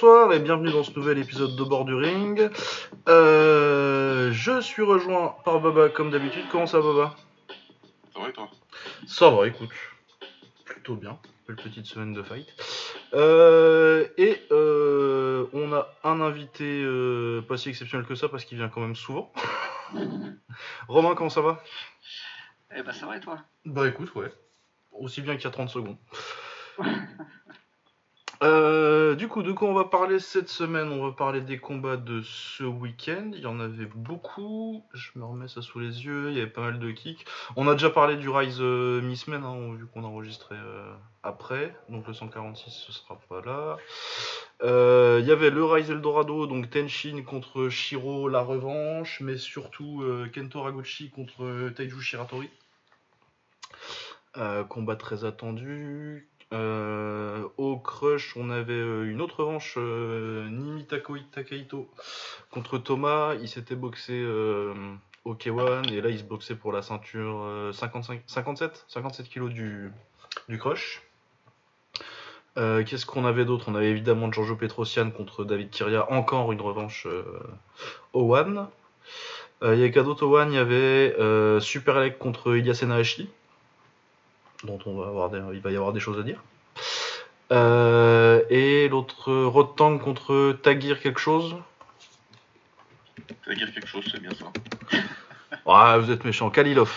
Bonsoir 0.00 0.32
et 0.32 0.38
bienvenue 0.38 0.72
dans 0.72 0.82
ce 0.82 0.98
nouvel 0.98 1.18
épisode 1.18 1.56
de 1.56 1.62
Bord 1.62 1.84
du 1.84 1.92
Ring. 1.92 2.50
Euh, 3.06 4.32
je 4.32 4.58
suis 4.62 4.82
rejoint 4.82 5.36
par 5.44 5.60
Baba 5.60 5.90
comme 5.90 6.10
d'habitude. 6.10 6.44
Comment 6.50 6.66
ça 6.66 6.80
Baba? 6.80 7.14
Ça 8.14 8.20
va 8.22 8.28
et 8.30 8.32
toi? 8.32 8.48
Ça 9.06 9.28
va, 9.28 9.46
écoute. 9.46 9.68
Plutôt 10.64 10.94
bien. 10.94 11.18
Belle 11.46 11.56
petite 11.56 11.84
semaine 11.84 12.14
de 12.14 12.22
fight. 12.22 12.46
Euh, 13.12 14.08
et 14.16 14.40
euh, 14.52 15.44
on 15.52 15.70
a 15.74 15.86
un 16.02 16.22
invité 16.22 16.80
euh, 16.82 17.42
pas 17.42 17.58
si 17.58 17.68
exceptionnel 17.68 18.06
que 18.06 18.14
ça 18.14 18.30
parce 18.30 18.46
qu'il 18.46 18.56
vient 18.56 18.70
quand 18.70 18.80
même 18.80 18.96
souvent. 18.96 19.30
Romain, 20.88 21.14
comment 21.14 21.28
ça 21.28 21.42
va? 21.42 21.62
Eh 22.74 22.82
ben 22.82 22.92
ça 22.92 23.04
va 23.04 23.18
et 23.18 23.20
toi? 23.20 23.40
Bah 23.66 23.86
écoute, 23.86 24.14
ouais. 24.14 24.32
Aussi 24.92 25.20
bien 25.20 25.34
qu'il 25.34 25.44
y 25.44 25.48
a 25.48 25.50
30 25.50 25.68
secondes. 25.68 25.98
Euh, 28.42 29.14
du 29.16 29.28
coup, 29.28 29.42
de 29.42 29.52
quoi 29.52 29.68
on 29.68 29.74
va 29.74 29.84
parler 29.84 30.18
cette 30.18 30.48
semaine? 30.48 30.88
On 30.88 31.04
va 31.04 31.12
parler 31.12 31.42
des 31.42 31.58
combats 31.58 31.98
de 31.98 32.22
ce 32.22 32.64
week-end. 32.64 33.32
Il 33.34 33.40
y 33.40 33.46
en 33.46 33.60
avait 33.60 33.88
beaucoup. 33.94 34.82
Je 34.94 35.10
me 35.16 35.24
remets 35.24 35.48
ça 35.48 35.60
sous 35.60 35.78
les 35.78 36.06
yeux. 36.06 36.30
Il 36.30 36.38
y 36.38 36.40
avait 36.40 36.50
pas 36.50 36.62
mal 36.62 36.78
de 36.78 36.90
kicks. 36.90 37.26
On 37.56 37.68
a 37.68 37.74
déjà 37.74 37.90
parlé 37.90 38.16
du 38.16 38.30
Rise 38.30 38.58
euh, 38.60 39.02
Missman, 39.02 39.44
hein, 39.44 39.74
vu 39.74 39.86
qu'on 39.86 40.04
a 40.04 40.06
enregistré 40.06 40.54
euh, 40.54 40.90
après. 41.22 41.76
Donc 41.90 42.06
le 42.06 42.14
146, 42.14 42.70
ce 42.70 42.92
sera 42.92 43.20
pas 43.28 43.42
là. 43.42 43.76
Euh, 44.62 45.18
Il 45.20 45.28
y 45.28 45.32
avait 45.32 45.50
le 45.50 45.62
Rise 45.64 45.90
Eldorado, 45.90 46.46
donc 46.46 46.70
Tenshin 46.70 47.22
contre 47.22 47.68
Shiro, 47.68 48.30
la 48.30 48.40
revanche. 48.40 49.20
Mais 49.20 49.36
surtout 49.36 50.02
Kento 50.32 50.62
Raguchi 50.62 51.10
contre 51.10 51.68
Taiju 51.76 52.00
Shiratori. 52.00 52.48
Combat 54.70 54.96
très 54.96 55.26
attendu. 55.26 56.29
Euh, 56.52 57.44
au 57.58 57.76
Crush, 57.76 58.36
on 58.36 58.50
avait 58.50 58.72
euh, 58.72 59.10
une 59.10 59.20
autre 59.20 59.44
revanche, 59.44 59.74
euh, 59.76 60.48
Nimi 60.48 60.84
Takoi 60.84 61.20
Takahito 61.30 61.88
contre 62.50 62.78
Thomas. 62.78 63.34
Il 63.40 63.48
s'était 63.48 63.76
boxé 63.76 64.14
euh, 64.14 64.74
au 65.24 65.34
K1 65.34 65.92
et 65.92 66.00
là 66.00 66.08
il 66.08 66.18
se 66.18 66.24
boxait 66.24 66.56
pour 66.56 66.72
la 66.72 66.82
ceinture 66.82 67.42
euh, 67.44 67.72
55, 67.72 68.22
57, 68.26 68.84
57 68.88 69.28
kilos 69.28 69.52
du, 69.52 69.92
du 70.48 70.58
Crush. 70.58 71.02
Qu'est-ce 72.56 73.06
qu'on 73.06 73.24
avait 73.24 73.46
d'autre? 73.46 73.70
On 73.70 73.74
avait 73.74 73.88
évidemment 73.88 74.30
Giorgio 74.30 74.54
Petrosian 74.54 75.10
contre 75.10 75.44
David 75.44 75.70
Kiria, 75.70 76.12
encore 76.12 76.52
une 76.52 76.60
revanche 76.60 77.06
au 78.12 78.36
One. 78.36 78.68
Il 79.62 79.78
y 79.78 79.84
avait 79.84 79.98
au 79.98 80.36
One 80.36 80.52
Il 80.52 80.56
y 80.56 80.58
avait 80.58 81.60
Super 81.60 81.96
Alec 81.96 82.18
contre 82.18 82.54
Ilya 82.54 82.74
Senahashi 82.74 83.30
dont 84.64 84.78
on 84.86 84.94
va 85.00 85.08
avoir 85.08 85.30
des- 85.30 85.42
il 85.54 85.60
va 85.60 85.70
y 85.70 85.76
avoir 85.76 85.92
des 85.92 86.00
choses 86.00 86.18
à 86.18 86.22
dire. 86.22 86.42
Euh, 87.52 88.42
et 88.50 88.88
l'autre 88.88 89.32
Rotang 89.32 89.98
contre 89.98 90.52
Tagir 90.62 91.00
quelque 91.00 91.20
chose? 91.20 91.56
Dire 93.48 93.72
quelque 93.74 93.86
chose, 93.88 94.04
c'est 94.10 94.20
bien 94.20 94.30
ça. 94.34 94.46
Ouais, 95.66 95.98
vous 95.98 96.10
êtes 96.10 96.24
méchant, 96.24 96.48
Kalilov. 96.50 96.92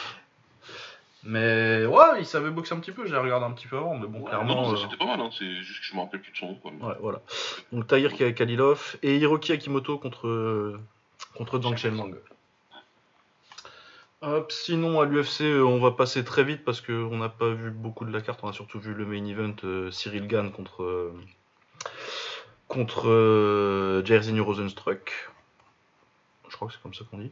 Mais 1.23 1.85
ouais, 1.85 2.19
il 2.19 2.25
savait 2.25 2.49
boxer 2.51 2.75
un 2.75 2.79
petit 2.79 2.91
peu, 2.91 3.07
j'ai 3.07 3.15
regardé 3.17 3.45
un 3.45 3.51
petit 3.51 3.67
peu 3.67 3.77
avant, 3.77 3.95
mais 3.95 4.07
bon, 4.07 4.19
Ouais, 4.19 4.29
clairement. 4.29 4.55
non, 4.55 4.61
non, 4.67 4.73
euh, 4.73 4.77
c'était 4.77 4.97
pas 4.97 5.05
mal, 5.05 5.19
hein. 5.21 5.29
c'est 5.37 5.61
juste 5.61 5.79
que 5.79 5.85
je 5.87 5.95
me 5.95 6.01
rappelle 6.01 6.21
plus 6.21 6.31
de 6.31 6.37
son 6.37 6.47
nom. 6.47 6.55
Quoi. 6.55 6.71
Ouais, 6.71 6.95
voilà. 6.99 7.21
Donc 7.71 7.87
Tahir 7.87 8.13
qui 8.13 8.23
a 8.23 8.31
Kalilov 8.31 8.97
et 9.01 9.17
Hiroki 9.17 9.51
Akimoto 9.53 9.97
contre, 9.97 10.77
contre 11.35 11.59
Zhang 11.61 11.77
Shenmang. 11.77 12.13
Hop, 14.25 14.53
sinon 14.53 15.01
à 15.01 15.05
l'UFC, 15.05 15.41
euh, 15.41 15.63
on 15.65 15.79
va 15.79 15.91
passer 15.91 16.23
très 16.23 16.45
vite 16.45 16.63
parce 16.63 16.79
qu'on 16.79 17.17
n'a 17.17 17.27
pas 17.27 17.49
vu 17.49 17.71
beaucoup 17.71 18.05
de 18.05 18.11
la 18.11 18.21
carte. 18.21 18.39
On 18.43 18.47
a 18.47 18.53
surtout 18.53 18.79
vu 18.79 18.93
le 18.93 19.05
main 19.05 19.25
event 19.25 19.53
euh, 19.65 19.91
Cyril 19.91 20.27
Gann 20.27 20.49
contre, 20.49 20.83
euh, 20.83 21.13
contre 22.69 23.09
euh, 23.09 24.01
Jairzinho 24.05 24.45
Rosenstruck. 24.45 25.11
Je 26.47 26.55
crois 26.55 26.69
que 26.69 26.73
c'est 26.73 26.81
comme 26.81 26.93
ça 26.93 27.03
qu'on 27.11 27.17
dit. 27.17 27.31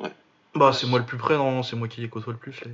Ouais. 0.00 0.10
Bah, 0.56 0.72
c'est 0.72 0.88
moi 0.88 0.98
le 0.98 1.06
plus 1.06 1.18
près, 1.18 1.36
non 1.36 1.62
C'est 1.62 1.76
moi 1.76 1.86
qui 1.86 2.00
les 2.00 2.08
côtoie 2.08 2.32
le 2.32 2.38
plus. 2.40 2.60
Les... 2.64 2.72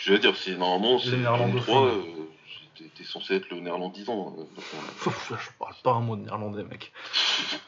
Je 0.00 0.12
veux 0.14 0.18
dire, 0.18 0.34
c'est 0.36 0.56
normalement, 0.56 0.98
c'est. 0.98 1.22
3, 1.22 1.86
euh, 1.86 2.02
t'es- 2.96 3.04
censé 3.04 3.36
être 3.36 3.50
le 3.50 3.60
néerlandisant. 3.60 4.34
Ouf, 5.06 5.32
je 5.38 5.50
parle 5.60 5.74
pas 5.84 5.92
un 5.92 6.00
mot 6.00 6.16
de 6.16 6.22
néerlandais, 6.22 6.64
mec. 6.64 6.92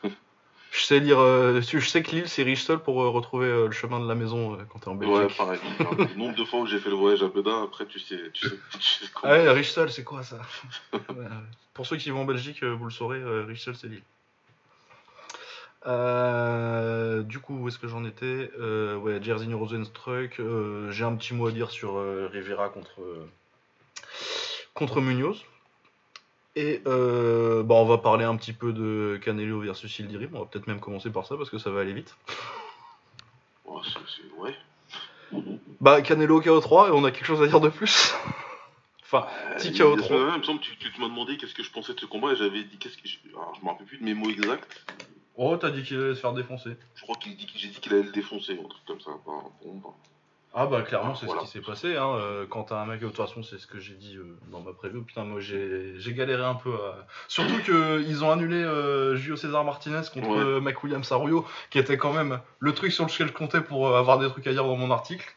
Je 0.76 0.82
sais 0.82 1.00
lire, 1.00 1.19
euh, 1.19 1.62
je 1.62 1.78
sais 1.88 2.03
que 2.03 2.10
l'île 2.10 2.28
c'est 2.28 2.42
riche 2.42 2.64
seul 2.64 2.78
pour 2.81 3.03
euh, 3.03 3.09
retrouver 3.09 3.47
euh, 3.47 3.64
le 3.66 3.72
chemin 3.72 3.98
de 3.98 4.06
la 4.06 4.14
maison 4.14 4.59
quand 4.70 4.78
t'es 4.81 4.88
en 4.88 4.97
Ouais, 4.97 5.20
Belgique. 5.20 5.37
pareil. 5.38 5.59
Enfin, 5.81 5.97
le 5.97 6.14
nombre 6.19 6.34
de 6.37 6.44
fois 6.44 6.60
où 6.60 6.66
j'ai 6.66 6.78
fait 6.78 6.91
le 6.91 6.97
voyage 6.97 7.22
à 7.22 7.28
Bedin, 7.28 7.62
après, 7.64 7.87
tu 7.87 7.98
sais, 7.98 8.31
tu 8.34 8.47
sais, 8.48 8.56
tu 8.78 8.82
sais 8.82 9.06
comment. 9.15 9.32
Ah 9.32 9.36
ouais, 9.38 9.50
riche 9.53 9.70
seul, 9.70 9.91
c'est 9.91 10.04
quoi 10.04 10.22
ça? 10.22 10.38
Ouais, 10.92 10.98
ouais. 11.16 11.26
Pour 11.72 11.86
ceux 11.86 11.97
qui 11.97 12.10
vont 12.10 12.20
en 12.20 12.25
Belgique, 12.26 12.62
vous 12.62 12.84
le 12.84 12.91
saurez, 12.91 13.22
riche 13.44 13.62
seul 13.65 13.75
c'est 13.75 13.86
l'île. 13.88 14.03
Du 17.26 17.38
coup, 17.38 17.56
où 17.59 17.69
est-ce 17.69 17.78
que 17.78 17.88
j'en 17.88 18.04
étais? 18.04 18.50
Ouais, 18.59 19.22
Jairzinho 19.22 19.59
Rosenstruck. 19.59 20.41
J'ai 20.91 21.04
un 21.04 21.15
petit 21.16 21.32
mot 21.32 21.47
à 21.47 21.53
dire 21.53 21.70
sur 21.70 21.94
Rivera 22.31 22.69
contre 22.69 23.00
contre 24.75 25.00
Munoz. 25.00 25.42
Et 26.56 26.80
euh, 26.86 27.62
bah, 27.62 27.74
on 27.74 27.84
va 27.84 27.98
parler 27.98 28.24
un 28.24 28.34
petit 28.36 28.54
peu 28.54 28.72
de 28.72 29.20
Canelo 29.22 29.60
versus 29.60 29.98
Ildirim. 29.98 30.30
On 30.34 30.40
va 30.40 30.46
peut-être 30.46 30.66
même 30.66 30.80
commencer 30.80 31.10
par 31.10 31.26
ça 31.26 31.36
parce 31.36 31.50
que 31.50 31.58
ça 31.58 31.70
va 31.70 31.82
aller 31.82 31.92
vite. 31.92 32.16
Ouais, 33.66 33.82
c'est- 33.84 34.40
ouais. 34.40 34.54
Bah, 35.80 36.00
Canelo 36.00 36.40
KO3, 36.40 36.88
et 36.88 36.90
on 36.92 37.04
a 37.04 37.10
quelque 37.10 37.26
chose 37.26 37.42
à 37.42 37.46
dire 37.46 37.60
de 37.60 37.68
plus 37.68 38.14
Enfin, 39.02 39.26
petit 39.58 39.68
Euh, 39.82 39.94
KO3. 39.94 39.96
la 39.96 40.02
semaine 40.06 40.18
dernière, 40.18 40.34
Il 40.34 40.38
me 40.40 40.44
semble 40.44 40.60
que 40.60 40.64
tu, 40.64 40.76
tu 40.92 41.00
m'as 41.00 41.08
demandé 41.08 41.36
qu'est-ce 41.36 41.54
que 41.54 41.62
je 41.62 41.70
pensais 41.70 41.92
de 41.94 42.00
ce 42.00 42.06
combat 42.06 42.32
et 42.32 42.36
j'avais 42.36 42.64
dit 42.64 42.76
qu'est-ce 42.78 42.96
que 42.96 43.06
je... 43.06 43.18
Alors, 43.34 43.54
je 43.54 43.64
me 43.64 43.68
rappelle 43.70 43.86
plus 43.86 43.98
de 43.98 44.04
mes 44.04 44.14
mots 44.14 44.30
exacts. 44.30 44.84
Oh, 45.36 45.56
t'as 45.58 45.70
dit 45.70 45.82
qu'il 45.82 45.98
allait 46.00 46.14
se 46.14 46.20
faire 46.20 46.32
défoncer. 46.32 46.70
Je 46.94 47.02
crois 47.02 47.16
qu'il 47.16 47.36
dit 47.36 47.46
j'ai 47.54 47.68
dit 47.68 47.78
qu'il 47.80 47.92
allait 47.92 48.02
le 48.04 48.10
défoncer, 48.12 48.54
un 48.54 48.66
truc 48.68 48.82
comme 48.86 49.00
ça. 49.00 49.10
Enfin, 49.10 49.46
bon, 49.62 49.74
bah. 49.84 49.90
Ah 50.58 50.64
bah 50.66 50.80
clairement 50.80 51.14
c'est 51.14 51.26
Voilà. 51.26 51.42
ce 51.42 51.46
qui 51.46 51.52
s'est 51.52 51.60
passé 51.60 51.96
hein. 51.96 52.14
euh, 52.16 52.46
quand 52.48 52.64
t'as 52.64 52.80
un 52.80 52.86
mec 52.86 53.00
de 53.00 53.06
toute 53.06 53.16
façon 53.16 53.42
c'est 53.42 53.58
ce 53.58 53.66
que 53.66 53.78
j'ai 53.78 53.92
dit 53.94 54.16
euh, 54.16 54.38
dans 54.50 54.60
ma 54.60 54.72
preview 54.72 55.02
putain 55.02 55.22
moi 55.24 55.38
j'ai 55.38 55.98
galéré 56.14 56.42
un 56.42 56.54
peu 56.54 56.72
à... 56.74 57.06
surtout 57.28 57.60
que 57.62 58.02
ils 58.08 58.24
ont 58.24 58.30
annulé 58.32 58.56
euh, 58.56 59.16
Julio 59.16 59.36
César 59.36 59.64
Martinez 59.64 60.00
contre 60.14 60.28
Ouais. 60.54 60.60
Mac 60.62 60.82
Williams 60.82 61.12
Arroyo 61.12 61.44
qui 61.68 61.78
était 61.78 61.98
quand 61.98 62.14
même 62.14 62.40
le 62.60 62.72
truc 62.72 62.90
sur 62.92 63.04
lequel 63.04 63.26
je 63.28 63.32
comptais 63.34 63.60
pour 63.60 63.94
avoir 63.94 64.18
des 64.18 64.28
trucs 64.28 64.46
à 64.46 64.52
dire 64.52 64.64
dans 64.64 64.76
mon 64.76 64.90
article 64.90 65.36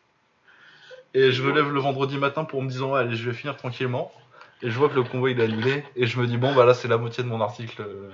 et 1.14 1.34
je 1.34 1.44
me 1.44 1.52
lève 1.52 1.70
le 1.70 1.80
vendredi 1.82 2.18
matin 2.18 2.46
pour 2.46 2.62
me 2.62 2.70
disant 2.70 2.94
allez 2.96 3.18
je 3.18 3.30
vais 3.30 3.36
finir 3.36 3.58
tranquillement 3.58 4.14
et 4.62 4.70
je 4.72 4.78
vois 4.80 4.88
que 4.88 4.96
le 4.96 5.04
convoi 5.04 5.32
il 5.32 5.40
est 5.42 5.44
annulé 5.44 5.84
et 5.98 6.08
je 6.08 6.18
me 6.18 6.28
dis 6.28 6.38
bon 6.38 6.56
bah 6.56 6.64
là 6.64 6.74
c'est 6.74 6.88
la 6.88 6.98
moitié 6.98 7.26
de 7.26 7.30
mon 7.30 7.42
article 7.42 7.82
euh, 7.82 8.10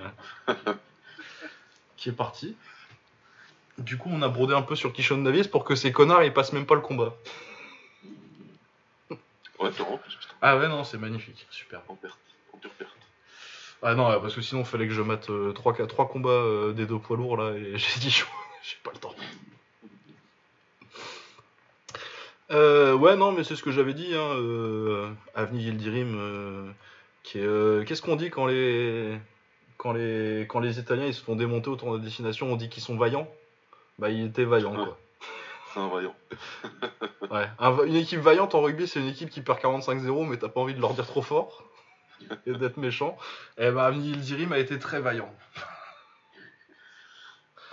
qui 1.96 2.08
est 2.08 2.12
parti 2.12 2.56
du 3.78 3.96
coup 3.98 4.08
on 4.12 4.22
a 4.22 4.28
brodé 4.28 4.54
un 4.54 4.62
peu 4.62 4.76
sur 4.76 4.92
Kishon 4.92 5.18
Davis 5.18 5.48
pour 5.48 5.64
que 5.64 5.74
ces 5.74 5.92
connards 5.92 6.24
ils 6.24 6.32
passent 6.32 6.52
même 6.52 6.66
pas 6.66 6.74
le 6.74 6.80
combat 6.80 7.14
Ouais, 9.58 9.70
en 9.80 9.96
plus, 9.96 10.18
Ah 10.42 10.58
ouais, 10.58 10.68
non, 10.68 10.84
c'est 10.84 10.98
magnifique, 10.98 11.46
super. 11.50 11.80
en 11.88 11.94
perte, 11.94 12.18
en 12.52 12.58
pure 12.58 12.72
perte. 12.72 12.92
Ah 13.82 13.94
non, 13.94 14.08
ouais, 14.10 14.20
parce 14.20 14.34
que 14.34 14.42
sinon, 14.42 14.60
il 14.62 14.66
fallait 14.66 14.86
que 14.86 14.92
je 14.92 15.00
mate 15.00 15.30
3, 15.54 16.08
combats 16.08 16.28
euh, 16.28 16.72
des 16.72 16.84
deux 16.84 16.98
poids 16.98 17.16
lourds 17.16 17.38
là, 17.38 17.56
et 17.56 17.72
j'ai 17.78 18.00
dit, 18.00 18.10
j'ai 18.62 18.76
pas 18.82 18.90
le 18.92 18.98
temps. 18.98 19.14
Euh, 22.50 22.94
ouais, 22.94 23.16
non, 23.16 23.32
mais 23.32 23.44
c'est 23.44 23.56
ce 23.56 23.62
que 23.62 23.72
j'avais 23.72 23.94
dit, 23.94 24.14
hein, 24.14 24.34
euh, 24.34 25.10
Avni 25.34 25.64
Yildirim, 25.64 26.16
euh, 26.18 26.70
euh, 27.36 27.84
qu'est-ce 27.84 28.02
qu'on 28.02 28.16
dit 28.16 28.30
quand 28.30 28.46
les, 28.46 29.18
quand 29.78 29.92
les, 29.92 30.46
quand 30.48 30.60
les 30.60 30.78
Italiens 30.78 31.06
ils 31.06 31.14
se 31.14 31.22
font 31.22 31.34
démonter 31.34 31.70
autour 31.70 31.92
de 31.92 31.98
la 31.98 32.04
destination, 32.04 32.52
on 32.52 32.56
dit 32.56 32.68
qu'ils 32.68 32.82
sont 32.82 32.96
vaillants? 32.96 33.28
Bah, 33.98 34.10
il 34.10 34.26
était 34.26 34.44
vaillant, 34.44 34.74
quoi. 34.74 34.98
C'est 35.72 35.80
un 35.80 35.88
vaillant. 35.88 36.14
Ouais. 37.30 37.48
Un 37.58 37.84
une 37.86 37.96
équipe 37.96 38.20
vaillante 38.20 38.54
en 38.54 38.62
rugby, 38.62 38.86
c'est 38.86 39.00
une 39.00 39.08
équipe 39.08 39.30
qui 39.30 39.40
perd 39.40 39.58
45-0, 39.58 40.28
mais 40.28 40.36
t'as 40.38 40.48
pas 40.48 40.60
envie 40.60 40.74
de 40.74 40.80
leur 40.80 40.94
dire 40.94 41.06
trop 41.06 41.22
fort 41.22 41.64
et 42.46 42.52
d'être 42.52 42.76
méchant. 42.76 43.16
Et 43.58 43.70
bah, 43.72 43.90
Yildirim 43.90 44.52
a 44.52 44.58
été 44.58 44.78
très 44.78 45.00
vaillant. 45.00 45.34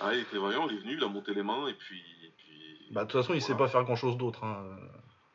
Ah, 0.01 0.13
il 0.13 0.21
était 0.21 0.37
vaillant, 0.39 0.67
il 0.69 0.75
est 0.77 0.79
venu, 0.79 0.93
il 0.97 1.03
a 1.03 1.07
monté 1.07 1.33
les 1.33 1.43
mains 1.43 1.67
et 1.67 1.73
puis. 1.73 1.99
et 1.99 2.31
puis- 2.37 2.87
Bah, 2.91 3.05
de 3.05 3.11
toute 3.11 3.21
façon, 3.21 3.33
il 3.33 3.41
sait 3.41 3.55
pas 3.55 3.67
faire 3.67 3.83
grand 3.83 3.95
chose 3.95 4.17
d'autre. 4.17 4.43
Hein. 4.43 4.65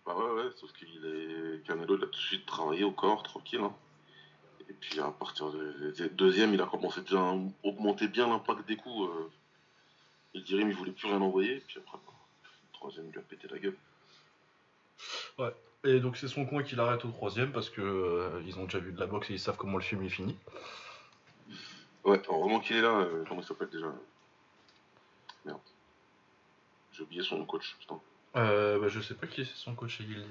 Bah 0.04 0.16
ouais, 0.16 0.42
ouais, 0.42 0.50
sauf 0.56 0.72
qu'il 0.72 0.88
est. 1.06 1.64
Canelo, 1.66 1.96
il 1.96 2.02
a 2.02 2.06
tout 2.06 2.12
de 2.12 2.16
suite 2.16 2.44
travaillé 2.46 2.82
au 2.84 2.92
corps, 2.92 3.22
tranquille. 3.22 3.60
hein. 3.62 3.72
Et 4.68 4.72
puis 4.74 5.00
à 5.00 5.10
partir 5.10 5.50
de 5.50 5.94
de- 5.96 6.08
deuxième, 6.08 6.52
il 6.54 6.60
a 6.60 6.66
commencé 6.66 7.00
déjà 7.02 7.20
à 7.20 7.34
augmenter 7.62 8.08
bien 8.08 8.28
l'impact 8.28 8.66
des 8.66 8.76
coups. 8.76 9.08
Euh... 9.10 9.30
Il 10.38 10.44
dirait, 10.44 10.62
mais 10.64 10.70
il 10.70 10.76
voulait 10.76 10.92
plus 10.92 11.08
rien 11.08 11.20
envoyer. 11.20 11.56
Et 11.56 11.60
puis 11.60 11.78
après, 11.78 11.98
bah, 12.06 12.12
le 12.44 12.72
troisième, 12.72 13.10
lui 13.10 13.18
a 13.18 13.22
pété 13.22 13.48
la 13.48 13.58
gueule. 13.58 13.76
Et 15.84 16.00
donc, 16.00 16.16
c'est 16.16 16.28
son 16.28 16.44
coin 16.46 16.62
qu'il 16.62 16.78
arrête 16.80 17.04
au 17.04 17.10
troisième 17.10 17.52
parce 17.52 17.70
que 17.70 17.80
euh, 17.80 18.42
ils 18.46 18.58
ont 18.58 18.64
déjà 18.64 18.78
vu 18.80 18.92
de 18.92 18.98
la 19.00 19.06
boxe 19.06 19.30
et 19.30 19.34
ils 19.34 19.38
savent 19.40 19.56
comment 19.56 19.76
le 19.78 19.82
film 19.82 20.02
est 20.04 20.08
fini. 20.08 20.36
Ouais, 22.04 22.20
heureusement 22.28 22.60
qu'il 22.60 22.76
est 22.76 22.82
là. 22.82 22.98
euh, 23.00 23.24
comment 23.28 23.40
il 23.40 23.46
s'appelle 23.46 23.68
déjà? 23.70 23.86
Merde. 25.44 25.58
J'ai 26.92 27.02
oublié 27.02 27.22
son 27.22 27.44
coach, 27.44 27.76
putain. 27.78 28.00
Euh, 28.36 28.78
bah, 28.80 28.88
je 28.88 29.00
sais 29.00 29.14
pas 29.14 29.26
qui 29.26 29.44
c'est 29.44 29.54
son 29.54 29.74
coach 29.74 30.00
le 30.00 30.24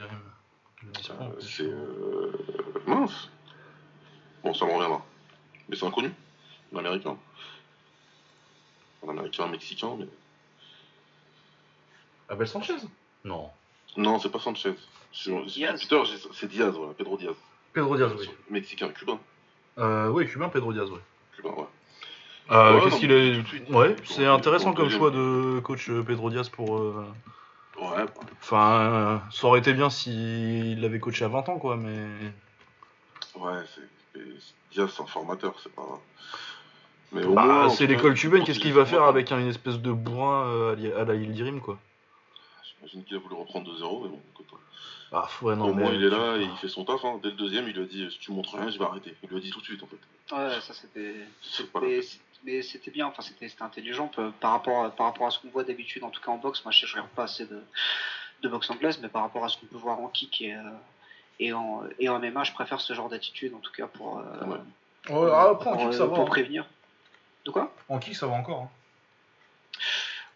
en 1.20 1.28
Euh, 1.28 1.30
plus. 1.34 1.42
c'est. 1.50 1.64
Euh... 1.64 2.32
Mince 2.86 3.30
Bon, 4.44 4.54
ça 4.54 4.66
me 4.66 4.72
reviendra. 4.74 5.06
Mais 5.70 5.76
c'est 5.76 5.86
inconnu. 5.86 6.12
Un 6.74 6.78
américain. 6.78 7.18
Un 9.06 9.10
américain, 9.10 9.44
un 9.46 9.48
mexicain, 9.50 9.96
mais. 9.98 10.08
Abel 12.30 12.48
Sanchez 12.48 12.76
Non. 13.24 13.50
Non, 13.96 14.20
c'est 14.20 14.30
pas 14.30 14.40
Sanchez. 14.40 14.76
C'est- 15.14 15.32
Diaz. 15.46 15.82
Peter, 15.82 16.02
j'ai- 16.06 16.18
c'est 16.34 16.48
Diaz, 16.48 16.76
voilà, 16.76 16.94
Pedro 16.94 17.18
Diaz. 17.18 17.36
Pedro 17.74 17.96
Diaz, 17.96 18.12
oui. 18.20 18.30
Mexicain, 18.50 18.90
cubain. 18.90 19.20
Euh, 19.78 20.10
oui, 20.10 20.28
cubain, 20.28 20.50
Pedro 20.50 20.74
Diaz, 20.74 20.90
oui. 20.92 21.00
Cubain, 21.36 21.52
ouais. 21.52 21.66
Euh, 22.52 22.76
Ouais, 22.76 22.84
Qu'est-ce 22.84 23.00
qu'il 23.00 23.12
est. 23.12 23.72
Ouais, 23.72 23.96
c'est 24.06 24.26
intéressant 24.26 24.74
comme 24.74 24.90
choix 24.90 25.12
de 25.12 25.60
coach 25.64 25.90
euh, 25.90 26.04
Pedro 26.04 26.30
Diaz 26.30 26.50
pour. 26.50 26.78
euh, 26.78 27.06
Ouais, 27.80 28.06
bah, 28.06 28.14
Enfin, 28.42 28.80
euh, 28.80 29.18
ça 29.32 29.48
aurait 29.48 29.60
été 29.60 29.72
bien 29.74 29.90
s'il 29.90 30.82
l'avait 30.82 31.00
coaché 31.00 31.26
à 31.26 31.28
20 31.28 31.48
ans, 31.50 31.60
quoi, 31.60 31.76
mais. 31.78 32.08
ouais, 33.36 33.60
c'est. 33.76 33.82
c'est- 34.14 34.54
Diaz, 34.72 34.92
c'est 34.96 35.02
un 35.04 35.06
formateur, 35.08 35.56
c'est 35.62 35.72
pas. 35.74 36.00
Bah, 37.12 37.70
c'est 37.70 37.88
l'école 37.88 38.14
cubaine, 38.16 38.44
qu'est-ce 38.44 38.60
qu'il 38.60 38.74
va 38.74 38.86
faire 38.86 39.04
avec 39.04 39.32
un- 39.32 39.40
une 39.40 39.48
espèce 39.50 39.80
de 39.80 39.92
bourrin 39.92 40.46
euh, 40.48 41.02
à 41.02 41.06
la 41.06 41.16
Yildirim, 41.16 41.62
quoi? 41.62 41.78
J'imagine 42.64 43.04
qu'il 43.06 43.16
a 43.18 43.20
voulu 43.20 43.36
reprendre 43.36 43.66
2-0, 43.72 44.04
mais 44.04 44.10
bon, 44.10 44.22
écoute. 44.34 44.46
hein. 44.54 44.58
Ah, 45.14 45.28
ouais, 45.42 45.56
non, 45.56 45.70
au 45.70 45.74
mais. 45.74 45.84
moins, 45.84 45.94
il 45.94 46.04
est 46.04 46.10
là 46.10 46.36
et 46.38 46.44
il 46.44 46.58
fait 46.58 46.68
son 46.68 46.84
taf. 46.84 47.04
Hein. 47.06 47.20
Dès 47.24 47.30
le 47.30 47.36
deuxième, 47.36 47.68
il 47.70 47.74
lui 47.76 47.84
a 47.84 47.86
dit 47.86 48.08
si 48.12 48.20
tu 48.20 48.32
montres 48.34 48.56
rien, 48.56 48.70
je 48.70 48.78
vais 48.78 48.84
arrêter. 48.86 49.16
Il 49.24 49.30
lui 49.30 49.38
a 49.38 49.40
dit 49.40 49.52
tout 49.52 49.60
de 49.62 49.66
suite, 49.66 49.82
en 49.82 49.88
fait. 49.88 50.36
Ouais, 50.36 50.60
ça 50.62 50.74
c'était. 50.74 51.16
Mais, 51.82 52.02
c'est- 52.02 52.20
mais 52.44 52.62
c'était 52.62 52.92
bien, 52.92 53.08
enfin 53.08 53.22
c'était 53.22 53.48
c'était 53.48 53.64
intelligent 53.64 54.08
peu- 54.10 54.32
par 54.42 54.52
rapport 54.52 54.84
à, 54.84 54.90
par 54.90 55.06
rapport 55.08 55.28
à 55.28 55.32
ce 55.32 55.40
qu'on 55.40 55.48
voit 55.50 55.64
d'habitude, 55.64 56.04
en 56.04 56.10
tout 56.10 56.22
cas 56.22 56.32
en 56.32 56.38
boxe. 56.38 56.64
Moi 56.66 56.72
je 56.74 56.86
je 56.86 56.92
regarde 56.94 57.10
pas 57.12 57.24
assez 57.24 57.46
de, 57.46 57.62
de 58.44 58.50
boxe 58.50 58.70
anglaise, 58.70 59.00
mais 59.02 59.08
par 59.08 59.22
rapport 59.24 59.46
à 59.46 59.50
ce 59.50 59.58
qu'on 59.58 59.66
peut 59.68 59.78
voir 59.78 60.00
en 60.02 60.10
kick 60.10 60.42
et, 60.42 60.54
euh, 60.54 60.60
et, 61.40 61.54
en, 61.54 61.84
et 62.00 62.10
en 62.10 62.20
MMA, 62.20 62.44
je 62.44 62.52
préfère 62.52 62.82
ce 62.82 62.92
genre 62.94 63.08
d'attitude 63.10 63.54
en 63.56 63.60
tout 63.60 63.72
cas 63.72 63.88
pour, 63.88 64.20
euh, 64.20 64.46
Ouais. 64.46 64.58
Ouais, 65.10 65.30
ah, 65.34 65.50
après, 65.52 65.70
en 65.70 65.74
pour, 65.74 65.82
kick, 65.84 65.88
euh, 65.88 65.92
ça 65.94 66.06
va. 66.06 66.16
pour 66.16 66.26
hein. 66.38 66.66
Prévenir. 67.52 67.72
De 67.72 67.76
quoi? 67.88 67.96
En 67.96 68.00
kick, 68.00 68.16
ça 68.16 68.28
va 68.28 68.34
encore. 68.34 68.64
hein. 68.64 68.70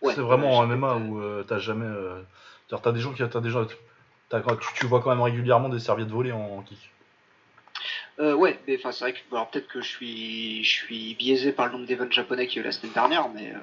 Ouais, 0.01 0.13
c'est 0.15 0.21
vraiment 0.21 0.59
ouais, 0.59 0.65
en 0.65 0.67
MMA 0.67 0.95
où 0.95 1.19
euh, 1.21 1.43
t'as 1.43 1.59
jamais. 1.59 1.85
euh, 1.85 2.21
T'as 2.69 2.91
des 2.91 2.99
gens 3.01 3.13
qui. 3.13 3.21
T'as 3.27 3.39
déjà. 3.41 3.65
t'as- 4.29 4.41
tu, 4.41 4.67
tu 4.75 4.85
vois 4.85 5.01
quand 5.01 5.09
même 5.09 5.21
régulièrement 5.21 5.69
des 5.69 5.79
serviettes 5.79 6.09
volées 6.09 6.31
en, 6.31 6.39
en 6.57 6.61
kick. 6.61 6.89
Euh, 8.19 8.33
ouais, 8.33 8.59
mais 8.67 8.77
enfin 8.77 8.91
c'est 8.91 9.03
vrai 9.05 9.13
que 9.13 9.19
alors 9.31 9.49
peut-être 9.49 9.67
que 9.67 9.81
je 9.81 9.87
suis 9.87 10.63
je 10.63 10.69
suis 10.69 11.15
biaisé 11.15 11.51
par 11.51 11.67
le 11.67 11.73
nombre 11.73 11.85
d'events 11.85 12.09
japonais 12.11 12.45
qu'il 12.47 12.57
y 12.57 12.59
a 12.59 12.63
eu 12.63 12.65
la 12.65 12.71
semaine 12.71 12.91
dernière, 12.93 13.29
mais 13.29 13.51
euh, 13.53 13.57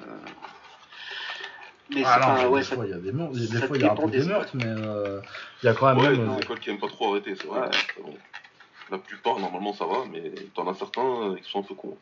mais 1.91 2.03
c'est 2.03 2.09
Ah 2.09 2.19
non, 2.19 2.25
pas 2.43 2.49
ouais 2.49 2.59
des 2.61 2.65
ça 2.65 2.75
fois, 2.75 2.85
il 2.85 2.91
y 2.91 2.93
a 2.93 2.97
des, 2.97 3.11
mor- 3.11 3.31
des 3.31 3.61
fois, 3.61 3.77
il 3.77 3.83
y 3.83 3.87
a 3.87 3.91
un 3.91 3.95
peu 3.95 4.09
des 4.09 4.19
des 4.19 4.25
meurtres, 4.27 4.55
mais 4.55 4.65
euh, 4.65 5.21
il 5.63 5.65
y 5.65 5.69
a 5.69 5.73
quand 5.73 5.87
même. 5.87 5.97
Ouais, 5.97 6.11
même, 6.11 6.27
des 6.29 6.35
euh, 6.35 6.39
écoles 6.39 6.59
qui 6.59 6.69
aiment 6.71 6.79
pas 6.79 6.87
trop 6.87 7.11
arrêter, 7.11 7.35
c'est 7.35 7.47
vrai. 7.47 7.61
Ouais. 7.61 7.69
c'est 7.95 8.01
bon. 8.03 8.15
La 8.91 8.97
plupart, 8.97 9.39
normalement, 9.39 9.73
ça 9.73 9.85
va, 9.85 10.05
mais 10.11 10.31
t'en 10.55 10.67
as 10.67 10.73
certains 10.73 11.01
euh, 11.31 11.35
qui 11.35 11.49
sont 11.49 11.59
un 11.59 11.63
peu 11.63 11.75
cons. 11.75 11.97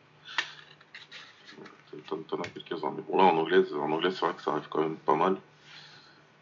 T'en 2.07 2.39
as 2.39 2.47
quelques-uns. 2.47 2.94
Mais 2.95 3.03
bon, 3.07 3.17
là, 3.17 3.23
en 3.23 3.38
anglais, 3.38 3.63
en 3.73 3.91
anglais 3.91 4.11
c'est 4.11 4.25
vrai 4.25 4.35
que 4.35 4.41
ça 4.41 4.51
arrive 4.51 4.67
quand 4.69 4.81
même 4.81 4.97
pas 4.97 5.15
mal. 5.15 5.38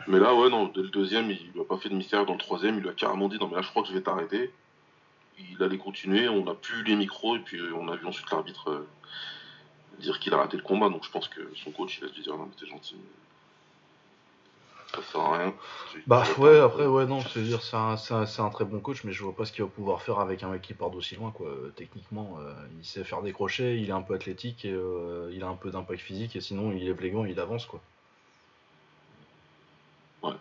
Mais 0.08 0.20
là, 0.20 0.36
ouais, 0.36 0.50
non, 0.50 0.68
dès 0.68 0.82
le 0.82 0.90
deuxième, 0.90 1.32
il 1.32 1.52
lui 1.54 1.62
a 1.62 1.64
pas 1.64 1.78
fait 1.78 1.90
de 1.90 1.96
mystère. 1.96 2.26
Dans 2.26 2.34
le 2.34 2.40
troisième, 2.40 2.78
il 2.78 2.82
lui 2.82 2.90
a 2.90 2.94
carrément 2.94 3.28
dit 3.28 3.38
Non, 3.40 3.48
mais 3.48 3.56
là, 3.56 3.62
je 3.62 3.70
crois 3.70 3.82
que 3.82 3.90
je 3.90 3.94
vais 3.94 4.02
t'arrêter. 4.02 4.52
Il 5.40 5.62
allait 5.64 5.78
continuer, 5.78 6.30
on 6.30 6.46
n'a 6.46 6.54
plus 6.54 6.84
les 6.84 6.96
micros, 6.96 7.36
et 7.36 7.40
puis 7.40 7.60
euh, 7.60 7.74
on 7.76 7.88
a 7.90 7.96
vu 7.96 8.06
ensuite 8.06 8.30
l'arbitre 8.32 8.70
euh, 8.70 8.88
dire 10.00 10.20
qu'il 10.20 10.34
a 10.34 10.38
raté 10.38 10.58
le 10.58 10.64
combat. 10.64 10.90
Donc 10.90 11.04
je 11.04 11.12
pense 11.12 11.28
que 11.28 11.42
son 11.56 11.72
coach, 11.72 11.98
il 12.00 12.06
a 12.06 12.10
dû 12.10 12.22
dire 12.22 12.38
Non, 12.38 12.46
mais 12.46 12.56
t'es 12.58 12.68
gentil. 12.68 12.96
Ça 14.96 15.02
sert 15.12 15.22
à 15.22 15.38
rien. 15.38 15.54
Bah 16.08 16.24
ouais, 16.38 16.60
après, 16.60 16.86
ouais, 16.86 17.06
non, 17.06 17.20
je 17.20 17.40
veux 17.40 17.46
dire, 17.46 17.62
c'est 17.62 17.76
un, 17.76 17.98
c'est 17.98 18.14
un- 18.14 18.26
c'est 18.26 18.42
un 18.42 18.50
très 18.50 18.64
bon 18.66 18.80
coach, 18.80 19.04
mais 19.04 19.12
je 19.12 19.24
vois 19.24 19.36
pas 19.36 19.46
ce 19.46 19.52
qu'il 19.52 19.64
va 19.64 19.70
pouvoir 19.70 20.02
faire 20.02 20.20
avec 20.20 20.44
un 20.44 20.50
mec 20.50 20.62
qui 20.62 20.74
part 20.74 20.90
d'aussi 20.90 21.16
loin, 21.16 21.32
quoi. 21.32 21.50
Techniquement, 21.76 22.38
euh, 22.40 22.54
il 22.80 22.86
sait 22.86 23.04
faire 23.04 23.22
des 23.22 23.34
crochets, 23.34 23.78
il 23.80 23.90
est 23.90 23.94
un 23.94 24.02
peu 24.02 24.14
athlétique, 24.14 24.64
et 24.66 24.72
euh, 24.72 25.30
il 25.34 25.44
a 25.44 25.48
un 25.48 25.56
peu 25.56 25.72
d'impact 25.72 26.02
physique, 26.02 26.36
et 26.36 26.42
sinon, 26.42 26.72
il 26.72 26.88
est 26.88 26.92
élégant, 26.92 27.26
il 27.26 27.40
avance, 27.40 27.66
quoi. 27.66 27.82
Ouais. 30.24 30.34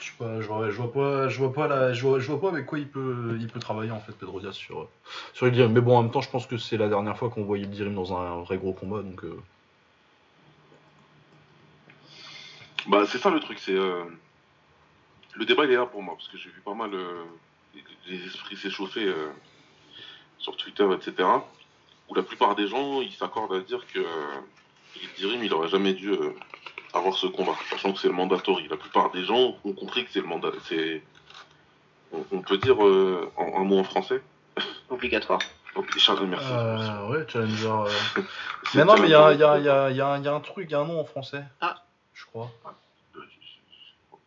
Je 0.00 0.06
sais 0.06 0.12
pas, 0.18 0.40
je 0.40 0.46
vois, 0.46 0.70
je 0.70 0.76
vois 0.76 0.92
pas, 0.92 1.28
je 1.28 1.38
vois 1.38 1.52
pas, 1.52 1.68
la, 1.68 1.92
je 1.92 2.02
vois, 2.06 2.18
je 2.20 2.26
vois 2.30 2.40
pas 2.40 2.48
avec 2.48 2.66
quoi 2.66 2.78
il 2.78 2.88
peut, 2.88 3.36
il 3.40 3.48
peut 3.48 3.60
travailler, 3.60 3.90
en 3.90 4.00
fait, 4.00 4.12
Pedro 4.12 4.40
Diaz, 4.40 4.54
sur, 4.54 4.88
sur. 5.34 5.46
Mais 5.68 5.80
bon, 5.80 5.96
en 5.98 6.02
même 6.02 6.10
temps, 6.12 6.20
je 6.22 6.30
pense 6.30 6.46
que 6.46 6.56
c'est 6.56 6.76
la 6.78 6.88
dernière 6.88 7.18
fois 7.18 7.28
qu'on 7.30 7.44
voit 7.44 7.58
Yildirim 7.58 7.94
dans 7.94 8.16
un 8.16 8.40
vrai 8.42 8.56
gros 8.58 8.72
combat, 8.72 9.02
donc... 9.02 9.24
euh, 9.24 9.36
Bah, 12.86 13.04
c'est 13.06 13.18
ça 13.18 13.30
le 13.30 13.40
truc, 13.40 13.58
c'est. 13.58 13.74
euh, 13.74 14.04
Le 15.34 15.44
débat, 15.44 15.64
il 15.64 15.70
est 15.72 15.76
là 15.76 15.86
pour 15.86 16.02
moi, 16.02 16.14
parce 16.16 16.28
que 16.28 16.36
j'ai 16.38 16.50
vu 16.50 16.60
pas 16.60 16.74
mal 16.74 16.92
euh, 16.94 17.24
les- 18.06 18.26
esprits 18.26 18.56
s'échauffer 18.56 19.04
euh, 19.06 19.28
sur 20.38 20.56
Twitter, 20.56 20.86
etc. 20.94 21.28
Où 22.08 22.14
la 22.14 22.22
plupart 22.22 22.54
des 22.56 22.66
gens, 22.66 23.00
ils 23.00 23.12
s'accordent 23.12 23.54
à 23.54 23.60
dire 23.60 23.86
que 23.92 24.00
euh, 24.00 24.40
Yildirim, 25.00 25.44
il 25.44 25.54
aurait 25.54 25.68
jamais 25.68 25.92
dû 25.92 26.10
euh, 26.10 26.34
avoir 26.92 27.14
ce 27.14 27.26
combat, 27.28 27.54
sachant 27.70 27.92
que 27.92 27.98
c'est 28.00 28.08
le 28.08 28.14
mandatory. 28.14 28.66
La 28.68 28.76
plupart 28.76 29.10
des 29.12 29.22
gens 29.24 29.56
ont 29.64 29.72
compris 29.72 30.04
que 30.04 30.10
c'est 30.12 30.20
le 30.20 30.26
mandat. 30.26 30.50
C'est. 30.68 31.02
On, 32.12 32.24
on 32.32 32.40
peut 32.42 32.58
dire 32.58 32.84
euh, 32.84 33.30
en, 33.36 33.60
un 33.60 33.64
mot 33.64 33.78
en 33.78 33.84
français 33.84 34.20
obligatoire. 34.88 35.38
Ok, 35.76 35.96
Charles, 35.98 36.26
merci. 36.26 36.48
Euh, 36.50 37.06
ouais, 37.10 37.24
Challenger. 37.28 37.68
euh, 38.16 38.22
Mais 38.74 38.84
non, 38.84 38.96
mais 38.98 39.06
il 39.06 39.10
y 39.10 39.14
a, 39.14 39.36
Challenger. 39.36 39.60
il 39.60 39.64
y, 39.64 39.68
a, 39.70 39.90
il 39.90 39.94
y, 39.94 39.98
y 40.24 40.28
a 40.28 40.34
un 40.34 40.40
truc, 40.40 40.66
il 40.68 40.72
y 40.72 40.74
a 40.74 40.80
un 40.80 40.84
nom 40.86 40.98
en 40.98 41.04
français. 41.04 41.44
Ah. 41.60 41.84
Je 42.20 42.26
crois. 42.26 42.50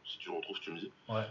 Si 0.06 0.18
tu 0.18 0.30
le 0.30 0.36
retrouves, 0.36 0.60
tu 0.60 0.72
me 0.72 0.80
dis. 0.80 0.92
Ouais. 1.10 1.24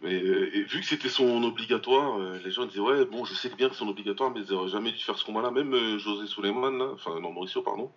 Mais 0.00 0.14
euh, 0.22 0.54
et 0.56 0.62
vu 0.62 0.80
que 0.80 0.86
c'était 0.86 1.08
son 1.08 1.42
obligatoire, 1.42 2.18
euh, 2.20 2.38
les 2.44 2.50
gens 2.52 2.66
disaient 2.66 2.78
ouais 2.80 3.04
bon 3.04 3.24
je 3.24 3.34
sais 3.34 3.48
bien 3.48 3.68
que 3.68 3.74
c'est 3.74 3.80
son 3.80 3.88
obligatoire 3.88 4.30
mais 4.30 4.40
ils 4.40 4.52
auraient 4.52 4.68
jamais 4.70 4.92
dû 4.92 4.98
faire 5.02 5.18
ce 5.18 5.24
combat-là. 5.24 5.50
Même 5.50 5.74
euh, 5.74 5.98
José 5.98 6.26
Suleiman, 6.28 6.70
là, 6.78 6.90
enfin 6.94 7.18
non 7.18 7.32
Mauricio 7.32 7.62
pardon, 7.62 7.90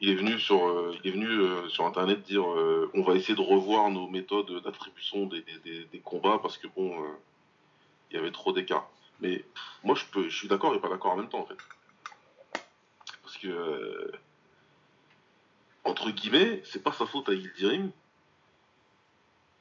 il 0.00 0.08
est 0.10 0.16
venu 0.16 0.40
sur 0.40 0.66
euh, 0.66 0.92
il 1.04 1.08
est 1.08 1.12
venu 1.12 1.28
euh, 1.28 1.68
sur 1.68 1.84
internet 1.86 2.22
dire 2.24 2.42
euh, 2.50 2.90
on 2.94 3.02
va 3.02 3.14
essayer 3.14 3.36
de 3.36 3.40
revoir 3.40 3.90
nos 3.90 4.08
méthodes 4.08 4.60
d'attribution 4.64 5.26
des, 5.26 5.42
des, 5.42 5.58
des- 5.64 5.84
des 5.84 6.00
combats 6.00 6.38
parce 6.42 6.58
que 6.58 6.66
bon 6.68 6.96
il 8.10 8.16
y 8.16 8.18
avait 8.18 8.32
trop 8.32 8.52
d'écart. 8.52 8.88
Mais 9.20 9.36
pff, 9.38 9.62
moi 9.84 9.94
je 9.94 10.04
peux 10.06 10.28
je 10.28 10.36
suis 10.36 10.48
d'accord 10.48 10.74
et 10.74 10.80
pas 10.80 10.88
d'accord 10.88 11.12
en 11.12 11.16
même 11.16 11.28
temps 11.28 11.40
en 11.40 11.46
fait. 11.46 11.58
Parce 13.22 13.36
que 13.38 14.10
entre 15.86 16.10
guillemets 16.10 16.60
c'est 16.64 16.82
pas 16.82 16.92
sa 16.92 17.06
faute 17.06 17.28
à 17.28 17.32
Yildirim 17.32 17.90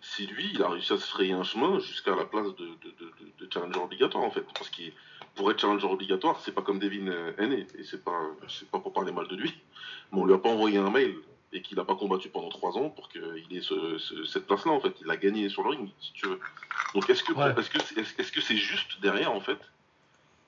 si 0.01 0.27
lui, 0.27 0.51
il 0.53 0.61
a 0.61 0.69
réussi 0.69 0.93
à 0.93 0.97
se 0.97 1.07
frayer 1.07 1.33
un 1.33 1.41
chemin 1.43 1.79
jusqu'à 1.79 2.15
la 2.15 2.25
place 2.25 2.53
de, 2.55 2.65
de, 2.65 2.91
de, 2.99 3.05
de- 3.05 3.45
de 3.45 3.51
challenger 3.51 3.79
obligatoire, 3.79 4.23
en 4.23 4.29
fait. 4.29 4.43
Parce 4.53 4.69
que 4.69 4.83
pour 5.33 5.49
être 5.49 5.59
challenger 5.59 5.87
obligatoire, 5.87 6.39
c'est 6.41 6.51
pas 6.51 6.61
comme 6.61 6.77
Devin 6.77 7.07
euh, 7.07 7.31
Haney, 7.39 7.65
et 7.75 7.83
c'est 7.83 8.03
pas, 8.03 8.21
c'est 8.47 8.69
pas 8.69 8.77
pour 8.77 8.93
parler 8.93 9.11
mal 9.11 9.27
de 9.27 9.35
lui, 9.35 9.51
mais 10.11 10.19
on 10.19 10.25
lui 10.25 10.35
a 10.35 10.37
pas 10.37 10.49
envoyé 10.49 10.77
un 10.77 10.91
mail 10.91 11.15
et 11.53 11.61
qu'il 11.63 11.79
a 11.79 11.83
pas 11.85 11.95
combattu 11.95 12.29
pendant 12.29 12.49
trois 12.49 12.77
ans 12.77 12.91
pour 12.91 13.09
qu'il 13.09 13.47
ait 13.49 13.61
ce- 13.61 13.97
ce- 13.97 14.25
cette 14.25 14.45
place-là, 14.45 14.73
en 14.73 14.79
fait. 14.79 14.93
Il 15.01 15.09
a 15.09 15.17
gagné 15.17 15.49
sur 15.49 15.63
le 15.63 15.69
ring, 15.69 15.89
si 15.99 16.11
tu 16.13 16.27
veux. 16.27 16.39
Donc 16.93 17.09
est-ce 17.09 17.23
que 17.23 17.33
Ouais. 17.33 17.55
est-ce 17.57 17.71
que 17.71 17.81
c'est 17.83 17.97
est-ce, 17.97 18.21
est-ce 18.21 18.31
que 18.31 18.41
c'est 18.41 18.57
juste 18.57 19.01
derrière, 19.01 19.31
en 19.31 19.41
fait, 19.41 19.59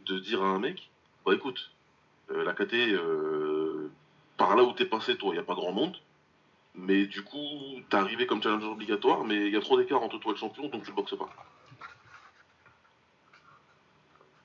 de 0.01 0.19
dire 0.19 0.43
à 0.43 0.49
un 0.49 0.59
mec, 0.59 0.87
bah 1.25 1.33
écoute, 1.33 1.71
euh, 2.29 2.43
la 2.43 2.53
KT, 2.53 2.73
euh, 2.93 3.56
par 4.37 4.55
là 4.55 4.63
où 4.63 4.71
t'es 4.73 4.85
passé, 4.85 5.17
toi, 5.17 5.33
il 5.33 5.37
y 5.37 5.39
a 5.39 5.43
pas 5.43 5.55
grand 5.55 5.71
monde. 5.71 5.95
Mais 6.75 7.07
du 7.07 7.23
coup, 7.23 7.39
t'es 7.89 7.97
arrivé 7.97 8.27
comme 8.27 8.41
challenger 8.41 8.67
obligatoire, 8.67 9.23
mais 9.23 9.47
il 9.47 9.53
y 9.53 9.57
a 9.57 9.61
trop 9.61 9.77
d'écart 9.77 10.01
entre 10.03 10.19
toi 10.19 10.31
et 10.31 10.35
le 10.35 10.39
champion, 10.39 10.67
donc 10.69 10.83
tu 10.83 10.91
boxes 10.91 11.15
pas. 11.17 11.27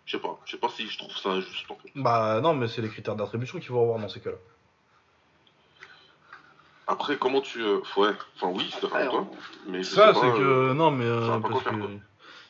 Je 0.06 0.16
sais 0.16 0.22
pas, 0.22 0.38
je 0.46 0.52
sais 0.52 0.56
pas 0.58 0.68
si 0.68 0.86
je 0.88 0.98
trouve 0.98 1.16
ça 1.16 1.40
juste 1.40 1.70
en 1.70 1.76
fait. 1.76 1.90
Bah 1.94 2.40
non, 2.42 2.54
mais 2.54 2.68
c'est 2.68 2.82
les 2.82 2.88
critères 2.88 3.16
d'attribution 3.16 3.58
qu'il 3.58 3.68
faut 3.68 3.80
avoir 3.80 3.98
dans 3.98 4.08
ces 4.08 4.20
cas-là. 4.20 4.36
Après, 6.86 7.16
comment 7.16 7.40
tu. 7.40 7.62
euh, 7.62 7.78
ouais, 7.96 8.10
enfin 8.36 8.48
oui, 8.48 8.68
c'est 8.72 8.80
toi, 8.88 9.26
mais 9.66 9.84
Ça, 9.84 10.12
c'est 10.14 10.20
que. 10.20 10.70
euh, 10.70 10.74
non, 10.74 10.90
mais. 10.90 11.04
euh, 11.04 11.38
parce 11.38 11.62
quoi 11.62 11.72
quoi. 11.72 11.88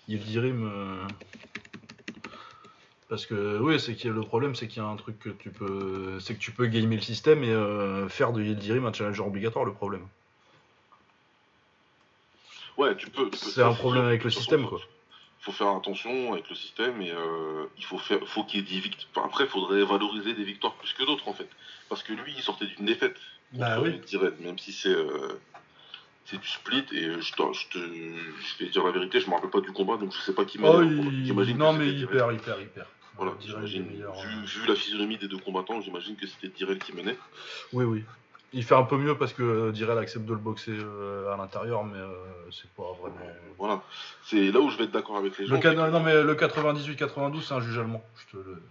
Yildirim. 0.08 0.64
euh, 0.72 1.06
Parce 3.12 3.26
que, 3.26 3.58
oui, 3.58 3.78
c'est 3.78 3.94
qu'il 3.94 4.06
y 4.06 4.10
a 4.10 4.14
le 4.16 4.22
problème, 4.22 4.54
c'est 4.54 4.66
qu'il 4.68 4.82
y 4.82 4.86
a 4.86 4.88
un 4.88 4.96
truc 4.96 5.18
que 5.18 5.28
tu 5.28 5.50
peux. 5.50 6.18
C'est 6.18 6.32
que 6.34 6.38
tu 6.38 6.50
peux 6.50 6.64
gamer 6.64 6.96
le 6.96 7.02
système 7.02 7.44
et 7.44 7.50
euh, 7.50 8.08
faire 8.08 8.32
de 8.32 8.42
Yildirim 8.42 8.86
un 8.86 8.92
challenger 8.94 9.20
obligatoire, 9.20 9.66
le 9.66 9.74
problème. 9.74 10.08
Ouais, 12.78 12.96
tu 12.96 13.10
peux. 13.10 13.28
C'est 13.34 13.62
un 13.62 13.74
problème 13.74 14.06
avec 14.06 14.24
le 14.24 14.30
système, 14.30 14.66
quoi. 14.66 14.80
Faut 15.40 15.52
faire 15.52 15.68
attention 15.76 16.32
avec 16.32 16.48
le 16.48 16.54
système 16.54 17.02
et 17.02 17.10
euh, 17.10 17.66
il 17.76 17.84
faut 17.84 17.98
faire, 17.98 18.26
faut 18.26 18.44
qu'il 18.44 18.60
y 18.60 18.62
ait 18.62 18.76
des 18.76 18.80
victoires. 18.80 19.26
Après, 19.26 19.44
il 19.44 19.50
faudrait 19.50 19.84
valoriser 19.84 20.32
des 20.32 20.44
victoires 20.44 20.72
plus 20.76 20.94
que 20.94 21.04
d'autres 21.04 21.28
en 21.28 21.34
fait, 21.34 21.50
parce 21.90 22.02
que 22.02 22.14
lui, 22.14 22.32
il 22.34 22.42
sortait 22.42 22.64
d'une 22.64 22.86
défaite. 22.86 23.16
Bah 23.52 23.78
oui. 23.82 24.00
Dired, 24.06 24.40
même 24.40 24.58
si 24.58 24.72
c'est 24.72 24.88
euh, 24.88 25.38
c'est 26.24 26.40
du 26.40 26.48
split 26.48 26.86
et 26.92 27.20
je, 27.20 27.32
te- 27.34 27.52
je 27.52 27.68
te 27.68 27.78
je 27.78 28.64
vais 28.64 28.70
dire 28.70 28.86
la 28.86 28.92
vérité, 28.92 29.20
je 29.20 29.26
me 29.28 29.34
rappelle 29.34 29.50
pas 29.50 29.60
du 29.60 29.72
combat 29.72 29.98
donc 29.98 30.14
je 30.14 30.18
sais 30.22 30.32
pas 30.32 30.46
qui 30.46 30.58
m'a 30.58 30.70
Oh, 30.70 30.82
il- 30.82 31.28
que 31.28 31.52
Non, 31.52 31.74
mais 31.74 31.88
il 31.92 32.06
perd, 32.06 32.32
il 32.32 32.40
perd, 32.40 32.60
il 32.62 32.68
perd. 32.68 32.86
Voilà, 33.16 33.32
Direl, 33.40 33.62
meilleur, 33.84 34.14
Vu, 34.20 34.28
euh. 34.28 34.44
vu 34.44 34.66
la 34.66 34.74
physionomie 34.74 35.18
des 35.18 35.28
deux 35.28 35.38
combattants, 35.38 35.80
j'imagine 35.82 36.16
que 36.16 36.26
c'était 36.26 36.48
Direl 36.48 36.78
qui 36.78 36.92
menait. 36.94 37.18
Oui, 37.72 37.84
oui. 37.84 38.04
Il 38.54 38.64
fait 38.64 38.74
un 38.74 38.82
peu 38.82 38.96
mieux 38.98 39.16
parce 39.16 39.32
que 39.32 39.42
euh, 39.42 39.72
Direl 39.72 39.96
accepte 39.98 40.24
de 40.26 40.32
le 40.32 40.38
boxer 40.38 40.72
euh, 40.72 41.32
à 41.32 41.36
l'intérieur, 41.36 41.84
mais 41.84 41.98
euh, 41.98 42.12
c'est 42.50 42.68
pas 42.70 42.92
vraiment. 43.00 43.16
Voilà. 43.58 43.82
C'est 44.24 44.50
là 44.50 44.60
où 44.60 44.68
je 44.70 44.76
vais 44.76 44.84
être 44.84 44.90
d'accord 44.90 45.16
avec 45.16 45.38
les 45.38 45.46
gens. 45.46 45.54
Le, 45.54 45.60
ca- 45.62 45.70
c'est 45.70 45.76
que- 45.76 45.90
non, 45.90 46.00
mais 46.00 46.22
le 46.22 46.34
98-92, 46.34 47.42
c'est 47.42 47.54
un 47.54 47.60
juge 47.60 47.78
allemand. 47.78 48.02
Je 48.16 48.36
te 48.36 48.42
le 48.42 48.62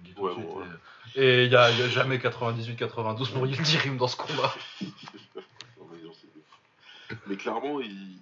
dis 0.00 0.12
tout 0.14 0.22
Ouais, 0.22 0.30
de 0.30 0.34
suite. 0.36 0.46
bon, 0.48 0.58
ouais. 0.60 0.66
Et 1.14 1.44
il 1.44 1.48
n'y 1.50 1.56
a, 1.56 1.70
y 1.70 1.82
a 1.82 1.88
jamais 1.88 2.18
98-92 2.18 3.32
pour 3.32 3.46
Yildirim 3.46 3.96
dans 3.96 4.08
ce 4.08 4.16
combat. 4.16 4.54
Mais 7.26 7.36
clairement, 7.36 7.80
il... 7.80 8.18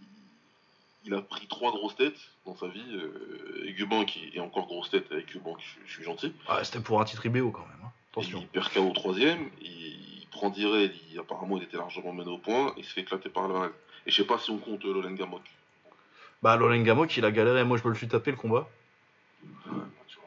il 1.06 1.14
a 1.14 1.22
pris 1.22 1.46
trois 1.46 1.70
grosses 1.72 1.96
têtes 1.96 2.18
dans 2.44 2.56
sa 2.56 2.66
vie. 2.68 2.84
Euh... 2.94 3.72
Guban 3.76 4.04
qui 4.04 4.30
est 4.34 4.40
encore 4.40 4.66
grosse 4.66 4.90
tête 4.90 5.10
avec 5.12 5.32
Guban, 5.32 5.56
je, 5.58 5.86
je 5.86 5.92
suis 5.92 6.04
gentil. 6.04 6.32
Ah, 6.48 6.62
C'était 6.64 6.80
pour 6.80 7.00
un 7.00 7.04
titre 7.04 7.25
IBO 7.26 7.50
quand 7.50 7.60
même. 7.66 7.76
hein. 7.84 7.90
Attention. 8.12 8.40
Il 8.40 8.48
perd 8.48 8.72
KO 8.72 8.80
au 8.88 8.92
troisième, 8.92 9.50
il 9.60 10.26
prend 10.30 10.50
Direl, 10.50 10.92
il... 11.12 11.18
apparemment 11.18 11.56
il 11.58 11.62
était 11.64 11.76
largement 11.76 12.12
mené 12.12 12.30
au 12.30 12.38
point, 12.38 12.72
il 12.76 12.84
se 12.84 12.92
fait 12.92 13.02
éclater 13.02 13.28
par 13.28 13.48
le 13.48 13.54
Et 14.06 14.10
je 14.10 14.16
sais 14.16 14.25
pas 14.26 14.38
si 14.38 14.50
on 14.50 14.58
compte 14.58 14.84
euh, 14.84 14.92
Lolen 14.94 15.14
Gamok. 15.14 15.42
Bah, 16.42 16.56
Lolen 16.56 16.82
Gamok, 16.82 17.14
il 17.16 17.25
a 17.25 17.30
galéré. 17.30 17.64
Moi, 17.64 17.76
je 17.78 17.84
me 17.84 17.90
le 17.90 17.94
suis 17.96 18.08
tapé 18.08 18.30
le 18.30 18.36
combat. 18.36 18.68
Ouais, 19.66 19.72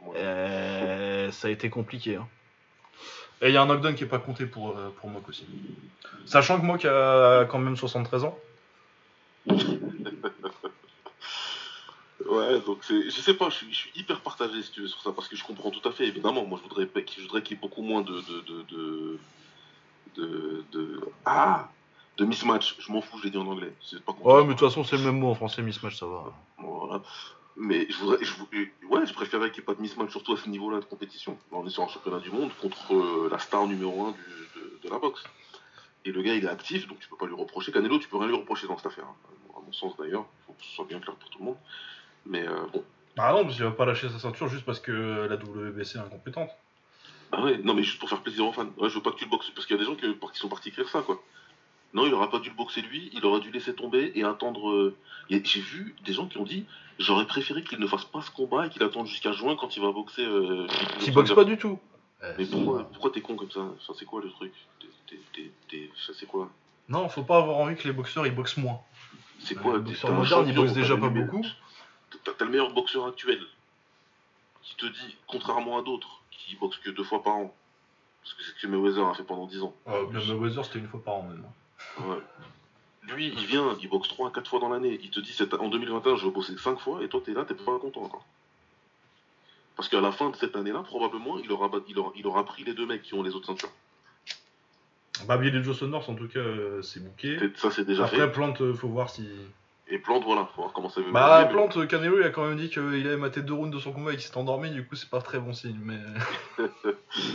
vois, 0.03 0.15
Euh, 0.17 1.31
ça 1.31 1.47
a 1.47 1.51
été 1.51 1.69
compliqué. 1.69 2.15
hein. 2.17 2.27
Et 3.41 3.47
il 3.47 3.53
y 3.53 3.57
a 3.57 3.61
un 3.61 3.65
knockdown 3.67 3.95
qui 3.95 4.03
est 4.03 4.07
pas 4.07 4.19
compté 4.19 4.45
pour, 4.45 4.77
euh, 4.77 4.89
pour 4.99 5.09
Mok 5.09 5.29
aussi. 5.29 5.45
Sachant 6.25 6.59
que 6.59 6.65
Mok 6.65 6.83
a 6.85 7.45
quand 7.49 7.57
même 7.59 7.77
73 7.77 8.23
ans. 8.25 8.37
Ouais, 12.39 12.59
donc 12.61 12.79
c'est, 12.83 13.03
je 13.09 13.21
sais 13.21 13.33
pas, 13.33 13.49
je 13.49 13.55
suis, 13.55 13.67
je 13.73 13.77
suis 13.77 13.91
hyper 13.95 14.21
partagé 14.21 14.61
si 14.63 14.71
tu 14.71 14.81
veux, 14.81 14.87
sur 14.87 15.01
ça, 15.01 15.11
parce 15.11 15.27
que 15.27 15.35
je 15.35 15.43
comprends 15.43 15.71
tout 15.71 15.87
à 15.87 15.91
fait, 15.91 16.05
évidemment. 16.05 16.45
Moi, 16.45 16.57
je 16.61 16.67
voudrais, 16.69 16.85
pas- 16.85 16.99
je 17.15 17.21
voudrais 17.21 17.41
qu'il 17.43 17.55
y 17.55 17.59
ait 17.59 17.61
beaucoup 17.61 17.81
moins 17.81 18.01
de. 18.01 18.13
de, 18.13 18.41
de, 18.41 18.61
de, 18.63 19.19
de, 20.15 20.65
de- 20.71 21.01
ah 21.25 21.69
De 22.17 22.25
mismatch. 22.25 22.75
Je 22.79 22.91
m'en 22.91 23.01
fous, 23.01 23.17
je 23.19 23.23
l'ai 23.25 23.29
dit 23.29 23.37
en 23.37 23.47
anglais. 23.47 23.73
Pas 24.05 24.13
Ouais, 24.21 24.41
mais 24.43 24.53
de 24.53 24.59
toute 24.59 24.67
façon, 24.67 24.83
c'est 24.83 24.97
le 24.97 25.03
même 25.03 25.19
mot 25.19 25.29
en 25.29 25.35
français, 25.35 25.61
mismatch, 25.61 25.97
ça 25.97 26.05
va. 26.05 26.33
Voilà. 26.57 27.01
Mais 27.55 27.87
je 27.89 27.97
voudrais, 27.97 28.23
je, 28.23 28.33
ouais, 28.87 29.05
je 29.05 29.13
préférais 29.13 29.51
qu'il 29.51 29.59
n'y 29.61 29.63
ait 29.63 29.65
pas 29.65 29.75
de 29.75 29.81
mismatch, 29.81 30.11
surtout 30.11 30.33
à 30.33 30.37
ce 30.37 30.47
niveau-là 30.49 30.79
de 30.79 30.85
compétition. 30.85 31.33
Là, 31.51 31.57
on 31.59 31.67
est 31.67 31.69
sur 31.69 31.83
un 31.83 31.87
championnat 31.87 32.19
du 32.19 32.31
monde 32.31 32.51
contre 32.61 32.93
euh, 32.93 33.29
la 33.31 33.39
star 33.39 33.67
numéro 33.67 34.05
1 34.05 34.11
de, 34.11 34.79
de 34.83 34.89
la 34.89 34.97
boxe. 34.99 35.23
Et 36.05 36.11
le 36.11 36.21
gars, 36.21 36.35
il 36.35 36.45
est 36.45 36.49
actif, 36.49 36.87
donc 36.87 36.99
tu 36.99 37.09
peux 37.09 37.17
pas 37.17 37.25
lui 37.25 37.33
reprocher. 37.35 37.71
Canelo, 37.73 37.99
tu 37.99 38.07
peux 38.07 38.17
rien 38.17 38.27
lui 38.27 38.35
reprocher 38.37 38.67
dans 38.67 38.77
cette 38.77 38.85
affaire. 38.87 39.05
hein. 39.05 39.15
À 39.57 39.61
mon 39.65 39.73
sens 39.73 39.95
d'ailleurs, 39.97 40.25
il 40.39 40.45
faut 40.45 40.53
que 40.53 40.63
ce 40.63 40.71
soit 40.75 40.85
bien 40.85 40.99
clair 40.99 41.15
pour 41.15 41.29
tout 41.29 41.39
le 41.39 41.45
monde. 41.45 41.57
Mais 42.25 42.47
euh, 42.47 42.55
bon. 42.73 42.83
Ah 43.17 43.33
non, 43.33 43.43
parce 43.43 43.55
qu'il 43.55 43.65
va 43.65 43.71
pas 43.71 43.85
lâcher 43.85 44.09
sa 44.09 44.19
ceinture 44.19 44.47
juste 44.47 44.65
parce 44.65 44.79
que 44.79 45.27
la 45.29 45.35
WBC 45.35 45.97
est 45.97 46.01
incompétente. 46.01 46.49
Ah 47.31 47.43
ouais, 47.43 47.57
non 47.63 47.73
mais 47.73 47.83
juste 47.83 47.99
pour 47.99 48.09
faire 48.09 48.21
plaisir 48.21 48.45
aux 48.47 48.51
fans. 48.53 48.65
Ouais, 48.77 48.89
je 48.89 48.95
veux 48.95 49.01
pas 49.01 49.11
que 49.11 49.17
tu 49.17 49.25
le 49.25 49.29
boxes, 49.29 49.51
parce 49.51 49.67
qu'il 49.67 49.75
y 49.75 49.79
a 49.79 49.81
des 49.83 49.85
gens 49.89 49.95
qui, 49.95 50.05
qui 50.33 50.39
sont 50.39 50.47
partis 50.49 50.69
écrire 50.69 50.87
ça, 50.89 51.01
quoi. 51.01 51.21
Non, 51.93 52.05
il 52.05 52.13
aurait 52.13 52.29
pas 52.29 52.39
dû 52.39 52.49
le 52.49 52.55
boxer 52.55 52.81
lui, 52.81 53.09
il 53.13 53.25
aurait 53.25 53.39
dû 53.39 53.51
laisser 53.51 53.73
tomber 53.73 54.11
et 54.15 54.23
attendre. 54.23 54.69
euh, 54.69 54.95
J'ai 55.29 55.39
vu 55.59 55.95
des 56.05 56.13
gens 56.13 56.27
qui 56.27 56.37
ont 56.37 56.43
dit 56.43 56.65
j'aurais 56.99 57.25
préféré 57.25 57.63
qu'il 57.63 57.79
ne 57.79 57.87
fasse 57.87 58.05
pas 58.05 58.21
ce 58.21 58.29
combat 58.31 58.67
et 58.67 58.69
qu'il 58.69 58.83
attende 58.83 59.07
jusqu'à 59.07 59.31
juin 59.31 59.55
quand 59.59 59.75
il 59.75 59.81
va 59.81 59.91
boxer. 59.91 60.23
Euh, 60.23 60.67
boxe 61.13 61.33
pas 61.33 61.43
du 61.45 61.57
tout. 61.57 61.79
Mais 62.37 62.45
pourquoi, 62.45 62.83
pourquoi 62.91 63.11
t'es 63.11 63.21
con 63.21 63.35
comme 63.35 63.49
ça? 63.51 63.61
Ça 63.85 63.93
c'est 63.97 64.05
quoi 64.05 64.21
le 64.21 64.29
truc? 64.29 64.53
Ça 66.05 66.13
c'est 66.13 66.25
quoi? 66.25 66.49
Non, 66.87 67.07
faut 67.09 67.23
pas 67.23 67.37
avoir 67.37 67.57
envie 67.57 67.75
que 67.75 67.87
les 67.87 67.93
boxeurs 67.93 68.25
ils 68.27 68.35
boxent 68.35 68.57
moins. 68.57 68.79
C'est 69.39 69.57
Euh, 69.57 69.61
quoi 69.61 69.73
les 69.73 69.79
boxeurs 69.79 70.11
modernes, 70.11 70.47
ils 70.47 70.55
boxent 70.55 70.73
déjà 70.73 70.97
pas 70.97 71.09
beaucoup. 71.09 71.45
T'as 72.37 72.45
le 72.45 72.51
meilleur 72.51 72.73
boxeur 72.73 73.05
actuel 73.05 73.39
qui 74.61 74.75
te 74.75 74.85
dit, 74.85 75.17
contrairement 75.27 75.77
à 75.79 75.81
d'autres, 75.81 76.21
qui 76.31 76.55
boxent 76.55 76.77
que 76.77 76.89
deux 76.89 77.03
fois 77.03 77.23
par 77.23 77.35
an. 77.35 77.55
Parce 78.21 78.33
que 78.33 78.43
c'est 78.43 78.51
ce 78.51 78.61
que 78.61 78.67
Mayweather 78.67 79.07
a 79.07 79.13
fait 79.13 79.23
pendant 79.23 79.47
10 79.47 79.63
ans. 79.63 79.73
le 79.87 80.19
Mayweather, 80.19 80.65
c'était 80.65 80.79
une 80.79 80.87
fois 80.87 81.01
par 81.01 81.15
an 81.15 81.23
maintenant. 81.23 81.53
Ouais. 81.99 82.21
Lui, 83.03 83.27
il 83.27 83.45
vient, 83.45 83.75
il 83.81 83.89
boxe 83.89 84.09
3 84.09 84.29
à 84.29 84.31
4 84.31 84.49
fois 84.49 84.59
dans 84.59 84.69
l'année. 84.69 84.99
Il 85.01 85.09
te 85.09 85.19
dit, 85.19 85.35
en 85.59 85.69
2021, 85.69 86.17
je 86.17 86.25
vais 86.25 86.31
bosser 86.31 86.55
5 86.57 86.79
fois, 86.79 87.03
et 87.03 87.07
toi, 87.07 87.21
t'es 87.23 87.33
là, 87.33 87.45
t'es 87.45 87.55
pas 87.55 87.79
content 87.79 88.03
encore. 88.03 88.25
Parce 89.75 89.87
qu'à 89.87 90.01
la 90.01 90.11
fin 90.11 90.29
de 90.29 90.35
cette 90.35 90.55
année-là, 90.55 90.83
probablement, 90.83 91.39
il 91.39 91.51
aura, 91.51 91.71
il, 91.87 91.97
aura, 91.97 92.11
il 92.15 92.27
aura 92.27 92.43
pris 92.43 92.65
les 92.65 92.73
deux 92.73 92.85
mecs 92.85 93.01
qui 93.01 93.13
ont 93.13 93.23
les 93.23 93.33
autres 93.33 93.47
ceintures. 93.47 93.71
Bah, 95.25 95.37
Billy 95.37 95.63
Joe 95.63 95.77
Saunders, 95.77 96.09
en 96.09 96.15
tout 96.15 96.27
cas, 96.27 96.39
euh, 96.39 96.81
c'est 96.81 97.03
bouqué. 97.03 97.37
Ça, 97.55 97.71
c'est 97.71 97.85
déjà 97.85 98.05
Après, 98.05 98.17
fait. 98.17 98.31
Plante, 98.31 98.61
euh, 98.61 98.73
faut 98.73 98.89
voir 98.89 99.09
si. 99.09 99.27
Et 99.91 99.97
Plante, 99.97 100.23
voilà, 100.23 100.45
faut 100.55 100.61
voir 100.61 100.71
comment 100.73 100.89
ça 100.89 101.01
va 101.01 101.11
Bah, 101.11 101.41
mais- 101.45 101.49
Plante, 101.51 101.87
Canelo, 101.87 102.19
il 102.19 102.23
a 102.23 102.29
quand 102.29 102.45
même 102.47 102.57
dit 102.57 102.69
qu'il 102.69 102.81
avait 103.07 103.17
maté 103.17 103.41
deux 103.41 103.53
rounds 103.53 103.73
de 103.75 103.79
son 103.79 103.91
combat 103.91 104.13
et 104.13 104.17
qu'il 104.17 104.25
s'est 104.25 104.37
endormi, 104.37 104.69
du 104.69 104.85
coup, 104.85 104.95
c'est 104.95 105.09
pas 105.09 105.21
très 105.21 105.39
bon 105.39 105.53
signe. 105.53 105.79
Mais. 105.83 105.97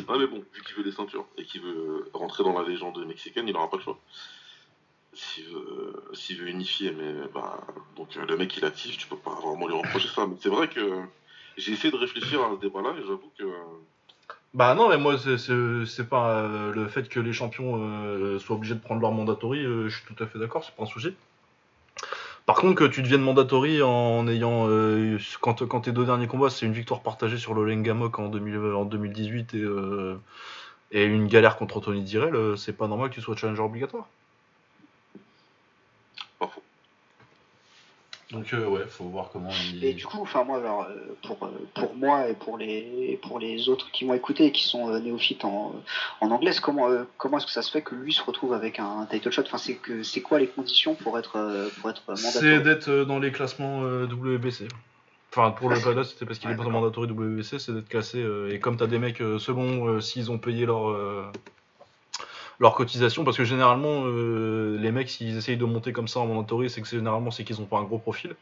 Non 0.09 0.19
mais 0.19 0.27
bon, 0.29 0.45
vu 0.55 0.63
qu'il 0.63 0.77
veut 0.77 0.85
des 0.85 0.93
ceintures 0.93 1.27
et 1.37 1.45
qu'il 1.45 1.61
veut 1.63 2.09
rentrer 2.15 2.45
dans 2.45 2.57
la 2.59 2.67
légende 2.67 3.05
mexicaine, 3.07 3.49
il 3.49 3.53
n'aura 3.55 3.69
pas 3.69 3.77
le 3.79 3.83
choix. 3.83 3.99
S'il 5.13 5.45
veut, 5.47 6.03
s'il 6.13 6.39
veut 6.41 6.49
unifier, 6.49 6.91
mais 6.93 7.13
bah 7.33 7.61
donc 7.97 8.09
euh, 8.17 8.25
le 8.27 8.37
mec 8.37 8.57
il 8.57 8.65
actif, 8.65 8.97
tu 8.99 9.07
peux 9.07 9.17
pas 9.17 9.31
vraiment 9.35 9.67
lui 9.69 9.75
reprocher 9.75 10.09
ça. 10.09 10.27
Mais 10.27 10.35
c'est 10.41 10.49
vrai 10.49 10.69
que 10.69 10.81
j'ai 11.57 11.73
essayé 11.73 11.91
de 11.93 11.97
réfléchir 11.97 12.43
à 12.43 12.51
ce 12.55 12.61
débat-là 12.61 12.91
et 12.99 13.03
j'avoue 13.07 13.31
que 13.39 13.45
Bah 14.55 14.75
non, 14.75 14.89
mais 14.89 14.97
moi, 14.99 15.17
c'est- 15.19 15.39
c'est 15.39 15.87
c'est 15.87 16.09
pas 16.09 16.41
euh, 16.41 16.73
le 16.73 16.89
fait 16.89 17.09
que 17.09 17.21
les 17.21 17.33
champions 17.33 17.77
euh, 17.81 18.39
soient 18.41 18.57
obligés 18.57 18.75
de 18.75 18.81
prendre 18.81 19.01
leur 19.01 19.13
mandatory, 19.13 19.65
euh, 19.65 19.89
je 19.89 19.97
suis 19.97 20.07
tout 20.15 20.23
à 20.23 20.27
fait 20.27 20.39
d'accord, 20.39 20.65
c'est 20.65 20.75
pas 20.75 20.83
un 20.85 20.87
souci. 20.87 21.15
Par 22.47 22.57
contre, 22.57 22.75
que 22.75 22.85
tu 22.85 23.03
deviennes 23.03 23.23
mandatory 23.23 23.83
en 23.83 24.29
ayant. 24.29 24.69
euh, 24.69 25.19
quand, 25.41 25.67
quand 25.67 25.83
tes 25.83 25.93
deux 25.93 26.05
derniers 26.05 26.27
combats, 26.27 26.51
c'est 26.51 26.67
une 26.67 26.73
victoire 26.75 27.01
partagée 27.03 27.39
sur 27.39 27.55
le 27.55 27.65
Lengamok 27.65 28.19
en, 28.19 28.29
2000 28.29 28.57
en 28.75 28.85
2018 28.85 29.55
et, 29.55 29.59
euh, 29.59 30.19
et 30.95 31.05
une 31.05 31.27
galère 31.27 31.57
contre 31.57 31.81
Tony 31.81 32.03
Direl, 32.03 32.37
euh, 32.37 32.57
c'est 32.57 32.73
pas 32.73 32.87
normal 32.87 33.11
que 33.11 33.15
tu 33.15 33.21
sois 33.21 33.37
challenger 33.37 33.63
obligatoire. 33.63 34.09
pas 36.39 36.47
faux. 36.47 36.63
Donc, 38.35 38.53
euh, 38.53 38.67
ouais, 38.67 38.85
faut 38.89 39.05
voir 39.05 39.31
comment 39.33 39.51
il. 39.73 39.85
Et 39.85 39.95
du 39.95 40.05
coup, 40.05 40.19
enfin 40.21 40.45
moi, 40.45 40.59
alors, 40.59 40.83
euh, 40.83 41.17
pour, 41.27 41.45
euh, 41.47 41.51
pour 41.75 41.95
moi 41.95 42.29
et 42.29 42.35
pour 42.35 42.59
les, 42.59 43.19
pour 43.23 43.39
les 43.39 43.69
autres 43.69 43.91
qui 43.93 44.05
m'ont 44.05 44.15
écouté 44.15 44.47
et 44.47 44.53
qui 44.53 44.65
sont 44.65 44.91
euh, 44.91 44.99
néophytes 44.99 45.45
en, 45.45 45.75
en 46.21 46.31
anglais, 46.31 46.53
comment, 46.63 46.89
euh, 46.89 47.05
comment 47.17 47.39
est-ce 47.39 47.47
que 47.47 47.53
ça 47.53 47.63
se 47.63 47.71
fait 47.71 47.83
que 47.83 47.95
lui 47.95 48.13
se 48.13 48.23
retrouve 48.23 48.53
avec 48.53 48.79
un 48.79 49.07
title 49.11 49.31
shot? 49.31 49.43
Enfin, 49.43 49.59
c'est 49.59 49.77
que 49.77 50.03
c'est 50.03 50.21
quoi 50.21 50.39
les 50.39 50.49
conditions 50.49 50.95
pour 50.95 51.19
être, 51.19 51.71
pour 51.81 51.91
être 51.91 52.03
C'est 52.17 52.25
mandataire 52.25 52.63
d'être 52.63 53.05
dans 53.05 53.19
les 53.19 53.33
classements 53.33 53.81
WBC. 53.83 54.69
Enfin, 55.31 55.51
pour 55.51 55.69
le 55.71 55.81
Palace, 55.85 56.11
c'était 56.13 56.27
parce 56.27 56.39
qu'il 56.39 56.49
Ouais, 56.49 56.55
est 56.55 56.57
pas 56.57 56.65
d'accord. 56.65 56.81
mandatory 56.81 57.11
WBC, 57.11 57.59
c'est 57.59 57.73
d'être 57.73 57.89
classé. 57.89 58.25
et 58.51 58.59
comme 58.61 58.77
t'as 58.77 58.87
des 58.87 58.99
mecs, 58.99 59.19
selon 59.19 60.01
s'ils 60.01 60.31
ont 60.31 60.39
payé 60.39 60.67
leur, 60.67 61.31
leur 62.61 62.75
cotisation, 62.75 63.25
parce 63.25 63.37
que 63.37 63.45
généralement, 63.45 64.05
euh, 64.07 64.77
les 64.79 64.93
mecs, 64.93 65.11
s'ils 65.11 65.37
essayent 65.37 65.57
de 65.57 65.65
monter 65.65 65.93
comme 65.93 66.09
ça 66.09 66.21
en 66.21 66.27
mandatory, 66.27 66.71
c'est 66.71 66.81
que 66.83 66.89
généralement, 66.89 67.31
c'est 67.31 67.45
qu'ils 67.45 67.61
ont 67.61 67.67
pas 67.67 67.79
un 67.79 67.85
gros 67.85 67.99
profil. 67.99 68.37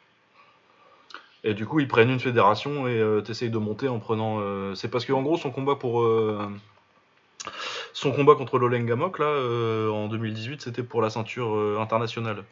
Et 1.44 1.54
du 1.54 1.66
coup, 1.66 1.80
ils 1.80 1.88
prennent 1.88 2.10
une 2.10 2.20
fédération 2.20 2.86
et 2.86 2.98
euh, 3.00 3.20
t'essayes 3.20 3.50
de 3.50 3.58
monter 3.58 3.88
en 3.88 3.98
prenant. 3.98 4.38
euh, 4.40 4.74
c'est 4.74 4.88
parce 4.88 5.04
que 5.04 5.12
en 5.12 5.22
gros, 5.22 5.36
son 5.38 5.50
combat 5.50 5.74
pour. 5.76 6.02
euh, 6.02 6.48
son 7.92 8.12
combat 8.12 8.34
contre 8.36 8.58
Lolen 8.58 8.86
Gamok, 8.86 9.18
là, 9.18 9.90
en 9.90 10.08
2018, 10.08 10.62
c'était 10.62 10.82
pour 10.82 11.02
la 11.02 11.10
ceinture 11.10 11.80
internationale 11.80 12.44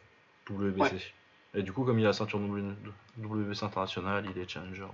WBC. 0.49 0.81
Ouais. 0.81 1.01
Et 1.55 1.63
du 1.63 1.71
coup, 1.73 1.83
comme 1.85 1.99
il 1.99 2.05
a 2.05 2.09
la 2.09 2.13
ceinture 2.13 2.39
WBC 2.39 3.63
internationale, 3.63 4.25
il 4.29 4.41
est 4.41 4.49
challenger. 4.49 4.83
euh. 4.83 4.85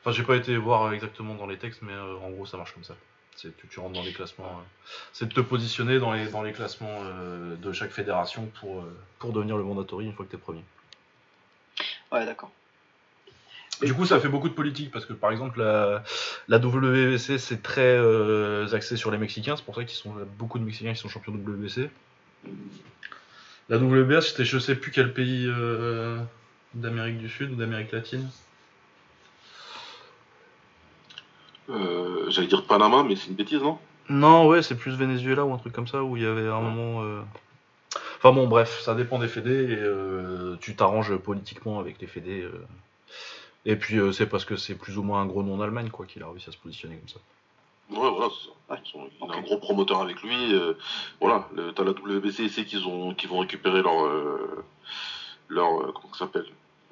Enfin, 0.00 0.10
j'ai 0.12 0.22
pas 0.24 0.36
été 0.36 0.56
voir 0.56 0.92
exactement 0.92 1.34
dans 1.34 1.46
les 1.46 1.58
textes, 1.58 1.82
mais 1.82 1.92
en 1.94 2.30
gros, 2.30 2.46
ça 2.46 2.56
marche 2.56 2.72
comme 2.74 2.84
ça. 2.84 2.94
C'est 3.36 3.56
tu, 3.56 3.66
tu 3.68 3.80
rentres 3.80 3.94
dans 3.94 4.02
les 4.02 4.12
classements. 4.12 4.44
euh, 4.46 4.62
c'est 5.12 5.28
de 5.28 5.32
te 5.34 5.40
positionner 5.40 5.98
dans 5.98 6.12
les, 6.12 6.26
dans 6.28 6.42
les 6.42 6.52
classements 6.52 7.00
euh, 7.02 7.56
de 7.56 7.72
chaque 7.72 7.90
fédération 7.90 8.50
pour, 8.60 8.80
euh, 8.80 8.96
pour 9.18 9.32
devenir 9.32 9.56
le 9.56 9.62
mandatory 9.64 10.06
une 10.06 10.12
fois 10.12 10.24
que 10.26 10.30
t'es 10.30 10.36
premier. 10.38 10.62
Ouais, 12.12 12.26
d'accord. 12.26 12.50
Du 13.80 13.94
coup, 13.94 14.04
ça 14.04 14.20
fait 14.20 14.28
beaucoup 14.28 14.48
de 14.48 14.54
politique 14.54 14.92
parce 14.92 15.06
que 15.06 15.12
par 15.12 15.32
exemple, 15.32 15.58
la, 15.60 16.04
la 16.46 16.58
WBC 16.58 17.38
c'est 17.38 17.62
très 17.62 17.96
euh, 17.98 18.72
axé 18.72 18.96
sur 18.96 19.10
les 19.10 19.18
Mexicains. 19.18 19.56
C'est 19.56 19.64
pour 19.64 19.74
ça 19.74 19.82
qu'ils 19.84 19.96
sont 19.96 20.12
il 20.16 20.18
y 20.20 20.22
a 20.22 20.26
beaucoup 20.38 20.58
de 20.58 20.64
Mexicains 20.64 20.92
qui 20.92 21.00
sont 21.00 21.08
champions 21.08 21.32
WBC. 21.32 21.90
La 23.68 23.78
WBA, 23.78 24.20
c'était 24.20 24.44
je 24.44 24.58
sais 24.58 24.74
plus 24.76 24.90
quel 24.92 25.12
pays 25.14 25.46
euh, 25.48 26.20
d'Amérique 26.74 27.18
du 27.18 27.28
Sud 27.28 27.52
ou 27.52 27.54
d'Amérique 27.56 27.90
latine. 27.92 28.28
Euh, 31.70 32.30
J'allais 32.30 32.48
dire 32.48 32.64
Panama, 32.66 33.02
mais 33.02 33.16
c'est 33.16 33.28
une 33.28 33.34
bêtise, 33.34 33.60
non? 33.62 33.78
Non, 34.08 34.46
ouais, 34.48 34.62
c'est 34.62 34.76
plus 34.76 34.92
Venezuela 34.96 35.44
ou 35.44 35.52
un 35.54 35.58
truc 35.58 35.72
comme 35.72 35.86
ça 35.86 36.02
où 36.02 36.16
il 36.16 36.22
y 36.22 36.26
avait 36.26 36.48
un 36.48 36.60
moment. 36.60 37.02
euh, 37.02 37.20
Enfin 38.18 38.32
bon, 38.32 38.46
bref, 38.48 38.80
ça 38.80 38.94
dépend 38.94 39.18
des 39.18 39.28
fédés 39.28 39.64
et 39.72 39.78
euh, 39.78 40.56
tu 40.60 40.74
t'arranges 40.76 41.14
politiquement 41.16 41.78
avec 41.80 42.00
les 42.00 42.06
fédés. 42.06 42.42
euh. 42.42 42.64
Et 43.64 43.76
puis 43.76 43.98
euh, 43.98 44.10
c'est 44.12 44.26
parce 44.26 44.44
que 44.44 44.56
c'est 44.56 44.74
plus 44.74 44.98
ou 44.98 45.02
moins 45.02 45.20
un 45.22 45.26
gros 45.26 45.42
nom 45.42 45.54
en 45.54 45.60
Allemagne 45.60 45.88
quoi 45.90 46.04
qu'il 46.06 46.22
a 46.22 46.28
réussi 46.28 46.48
à 46.48 46.52
se 46.52 46.56
positionner 46.58 46.96
comme 46.96 47.08
ça. 47.08 47.20
Ouais, 47.90 48.10
voilà, 48.10 48.28
c'est 48.32 48.46
ça. 48.48 48.52
Ouais. 48.74 48.78
Ils 48.84 48.90
sont- 48.90 49.08
Il 49.26 49.32
a 49.32 49.36
un 49.36 49.40
gros 49.42 49.58
promoteur 49.58 50.00
avec 50.00 50.20
lui. 50.22 50.52
euh, 50.54 50.74
voilà, 51.20 51.48
t'as 51.76 51.84
la 51.84 51.92
WBC, 51.92 52.48
c'est 52.48 52.64
qu'ils 52.64 52.86
ont, 52.86 53.14
qu'ils 53.14 53.28
vont 53.28 53.38
récupérer 53.38 53.82
leur, 53.82 54.04
euh, 54.06 54.64
leur, 55.48 55.68
euh, 55.80 55.92
comment 55.94 56.12
ça 56.12 56.20
s'appelle, 56.20 56.46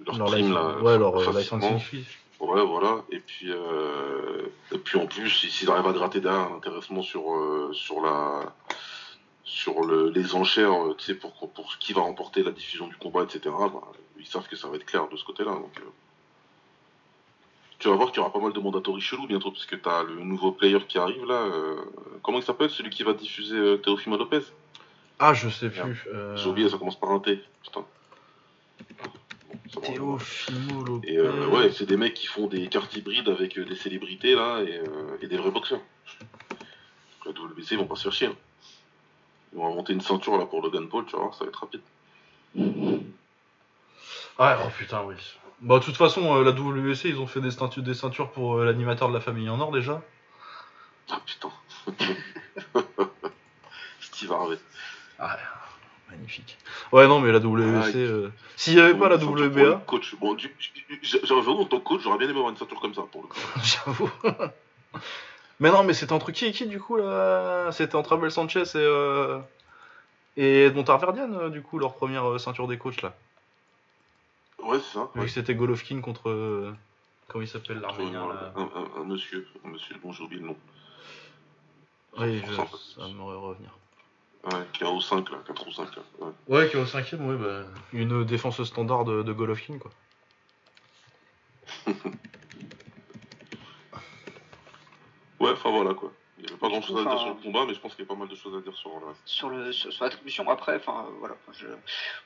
leur, 0.07 0.17
Leur 0.19 0.27
prime 0.29 0.47
license- 0.47 0.55
là, 0.55 0.79
ouais, 0.83 0.99
leur 0.99 1.17
euh, 1.17 1.33
licensing 1.39 1.79
fee. 1.79 2.05
Ouais, 2.41 2.65
voilà. 2.65 3.03
Et 3.11 3.19
puis, 3.21 3.47
euh, 3.51 4.43
et 4.73 4.79
puis 4.79 4.99
en 4.99 5.07
plus, 5.07 5.29
s'ils 5.31 5.71
arrivent 5.71 5.87
à 5.87 5.93
gratter 5.93 6.21
derrière 6.21 6.51
un 6.51 6.57
intéressement 6.57 7.03
sur, 7.03 7.33
euh, 7.35 7.71
sur 7.75 8.01
la, 8.01 8.53
sur 9.45 9.83
le- 9.85 10.09
les 10.11 10.35
enchères, 10.35 10.73
euh, 10.87 10.95
tu 10.97 11.05
sais, 11.05 11.15
pour, 11.15 11.33
pour 11.51 11.77
qui 11.79 11.93
va 11.93 12.01
remporter 12.03 12.43
la 12.43 12.51
diffusion 12.51 12.87
du 12.87 12.97
combat, 12.97 13.23
etc., 13.25 13.41
bah, 13.45 13.83
ils 14.19 14.27
savent 14.27 14.49
que 14.49 14.57
ça 14.57 14.69
va 14.69 14.77
être 14.77 14.87
clair 14.87 15.07
de 15.09 15.17
ce 15.17 15.25
côté-là. 15.25 15.53
Donc, 15.53 15.79
euh, 15.81 15.85
tu 17.79 17.89
vas 17.89 17.95
voir 17.97 18.09
qu'il 18.11 18.19
y 18.19 18.21
aura 18.21 18.33
pas 18.33 18.39
mal 18.41 18.53
de 18.53 18.61
mandatory 18.61 19.01
chelous 19.03 19.27
bientôt, 19.27 19.51
parce 19.51 19.67
que 19.67 19.77
tu 19.77 19.89
as 19.89 20.03
le 20.03 20.17
nouveau 20.23 20.53
player 20.53 20.79
qui 20.89 20.99
arrive 20.99 21.25
là. 21.27 21.47
comment 22.23 22.39
il 22.39 22.45
s'appelle 22.45 22.69
Celui 22.71 22.91
qui 22.91 23.03
va 23.03 23.13
diffuser 23.15 23.79
Teofimo 23.83 24.17
Lopez? 24.17 24.41
Ah, 25.19 25.35
je 25.35 25.49
sais 25.51 25.69
plus. 25.69 26.07
J'ai 26.37 26.49
oublié, 26.49 26.69
ça 26.71 26.79
commence 26.79 26.99
par 26.99 27.11
un 27.11 27.21
T. 27.21 27.39
Putain. 27.63 27.85
Et 31.05 31.17
euh, 31.19 31.47
ouais, 31.49 31.71
c'est 31.73 31.87
des 31.87 31.97
mecs 31.97 32.15
qui 32.15 32.27
font 32.27 32.47
des 32.47 32.69
cartes 32.69 32.95
hybrides 32.97 33.29
avec 33.29 33.59
euh, 33.59 33.65
des 33.65 33.77
célébrités 33.77 34.35
là 34.35 34.61
et, 34.63 34.79
euh, 34.79 35.19
et 35.23 35.27
des 35.27 35.37
vrais 35.37 35.51
boxeurs. 35.51 35.81
La 37.25 37.33
WBC, 37.33 37.73
ils 37.73 37.79
vont 37.79 37.87
pas 37.87 37.97
se 37.97 38.05
faire 38.05 38.13
chier. 38.13 38.27
hein. 38.29 38.37
Ils 39.53 39.59
vont 39.59 39.67
inventer 39.67 39.93
une 39.93 40.01
ceinture 40.01 40.39
là 40.39 40.47
pour 40.47 40.63
Logan 40.63 40.89
Paul, 40.89 41.05
tu 41.07 41.17
vois, 41.17 41.33
ça 41.33 41.45
va 41.45 41.51
être 41.51 41.61
rapide. 41.61 41.81
Ouais, 42.55 43.01
oh 44.39 44.69
putain, 44.77 45.03
oui. 45.05 45.15
Bah, 45.61 45.79
de 45.79 45.85
toute 45.85 45.97
façon, 45.97 46.37
euh, 46.37 46.45
la 46.45 46.53
WC, 46.53 47.11
ils 47.11 47.19
ont 47.19 47.27
fait 47.27 47.41
des 47.41 47.51
ceintures, 47.51 47.83
des 47.83 47.95
ceintures 47.95 48.31
pour 48.33 48.59
l'animateur 48.59 49.09
de 49.09 49.15
la 49.15 49.21
famille 49.21 49.49
en 49.51 49.61
or 49.61 49.73
déjà. 49.73 50.03
Ah 51.11 51.21
putain. 51.27 51.51
Steve 54.01 54.33
Harvey. 54.33 54.59
Ah, 55.19 55.37
magnifique. 56.11 56.59
Ouais, 56.93 57.07
non, 57.07 57.21
mais 57.21 57.33
la 57.33 57.39
WC. 57.39 57.93
Ah, 57.95 57.97
euh, 57.97 58.31
S'il 58.57 58.75
n'y 58.75 58.81
avait 58.81 58.95
pas 58.95 59.09
la 59.09 59.17
WBA, 59.17 59.83
Coach. 59.87 60.15
Bon, 60.21 60.37
j'avoue, 61.03 61.53
en 61.53 61.65
tant 61.65 61.79
que 61.79 61.85
coach, 61.85 62.03
j'aurais 62.03 62.19
bien 62.19 62.29
aimé 62.29 62.39
avoir 62.39 62.51
une 62.51 62.57
ceinture 62.57 62.81
comme 62.81 62.95
ça 62.95 63.03
pour 63.11 63.23
le 63.23 63.29
coup. 63.29 63.39
j'avoue. 63.63 64.11
mais 65.61 65.71
non, 65.71 65.85
mais 65.85 65.95
c'était 65.95 66.13
entre 66.13 66.33
qui 66.33 66.47
et 66.47 66.53
qui 66.53 66.67
du 66.67 66.81
coup 66.81 66.97
là? 66.97 67.71
C'était 67.73 67.97
entre 67.97 68.15
Abel 68.15 68.31
Sanchez 68.31 68.63
et. 68.63 68.77
Euh... 68.77 69.39
Et 70.37 70.67
Edmond 70.67 70.85
Tarverdian, 70.85 71.33
euh, 71.35 71.49
du 71.51 71.61
coup, 71.61 71.79
leur 71.79 71.95
première 71.95 72.25
euh, 72.25 72.39
ceinture 72.39 72.69
des 72.69 72.79
coachs 72.79 73.03
là? 73.03 73.15
Ouais, 74.63 74.79
c'est 74.79 74.95
ça. 74.95 75.11
Vu 75.15 75.21
ouais. 75.21 75.27
que 75.27 75.33
c'était 75.33 75.55
Golovkin 75.55 76.01
contre. 76.01 76.31
euh, 76.31 76.73
Comment 77.29 77.43
il 77.43 77.49
s'appelle 77.49 77.81
l'Arménien 77.81 78.23
un, 78.25 78.29
là? 78.29 78.53
un- 78.57 78.63
un- 78.63 79.03
un 79.03 79.05
monsieur, 79.05 79.47
un 79.65 79.69
monsieur 79.69 79.97
dont 80.03 80.13
j'ai 80.13 80.23
oublié 80.25 80.41
le 80.41 80.49
nom. 80.49 80.57
Oui, 82.19 82.43
je- 82.45 82.55
ça, 82.55 83.07
m'aurait 83.09 83.37
revenir. 83.37 83.71
Ouais, 84.45 84.67
qui 84.73 84.85
est 84.85 84.87
au 84.87 85.01
5 85.01 85.31
là, 85.31 85.39
4 85.47 85.69
ou 85.69 85.73
5 85.73 85.97
là. 85.97 86.03
Ouais. 86.21 86.33
Ouais, 86.49 86.69
qui 86.71 86.77
est 86.77 86.81
au 86.81 86.87
cinquième, 86.87 87.27
ouais, 87.27 87.37
bah. 87.37 87.67
Une 87.93 88.25
défense 88.25 88.63
standard 88.65 89.05
de, 89.05 89.23
de 89.23 89.33
Golovkin 89.33 89.79
quoi. 89.79 89.91
Ouais, 95.41 95.51
enfin 95.53 95.71
voilà 95.71 95.95
quoi. 95.95 96.13
Il 96.39 96.45
n'y 96.45 96.51
avait 96.51 96.59
pas 96.59 96.69
grand 96.69 96.81
chose 96.83 96.99
à 96.99 97.09
dire 97.11 97.19
sur 97.19 97.29
le 97.29 97.43
combat, 97.43 97.65
mais 97.67 97.75
je 97.75 97.81
pense 97.81 97.95
qu'il 97.95 98.05
y 98.05 98.07
a 98.07 98.09
pas 98.09 98.15
mal 98.19 98.29
de 98.29 98.35
choses 98.35 98.55
à 98.57 98.61
dire 98.61 98.75
sur 98.75 98.91
le 98.99 99.07
reste. 99.07 99.21
sur 99.27 99.51
le 99.51 99.73
sur, 99.73 99.93
sur 99.93 100.05
l'attribution 100.05 100.49
après 100.49 100.77
enfin 100.77 101.07
euh, 101.07 101.13
voilà 101.19 101.37
je, 101.53 101.67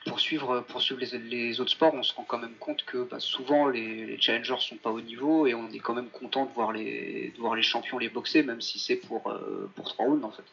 pour 0.05 0.19
suivre 0.21 0.61
pour 0.61 0.81
suivre 0.81 1.01
les, 1.01 1.17
les 1.19 1.59
autres 1.59 1.71
sports 1.71 1.93
on 1.93 2.03
se 2.03 2.13
rend 2.13 2.23
quand 2.23 2.37
même 2.37 2.55
compte 2.55 2.83
que 2.85 3.03
bah, 3.03 3.19
souvent 3.19 3.67
les, 3.67 4.05
les 4.05 4.21
challengers 4.21 4.59
sont 4.59 4.77
pas 4.77 4.91
au 4.91 5.01
niveau 5.01 5.47
et 5.47 5.53
on 5.53 5.69
est 5.69 5.79
quand 5.79 5.93
même 5.93 6.09
content 6.09 6.45
de 6.45 6.51
voir 6.53 6.71
les 6.71 7.33
de 7.35 7.39
voir 7.41 7.55
les 7.55 7.61
champions 7.61 7.97
les 7.97 8.07
boxer 8.07 8.43
même 8.43 8.61
si 8.61 8.79
c'est 8.79 8.95
pour 8.95 9.29
euh, 9.29 9.69
pour 9.75 9.85
trois 9.85 10.05
rounds 10.05 10.23
en 10.25 10.31
fait 10.31 10.45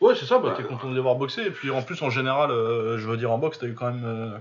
Ouais, 0.00 0.14
c'est 0.14 0.26
ça, 0.26 0.38
bah, 0.38 0.54
t'es 0.56 0.62
content 0.62 0.88
de 0.90 0.94
les 0.94 1.00
voir 1.00 1.16
boxer. 1.16 1.42
Et 1.46 1.50
puis 1.50 1.70
en 1.70 1.82
plus, 1.82 2.00
en 2.02 2.10
général, 2.10 2.50
euh, 2.50 2.98
je 2.98 3.08
veux 3.08 3.16
dire, 3.16 3.32
en 3.32 3.38
boxe, 3.38 3.58
t'as 3.58 3.66
eu 3.66 3.74
quand 3.74 3.92
même. 3.92 4.04
euh, 4.04 4.38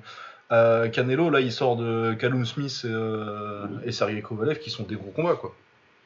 euh, 0.52 0.88
Canelo, 0.90 1.30
là, 1.30 1.42
il 1.42 1.52
sort 1.52 1.76
de 1.76 2.14
Callum 2.14 2.46
Smith 2.46 2.82
et, 2.84 2.88
euh, 2.90 3.66
et 3.84 3.92
Sergei 3.92 4.22
Kovalev 4.22 4.60
qui 4.60 4.70
sont 4.70 4.84
des 4.84 4.96
gros 4.96 5.12
combats, 5.12 5.36
quoi. 5.36 5.56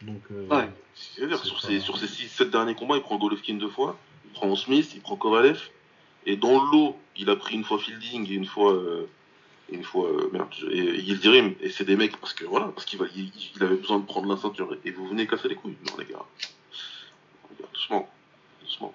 Donc, 0.01 0.21
euh, 0.31 0.47
Ouais. 0.47 0.69
C'est-à-dire, 0.95 1.37
C'est 1.37 1.45
sur, 1.47 1.61
pas- 1.61 1.67
ces, 1.67 1.79
sur 1.79 1.97
ces 1.97 2.07
6-7 2.07 2.49
derniers 2.49 2.75
combats, 2.75 2.95
il 2.95 3.01
prend 3.01 3.17
Golovkin 3.17 3.55
deux 3.55 3.69
fois, 3.69 3.97
il 4.25 4.31
prend 4.31 4.55
Smith, 4.55 4.91
il 4.95 5.01
prend 5.01 5.15
Kovalev, 5.15 5.59
et 6.25 6.37
dans 6.37 6.51
le 6.63 6.71
lot, 6.71 6.97
il 7.17 7.29
a 7.29 7.35
pris 7.35 7.55
une 7.55 7.63
fois 7.63 7.77
Fielding 7.77 8.29
et 8.29 8.33
une 8.33 8.45
fois. 8.45 8.73
euh, 8.73 9.07
et 9.71 9.75
une 9.75 9.83
fois. 9.83 10.07
euh, 10.09 10.29
merde, 10.33 10.47
et, 10.71 10.77
et 10.79 11.01
Yildirim, 11.01 11.53
et 11.61 11.69
c'est 11.69 11.85
des 11.85 11.95
mecs 11.95 12.17
parce 12.17 12.33
que 12.33 12.43
voilà, 12.45 12.67
parce 12.75 12.85
qu'il 12.85 12.99
va- 12.99 13.05
il, 13.15 13.31
il 13.55 13.63
avait 13.63 13.75
besoin 13.77 13.99
de 13.99 14.05
prendre 14.05 14.27
la 14.33 14.37
ceinture, 14.41 14.75
et 14.85 14.91
vous 14.91 15.07
venez 15.07 15.27
casser 15.27 15.47
les 15.49 15.55
couilles. 15.55 15.77
Non, 15.87 15.93
les 15.99 16.05
gars. 16.05 16.19
Les 17.51 17.61
gars, 17.63 17.69
doucement. 17.73 18.09
Doucement. 18.61 18.93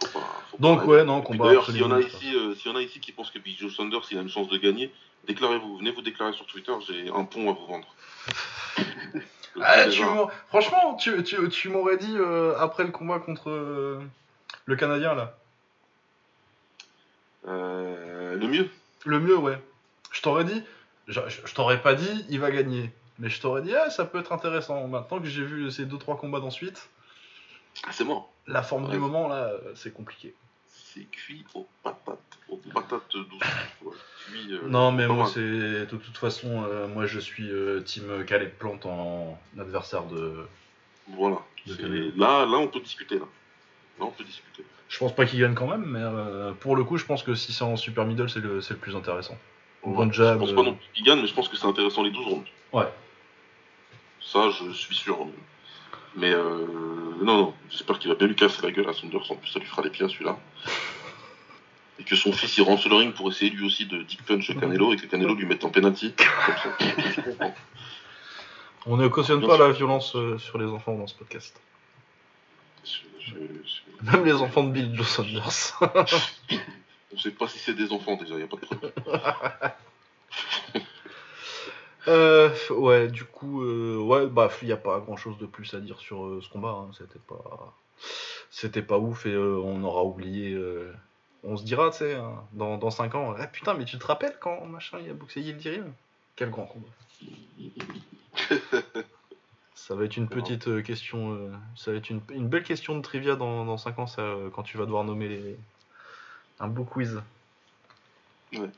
Faut 0.00 0.08
pas- 0.20 0.42
faut 0.47 0.47
pas 0.47 0.47
Donc, 0.58 0.84
ouais, 0.86 1.04
non, 1.04 1.22
combat 1.22 1.46
D'ailleurs, 1.46 1.66
s'il 1.66 1.76
y 1.76 1.82
en 1.84 1.92
a 1.92 2.00
ici, 2.00 2.34
euh, 2.34 2.54
y 2.64 2.68
en 2.68 2.76
a 2.76 2.82
ici 2.82 2.98
qui 3.00 3.12
pensent 3.12 3.30
que 3.30 3.38
Big 3.38 3.58
Joe 3.58 3.72
Saunders 3.72 4.02
il 4.10 4.18
a 4.18 4.22
une 4.22 4.28
chance 4.28 4.48
de 4.48 4.58
gagner, 4.58 4.92
déclarez-vous, 5.26 5.78
venez 5.78 5.92
vous 5.92 6.02
déclarer 6.02 6.32
sur 6.32 6.46
Twitter, 6.46 6.72
j'ai 6.86 7.08
un 7.10 7.24
pont 7.24 7.50
à 7.50 7.52
vous 7.54 7.66
vendre. 7.66 7.94
Ah, 9.60 9.88
tu 9.88 10.02
Franchement, 10.50 10.94
tu, 10.94 11.20
tu, 11.24 11.48
tu 11.48 11.68
m'aurais 11.68 11.96
dit 11.96 12.14
euh, 12.16 12.56
après 12.60 12.84
le 12.84 12.92
combat 12.92 13.18
contre 13.18 13.50
euh, 13.50 14.00
le 14.66 14.76
Canadien, 14.76 15.14
là. 15.14 15.36
Le 17.44 18.46
mieux. 18.46 18.70
Le 19.04 19.18
mieux, 19.18 19.36
ouais. 19.36 19.60
Je 20.12 20.22
t'aurais 20.22 20.44
dit, 20.44 20.62
je, 21.08 21.20
t'aurais 21.54 21.82
pas 21.82 21.94
dit, 21.94 22.24
il 22.28 22.38
va 22.38 22.52
gagner. 22.52 22.92
Mais 23.18 23.30
je 23.30 23.40
t'aurais 23.40 23.62
dit, 23.62 23.74
ah, 23.74 23.90
ça 23.90 24.04
peut 24.04 24.20
être 24.20 24.32
intéressant. 24.32 24.86
Maintenant 24.86 25.18
que 25.18 25.26
j'ai 25.26 25.42
vu 25.42 25.70
ces 25.72 25.86
2-3 25.86 26.18
combats 26.20 26.38
d'ensuite, 26.38 26.88
Ah, 27.84 27.90
c'est 27.90 28.04
mort. 28.04 28.30
la 28.46 28.62
forme 28.62 28.88
du 28.88 28.96
moment, 28.98 29.26
là, 29.26 29.50
c'est 29.74 29.92
compliqué. 29.92 30.34
C'est 30.98 31.04
cuit 31.04 31.44
aux 31.54 31.68
patates, 31.82 32.38
aux 32.48 32.56
patates 32.56 33.12
douces. 33.12 33.42
Ouais, 33.82 33.92
cuit, 34.26 34.52
euh, 34.52 34.68
Non, 34.68 34.90
mais 34.90 35.06
moi, 35.06 35.30
c'est 35.32 35.40
de 35.40 35.86
toute 35.86 36.16
façon, 36.16 36.64
euh, 36.64 36.88
moi, 36.88 37.06
je 37.06 37.20
suis 37.20 37.48
euh, 37.48 37.80
team 37.80 38.24
Caleb 38.26 38.50
Plante 38.58 38.84
en 38.86 39.38
adversaire 39.58 40.04
de. 40.06 40.46
Voilà. 41.08 41.38
De. 41.66 42.12
Là, 42.16 42.46
là, 42.46 42.58
on 42.58 42.66
peut 42.66 42.80
discuter. 42.80 43.16
Là, 43.16 43.26
là 44.00 44.06
on 44.06 44.10
peut 44.10 44.24
discuter. 44.24 44.64
Je 44.88 44.98
pense 44.98 45.14
pas 45.14 45.26
qu'il 45.26 45.38
gagne 45.38 45.54
quand 45.54 45.66
même, 45.66 45.84
mais 45.84 46.00
euh, 46.02 46.52
pour 46.52 46.74
le 46.74 46.82
coup, 46.82 46.96
je 46.96 47.04
pense 47.04 47.22
que 47.22 47.34
si 47.34 47.52
c'est 47.52 47.64
en 47.64 47.76
super 47.76 48.06
middle, 48.06 48.28
c'est 48.28 48.40
le, 48.40 48.60
c'est 48.60 48.74
le 48.74 48.80
plus 48.80 48.96
intéressant. 48.96 49.36
Bon 49.84 49.96
Ouais, 49.96 50.12
Je 50.12 50.22
pense 50.36 50.52
pas 50.52 50.62
non 50.62 50.74
plus 50.74 50.86
qu'il 50.94 51.04
gagne, 51.04 51.20
mais 51.20 51.28
je 51.28 51.34
pense 51.34 51.48
que 51.48 51.56
c'est 51.56 51.66
intéressant 51.66 52.02
les 52.02 52.10
12 52.10 52.26
rounds. 52.26 52.48
Ouais. 52.72 52.88
Ça, 54.20 54.50
je 54.50 54.72
suis 54.72 54.96
sûr. 54.96 55.24
Mais 55.24 55.32
euh, 56.16 56.66
non, 57.22 57.36
non, 57.36 57.54
j'espère 57.70 57.98
qu'il 57.98 58.08
va 58.10 58.16
bien 58.16 58.26
lui 58.26 58.34
casser 58.36 58.62
la 58.62 58.70
gueule 58.72 58.88
à 58.88 58.92
Saunders. 58.92 59.30
En 59.30 59.36
plus, 59.36 59.48
ça 59.50 59.58
lui 59.58 59.66
fera 59.66 59.82
les 59.82 59.90
pieds 59.90 60.04
à 60.04 60.08
celui-là. 60.08 60.38
Et 62.00 62.04
que 62.04 62.14
son 62.16 62.32
fils 62.32 62.56
il 62.58 62.62
rentre 62.62 62.80
sur 62.82 62.90
le 62.90 62.96
ring 62.96 63.12
pour 63.12 63.28
essayer 63.28 63.50
lui 63.50 63.66
aussi 63.66 63.84
de 63.86 64.02
dick 64.02 64.22
punch 64.24 64.56
Canelo 64.58 64.92
et 64.92 64.96
que 64.96 65.06
Canelo 65.06 65.34
lui 65.34 65.46
mette 65.46 65.64
en 65.64 65.70
penalty. 65.70 66.14
On 68.86 68.96
ne 68.96 69.08
cautionne 69.08 69.44
pas 69.46 69.58
la 69.58 69.70
violence 69.72 70.14
euh, 70.16 70.38
sur 70.38 70.58
les 70.58 70.66
enfants 70.66 70.96
dans 70.96 71.06
ce 71.08 71.14
podcast. 71.16 71.60
Je- 72.84 72.90
je- 73.26 73.32
je- 73.34 74.10
Même 74.12 74.24
les 74.24 74.32
enfants 74.34 74.62
de 74.64 74.70
Bill 74.70 74.94
Joe 74.94 75.06
Saunders. 75.08 75.78
On 77.12 77.18
sait 77.18 77.32
pas 77.32 77.48
si 77.48 77.58
c'est 77.58 77.74
des 77.74 77.92
enfants 77.92 78.16
déjà, 78.16 78.38
y 78.38 78.42
a 78.42 78.46
pas 78.46 78.56
de 78.56 78.66
preuve. 78.66 78.92
Euh, 82.08 82.50
ouais, 82.70 83.08
du 83.08 83.24
coup, 83.24 83.62
euh, 83.62 83.98
ouais, 83.98 84.26
bah, 84.26 84.50
il 84.62 84.66
n'y 84.66 84.72
a 84.72 84.78
pas 84.78 84.98
grand 85.00 85.16
chose 85.16 85.36
de 85.38 85.46
plus 85.46 85.74
à 85.74 85.80
dire 85.80 85.98
sur 85.98 86.24
euh, 86.24 86.40
ce 86.42 86.48
combat. 86.48 86.70
hein. 86.70 86.88
C'était 86.96 87.18
pas, 87.18 87.74
c'était 88.50 88.82
pas 88.82 88.98
ouf 88.98 89.26
et 89.26 89.32
euh, 89.32 89.60
on 89.62 89.84
aura 89.84 90.04
oublié. 90.04 90.58
on 91.44 91.56
se 91.56 91.64
dira, 91.64 91.90
tu 91.90 91.98
sais, 91.98 92.14
hein, 92.14 92.42
dans, 92.52 92.78
dans 92.78 92.90
5 92.90 93.14
ans, 93.14 93.34
ah 93.38 93.46
putain, 93.46 93.74
mais 93.74 93.84
tu 93.84 93.98
te 93.98 94.06
rappelles 94.06 94.36
quand 94.40 94.64
machin 94.64 94.98
il 95.04 95.10
a 95.10 95.14
boxé 95.14 95.40
Yildirim? 95.40 95.92
Quel 96.34 96.50
grand 96.50 96.66
combat. 96.66 96.88
ça 99.74 99.94
va 99.94 100.04
être 100.04 100.16
une 100.16 100.28
petite 100.28 100.82
question, 100.82 101.50
ça 101.76 101.90
va 101.90 101.98
être 101.98 102.08
une, 102.10 102.20
une 102.30 102.48
belle 102.48 102.62
question 102.62 102.96
de 102.96 103.02
trivia 103.02 103.36
dans, 103.36 103.64
dans 103.64 103.76
5 103.76 103.98
ans, 103.98 104.06
ça, 104.06 104.34
quand 104.54 104.62
tu 104.62 104.78
vas 104.78 104.86
devoir 104.86 105.04
nommer 105.04 105.28
les, 105.28 105.56
un 106.58 106.68
beau 106.68 106.84
quiz. 106.84 107.20
Ouais. 108.54 108.70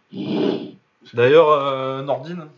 D'ailleurs, 1.14 2.02
Nordine, 2.02 2.48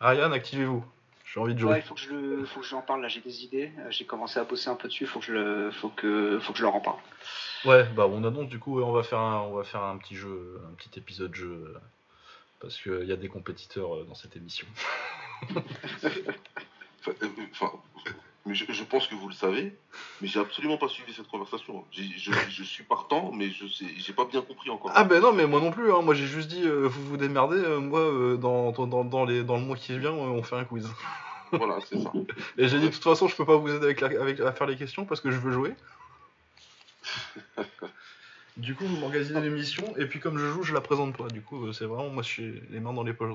Ryan, 0.00 0.32
activez-vous. 0.32 0.84
J'ai 1.32 1.40
envie 1.40 1.54
de 1.54 1.58
jouer. 1.58 1.72
ouais 1.72 1.78
il 1.80 1.82
faut 1.82 1.94
que 1.94 2.00
je 2.00 2.10
le 2.14 2.44
faut 2.46 2.60
que 2.60 2.66
je 2.66 2.70
lui 2.70 2.76
en 2.76 2.82
parle 2.82 3.02
là 3.02 3.08
j'ai 3.08 3.20
des 3.20 3.42
idées 3.44 3.72
Euh, 3.80 3.90
j'ai 3.90 4.04
commencé 4.04 4.38
à 4.38 4.44
bosser 4.44 4.68
un 4.70 4.76
peu 4.76 4.86
dessus 4.88 5.06
faut 5.06 5.18
que 5.18 5.26
je 5.26 5.32
le 5.32 5.70
faut 5.72 5.88
que 5.88 6.38
faut 6.40 6.52
que 6.52 6.58
je 6.58 6.62
leur 6.62 6.74
en 6.74 6.80
parle 6.80 6.98
Ouais, 7.64 7.84
bah 7.96 8.06
on 8.08 8.22
annonce 8.22 8.48
du 8.48 8.60
coup, 8.60 8.76
ouais, 8.78 8.84
on 8.84 8.92
va 8.92 9.02
faire 9.02 9.18
un, 9.18 9.40
on 9.40 9.54
va 9.56 9.64
faire 9.64 9.82
un 9.82 9.96
petit 9.96 10.14
jeu, 10.14 10.60
un 10.70 10.74
petit 10.74 10.98
épisode 11.00 11.34
jeu, 11.34 11.74
euh, 11.74 11.78
parce 12.60 12.80
qu'il 12.80 13.04
y 13.06 13.12
a 13.12 13.16
des 13.16 13.28
compétiteurs 13.28 13.96
euh, 13.96 14.04
dans 14.04 14.14
cette 14.14 14.36
émission. 14.36 14.66
Enfin, 17.02 17.12
enfin, 17.52 17.72
mais 18.46 18.54
je, 18.54 18.64
je 18.72 18.84
pense 18.84 19.06
que 19.08 19.14
vous 19.14 19.28
le 19.28 19.34
savez, 19.34 19.74
mais 20.20 20.28
j'ai 20.28 20.40
absolument 20.40 20.78
pas 20.78 20.88
suivi 20.88 21.12
cette 21.12 21.28
conversation. 21.28 21.84
Je, 21.92 22.02
je 22.48 22.62
suis 22.62 22.84
partant, 22.84 23.32
mais 23.32 23.50
je 23.50 23.66
sais, 23.66 23.86
j'ai 23.98 24.12
pas 24.12 24.24
bien 24.24 24.40
compris 24.40 24.70
encore. 24.70 24.92
Ah 24.94 25.04
ben 25.04 25.20
non, 25.20 25.32
mais 25.32 25.46
moi 25.46 25.60
non 25.60 25.70
plus. 25.72 25.92
Hein. 25.92 26.02
Moi 26.02 26.14
j'ai 26.14 26.26
juste 26.26 26.48
dit, 26.48 26.62
euh, 26.64 26.86
vous 26.88 27.04
vous 27.06 27.16
démerdez. 27.16 27.56
euh, 27.58 27.80
moi, 27.80 28.00
euh, 28.00 28.36
dans, 28.36 28.72
dans, 28.72 29.04
dans, 29.04 29.24
les, 29.24 29.42
dans 29.44 29.56
le 29.56 29.64
mois 29.64 29.76
qui 29.76 29.98
vient, 29.98 30.12
on 30.12 30.42
fait 30.42 30.56
un 30.56 30.64
quiz. 30.64 30.88
Voilà, 31.52 31.78
c'est 31.88 32.00
ça. 32.00 32.12
Et 32.58 32.68
j'ai 32.68 32.78
dit, 32.78 32.86
de 32.88 32.92
toute 32.94 33.02
façon, 33.04 33.28
je 33.28 33.36
peux 33.36 33.44
pas 33.44 33.56
vous 33.56 33.68
aider 33.68 33.84
avec, 33.84 34.00
la- 34.00 34.20
avec- 34.20 34.40
à 34.40 34.52
faire 34.52 34.66
les 34.66 34.76
questions 34.76 35.04
parce 35.04 35.20
que 35.20 35.30
je 35.30 35.38
veux 35.38 35.52
jouer. 35.52 35.74
Du 38.56 38.74
coup, 38.74 38.86
vous 38.86 38.96
m'organisez 38.96 39.38
l'émission, 39.38 39.84
et 39.98 40.06
puis 40.06 40.18
comme 40.18 40.38
je 40.38 40.46
joue, 40.46 40.62
je 40.62 40.72
la 40.72 40.80
présente 40.80 41.14
pas. 41.14 41.28
Du 41.28 41.42
coup, 41.42 41.66
euh, 41.66 41.72
c'est 41.72 41.84
vraiment, 41.84 42.08
moi, 42.08 42.22
je 42.22 42.28
suis 42.28 42.62
les 42.70 42.80
mains 42.80 42.94
dans 42.94 43.02
les 43.02 43.12
poches. 43.12 43.34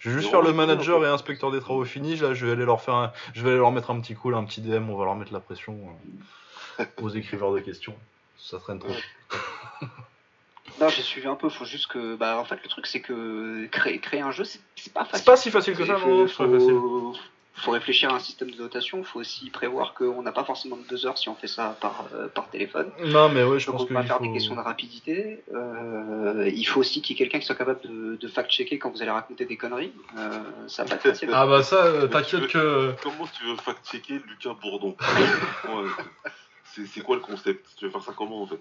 Je 0.00 0.10
vais 0.10 0.16
juste 0.16 0.26
Mais 0.26 0.30
faire 0.32 0.42
le 0.42 0.52
manager 0.52 1.04
et 1.04 1.08
inspecteur 1.08 1.52
des 1.52 1.60
travaux 1.60 1.84
finis. 1.84 2.16
Là, 2.16 2.34
je 2.34 2.46
vais 2.46 2.52
aller 2.52 2.64
leur 2.64 2.80
faire 2.82 2.94
un... 2.94 3.12
je 3.32 3.42
vais 3.42 3.50
aller 3.50 3.58
leur 3.58 3.70
mettre 3.70 3.90
un 3.90 4.00
petit 4.00 4.14
coup, 4.14 4.30
là, 4.30 4.38
un 4.38 4.44
petit 4.44 4.60
DM, 4.60 4.90
on 4.90 4.96
va 4.96 5.04
leur 5.04 5.14
mettre 5.14 5.32
la 5.32 5.40
pression 5.40 5.78
euh, 6.80 6.84
aux 7.00 7.10
écriveurs 7.10 7.52
de 7.52 7.60
questions. 7.60 7.94
Ça 8.38 8.58
traîne 8.58 8.80
trop. 8.80 8.92
Non, 10.80 10.88
j'ai 10.88 11.02
suivi 11.02 11.26
un 11.26 11.36
peu. 11.36 11.48
Faut 11.48 11.64
juste 11.64 11.86
que, 11.86 12.16
bah, 12.16 12.38
en 12.38 12.44
fait, 12.44 12.62
le 12.62 12.68
truc 12.68 12.86
c'est 12.86 13.00
que 13.00 13.66
créer, 13.66 13.98
créer 13.98 14.20
un 14.20 14.30
jeu, 14.30 14.44
c'est 14.44 14.60
pas 14.92 15.04
facile. 15.04 15.18
C'est 15.18 15.24
pas 15.24 15.36
si 15.36 15.50
facile 15.50 15.74
que 15.74 15.86
ça, 15.86 15.94
non, 15.94 15.98
faut, 16.00 16.28
c'est 16.28 16.36
pas 16.36 16.50
facile. 16.50 16.74
Faut, 17.56 17.62
faut 17.64 17.70
réfléchir 17.72 18.10
à 18.12 18.16
un 18.16 18.18
système 18.20 18.50
de 18.50 18.56
notation. 18.56 18.98
Il 18.98 19.04
faut 19.04 19.18
aussi 19.20 19.50
prévoir 19.50 19.94
qu'on 19.94 20.22
n'a 20.22 20.32
pas 20.32 20.44
forcément 20.44 20.76
de 20.76 20.82
deux 20.84 21.06
heures 21.06 21.18
si 21.18 21.28
on 21.28 21.34
fait 21.34 21.46
ça 21.48 21.76
par, 21.80 22.04
euh, 22.14 22.28
par 22.28 22.48
téléphone. 22.50 22.90
Non, 23.06 23.28
mais 23.28 23.42
ouais, 23.42 23.58
je 23.58 23.66
Donc 23.66 23.76
pense 23.76 23.82
on 23.82 23.86
que. 23.88 23.94
va 23.94 24.02
il 24.02 24.06
faire 24.06 24.18
faut- 24.18 24.24
des 24.24 24.32
questions 24.32 24.54
de 24.54 24.60
rapidité. 24.60 25.42
Euh, 25.54 26.50
il 26.54 26.64
faut 26.64 26.80
aussi 26.80 27.02
qu'il 27.02 27.16
y 27.16 27.18
ait 27.18 27.24
quelqu'un 27.24 27.38
qui 27.40 27.46
soit 27.46 27.54
capable 27.56 27.80
de, 27.82 28.16
de 28.16 28.28
fact-checker 28.28 28.78
quand 28.78 28.90
vous 28.90 29.02
allez 29.02 29.10
raconter 29.10 29.44
des 29.46 29.56
conneries. 29.56 29.92
Euh, 30.18 30.30
ça 30.68 30.84
va 30.84 30.90
pas 30.90 30.94
être 30.96 31.02
facile. 31.02 31.30
Ah 31.32 31.46
bah 31.46 31.62
ça, 31.62 32.06
t'inquiète 32.08 32.40
veux- 32.42 32.46
que. 32.48 32.94
Comment 33.02 33.26
tu 33.26 33.44
veux 33.44 33.56
fact-checker 33.56 34.20
Lucas 34.28 34.54
Bourdon 34.60 34.96
c'est- 36.64 37.00
quoi 37.02 37.16
le 37.16 37.22
concept? 37.22 37.66
Tu 37.78 37.86
veux 37.86 37.90
faire 37.90 38.02
ça 38.02 38.12
comment 38.16 38.42
en 38.42 38.46
fait? 38.46 38.60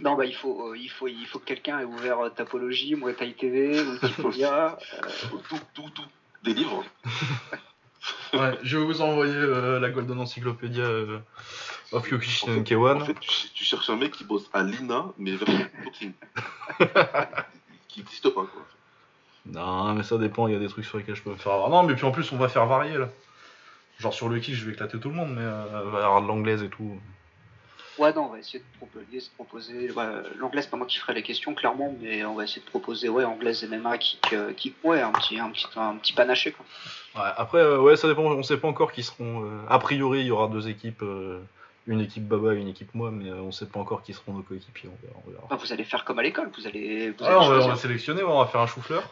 Non, 0.00 0.14
bah 0.14 0.24
il 0.24 0.34
faut, 0.34 0.70
euh, 0.70 0.76
il 0.78 0.88
faut, 0.90 1.06
il 1.06 1.26
faut 1.26 1.38
que 1.38 1.44
quelqu'un 1.44 1.78
ait 1.80 1.84
ouvert 1.84 2.18
euh, 2.20 2.28
Tapologie, 2.30 2.94
Muay 2.94 3.12
Thai 3.14 3.34
TV, 3.34 3.78
Wikipedia. 4.02 4.78
euh, 4.94 5.08
Tout, 5.48 5.60
tout, 5.74 5.90
tout. 5.90 6.02
Des 6.42 6.54
livres 6.54 6.84
Ouais, 8.32 8.58
je 8.62 8.78
vais 8.78 8.84
vous 8.84 9.00
envoyer 9.00 9.34
euh, 9.34 9.80
la 9.80 9.90
Golden 9.90 10.20
Encyclopedia 10.20 10.84
euh, 10.84 11.18
of 11.92 12.08
Kyokushin 12.08 12.62
K1. 12.62 13.02
En 13.02 13.04
fait, 13.04 13.18
tu, 13.18 13.30
tu 13.54 13.64
cherches 13.64 13.90
un 13.90 13.96
mec 13.96 14.12
qui 14.12 14.24
bosse 14.24 14.48
à 14.52 14.62
l'INA, 14.62 15.06
mais 15.18 15.32
version 15.32 15.66
qui 17.88 18.00
n'existe 18.00 18.28
pas, 18.28 18.42
quoi. 18.42 18.66
Non, 19.46 19.94
mais 19.94 20.02
ça 20.02 20.18
dépend, 20.18 20.48
il 20.48 20.54
y 20.54 20.56
a 20.56 20.58
des 20.58 20.68
trucs 20.68 20.84
sur 20.84 20.98
lesquels 20.98 21.14
je 21.14 21.22
peux 21.22 21.30
me 21.30 21.36
faire 21.36 21.52
avoir. 21.52 21.70
Non, 21.70 21.82
mais 21.84 21.94
puis 21.94 22.04
en 22.04 22.10
plus, 22.10 22.30
on 22.32 22.36
va 22.36 22.48
faire 22.48 22.66
varier 22.66 22.98
là. 22.98 23.08
Genre 23.98 24.12
sur 24.12 24.28
le 24.28 24.38
kick, 24.40 24.54
je 24.54 24.64
vais 24.66 24.72
éclater 24.72 24.98
tout 24.98 25.08
le 25.08 25.14
monde, 25.14 25.30
mais 25.34 25.42
euh, 25.42 25.82
il 25.86 25.90
va 25.90 26.00
y 26.00 26.02
avoir 26.02 26.22
de 26.22 26.26
l'anglaise 26.26 26.62
et 26.62 26.68
tout. 26.68 27.00
Ouais, 27.98 28.12
non, 28.12 28.24
on 28.24 28.28
va 28.28 28.38
essayer 28.38 28.58
de 28.58 28.64
proposer. 28.78 29.06
de 29.18 29.34
proposer 29.36 29.90
ouais, 29.92 30.04
L'anglais, 30.38 30.60
c'est 30.62 30.70
pas 30.70 30.76
moi 30.76 30.86
qui 30.86 30.98
ferai 30.98 31.14
les 31.14 31.22
questions, 31.22 31.54
clairement, 31.54 31.94
mais 32.00 32.24
on 32.24 32.34
va 32.34 32.44
essayer 32.44 32.60
de 32.60 32.66
proposer 32.66 33.08
ouais, 33.08 33.24
anglaise 33.24 33.66
MMA, 33.68 33.96
kick, 33.98 34.34
kick 34.56 34.74
ouais, 34.84 35.00
un 35.00 35.12
petit, 35.12 35.38
un 35.38 35.50
petit, 35.50 35.66
un 35.76 35.96
petit 35.96 36.12
panaché. 36.12 36.52
Quoi. 36.52 36.66
Ouais, 37.22 37.30
après, 37.36 37.58
euh, 37.58 37.78
ouais, 37.80 37.96
ça 37.96 38.06
dépend, 38.08 38.22
on 38.22 38.42
sait 38.42 38.58
pas 38.58 38.68
encore 38.68 38.92
qui 38.92 39.02
seront. 39.02 39.44
euh, 39.44 39.60
A 39.68 39.78
priori, 39.78 40.20
il 40.20 40.26
y 40.26 40.30
aura 40.30 40.48
deux 40.48 40.68
équipes, 40.68 41.02
euh, 41.02 41.40
une 41.86 42.00
équipe 42.00 42.26
Baba 42.28 42.52
et 42.54 42.58
une 42.58 42.68
équipe 42.68 42.94
moi, 42.94 43.10
mais 43.10 43.30
euh, 43.30 43.36
on 43.40 43.52
sait 43.52 43.66
pas 43.66 43.80
encore 43.80 44.02
qui 44.02 44.12
seront 44.12 44.32
nos 44.34 44.42
coéquipiers, 44.42 44.90
on 44.92 45.06
verra. 45.06 45.18
on 45.26 45.30
verra. 45.30 45.42
Enfin, 45.46 45.56
vous 45.56 45.72
allez 45.72 45.84
faire 45.84 46.04
comme 46.04 46.18
à 46.18 46.22
l'école, 46.22 46.50
vous 46.58 46.66
allez. 46.66 47.10
Vous 47.12 47.24
Ah, 47.24 47.28
allez 47.28 47.36
on, 47.36 47.48
va, 47.48 47.64
on 47.64 47.68
va 47.68 47.76
sélectionner, 47.76 48.22
on 48.24 48.38
va 48.38 48.46
faire 48.46 48.60
un 48.60 48.66
chou-fleur. 48.66 49.02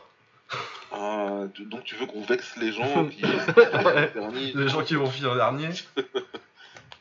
Ah, 0.92 1.44
donc 1.58 1.84
tu 1.84 1.94
veux 1.96 2.04
qu'on 2.06 2.20
vexe 2.22 2.54
les 2.58 2.70
gens, 2.72 3.08
Les 4.54 4.68
gens 4.68 4.82
qui 4.82 4.94
vont 4.94 5.06
finir 5.06 5.34
dernier. 5.34 5.68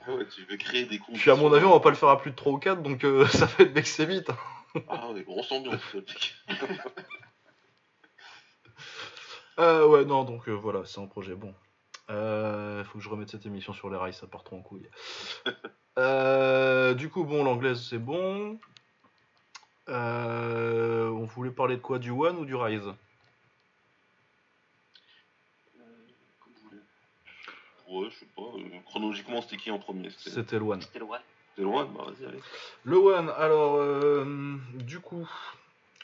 Ouais, 0.07 0.25
tu 0.27 0.43
veux 0.43 0.57
créer 0.57 0.85
des 0.85 0.99
conditions. 0.99 1.21
Puis 1.21 1.31
à 1.31 1.35
mon 1.35 1.53
avis, 1.53 1.65
on 1.65 1.71
va 1.71 1.79
pas 1.79 1.89
le 1.89 1.95
faire 1.95 2.09
à 2.09 2.19
plus 2.19 2.31
de 2.31 2.35
3 2.35 2.51
ou 2.53 2.57
4, 2.57 2.81
donc 2.81 3.03
euh, 3.05 3.25
ça 3.27 3.45
va 3.45 3.63
être 3.63 3.71
vexé 3.73 4.05
vite. 4.05 4.29
hein. 4.29 4.37
Ah 4.89 5.11
ouais, 5.11 5.23
grosse 5.23 5.51
ambiance. 5.51 5.81
Euh, 9.59 9.85
ouais, 9.85 10.03
non, 10.03 10.23
donc 10.23 10.49
euh, 10.49 10.51
voilà, 10.51 10.83
c'est 10.85 10.99
un 10.99 11.05
projet 11.05 11.35
bon. 11.35 11.53
Euh, 12.09 12.83
faut 12.85 12.97
que 12.97 13.03
je 13.03 13.09
remette 13.09 13.29
cette 13.29 13.45
émission 13.45 13.71
sur 13.71 13.87
les 13.89 13.97
rails, 13.97 14.13
ça 14.13 14.25
part 14.25 14.43
trop 14.43 14.57
en 14.57 14.61
couille. 14.61 14.89
Euh, 15.99 16.95
du 16.95 17.11
coup, 17.11 17.23
bon, 17.23 17.43
l'anglaise 17.43 17.79
c'est 17.87 17.99
bon. 17.99 18.59
Euh, 19.89 21.07
on 21.09 21.25
voulait 21.25 21.51
parler 21.51 21.75
de 21.75 21.81
quoi? 21.81 21.99
Du 21.99 22.09
One 22.09 22.35
ou 22.39 22.45
du 22.45 22.55
Rise 22.55 22.81
Euh, 25.79 25.83
comme 26.43 26.53
vous 26.55 26.69
voulez. 26.69 26.81
Ouais, 27.93 28.07
je 28.09 28.19
sais 28.19 28.25
pas. 28.35 28.41
euh, 28.41 28.79
chronologiquement, 28.85 29.41
c'était 29.41 29.57
qui 29.57 29.69
en 29.71 29.79
premier? 29.79 30.09
C'était 30.17 30.57
le 30.57 30.63
One. 30.65 30.81
C'était 30.81 30.99
le 30.99 31.05
one. 31.05 31.21
c'était 31.49 31.61
loin 31.63 31.85
Bah 31.85 32.05
vas-y, 32.07 32.25
allez. 32.27 32.39
Le 32.83 32.97
One, 32.97 33.29
alors, 33.37 33.75
euh, 33.77 34.57
du 34.73 34.99
coup, 34.99 35.29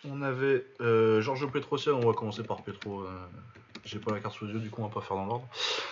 on 0.06 0.22
avait 0.22 0.66
euh, 0.82 1.22
Giorgio 1.22 1.48
Petrosian, 1.50 1.94
on 1.96 2.06
va 2.06 2.14
commencer 2.14 2.44
par 2.44 2.62
Petro. 2.62 3.02
euh, 3.02 3.26
J'ai 3.86 4.00
pas 4.00 4.14
la 4.14 4.20
carte 4.20 4.36
sous 4.36 4.46
les 4.46 4.54
yeux, 4.54 4.60
du 4.60 4.70
coup, 4.70 4.82
on 4.84 4.88
va 4.88 4.94
pas 4.94 5.02
faire 5.02 5.18
dans 5.18 5.26
l'ordre. 5.26 5.48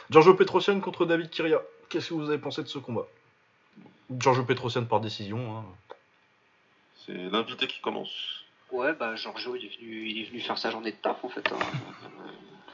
Giorgio 0.10 0.36
Petrosian 0.36 0.80
contre 0.82 1.06
David 1.06 1.30
Kiria. 1.30 1.62
Qu'est-ce 1.90 2.10
que 2.10 2.14
vous 2.14 2.30
avez 2.30 2.38
pensé 2.38 2.62
de 2.62 2.68
ce 2.68 2.78
combat? 2.80 3.08
Giorgio 4.12 4.44
Petrosian 4.44 4.86
par 4.86 5.00
décision. 5.00 5.58
hein. 5.58 5.66
C'est 7.06 7.14
l'invité 7.14 7.66
qui 7.68 7.80
commence. 7.82 8.44
Ouais, 8.72 8.94
bah 8.94 9.16
Giorgio, 9.16 9.56
il 9.56 9.66
est 9.66 9.78
venu, 9.80 10.10
il 10.10 10.22
est 10.22 10.26
venu 10.30 10.42
faire 10.42 10.58
sa 10.58 10.70
journée 10.72 10.92
de 10.92 10.98
taf 10.98 11.24
en 11.24 11.30
fait. 11.30 11.50
hein. 11.52 11.58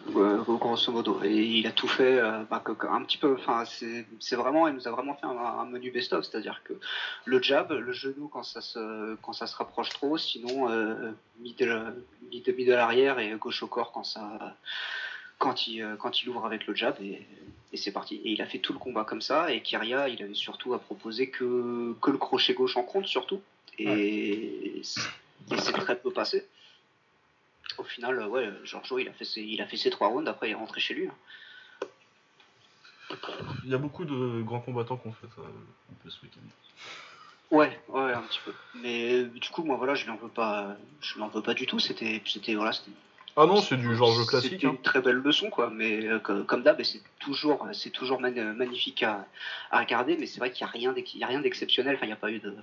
Ouais, 0.08 0.36
grosso 0.46 0.92
modo. 0.92 1.24
Et 1.24 1.34
il 1.34 1.66
a 1.66 1.72
tout 1.72 1.88
fait, 1.88 2.20
euh, 2.20 2.44
bah, 2.50 2.62
un 2.92 3.04
petit 3.04 3.18
peu. 3.18 3.36
Enfin, 3.40 3.64
c'est 3.66 4.36
vraiment, 4.36 4.68
il 4.68 4.76
nous 4.76 4.88
a 4.88 4.92
vraiment 4.92 5.16
fait 5.16 5.26
un, 5.26 5.38
un 5.38 5.66
menu 5.66 5.92
best-of, 5.92 6.26
c'est-à-dire 6.26 6.62
que 6.66 6.74
le 7.26 7.42
jab, 7.42 7.72
le 7.72 7.94
genou 7.94 8.28
quand 8.28 8.44
ça 8.44 8.60
se, 8.60 9.16
quand 9.22 9.34
ça 9.34 9.48
se 9.48 9.56
rapproche 9.56 9.90
trop, 9.90 10.18
sinon 10.18 10.70
euh, 10.70 11.12
middle, 11.40 11.96
middle, 12.32 12.56
middle 12.56 12.74
arrière 12.74 13.20
et 13.20 13.32
gauche 13.40 13.64
au 13.64 13.68
corps 13.68 13.92
quand 13.94 14.04
ça, 14.04 14.56
quand 15.38 15.68
il, 15.68 15.82
euh, 15.82 15.96
quand 15.96 16.22
il 16.22 16.30
ouvre 16.30 16.46
avec 16.46 16.68
le 16.68 16.76
jab 16.76 16.96
et, 17.02 17.26
et 17.72 17.78
c'est 17.78 17.92
parti. 17.94 18.16
Et 18.26 18.32
il 18.32 18.42
a 18.42 18.46
fait 18.46 18.60
tout 18.60 18.74
le 18.74 18.80
combat 18.80 19.06
comme 19.06 19.22
ça. 19.22 19.54
Et 19.54 19.62
Kyria, 19.62 20.10
il 20.10 20.22
avait 20.22 20.34
surtout 20.34 20.74
à 20.74 20.80
proposer 20.80 21.30
que, 21.30 21.96
que 22.02 22.12
le 22.12 22.18
crochet 22.18 22.54
gauche 22.54 22.76
en 22.76 22.84
compte 22.84 23.08
surtout. 23.08 23.42
Et, 23.80 24.82
et 24.82 24.82
c'est 24.84 25.72
très 25.72 25.98
peu 25.98 26.12
passé. 26.12 26.46
Au 27.78 27.84
final, 27.84 28.20
euh, 28.20 28.28
ouais, 28.28 28.50
Giorgio, 28.64 29.00
il 29.00 29.08
a 29.10 29.14
fait 29.14 29.26
ses, 29.26 29.42
il 29.42 29.62
a 29.62 29.66
fait 29.68 29.78
ses 29.78 29.90
trois 29.90 30.08
rounds. 30.08 30.30
Après, 30.30 30.48
il 30.50 30.52
est 30.52 30.56
rentré 30.56 30.80
chez 30.80 30.94
lui. 30.94 31.10
Il 33.64 33.70
y 33.70 33.74
a 33.74 33.78
beaucoup 33.78 34.06
de 34.06 34.42
grands 34.42 34.60
combattants 34.60 34.98
qui 34.98 35.08
ont 35.08 35.14
fait 35.14 35.28
ça 35.36 35.42
euh, 35.42 35.92
un 35.92 35.96
peu 36.04 36.10
ce 36.10 36.22
week-end. 36.24 36.42
Ouais, 37.52 37.80
ouais, 37.90 38.14
un 38.14 38.22
petit 38.24 38.40
peu. 38.44 38.52
Mais 38.76 39.14
euh, 39.14 39.26
du 39.28 39.50
coup, 39.50 39.64
moi, 39.64 39.78
voilà, 39.78 39.94
je 39.94 40.06
lui 40.06 40.12
en 40.12 40.16
veux 40.16 40.28
pas, 40.30 40.76
je 41.02 41.16
lui 41.16 41.22
en 41.22 41.28
veux 41.28 41.42
pas 41.44 41.54
du 41.54 41.68
tout. 41.68 41.80
C'était, 41.80 42.22
c'était, 42.26 42.56
voilà, 42.56 42.72
c'était 42.74 42.90
Ah 43.38 43.46
non, 43.46 43.58
c'est 43.62 43.78
du 43.78 43.96
Giorgio 43.96 44.26
classique. 44.26 44.54
C'était 44.54 44.66
Hein. 44.68 44.72
une 44.72 44.82
très 44.82 45.02
belle 45.02 45.18
leçon, 45.18 45.50
quoi. 45.52 45.70
Mais 45.70 46.08
euh, 46.08 46.20
comme, 46.20 46.64
d'hab, 46.64 46.82
c'est 46.82 47.02
toujours, 47.20 47.68
c'est 47.74 47.92
toujours 47.92 48.20
man- 48.20 48.54
magnifique 48.56 49.04
à, 49.04 49.28
à 49.70 49.80
regarder. 49.80 50.18
Mais 50.18 50.26
c'est 50.26 50.40
vrai 50.40 50.52
qu'il 50.52 50.66
n'y 50.66 51.24
a 51.24 51.28
rien 51.28 51.42
d'exceptionnel. 51.42 51.96
Enfin, 51.96 52.06
il 52.06 52.10
n'y 52.10 52.14
a 52.14 52.18
pas 52.18 52.32
eu 52.32 52.40
de, 52.40 52.56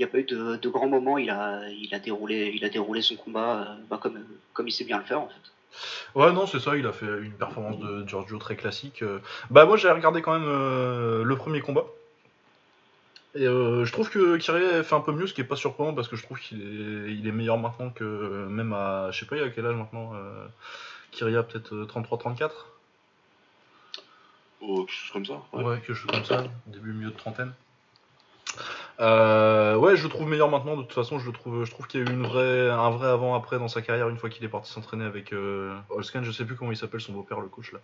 il 0.00 0.04
y 0.04 0.06
a 0.06 0.08
pas 0.08 0.18
eu 0.18 0.24
de, 0.24 0.56
de 0.56 0.68
grands 0.70 0.88
moments. 0.88 1.18
Il 1.18 1.28
a, 1.30 1.60
il 1.68 1.94
a 1.94 1.98
déroulé, 1.98 2.52
il 2.54 2.64
a 2.64 2.70
déroulé 2.70 3.02
son 3.02 3.16
combat 3.16 3.60
euh, 3.62 3.74
bah, 3.90 3.98
comme, 4.02 4.18
comme 4.54 4.66
il 4.66 4.72
sait 4.72 4.84
bien 4.84 4.96
le 4.98 5.04
faire, 5.04 5.20
en 5.20 5.28
fait. 5.28 6.18
Ouais, 6.18 6.32
non, 6.32 6.46
c'est 6.46 6.58
ça, 6.58 6.76
il 6.76 6.86
a 6.86 6.92
fait 6.92 7.06
une 7.20 7.32
performance 7.34 7.78
de 7.78 8.08
Giorgio 8.08 8.38
très 8.38 8.56
classique. 8.56 9.02
euh. 9.02 9.18
Bah, 9.50 9.66
moi, 9.66 9.76
j'ai 9.76 9.90
regardé 9.90 10.22
quand 10.22 10.32
même 10.32 10.48
euh, 10.48 11.22
le 11.22 11.36
premier 11.36 11.60
combat. 11.60 11.84
Et 13.36 13.46
euh, 13.46 13.84
je 13.84 13.92
trouve 13.92 14.10
que 14.10 14.38
Kyrie 14.38 14.82
fait 14.82 14.94
un 14.96 15.00
peu 15.00 15.12
mieux, 15.12 15.26
ce 15.28 15.34
qui 15.34 15.40
est 15.42 15.44
pas 15.44 15.54
surprenant 15.54 15.94
parce 15.94 16.08
que 16.08 16.16
je 16.16 16.22
trouve 16.24 16.40
qu'il 16.40 16.60
est, 16.62 17.12
il 17.14 17.28
est 17.28 17.32
meilleur 17.32 17.58
maintenant 17.58 17.90
que 17.90 18.46
même 18.48 18.72
à. 18.72 19.10
Je 19.12 19.20
sais 19.20 19.26
pas, 19.26 19.36
il 19.36 19.42
a 19.44 19.50
quel 19.50 19.66
âge 19.66 19.76
maintenant 19.76 20.12
euh, 20.14 20.46
Kyria, 21.12 21.42
peut-être 21.44 21.72
euh, 21.74 21.84
33-34 21.86 22.50
Oh, 24.62 24.84
quelque 24.84 24.90
chose 24.92 25.10
comme 25.12 25.26
ça. 25.26 25.42
Ouais, 25.52 25.62
Ouais. 25.64 25.76
quelque 25.76 25.94
chose 25.94 26.10
comme 26.10 26.24
ça, 26.24 26.44
début 26.66 26.92
milieu 26.92 27.10
de 27.10 27.16
trentaine. 27.16 27.52
Euh, 29.00 29.76
ouais, 29.76 29.96
je 29.96 30.02
le 30.02 30.08
trouve 30.10 30.28
meilleur 30.28 30.50
maintenant. 30.50 30.76
De 30.76 30.82
toute 30.82 30.92
façon, 30.92 31.18
je 31.18 31.26
le 31.26 31.32
trouve, 31.32 31.64
je 31.64 31.70
trouve 31.70 31.86
qu'il 31.86 32.00
y 32.00 32.06
a 32.06 32.10
eu 32.10 32.12
une 32.14 32.26
vraie, 32.26 32.68
un 32.70 32.90
vrai 32.90 33.08
avant-après 33.08 33.58
dans 33.58 33.68
sa 33.68 33.80
carrière 33.80 34.08
une 34.10 34.18
fois 34.18 34.28
qu'il 34.28 34.44
est 34.44 34.48
parti 34.48 34.70
s'entraîner 34.70 35.04
avec 35.04 35.32
euh, 35.32 35.74
Holskan. 35.88 36.22
Je 36.22 36.30
sais 36.32 36.44
plus 36.44 36.54
comment 36.56 36.70
il 36.70 36.76
s'appelle 36.76 37.00
son 37.00 37.12
beau-père, 37.12 37.40
le 37.40 37.48
coach 37.48 37.72
là. 37.72 37.78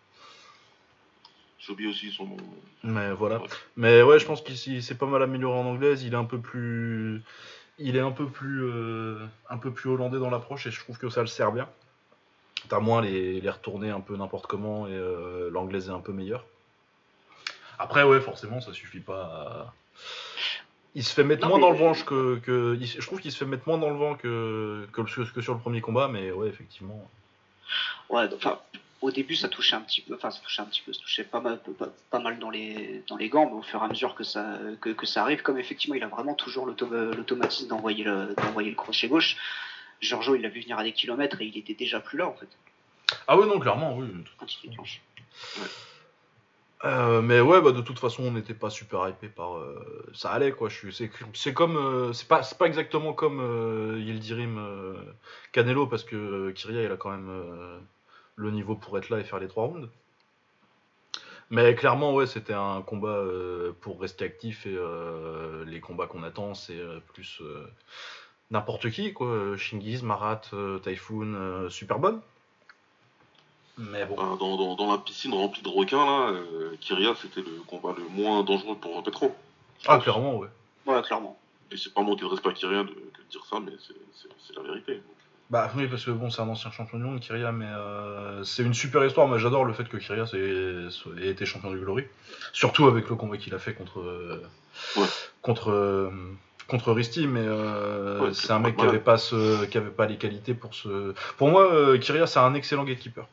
J'ai 1.59 1.73
oublié 1.73 1.89
aussi 1.91 2.13
son 2.13 2.27
nom. 2.27 2.37
Mais 2.85 3.13
voilà. 3.13 3.39
Ouais. 3.41 3.47
Mais 3.77 4.03
ouais, 4.03 4.19
je 4.19 4.27
pense 4.27 4.43
qu'il 4.43 4.57
s'est- 4.83 4.95
pas 4.95 5.07
mal 5.07 5.23
amélioré 5.23 5.59
en 5.59 5.65
anglaise. 5.65 6.03
Il 6.05 6.13
est 6.13 6.17
un 6.19 6.25
peu 6.25 6.39
plus, 6.39 7.23
il 7.79 7.97
est 7.97 8.01
un 8.01 8.13
peu 8.13 8.27
plus, 8.27 8.65
euh, 8.65 9.19
un 9.49 9.57
peu 9.57 9.71
plus 9.73 9.89
hollandais 9.91 10.19
dans 10.19 10.31
l'approche 10.31 10.67
et 10.67 10.71
je 10.71 10.79
trouve 10.81 10.99
que 10.99 11.09
ça 11.09 11.23
le 11.23 11.27
sert 11.29 11.51
bien. 11.51 11.69
T'as 12.69 12.79
moins 12.81 13.01
les, 13.01 13.41
les 13.41 13.51
retourner 13.51 13.91
un 13.91 14.01
peu 14.01 14.17
n'importe 14.17 14.47
comment 14.47 14.87
et 14.87 14.93
euh, 14.93 15.49
l'anglaise 15.51 15.89
est 15.89 15.93
un 15.93 16.01
peu 16.01 16.13
meilleure. 16.13 16.45
Après, 17.79 18.03
ouais, 18.03 18.21
forcément, 18.21 18.61
ça 18.61 18.73
suffit 18.75 19.01
pas. 19.01 19.23
à- 19.23 19.73
Il 20.97 21.05
se 21.05 21.13
fait 21.13 21.25
mettre 21.25 21.43
Non, 21.43 21.51
moins 21.51 21.59
dans 21.59 21.71
le 21.73 21.77
vent 21.79 21.93
que, 21.93 22.39
que- 22.39 22.77
il- 22.81 22.87
je 22.87 23.07
trouve 23.07 23.21
qu'il 23.21 23.31
se 23.31 23.37
fait 23.37 23.45
mettre 23.45 23.69
moins 23.69 23.77
dans 23.79 23.91
le 23.91 23.97
vent 23.97 24.15
que, 24.15 24.89
que, 24.93 25.03
que 25.03 25.41
sur 25.43 25.53
le 25.55 25.61
premier 25.61 25.81
combat, 25.83 26.09
mais 26.09 26.33
ouais, 26.33 26.49
effectivement. 26.49 27.09
Ouais, 28.09 28.27
enfin, 28.35 28.59
au 29.03 29.11
début, 29.11 29.35
ça 29.37 29.49
touchait 29.49 29.77
un 29.77 29.83
petit 29.83 30.01
peu, 30.01 30.15
enfin, 30.15 30.31
ça 30.31 30.41
touchait 30.41 30.63
un 30.63 30.65
petit 30.65 30.81
peu, 30.81 30.95
ça 30.95 31.01
touchait 31.01 31.25
pas 31.25 31.41
mal, 31.41 31.61
pas, 31.79 31.89
pas 32.11 32.19
mal 32.19 32.39
dans 32.39 32.49
les, 32.49 33.03
dans 33.09 33.17
les 33.19 33.29
gants, 33.29 33.45
mais 33.45 33.57
au 33.59 33.63
fur 33.63 33.81
et 33.83 33.85
à 33.85 33.89
mesure 33.89 34.15
que 34.15 34.25
ça, 34.25 34.59
que, 34.81 34.89
que 34.89 35.05
ça 35.05 35.21
arrive, 35.23 35.43
comme 35.43 35.59
effectivement, 35.59 35.95
il 35.97 36.03
a 36.03 36.09
vraiment 36.09 36.35
toujours 36.35 36.65
l'auto- 36.65 36.89
l'automatisme 36.89 37.69
d'envoyer 37.69 38.03
le, 38.05 38.35
d'envoyer 38.35 38.71
le 38.71 38.77
crochet 38.77 39.07
gauche. 39.09 39.37
Giorgio, 40.01 40.35
il 40.35 40.41
l'a 40.43 40.49
vu 40.49 40.61
venir 40.63 40.79
à 40.79 40.83
des 40.83 40.93
kilomètres 40.93 41.41
et 41.43 41.45
il 41.47 41.59
était 41.59 41.75
déjà 41.75 42.01
plus 42.01 42.17
là, 42.17 42.27
en 42.27 42.35
fait, 42.35 42.49
Ah 43.29 43.37
ouais, 43.39 43.47
non, 43.47 43.59
clairement, 43.61 43.97
oui. 43.99 44.07
quand 44.39 44.47
il 44.65 44.71
déclenche. 44.71 45.03
Euh, 46.85 47.23
mais 47.23 47.41
ouais, 47.41 47.61
bah 47.63 47.73
de 47.73 47.81
toute 47.81 47.99
façon, 47.99 48.25
on 48.25 48.33
n'était 48.33 48.55
pas 48.55 48.71
super 48.71 49.09
hypé 49.09 49.29
par. 49.29 49.57
euh, 49.57 50.07
ça 50.13 50.31
allait 50.31 50.53
quoi. 50.53 50.69
C'est, 51.33 51.55
comme, 51.55 51.77
euh, 51.77 52.13
c'est 52.13 52.29
pas, 52.29 52.43
exactement 52.67 53.13
comme 53.15 53.41
euh, 53.41 53.99
Yildirim 53.99 54.61
Canelo 55.53 55.87
parce 55.87 56.05
que 56.05 56.51
Kyria 56.53 56.83
il 56.85 56.93
a 56.93 56.97
quand 56.97 57.11
même 57.11 57.81
le 58.37 58.51
niveau 58.51 58.77
pour 58.77 58.99
être 58.99 59.09
là 59.09 59.19
et 59.21 59.25
faire 59.25 59.39
les 59.39 59.49
trois 59.49 59.65
rounds. 59.67 59.89
Mais 61.51 61.75
clairement, 61.77 62.13
ouais, 62.15 62.27
c'était 62.27 62.55
un 62.55 62.83
combat 62.83 63.23
pour 63.81 64.01
rester 64.01 64.25
actif 64.25 64.67
et 64.67 64.77
les 65.67 65.81
combats 65.81 66.07
qu'on 66.07 66.23
attend, 66.25 66.55
c'est 66.55 66.81
plus 67.15 67.41
n'importe 68.51 68.91
qui, 68.91 69.13
quoi. 69.13 69.57
Shingiz, 69.57 70.03
Marat, 70.03 70.43
Typhoon, 70.83 71.35
euh. 71.35 71.69
Mais 73.79 74.05
bon. 74.07 74.15
Bah, 74.17 74.37
dans, 74.41 74.57
dans- 74.57 74.75
dans 74.75 74.93
la 74.93 74.99
piscine 74.99 75.35
remplie 75.35 75.63
de 75.63 75.69
requins, 75.69 76.05
là, 76.05 76.31
euh, 76.31 76.77
Kyria, 76.81 77.15
c'était 77.21 77.41
le 77.43 77.61
combat 77.67 77.95
le 77.97 78.05
moins 78.09 78.43
dangereux 78.43 78.77
pour 78.77 79.03
Petro. 79.03 79.35
Ah, 79.87 79.95
pense. 79.97 80.05
clairement, 80.05 80.37
ouais. 80.37 80.49
Ouais, 80.87 81.03
clairement. 81.03 81.39
Et 81.71 81.77
c'est 81.77 81.93
pas 81.93 82.03
manquer 82.03 82.23
de 82.23 82.27
respect 82.31 82.49
à 82.49 82.53
Kyria 82.53 82.85
de, 82.85 82.89
que 82.89 82.95
de 82.95 83.31
dire 83.31 83.45
ça, 83.51 83.59
mais 83.61 83.73
c'est- 83.79 83.95
la 84.57 84.63
vérité. 84.63 85.03
Bah 85.51 85.71
oui, 85.77 85.87
parce 85.87 86.05
que 86.05 86.11
bon, 86.13 86.31
c'est 86.31 86.41
un 86.41 86.49
ancien 86.49 86.71
champion 86.71 86.99
du 86.99 87.05
monde, 87.05 87.21
Kyria, 87.21 87.53
mais 87.53 87.67
euh, 87.69 88.43
c'est 88.45 88.63
une 88.63 88.73
super 88.75 89.05
histoire. 89.05 89.29
Moi, 89.29 89.39
j'adore 89.39 89.65
le 89.65 89.73
fait 89.75 89.85
que 89.89 89.97
Kyria 89.99 90.25
ait 90.35 91.29
été 91.29 91.45
champion 91.45 91.71
du 91.71 91.79
Glory. 91.79 92.05
Surtout 92.53 92.87
avec 92.87 93.09
le 93.11 93.17
combat 93.17 93.37
qu'il 93.37 93.55
a 93.55 93.59
fait 93.59 93.75
contre. 93.75 94.01
euh, 94.01 94.43
Ouais. 94.97 95.07
contre. 95.43 95.71
euh, 95.71 96.11
contre 96.69 96.93
Risti, 96.93 97.29
mais 97.29 97.45
euh, 97.45 98.21
Ouais, 98.27 98.35
c'est 98.35 98.51
un 98.51 98.59
mec 98.59 98.75
qui 98.75 98.79
malade. 98.79 98.95
avait 98.97 99.05
pas 99.05 99.19
ce, 99.19 99.67
qui 99.67 99.79
avait 99.79 99.91
pas 99.91 100.07
les 100.07 100.17
qualités 100.17 100.53
pour 100.55 100.75
ce. 100.75 101.15
Pour 101.37 101.49
moi, 101.49 101.73
euh, 101.73 101.97
Kyria 101.99 102.27
c'est 102.27 102.41
un 102.41 102.55
excellent 102.55 102.83
gatekeeper. 102.83 103.29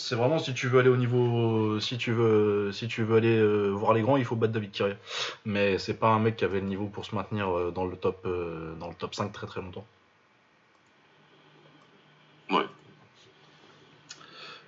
C'est 0.00 0.14
vraiment 0.14 0.38
si 0.38 0.54
tu 0.54 0.66
veux 0.66 0.80
aller 0.80 0.88
au 0.88 0.96
niveau, 0.96 1.78
si 1.78 1.98
tu 1.98 2.10
veux, 2.12 2.72
si 2.72 2.88
tu 2.88 3.04
veux 3.04 3.16
aller 3.16 3.36
euh, 3.36 3.68
voir 3.68 3.92
les 3.92 4.00
grands, 4.00 4.16
il 4.16 4.24
faut 4.24 4.34
battre 4.34 4.54
David 4.54 4.72
Kyria. 4.72 4.96
Mais 5.44 5.78
c'est 5.78 5.94
pas 5.94 6.08
un 6.08 6.18
mec 6.18 6.36
qui 6.36 6.44
avait 6.44 6.60
le 6.60 6.66
niveau 6.66 6.86
pour 6.86 7.04
se 7.04 7.14
maintenir 7.14 7.50
euh, 7.50 7.70
dans 7.70 7.84
le 7.84 7.96
top, 7.96 8.22
euh, 8.24 8.74
dans 8.80 8.88
le 8.88 8.94
top 8.94 9.14
5 9.14 9.30
très 9.30 9.46
très 9.46 9.60
longtemps. 9.60 9.86
Ouais. 12.50 12.64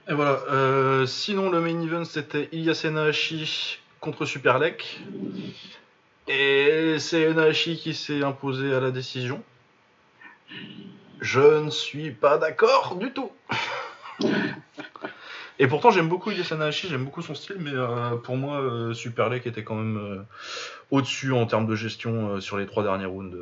Et 0.08 0.12
voilà. 0.12 0.42
euh, 0.50 1.06
sinon, 1.06 1.50
le 1.50 1.60
main 1.60 1.80
event 1.80 2.04
c'était 2.04 2.48
Ilya 2.52 2.74
Enahashi 2.84 3.78
contre 4.00 4.26
Superlek. 4.26 5.00
Et 6.28 6.96
c'est 6.98 7.24
Enahashi 7.24 7.78
qui 7.78 7.94
s'est 7.94 8.22
imposé 8.22 8.74
à 8.74 8.80
la 8.80 8.90
décision. 8.90 9.42
Je 11.20 11.64
ne 11.64 11.70
suis 11.70 12.10
pas 12.10 12.36
d'accord 12.36 12.96
du 12.96 13.12
tout. 13.12 13.32
Et 15.58 15.66
pourtant, 15.66 15.90
j'aime 15.90 16.08
beaucoup 16.08 16.30
Ilya 16.30 16.70
j'aime 16.70 17.04
beaucoup 17.04 17.22
son 17.22 17.34
style, 17.34 17.56
mais 17.58 17.72
euh, 17.72 18.16
pour 18.16 18.36
moi, 18.36 18.60
euh, 18.60 18.94
Superlek 18.94 19.46
était 19.46 19.64
quand 19.64 19.74
même 19.74 19.96
euh, 19.96 20.22
au-dessus 20.90 21.32
en 21.32 21.46
termes 21.46 21.66
de 21.66 21.74
gestion 21.74 22.30
euh, 22.30 22.40
sur 22.40 22.56
les 22.56 22.66
trois 22.66 22.82
derniers 22.82 23.06
rounds, 23.06 23.36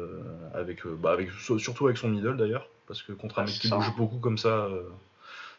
avec, 0.54 0.86
bah, 0.86 1.12
avec, 1.12 1.30
surtout 1.58 1.86
avec 1.86 1.98
son 1.98 2.08
middle 2.08 2.36
d'ailleurs, 2.36 2.68
parce 2.86 3.02
que 3.02 3.12
contre 3.12 3.38
un 3.38 3.42
Ah, 3.42 3.46
mec 3.46 3.54
qui 3.54 3.70
bouge 3.70 3.94
beaucoup 3.96 4.18
comme 4.18 4.38
ça, 4.38 4.68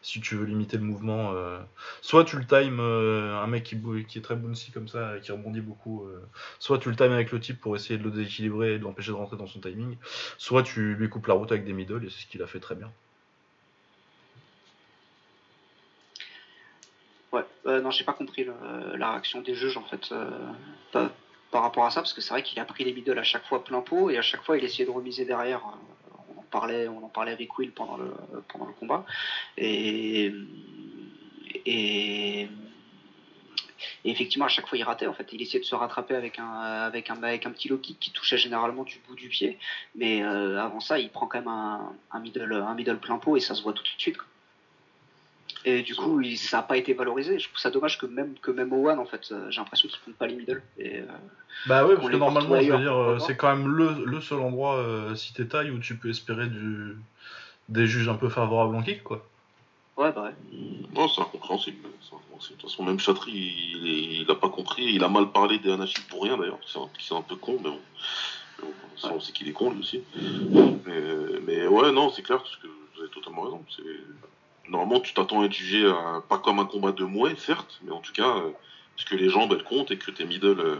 si 0.02 0.20
tu 0.20 0.36
veux 0.36 0.44
limiter 0.44 0.76
le 0.76 0.82
mouvement, 0.82 1.34
soit 2.00 2.24
tu 2.24 2.36
le 2.36 2.44
times, 2.44 2.80
un 2.80 3.46
mec 3.46 3.64
qui, 3.64 4.18
est 4.18 4.22
très 4.22 4.36
bouncy 4.36 4.72
comme 4.72 4.88
ça, 4.88 5.14
qui 5.22 5.32
rebondit 5.32 5.60
beaucoup, 5.60 6.06
soit 6.58 6.78
tu 6.78 6.90
le 6.90 6.96
times 6.96 7.12
avec 7.12 7.32
le 7.32 7.40
type 7.40 7.60
pour 7.60 7.76
essayer 7.76 7.98
de 7.98 8.04
le 8.04 8.10
déséquilibrer 8.10 8.74
et 8.74 8.78
de 8.78 8.84
l'empêcher 8.84 9.10
de 9.10 9.16
rentrer 9.16 9.36
dans 9.36 9.46
son 9.46 9.60
timing, 9.60 9.96
soit 10.38 10.62
tu 10.62 10.94
lui 10.94 11.08
coupes 11.08 11.26
la 11.26 11.34
route 11.34 11.50
avec 11.50 11.64
des 11.64 11.72
middle, 11.72 12.04
et 12.04 12.10
c'est 12.10 12.22
ce 12.22 12.26
qu'il 12.26 12.42
a 12.42 12.46
fait 12.46 12.60
très 12.60 12.74
bien. 12.74 12.90
Ouais, 17.32 17.44
euh, 17.66 17.80
non, 17.80 17.90
j'ai 17.90 18.04
pas 18.04 18.12
compris 18.12 18.46
la 18.96 19.10
réaction 19.12 19.40
des 19.40 19.54
juges 19.54 19.76
en 19.76 19.84
fait 19.84 20.10
euh, 20.12 20.28
par, 21.50 21.62
rapport 21.62 21.84
à 21.84 21.90
ça, 21.90 22.00
parce 22.00 22.12
que 22.12 22.20
c'est 22.20 22.30
vrai 22.30 22.42
qu'il 22.42 22.58
a 22.58 22.64
pris 22.64 22.84
les 22.84 22.92
middle 22.92 23.18
à 23.18 23.22
chaque 23.22 23.44
fois 23.44 23.62
plein 23.62 23.80
pot 23.82 24.10
et 24.10 24.18
à 24.18 24.22
chaque 24.22 24.42
fois 24.42 24.58
il 24.58 24.64
essayait 24.64 24.86
de 24.86 24.90
remiser 24.90 25.24
derrière. 25.24 25.60
Euh, 25.60 26.34
On 26.36 26.40
en 26.40 26.44
parlait, 26.50 26.88
on 26.88 27.08
parlait 27.08 27.32
avec 27.32 27.56
Will 27.58 27.72
pendant 27.72 27.96
le 27.96 28.72
combat 28.78 29.04
et 29.56 30.32
effectivement 34.04 34.46
à 34.46 34.48
chaque 34.48 34.66
fois 34.66 34.76
il 34.76 34.82
ratait 34.82 35.06
en 35.06 35.14
fait. 35.14 35.32
Il 35.32 35.40
essayait 35.40 35.60
de 35.60 35.64
se 35.64 35.74
rattraper 35.74 36.16
avec 36.16 36.38
un 36.38 36.50
avec 36.50 37.10
un 37.10 37.22
avec 37.22 37.46
un 37.46 37.50
petit 37.52 37.68
low 37.68 37.78
kick 37.78 37.98
qui 38.00 38.10
touchait 38.10 38.38
généralement 38.38 38.82
du 38.82 38.98
bout 39.06 39.14
du 39.14 39.28
pied, 39.28 39.58
mais 39.94 40.22
avant 40.22 40.80
ça 40.80 40.98
il 40.98 41.10
prend 41.10 41.26
quand 41.26 41.38
même 41.38 41.48
un, 41.48 42.20
middle 42.20 42.52
un 42.52 42.74
middle 42.74 42.98
plein 42.98 43.18
pot 43.18 43.36
et 43.36 43.40
ça 43.40 43.54
se 43.54 43.62
voit 43.62 43.72
tout 43.72 43.82
de 43.82 43.88
suite. 43.98 44.18
Et 45.64 45.82
du 45.82 45.94
coup, 45.94 46.20
il- 46.20 46.36
ça 46.38 46.58
n'a 46.58 46.62
pas 46.64 46.76
été 46.76 46.92
valorisé. 46.94 47.38
Je 47.38 47.46
trouve 47.48 47.58
ça 47.58 47.70
dommage 47.70 47.98
que 47.98 48.06
même 48.06 48.34
que 48.40 48.50
même 48.50 48.72
Owen, 48.72 48.98
en 48.98 49.04
fait, 49.06 49.28
euh, 49.30 49.50
j'ai 49.50 49.60
l'impression 49.60 49.88
qu'il 49.88 50.00
compte 50.00 50.16
pas 50.16 50.26
les 50.26 50.34
middle. 50.36 50.62
Et, 50.78 50.98
euh, 51.00 51.06
Bah 51.66 51.86
ouais, 51.86 51.94
parce 51.94 52.08
que 52.08 52.16
normalement, 52.16 52.60
je 52.60 52.72
veux 52.72 52.78
dire, 52.82 52.96
euh, 52.96 53.18
c'est 53.20 53.36
quand 53.36 53.54
même 53.56 53.68
le, 53.68 54.04
le 54.04 54.20
seul 54.20 54.40
endroit, 54.40 54.76
euh, 54.76 55.14
si 55.14 55.32
t'es 55.32 55.44
taille, 55.46 55.70
où 55.70 55.78
tu 55.78 55.96
peux 55.96 56.10
espérer 56.10 56.48
du, 56.48 56.96
des 57.68 57.86
juges 57.86 58.08
un 58.08 58.14
peu 58.16 58.28
favorables 58.28 58.74
en 58.74 58.82
kick, 58.82 59.04
quoi. 59.04 59.24
ouais, 59.96 60.10
bah 60.12 60.24
ouais. 60.24 60.34
Non, 60.94 61.06
c'est 61.08 61.20
incompréhensible. 61.20 61.82
De 61.82 62.48
toute 62.48 62.62
façon, 62.62 62.82
même 62.82 62.98
Chatry, 62.98 63.30
il, 63.32 63.88
est- 63.88 64.22
il 64.22 64.30
a 64.30 64.34
pas 64.34 64.48
compris. 64.48 64.84
Il 64.94 65.04
a 65.04 65.08
mal 65.08 65.30
parlé 65.30 65.58
des 65.60 65.70
Anachi 65.70 66.02
pour 66.08 66.24
rien, 66.24 66.36
d'ailleurs. 66.36 66.58
C'est 66.66 66.78
un, 66.78 66.88
c'est 66.98 67.14
un 67.14 67.22
peu 67.22 67.36
con, 67.36 67.56
mais 67.62 67.70
bon. 67.70 67.78
Mais 68.58 68.64
bon, 68.68 68.72
ça, 68.96 69.12
on 69.14 69.20
sait 69.20 69.32
qu'il 69.32 69.48
est 69.48 69.52
con, 69.52 69.70
lui 69.70 69.78
aussi. 69.80 70.02
Mais, 70.14 71.40
mais 71.46 71.66
ouais, 71.68 71.92
non, 71.92 72.10
c'est 72.10 72.22
clair, 72.22 72.38
parce 72.38 72.56
que 72.56 72.66
vous 72.66 73.00
avez 73.00 73.10
totalement 73.10 73.42
raison. 73.42 73.64
C'est... 73.76 73.82
Normalement, 74.68 75.00
tu 75.00 75.12
t'attends 75.14 75.42
à 75.42 75.46
être 75.46 75.52
jugé 75.52 75.84
euh, 75.84 76.20
pas 76.28 76.38
comme 76.38 76.58
un 76.58 76.66
combat 76.66 76.92
de 76.92 77.04
mouet, 77.04 77.34
certes, 77.36 77.80
mais 77.82 77.90
en 77.90 78.00
tout 78.00 78.12
cas, 78.12 78.36
euh, 78.36 78.50
parce 78.96 79.08
que 79.08 79.16
les 79.16 79.28
jambes, 79.28 79.52
elles 79.52 79.64
comptent 79.64 79.90
et 79.90 79.98
que 79.98 80.10
tes 80.10 80.24
middle, 80.24 80.60
euh, 80.60 80.76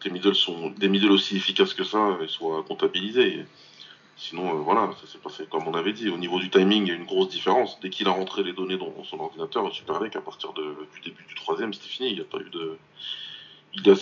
tes 0.00 0.10
middle 0.10 0.34
sont 0.34 0.70
des 0.70 0.88
middle 0.88 1.10
aussi 1.10 1.36
efficaces 1.36 1.74
que 1.74 1.84
ça, 1.84 1.98
euh, 1.98 2.28
soient 2.28 2.62
comptabilisés. 2.64 3.46
Sinon, 4.16 4.62
voilà, 4.62 4.90
ça 5.00 5.06
s'est 5.06 5.18
passé 5.18 5.46
comme 5.48 5.68
on 5.68 5.74
avait 5.74 5.92
dit. 5.92 6.08
Au 6.08 6.18
niveau 6.18 6.40
du 6.40 6.50
timing, 6.50 6.84
il 6.84 6.88
y 6.88 6.92
a 6.92 6.96
une 6.96 7.04
grosse 7.04 7.28
différence. 7.28 7.78
Dès 7.80 7.88
qu'il 7.88 8.08
a 8.08 8.10
rentré 8.10 8.42
les 8.42 8.52
données 8.52 8.76
dans 8.76 8.92
son 9.04 9.20
ordinateur, 9.20 9.72
Super 9.72 10.02
League, 10.02 10.16
à 10.16 10.20
partir 10.20 10.52
du 10.54 11.00
début 11.04 11.24
du 11.24 11.34
troisième, 11.36 11.72
c'était 11.72 11.88
fini. 11.88 12.08
Il 12.10 12.14
n'y 12.16 12.20
a 12.20 12.24
pas 12.24 12.38
eu 12.38 12.50
de. 12.50 12.76
Il 13.74 13.88
a, 13.90 13.94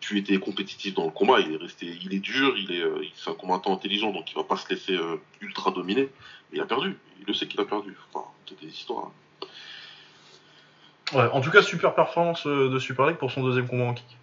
pu 0.00 0.18
été 0.18 0.38
compétitif 0.38 0.94
dans 0.94 1.04
le 1.04 1.10
combat, 1.10 1.40
il 1.40 1.52
est 1.52 1.56
resté, 1.56 1.86
il 2.02 2.12
est 2.12 2.18
dur, 2.18 2.54
il 2.58 2.72
est, 2.72 2.82
euh, 2.82 3.02
c'est 3.14 3.30
un 3.30 3.34
combattant 3.34 3.72
intelligent, 3.72 4.12
donc 4.12 4.30
il 4.30 4.34
va 4.34 4.44
pas 4.44 4.56
se 4.56 4.68
laisser 4.68 4.94
euh, 4.94 5.16
ultra 5.40 5.70
dominer. 5.70 6.10
Mais 6.50 6.58
il 6.58 6.60
a 6.60 6.66
perdu. 6.66 6.98
Il 7.20 7.26
le 7.26 7.34
sait 7.34 7.46
qu'il 7.46 7.60
a 7.60 7.64
perdu. 7.64 7.96
Des 8.60 8.68
histoires. 8.68 9.06
hein. 9.06 9.46
Ouais, 11.14 11.28
en 11.32 11.40
tout 11.40 11.50
cas, 11.50 11.62
super 11.62 11.94
performance 11.94 12.46
euh, 12.46 12.68
de 12.68 12.78
Super 12.78 13.06
League 13.06 13.16
pour 13.16 13.30
son 13.30 13.42
deuxième 13.42 13.66
combat 13.66 13.84
en 13.84 13.94
kick. 13.94 14.16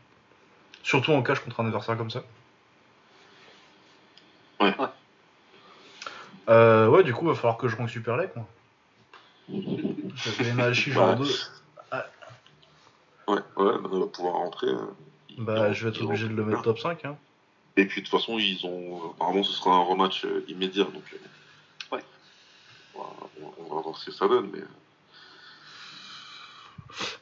Surtout 0.83 1.11
en 1.11 1.21
cash 1.21 1.39
contre 1.39 1.59
un 1.59 1.65
adversaire 1.65 1.97
comme 1.97 2.11
ça. 2.11 2.23
Ouais. 4.59 4.75
Ouais. 4.77 4.87
Euh, 6.49 6.87
ouais, 6.87 7.03
du 7.03 7.13
coup, 7.13 7.25
va 7.25 7.35
falloir 7.35 7.57
que 7.57 7.67
je 7.67 7.75
rank 7.75 7.89
Super 7.89 8.17
League, 8.17 8.31
moi. 8.35 8.47
Parce 10.23 10.35
que 10.35 10.43
Enahashi, 10.43 10.91
genre 10.91 11.09
Ouais. 11.19 11.25
2. 11.25 11.25
Ouais, 13.29 13.39
ouais, 13.57 13.73
maintenant 13.79 13.97
il 13.97 13.99
va 14.01 14.07
pouvoir 14.07 14.33
rentrer. 14.35 14.67
euh, 14.67 14.85
Bah, 15.37 15.71
je 15.71 15.83
vais 15.87 15.91
être 15.95 16.03
obligé 16.03 16.27
de 16.27 16.33
le 16.33 16.43
mettre 16.45 16.61
top 16.63 16.79
5. 16.79 17.05
Hein. 17.05 17.17
Et 17.77 17.85
puis 17.85 18.01
de 18.01 18.07
toute 18.07 18.19
façon, 18.19 18.37
ils 18.39 18.65
ont. 18.65 19.11
Apparemment, 19.11 19.43
ce 19.43 19.53
sera 19.53 19.75
un 19.75 19.83
rematch 19.83 20.25
euh, 20.25 20.43
immédiat. 20.47 20.85
Donc, 20.85 21.03
euh, 21.13 21.95
Ouais. 21.95 22.03
On 22.95 22.99
va, 23.01 23.09
on 23.59 23.75
va 23.75 23.81
voir 23.81 23.97
ce 23.97 24.07
que 24.07 24.11
ça 24.11 24.27
donne. 24.27 24.49
Mais... 24.51 24.63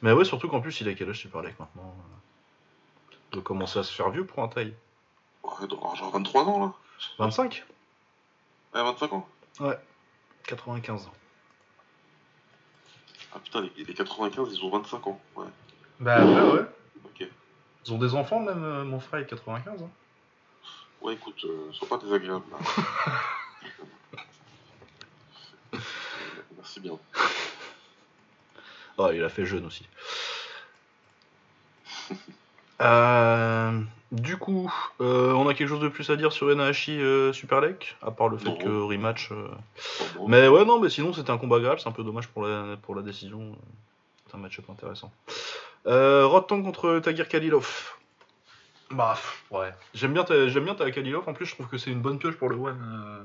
Mais 0.02 0.12
ouais, 0.12 0.24
surtout 0.24 0.48
qu'en 0.48 0.60
plus, 0.60 0.80
il 0.80 0.88
a 0.88 0.94
quel 0.94 1.10
âge 1.10 1.18
Super 1.20 1.42
League 1.42 1.54
maintenant 1.58 1.94
Il 3.12 3.34
doit 3.34 3.42
commencer 3.42 3.78
à 3.78 3.82
se 3.82 3.92
faire 3.92 4.10
vieux 4.10 4.24
pour 4.26 4.42
un 4.42 4.48
taille. 4.48 4.74
Ouais, 5.44 5.50
il 5.60 5.68
doit 5.68 5.78
avoir 5.78 5.94
genre 5.96 6.10
23 6.10 6.44
ans 6.44 6.58
là. 6.60 6.72
25 7.18 7.64
Ouais, 8.74 8.82
25 8.82 9.12
ans. 9.12 9.28
95 10.46 11.06
ans. 11.06 11.12
Ah 13.34 13.38
putain, 13.38 13.60
les, 13.76 13.84
les 13.84 13.94
95, 13.94 14.48
ils 14.52 14.64
ont 14.64 14.70
25 14.70 15.06
ans. 15.06 15.20
Ouais, 15.36 15.44
Bah 16.00 16.24
ouais, 16.24 16.52
ouais. 16.52 16.64
ok. 17.04 17.28
Ils 17.86 17.92
ont 17.92 17.98
des 17.98 18.14
enfants, 18.14 18.40
même 18.40 18.62
euh, 18.64 18.84
mon 18.84 19.00
frère 19.00 19.20
est 19.20 19.26
95. 19.26 19.82
Hein. 19.82 19.88
Ouais, 21.02 21.14
écoute, 21.14 21.40
euh, 21.44 21.72
sois 21.72 21.88
pas 21.88 21.98
désagréable 21.98 22.44
là. 22.52 22.58
Merci 26.56 26.80
bien. 26.80 26.98
Ah, 28.98 29.10
il 29.12 29.22
a 29.22 29.28
fait 29.28 29.46
jeune 29.46 29.66
aussi. 29.66 29.86
Euh, 32.80 33.80
du 34.12 34.36
coup, 34.36 34.72
euh, 35.00 35.32
on 35.32 35.48
a 35.48 35.54
quelque 35.54 35.66
chose 35.66 35.80
de 35.80 35.88
plus 35.88 36.08
à 36.10 36.16
dire 36.16 36.32
sur 36.32 36.48
Enahashi 36.48 36.92
euh, 37.00 37.32
Super 37.32 37.60
League, 37.60 37.96
à 38.02 38.12
part 38.12 38.28
le 38.28 38.38
fait 38.38 38.44
Non. 38.44 38.56
que 38.56 38.68
rematch. 38.68 39.32
euh. 39.32 39.48
Mais 40.28 40.46
ouais, 40.46 40.64
non, 40.64 40.78
mais 40.78 40.88
sinon 40.88 41.12
c'était 41.12 41.32
un 41.32 41.38
combat 41.38 41.56
agréable, 41.56 41.80
c'est 41.80 41.88
un 41.88 41.92
peu 41.92 42.04
dommage 42.04 42.28
pour 42.28 42.46
la, 42.46 42.76
pour 42.76 42.94
la 42.94 43.02
décision. 43.02 43.56
C'est 44.28 44.36
un 44.36 44.38
match-up 44.38 44.64
intéressant. 44.70 45.10
Euh, 45.88 46.26
Rotan 46.26 46.62
contre 46.62 46.98
Tagir 47.00 47.28
Kalilov. 47.28 47.94
Bah, 48.90 49.18
ouais. 49.50 49.72
J'aime 49.94 50.12
bien, 50.12 50.24
ta- 50.24 50.48
j'aime 50.48 50.64
bien 50.64 50.74
Kalilov, 50.74 51.28
en 51.28 51.34
plus 51.34 51.46
je 51.46 51.54
trouve 51.54 51.68
que 51.68 51.78
c'est 51.78 51.90
une 51.90 52.00
bonne 52.02 52.18
pioche 52.18 52.36
pour 52.36 52.48
le 52.48 52.56
One. 52.56 52.80
euh, 52.82 53.24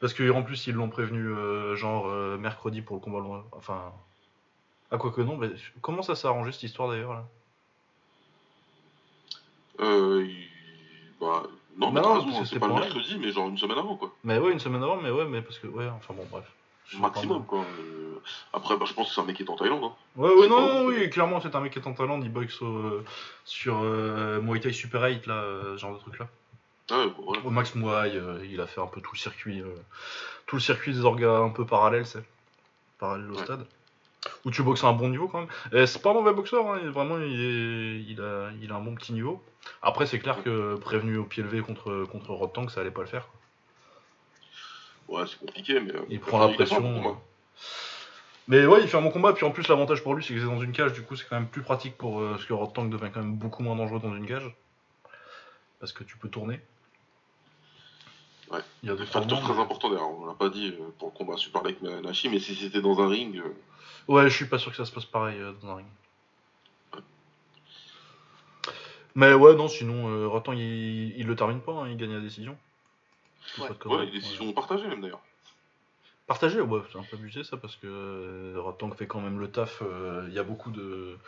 parce 0.00 0.12
que 0.14 0.28
en 0.30 0.42
plus 0.42 0.66
ils 0.66 0.74
l'ont 0.74 0.88
prévenu 0.88 1.26
euh, 1.28 1.76
genre 1.76 2.08
euh, 2.08 2.36
mercredi 2.38 2.82
pour 2.82 2.96
le 2.96 3.00
combat. 3.02 3.20
loin- 3.20 3.44
Enfin. 3.52 3.92
Ah, 4.90 4.98
quoi 4.98 5.10
que 5.10 5.20
non, 5.22 5.36
mais 5.36 5.48
comment 5.80 6.02
ça 6.02 6.14
s'est 6.14 6.26
arrangé 6.28 6.52
cette 6.52 6.64
histoire 6.64 6.88
d'ailleurs 6.88 7.14
là? 7.14 7.24
Euh, 9.80 10.26
bah, 11.20 11.44
non, 11.78 11.90
mais 11.90 12.00
Bah 12.00 12.02
t'as 12.02 12.08
non, 12.08 12.14
raison, 12.14 12.24
parce 12.24 12.24
que 12.24 12.28
hein, 12.28 12.44
c'était 12.44 12.46
c'est 12.54 12.58
pas 12.60 12.66
le 12.66 12.72
pour 12.72 12.80
mercredi, 12.80 13.18
mais 13.18 13.32
genre 13.32 13.48
une 13.48 13.58
semaine 13.58 13.78
avant 13.78 13.96
quoi. 13.96 14.12
Mais 14.22 14.38
ouais, 14.38 14.52
une 14.52 14.58
semaine 14.60 14.82
avant, 14.82 14.96
mais 14.96 15.10
ouais, 15.10 15.24
mais 15.24 15.40
parce 15.40 15.58
que, 15.58 15.66
ouais, 15.66 15.88
enfin 15.88 16.14
bon, 16.14 16.26
bref. 16.30 16.44
Maximum 17.00 17.44
quoi. 17.46 17.60
Euh, 17.60 18.18
Après, 18.52 18.76
bah, 18.76 18.84
je 18.86 18.92
pense 18.94 19.08
que 19.08 19.14
c'est 19.14 19.20
un 19.20 19.24
mec 19.24 19.36
qui 19.36 19.42
est 19.42 19.50
en 19.50 19.56
Thaïlande. 19.56 19.82
Hein. 19.84 19.92
Ouais, 20.16 20.32
ouais, 20.34 20.48
non, 20.48 20.84
oui, 20.86 21.10
clairement, 21.10 21.40
c'est 21.40 21.54
un 21.56 21.60
mec 21.60 21.72
qui 21.72 21.78
est 21.80 21.86
en 21.86 21.92
Thaïlande, 21.94 22.22
il 22.24 22.32
boxe 22.32 22.60
au- 22.62 23.02
sur 23.44 23.80
euh, 23.82 24.40
Muay 24.40 24.60
Thai 24.60 24.72
Super 24.72 25.02
8, 25.02 25.26
là, 25.26 25.34
euh, 25.34 25.76
ce 25.76 25.80
genre 25.80 25.94
de 25.94 25.98
truc 25.98 26.18
là. 26.18 26.26
Ouais, 26.90 27.06
bon, 27.16 27.22
voilà. 27.24 27.42
Au 27.44 27.50
Max 27.50 27.74
Muay, 27.74 28.12
euh, 28.16 28.44
il 28.48 28.60
a 28.60 28.66
fait 28.66 28.80
un 28.80 28.86
peu 28.86 29.00
tout 29.00 29.10
le 29.14 29.18
circuit, 29.18 29.60
euh, 29.60 29.66
tout 30.46 30.56
le 30.56 30.60
circuit 30.62 30.92
des 30.92 31.04
orgas 31.04 31.38
un 31.38 31.48
peu 31.50 31.64
parallèles, 31.66 32.06
c'est 32.06 32.22
parallèle 32.98 33.30
au 33.30 33.36
Ouais. 33.36 33.42
stade. 33.44 33.64
Où 34.44 34.52
tu 34.52 34.62
boxes 34.62 34.84
à 34.84 34.88
un 34.88 34.92
bon 34.92 35.08
niveau 35.08 35.26
quand 35.26 35.40
même. 35.72 35.86
C'est 35.86 36.00
pas 36.00 36.10
un 36.10 36.14
mauvais 36.14 36.32
boxeur, 36.32 36.64
hein, 36.72 36.78
vraiment, 36.90 37.18
il, 37.18 37.40
est- 37.40 38.02
il 38.08 38.20
a, 38.20 38.50
il 38.62 38.70
a 38.70 38.76
un 38.76 38.80
bon 38.80 38.94
petit 38.94 39.12
niveau. 39.12 39.42
Après, 39.82 40.06
c'est 40.06 40.20
clair 40.20 40.42
que 40.44 40.76
prévenu 40.76 41.16
au 41.16 41.24
pied 41.24 41.42
levé 41.42 41.60
contre, 41.60 42.04
contre 42.10 42.30
Rod 42.32 42.52
Tank, 42.52 42.70
ça 42.70 42.82
allait 42.82 42.92
pas 42.92 43.00
le 43.00 43.08
faire. 43.08 43.26
quoi. 43.26 43.40
Ouais, 45.08 45.24
c'est 45.26 45.38
compliqué, 45.38 45.80
mais. 45.80 45.94
euh, 45.94 46.00
Il 46.08 46.20
prend 46.20 46.38
la 46.38 46.48
pression. 46.48 47.16
Mais 48.48 48.66
ouais, 48.66 48.80
il 48.82 48.88
fait 48.88 48.96
un 48.96 49.02
bon 49.02 49.10
combat, 49.10 49.32
puis 49.32 49.44
en 49.46 49.50
plus, 49.52 49.68
l'avantage 49.68 50.02
pour 50.02 50.14
lui, 50.14 50.24
c'est 50.24 50.34
que 50.34 50.40
c'est 50.40 50.46
dans 50.46 50.60
une 50.60 50.72
cage, 50.72 50.92
du 50.94 51.02
coup, 51.02 51.14
c'est 51.16 51.26
quand 51.28 51.36
même 51.36 51.48
plus 51.48 51.62
pratique 51.62 51.96
pour. 51.96 52.20
euh, 52.20 52.30
parce 52.32 52.44
que 52.44 52.52
Rod 52.52 52.72
Tank 52.72 52.90
devient 52.90 53.10
quand 53.12 53.20
même 53.20 53.36
beaucoup 53.36 53.62
moins 53.62 53.76
dangereux 53.76 54.00
dans 54.00 54.14
une 54.14 54.26
cage. 54.26 54.52
Parce 55.78 55.92
que 55.92 56.02
tu 56.04 56.16
peux 56.16 56.28
tourner. 56.28 56.60
Ouais. 58.50 58.60
Il 58.82 58.88
y 58.88 58.90
a 58.90 58.94
Un 58.94 58.96
deux 58.96 59.04
facteur 59.04 59.38
trois 59.40 59.54
très 59.54 59.62
important 59.62 59.88
d'ailleurs, 59.90 60.10
on 60.10 60.26
l'a 60.26 60.34
pas 60.34 60.48
dit 60.48 60.74
euh, 60.78 60.84
pour 60.98 61.08
le 61.12 61.16
combat 61.18 61.36
Super 61.36 61.62
Like 61.62 61.80
Nashi, 61.82 62.28
mais 62.28 62.38
si 62.38 62.54
c'était 62.54 62.82
dans 62.82 63.00
un 63.00 63.08
ring, 63.08 63.36
euh, 63.38 63.54
Ouais, 64.08 64.28
je 64.28 64.34
suis 64.34 64.44
pas 64.46 64.58
sûr 64.58 64.70
que 64.72 64.76
ça 64.76 64.84
se 64.84 64.92
passe 64.92 65.04
pareil 65.06 65.38
euh, 65.38 65.52
dans 65.62 65.70
un 65.70 65.76
ring. 65.76 65.86
Mais 69.14 69.34
ouais, 69.34 69.54
non, 69.54 69.68
sinon, 69.68 70.28
Rotan, 70.30 70.52
il, 70.52 71.14
il 71.18 71.26
le 71.26 71.36
termine 71.36 71.60
pas, 71.60 71.72
hein, 71.72 71.88
il 71.88 71.96
gagne 71.96 72.12
la 72.14 72.20
décision. 72.20 72.56
Ouais. 73.58 73.68
Ouais, 73.86 74.06
les 74.06 74.10
décisions 74.12 74.52
partagées 74.52 74.86
même 74.88 75.00
d'ailleurs. 75.00 75.22
Partagé, 76.26 76.60
ouais, 76.60 76.80
c'est 76.90 76.98
un 76.98 77.02
peu 77.02 77.16
abusé 77.16 77.42
ça, 77.44 77.56
parce 77.56 77.76
que 77.76 77.86
euh, 77.86 78.54
Rotan 78.60 78.90
fait 78.92 79.06
quand 79.06 79.20
même 79.20 79.40
le 79.40 79.50
taf. 79.50 79.82
euh, 79.82 80.24
Il 80.28 80.34
y 80.34 80.38
a 80.38 80.44
beaucoup 80.44 80.70
de. 80.70 81.18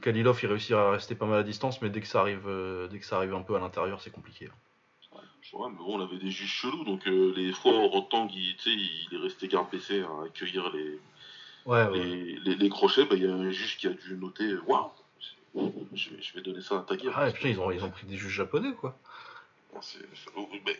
Kalilov, 0.00 0.38
il 0.42 0.46
réussit 0.48 0.72
à 0.72 0.90
rester 0.90 1.14
pas 1.14 1.26
mal 1.26 1.38
à 1.38 1.42
distance, 1.42 1.80
mais 1.82 1.90
dès 1.90 2.00
que 2.00 2.06
ça 2.06 2.20
arrive, 2.20 2.46
euh, 2.48 2.88
dès 2.88 2.98
que 2.98 3.04
ça 3.06 3.18
arrive 3.18 3.34
un 3.34 3.42
peu 3.42 3.54
à 3.56 3.58
l'intérieur, 3.60 4.00
c'est 4.00 4.10
compliqué. 4.10 4.46
hein. 4.46 5.18
Ouais, 5.54 5.68
mais 5.70 5.76
bon, 5.78 5.98
on 5.98 6.00
avait 6.02 6.18
des 6.18 6.30
juges 6.30 6.50
chelous, 6.52 6.84
donc 6.84 7.06
euh, 7.06 7.32
les 7.36 7.52
fois 7.52 7.72
où 7.72 7.88
Rotang, 7.88 8.28
il, 8.34 8.54
tu 8.56 8.70
sais, 8.70 8.76
il 8.76 9.08
est 9.16 9.22
resté 9.22 9.48
garde 9.48 9.70
PC 9.70 10.02
à 10.02 10.24
accueillir 10.26 10.70
les, 10.74 10.98
Ouais, 11.64 11.86
ouais. 11.86 11.98
les, 11.98 12.36
les, 12.40 12.54
les 12.56 12.68
crochets, 12.68 13.04
bah, 13.06 13.14
il 13.16 13.22
y 13.22 13.26
a 13.26 13.32
un 13.32 13.50
juge 13.50 13.78
qui 13.78 13.86
a 13.86 13.90
dû 13.90 14.14
noter 14.16 14.44
euh, 14.44 14.62
Waouh 14.66 14.90
je, 15.94 16.10
vais- 16.10 16.20
je 16.22 16.34
vais 16.34 16.42
donner 16.42 16.60
ça 16.60 16.78
à 16.80 16.82
ta 16.82 16.96
guerre. 16.96 17.12
Ah, 17.16 17.28
et 17.28 17.32
putain, 17.32 17.48
ils 17.48 17.58
ont, 17.60 17.70
ils 17.70 17.82
ont 17.82 17.90
pris 17.90 18.06
des 18.06 18.16
juges 18.18 18.32
japonais, 18.34 18.74
quoi. 18.74 18.98
Oh, 19.74 19.80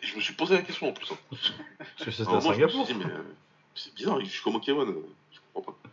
je 0.01 0.15
me 0.15 0.21
suis 0.21 0.33
posé 0.33 0.55
la 0.55 0.61
question 0.61 0.89
en 0.89 0.93
plus. 0.93 1.11
hein. 1.11 1.17
Parce 1.29 2.05
que 2.05 2.11
c'était 2.11 2.29
À 2.29 2.39
je 2.39 2.47
me 2.47 2.53
Singapour. 2.53 2.85
suis 2.85 2.93
dit, 2.95 2.99
mais 3.05 3.11
euh, 3.11 3.21
c'est 3.75 3.93
bizarre, 3.93 4.19
il 4.19 4.25
juge 4.25 4.41
comme 4.41 4.55
Okewan, 4.55 4.89
euh, 4.89 4.93
je 5.31 5.39
comprends 5.53 5.71
pas. 5.73 5.89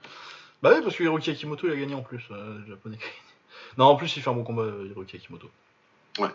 Bah 0.62 0.72
oui, 0.74 0.82
parce 0.82 0.96
que 0.96 1.02
Hiroki 1.04 1.30
Akimoto, 1.30 1.66
il 1.66 1.72
a 1.72 1.76
gagné 1.76 1.94
en 1.94 2.02
plus, 2.02 2.22
euh, 2.30 2.58
le 2.60 2.66
japonais. 2.68 2.98
Non, 3.78 3.86
en 3.86 3.96
plus, 3.96 4.16
il 4.16 4.22
fait 4.22 4.30
un 4.30 4.34
bon 4.34 4.44
combat, 4.44 4.64
Hiroki 4.86 5.16
Akimoto. 5.16 5.50
Ouais. 6.18 6.30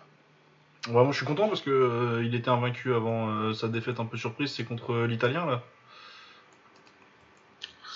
Vraiment, 0.87 1.11
je 1.11 1.17
suis 1.17 1.25
content 1.25 1.47
parce 1.47 1.61
que 1.61 1.69
euh, 1.71 2.23
il 2.23 2.35
était 2.35 2.49
invaincu 2.49 2.93
avant 2.93 3.29
euh, 3.29 3.53
sa 3.53 3.67
défaite 3.67 3.99
un 3.99 4.05
peu 4.05 4.17
surprise, 4.17 4.51
c'est 4.51 4.63
contre 4.63 4.95
l'Italien, 5.05 5.45
là. 5.47 5.63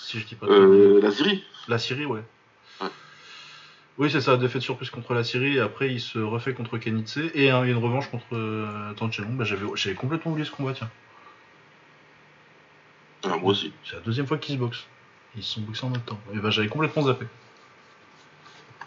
Si 0.04 0.18
je 0.20 0.26
dis 0.26 0.34
pas. 0.34 0.46
Euh, 0.46 1.00
la 1.00 1.10
Syrie 1.10 1.44
La 1.68 1.78
Syrie. 1.78 2.06
Ouais. 2.06 2.22
Oui, 3.98 4.10
c'est 4.10 4.20
ça, 4.20 4.36
défaite 4.36 4.60
surprise 4.62 4.90
contre 4.90 5.14
la 5.14 5.24
Syrie, 5.24 5.56
et 5.56 5.60
après 5.60 5.90
il 5.90 6.00
se 6.00 6.18
refait 6.18 6.52
contre 6.52 6.76
Kenitse, 6.76 7.18
et 7.34 7.50
un- 7.50 7.64
une 7.64 7.78
revanche 7.78 8.10
contre 8.10 8.26
euh, 8.34 8.92
Tanchelon. 8.94 9.30
Bah, 9.32 9.44
j'avais, 9.44 9.64
j'avais 9.74 9.94
complètement 9.96 10.32
oublié 10.32 10.44
ce 10.46 10.50
combat, 10.52 10.74
tiens. 10.74 10.90
ah, 13.24 13.36
Moi 13.38 13.52
aussi. 13.52 13.72
C'est 13.84 13.96
la 13.96 14.02
deuxième 14.02 14.26
fois 14.26 14.36
qu'ils 14.38 14.54
se 14.56 14.60
boxent. 14.60 14.86
Ils 15.34 15.42
se 15.42 15.54
sont 15.54 15.60
boxés 15.62 15.84
en 15.86 15.90
même 15.90 16.02
temps. 16.02 16.18
Et 16.34 16.38
bah, 16.38 16.50
j'avais 16.50 16.68
complètement 16.68 17.02
zappé. 17.02 17.26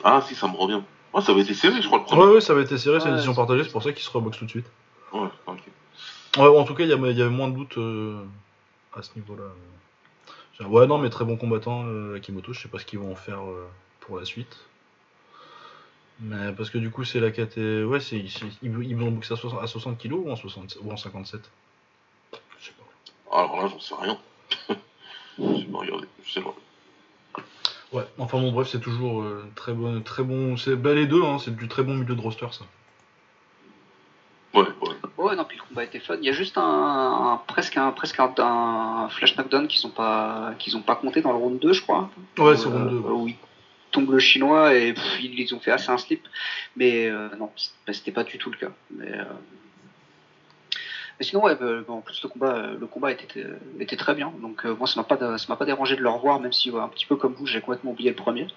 Ah, 0.04 0.22
si, 0.26 0.36
ça 0.36 0.48
me 0.48 0.56
revient. 0.56 0.82
Ah, 1.14 1.22
ça 1.22 1.32
avait 1.32 1.42
été 1.42 1.56
serré, 1.56 1.82
je 1.82 1.88
crois, 1.88 1.98
le 2.00 2.04
premier. 2.06 2.22
Ouais, 2.24 2.34
ouais, 2.36 2.42
ça 2.42 2.54
avait 2.54 2.62
été 2.64 2.78
serré, 2.78 3.00
c'est 3.00 3.06
une 3.06 3.12
Ouais, 3.12 3.16
décision 3.16 3.34
c'est- 3.34 3.38
partagée, 3.38 3.64
c'est 3.64 3.72
pour 3.72 3.82
ça 3.84 3.92
qu'ils 3.92 4.04
se 4.04 4.12
reboxent 4.12 4.38
tout 4.38 4.46
de 4.46 4.50
suite. 4.52 4.68
Ouais, 5.12 5.28
ok. 5.48 5.60
Ouais, 6.38 6.48
en 6.60 6.64
tout 6.66 6.76
cas, 6.76 6.84
il 6.84 6.90
y, 6.90 6.94
a- 6.94 6.96
il 6.98 7.18
y 7.18 7.22
avait 7.22 7.32
moins 7.32 7.48
de 7.48 7.56
doutes 7.56 7.78
euh, 7.80 8.24
à 8.96 9.02
ce 9.02 9.10
niveau-là. 9.16 9.46
Ouais, 10.68 10.86
non, 10.88 10.98
mais 11.00 11.10
très 11.10 11.26
bon 11.26 11.36
combattant, 11.38 11.86
euh, 11.88 12.18
Akimoto. 12.18 12.54
Je 12.54 12.60
sais 12.62 12.68
pas 12.68 12.78
ce 12.80 12.86
qu'ils 12.86 13.00
vont 13.00 13.12
en 13.12 13.16
faire 13.16 13.42
euh, 13.42 13.68
pour 14.02 14.20
la 14.20 14.26
suite. 14.26 14.60
Mais 16.22 16.52
parce 16.54 16.70
que 16.70 16.78
du 16.78 16.90
coup, 16.92 17.04
c'est 17.06 17.20
la 17.20 17.32
caté. 17.32 17.84
Ouais, 17.84 18.00
c'est, 18.00 18.26
c'est- 18.28 18.46
ils, 18.62 18.72
ils 18.84 18.96
vont 18.96 19.10
boxer 19.12 19.34
à 19.34 19.38
60, 19.38 19.62
à 19.64 19.68
60 19.68 19.98
kg 19.98 20.14
ou 20.14 20.30
en, 20.30 20.36
60, 20.36 20.78
ou 20.84 20.92
en 20.92 20.98
57 20.98 21.42
Je 22.60 22.66
sais 22.66 22.72
pas. 22.74 23.38
Alors 23.38 23.62
là, 23.62 23.68
j'en 23.70 23.80
sais 23.80 23.96
rien. 24.00 24.18
je 25.40 25.44
vais 25.44 25.64
pas 25.72 25.78
regarder, 25.80 26.08
je 26.26 26.32
sais 26.32 26.42
pas. 26.42 26.54
Ouais, 27.92 28.04
enfin 28.20 28.40
bon, 28.40 28.52
bref, 28.52 28.68
c'est 28.70 28.82
toujours 28.82 29.22
euh, 29.24 29.46
très 29.56 29.74
bon. 29.74 30.02
Très 30.02 30.22
bon 30.24 30.58
c'est 30.58 30.76
bah, 30.76 30.94
les 30.94 31.08
deux, 31.08 31.24
hein, 31.24 31.38
c'est 31.40 31.56
du 31.56 31.68
très 31.68 31.82
bon 31.84 31.96
milieu 31.96 32.14
de 32.16 32.22
roster, 32.22 32.46
ça. 32.52 32.66
Ouais, 34.54 34.62
ouais. 34.82 34.96
Ouais, 35.18 35.36
non, 35.36 35.44
puis 35.46 35.58
le 35.58 35.64
combat 35.68 35.84
était 35.84 36.00
fun. 36.00 36.16
Il 36.20 36.26
y 36.26 36.30
a 36.30 36.34
juste 36.34 36.58
un, 36.58 36.62
un- 36.64 37.38
presque 37.48 37.78
un 37.78 37.92
presque 37.92 38.20
un, 38.20 38.32
un 38.38 39.10
flash 39.10 39.36
knockdown 39.38 39.68
qu'ils 39.68 39.86
ont 39.88 39.92
pas 39.92 40.54
qu'ils 40.60 40.76
ont 40.78 40.82
pas 40.82 40.96
compté 40.96 41.22
dans 41.22 41.32
le 41.32 41.38
round 41.38 41.60
2, 41.60 41.74
je 41.74 41.82
crois. 41.82 42.10
Ouais, 42.38 42.58
c'est 42.58 42.68
Euh, 42.68 42.72
round 42.72 42.90
2. 42.90 42.98
ouais. 43.00 43.12
Où 43.12 43.30
tombe 43.92 44.12
le 44.12 44.20
chinois 44.20 44.76
et 44.76 44.94
pff, 44.94 45.20
ils 45.22 45.36
les 45.36 45.54
ont 45.54 45.60
fait 45.60 45.72
assez 45.72 45.90
un 45.90 45.98
slip. 45.98 46.28
Mais 46.76 47.08
euh, 47.08 47.30
non, 47.38 47.52
c'était 47.56 47.74
pas- 47.86 47.94
c'était 47.94 48.12
pas 48.12 48.24
du 48.24 48.38
tout 48.38 48.50
le 48.52 48.58
cas. 48.58 48.72
Mais, 48.92 49.12
euh, 49.12 49.24
mais 51.20 51.26
sinon, 51.26 51.44
ouais, 51.44 51.56
bah, 51.56 51.84
en 51.90 52.02
plus 52.02 52.22
le 52.24 52.30
combat, 52.30 52.68
le 52.80 52.88
combat 52.88 53.12
était, 53.12 53.42
euh, 53.44 53.58
était 53.80 53.98
très 53.98 54.16
bien. 54.16 54.32
Donc 54.42 54.66
euh, 54.66 54.76
moi, 54.76 54.88
ça 54.88 55.00
m'a 55.00 55.04
pas, 55.04 55.38
ça 55.38 55.46
m'a 55.50 55.56
pas 55.58 55.66
dérangé 55.66 55.96
de 55.96 56.02
le 56.02 56.10
revoir, 56.10 56.40
même 56.40 56.54
si 56.54 56.72
ouais, 56.72 56.82
un 56.82 56.88
petit 56.88 57.06
peu 57.06 57.16
comme 57.16 57.34
vous, 57.34 57.46
j'ai 57.46 57.62
complètement 57.62 57.92
oublié 57.92 58.10
le 58.10 58.16
premier. 58.16 58.48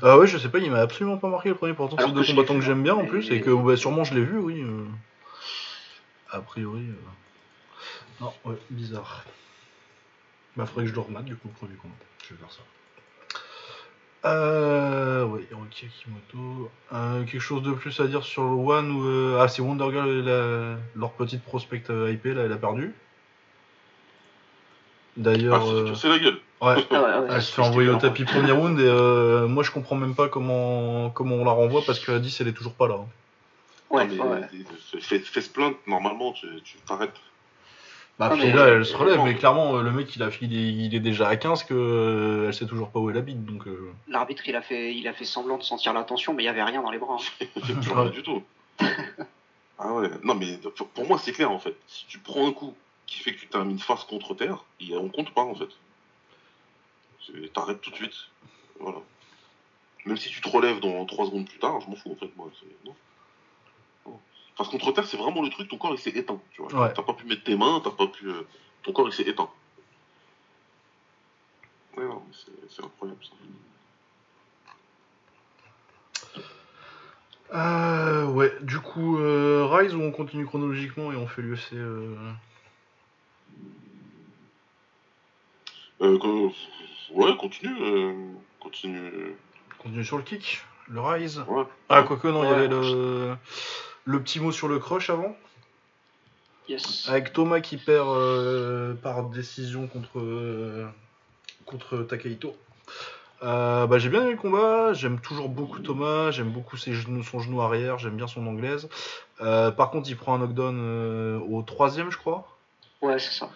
Ah 0.00 0.16
ouais, 0.18 0.26
je 0.28 0.38
sais 0.38 0.48
pas, 0.48 0.58
il 0.58 0.70
m'a 0.70 0.80
absolument 0.80 1.16
pas 1.18 1.28
marqué 1.28 1.48
le 1.48 1.56
premier, 1.56 1.74
pourtant 1.74 1.96
c'est 1.98 2.12
deux 2.12 2.24
combattants 2.24 2.54
que 2.54 2.60
j'aime 2.60 2.82
bien 2.84 2.94
en 2.94 3.02
et- 3.02 3.08
plus, 3.08 3.30
et 3.32 3.40
que 3.40 3.50
bah, 3.50 3.76
sûrement 3.76 4.04
je 4.04 4.14
l'ai 4.14 4.22
vu, 4.24 4.38
oui. 4.38 4.60
euh. 4.62 4.84
A 6.30 6.40
priori. 6.40 6.82
euh. 6.82 8.20
Non, 8.20 8.32
ouais, 8.44 8.56
bizarre. 8.70 9.24
Bah, 10.56 10.66
faudrait 10.66 10.84
que 10.84 10.90
je 10.90 10.94
le 10.94 11.00
remate 11.00 11.24
du 11.24 11.34
coup, 11.36 11.48
le 11.48 11.54
premier 11.54 11.74
combat. 11.76 11.94
Je 12.28 12.34
vais 12.34 12.40
faire 12.40 12.50
ça. 12.52 12.60
Euh. 14.24 15.24
Ouais, 15.24 15.46
Hiroki 15.50 15.86
Akimoto. 15.86 16.70
Euh, 16.92 17.24
quelque 17.24 17.40
chose 17.40 17.62
de 17.62 17.72
plus 17.72 17.98
à 18.00 18.06
dire 18.06 18.22
sur 18.24 18.42
le 18.44 18.50
One 18.50 18.90
ou. 18.92 19.04
euh, 19.06 19.38
Ah, 19.40 19.48
c'est 19.48 19.62
Wonder 19.62 19.88
Girl, 19.90 20.08
la- 20.24 20.76
leur 20.94 21.12
petite 21.12 21.42
prospect 21.42 21.82
euh, 21.90 22.12
IP, 22.12 22.26
là, 22.26 22.42
elle 22.42 22.52
a 22.52 22.56
perdu. 22.56 22.92
Ah, 22.94 22.98
D'ailleurs. 25.16 25.66
c'est 25.66 25.72
euh, 25.72 25.88
cassé 25.90 26.08
la 26.08 26.18
gueule. 26.18 26.38
Ouais, 26.60 26.74
Ah 26.90 27.02
ouais, 27.02 27.18
ouais, 27.18 27.26
elle 27.30 27.42
se 27.42 27.52
fait 27.52 27.62
envoyer 27.62 27.88
au 27.90 27.96
tapis 27.96 28.24
premier 28.24 28.52
round 28.52 28.78
et 28.78 28.84
euh, 28.86 29.48
moi 29.48 29.64
je 29.64 29.72
comprends 29.72 29.96
même 29.96 30.14
pas 30.14 30.28
comment, 30.28 31.10
comment 31.10 31.34
on 31.34 31.44
la 31.44 31.50
renvoie 31.50 31.82
parce 31.84 31.98
que 31.98 32.12
la 32.12 32.20
10 32.20 32.40
elle 32.40 32.46
est 32.48 32.52
toujours 32.52 32.74
pas 32.74 32.86
là. 32.86 32.94
hein. 33.00 33.06
Ouais, 33.90 34.06
Non, 34.06 34.24
mais, 34.30 34.40
ouais. 34.40 34.48
Fais, 35.00 35.18
fais 35.18 35.40
se 35.40 35.50
plaindre, 35.50 35.76
normalement, 35.88 36.32
tu 36.32 36.46
tu 36.62 36.76
t'arrêtes. 36.86 37.16
Bah 38.22 38.28
Ah, 38.32 38.36
puis 38.36 38.46
mais- 38.48 38.52
là 38.52 38.68
elle 38.68 38.84
se 38.86 38.96
relève 38.96 39.20
mais 39.24 39.34
clairement 39.34 39.76
euh, 39.76 39.82
le 39.82 39.90
mec 39.90 40.14
il, 40.14 40.22
a, 40.22 40.30
il, 40.40 40.54
est, 40.56 40.72
il 40.86 40.94
est 40.94 41.00
déjà 41.00 41.26
à 41.28 41.36
15 41.36 41.64
que 41.64 41.74
euh, 41.74 42.46
elle 42.46 42.54
sait 42.54 42.66
toujours 42.66 42.90
pas 42.90 43.00
où 43.00 43.10
est 43.10 43.14
la 43.14 43.20
bite 43.20 43.44
donc 43.44 43.66
euh, 43.66 43.92
L'arbitre, 44.08 44.44
il 44.48 44.54
a 44.54 44.62
fait, 44.62 44.94
il 44.94 45.08
a 45.08 45.12
fait 45.12 45.24
semblant 45.24 45.58
de 45.58 45.62
sentir 45.64 45.92
la 45.92 46.04
tension, 46.04 46.32
mais 46.32 46.42
il 46.44 46.46
y 46.46 46.48
avait 46.48 46.62
rien 46.62 46.82
dans 46.82 46.90
les 46.92 46.98
bras. 46.98 47.16
hein. 47.18 47.24
Fait 47.38 47.74
plus 47.74 47.90
rien 47.90 48.10
du 48.10 48.22
tout. 48.22 48.42
ah 49.78 49.92
ouais, 49.94 50.08
non 50.22 50.34
mais 50.34 50.58
pour- 50.94 51.06
moi 51.08 51.18
c'est 51.18 51.32
clair 51.32 51.50
en 51.50 51.58
fait. 51.58 51.74
Si 51.88 52.06
tu 52.06 52.18
prends 52.20 52.46
un 52.46 52.52
coup 52.52 52.74
qui 53.06 53.18
fait 53.18 53.34
que 53.34 53.40
tu 53.40 53.48
termines 53.48 53.78
face 53.80 54.04
contre 54.04 54.34
terre, 54.34 54.64
on 54.92 55.08
compte 55.08 55.34
pas 55.34 55.42
en 55.42 55.54
fait. 55.54 55.68
T'arrêtes 57.54 57.80
tout 57.80 57.90
de 57.90 57.96
suite. 57.96 58.14
Voilà. 58.80 58.98
Même 60.06 60.16
si 60.16 60.28
tu 60.30 60.40
te 60.40 60.48
relèves 60.48 60.80
dans 60.80 61.04
3 61.06 61.26
secondes 61.26 61.48
plus 61.48 61.58
tard, 61.58 61.80
je 61.80 61.88
m'en 61.88 61.96
fous 61.96 62.12
en 62.12 62.16
fait. 62.16 62.30
Moi, 62.36 62.50
non. 62.84 62.94
Non. 64.58 64.64
Face 64.64 64.68
contre 64.68 64.92
terre, 64.92 65.06
c'est 65.06 65.16
vraiment 65.16 65.42
le 65.42 65.48
truc, 65.48 65.68
ton 65.68 65.78
corps 65.78 65.92
il 65.94 65.98
s'est 65.98 66.10
éteint. 66.10 66.40
Tu 66.52 66.62
vois. 66.62 66.72
Ouais. 66.86 66.92
T'as 66.94 67.02
pas 67.02 67.14
pu 67.14 67.24
mettre 67.26 67.42
tes 67.44 67.56
mains, 67.56 67.80
t'as 67.82 67.90
pas 67.90 68.06
pu. 68.06 68.28
euh, 68.28 68.42
Ton 68.82 68.92
corps 68.92 69.08
il 69.08 69.12
s'est 69.12 69.22
éteint. 69.24 69.48
Ouais, 71.96 72.04
non, 72.04 72.22
mais 72.26 72.34
c'est- 72.34 72.74
c'est 72.76 72.84
incroyable 72.84 73.20
ça. 73.24 73.32
Euh, 77.54 78.26
ouais, 78.28 78.50
du 78.62 78.78
coup, 78.80 79.18
euh, 79.18 79.66
Rise 79.70 79.94
ou 79.94 80.00
on 80.00 80.10
continue 80.10 80.46
chronologiquement 80.46 81.12
et 81.12 81.16
on 81.16 81.26
fait 81.26 81.42
l'UFC 81.42 81.74
euh... 81.74 82.14
Euh, 86.00 86.48
Ouais, 87.10 87.36
continue. 87.36 88.24
Continue. 88.58 89.36
Continue 89.78 90.04
sur 90.04 90.16
le 90.16 90.22
kick, 90.22 90.62
le 90.88 91.00
Rise. 91.00 91.44
Ouais. 91.46 91.64
Ah, 91.90 92.02
quoique 92.04 92.26
non, 92.28 92.42
il 92.44 92.48
y 92.50 92.52
avait 92.52 92.68
le, 92.68 93.36
le 94.04 94.22
petit 94.22 94.40
mot 94.40 94.52
sur 94.52 94.68
le 94.68 94.78
crush 94.78 95.10
avant. 95.10 95.36
Yes. 96.68 97.08
Avec 97.08 97.32
Thomas 97.32 97.60
qui 97.60 97.76
perd 97.76 98.08
euh, 98.08 98.94
par 98.94 99.24
décision 99.24 99.86
contre, 99.86 100.18
euh, 100.18 100.86
contre 101.66 101.98
Takahito. 101.98 102.56
Euh, 103.42 103.86
bah, 103.86 103.98
j'ai 103.98 104.08
bien 104.08 104.22
aimé 104.22 104.32
le 104.32 104.36
combat, 104.36 104.92
j'aime 104.92 105.18
toujours 105.18 105.48
beaucoup 105.48 105.80
Thomas, 105.80 106.30
j'aime 106.30 106.50
beaucoup 106.50 106.76
ses 106.76 106.92
genoux, 106.92 107.24
son 107.24 107.40
genou 107.40 107.60
arrière, 107.60 107.98
j'aime 107.98 108.16
bien 108.16 108.28
son 108.28 108.46
anglaise. 108.46 108.88
Euh, 109.40 109.72
par 109.72 109.90
contre, 109.90 110.08
il 110.08 110.16
prend 110.16 110.34
un 110.34 110.38
knockdown 110.38 111.42
au 111.50 111.62
troisième, 111.62 112.12
je 112.12 112.18
crois. 112.18 112.46
Ouais, 113.00 113.18
c'est 113.18 113.32
ça. 113.32 113.50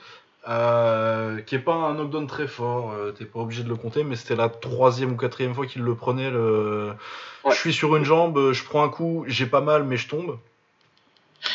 Euh, 0.49 1.41
qui 1.41 1.57
est 1.57 1.61
pas 1.61 1.75
un 1.75 1.95
knockdown 1.95 2.27
très 2.29 2.47
fort, 2.47 2.93
euh, 2.93 3.11
t'es 3.11 3.25
pas 3.25 3.41
obligé 3.41 3.65
de 3.65 3.69
le 3.69 3.75
compter, 3.75 4.05
mais 4.05 4.15
c'était 4.15 4.37
la 4.37 4.49
troisième 4.49 5.13
ou 5.13 5.17
quatrième 5.17 5.55
fois 5.55 5.67
qu'il 5.67 5.83
le 5.83 5.95
prenait. 5.97 6.31
Le... 6.31 6.93
Ouais. 7.45 7.51
Je 7.53 7.57
suis 7.57 7.73
sur 7.73 7.97
une 7.97 8.05
jambe, 8.05 8.53
je 8.53 8.63
prends 8.65 8.85
un 8.85 8.89
coup, 8.89 9.25
j'ai 9.27 9.47
pas 9.47 9.61
mal, 9.61 9.83
mais 9.83 9.97
je 9.97 10.09
tombe. 10.09 10.39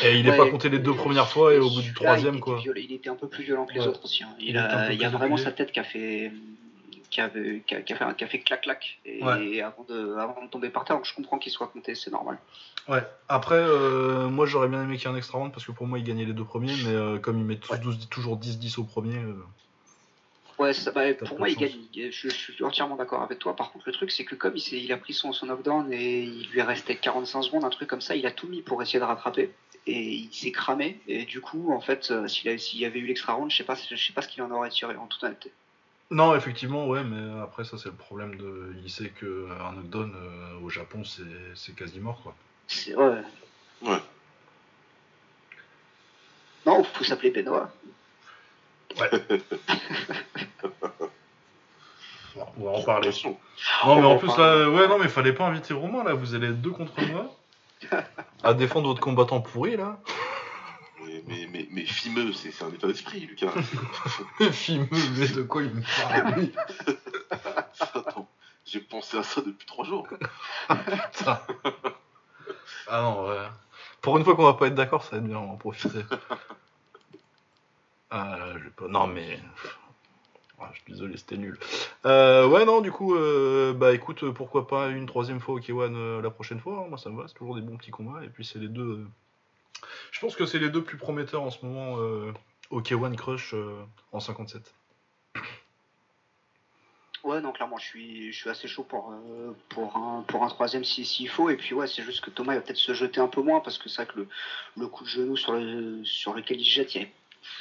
Et 0.03 0.17
il 0.17 0.27
est 0.27 0.31
Ouais, 0.31 0.37
pas 0.37 0.49
compté 0.49 0.67
les 0.69 0.79
deux 0.79 0.93
premières 0.93 1.29
fois, 1.29 1.53
et 1.53 1.59
au 1.59 1.69
bout 1.69 1.81
du 1.81 1.89
il 1.89 1.93
troisième, 1.93 2.39
quoi. 2.41 2.57
violent- 2.59 2.81
il 2.83 2.91
était 2.93 3.09
un 3.09 3.15
peu 3.15 3.27
plus 3.27 3.43
violent 3.43 3.65
que 3.65 3.73
les 3.73 3.79
Ouais. 3.81 3.87
autres 3.87 4.03
aussi. 4.03 4.23
hein. 4.23 4.29
Il, 4.39 4.49
Il 4.49 4.57
a, 4.57 4.91
il 4.91 4.99
y 5.01 5.05
a 5.05 5.09
vraiment 5.09 5.37
sa 5.37 5.51
tête 5.51 5.71
qui 5.71 5.79
a 5.79 5.83
fait 5.85 6.31
qui 7.11 7.21
avait 7.21 7.61
qui 7.67 7.75
a, 7.75 7.81
qui 7.81 7.93
a 7.93 7.97
fait, 7.97 8.15
qui 8.15 8.23
a 8.23 8.27
fait 8.27 8.39
clac 8.39 8.61
clac 8.61 8.99
et, 9.05 9.23
Ouais. 9.23 9.61
avant 9.61 9.83
de 9.87 10.15
avant 10.15 10.43
de 10.43 10.49
tomber 10.49 10.69
par 10.69 10.85
terre 10.85 10.95
donc 10.95 11.05
je 11.05 11.13
comprends 11.13 11.37
qu'il 11.37 11.51
soit 11.51 11.67
compté 11.67 11.93
c'est 11.93 12.09
normal 12.11 12.39
Ouais. 12.87 13.03
Après, 13.29 13.59
euh, 13.59 14.27
moi 14.27 14.47
j'aurais 14.47 14.67
bien 14.67 14.81
aimé 14.81 14.97
qu'il 14.97 15.05
y 15.07 15.11
ait 15.11 15.13
un 15.13 15.17
extra 15.17 15.37
round 15.37 15.51
parce 15.53 15.65
que 15.67 15.71
pour 15.71 15.85
moi 15.85 15.99
il 15.99 16.03
gagnait 16.03 16.25
les 16.25 16.33
deux 16.33 16.43
premiers, 16.43 16.73
mais 16.83 16.95
euh, 16.95 17.19
comme 17.19 17.37
il 17.37 17.45
met 17.45 17.57
tous 17.57 17.73
Ouais. 17.73 17.77
12 17.77 18.09
toujours 18.09 18.37
10-10 18.39 18.79
au 18.79 18.83
premier. 18.85 19.17
euh, 19.19 19.35
ouais 20.57 20.73
ça, 20.73 20.91
bah, 20.91 21.13
pour 21.13 21.37
moi 21.37 21.49
il 21.49 21.57
gagne 21.57 21.71
je, 21.93 22.09
je 22.09 22.29
suis 22.29 22.63
entièrement 22.63 22.95
d'accord 22.95 23.21
avec 23.21 23.39
toi 23.39 23.55
par 23.55 23.71
contre 23.71 23.85
le 23.87 23.91
truc 23.93 24.11
c'est 24.11 24.25
que 24.25 24.35
comme 24.35 24.55
il, 24.55 24.91
a 24.91 24.97
pris 24.97 25.13
son, 25.13 25.31
son 25.33 25.45
knockdown 25.47 25.91
et 25.93 26.21
il 26.23 26.47
lui 26.49 26.61
restait 26.61 26.95
45 26.95 27.43
secondes 27.43 27.65
un 27.65 27.69
truc 27.69 27.89
comme 27.89 28.01
ça 28.01 28.15
il 28.15 28.25
a 28.25 28.31
tout 28.31 28.47
mis 28.47 28.61
pour 28.61 28.81
essayer 28.81 28.99
de 28.99 29.03
rattraper 29.03 29.51
et 29.87 30.01
il 30.01 30.33
s'est 30.33 30.51
cramé 30.51 30.99
et 31.07 31.25
du 31.25 31.41
coup 31.41 31.71
en 31.73 31.81
fait 31.81 32.11
s'il 32.27 32.79
y 32.79 32.85
avait 32.85 32.99
eu 32.99 33.05
l'extra 33.07 33.33
round 33.33 33.49
je 33.51 33.57
sais 33.57 33.63
pas 33.63 33.75
je 33.75 33.95
sais 33.95 34.13
pas 34.13 34.21
ce 34.21 34.27
qu'il 34.27 34.41
en 34.43 34.51
aurait 34.51 34.69
tiré 34.69 34.95
en 34.95 35.07
toute 35.07 35.23
honnêteté 35.23 35.51
Non, 36.11 36.35
effectivement, 36.35 36.87
ouais, 36.87 37.03
mais 37.03 37.41
après 37.41 37.63
ça 37.63 37.77
c'est 37.77 37.89
le 37.89 37.95
problème 37.95 38.35
de. 38.35 38.75
Il 38.83 38.89
sait 38.91 39.09
que 39.09 39.47
un 39.61 39.71
knockdown 39.73 40.13
euh, 40.13 40.59
au 40.61 40.69
Japon 40.69 41.03
c'est 41.05 41.23
c'est 41.55 41.73
quasi 41.73 41.99
mort 41.99 42.21
quoi. 42.21 42.35
c'est 42.67 42.93
ouais 42.95 43.21
Ouais. 43.81 43.97
non 46.67 46.83
faut 46.83 47.03
s'appeler 47.03 47.31
Benoît 47.31 47.71
On 52.57 52.63
va 52.63 52.71
en 52.71 52.83
parler. 52.83 53.07
Attention. 53.09 53.37
Non, 53.85 54.01
mais 54.01 54.07
en 54.07 54.17
plus 54.17 54.27
là, 54.37 54.69
ouais, 54.69 54.87
non, 54.87 54.97
mais 54.99 55.07
fallait 55.09 55.33
pas 55.33 55.45
inviter 55.45 55.73
Romain 55.73 56.03
là, 56.03 56.13
vous 56.13 56.35
allez 56.35 56.47
être 56.47 56.61
deux 56.61 56.71
contre 56.71 56.93
moi. 57.07 57.33
À 58.43 58.53
défendre 58.53 58.87
votre 58.87 59.01
combattant 59.01 59.41
pourri 59.41 59.75
là. 59.77 59.99
Mais, 61.05 61.23
mais, 61.27 61.47
mais, 61.51 61.67
mais 61.71 61.85
fimeux, 61.85 62.31
c'est 62.33 62.63
un 62.63 62.69
état 62.69 62.87
d'esprit, 62.87 63.21
Lucas. 63.21 63.51
Fimeux, 64.51 64.87
mais 65.17 65.27
de 65.27 65.41
quoi 65.43 65.63
il 65.63 65.71
me 65.71 65.81
parle 65.81 66.39
lui? 66.39 66.51
Attends, 67.79 68.27
j'ai 68.65 68.79
pensé 68.79 69.17
à 69.17 69.23
ça 69.23 69.41
depuis 69.41 69.65
trois 69.65 69.85
jours. 69.85 70.07
Putain. 70.67 71.41
Ah 72.87 73.01
non, 73.01 73.27
ouais. 73.27 73.47
Pour 74.01 74.17
une 74.17 74.23
fois 74.23 74.35
qu'on 74.35 74.43
va 74.43 74.53
pas 74.53 74.67
être 74.67 74.75
d'accord, 74.75 75.03
ça 75.03 75.11
va 75.11 75.17
être 75.17 75.27
bien, 75.27 75.37
on 75.37 75.47
va 75.47 75.53
en 75.53 75.57
profiter. 75.57 76.01
Ah, 78.09 78.35
là, 78.37 78.57
je 78.57 78.63
vais 78.65 78.69
pas. 78.71 78.87
Non, 78.89 79.07
mais. 79.07 79.39
Ah, 80.59 80.69
je 80.73 80.81
suis 80.81 80.91
désolé, 80.91 81.17
c'était 81.17 81.37
nul. 81.37 81.57
Euh, 82.05 82.47
ouais, 82.47 82.65
non, 82.65 82.81
du 82.81 82.91
coup, 82.91 83.15
euh, 83.15 83.73
bah 83.73 83.93
écoute, 83.93 84.29
pourquoi 84.31 84.67
pas 84.67 84.89
une 84.89 85.07
troisième 85.07 85.39
fois 85.39 85.55
au 85.55 85.59
K1 85.59 85.95
euh, 85.95 86.21
la 86.21 86.29
prochaine 86.29 86.59
fois, 86.59 86.83
hein, 86.83 86.89
moi 86.89 86.99
ça 86.99 87.09
me 87.09 87.19
va, 87.19 87.27
c'est 87.27 87.33
toujours 87.33 87.55
des 87.55 87.61
bons 87.61 87.77
petits 87.77 87.89
combats, 87.89 88.23
et 88.23 88.27
puis 88.27 88.45
c'est 88.45 88.59
les 88.59 88.67
deux. 88.67 89.07
Je 90.11 90.19
pense 90.19 90.35
que 90.35 90.45
c'est 90.45 90.59
les 90.59 90.69
deux 90.69 90.83
plus 90.83 90.97
prometteurs 90.97 91.41
en 91.43 91.49
ce 91.51 91.65
moment 91.65 91.97
euh, 91.99 92.31
au 92.69 92.81
K1 92.81 93.15
Crush 93.15 93.53
euh, 93.53 93.83
en 94.11 94.19
57. 94.19 94.73
Ouais, 97.23 97.39
non, 97.39 97.51
clairement, 97.51 97.77
je 97.77 97.85
suis, 97.85 98.31
je 98.33 98.37
suis 98.37 98.49
assez 98.49 98.67
chaud 98.67 98.83
pour, 98.83 99.11
euh, 99.11 99.51
pour, 99.69 99.95
un, 99.95 100.23
pour 100.27 100.43
un 100.43 100.47
troisième 100.47 100.83
si- 100.83 101.05
s'il 101.05 101.29
faut. 101.29 101.51
Et 101.51 101.55
puis, 101.55 101.75
ouais, 101.75 101.85
c'est 101.85 102.01
juste 102.01 102.21
que 102.25 102.31
Thomas 102.31 102.53
il 102.53 102.55
va 102.55 102.61
peut-être 102.61 102.77
se 102.77 102.93
jeter 102.95 103.21
un 103.21 103.27
peu 103.27 103.41
moins 103.41 103.59
parce 103.59 103.77
que 103.77 103.89
c'est 103.89 104.03
vrai 104.03 104.11
que 104.11 104.19
le, 104.21 104.27
le 104.77 104.87
coup 104.87 105.03
de 105.03 105.09
genou 105.09 105.37
sur, 105.37 105.53
le, 105.53 106.03
sur 106.03 106.33
lequel 106.33 106.59
il 106.59 106.65
se 106.65 106.71
jette, 106.71 106.95
il 106.95 106.97
y 106.97 107.01
avait- 107.03 107.13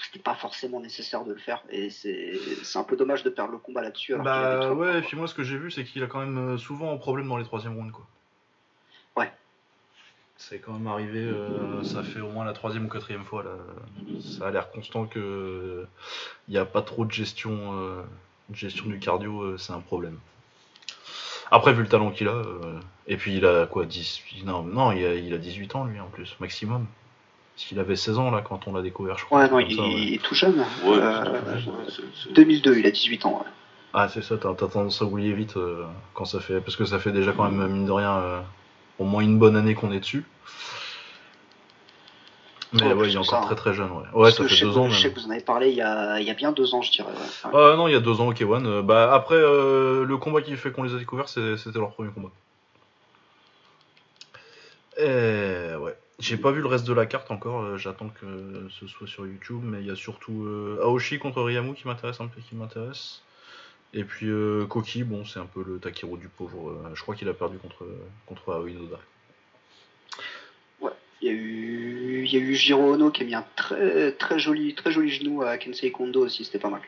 c'était 0.06 0.22
pas 0.22 0.34
forcément 0.34 0.80
nécessaire 0.80 1.24
de 1.24 1.32
le 1.32 1.38
faire. 1.38 1.62
Et 1.70 1.90
c'est 1.90 2.38
un 2.78 2.84
peu 2.84 2.96
dommage 2.96 3.22
de 3.22 3.28
perdre 3.30 3.52
le 3.52 3.58
combat 3.58 3.82
là-dessus. 3.82 4.14
Bah 4.16 4.72
ouais, 4.72 4.98
et 4.98 5.02
puis 5.02 5.16
moi 5.16 5.26
ce 5.26 5.34
que 5.34 5.42
j'ai 5.42 5.56
vu 5.58 5.70
c'est 5.70 5.84
qu'il 5.84 6.02
a 6.02 6.06
quand 6.06 6.20
même 6.24 6.58
souvent 6.58 6.92
un 6.92 6.96
problème 6.98 7.28
dans 7.28 7.36
les 7.38 7.44
troisième 7.44 7.76
rounds 7.76 7.92
quoi. 7.92 8.06
C'est 10.42 10.58
quand 10.58 10.72
même 10.72 10.86
arrivé, 10.86 11.18
euh, 11.20 11.82
ça 11.84 12.02
fait 12.02 12.20
au 12.20 12.30
moins 12.30 12.46
la 12.46 12.54
troisième 12.54 12.86
ou 12.86 12.88
quatrième 12.88 13.24
fois 13.24 13.42
là. 13.42 13.50
Ça 14.20 14.46
a 14.48 14.50
l'air 14.50 14.70
constant 14.70 15.04
que 15.04 15.84
il 16.48 16.52
n'y 16.52 16.56
a 16.56 16.64
pas 16.64 16.80
trop 16.80 17.04
de 17.04 17.12
gestion, 17.12 17.74
euh, 17.74 18.02
de 18.48 18.56
gestion 18.56 18.86
du 18.86 18.98
cardio, 18.98 19.42
euh, 19.42 19.58
c'est 19.58 19.74
un 19.74 19.80
problème. 19.80 20.18
Après 21.50 21.74
vu 21.74 21.82
le 21.82 21.88
talent 21.88 22.10
qu'il 22.10 22.26
a, 22.28 22.32
euh, 22.32 22.80
et 23.06 23.18
puis 23.18 23.36
il 23.36 23.44
a 23.44 23.66
quoi 23.66 23.84
10 23.84 24.22
Non, 24.46 24.62
non 24.62 24.92
il, 24.92 25.04
a, 25.04 25.14
il 25.14 25.34
a 25.34 25.38
18 25.38 25.74
ans 25.76 25.84
lui 25.84 26.00
en 26.00 26.06
plus, 26.06 26.34
maximum. 26.40 26.86
Parce 27.54 27.66
qu'il 27.68 27.78
avait 27.78 27.96
16 27.96 28.18
ans 28.18 28.30
là 28.30 28.40
quand 28.40 28.66
on 28.66 28.72
l'a 28.72 28.80
découvert 28.80 29.18
je 29.18 29.26
crois. 29.26 29.40
Ouais, 29.42 29.50
non, 29.50 29.58
il, 29.58 29.76
comme 29.76 29.84
ça, 29.84 29.92
ouais. 29.92 30.00
il 30.00 30.14
est 30.14 30.22
tout 30.22 30.34
jeune. 30.34 30.58
Ouais, 30.58 30.96
Euh, 30.96 31.24
c'est- 31.86 31.92
c'est- 31.96 32.02
c'est- 32.24 32.32
2002, 32.32 32.78
il 32.78 32.86
a 32.86 32.90
18 32.90 33.26
ans. 33.26 33.40
ouais. 33.40 33.50
Ah, 33.92 34.08
c'est 34.08 34.22
ça, 34.22 34.38
t'as 34.38 34.54
t'as 34.54 34.68
tendance 34.68 35.02
à 35.02 35.04
oublier 35.04 35.34
vite 35.34 35.58
euh, 35.58 35.84
quand 36.14 36.24
ça 36.24 36.40
fait. 36.40 36.60
Parce 36.62 36.76
que 36.76 36.86
ça 36.86 36.98
fait 36.98 37.12
déjà 37.12 37.32
quand 37.32 37.50
même, 37.50 37.70
mine 37.70 37.84
de 37.86 37.92
rien, 37.92 38.16
euh, 38.18 38.40
au 39.00 39.04
moins 39.04 39.22
une 39.22 39.38
bonne 39.38 39.56
année 39.56 39.74
qu'on 39.74 39.90
est 39.90 39.98
dessus. 40.00 40.24
Mais 42.72 42.82
Ouais, 42.82 42.92
ouais, 42.92 42.98
plus 43.02 43.08
il 43.10 43.14
est 43.14 43.18
encore 43.18 43.30
ça, 43.30 43.40
très 43.46 43.52
hein. 43.52 43.56
très 43.56 43.74
jeune, 43.74 43.90
ouais. 43.90 44.04
Ouais, 44.12 44.30
ça 44.30 44.44
fait 44.44 44.54
je 44.54 44.64
deux 44.64 44.78
ans 44.78 44.88
Je 44.88 45.00
sais 45.00 45.10
que 45.10 45.18
vous 45.18 45.26
en 45.26 45.30
avez 45.30 45.40
parlé 45.40 45.70
il 45.70 45.74
y 45.74 45.80
a, 45.82 46.20
il 46.20 46.26
y 46.26 46.30
a 46.30 46.34
bien 46.34 46.52
deux 46.52 46.72
ans, 46.72 46.82
je 46.82 46.92
dirais. 46.92 47.08
ouais. 47.10 47.50
Ah 47.52 47.74
non, 47.76 47.88
il 47.88 47.92
y 47.92 47.96
a 47.96 48.00
deux 48.00 48.20
ans 48.20 48.28
au 48.28 48.32
K1. 48.32 48.64
euh, 48.64 48.82
bah, 48.82 49.12
après, 49.12 49.34
euh, 49.34 50.04
le 50.04 50.16
combat 50.18 50.40
qui 50.40 50.54
fait 50.56 50.70
qu'on 50.70 50.84
les 50.84 50.94
a 50.94 50.98
découverts, 50.98 51.28
c'était 51.28 51.78
leur 51.80 51.90
premier 51.90 52.10
combat. 52.12 52.28
Et 54.98 55.74
ouais. 55.80 55.96
J'ai 56.20 56.36
pas 56.36 56.50
vu 56.52 56.60
le 56.60 56.68
reste 56.68 56.86
de 56.86 56.92
la 56.92 57.06
carte 57.06 57.30
encore, 57.30 57.62
euh, 57.62 57.78
j'attends 57.78 58.10
que 58.10 58.68
ce 58.78 58.86
soit 58.86 59.06
sur 59.06 59.26
YouTube, 59.26 59.62
mais 59.64 59.80
il 59.80 59.86
y 59.86 59.90
a 59.90 59.96
surtout 59.96 60.44
euh, 60.44 60.78
Aoshi 60.82 61.18
contre 61.18 61.42
Ryamu 61.42 61.74
qui 61.74 61.86
m'intéresse 61.88 62.20
un 62.20 62.26
peu, 62.26 62.40
qui 62.42 62.54
m'intéresse. 62.54 63.22
Et 63.92 64.04
puis 64.04 64.28
euh, 64.28 64.66
Koki, 64.66 65.02
bon, 65.02 65.24
c'est 65.24 65.40
un 65.40 65.46
peu 65.46 65.64
le 65.66 65.78
Takiro 65.78 66.16
du 66.16 66.28
pauvre. 66.28 66.70
euh, 66.70 66.94
je 66.94 67.02
crois 67.02 67.14
qu'il 67.16 67.28
a 67.28 67.34
perdu 67.34 67.58
contre, 67.58 67.84
contre 68.26 68.52
Aoi 68.52 68.70
Noda. 68.70 68.98
Il 71.22 71.26
y 71.26 71.28
a 71.28 71.34
eu, 71.34 72.24
il 72.24 72.32
y 72.32 72.36
a 72.38 72.40
eu 72.40 72.54
Jiro 72.54 72.94
Ono 72.94 73.10
qui 73.10 73.22
a 73.24 73.26
mis 73.26 73.34
un 73.34 73.44
très, 73.54 74.12
très, 74.12 74.38
joli, 74.38 74.74
très 74.74 74.90
joli 74.90 75.10
genou 75.10 75.42
à 75.42 75.58
Kensei 75.58 75.92
Kondo 75.92 76.24
aussi, 76.24 76.46
c'était 76.46 76.58
pas 76.58 76.70
mal. 76.70 76.80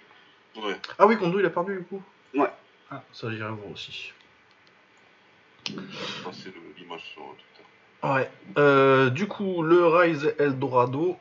Ouais. 0.57 0.74
Ah 0.98 1.07
oui, 1.07 1.18
Kondo 1.18 1.38
il 1.38 1.44
a 1.44 1.50
perdu 1.50 1.76
du 1.76 1.82
coup? 1.84 2.03
Ouais. 2.34 2.48
Ah, 2.90 3.03
ça 3.12 3.30
j'irai 3.30 3.50
voir 3.50 3.70
aussi. 3.70 4.11
Le- 5.68 5.82
l'image 6.78 7.03
sur 7.12 7.22
Twitter. 7.22 8.14
Ouais. 8.14 8.30
Euh, 8.57 9.11
du 9.11 9.26
coup, 9.28 9.62
le 9.62 9.86
Rise 9.86 10.34
Eldorado. 10.38 11.18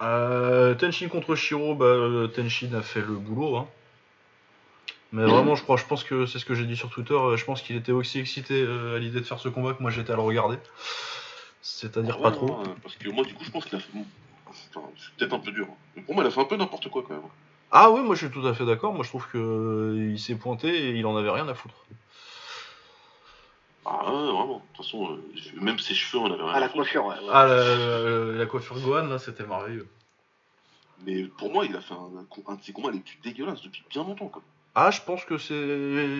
Euh, 0.00 0.74
Tenshin 0.74 1.08
contre 1.08 1.34
Shiro, 1.34 1.74
bah, 1.74 2.28
Tenshin 2.34 2.72
a 2.72 2.80
fait 2.82 3.00
le 3.00 3.14
boulot. 3.14 3.56
Hein. 3.56 3.68
Mais 5.14 5.24
vraiment, 5.24 5.54
je 5.54 5.62
crois, 5.62 5.76
je 5.76 5.84
pense 5.84 6.02
que 6.02 6.26
c'est 6.26 6.40
ce 6.40 6.44
que 6.44 6.54
j'ai 6.56 6.64
dit 6.64 6.76
sur 6.76 6.90
Twitter. 6.90 7.14
euh, 7.14 7.36
Je 7.36 7.44
pense 7.44 7.62
qu'il 7.62 7.76
était 7.76 7.92
aussi 7.92 8.18
excité 8.18 8.60
euh, 8.62 8.96
à 8.96 8.98
l'idée 8.98 9.20
de 9.20 9.24
faire 9.24 9.38
ce 9.38 9.48
combat 9.48 9.72
que 9.72 9.80
moi 9.80 9.92
j'étais 9.92 10.12
à 10.12 10.16
le 10.16 10.22
regarder. 10.22 10.56
C'est-à-dire 11.62 12.16
Ah 12.18 12.22
pas 12.22 12.30
trop. 12.32 12.52
hein, 12.54 12.74
parce 12.82 12.96
que 12.96 13.08
moi, 13.10 13.24
du 13.24 13.32
coup, 13.34 13.44
je 13.44 13.50
pense 13.52 13.64
qu'il 13.64 13.76
a 13.76 13.80
fait. 13.80 13.92
Enfin, 14.74 14.86
c'est 14.98 15.14
peut-être 15.16 15.32
un 15.34 15.38
peu 15.38 15.52
dur. 15.52 15.66
hein. 15.70 15.74
Mais 15.94 16.02
pour 16.02 16.14
moi, 16.16 16.24
il 16.24 16.26
a 16.26 16.30
fait 16.32 16.40
un 16.40 16.44
peu 16.46 16.56
n'importe 16.56 16.88
quoi 16.88 17.04
quand 17.06 17.14
même. 17.14 17.22
Ah 17.70 17.90
oui, 17.92 18.02
moi 18.02 18.14
je 18.16 18.26
suis 18.26 18.32
tout 18.34 18.46
à 18.46 18.54
fait 18.54 18.64
d'accord. 18.66 18.92
Moi 18.94 19.02
je 19.04 19.08
trouve 19.08 19.26
que 19.28 19.38
euh, 19.38 20.10
il 20.12 20.18
s'est 20.18 20.34
pointé 20.36 20.68
et 20.68 20.90
il 20.98 21.06
en 21.06 21.16
avait 21.16 21.30
rien 21.30 21.48
à 21.48 21.54
foutre. 21.54 21.74
Ah 23.84 24.04
ouais, 24.04 24.32
vraiment. 24.32 24.56
De 24.58 24.76
toute 24.76 24.84
façon, 24.84 25.12
euh, 25.12 25.60
même 25.60 25.78
ses 25.78 25.94
cheveux, 25.94 26.22
on 26.22 26.32
avait 26.32 26.42
rien 26.42 26.52
À 26.52 26.60
la 26.60 26.66
à 26.66 26.68
foutre. 26.68 26.74
coiffure, 26.74 27.06
ouais. 27.06 27.14
ouais. 27.16 27.30
Ah, 27.32 27.46
la, 27.46 27.76
la- 27.76 28.32
la 28.32 28.46
coiffure 28.46 28.78
Gohan, 28.80 29.06
là, 29.06 29.18
c'était 29.18 29.46
merveilleux. 29.46 29.88
Mais 31.06 31.24
pour 31.24 31.52
moi, 31.52 31.64
il 31.66 31.74
a 31.76 31.80
fait 31.80 31.94
un, 31.94 32.10
un 32.48 32.54
de 32.54 32.62
ses 32.62 32.72
combats 32.72 32.90
les 32.92 33.00
plus 33.00 33.18
dégueulasses 33.24 33.62
depuis 33.62 33.82
bien 33.90 34.04
longtemps. 34.04 34.28
Quoi. 34.28 34.42
Ah, 34.74 34.90
je 34.90 35.00
pense 35.02 35.24
que 35.24 35.38
c'est. 35.38 35.54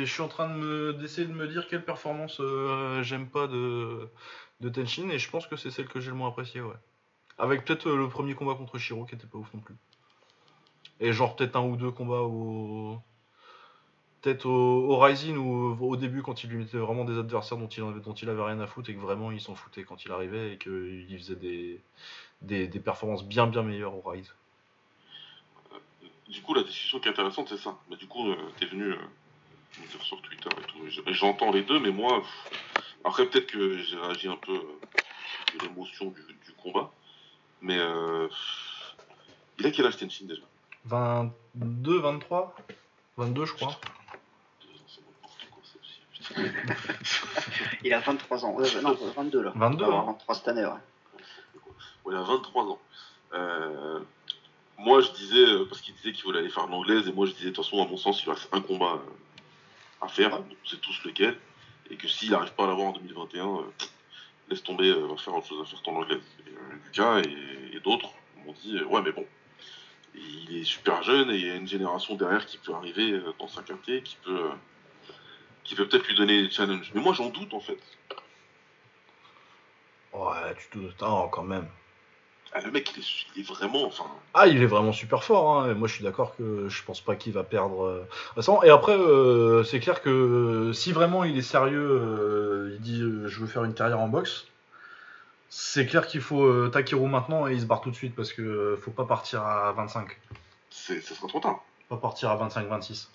Je 0.04 0.12
suis 0.12 0.22
en 0.22 0.28
train 0.28 0.48
de 0.48 0.54
me... 0.54 0.92
d'essayer 0.92 1.26
de 1.26 1.32
me 1.32 1.48
dire 1.48 1.66
quelle 1.68 1.84
performance 1.84 2.38
euh, 2.40 3.02
j'aime 3.02 3.28
pas 3.28 3.46
de... 3.48 4.08
de 4.60 4.68
Tenshin 4.68 5.08
et 5.10 5.18
je 5.18 5.28
pense 5.30 5.46
que 5.46 5.56
c'est 5.56 5.70
celle 5.70 5.88
que 5.88 6.00
j'ai 6.00 6.10
le 6.10 6.16
moins 6.16 6.28
appréciée, 6.28 6.60
ouais. 6.60 6.76
Avec 7.38 7.64
peut-être 7.64 7.88
euh, 7.88 7.96
le 7.96 8.08
premier 8.08 8.34
combat 8.34 8.54
contre 8.54 8.78
Shiro 8.78 9.04
qui 9.06 9.16
était 9.16 9.26
pas 9.26 9.38
ouf 9.38 9.52
non 9.54 9.60
plus. 9.60 9.74
Et 11.00 11.12
genre 11.12 11.34
peut-être 11.36 11.56
un 11.56 11.62
ou 11.62 11.76
deux 11.76 11.90
combats 11.90 12.22
au. 12.22 12.98
Peut-être 14.22 14.46
au, 14.46 14.98
Rising 14.98 15.36
ou 15.36 15.76
au 15.80 15.96
début 15.96 16.22
quand 16.22 16.44
il 16.44 16.50
lui 16.50 16.58
mettait 16.58 16.78
vraiment 16.78 17.04
des 17.04 17.18
adversaires 17.18 17.58
dont 17.58 17.68
il, 17.68 17.82
avait, 17.82 18.00
dont 18.00 18.14
il 18.14 18.30
avait 18.30 18.42
rien 18.42 18.58
à 18.60 18.66
foutre 18.66 18.88
et 18.88 18.94
que 18.94 19.00
vraiment 19.00 19.30
il 19.32 19.40
s'en 19.40 19.54
foutait 19.54 19.84
quand 19.84 20.04
il 20.06 20.12
arrivait 20.12 20.54
et 20.54 20.58
qu'il 20.58 21.18
faisait 21.18 21.36
des, 21.36 21.80
des, 22.40 22.66
des 22.66 22.80
performances 22.80 23.24
bien 23.26 23.46
bien 23.46 23.62
meilleures 23.62 23.94
au 23.94 24.08
Rise. 24.08 24.32
Du 26.28 26.40
coup, 26.42 26.54
la 26.54 26.62
discussion 26.62 27.00
qui 27.00 27.08
est 27.08 27.10
intéressante, 27.10 27.48
c'est 27.48 27.58
ça. 27.58 27.76
Mais 27.90 27.96
du 27.96 28.06
coup, 28.06 28.30
euh, 28.30 28.36
t'es 28.58 28.66
venu 28.66 28.84
euh, 28.92 28.96
me 29.80 29.86
dire 29.86 30.02
sur 30.02 30.20
Twitter 30.22 30.48
et 30.58 30.66
tout. 30.66 30.78
J'entends 31.12 31.50
les 31.52 31.62
deux, 31.62 31.78
mais 31.80 31.90
moi, 31.90 32.20
pff, 32.20 32.84
après, 33.04 33.26
peut-être 33.26 33.46
que 33.46 33.76
j'ai 33.78 33.96
réagi 33.98 34.28
un 34.28 34.36
peu 34.36 34.54
euh, 34.54 34.80
de 35.58 35.64
l'émotion 35.66 36.06
du, 36.06 36.22
du 36.22 36.52
combat. 36.62 36.90
Mais 37.60 37.78
euh, 37.78 38.28
pff, 38.28 38.96
il 39.58 39.66
a 39.66 39.70
quel 39.70 39.86
âge 39.86 39.96
Tenshin 39.96 40.26
déjà? 40.26 40.42
22, 40.86 41.98
23 42.00 42.54
22 43.16 43.44
je 43.46 43.52
crois. 43.54 43.78
Il 47.84 47.92
a 47.92 48.00
23 48.00 48.44
ans. 48.44 48.54
Ouais, 48.54 48.66
non, 48.82 48.94
22 49.14 49.42
là. 49.42 49.52
22, 49.54 49.76
Il 49.76 49.80
va 49.80 49.86
avoir 49.86 50.08
hein. 50.08 50.12
23 50.12 50.34
cette 50.34 50.48
année, 50.48 50.64
ouais. 50.64 50.70
Ouais, 52.04 52.14
il 52.14 52.16
a 52.16 52.22
23 52.22 52.64
ans. 52.64 52.78
Euh, 53.34 54.00
Moi, 54.78 55.00
je 55.00 55.10
disais, 55.12 55.46
euh, 55.46 55.64
parce 55.66 55.80
qu'il 55.80 55.94
disait 55.94 56.12
qu'il 56.12 56.24
voulait 56.24 56.40
aller 56.40 56.50
faire 56.50 56.66
l'anglaise, 56.66 57.06
et 57.08 57.12
moi, 57.12 57.26
je 57.26 57.32
disais, 57.32 57.50
de 57.50 57.54
toute 57.54 57.64
façon, 57.64 57.82
à 57.82 57.86
mon 57.86 57.96
sens, 57.96 58.22
il 58.24 58.30
reste 58.30 58.48
un 58.52 58.60
combat 58.60 58.94
euh, 58.94 60.04
à 60.04 60.08
faire, 60.08 60.40
on 60.40 60.68
sait 60.68 60.76
tous 60.78 61.04
lequel, 61.04 61.38
et 61.90 61.96
que 61.96 62.08
s'il 62.08 62.30
n'arrive 62.30 62.52
pas 62.54 62.64
à 62.64 62.66
l'avoir 62.66 62.88
en 62.88 62.92
2021, 62.92 63.46
euh, 63.46 63.60
laisse 64.48 64.62
tomber, 64.62 64.92
va 64.92 65.16
faire 65.16 65.34
autre 65.34 65.46
chose 65.46 65.62
à 65.62 65.64
faire 65.64 65.82
ton 65.82 65.96
anglaise. 65.96 66.22
Lucas 66.84 67.20
et, 67.20 67.80
d'autres 67.80 68.10
m'ont 68.44 68.54
dit, 68.62 68.80
ouais, 68.82 69.02
mais 69.02 69.12
bon, 69.12 69.26
il 70.14 70.56
est 70.56 70.64
super 70.64 71.02
jeune, 71.02 71.30
et 71.30 71.36
il 71.36 71.46
y 71.46 71.50
a 71.50 71.54
une 71.54 71.68
génération 71.68 72.14
derrière 72.14 72.44
qui 72.46 72.58
peut 72.58 72.74
arriver 72.74 73.20
dans 73.38 73.48
sa 73.48 73.62
quartier, 73.62 74.02
qui 74.02 74.16
peut, 74.24 74.50
peut 75.76 75.86
peut-être 75.86 76.08
lui 76.08 76.14
donner 76.14 76.42
des 76.42 76.50
challenges. 76.50 76.90
Mais 76.94 77.00
moi, 77.00 77.12
j'en 77.14 77.28
doute, 77.28 77.52
en 77.52 77.60
fait. 77.60 77.78
Ouais, 80.12 80.54
tu 80.56 80.78
te. 80.78 81.04
Ah, 81.04 81.28
quand 81.30 81.42
même. 81.42 81.68
Ah, 82.56 82.60
le 82.60 82.70
mec, 82.70 82.92
il 82.96 83.00
est, 83.00 83.06
il 83.34 83.40
est 83.40 83.48
vraiment, 83.48 83.84
enfin, 83.84 84.04
Ah, 84.32 84.46
il 84.46 84.62
est 84.62 84.66
vraiment 84.66 84.92
super 84.92 85.24
fort. 85.24 85.60
Hein. 85.62 85.74
Moi, 85.74 85.88
je 85.88 85.94
suis 85.94 86.04
d'accord 86.04 86.36
que 86.36 86.68
je 86.68 86.84
pense 86.84 87.00
pas 87.00 87.16
qu'il 87.16 87.32
va 87.32 87.42
perdre. 87.42 87.82
euh. 87.84 88.62
Et 88.64 88.70
après, 88.70 88.96
euh, 88.96 89.64
c'est 89.64 89.80
clair 89.80 90.00
que 90.02 90.70
si 90.72 90.92
vraiment 90.92 91.24
il 91.24 91.36
est 91.36 91.42
sérieux, 91.42 91.80
euh, 91.80 92.70
il 92.76 92.80
dit 92.80 93.02
euh, 93.02 93.26
je 93.26 93.40
veux 93.40 93.48
faire 93.48 93.64
une 93.64 93.74
carrière 93.74 93.98
en 93.98 94.06
boxe, 94.06 94.46
c'est 95.48 95.86
clair 95.86 96.06
qu'il 96.06 96.20
faut 96.20 96.68
Takeru 96.68 97.08
maintenant 97.08 97.46
et 97.48 97.54
il 97.54 97.60
se 97.60 97.66
barre 97.66 97.80
tout 97.80 97.90
de 97.90 97.96
suite 97.96 98.14
parce 98.14 98.32
que 98.32 98.78
faut 98.80 98.90
pas 98.92 99.04
partir 99.04 99.42
à 99.42 99.72
25. 99.72 100.08
c'est, 100.70 101.00
ça 101.00 101.14
sera 101.14 101.26
trop 101.28 101.40
tard. 101.40 101.60
Pas 101.88 101.96
partir 101.96 102.30
à 102.30 102.36
25-26. 102.48 103.08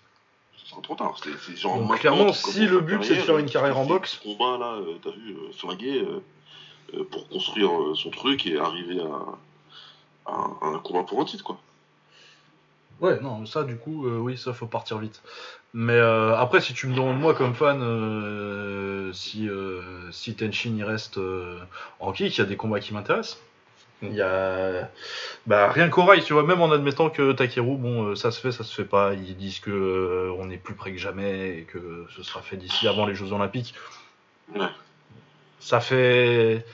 Ce 0.58 0.68
sera 0.70 0.82
trop 0.82 0.96
tard. 0.96 1.16
C'est, 1.24 1.56
genre 1.56 1.80
Donc, 1.80 1.98
clairement, 1.98 2.34
si 2.34 2.66
le 2.68 2.82
but, 2.82 3.02
c'est 3.04 3.16
de 3.16 3.22
faire 3.22 3.38
une 3.38 3.50
carrière 3.50 3.78
en 3.78 3.86
boxe- 3.86 4.18
Ce 4.18 4.24
combat 4.24 4.58
là, 4.58 4.78
t'as 5.02 5.12
vu, 5.12 5.36
pour 7.12 7.28
construire 7.30 7.72
euh, 7.72 7.96
son 7.96 8.10
truc 8.10 8.46
et 8.46 8.60
arriver 8.60 9.00
à, 9.02 10.32
à, 10.32 10.50
à 10.62 10.68
un 10.68 10.80
combat 10.80 11.04
pour 11.04 11.22
un 11.22 11.26
titre, 11.26 11.44
quoi. 11.44 11.60
Ouais, 13.02 13.20
non, 13.22 13.46
ça, 13.46 13.64
du 13.64 13.78
coup, 13.78 14.08
euh, 14.08 14.18
oui, 14.18 14.38
ça, 14.38 14.52
faut 14.54 14.68
partir 14.68 14.98
vite. 14.98 15.22
Mais 15.74 15.94
euh, 15.94 16.36
après, 16.36 16.60
si 16.60 16.74
tu 16.74 16.88
me 16.88 16.96
demandes, 16.96 17.20
moi, 17.20 17.34
comme 17.34 17.54
fan, 17.54 17.80
euh, 17.82 19.14
si, 19.14 19.48
euh, 19.48 20.12
si 20.12 20.36
Tenshin 20.36 20.74
il 20.76 20.84
reste 20.84 21.18
euh, 21.18 21.60
en 22.00 22.12
kick, 22.12 22.36
il 22.36 22.40
y 22.40 22.44
a 22.44 22.46
des 22.46 22.58
combats 22.58 22.80
qui 22.80 22.94
m'intéressent. 22.94 23.40
Il 24.02 24.14
y 24.14 24.22
a. 24.22 24.90
Bah, 25.46 25.70
rien 25.72 25.90
qu'au 25.90 26.06
rail, 26.06 26.24
tu 26.24 26.34
vois, 26.34 26.44
même 26.44 26.62
en 26.62 26.72
admettant 26.72 27.10
que 27.10 27.34
Takeru, 27.34 27.76
bon, 27.78 28.04
euh, 28.06 28.16
ça 28.16 28.32
se 28.32 28.40
fait, 28.40 28.52
ça 28.52 28.64
se 28.64 28.74
fait 28.74 28.86
pas. 28.88 29.14
Ils 29.14 29.36
disent 29.36 29.60
que 29.60 29.72
euh, 29.72 30.34
on 30.40 30.50
est 30.50 30.58
plus 30.58 30.74
près 30.74 30.92
que 30.92 30.98
jamais 30.98 31.60
et 31.60 31.64
que 31.64 32.06
ce 32.16 32.24
sera 32.24 32.42
fait 32.42 32.58
d'ici 32.58 32.88
avant 32.88 33.06
les 33.06 33.14
Jeux 33.14 33.34
Olympiques. 33.34 33.76
Ouais. 34.56 34.68
Ça 35.60 35.80
fait. 35.82 36.66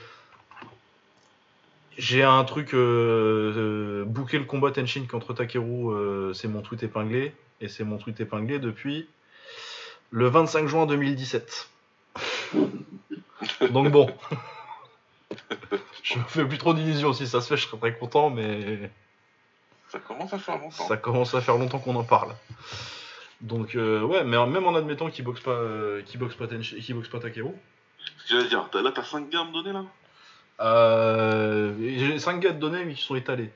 J'ai 1.98 2.22
un 2.22 2.44
truc. 2.44 2.74
Euh, 2.74 3.52
euh, 3.56 4.04
booker 4.04 4.38
le 4.38 4.44
combat 4.44 4.70
Tenshin 4.70 5.06
contre 5.10 5.34
Takeru, 5.34 5.92
euh, 5.92 6.32
c'est 6.32 6.48
mon 6.48 6.62
tweet 6.62 6.82
épinglé. 6.82 7.34
Et 7.60 7.68
c'est 7.68 7.84
mon 7.84 7.96
tweet 7.98 8.20
épinglé 8.20 8.58
depuis 8.58 9.08
le 10.10 10.28
25 10.28 10.66
juin 10.66 10.86
2017. 10.86 11.68
Donc 13.70 13.90
bon. 13.90 14.10
je 16.02 16.18
me 16.18 16.24
fais 16.24 16.44
plus 16.44 16.58
trop 16.58 16.74
d'illusions. 16.74 17.12
Si 17.12 17.26
ça 17.26 17.40
se 17.40 17.48
fait, 17.48 17.56
je 17.56 17.66
serais 17.66 17.78
très 17.78 17.94
content, 17.94 18.30
mais 18.30 18.90
Ça 19.88 19.98
commence 19.98 20.32
à 20.32 20.38
faire 20.38 20.58
longtemps. 20.58 20.86
ça 20.86 20.96
commence 20.96 21.34
à 21.34 21.40
faire 21.40 21.56
longtemps 21.56 21.78
qu'on 21.78 21.96
en 21.96 22.04
parle. 22.04 22.34
Donc 23.40 23.74
euh, 23.74 24.02
ouais, 24.02 24.24
mais 24.24 24.36
même 24.46 24.66
en 24.66 24.74
admettant 24.74 25.10
qu'il 25.10 25.24
boxe 25.24 25.40
pas, 25.40 25.60
qu'il 26.06 26.20
boxe 26.20 26.36
pas, 26.36 26.46
boxe 26.46 27.08
pas 27.08 27.18
Takeru. 27.18 27.52
Ce 28.18 28.22
que 28.24 28.36
j'allais 28.36 28.48
dire, 28.48 28.68
là 28.72 28.92
t'as 28.94 29.02
5 29.04 29.30
gars 29.30 29.40
à 29.40 29.44
me 29.44 29.52
donner 29.52 29.72
là 29.72 29.84
Euh, 30.60 31.74
j'ai 31.78 32.18
5 32.18 32.40
gars 32.40 32.52
de 32.52 32.58
données, 32.58 32.84
mais 32.84 32.94
qui 32.94 33.02
sont 33.02 33.14
étalés. 33.16 33.50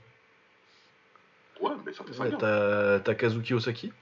Ouais, 1.60 1.72
mais 1.84 1.92
ça 1.92 2.04
fait 2.04 2.12
5 2.12 2.24
Ouais, 2.24 2.30
gars. 2.30 2.36
t'as 2.38 3.00
t'as 3.00 3.14
Kazuki 3.14 3.54
Osaki. 3.54 3.92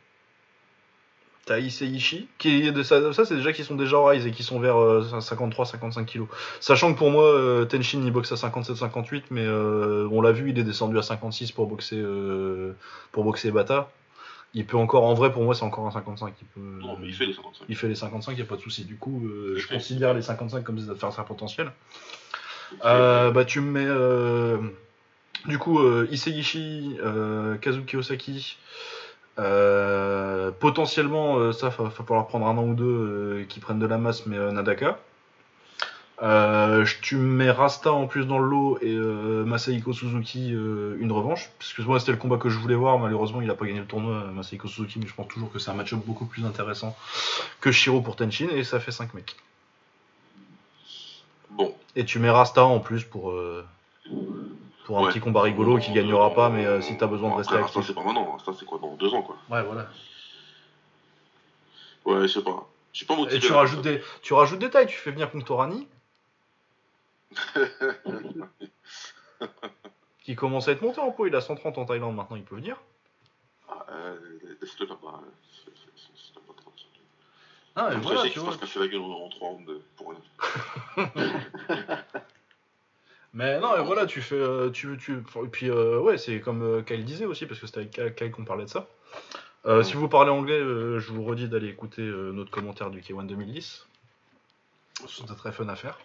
T'as 1.46 1.60
Issei 1.60 2.28
qui 2.36 2.66
est 2.66 2.72
de 2.72 2.82
ça, 2.82 3.10
ça 3.14 3.24
c'est 3.24 3.36
déjà 3.36 3.54
qui 3.54 3.64
sont 3.64 3.74
déjà 3.74 3.98
en 3.98 4.04
rise 4.04 4.26
et 4.26 4.32
qui 4.32 4.42
sont 4.42 4.60
vers 4.60 4.76
53-55 4.76 6.04
kilos. 6.04 6.28
Sachant 6.60 6.92
que 6.92 6.98
pour 6.98 7.10
moi, 7.10 7.24
euh, 7.24 7.64
Tenshin 7.64 8.02
il 8.04 8.12
boxe 8.12 8.30
à 8.32 8.34
57-58, 8.34 9.22
mais 9.30 9.46
euh, 9.46 10.06
on 10.12 10.20
l'a 10.20 10.32
vu, 10.32 10.50
il 10.50 10.58
est 10.58 10.62
descendu 10.62 10.98
à 10.98 11.02
56 11.02 11.52
pour 11.52 11.66
boxer 11.66 11.96
euh, 11.96 12.74
pour 13.12 13.24
boxer 13.24 13.50
Bata. 13.50 13.90
Il 14.54 14.64
peut 14.66 14.76
encore, 14.78 15.04
en 15.04 15.14
vrai, 15.14 15.30
pour 15.30 15.42
moi, 15.44 15.54
c'est 15.54 15.64
encore 15.64 15.86
un 15.86 15.90
55. 15.90 16.32
Il, 16.40 16.46
peut, 16.46 16.60
Non, 16.60 16.96
mais 16.98 17.08
il 17.08 17.14
fait 17.14 17.26
les 17.26 17.34
55. 17.34 17.64
il 17.68 17.76
fait 17.76 17.88
les 17.88 17.94
55, 17.94 18.32
il 18.36 18.42
a 18.42 18.44
pas 18.44 18.56
de 18.56 18.60
souci. 18.62 18.84
Du 18.84 18.96
coup, 18.96 19.22
euh, 19.26 19.54
je 19.56 19.66
fait. 19.66 19.74
considère 19.74 20.14
les 20.14 20.22
55 20.22 20.64
comme 20.64 20.76
des 20.76 20.90
adversaires 20.90 21.24
potentiels. 21.24 21.70
Euh, 22.84 23.30
bah 23.30 23.46
tu 23.46 23.60
me 23.60 23.70
mets 23.70 23.86
euh, 23.86 24.58
du 25.46 25.58
coup 25.58 25.78
euh, 25.80 26.06
Iseiishi, 26.10 26.98
euh, 27.02 27.56
Kazuki 27.56 27.96
Osaki. 27.96 28.58
potentiellement, 30.60 31.52
ça 31.52 31.68
va, 31.70 31.84
va 31.84 31.90
falloir 31.90 32.26
prendre 32.26 32.46
un 32.46 32.56
an 32.58 32.64
ou 32.64 32.74
deux 32.74 33.46
qui 33.48 33.60
prennent 33.60 33.78
de 33.78 33.86
la 33.86 33.98
masse, 33.98 34.26
mais 34.26 34.36
Nadaka. 34.52 34.98
Euh, 36.20 36.84
tu 37.00 37.14
me 37.16 37.22
mets 37.22 37.50
Rasta 37.50 37.92
en 37.92 38.08
plus 38.08 38.26
dans 38.26 38.40
le 38.40 38.48
lot 38.48 38.78
et 38.82 38.92
euh, 38.92 39.44
Masahiko 39.44 39.92
Suzuki 39.92 40.52
euh, 40.52 40.96
une 40.98 41.12
revanche. 41.12 41.48
Parce 41.58 41.72
que 41.72 41.82
moi 41.82 42.00
c'était 42.00 42.10
le 42.12 42.18
combat 42.18 42.38
que 42.38 42.48
je 42.48 42.58
voulais 42.58 42.74
voir. 42.74 42.98
Malheureusement, 42.98 43.40
il 43.40 43.48
a 43.50 43.54
pas 43.54 43.66
gagné 43.66 43.78
le 43.78 43.86
tournoi, 43.86 44.14
euh, 44.14 44.32
Masahiko 44.32 44.66
Suzuki, 44.66 44.98
mais 44.98 45.06
je 45.06 45.14
pense 45.14 45.28
toujours 45.28 45.52
que 45.52 45.58
c'est 45.60 45.70
un 45.70 45.74
match-up 45.74 46.00
beaucoup 46.04 46.26
plus 46.26 46.44
intéressant 46.44 46.96
que 47.60 47.70
Shiro 47.70 48.00
pour 48.00 48.16
Tenshin 48.16 48.48
et 48.50 48.64
ça 48.64 48.80
fait 48.80 48.90
5 48.90 49.14
mecs. 49.14 49.36
Bon. 51.50 51.72
Et 51.96 52.04
tu 52.04 52.18
mets 52.18 52.30
Rasta 52.30 52.64
en 52.64 52.80
plus 52.80 53.04
pour, 53.04 53.32
pour 54.84 54.98
un 54.98 55.02
Ouais. 55.02 55.08
petit 55.10 55.20
combat 55.20 55.42
rigolo 55.42 55.78
qui 55.78 55.92
gagnera 55.92 56.34
pas, 56.34 56.48
mais 56.50 56.66
euh, 56.66 56.80
si 56.80 56.96
t'as 56.96 57.06
besoin 57.06 57.30
de 57.30 57.34
rester 57.36 57.54
après, 57.54 57.66
actif. 57.66 57.86
c'est 57.86 57.94
pas 57.94 58.02
maintenant, 58.02 58.38
ça 58.44 58.52
c'est 58.58 58.64
quoi 58.64 58.78
dans 58.80 58.94
2 58.96 59.14
ans 59.14 59.22
quoi. 59.22 59.36
Ouais, 59.50 59.62
voilà. 59.62 59.86
Ouais, 62.04 62.22
je 62.22 62.26
sais 62.26 62.42
pas. 62.42 62.66
Je 62.92 62.98
suis 62.98 63.06
pas 63.06 63.14
motivé. 63.16 63.36
Et 63.36 63.40
tu 63.40 63.50
là, 63.52 63.58
rajoutes, 63.58 63.82
des, 63.82 64.00
tu 64.22 64.32
rajoutes 64.32 64.58
des 64.58 64.70
tailles, 64.70 64.86
tu 64.86 64.96
fais 64.96 65.10
venir 65.10 65.30
Punktorani, 65.30 65.86
qui 70.22 70.34
commence 70.36 70.68
à 70.68 70.72
être 70.72 70.82
monté 70.82 71.00
en 71.00 71.10
pot, 71.10 71.26
il 71.26 71.34
a 71.34 71.40
130 71.40 71.78
en 71.78 71.84
Thaïlande 71.84 72.14
maintenant, 72.16 72.36
il 72.36 72.44
peut 72.44 72.56
venir. 72.56 72.76
Ah, 73.68 73.84
euh, 73.90 74.16
Laisse-le 74.60 74.86
là-bas. 74.86 75.20
c'est- 75.52 75.70
c'est- 75.74 75.96
c'est- 75.96 76.32
c'est 76.34 76.46
pas 76.46 76.52
tranquille. 76.60 76.86
Ah, 77.76 77.90
et 77.92 77.96
voilà, 77.96 78.22
tu 78.28 78.38
vois. 78.40 78.52
se 78.52 78.58
casser 78.58 78.78
la 78.80 78.88
gueule 78.88 79.00
en 79.02 79.28
3 79.28 79.48
rounds 79.50 79.70
euh, 79.70 79.82
pour 79.96 80.10
rien. 80.10 80.20
Mais 83.34 83.60
non, 83.60 83.76
et 83.76 83.82
voilà, 83.82 84.06
tu 84.06 84.20
fais. 84.22 84.34
euh, 84.34 84.70
tu, 84.70 84.96
tu, 84.98 85.18
et 85.18 85.48
puis, 85.48 85.70
euh, 85.70 86.00
ouais, 86.00 86.16
c'est 86.18 86.40
comme 86.40 86.82
Kyle 86.84 87.04
disait 87.04 87.26
aussi, 87.26 87.46
parce 87.46 87.60
que 87.60 87.66
c'était 87.66 88.00
avec 88.00 88.16
Kyle- 88.16 88.30
qu'on 88.32 88.44
parlait 88.44 88.64
de 88.64 88.70
ça. 88.70 88.88
Euh, 89.66 89.82
Si 89.82 89.94
vous 89.94 90.08
parlez 90.08 90.30
anglais, 90.30 90.58
euh, 90.58 90.98
je 90.98 91.12
vous 91.12 91.22
redis 91.24 91.48
d'aller 91.48 91.68
écouter 91.68 92.02
notre 92.02 92.50
commentaire 92.50 92.90
du 92.90 93.00
K1 93.02 93.26
2010. 93.26 93.86
C'était 95.06 95.34
très 95.34 95.52
fun 95.52 95.68
à 95.68 95.76
faire. 95.76 95.98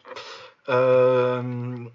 Euh, 0.69 1.85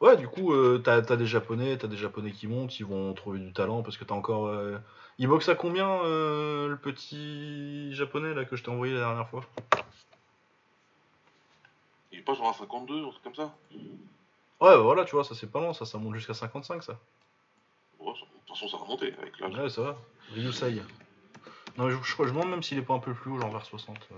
ouais, 0.00 0.16
du 0.16 0.28
coup, 0.28 0.52
euh, 0.52 0.80
t'as 0.82 0.96
as 0.96 1.16
des 1.16 1.26
japonais, 1.26 1.76
t'as 1.76 1.88
des 1.88 1.96
japonais 1.96 2.32
qui 2.32 2.46
montent, 2.46 2.78
ils 2.80 2.86
vont 2.86 3.12
trouver 3.14 3.38
du 3.38 3.52
talent 3.52 3.82
parce 3.82 3.96
que 3.96 4.04
t'as 4.04 4.14
encore. 4.14 4.46
euh, 4.48 4.78
Il 5.18 5.28
boxe 5.28 5.48
à 5.48 5.54
combien 5.54 6.02
le 6.04 6.76
petit 6.80 7.92
japonais 7.94 8.34
là 8.34 8.44
que 8.44 8.56
je 8.56 8.62
t'ai 8.62 8.70
envoyé 8.70 8.94
la 8.94 9.00
dernière 9.00 9.28
fois? 9.28 9.44
Il 12.12 12.20
est 12.20 12.22
pas 12.22 12.34
genre 12.34 12.48
à 12.48 12.52
52, 12.54 13.04
un 13.04 13.10
truc 13.10 13.22
comme 13.22 13.34
ça? 13.34 13.54
Ouais, 14.60 14.74
bah 14.74 14.78
voilà, 14.78 15.04
tu 15.04 15.14
vois, 15.14 15.22
ça 15.24 15.34
c'est 15.34 15.50
pas 15.50 15.60
long, 15.60 15.72
ça, 15.72 15.84
ça 15.84 15.98
monte 15.98 16.14
jusqu'à 16.16 16.34
55 16.34 16.82
ça. 16.82 16.98
Ouais, 18.00 18.12
De 18.12 18.18
toute 18.46 18.56
façon, 18.56 18.68
ça 18.68 18.76
va 18.82 18.84
monter 18.88 19.12
avec 19.20 19.38
l'âge. 19.38 19.54
Ouais, 19.56 19.68
ça 19.68 19.82
va. 19.82 19.96
Ryusai. 20.32 20.82
Non, 21.76 21.90
je, 21.90 21.96
je, 22.02 22.12
crois- 22.14 22.26
je 22.26 22.32
me 22.32 22.38
demande 22.38 22.50
même 22.50 22.62
s'il 22.62 22.78
est 22.78 22.82
pas 22.82 22.94
un 22.94 22.98
peu 22.98 23.12
plus 23.14 23.30
haut, 23.30 23.38
genre 23.38 23.50
vers 23.52 23.64
60. 23.64 23.96
euh. 24.10 24.14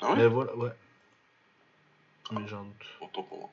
Ah 0.00 0.10
ouais? 0.10 0.16
Mais 0.16 0.26
voilà, 0.26 0.56
ouais. 0.56 0.70
Mais 2.32 2.46
j'ai 2.48 2.54
un 2.56 2.64
doute. 2.64 2.86
Autant 3.00 3.22
pour 3.22 3.38
moi. 3.38 3.50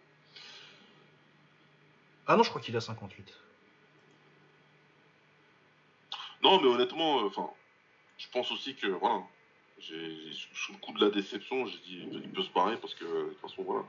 Ah 2.28 2.36
non, 2.38 2.43
je 2.43 2.49
crois 2.49 2.61
qu'il 2.61 2.76
a 2.78 2.82
58. 2.82 3.34
Non, 6.41 6.59
mais 6.61 6.67
honnêtement, 6.67 7.21
euh, 7.21 7.28
enfin, 7.28 7.49
je 8.17 8.28
pense 8.32 8.51
aussi 8.51 8.76
que, 8.76 8.88
voilà, 8.88 9.21
j'ai, 9.80 10.17
sous 10.53 10.74
le 10.74 10.78
coup 10.80 10.93
de 10.93 11.03
la 11.03 11.09
déception, 11.09 11.65
j'ai 11.67 11.78
dit, 11.80 12.07
il 12.11 12.32
peut 12.32 12.43
se 12.43 12.51
barrer 12.51 12.78
parce 12.78 12.95
que, 12.95 13.03
de 13.05 13.30
toute 13.30 13.39
façon, 13.41 13.63
voilà, 13.63 13.84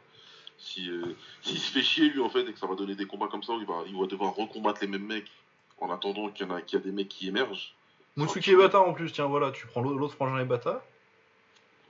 si, 0.59 0.89
euh, 0.89 1.17
s'il 1.43 1.59
se 1.59 1.73
fait 1.73 1.83
chier, 1.83 2.09
lui, 2.11 2.21
en 2.21 2.29
fait, 2.29 2.43
et 2.49 2.53
que 2.53 2.59
ça 2.59 2.67
va 2.67 2.75
donner 2.75 2.95
des 2.95 3.07
combats 3.07 3.29
comme 3.29 3.43
ça, 3.43 3.55
il 3.59 3.67
va, 3.67 3.83
il 3.87 3.97
va 3.99 4.07
devoir 4.07 4.35
recombattre 4.35 4.81
les 4.83 4.87
mêmes 4.89 5.07
mecs 5.07 5.31
en 5.79 5.91
attendant 5.91 6.29
qu'il 6.31 6.47
y, 6.47 6.51
en 6.51 6.55
a, 6.55 6.63
qu'il 6.63 6.79
y 6.79 6.83
a 6.83 6.85
des 6.85 6.93
mecs 6.93 7.09
qui 7.09 7.29
émergent. 7.29 7.75
Mutsuki 8.17 8.53
et 8.53 8.57
Bata 8.57 8.81
en 8.81 8.93
plus, 8.93 9.11
tiens, 9.13 9.27
voilà, 9.27 9.51
tu 9.51 9.67
prends 9.67 9.81
l'au- 9.81 9.99
l'autre 9.99 10.15
frangin 10.15 10.39
et 10.41 10.45
Bata. 10.45 10.85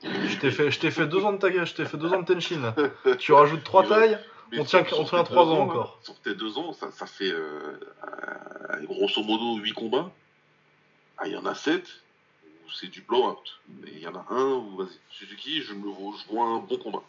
Je 0.05 0.39
t'ai 0.39 0.51
fait, 0.51 0.71
je 0.71 0.79
t'ai 0.79 0.91
fait 0.91 1.07
deux 1.07 1.25
ans 1.25 1.33
de 1.33 1.39
ta 1.39 1.51
je 1.65 1.75
t'ai 1.75 1.85
fait 1.85 1.97
deux 1.97 2.13
ans 2.13 2.21
de 2.23 2.33
Tenshin. 2.33 2.75
Tu 3.19 3.33
rajoutes 3.33 3.65
trois 3.65 3.87
tailles. 3.87 4.19
Mais 4.53 4.59
On 4.61 4.65
tient- 4.65 4.85
sur- 4.85 5.01
on 5.01 5.25
trois 5.25 5.47
ans 5.47 5.61
encore. 5.61 5.99
Sur 6.03 6.21
tes 6.21 6.35
deux 6.35 6.59
ans, 6.59 6.73
ça, 6.73 6.91
ça 6.91 7.07
fait 7.07 7.31
euh, 7.33 7.79
grosso 8.83 9.23
modo 9.23 9.57
8 9.57 9.73
combats. 9.73 10.11
Ah, 11.17 11.27
il 11.27 11.33
y 11.33 11.37
en 11.37 11.47
a 11.47 11.55
7 11.55 12.03
où 12.67 12.71
c'est 12.71 12.89
du 12.89 13.01
blowout. 13.03 13.39
Et 13.87 13.93
il 13.93 13.99
y 14.01 14.07
en 14.07 14.15
a 14.15 14.27
un 14.31 14.53
où, 14.55 14.77
vas-y, 14.77 14.99
Suzuki, 15.11 15.63
je, 15.63 15.73
me 15.75 15.89
vois, 15.89 16.15
je 16.21 16.33
vois 16.33 16.45
un 16.47 16.59
bon 16.59 16.77
combat. 16.77 17.03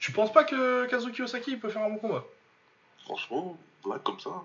Tu 0.00 0.12
penses 0.12 0.32
pas 0.32 0.44
que 0.44 0.86
Kazuki 0.86 1.22
Osaki 1.22 1.52
il 1.52 1.60
peut 1.60 1.68
faire 1.68 1.82
un 1.82 1.90
bon 1.90 1.98
combat? 1.98 2.24
Franchement, 3.04 3.56
là, 3.88 3.98
comme 4.02 4.18
ça, 4.20 4.42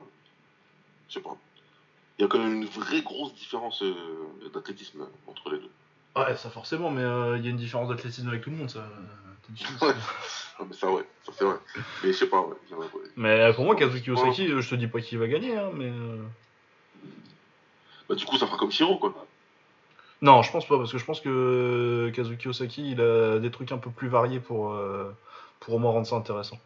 je 1.08 1.16
sais 1.16 1.22
pas. 1.22 1.36
il 2.18 2.22
y 2.24 2.26
a 2.26 2.28
quand 2.28 2.40
même 2.40 2.62
une 2.62 2.66
vraie 2.66 3.02
grosse 3.02 3.34
différence 3.34 3.82
euh, 3.82 3.96
d'athlétisme 4.54 5.08
entre 5.28 5.50
les 5.52 5.60
deux. 5.60 5.72
Ouais, 6.28 6.36
ça 6.36 6.50
forcément, 6.50 6.90
mais 6.92 7.02
euh, 7.04 7.38
il 7.38 7.44
y 7.44 7.48
a 7.48 7.52
une 7.52 7.58
différence 7.58 7.90
d'athlétisme 7.90 8.28
avec 8.30 8.42
tout 8.42 8.50
le 8.50 8.56
monde, 8.58 8.70
ça. 8.70 8.80
Ouais. 9.82 9.94
Ah, 10.60 10.64
mais 10.68 10.76
ça, 10.76 10.92
ouais, 10.92 11.04
ça 11.26 11.32
c'est 11.36 11.46
vrai. 11.46 11.56
Mais 12.04 12.12
je 12.12 12.18
sais 12.18 12.28
pas, 12.28 12.42
ouais. 12.42 12.56
ouais. 12.78 12.86
Mais 13.16 13.54
pour 13.54 13.66
moi, 13.66 13.76
Kazuki 13.76 14.12
Osaki, 14.12 14.52
euh, 14.52 14.62
je 14.62 14.70
te 14.70 14.76
dis 14.76 14.88
pas 14.88 15.02
qui 15.02 15.16
va 15.16 15.28
gagner, 15.28 15.56
hein, 15.58 15.72
mais. 15.74 15.90
euh, 15.90 16.22
Bah, 18.08 18.16
du 18.16 18.26
coup, 18.26 18.38
ça 18.38 18.46
fera 18.46 18.58
comme 18.58 18.72
Shiro, 18.72 18.98
quoi. 18.98 19.14
Non, 20.22 20.42
je 20.44 20.52
pense 20.52 20.68
pas, 20.68 20.78
parce 20.78 20.92
que 20.92 20.98
je 20.98 21.06
pense 21.06 21.22
que 21.22 21.30
euh, 21.30 22.12
Kazuki 22.12 22.48
Osaki, 22.50 22.92
il 22.92 23.02
a 23.02 23.40
des 23.40 23.52
trucs 23.52 23.72
un 23.72 23.78
peu 23.78 23.90
plus 23.90 24.10
variés 24.10 24.40
pour, 24.42 24.74
euh, 24.74 25.12
pour 25.62 25.74
au 25.76 25.80
moins 25.80 25.92
rendre 25.92 26.08
ça 26.08 26.16
intéressant. 26.18 26.60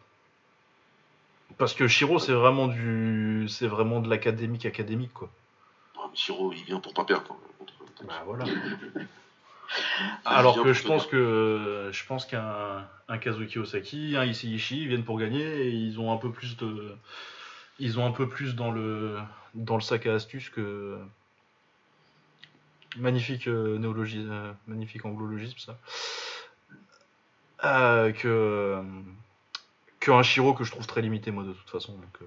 Parce 1.56 1.72
que 1.72 1.86
Shiro, 1.86 2.18
c'est 2.18 2.32
vraiment 2.32 2.66
du, 2.66 3.46
c'est 3.48 3.68
vraiment 3.68 4.00
de 4.00 4.10
l'académique 4.10 4.66
académique, 4.66 5.12
quoi. 5.14 5.30
Ah, 5.96 6.06
mais 6.10 6.16
Shiro, 6.16 6.52
il 6.52 6.64
vient 6.64 6.80
pour 6.80 6.92
pas 6.94 7.04
perdre. 7.04 7.26
hein, 7.30 7.36
contre 7.58 7.74
Tenchi. 7.78 8.06
Bah 8.08 8.22
voilà. 8.26 8.44
Ah, 10.24 10.38
Alors 10.38 10.62
que 10.62 10.72
je 10.72 10.86
pense 10.86 11.06
que 11.06 11.88
je 11.92 12.06
pense 12.06 12.26
qu'un 12.26 12.86
un 13.08 13.18
Kazuki 13.18 13.58
Osaki, 13.58 14.14
un 14.16 14.24
ils 14.24 14.88
viennent 14.88 15.04
pour 15.04 15.18
gagner 15.18 15.42
et 15.42 15.70
ils 15.70 16.00
ont 16.00 16.12
un 16.12 16.16
peu 16.16 16.30
plus 16.30 16.56
de 16.56 16.96
ils 17.78 17.98
ont 17.98 18.06
un 18.06 18.12
peu 18.12 18.28
plus 18.28 18.54
dans 18.54 18.70
le 18.70 19.18
dans 19.54 19.76
le 19.76 19.80
sac 19.80 20.06
à 20.06 20.14
astuces 20.14 20.48
que 20.48 20.98
magnifique 22.96 23.48
euh, 23.48 23.78
néologie 23.78 24.26
euh, 24.28 24.52
magnifique 24.66 25.04
anglologisme 25.04 25.58
ça. 25.58 25.78
Euh, 27.64 28.12
que 28.12 28.28
euh, 28.28 28.82
que 30.00 30.10
un 30.10 30.22
Shiro 30.22 30.54
que 30.54 30.64
je 30.64 30.70
trouve 30.70 30.86
très 30.86 31.02
limité 31.02 31.30
moi 31.30 31.44
de 31.44 31.52
toute 31.52 31.70
façon 31.70 31.92
donc 31.92 32.18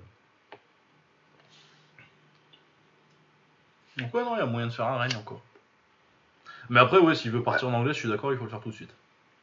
donc 3.98 4.14
ouais 4.14 4.24
non 4.24 4.36
il 4.36 4.40
y 4.40 4.42
a 4.42 4.46
moyen 4.46 4.68
de 4.68 4.72
faire 4.72 4.88
un 4.88 4.98
règne 4.98 5.16
encore 5.16 5.42
mais 6.70 6.80
après 6.80 6.98
ouais 7.00 7.16
s'il 7.16 7.32
veut 7.32 7.44
partir 7.44 7.68
en 7.70 7.74
anglais 7.74 7.94
je 7.94 8.00
suis 8.00 8.10
d'accord 8.10 8.32
il 8.32 8.38
faut 8.38 8.44
le 8.46 8.50
faire 8.50 8.60
tout 8.62 8.70
de 8.70 8.76
suite 8.76 8.94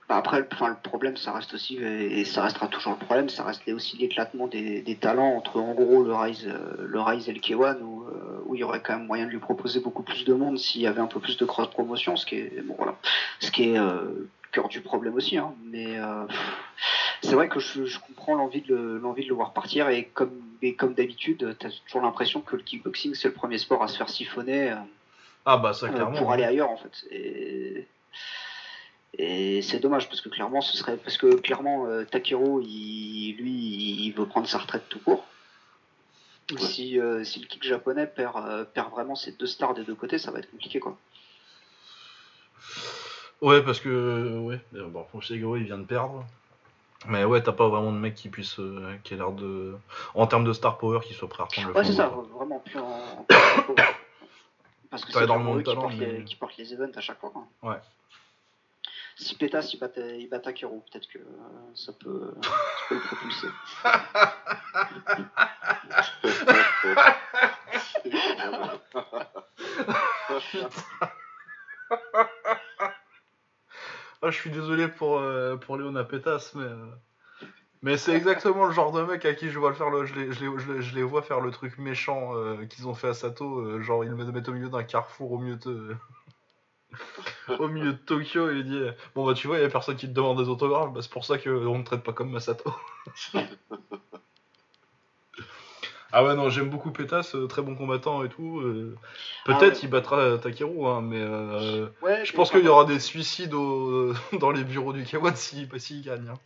Bah, 0.09 0.16
après, 0.18 0.41
le, 0.41 0.47
enfin, 0.53 0.68
le 0.68 0.77
problème, 0.91 1.16
ça 1.16 1.33
reste 1.33 1.55
aussi, 1.55 1.79
et 1.79 2.27
ça 2.27 2.43
restera 2.43 2.66
toujours 2.68 2.93
le 2.93 2.99
problème, 3.07 3.31
ça 3.31 3.43
reste 3.43 3.66
aussi 3.68 3.97
l'éclatement 3.97 4.47
des, 4.49 4.83
des 4.83 4.97
talents 4.97 5.33
entre, 5.35 5.59
en 5.61 5.72
gros, 5.72 6.03
le 6.05 6.14
Rise, 6.14 6.47
euh, 6.47 6.85
le 6.87 7.01
Rise 7.01 7.27
et 7.31 7.33
le 7.33 7.41
K1, 7.41 7.81
où, 7.81 8.05
euh, 8.05 8.43
où 8.45 8.55
il 8.55 8.59
y 8.61 8.64
aurait 8.64 8.83
quand 8.83 8.99
même 8.99 9.07
moyen 9.07 9.25
de 9.25 9.31
lui 9.31 9.39
proposer 9.39 9.81
beaucoup 9.81 10.03
plus 10.03 10.27
de 10.27 10.35
monde 10.35 10.59
s'il 10.59 10.83
y 10.83 10.87
avait 10.87 11.01
un 11.01 11.07
peu 11.07 11.20
plus 11.20 11.39
de 11.39 11.47
cross-promotion, 11.47 12.16
ce 12.16 12.27
qui 12.27 12.35
est, 12.37 12.62
bon, 12.66 12.75
voilà, 12.77 12.97
ce 13.41 13.51
qui 13.51 13.70
est 13.70 13.79
euh, 13.79 14.03
le 14.05 14.29
cœur 14.53 14.68
du 14.68 14.83
problème 14.83 15.14
aussi, 15.14 15.39
hein. 15.39 15.55
Mais 15.72 15.97
euh, 15.99 16.27
c'est 17.22 17.35
vrai 17.35 17.49
que 17.49 17.59
je, 17.59 17.87
je 17.87 17.99
comprends 17.99 18.35
l'envie 18.35 18.61
de, 18.61 18.75
le- 18.75 18.99
l'envie 18.99 19.25
de 19.25 19.29
le 19.31 19.35
voir 19.35 19.55
partir, 19.55 19.89
et 19.89 20.05
comme, 20.12 20.33
et 20.61 20.75
comme 20.75 20.93
d'habitude, 20.93 21.57
t'as 21.59 21.70
toujours 21.87 22.03
l'impression 22.03 22.43
que 22.43 22.57
le 22.57 22.62
kickboxing, 22.62 23.14
c'est 23.14 23.29
le 23.29 23.35
premier 23.35 23.57
sport 23.57 23.83
à 23.83 23.89
se 23.89 23.97
faire 23.97 24.11
siphonner. 24.11 24.70
euh, 24.72 24.77
ah 25.47 25.59
bah 25.59 25.72
ça 25.72 25.86
euh, 25.86 25.90
clairement 25.90 26.18
pour 26.18 26.32
aller 26.32 26.45
ailleurs 26.45 26.70
en 26.70 26.76
fait. 26.76 27.05
Et, 27.11 27.86
et 29.16 29.62
c'est 29.62 29.78
dommage 29.78 30.09
parce 30.09 30.20
que 30.20 30.28
clairement 30.28 30.61
ce 30.61 30.76
serait 30.76 30.97
parce 30.97 31.16
que 31.16 31.34
clairement 31.36 31.86
euh, 31.86 32.05
il, 32.12 33.36
lui 33.38 33.53
il 34.07 34.12
veut 34.12 34.26
prendre 34.26 34.49
sa 34.49 34.59
retraite 34.59 34.88
tout 34.88 35.01
court. 35.01 35.24
Ouais. 36.51 36.59
Si, 36.59 37.01
euh, 37.01 37.24
si 37.24 37.40
le 37.40 37.47
kick 37.47 37.64
japonais 37.64 38.07
perd, 38.07 38.36
euh, 38.36 38.64
perd 38.64 38.90
vraiment 38.90 39.14
ses 39.14 39.32
deux 39.32 39.47
stars 39.47 39.72
des 39.72 39.82
deux 39.82 39.95
côtés, 39.95 40.18
ça 40.18 40.30
va 40.30 40.40
être 40.40 40.51
compliqué 40.51 40.78
quoi. 40.78 40.97
Ouais, 43.40 43.62
parce 43.62 43.80
que 43.80 44.38
ouais, 44.40 44.61
bon, 44.72 45.07
Fushiguro, 45.11 45.57
il 45.57 45.64
vient 45.64 45.78
de 45.78 45.84
perdre. 45.84 46.24
Mais 47.07 47.24
ouais, 47.24 47.42
t'as 47.42 47.53
pas 47.53 47.68
vraiment 47.68 47.92
de 47.92 47.99
mec 47.99 48.14
qui 48.14 48.28
puisse, 48.28 48.59
qui 49.05 49.14
a 49.14 49.16
l'air 49.16 49.32
de, 49.32 49.74
en 50.14 50.26
termes 50.26 50.45
de 50.45 50.53
star 50.53 50.78
power, 50.78 51.01
qui 51.05 51.12
soit 51.12 51.28
prêt 51.28 51.42
à 51.42 51.47
reprendre 51.47 51.68
le 51.68 51.74
Ouais, 51.74 51.84
c'est 51.84 51.92
ça, 51.92 52.11
quoi. 52.12 52.26
vraiment 52.34 52.59
plus 52.61 52.78
en. 52.78 53.26
Parce 54.95 55.05
que 55.07 55.12
c'est 55.12 55.26
vraiment 55.26 55.57
eux 55.57 55.62
qui 55.62 55.74
les, 55.99 56.07
mais- 56.18 56.24
qui 56.24 56.36
portent 56.36 56.57
les 56.57 56.72
events 56.72 56.92
à 56.97 57.01
chaque 57.01 57.18
fois. 57.18 57.32
Ouais. 57.62 57.80
Si 59.16 59.34
Pétas 59.36 59.68
il 59.72 59.80
bat, 59.80 59.88
il 59.97 60.28
bat 60.28 60.38
Takeru, 60.38 60.80
peut-être 60.92 61.09
que 61.09 61.18
euh, 61.18 61.22
ça 61.74 61.92
peut, 61.92 62.32
ça 62.42 62.51
peut 62.88 62.95
le 62.95 63.01
propulser. 63.01 63.49
Ah, 74.22 74.30
je 74.30 74.36
suis 74.38 74.51
désolé 74.51 74.88
pour, 74.88 75.18
euh, 75.18 75.57
pour 75.57 75.76
Léona 75.76 76.05
Pétas, 76.05 76.53
mais. 76.55 76.64
euh, 76.64 76.86
Mais 77.85 77.99
c'est 77.99 78.14
exactement 78.14 78.64
le 78.64 78.72
genre 78.72 78.93
de 78.93 79.03
mec 79.03 79.26
à 79.26 79.35
qui 79.35 79.51
je 79.51 79.59
vois 79.59 79.68
le 79.68 79.74
faire 79.76 79.91
le, 79.91 80.07
je, 80.07 80.14
les, 80.14 80.32
je, 80.32 80.43
les, 80.43 80.59
je, 80.59 80.72
les, 80.72 80.80
je 80.82 80.95
les 80.95 81.03
vois 81.03 81.20
faire 81.20 81.41
le 81.41 81.51
truc 81.51 81.76
méchant 81.76 82.35
euh, 82.35 82.64
qu'ils 82.64 82.89
ont 82.89 82.95
fait 82.95 83.09
à 83.09 83.14
Sato, 83.14 83.59
euh, 83.59 83.82
genre 83.82 84.03
ils 84.05 84.11
le 84.11 84.16
mettent 84.32 84.49
au 84.49 84.53
milieu 84.55 84.70
d'un 84.70 84.82
carrefour 84.85 85.32
au 85.32 85.39
milieu 85.39 85.57
de 85.57 85.95
au 87.59 87.68
milieu 87.68 87.93
de 87.93 87.99
Tokyo 87.99 88.51
et 88.51 88.55
il 88.61 88.64
dit 88.64 88.80
bon 89.14 89.26
bah 89.26 89.35
tu 89.35 89.49
vois 89.49 89.59
il 89.59 89.62
y 89.62 89.64
a 89.66 89.68
personne 89.68 89.97
qui 89.97 90.07
te 90.09 90.12
demande 90.14 90.43
des 90.43 90.49
autographes, 90.49 90.95
bah, 90.95 91.03
c'est 91.03 91.11
pour 91.11 91.26
ça 91.26 91.37
qu'on 91.37 91.76
ne 91.78 91.85
traite 91.85 92.03
pas 92.03 92.14
comme 92.14 92.30
Masato. 92.30 92.72
ah 96.12 96.24
ouais 96.24 96.35
non 96.37 96.49
j'aime 96.49 96.70
beaucoup 96.70 96.91
Pétas, 96.91 97.32
euh, 97.35 97.47
très 97.47 97.61
bon 97.61 97.74
combattant 97.74 98.24
et 98.24 98.30
tout. 98.30 98.61
euh, 98.61 98.97
Peut-être 99.45 99.61
Ah 99.62 99.66
ouais. 99.68 99.78
il 99.82 99.91
battra 99.91 100.39
Takeru 100.39 100.87
hein, 100.87 101.03
mais 101.03 101.20
euh, 101.20 101.89
Ouais, 102.03 102.24
je 102.24 102.32
pense 102.32 102.51
qu'il 102.51 102.64
y 102.64 102.68
aura 102.68 102.87
des 102.87 102.99
suicides 102.99 103.53
au- 103.53 104.14
dans 104.41 104.53
les 104.53 104.64
bureaux 104.64 104.95
du 104.95 105.03
K1 105.03 105.35
s'il 105.35 105.68
s'il 105.78 106.01
gagne. 106.03 106.28
hein. 106.30 106.39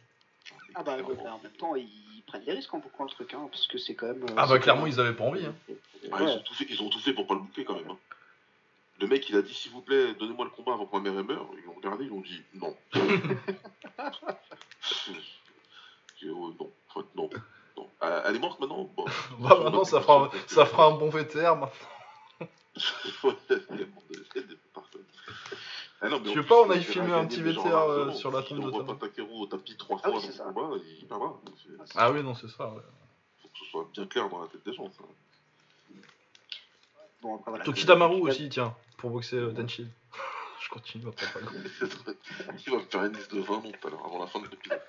Ah 0.78 0.84
bah 0.84 0.96
ouais, 0.96 1.02
bah, 1.02 1.34
en 1.34 1.40
même 1.42 1.50
temps, 1.52 1.74
ils 1.74 2.22
prennent 2.24 2.44
des 2.44 2.52
risques 2.52 2.72
en 2.72 2.78
bouquant 2.78 3.02
le 3.02 3.10
truc, 3.10 3.34
hein, 3.34 3.48
parce 3.50 3.66
que 3.66 3.78
c'est 3.78 3.96
quand 3.96 4.06
même. 4.06 4.22
euh, 4.22 4.34
Ah 4.36 4.46
bah 4.46 4.60
clairement 4.60 4.82
même- 4.84 4.92
ils 4.92 5.00
avaient 5.00 5.12
pas 5.12 5.24
envie. 5.24 5.44
Hein. 5.44 5.56
Ah, 6.12 6.18
ils, 6.22 6.28
ont 6.28 6.40
tout 6.42 6.54
fait, 6.54 6.66
ils 6.68 6.80
ont 6.82 6.88
tout 6.88 7.00
fait 7.00 7.12
pour 7.12 7.26
pas 7.26 7.34
le 7.34 7.40
boucler 7.40 7.64
quand 7.64 7.74
même. 7.74 7.90
hein. 7.90 7.98
Le 9.00 9.08
mec, 9.08 9.28
il 9.28 9.36
a 9.36 9.42
dit 9.42 9.52
s'il 9.52 9.72
vous 9.72 9.80
plaît, 9.80 10.14
donnez-moi 10.14 10.44
le 10.44 10.50
combat 10.52 10.74
avant 10.74 10.86
que 10.86 10.96
ma 10.96 11.10
mère 11.10 11.24
meure. 11.24 11.48
Ils 11.58 11.64
l'ont 11.64 11.74
regardé, 11.74 12.04
ils 12.04 12.12
ont 12.12 12.20
dit 12.20 12.42
non. 12.54 12.76
Dit, 16.20 16.30
oh, 16.30 16.52
non, 16.58 16.70
en 16.88 17.00
fait, 17.00 17.06
non. 17.16 17.28
non. 17.76 17.88
Elle 18.26 18.36
est 18.36 18.38
morte 18.40 18.60
maintenant? 18.60 18.88
Bon. 18.96 19.04
Bah 19.40 19.58
maintenant 19.62 19.84
ça 19.84 20.00
fera, 20.00 20.30
ça 20.46 20.64
fera 20.64 20.86
un 20.86 20.92
bon 20.92 21.10
VTR 21.10 21.56
maintenant. 21.56 21.70
Ah 26.00 26.08
non, 26.08 26.20
mais 26.20 26.32
Je 26.32 26.40
sais 26.40 26.46
pas, 26.46 26.54
on 26.62 26.70
a 26.70 26.76
il 26.76 26.84
filmé 26.84 27.12
a 27.12 27.16
un 27.18 27.26
petit 27.26 27.42
VTR, 27.42 27.74
euh, 27.74 28.12
sur 28.12 28.30
la 28.30 28.42
tombe 28.42 28.72
de 28.72 28.82
pas 28.82 28.94
Takeru 28.94 29.28
au 29.32 29.46
tapis 29.46 29.76
trois 29.76 30.00
Ah 30.04 30.08
fois 30.08 30.18
oui, 30.18 30.28
c'est 30.30 30.38
dans 30.38 30.44
le 30.44 30.54
ça. 30.54 30.60
combat, 30.60 30.76
il 31.00 31.06
perdra. 31.06 31.40
Ah 31.96 32.12
oui 32.12 32.22
non 32.22 32.34
c'est 32.36 32.48
ça. 32.48 32.68
Ouais. 32.68 32.82
faut 33.42 33.48
que 33.48 33.58
ce 33.58 33.64
soit 33.64 33.88
bien 33.92 34.06
clair 34.06 34.28
dans 34.28 34.40
la 34.42 34.46
tête 34.46 34.64
des 34.64 34.72
gens. 34.72 34.88
Ça. 34.92 35.02
Bon, 37.20 37.34
après, 37.36 37.50
voilà. 37.50 37.64
Tokitamaru 37.64 38.20
aussi 38.28 38.48
tiens 38.48 38.76
pour 38.96 39.10
boxer 39.10 39.36
euh, 39.36 39.52
Tenchi. 39.52 39.88
Je 40.60 40.68
continue 40.70 41.08
après 41.08 41.26
pas 41.26 41.40
il 42.66 42.72
va 42.72 42.78
me 42.78 42.82
faire 42.82 43.04
une 43.04 43.12
liste 43.14 43.34
de 43.34 43.40
20 43.40 43.54
noms 43.62 43.72
tout 43.72 43.88
à 43.88 43.90
l'heure, 43.90 44.04
avant 44.04 44.18
la 44.20 44.26
fin 44.26 44.40
de 44.40 44.48
l'épisode. 44.48 44.80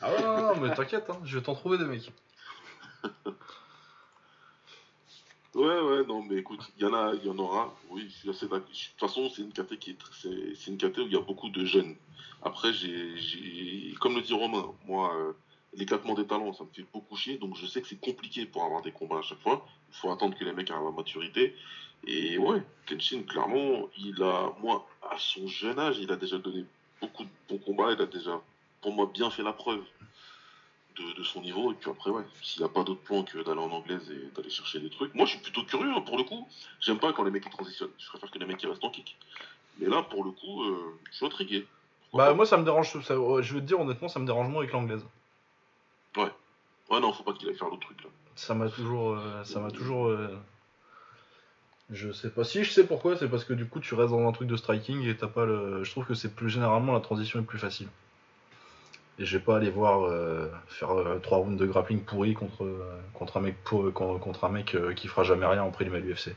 Ah 0.00 0.10
ouais, 0.12 0.22
non, 0.22 0.54
non, 0.54 0.60
mais 0.60 0.74
t'inquiète, 0.74 1.08
hein, 1.10 1.18
je 1.24 1.38
vais 1.38 1.42
t'en 1.44 1.54
trouver 1.54 1.78
des 1.78 1.84
mecs. 1.84 2.12
Ouais, 5.54 5.80
ouais, 5.80 6.04
non, 6.06 6.22
mais 6.22 6.36
écoute, 6.36 6.60
il 6.78 6.82
y 6.82 6.86
en 6.86 6.94
a, 6.94 7.12
il 7.14 7.26
y 7.26 7.28
en 7.28 7.38
aura. 7.38 7.74
Oui, 7.90 8.06
je 8.08 8.16
suis 8.20 8.30
assez 8.30 8.46
d'accord. 8.46 8.68
De 8.68 8.72
toute 8.72 9.00
façon, 9.00 9.28
c'est 9.28 9.42
une 9.42 9.52
caté 9.52 9.76
qui 9.76 9.90
est, 9.90 9.98
c'est, 10.12 10.54
c'est 10.54 10.70
une 10.70 10.78
caté 10.78 11.02
où 11.02 11.06
il 11.06 11.12
y 11.12 11.16
a 11.16 11.20
beaucoup 11.20 11.50
de 11.50 11.64
jeunes. 11.66 11.94
Après, 12.42 12.72
j'ai, 12.72 13.16
j'ai, 13.18 13.94
comme 14.00 14.14
le 14.16 14.22
dit 14.22 14.32
Romain, 14.32 14.72
moi, 14.86 15.14
euh, 15.14 15.32
l'éclatement 15.74 16.14
des 16.14 16.26
talents, 16.26 16.54
ça 16.54 16.64
me 16.64 16.70
fait 16.70 16.86
beaucoup 16.90 17.16
chier. 17.16 17.36
Donc, 17.36 17.56
je 17.56 17.66
sais 17.66 17.82
que 17.82 17.88
c'est 17.88 18.00
compliqué 18.00 18.46
pour 18.46 18.64
avoir 18.64 18.80
des 18.80 18.92
combats 18.92 19.18
à 19.18 19.22
chaque 19.22 19.40
fois. 19.40 19.66
Il 19.90 19.94
faut 19.96 20.10
attendre 20.10 20.36
que 20.38 20.44
les 20.44 20.54
mecs 20.54 20.70
arrivent 20.70 20.86
à 20.86 20.90
maturité. 20.90 21.54
Et 22.06 22.38
ouais, 22.38 22.62
Kenshin, 22.86 23.22
clairement, 23.24 23.90
il 23.98 24.22
a, 24.22 24.54
moi, 24.62 24.88
à 25.02 25.18
son 25.18 25.46
jeune 25.46 25.78
âge, 25.78 25.98
il 25.98 26.10
a 26.10 26.16
déjà 26.16 26.38
donné 26.38 26.64
beaucoup 26.98 27.24
de 27.24 27.30
bons 27.50 27.58
combats. 27.58 27.92
Il 27.92 28.00
a 28.00 28.06
déjà, 28.06 28.40
pour 28.80 28.92
moi, 28.92 29.10
bien 29.12 29.28
fait 29.28 29.42
la 29.42 29.52
preuve 29.52 29.84
de, 30.96 31.18
de 31.18 31.22
son 31.22 31.40
niveau. 31.40 31.72
Et 31.72 31.74
puis 31.74 31.90
après, 31.90 32.10
ouais, 32.10 32.22
s'il 32.42 32.62
n'y 32.62 32.66
a 32.66 32.68
pas 32.68 32.84
d'autre 32.84 33.02
plan 33.02 33.22
que 33.22 33.38
d'aller 33.42 33.60
en 33.60 33.70
anglaise 33.70 34.10
et 34.10 34.34
d'aller 34.36 34.50
chercher 34.50 34.80
des 34.80 34.90
trucs. 34.90 35.14
Moi, 35.14 35.26
je 35.26 35.32
suis 35.32 35.40
plutôt 35.40 35.64
curieux, 35.64 35.92
hein, 35.94 36.00
pour 36.00 36.18
le 36.18 36.24
coup. 36.24 36.48
J'aime 36.80 36.98
pas 36.98 37.12
quand 37.12 37.24
les 37.24 37.30
mecs 37.30 37.44
ils 37.46 37.50
transitionnent. 37.52 37.90
Je 37.98 38.08
préfère 38.08 38.30
que 38.30 38.38
les 38.38 38.46
mecs 38.46 38.62
ils 38.62 38.68
restent 38.68 38.84
en 38.84 38.90
kick. 38.90 39.16
Mais 39.78 39.88
là, 39.88 40.02
pour 40.02 40.24
le 40.24 40.30
coup, 40.32 40.62
euh, 40.64 40.98
je 41.10 41.16
suis 41.16 41.26
intrigué. 41.26 41.66
Pourquoi 42.10 42.24
Bah 42.24 42.30
pas 42.30 42.36
moi 42.36 42.46
ça 42.46 42.58
me 42.58 42.64
dérange, 42.64 43.00
ça, 43.02 43.18
ouais, 43.18 43.42
je 43.42 43.54
veux 43.54 43.60
te 43.60 43.66
dire 43.66 43.80
honnêtement 43.80 44.08
ça 44.08 44.20
me 44.20 44.26
dérange 44.26 44.48
moins 44.48 44.60
avec 44.60 44.72
l'anglaise. 44.72 45.04
Ouais, 46.92 47.00
non, 47.00 47.10
faut 47.10 47.22
pas 47.22 47.32
qu'il 47.32 47.48
aille 47.48 47.56
faire 47.56 47.68
l'autre 47.68 47.86
truc 47.86 48.04
là. 48.04 48.10
Ça 48.34 48.54
m'a 48.54 48.68
toujours, 48.68 49.12
euh, 49.12 49.42
ça 49.44 49.60
m'a 49.60 49.70
toujours, 49.70 50.08
euh, 50.08 50.38
je 51.88 52.12
sais 52.12 52.28
pas 52.28 52.44
si 52.44 52.64
je 52.64 52.70
sais 52.70 52.86
pourquoi, 52.86 53.16
c'est 53.16 53.28
parce 53.30 53.44
que 53.44 53.54
du 53.54 53.66
coup 53.66 53.80
tu 53.80 53.94
restes 53.94 54.10
dans 54.10 54.28
un 54.28 54.32
truc 54.32 54.46
de 54.46 54.56
striking 54.58 55.02
et 55.06 55.16
t'as 55.16 55.26
pas 55.26 55.46
le, 55.46 55.84
je 55.84 55.90
trouve 55.90 56.04
que 56.04 56.12
c'est 56.12 56.34
plus 56.34 56.50
généralement 56.50 56.92
la 56.92 57.00
transition 57.00 57.40
est 57.40 57.44
plus 57.44 57.58
facile. 57.58 57.88
Et 59.18 59.24
je 59.26 59.36
vais 59.36 59.44
pas 59.44 59.56
aller 59.56 59.70
voir 59.70 60.04
euh, 60.04 60.48
faire 60.68 60.90
euh, 60.96 61.18
trois 61.22 61.38
rounds 61.38 61.58
de 61.60 61.66
grappling 61.66 62.00
pourri 62.02 62.32
contre 62.34 62.64
contre 63.14 63.36
un 63.36 63.40
mec 63.40 63.56
pour, 63.62 63.92
contre 63.92 64.44
un 64.44 64.48
mec 64.48 64.74
euh, 64.74 64.94
qui 64.94 65.06
fera 65.06 65.22
jamais 65.22 65.44
rien 65.46 65.62
en 65.62 65.70
préliminaire 65.70 66.04
UFC. 66.16 66.34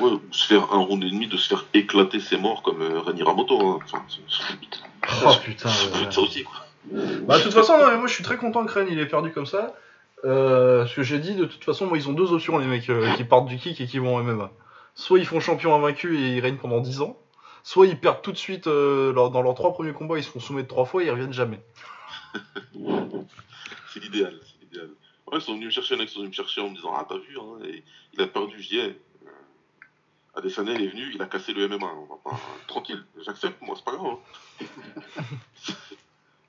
Ouais, 0.00 0.10
se 0.32 0.46
faire 0.46 0.72
un 0.72 0.78
round 0.78 1.02
et 1.04 1.10
demi, 1.10 1.28
de 1.28 1.36
se 1.36 1.48
faire 1.48 1.64
éclater 1.74 2.18
ses 2.20 2.36
morts 2.36 2.62
comme 2.62 2.82
Reni 2.82 3.22
Ramoto. 3.22 3.60
Hein. 3.60 3.78
Enfin, 3.84 4.02
Oh 5.24 5.32
putain. 5.42 5.68
ça 5.68 5.98
ouais. 6.00 6.18
aussi, 6.18 6.42
quoi. 6.44 6.56
Bah, 7.22 7.38
de 7.38 7.42
toute 7.44 7.52
façon, 7.54 7.78
non, 7.78 7.86
mais 7.88 7.96
moi 7.98 8.06
je 8.08 8.14
suis 8.14 8.24
très 8.24 8.36
content 8.36 8.64
que 8.66 8.72
Rennes 8.72 8.88
il 8.90 8.98
ait 8.98 9.06
perdu 9.06 9.30
comme 9.30 9.46
ça. 9.46 9.74
Euh, 10.24 10.86
ce 10.86 10.96
que 10.96 11.02
j'ai 11.02 11.18
dit, 11.18 11.34
de 11.36 11.44
toute 11.44 11.62
façon, 11.64 11.86
moi 11.86 11.96
ils 11.96 12.08
ont 12.08 12.12
deux 12.12 12.32
options, 12.32 12.58
les 12.58 12.66
mecs 12.66 12.90
euh, 12.90 13.12
qui 13.12 13.24
partent 13.24 13.46
du 13.46 13.56
kick 13.58 13.80
et 13.80 13.86
qui 13.86 13.98
vont 14.00 14.16
en 14.16 14.22
MMA. 14.22 14.50
soit 14.94 15.18
ils 15.20 15.26
font 15.26 15.38
champion 15.38 15.74
invaincu 15.74 16.18
et 16.18 16.36
ils 16.36 16.40
règnent 16.40 16.56
pendant 16.56 16.80
10 16.80 17.02
ans, 17.02 17.16
soit 17.62 17.86
ils 17.86 17.98
perdent 17.98 18.22
tout 18.22 18.32
de 18.32 18.36
suite 18.38 18.66
euh, 18.66 19.12
leur- 19.12 19.30
dans 19.30 19.42
leurs 19.42 19.54
trois 19.54 19.72
premiers 19.72 19.92
combats, 19.92 20.18
ils 20.18 20.24
se 20.24 20.30
font 20.30 20.40
soumettre 20.40 20.68
trois 20.68 20.84
fois 20.86 21.02
et 21.02 21.06
ils 21.06 21.10
reviennent 21.10 21.32
jamais. 21.32 21.60
C'est 23.92 24.00
l'idéal, 24.00 24.38
c'est 24.44 24.60
l'idéal. 24.62 24.90
Ouais, 25.26 25.38
ils 25.38 25.42
sont 25.42 25.54
venus 25.54 25.66
me 25.66 25.70
chercher, 25.70 25.94
ils 25.96 26.08
sont 26.08 26.20
venus 26.20 26.30
me 26.30 26.34
chercher 26.34 26.60
en 26.60 26.70
me 26.70 26.74
disant 26.76 26.94
Ah, 26.94 27.04
t'as 27.08 27.18
vu, 27.18 27.38
hein, 27.38 27.58
il 28.12 28.20
a 28.20 28.26
perdu, 28.26 28.62
j'y 28.62 28.78
ai. 28.78 28.98
Euh, 29.26 29.30
Adesanya, 30.34 30.72
il 30.74 30.82
est 30.82 30.88
venu, 30.88 31.10
il 31.14 31.20
a 31.22 31.26
cassé 31.26 31.52
le 31.52 31.68
MMA. 31.68 31.90
Tranquille, 32.68 33.04
j'accepte, 33.24 33.60
moi, 33.62 33.74
c'est 33.76 33.84
pas 33.84 33.92
grave. 33.96 34.16
hein. 34.60 34.66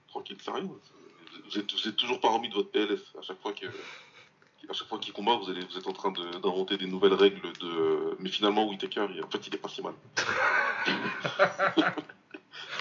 Tranquille, 0.09 0.37
rien. 0.47 0.63
Vous 0.63 1.57
êtes, 1.57 1.71
vous 1.73 1.87
êtes 1.87 1.95
toujours 1.95 2.19
pas 2.19 2.29
remis 2.29 2.49
de 2.49 2.53
votre 2.55 2.69
PLS. 2.71 2.99
À 3.17 3.21
chaque 3.21 3.39
fois 3.41 3.53
qu'il 3.53 5.13
combat, 5.13 5.35
vous, 5.35 5.49
allez, 5.49 5.63
vous 5.65 5.77
êtes 5.77 5.87
en 5.87 5.93
train 5.93 6.11
de- 6.11 6.39
d'inventer 6.39 6.77
des 6.77 6.87
nouvelles 6.87 7.13
règles 7.13 7.51
de. 7.59 8.15
Mais 8.19 8.29
finalement, 8.29 8.67
Whitaker, 8.67 9.07
en 9.23 9.29
fait, 9.29 9.47
il 9.47 9.55
est 9.55 9.57
pas 9.57 9.69
si 9.69 9.81
mal. 9.81 9.93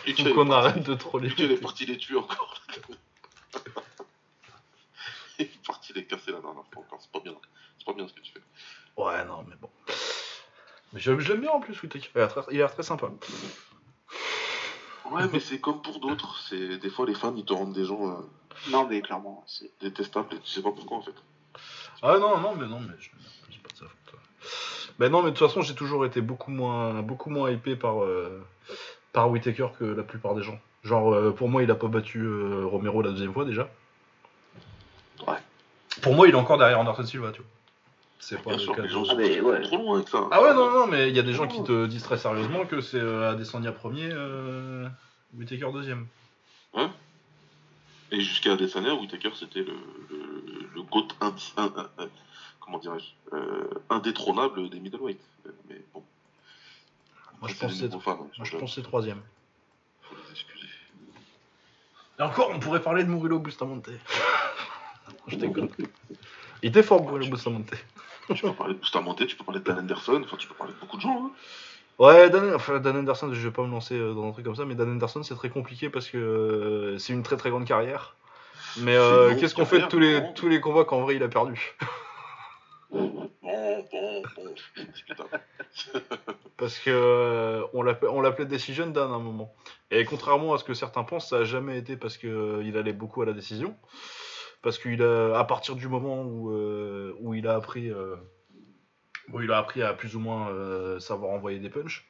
Et 0.08 0.14
Donc 0.22 0.36
on 0.36 0.50
arrête 0.50 0.82
de 0.82 0.94
troller. 0.94 1.28
Lui, 1.28 1.44
il 1.44 1.52
est 1.52 1.56
parti 1.58 1.86
les 1.86 1.98
tuer 1.98 2.16
encore. 2.16 2.60
il 5.38 5.44
est 5.46 5.66
parti 5.66 5.92
les 5.92 6.04
casser 6.04 6.32
la 6.32 6.40
dernière 6.40 6.64
fois 6.72 6.82
encore. 6.82 6.98
C'est 7.00 7.10
pas 7.12 7.20
bien. 7.20 7.34
C'est 7.78 7.84
pas 7.86 7.92
bien 7.92 8.08
ce 8.08 8.12
que 8.12 8.20
tu 8.20 8.32
fais. 8.32 8.40
Ouais, 8.96 9.24
non, 9.26 9.44
mais 9.48 9.54
bon. 9.60 9.70
Mais 10.92 11.00
je, 11.00 11.18
je 11.18 11.32
l'aime 11.32 11.42
bien 11.42 11.50
en 11.50 11.60
plus, 11.60 11.80
Whittaker. 11.82 12.08
Il 12.14 12.18
a 12.20 12.24
l'air 12.26 12.34
très- 12.34 12.52
il 12.52 12.56
a 12.56 12.58
l'air 12.58 12.72
très 12.74 12.82
sympa. 12.82 13.10
Ouais, 15.10 15.22
mais 15.32 15.40
c'est 15.40 15.60
comme 15.60 15.80
pour 15.82 16.00
d'autres. 16.00 16.38
C'est 16.48 16.78
des 16.78 16.90
fois 16.90 17.06
les 17.06 17.14
fans 17.14 17.34
ils 17.36 17.44
te 17.44 17.52
rendent 17.52 17.72
des 17.74 17.84
gens 17.84 18.10
euh, 18.10 18.14
Non, 18.70 18.86
mais 18.86 19.00
clairement, 19.02 19.44
c'est. 19.46 19.70
détestables 19.80 20.34
et 20.34 20.40
tu 20.40 20.50
sais 20.50 20.62
pas 20.62 20.72
pourquoi 20.72 20.98
en 20.98 21.02
fait. 21.02 21.14
Ah 22.02 22.18
non, 22.18 22.38
non, 22.38 22.54
mais 22.56 22.66
non, 22.66 22.80
mais 22.80 22.94
je. 22.98 23.10
C'est 23.50 23.62
pas 23.62 23.68
de 23.70 23.76
sa 23.76 23.84
faute. 23.84 24.94
Mais 24.98 25.08
non, 25.08 25.22
mais 25.22 25.30
de 25.30 25.36
toute 25.36 25.46
façon, 25.46 25.62
j'ai 25.62 25.74
toujours 25.74 26.04
été 26.04 26.20
beaucoup 26.20 26.50
moins, 26.50 27.02
beaucoup 27.02 27.30
moins 27.30 27.50
hypé 27.50 27.76
par, 27.76 28.02
euh, 28.02 28.44
par 29.12 29.30
Whittaker 29.30 29.68
que 29.78 29.84
la 29.84 30.02
plupart 30.02 30.34
des 30.34 30.42
gens. 30.42 30.58
Genre, 30.84 31.12
euh, 31.12 31.32
pour 31.32 31.48
moi, 31.48 31.62
il 31.62 31.70
a 31.70 31.74
pas 31.74 31.88
battu 31.88 32.20
euh, 32.22 32.64
Romero 32.66 33.02
la 33.02 33.10
deuxième 33.10 33.32
fois 33.32 33.44
déjà. 33.44 33.68
Ouais. 35.26 35.36
Pour 36.02 36.14
moi, 36.14 36.28
il 36.28 36.32
est 36.34 36.38
encore 36.38 36.58
derrière 36.58 36.78
Anderson 36.78 37.04
Silva, 37.04 37.32
tu 37.32 37.40
vois. 37.42 37.50
C'est 38.20 38.36
pas 38.36 38.50
Bien 38.50 38.52
le 38.54 38.58
sûr, 38.58 38.74
cas. 38.76 38.82
les 38.82 38.88
de- 38.88 38.92
gens 38.92 39.02
Ah, 39.04 39.10
sont 39.10 39.16
mais 39.16 39.40
ouais. 39.40 39.62
trop 39.62 39.76
loin 39.76 39.96
avec 39.96 40.08
ça. 40.08 40.28
Ah 40.30 40.42
ouais, 40.42 40.52
non, 40.54 40.70
non, 40.70 40.86
mais 40.86 41.08
il 41.08 41.16
y 41.16 41.18
a 41.18 41.22
des 41.22 41.32
gens 41.32 41.46
qui 41.48 41.62
te 41.62 41.86
disent 41.86 42.02
très 42.02 42.18
sérieusement 42.18 42.64
que 42.66 42.80
c'est 42.80 42.98
euh, 43.00 43.30
Adesanya 43.32 43.72
premier, 43.72 44.08
euh, 44.12 44.88
Whittaker 45.36 45.70
deuxième. 45.72 46.06
Et 48.10 48.20
jusqu'à 48.20 48.52
Adesanya, 48.52 48.94
Whitaker 48.94 49.30
c'était 49.38 49.60
le, 49.60 49.74
le, 50.10 50.68
le 50.74 50.82
GOAT 50.82 51.08
indi- 51.20 51.52
un- 51.58 51.64
un- 51.76 52.02
un- 52.04 52.08
comment 52.60 52.78
dirais-je 52.78 53.36
euh, 53.36 53.68
indétrônable 53.90 54.70
des 54.70 54.80
middleweight. 54.80 55.20
Mais 55.68 55.80
bon. 55.92 56.02
Moi, 57.40 57.50
je 57.50 57.54
pense 57.54 57.78
c'est 57.78 57.94
hein. 57.94 58.00
moi, 58.06 58.28
je 58.42 58.56
pense 58.56 58.74
c'est 58.74 58.82
troisième. 58.82 59.20
Faut 60.02 60.16
les 60.16 60.30
excuser. 60.30 60.66
Et 62.18 62.22
encore, 62.22 62.50
on 62.52 62.58
pourrait 62.58 62.82
parler 62.82 63.04
de 63.04 63.08
Murilo 63.08 63.38
Bustamante. 63.38 63.90
je 65.28 65.36
déconne. 65.36 65.68
Il 66.62 66.70
était 66.70 66.82
fort, 66.82 67.04
Murilo 67.04 67.30
Bustamante. 67.30 67.72
Tu 68.34 68.42
peux 68.42 68.52
parler 68.52 68.74
de 68.74 68.80
Bustamante, 68.80 69.26
tu 69.26 69.36
peux 69.36 69.44
parler 69.44 69.60
de 69.60 69.64
Dan 69.64 69.78
Anderson, 69.78 70.20
enfin 70.24 70.36
tu 70.36 70.48
peux 70.48 70.54
parler 70.54 70.74
de 70.74 70.78
beaucoup 70.80 70.96
de 70.96 71.02
gens. 71.02 71.26
Hein. 71.26 71.30
Ouais, 71.98 72.30
Dan, 72.30 72.54
enfin, 72.54 72.78
Dan 72.78 72.96
Anderson, 72.96 73.32
je 73.32 73.40
vais 73.40 73.50
pas 73.50 73.62
me 73.62 73.70
lancer 73.70 73.94
euh, 73.94 74.14
dans 74.14 74.28
un 74.28 74.32
truc 74.32 74.44
comme 74.44 74.54
ça, 74.54 74.64
mais 74.64 74.74
Dan 74.74 74.90
Anderson, 74.90 75.22
c'est 75.22 75.34
très 75.34 75.50
compliqué 75.50 75.90
parce 75.90 76.08
que 76.08 76.18
euh, 76.18 76.98
c'est 76.98 77.12
une 77.12 77.22
très 77.22 77.36
très 77.36 77.50
grande 77.50 77.64
carrière. 77.64 78.14
Mais 78.78 78.96
euh, 78.96 79.34
qu'est-ce 79.34 79.54
qu'on 79.54 79.64
fait 79.64 79.80
de 79.80 79.86
tous 79.86 79.98
les, 79.98 80.22
tous 80.34 80.48
les 80.48 80.60
combats 80.60 80.84
qu'en 80.84 81.00
vrai 81.00 81.16
il 81.16 81.22
a 81.22 81.28
perdu 81.28 81.76
Bon, 81.86 81.86
bon, 81.86 81.86
bon. 81.86 82.06
Putain. 82.06 82.77
Parce 86.56 86.78
que 86.78 86.90
euh, 86.90 87.64
on 87.72 87.82
l'appelait 87.82 88.08
on 88.08 88.20
l'appelait 88.20 88.46
Decision 88.46 88.88
Dan 88.88 89.10
à 89.10 89.14
un 89.14 89.20
moment. 89.20 89.54
Et 89.90 90.04
contrairement 90.04 90.52
à 90.54 90.58
ce 90.58 90.64
que 90.64 90.74
certains 90.74 91.04
pensent, 91.04 91.30
ça 91.30 91.38
a 91.38 91.44
jamais 91.44 91.78
été 91.78 91.96
parce 91.96 92.18
que 92.18 92.26
euh, 92.26 92.78
allait 92.78 92.92
beaucoup 92.92 93.22
à 93.22 93.26
la 93.26 93.32
décision. 93.32 93.74
Parce 94.62 94.78
qu'il 94.78 95.02
à 95.02 95.44
partir 95.44 95.76
du 95.76 95.88
moment 95.88 96.22
où, 96.22 96.50
euh, 96.50 97.14
il 97.34 97.46
a 97.46 97.54
appris, 97.54 97.92
où 99.32 99.40
il 99.40 99.52
a 99.52 99.58
appris 99.58 99.82
à 99.82 99.92
plus 99.92 100.16
ou 100.16 100.20
moins 100.20 100.98
savoir 100.98 101.30
envoyer 101.30 101.60
des 101.60 101.70
punchs, 101.70 102.04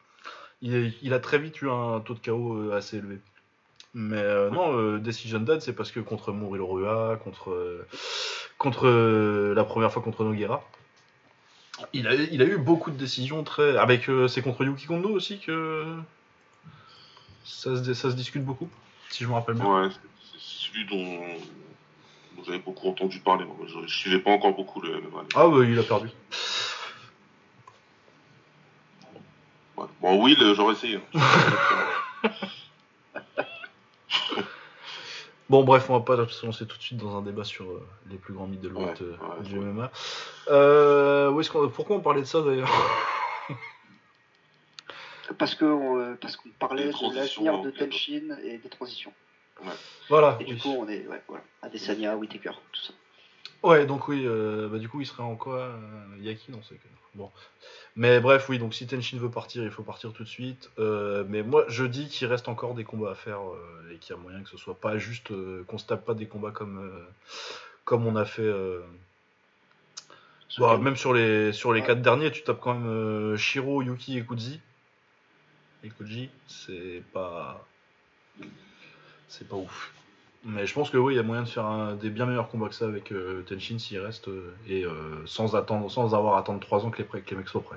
il, 0.62 1.12
a 1.12 1.20
très 1.20 1.38
vite 1.38 1.60
eu 1.60 1.68
un 1.68 2.00
taux 2.00 2.14
de 2.14 2.20
KO 2.20 2.72
assez 2.72 2.96
élevé. 2.96 3.18
Mais 3.92 4.50
non, 4.50 4.96
Decision 4.96 5.40
Dan, 5.40 5.60
c'est 5.60 5.74
parce 5.74 5.90
que 5.90 6.00
contre 6.00 6.32
Murilo 6.32 6.66
Rua, 6.66 7.20
contre, 7.22 7.84
contre 8.58 8.86
euh, 8.86 9.54
la 9.54 9.64
première 9.64 9.92
fois 9.92 10.02
contre 10.02 10.24
Noguera, 10.24 10.68
il 11.92 12.08
a, 12.08 12.14
il 12.14 12.42
a 12.42 12.44
eu 12.44 12.58
beaucoup 12.58 12.90
de 12.90 12.96
décisions 12.96 13.44
très. 13.44 13.76
Avec 13.78 14.08
euh, 14.08 14.28
c'est 14.28 14.42
contre 14.42 14.64
Yuki 14.64 14.86
Kondo 14.86 15.08
aussi 15.10 15.38
que 15.38 15.96
ça 17.44 17.82
se, 17.82 17.94
ça 17.94 18.10
se 18.10 18.16
discute 18.16 18.44
beaucoup, 18.44 18.68
si 19.10 19.22
je 19.24 19.28
me 19.28 19.34
rappelle 19.34 19.54
bien. 19.54 19.64
Ouais, 19.64 19.88
c'est 20.32 20.40
celui 20.40 20.84
dont, 20.86 21.20
dont 22.36 22.44
j'avais 22.44 22.58
beaucoup 22.58 22.88
entendu 22.88 23.20
parler. 23.20 23.44
Moi. 23.44 23.54
Je, 23.66 23.86
je 23.86 23.96
suivais 23.96 24.18
pas 24.18 24.30
encore 24.32 24.54
beaucoup 24.54 24.80
le 24.80 25.00
MMA. 25.00 25.22
Ah 25.36 25.46
bah 25.48 25.64
il 25.64 25.78
a 25.78 25.82
perdu. 25.84 26.08
Ouais. 29.76 29.86
Bon, 30.00 30.20
Will, 30.22 30.42
euh, 30.42 30.54
j'aurais 30.56 30.74
essayé. 30.74 30.98
Bon 35.48 35.64
bref, 35.64 35.88
on 35.88 35.98
va 35.98 36.00
pas 36.04 36.28
se 36.28 36.44
lancer 36.44 36.66
tout 36.66 36.76
de 36.76 36.82
suite 36.82 36.98
dans 36.98 37.16
un 37.16 37.22
débat 37.22 37.44
sur 37.44 37.70
euh, 37.70 37.86
les 38.10 38.18
plus 38.18 38.34
grands 38.34 38.46
middleweight 38.46 39.00
Ouais, 39.00 39.06
euh, 39.06 39.16
ouais, 39.38 39.42
du 39.44 39.58
ouais. 39.58 39.64
MMA. 39.64 39.90
Euh, 40.48 41.30
où 41.30 41.40
est-ce 41.40 41.50
qu'on- 41.50 41.68
pourquoi 41.70 41.96
on 41.96 42.00
parlait 42.00 42.20
de 42.20 42.26
ça 42.26 42.42
d'ailleurs? 42.42 42.70
Parce 45.38 45.54
que 45.54 46.14
parce 46.16 46.36
qu'on 46.36 46.48
parlait 46.58 46.86
de 46.92 47.14
l'avenir 47.14 47.62
de. 47.62 47.70
Tenshin 47.70 48.36
et 48.42 48.58
des 48.58 48.68
transitions. 48.68 49.12
Voilà. 50.08 50.36
Et 50.40 50.44
du 50.44 50.54
oui. 50.54 50.60
coup, 50.60 50.74
on 50.78 50.88
est 50.88 51.06
ouais, 51.06 51.22
voilà, 51.28 51.44
Adesanya, 51.62 52.16
Whitaker, 52.16 52.52
tout 52.72 52.80
ça. 52.82 52.92
Ouais, 53.62 53.86
donc 53.86 54.06
oui, 54.08 54.22
euh, 54.24 54.68
bah, 54.68 54.78
du 54.78 54.88
coup 54.88 55.00
il 55.00 55.06
serait 55.06 55.22
en 55.22 55.34
quoi 55.34 55.58
euh, 55.58 56.04
Yaki 56.20 56.52
dans 56.52 56.62
ce 56.62 56.74
cas 56.74 56.80
Bon. 57.14 57.30
Mais 57.96 58.20
bref, 58.20 58.48
oui, 58.48 58.60
donc 58.60 58.74
si 58.74 58.86
Tenshin 58.86 59.18
veut 59.18 59.30
partir, 59.30 59.64
il 59.64 59.70
faut 59.70 59.82
partir 59.82 60.12
tout 60.12 60.22
de 60.22 60.28
suite. 60.28 60.70
Euh, 60.78 61.24
mais 61.28 61.42
moi 61.42 61.64
je 61.68 61.84
dis 61.84 62.08
qu'il 62.08 62.28
reste 62.28 62.48
encore 62.48 62.74
des 62.74 62.84
combats 62.84 63.10
à 63.10 63.14
faire 63.16 63.40
et 63.92 63.96
qu'il 63.96 64.14
y 64.14 64.18
a 64.18 64.22
moyen 64.22 64.42
que 64.42 64.48
ce 64.48 64.56
soit 64.56 64.78
pas 64.78 64.98
juste 64.98 65.32
qu'on 65.66 65.78
se 65.78 65.86
tape 65.86 66.04
pas 66.04 66.14
des 66.14 66.26
combats 66.26 66.52
comme, 66.52 66.88
comme 67.84 68.06
on 68.06 68.14
a 68.14 68.24
fait. 68.24 68.48
bah, 70.58 70.78
même 70.78 70.96
sur 70.96 71.12
les, 71.12 71.52
sur 71.52 71.72
les 71.72 71.80
Ouais. 71.80 71.86
quatre 71.86 72.02
derniers, 72.02 72.30
tu 72.30 72.42
tapes 72.42 72.60
quand 72.60 72.74
même 72.74 73.36
Shiro, 73.36 73.82
Yuki 73.82 74.18
et 74.18 74.24
Kuzi. 74.24 74.60
Et 75.82 75.88
Kuji, 75.88 76.30
c'est 76.46 77.02
pas. 77.12 77.66
C'est 79.28 79.48
pas 79.48 79.56
ouf. 79.56 79.92
Mais 80.48 80.66
je 80.66 80.72
pense 80.72 80.88
que 80.88 80.96
oui, 80.96 81.12
il 81.12 81.16
y 81.18 81.20
a 81.20 81.22
moyen 81.22 81.42
de 81.42 81.48
faire 81.48 81.94
des 82.00 82.08
bien 82.08 82.24
meilleurs 82.24 82.48
combats 82.48 82.68
que 82.68 82.74
ça 82.74 82.86
avec 82.86 83.12
euh, 83.12 83.42
Tenshin 83.46 83.78
s'il 83.78 83.98
reste 83.98 84.28
euh, 84.28 84.56
et 84.66 84.82
euh, 84.82 85.22
sans 85.26 85.54
attendre, 85.54 85.90
sans 85.90 86.14
avoir 86.14 86.36
à 86.36 86.38
attendre 86.38 86.58
3 86.60 86.86
ans 86.86 86.90
que 86.90 87.02
les, 87.02 87.36
mecs 87.36 87.48
soient 87.48 87.60
prêts. 87.60 87.76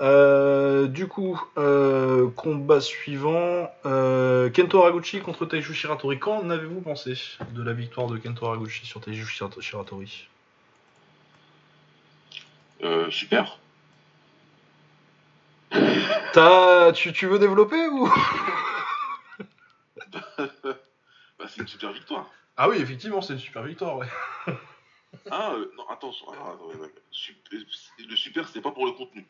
Euh, 0.00 0.86
du 0.86 1.08
coup, 1.08 1.42
combat 2.36 2.80
suivant 2.80 3.68
Kento 3.82 4.80
Haraguchi 4.80 5.20
contre 5.20 5.44
Taiju 5.44 5.74
Shiratori. 5.74 6.20
Qu'en 6.20 6.50
avez-vous 6.50 6.80
pensé 6.80 7.14
de 7.50 7.62
la 7.64 7.72
victoire 7.72 8.06
de 8.06 8.16
Kento 8.16 8.46
Haraguchi 8.46 8.86
sur 8.86 9.00
Taiju 9.00 9.24
Shira- 9.24 9.60
Shiratori? 9.60 10.28
Super. 13.10 13.58
T'as- 16.32 16.92
tu, 16.92 17.12
tu 17.12 17.26
veux 17.26 17.38
développer 17.38 17.86
ou? 17.88 18.08
Bah, 21.38 21.46
c'est 21.48 21.60
une 21.60 21.68
super 21.68 21.92
victoire. 21.92 22.28
Ah 22.56 22.68
oui, 22.68 22.78
effectivement, 22.78 23.20
c'est 23.22 23.32
une 23.34 23.38
super 23.38 23.62
victoire, 23.62 23.96
ouais. 23.98 24.06
Ah, 25.30 25.52
euh, 25.52 25.70
non, 25.76 25.86
attention. 25.88 26.26
Ah, 26.32 26.54
ouais, 26.56 26.74
ouais. 26.74 26.92
Sup- 27.10 27.36
euh, 27.52 27.62
Le 28.08 28.16
super, 28.16 28.48
c'est 28.48 28.60
pas 28.60 28.72
pour 28.72 28.86
le 28.86 28.92
contenu. 28.92 29.24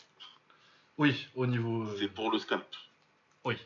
Oui, 0.96 1.28
au 1.34 1.46
niveau. 1.46 1.82
euh, 1.84 1.96
C'est 1.98 2.08
pour 2.08 2.30
le 2.30 2.38
scalp. 2.38 2.64
Oui. 3.44 3.56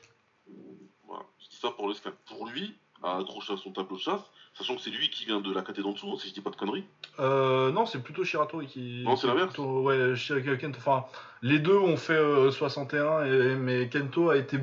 Voilà. 1.07 1.25
Je 1.41 1.49
dis 1.51 1.57
ça 1.57 1.71
pour 1.71 1.89
le 1.89 1.95
scalp. 1.95 2.17
Pour 2.27 2.47
lui, 2.49 2.75
à 3.03 3.19
accrocher 3.19 3.53
à 3.55 3.57
son 3.57 3.71
tableau 3.71 3.97
de 3.97 4.01
chasse, 4.03 4.21
sachant 4.55 4.77
que 4.77 4.81
c'est 4.83 4.91
lui 4.91 5.11
qui 5.11 5.25
vient 5.25 5.41
de 5.41 5.53
la 5.53 5.63
caté 5.63 5.83
d'en 5.83 5.93
dessous, 5.93 6.19
si 6.19 6.29
je 6.29 6.35
dis 6.35 6.41
pas 6.41 6.51
de 6.51 6.57
conneries. 6.57 6.85
Euh, 7.21 7.71
non, 7.73 7.87
c'est 7.87 8.03
plutôt 8.03 8.25
Shiratori 8.25 8.67
qui. 8.67 9.03
Non, 9.05 9.17
c'est 9.17 9.27
l'inverse 9.27 9.57
Ouais, 9.59 10.15
Shir- 10.15 10.59
Kento. 10.59 10.79
Enfin, 10.79 11.05
les 11.43 11.59
deux 11.59 11.77
ont 11.79 11.97
fait 11.97 12.13
euh, 12.15 12.51
61, 12.51 13.25
et, 13.25 13.55
mais 13.57 13.89
Kento 13.89 14.31
a 14.31 14.37
été 14.37 14.59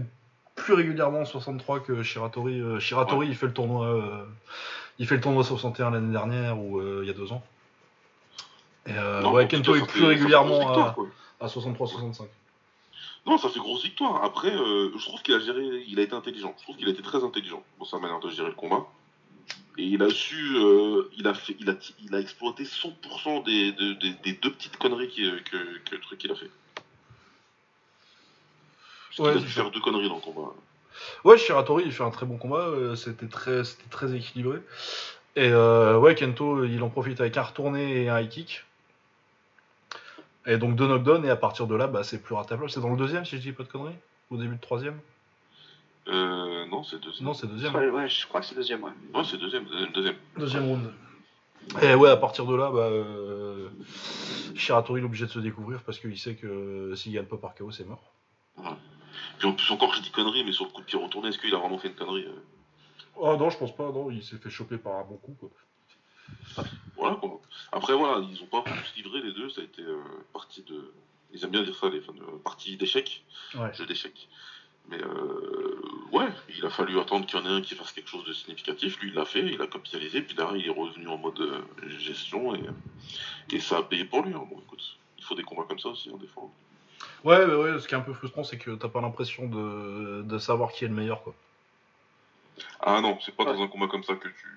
plus 0.56 0.74
régulièrement 0.74 1.20
en 1.22 1.26
63 1.26 1.80
que 1.82 2.04
Shiratori. 2.04 2.60
Euh, 2.62 2.80
Shiratori, 2.80 3.28
il 3.28 3.36
fait 3.36 3.48
le 3.48 3.54
tournoi. 3.54 3.86
euh, 3.88 4.24
il 5.00 5.08
fait 5.08 5.16
le 5.16 5.22
tournoi 5.22 5.44
61 5.44 5.92
l'année 5.92 6.12
dernière 6.12 6.60
ou 6.60 6.80
euh, 6.80 7.00
il 7.04 7.08
y 7.08 7.10
a 7.10 7.14
deux 7.14 7.32
ans. 7.32 7.42
Et 8.86 8.92
euh, 8.94 9.22
Non, 9.22 9.32
ouais, 9.34 9.46
en 9.46 9.48
Kento 9.48 9.76
est 9.76 9.86
plus 9.88 10.04
régulièrement 10.04 10.60
victoire, 10.60 10.90
à, 10.90 10.92
quoi. 10.94 11.06
à 11.40 11.48
63-65. 11.48 12.24
Non, 13.30 13.38
ça 13.38 13.48
fait 13.50 13.60
grosse 13.60 13.84
victoire. 13.84 14.24
Après, 14.24 14.52
euh, 14.52 14.90
je 14.98 15.06
trouve 15.06 15.22
qu'il 15.22 15.36
a 15.36 15.40
géré, 15.40 15.64
il 15.88 16.00
a 16.00 16.02
été 16.02 16.16
intelligent. 16.16 16.56
Je 16.58 16.64
trouve 16.64 16.76
qu'il 16.78 16.88
a 16.88 16.92
été 16.92 17.04
très 17.04 17.24
intelligent 17.24 17.64
dans 17.78 17.86
sa 17.86 18.00
manière 18.00 18.20
de 18.20 18.28
gérer 18.32 18.50
le 18.50 18.56
combat. 18.56 18.88
Et 19.78 19.84
il 19.84 20.02
a 20.02 20.10
su, 20.10 20.56
euh, 20.56 21.12
il, 21.16 21.28
a 21.28 21.36
fait, 21.36 21.56
il, 21.60 21.70
a, 21.70 21.76
il 22.04 22.16
a 22.16 22.20
exploité 22.20 22.64
100% 22.64 23.46
des, 23.46 23.72
des, 23.72 24.14
des, 24.14 24.34
deux 24.34 24.52
petites 24.52 24.78
conneries 24.78 25.10
que, 25.10 25.40
que, 25.42 25.78
que 25.78 25.96
le 25.96 26.02
truc 26.02 26.18
qu'il 26.18 26.32
a 26.32 26.36
fait. 26.36 26.50
Ouais, 29.20 29.32
il 29.34 29.38
a 29.38 29.42
dû 29.42 29.48
faire 29.48 29.70
deux 29.70 29.80
conneries 29.80 30.10
dans 30.10 30.16
le 30.16 30.22
combat. 30.22 30.52
Ouais, 31.24 31.38
Shiratori, 31.38 31.84
il 31.86 31.92
fait 31.92 32.04
un 32.04 32.10
très 32.10 32.26
bon 32.26 32.38
combat, 32.38 32.66
euh, 32.66 32.96
c'était 32.96 33.28
très, 33.28 33.62
très 33.92 34.16
équilibré. 34.16 34.58
Et 35.36 35.50
euh, 35.50 36.00
ouais, 36.00 36.16
Kento, 36.16 36.64
il 36.64 36.82
en 36.82 36.90
profite 36.90 37.22
avec 37.22 37.38
un 37.38 37.44
retourné 37.44 38.04
et 38.04 38.10
un 38.10 38.20
high 38.20 38.30
kick. 38.30 38.66
Et 40.46 40.58
donc 40.58 40.76
deux 40.76 40.88
knockdowns, 40.88 41.26
et 41.26 41.30
à 41.30 41.36
partir 41.36 41.68
de 41.68 41.76
là, 41.76 41.88
bah, 41.88 42.04
c'est 42.04 42.22
plus 42.22 42.36
ratable. 42.36 42.70
C'est 42.70 42.82
dans 42.82 42.90
le 42.90 42.98
deuxième, 42.98 43.26
si 43.26 43.38
je 43.38 43.42
dis 43.42 43.52
pas 43.52 43.64
de 43.64 43.70
conneries? 43.70 43.96
Au 44.30 44.38
début 44.38 44.56
de 44.56 44.62
troisième? 44.62 45.00
Euh, 46.08 46.66
non, 46.68 46.84
c'est 46.84 47.00
deuxième. 47.00 47.26
Non, 47.26 47.34
c'est 47.34 47.48
deuxième. 47.48 47.76
Ouais, 47.76 48.08
je 48.08 48.28
crois 48.28 48.42
que 48.42 48.48
c'est 48.48 48.56
deuxième, 48.56 48.84
ouais. 48.84 48.92
Ouais, 49.14 49.24
c'est 49.24 49.38
deuxième, 49.38 49.66
deuxième. 49.94 50.16
Deuxième 50.38 50.66
round. 50.66 50.94
Et 51.82 51.94
ouais, 51.94 52.10
à 52.10 52.18
partir 52.18 52.46
de 52.46 52.56
là, 52.56 52.72
bah, 52.72 52.80
euh, 52.80 53.70
Shiratori 54.56 55.02
est 55.02 55.04
obligé 55.04 55.26
de 55.26 55.32
se 55.32 55.40
découvrir 55.40 55.84
parce 55.84 56.00
qu'il 56.00 56.18
sait 56.18 56.36
que 56.36 56.94
s'il 56.96 57.12
gagne 57.14 57.26
pas 57.26 57.38
par 57.38 57.54
KO, 57.54 57.70
c'est 57.72 57.86
mort. 57.86 58.14
Ouais. 58.58 58.70
Puis 59.38 59.48
en 59.48 59.54
plus, 59.54 59.70
encore, 59.72 59.94
je 59.94 60.02
dis 60.02 60.10
connerie, 60.10 60.44
mais 60.44 60.52
sur 60.52 60.66
le 60.66 60.72
coup 60.72 60.82
de 60.82 60.86
pied 60.86 60.98
retourné, 60.98 61.30
est-ce 61.30 61.38
qu'il 61.38 61.54
a 61.54 61.58
vraiment 61.58 61.78
fait 61.78 61.90
une 61.90 61.96
connerie 61.96 62.26
euh? 62.26 63.22
Ah 63.22 63.36
non, 63.38 63.50
je 63.50 63.58
pense 63.58 63.76
pas, 63.76 63.92
non, 63.92 64.10
il 64.10 64.24
s'est 64.24 64.38
fait 64.38 64.50
choper 64.50 64.78
par 64.78 64.94
un 64.94 65.04
bon 65.04 65.18
coup, 65.18 65.36
quoi. 65.40 65.50
Voilà, 66.96 67.16
quoi. 67.16 67.39
Après, 67.72 67.94
voilà, 67.94 68.26
ils 68.30 68.42
ont 68.42 68.48
pas 68.48 68.64
tous 68.64 68.96
livré 68.98 69.22
les 69.22 69.34
deux, 69.34 69.50
ça 69.50 69.62
a 69.62 69.64
été 69.64 69.82
euh, 69.82 70.02
partie 70.34 70.64
de. 70.64 70.92
Ils 71.32 71.44
aiment 71.44 71.52
bien 71.52 71.64
dire 71.64 71.76
ça, 71.76 71.90
les 71.90 72.02
fans, 72.02 72.14
euh, 72.14 72.38
partie 72.44 72.78
d'échec. 72.78 73.24
Ouais. 73.56 73.74
Jeu 73.74 73.86
d'échec. 73.86 74.28
Mais 74.90 75.02
euh, 75.02 75.82
ouais, 76.12 76.28
il 76.58 76.66
a 76.66 76.70
fallu 76.70 77.00
attendre 77.00 77.26
qu'il 77.28 77.40
y 77.40 77.42
en 77.42 77.46
ait 77.46 77.60
un 77.60 77.62
qui 77.62 77.76
fasse 77.76 77.92
quelque 77.92 78.10
chose 78.10 78.26
de 78.26 78.34
significatif. 78.34 79.00
Lui, 79.00 79.10
il 79.10 79.14
l'a 79.14 79.26
fait, 79.26 79.46
il 79.46 79.62
a 79.62 79.68
capitalisé, 79.68 80.22
puis 80.22 80.36
derrière, 80.36 80.56
il 80.56 80.66
est 80.66 80.74
revenu 80.74 81.08
en 81.08 81.18
mode 81.18 81.40
euh, 81.40 81.62
gestion 82.00 82.56
et, 82.56 82.64
et 83.52 83.60
ça 83.60 83.78
a 83.78 83.84
payé 83.84 84.06
pour 84.06 84.24
lui. 84.24 84.34
Hein. 84.34 84.48
Bon, 84.50 84.60
écoute, 84.60 84.98
il 85.18 85.24
faut 85.24 85.36
des 85.36 85.44
combats 85.44 85.66
comme 85.68 85.80
ça 85.80 85.90
aussi, 85.90 86.10
hein, 86.10 86.18
des 86.20 86.28
fois. 86.28 86.50
Ouais, 87.24 87.46
mais 87.46 87.54
ouais, 87.54 87.80
ce 87.80 87.88
qui 87.88 87.94
est 87.94 87.98
un 87.98 88.02
peu 88.02 88.14
frustrant, 88.14 88.44
c'est 88.44 88.58
que 88.58 88.72
t'as 88.72 88.90
pas 88.90 89.02
l'impression 89.02 89.48
de, 89.48 90.24
de, 90.24 90.38
savoir 90.40 90.72
qui 90.72 90.86
est 90.86 90.88
le 90.88 90.94
meilleur, 90.94 91.22
quoi. 91.22 91.36
Ah 92.82 93.00
non, 93.02 93.18
c'est 93.22 93.36
pas 93.36 93.44
ouais. 93.44 93.54
dans 93.54 93.62
un 93.62 93.68
combat 93.68 93.88
comme 93.88 94.04
ça 94.04 94.16
que 94.16 94.28
tu. 94.28 94.48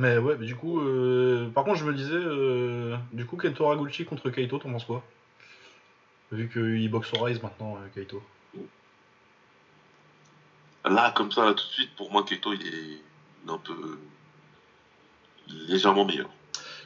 Mais 0.00 0.16
ouais, 0.16 0.34
mais 0.40 0.46
du 0.46 0.56
coup, 0.56 0.80
euh... 0.80 1.50
par 1.50 1.62
contre, 1.64 1.78
je 1.78 1.84
me 1.84 1.92
disais, 1.92 2.14
euh... 2.14 2.96
du 3.12 3.26
coup, 3.26 3.36
Kento 3.36 3.66
Haraguchi 3.66 4.06
contre 4.06 4.30
Kaito, 4.30 4.56
t'en 4.56 4.72
penses 4.72 4.86
quoi? 4.86 5.02
Vu 6.32 6.48
qu'il 6.48 6.90
boxe 6.90 7.12
au 7.12 7.22
Rise 7.22 7.42
maintenant, 7.42 7.76
euh, 7.76 7.86
Kaito. 7.94 8.22
Là, 10.86 11.12
comme 11.14 11.30
ça, 11.30 11.44
là, 11.44 11.52
tout 11.52 11.66
de 11.66 11.72
suite, 11.72 11.94
pour 11.96 12.10
moi, 12.10 12.24
Kaito, 12.24 12.54
il 12.54 12.66
est 12.66 13.02
un 13.46 13.58
peu 13.58 13.98
légèrement 15.68 16.06
meilleur. 16.06 16.30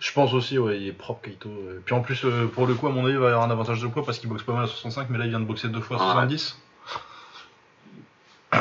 Je 0.00 0.12
pense 0.12 0.32
aussi, 0.32 0.58
ouais, 0.58 0.80
il 0.80 0.88
est 0.88 0.92
propre 0.92 1.22
Kaito. 1.22 1.50
Puis 1.84 1.94
en 1.94 2.00
plus, 2.00 2.24
euh, 2.24 2.48
pour 2.48 2.66
le 2.66 2.74
coup, 2.74 2.88
à 2.88 2.90
mon 2.90 3.04
avis, 3.04 3.14
il 3.14 3.20
va 3.20 3.26
y 3.26 3.28
avoir 3.28 3.44
un 3.44 3.50
avantage 3.52 3.80
de 3.80 3.86
poids 3.86 4.04
parce 4.04 4.18
qu'il 4.18 4.28
boxe 4.28 4.42
pas 4.42 4.54
mal 4.54 4.64
à 4.64 4.66
65, 4.66 5.08
mais 5.10 5.18
là, 5.18 5.26
il 5.26 5.30
vient 5.30 5.38
de 5.38 5.44
boxer 5.44 5.68
deux 5.68 5.80
fois 5.80 5.98
à 5.98 6.00
70. 6.00 6.60
Ouais, 8.52 8.58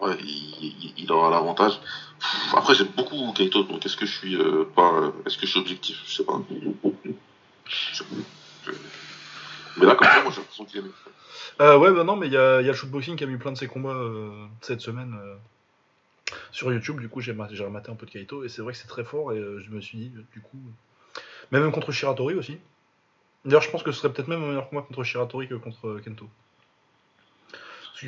ouais, 0.00 0.18
il, 0.20 0.92
il 0.98 1.10
aura 1.10 1.30
l'avantage. 1.30 1.80
Après, 2.54 2.74
j'aime 2.74 2.88
beaucoup 2.96 3.32
Kaito, 3.32 3.64
donc 3.64 3.84
est-ce 3.84 3.96
que 3.96 4.06
je 4.06 4.16
suis 4.16 4.36
euh, 4.36 4.64
pas. 4.74 5.12
Est-ce 5.26 5.38
que 5.38 5.46
je 5.46 5.50
suis 5.50 5.60
objectif? 5.60 5.98
Je 6.06 6.14
sais 6.16 6.24
pas. 6.24 6.40
Je... 7.66 8.02
Mais 9.76 9.86
là, 9.86 9.94
comme 9.94 10.08
ça, 10.08 10.22
moi, 10.22 10.32
j'ai 10.32 10.40
l'impression 10.40 10.64
qu'il 10.64 10.82
mieux. 10.82 10.92
Euh, 11.60 11.78
ouais, 11.78 11.92
bah 11.92 12.04
non, 12.04 12.16
mais 12.16 12.26
il 12.26 12.32
y 12.32 12.36
a, 12.36 12.60
y 12.62 12.70
a 12.70 12.72
shootboxing 12.72 13.16
qui 13.16 13.24
a 13.24 13.26
mis 13.26 13.36
plein 13.36 13.52
de 13.52 13.58
ses 13.58 13.66
combats 13.66 13.90
euh, 13.90 14.46
cette 14.60 14.80
semaine 14.80 15.14
euh, 15.22 16.34
sur 16.52 16.72
YouTube. 16.72 17.00
Du 17.00 17.08
coup, 17.08 17.20
j'ai 17.20 17.32
rematé 17.32 17.90
un 17.90 17.94
peu 17.94 18.06
de 18.06 18.10
Kaito 18.10 18.44
et 18.44 18.48
c'est 18.48 18.62
vrai 18.62 18.72
que 18.72 18.78
c'est 18.78 18.88
très 18.88 19.04
fort. 19.04 19.32
Et 19.32 19.38
euh, 19.38 19.60
je 19.60 19.70
me 19.70 19.80
suis 19.80 19.98
dit, 19.98 20.12
du 20.32 20.40
coup. 20.40 20.58
Mais 21.52 21.60
même 21.60 21.72
contre 21.72 21.92
Shiratori 21.92 22.34
aussi. 22.34 22.58
D'ailleurs, 23.44 23.62
je 23.62 23.70
pense 23.70 23.82
que 23.82 23.92
ce 23.92 23.98
serait 23.98 24.12
peut-être 24.12 24.28
même 24.28 24.42
un 24.42 24.48
meilleur 24.48 24.68
combat 24.68 24.82
contre 24.82 25.02
Shiratori 25.04 25.48
que 25.48 25.54
contre 25.54 26.00
Kento. 26.04 26.28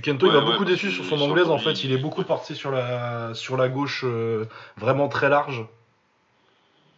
Kento, 0.01 0.27
ouais, 0.27 0.33
il 0.33 0.37
m'a 0.37 0.45
ouais, 0.45 0.53
beaucoup 0.53 0.65
déçu 0.65 0.91
sur 0.91 1.05
son 1.05 1.21
anglaise. 1.21 1.49
En 1.51 1.59
fait, 1.59 1.85
il 1.85 1.93
est 1.93 1.99
beaucoup 1.99 2.23
parti 2.23 2.55
sur 2.55 2.71
la, 2.71 3.35
sur 3.35 3.57
la 3.57 3.69
gauche 3.69 4.05
euh, 4.05 4.47
vraiment 4.77 5.09
très 5.09 5.29
large 5.29 5.67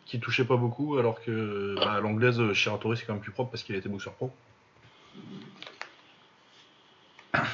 qui 0.07 0.21
touchait 0.21 0.45
pas 0.45 0.57
beaucoup, 0.57 0.99
alors 0.99 1.21
que 1.21 1.75
bah, 1.77 1.99
l'anglaise 2.01 2.53
Shiratori 2.53 2.97
c'est 2.97 3.07
quand 3.07 3.15
même 3.15 3.23
plus 3.23 3.33
propre 3.33 3.51
parce 3.51 3.63
qu'il 3.63 3.75
a 3.75 3.79
été 3.79 3.89
boxeur 3.89 4.13
pro. 4.13 4.31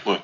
Ouais. 0.04 0.20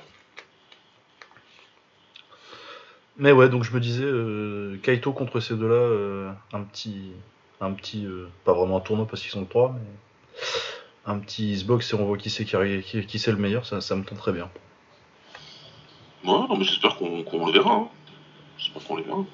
Mais 3.18 3.32
ouais, 3.32 3.48
donc 3.48 3.64
je 3.64 3.72
me 3.72 3.80
disais, 3.80 4.04
euh, 4.04 4.76
Kaito 4.82 5.12
contre 5.12 5.40
ces 5.40 5.54
deux-là, 5.54 5.74
euh, 5.74 6.30
un 6.52 6.62
petit. 6.62 7.12
Un 7.60 7.72
petit. 7.72 8.04
Euh, 8.04 8.28
pas 8.44 8.52
vraiment 8.52 8.76
un 8.76 8.80
tournoi 8.80 9.06
parce 9.06 9.22
qu'ils 9.22 9.30
sont 9.30 9.44
trois, 9.44 9.72
mais. 9.72 10.40
Un 11.08 11.20
petit 11.20 11.62
box 11.64 11.92
et 11.92 11.94
on 11.94 12.04
voit 12.04 12.18
qui 12.18 12.30
c'est 12.30 12.44
qui, 12.44 12.56
qui, 12.82 13.06
qui 13.06 13.18
c'est 13.20 13.30
le 13.30 13.38
meilleur, 13.38 13.64
ça, 13.64 13.80
ça 13.80 13.94
me 13.94 14.02
tente 14.02 14.18
très 14.18 14.32
bien. 14.32 14.50
Ouais, 16.24 16.46
non, 16.48 16.56
mais 16.56 16.64
j'espère 16.64 16.96
qu'on 16.96 17.22
qu 17.22 17.36
le 17.36 17.52
verra. 17.52 17.74
Hein. 17.74 17.88
J'espère 18.58 18.84
qu'on 18.84 18.96
le 18.96 19.02
verra. 19.02 19.24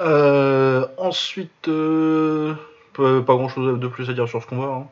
Euh, 0.00 0.86
ensuite, 0.98 1.68
euh, 1.68 2.54
pas, 2.94 3.22
pas 3.22 3.34
grand 3.34 3.48
chose 3.48 3.78
de 3.78 3.88
plus 3.88 4.10
à 4.10 4.12
dire 4.12 4.28
sur 4.28 4.42
ce 4.42 4.46
combat. 4.46 4.66
Hein. 4.66 4.88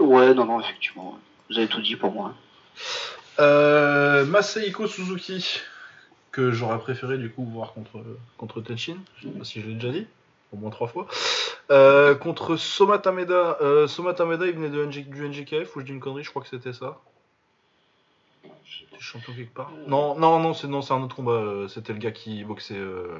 Ouais, 0.00 0.34
non, 0.34 0.44
non, 0.44 0.60
effectivement. 0.60 1.18
Vous 1.50 1.58
avez 1.58 1.68
tout 1.68 1.80
dit 1.80 1.96
pour 1.96 2.12
moi. 2.12 2.34
Euh, 3.38 4.24
Masahiko 4.26 4.86
Suzuki, 4.86 5.60
que 6.32 6.50
j'aurais 6.50 6.78
préféré 6.78 7.18
du 7.18 7.30
coup 7.30 7.44
voir 7.44 7.72
contre, 7.72 8.02
contre 8.36 8.60
Tenshin. 8.60 8.96
Je 9.18 9.28
sais 9.28 9.34
pas 9.34 9.44
si 9.44 9.60
je 9.60 9.66
l'ai 9.66 9.74
déjà 9.74 9.90
dit, 9.90 10.06
au 10.52 10.56
moins 10.56 10.70
trois 10.70 10.88
fois. 10.88 11.06
Euh, 11.70 12.14
contre 12.14 12.56
Soma 12.56 12.98
Tameda. 12.98 13.58
Euh, 13.60 13.86
Soma 13.86 14.14
Tameda, 14.14 14.46
il 14.46 14.52
venait 14.52 14.70
de 14.70 14.84
NG, 14.84 15.08
du 15.08 15.28
NGKF 15.28 15.74
ou 15.76 15.80
je 15.80 15.84
dis 15.84 15.92
une 15.92 16.00
connerie, 16.00 16.24
je 16.24 16.30
crois 16.30 16.42
que 16.42 16.48
c'était 16.48 16.72
ça. 16.72 16.98
Non, 19.86 20.18
non, 20.18 20.40
non, 20.40 20.54
c'est 20.54 20.68
non, 20.68 20.82
c'est 20.82 20.94
un 20.94 21.02
autre 21.02 21.16
combat. 21.16 21.68
C'était 21.68 21.92
le 21.92 21.98
gars 21.98 22.12
qui 22.12 22.44
boxait 22.44 22.78
euh, 22.78 23.18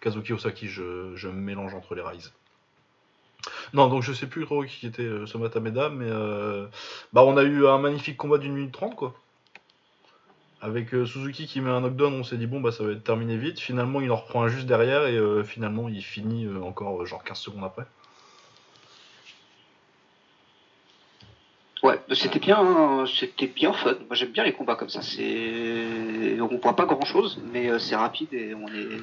Kazuki 0.00 0.32
Osaki. 0.32 0.68
Je, 0.68 1.28
mélange 1.28 1.74
entre 1.74 1.94
les 1.94 2.02
Rise. 2.02 2.32
Non, 3.72 3.88
donc 3.88 4.02
je 4.02 4.12
sais 4.12 4.26
plus 4.26 4.44
trop 4.44 4.64
qui 4.64 4.86
était 4.86 5.02
euh, 5.02 5.26
Soma 5.26 5.48
Tameda, 5.48 5.88
mais 5.88 6.08
euh, 6.08 6.66
bah 7.12 7.22
on 7.24 7.36
a 7.36 7.44
eu 7.44 7.66
un 7.66 7.78
magnifique 7.78 8.16
combat 8.16 8.38
d'une 8.38 8.54
minute 8.54 8.72
trente 8.72 8.96
quoi. 8.96 9.14
Avec 10.62 10.94
euh, 10.94 11.04
Suzuki 11.04 11.46
qui 11.46 11.60
met 11.60 11.70
un 11.70 11.80
knockdown, 11.80 12.14
on 12.14 12.24
s'est 12.24 12.38
dit 12.38 12.46
bon 12.46 12.60
bah 12.60 12.72
ça 12.72 12.82
va 12.82 12.92
être 12.92 13.04
terminé 13.04 13.36
vite. 13.36 13.60
Finalement 13.60 14.00
il 14.00 14.10
en 14.10 14.16
reprend 14.16 14.42
un 14.42 14.48
juste 14.48 14.66
derrière 14.66 15.06
et 15.06 15.16
euh, 15.16 15.44
finalement 15.44 15.88
il 15.88 16.02
finit 16.02 16.46
euh, 16.46 16.60
encore 16.62 17.04
genre 17.04 17.22
15 17.22 17.38
secondes 17.38 17.64
après. 17.64 17.84
Ouais, 21.82 21.95
c'était 22.12 22.38
bien, 22.38 22.58
hein, 22.58 23.04
c'était 23.06 23.46
bien 23.46 23.72
fun. 23.72 23.94
Moi 24.06 24.14
j'aime 24.14 24.32
bien 24.32 24.44
les 24.44 24.52
combats 24.52 24.76
comme 24.76 24.88
ça. 24.88 25.02
C'est, 25.02 26.40
on 26.40 26.58
voit 26.58 26.76
pas 26.76 26.86
grand 26.86 27.04
chose, 27.04 27.40
mais 27.52 27.78
c'est 27.78 27.96
rapide 27.96 28.32
et 28.32 28.54
on 28.54 28.68
est 28.68 29.00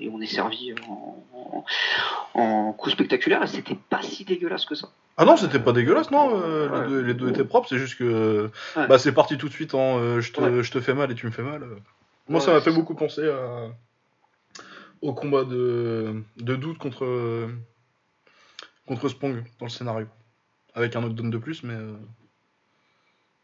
et 0.00 0.08
on 0.08 0.20
est 0.20 0.26
servi 0.26 0.74
en, 0.88 1.24
en, 1.32 2.40
en 2.40 2.72
coup 2.72 2.90
spectaculaire 2.90 3.42
et 3.42 3.46
c'était 3.46 3.76
pas 3.90 4.02
si 4.02 4.24
dégueulasse 4.24 4.64
que 4.64 4.74
ça. 4.74 4.88
Ah 5.16 5.24
non, 5.24 5.36
c'était 5.36 5.58
pas 5.58 5.72
dégueulasse, 5.72 6.10
non. 6.10 6.40
Euh, 6.40 6.68
ouais. 6.68 6.82
les, 6.82 6.88
deux, 6.88 7.00
les, 7.00 7.14
deux, 7.14 7.28
étaient 7.30 7.44
propres, 7.44 7.68
c'est 7.68 7.78
juste 7.78 7.96
que 7.96 8.50
ouais. 8.76 8.86
bah, 8.86 8.98
c'est 8.98 9.12
parti 9.12 9.36
tout 9.36 9.48
de 9.48 9.52
suite 9.52 9.74
en 9.74 9.98
euh, 9.98 10.20
je, 10.20 10.32
te, 10.32 10.40
ouais. 10.40 10.62
je, 10.62 10.70
te, 10.70 10.80
fais 10.80 10.94
mal 10.94 11.10
et 11.10 11.14
tu 11.14 11.26
me 11.26 11.32
fais 11.32 11.42
mal. 11.42 11.66
Moi, 12.28 12.40
ça 12.40 12.52
m'a 12.52 12.60
fait 12.60 12.70
beaucoup 12.70 12.94
penser 12.94 13.28
à... 13.28 13.68
au 15.02 15.14
combat 15.14 15.44
de, 15.44 16.22
de 16.36 16.56
doute 16.56 16.78
contre, 16.78 17.48
contre 18.86 19.08
Spong 19.08 19.42
dans 19.58 19.66
le 19.66 19.70
scénario. 19.70 20.06
Avec 20.78 20.94
un 20.94 21.00
knockdown 21.00 21.28
de 21.28 21.38
plus, 21.38 21.64
mais. 21.64 21.74
Euh... 21.74 21.96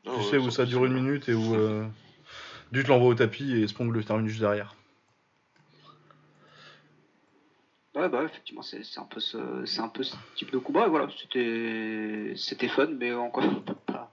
Oh, 0.06 0.12
tu 0.18 0.22
sais, 0.30 0.38
où 0.38 0.50
ça 0.50 0.66
dure 0.66 0.84
une 0.84 0.92
minute 0.92 1.28
et 1.28 1.34
où 1.34 1.56
euh, 1.56 1.84
Dude 2.70 2.86
l'envoie 2.86 3.08
au 3.08 3.14
tapis 3.14 3.52
et 3.54 3.66
Spong 3.66 3.92
le 3.92 4.04
termine 4.04 4.28
juste 4.28 4.40
derrière. 4.40 4.76
Ouais, 7.96 8.08
bah, 8.08 8.22
effectivement, 8.24 8.62
c'est 8.62 8.82
un, 8.98 9.04
peu 9.04 9.18
ce, 9.18 9.80
un 9.80 9.88
peu 9.88 10.04
ce 10.04 10.14
type 10.36 10.52
de 10.52 10.58
combat. 10.58 10.86
Voilà, 10.86 11.08
c'était 11.32 12.68
fun, 12.68 12.86
mais 12.86 13.12
encore 13.12 13.44
pas. 13.86 14.12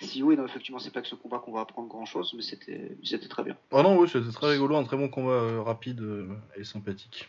Si 0.00 0.22
oui, 0.22 0.34
non, 0.36 0.46
effectivement, 0.46 0.78
c'est 0.78 0.92
pas 0.92 1.02
que 1.02 1.08
ce 1.08 1.14
combat 1.14 1.40
qu'on 1.40 1.52
va 1.52 1.60
apprendre 1.60 1.88
grand 1.88 2.06
chose, 2.06 2.32
mais 2.34 2.42
c'était 2.42 3.28
très 3.28 3.44
bien. 3.44 3.56
Ah 3.70 3.82
non, 3.82 3.98
oui, 3.98 4.08
c'était 4.08 4.32
très 4.32 4.50
rigolo, 4.50 4.76
un 4.76 4.84
très 4.84 4.96
bon 4.96 5.08
combat 5.08 5.32
euh, 5.32 5.60
rapide 5.60 6.00
euh, 6.00 6.28
et 6.56 6.64
sympathique. 6.64 7.28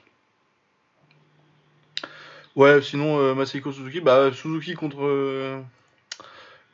Ouais, 2.55 2.81
sinon, 2.81 3.19
euh, 3.19 3.33
Masahiko 3.33 3.71
Suzuki, 3.71 3.99
bah, 3.99 4.31
Suzuki 4.31 4.75
contre, 4.75 5.03
euh, 5.03 5.59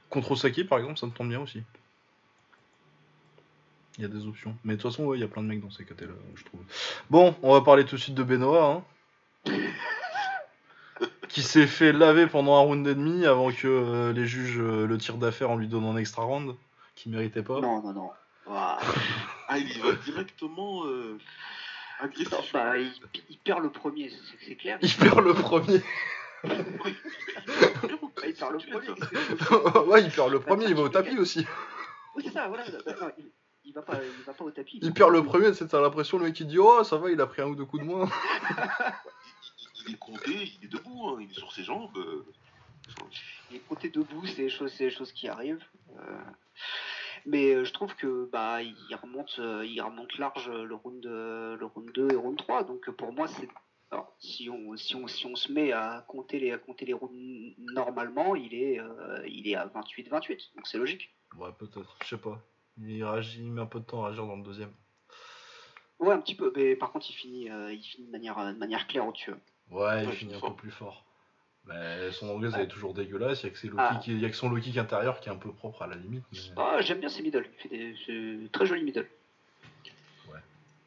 contre 0.10 0.32
Osaki, 0.32 0.66
par 0.66 0.80
exemple, 0.80 1.00
ça 1.00 1.06
me 1.06 1.12
tente 1.12 1.30
bien 1.30 1.40
aussi. 1.40 1.64
Il 3.98 4.02
y 4.04 4.06
a 4.06 4.10
des 4.10 4.26
options. 4.26 4.56
Mais 4.64 4.76
de 4.76 4.82
toute 4.82 4.92
façon, 4.92 5.04
il 5.04 5.08
ouais, 5.08 5.20
y 5.20 5.24
a 5.24 5.28
plein 5.28 5.42
de 5.42 5.48
mecs 5.48 5.62
dans 5.62 5.72
ces 5.72 5.86
catégories 5.86 6.18
là 6.18 6.32
je 6.36 6.44
trouve. 6.46 6.62
Bon, 7.10 7.36
on 7.42 7.54
va 7.54 7.62
parler 7.62 7.86
tout 7.86 7.96
de 7.96 8.02
suite 8.02 8.16
de 8.16 8.24
Benoît. 8.24 8.84
Hein 9.46 9.52
qui 11.30 11.42
s'est 11.44 11.68
fait 11.68 11.94
laver 11.94 12.28
pendant 12.28 12.56
un 12.58 12.62
round 12.62 12.88
et 12.88 12.96
demi 12.96 13.26
avant 13.26 13.52
que 13.52 13.68
euh, 13.68 14.14
les 14.14 14.26
juges 14.26 14.60
euh, 14.60 14.88
le 14.88 14.98
tirent 14.98 15.18
d'affaire 15.18 15.52
en 15.52 15.58
lui 15.58 15.68
donnant 15.68 15.94
un 15.94 15.98
extra 15.98 16.24
round 16.24 16.56
qui 16.96 17.10
méritait 17.10 17.44
pas. 17.44 17.62
Non, 17.62 17.82
non, 17.82 17.94
non. 17.94 18.10
Ah, 18.48 18.80
il 19.58 19.70
y 19.70 19.80
va 19.80 19.94
directement 19.94 20.84
Non, 22.02 22.06
agressif. 22.08 22.54
bah, 22.54 22.78
il, 22.78 22.92
il 23.30 23.38
perd 23.40 23.64
le 23.64 23.70
premier, 23.72 24.12
c'est 24.46 24.56
clair. 24.56 24.78
Il 24.82 24.94
perd 24.96 25.20
le 25.24 25.34
premier. 25.34 25.82
Il 26.44 26.50
perd 28.36 28.54
le 28.54 28.60
premier. 28.60 29.88
ouais, 29.88 30.04
il 30.04 30.12
perd 30.12 30.32
le 30.32 30.40
premier, 30.40 30.66
il 30.68 30.76
va 30.76 30.82
au 30.84 30.90
tapis 30.90 31.18
aussi. 31.18 31.46
Oui, 32.16 32.24
c'est 32.26 32.32
ça, 32.34 32.48
voilà. 32.48 32.64
non, 33.02 33.12
il, 33.18 33.32
il 33.66 33.74
va 33.74 33.82
pas, 33.82 34.00
il 34.04 34.24
va 34.26 34.34
pas 34.34 34.44
au 34.44 34.52
tapis. 34.52 34.80
Il 34.82 34.94
perd 34.94 35.12
le 35.12 35.24
premier, 35.24 35.54
c'est 35.54 35.68
t'as 35.68 35.82
l'impression 35.82 36.18
le 36.18 36.26
mec 36.26 36.40
il 36.40 36.48
dit 36.48 36.58
oh 36.60 36.84
ça 36.84 36.98
va, 36.98 37.12
il 37.12 37.20
a 37.22 37.28
pris 37.28 37.42
un 37.42 37.48
ou 37.48 37.56
deux 37.56 37.66
coups 37.66 37.84
de 37.84 37.88
moins. 37.88 38.10
Il, 38.50 39.88
il 39.88 39.94
est 39.94 39.98
compté, 39.98 40.32
il 40.32 40.66
est 40.66 40.68
debout, 40.72 41.10
hein, 41.10 41.18
il 41.22 41.30
est 41.30 41.34
sur 41.34 41.52
ses 41.52 41.64
jambes. 41.64 41.92
Il 43.52 43.58
est 43.58 43.62
côté 43.68 43.90
debout, 43.90 44.26
c'est 44.26 44.44
des 44.44 44.50
choses, 44.50 44.72
c'est 44.76 44.86
des 44.86 44.92
choses 44.92 45.12
qui 45.12 45.28
arrivent. 45.28 45.64
Euh, 45.98 46.20
mais 47.26 47.54
euh, 47.54 47.66
je 47.66 47.74
trouve 47.74 47.96
que 47.96 48.30
bah 48.32 48.62
il 48.62 48.96
remonte, 48.96 49.36
euh, 49.40 49.66
il 49.66 49.82
remonte 49.82 50.18
large 50.18 50.50
euh, 50.50 50.64
le 50.64 50.76
round, 50.76 51.06
euh, 51.06 51.56
le 51.58 51.66
round 51.66 51.92
2 51.94 52.12
et 52.12 52.16
round 52.16 52.38
3. 52.38 52.64
Donc 52.64 52.88
euh, 52.90 52.92
pour 52.92 53.12
moi 53.12 53.28
c'est 53.28 53.48
alors, 53.92 54.14
si 54.20 54.50
on, 54.50 54.78
si, 54.78 54.96
on, 54.96 55.08
si 55.08 55.26
on 55.26 55.36
se 55.36 55.52
met 55.52 55.72
à 55.72 56.06
compter 56.08 56.40
les, 56.40 56.52
à 56.52 56.60
compter 56.60 56.86
les 56.86 56.94
rounds 56.94 57.56
normalement, 57.58 58.36
il 58.36 58.54
est, 58.54 58.80
euh, 58.80 59.26
il 59.28 59.48
est 59.48 59.56
à 59.56 59.66
28-28, 59.66 60.56
donc 60.56 60.68
c'est 60.68 60.78
logique. 60.78 61.10
Ouais, 61.36 61.50
peut-être, 61.58 61.98
je 62.04 62.10
sais 62.10 62.22
pas. 62.22 62.40
Il, 62.78 63.04
réagit, 63.04 63.42
il 63.42 63.52
met 63.52 63.62
un 63.62 63.66
peu 63.66 63.80
de 63.80 63.86
temps 63.86 64.04
à 64.04 64.08
réagir 64.08 64.28
dans 64.28 64.36
le 64.36 64.44
deuxième. 64.44 64.72
Ouais, 66.00 66.14
un 66.14 66.20
petit 66.20 66.36
peu, 66.36 66.54
mais 66.56 66.76
par 66.76 66.92
contre 66.92 67.10
il 67.10 67.14
finit, 67.14 67.50
euh, 67.50 67.74
il 67.74 67.84
finit 67.84 68.06
de 68.06 68.12
manière, 68.12 68.54
de 68.54 68.58
manière 68.58 68.88
claire 68.88 69.08
au-dessus. 69.08 69.34
Ouais, 69.72 70.06
il 70.06 70.12
finit 70.12 70.36
un 70.36 70.40
peu 70.40 70.54
plus 70.54 70.72
fort. 70.72 71.04
Mais 71.70 72.12
son 72.12 72.30
anglaise 72.30 72.54
elle 72.56 72.64
est 72.64 72.68
toujours 72.68 72.94
dégueulasse, 72.94 73.44
il 73.44 73.48
y 73.48 73.50
a 73.50 73.52
que, 73.52 73.60
ses 73.60 73.70
Ah. 73.78 74.00
y 74.08 74.26
a 74.26 74.30
que 74.30 74.36
son 74.36 74.50
low 74.50 74.60
kick 74.60 74.78
intérieur 74.78 75.20
qui 75.20 75.30
est 75.30 75.32
un 75.32 75.38
peu 75.38 75.52
propre 75.52 75.84
à 75.84 75.88
la 75.88 75.96
limite. 75.96 76.24
Mais, 76.32 76.40
Ah, 76.58 76.82
j'aime 76.82 77.00
bien 77.00 77.10
ses 77.10 77.22
middle, 77.22 77.46
il 77.48 77.96
fait 77.96 78.40
des 78.42 78.50
très 78.52 78.66
joli 78.66 78.84
middle. 78.84 79.08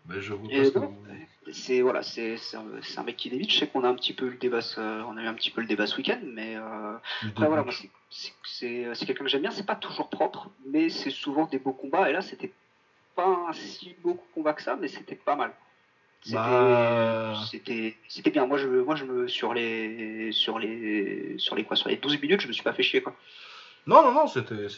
mais 0.08 0.20
je 0.20 0.34
vois 0.34 0.48
pas 0.48 0.54
Et 0.56 0.64
ce 0.64 0.70
que 0.72 0.78
non, 0.80 0.86
vous- 0.88 1.52
c'est 1.52 1.80
voilà, 1.80 2.02
c'est 2.02 2.36
un, 2.56 3.02
mec 3.04 3.16
qui 3.16 3.30
débute. 3.30 3.52
Je 3.52 3.60
sais 3.60 3.68
qu'on 3.68 3.84
a 3.84 3.88
un 3.88 3.94
petit 3.94 4.12
peu 4.12 4.26
eu 4.26 4.30
le 4.30 4.36
débat, 4.36 4.58
on 4.76 5.16
a 5.16 5.22
eu 5.22 5.26
un 5.26 5.34
petit 5.34 5.50
peu 5.50 5.60
le 5.60 5.68
débat 5.68 5.86
ce 5.86 5.96
week-end, 5.96 6.18
mais 6.24 6.56
euh, 6.56 6.96
après 7.28 7.46
voilà, 7.46 7.62
moi 7.62 7.72
c'est 7.72 8.32
c'est 8.44 9.06
quelqu'un 9.06 9.24
que 9.24 9.30
j'aime 9.30 9.42
bien. 9.42 9.52
C'est 9.52 9.64
pas 9.64 9.76
toujours 9.76 10.08
propre, 10.10 10.50
mais 10.66 10.88
c'est 10.88 11.10
souvent 11.10 11.46
des 11.46 11.60
beaux 11.60 11.72
combats. 11.72 12.10
Et 12.10 12.12
là, 12.12 12.20
c'était 12.20 12.52
pas 13.14 13.46
un 13.48 13.52
si 13.52 13.94
beau 14.02 14.14
combat 14.34 14.54
que 14.54 14.62
ça, 14.62 14.76
mais 14.76 14.88
c'était 14.88 15.14
pas 15.14 15.36
mal. 15.36 15.52
C'était 16.22 16.36
Bah. 16.36 17.34
c'était 18.08 18.30
bien. 18.30 18.46
Moi 18.46 18.56
je 18.58 18.68
moi 18.68 18.94
je 18.94 19.04
me 19.04 19.26
sur 19.28 19.52
les 19.54 20.30
sur 20.32 20.58
les 20.58 21.34
sur 21.38 21.54
les 21.56 21.64
quoi 21.64 21.76
sur 21.76 21.88
les 21.88 21.96
12 21.96 22.20
minutes, 22.22 22.40
je 22.40 22.48
me 22.48 22.52
suis 22.52 22.62
pas 22.62 22.72
fait 22.72 22.82
chier 22.84 23.02
quoi. 23.02 23.14
Non, 23.86 24.00
non, 24.04 24.12
non, 24.12 24.26
c'était 24.28 24.68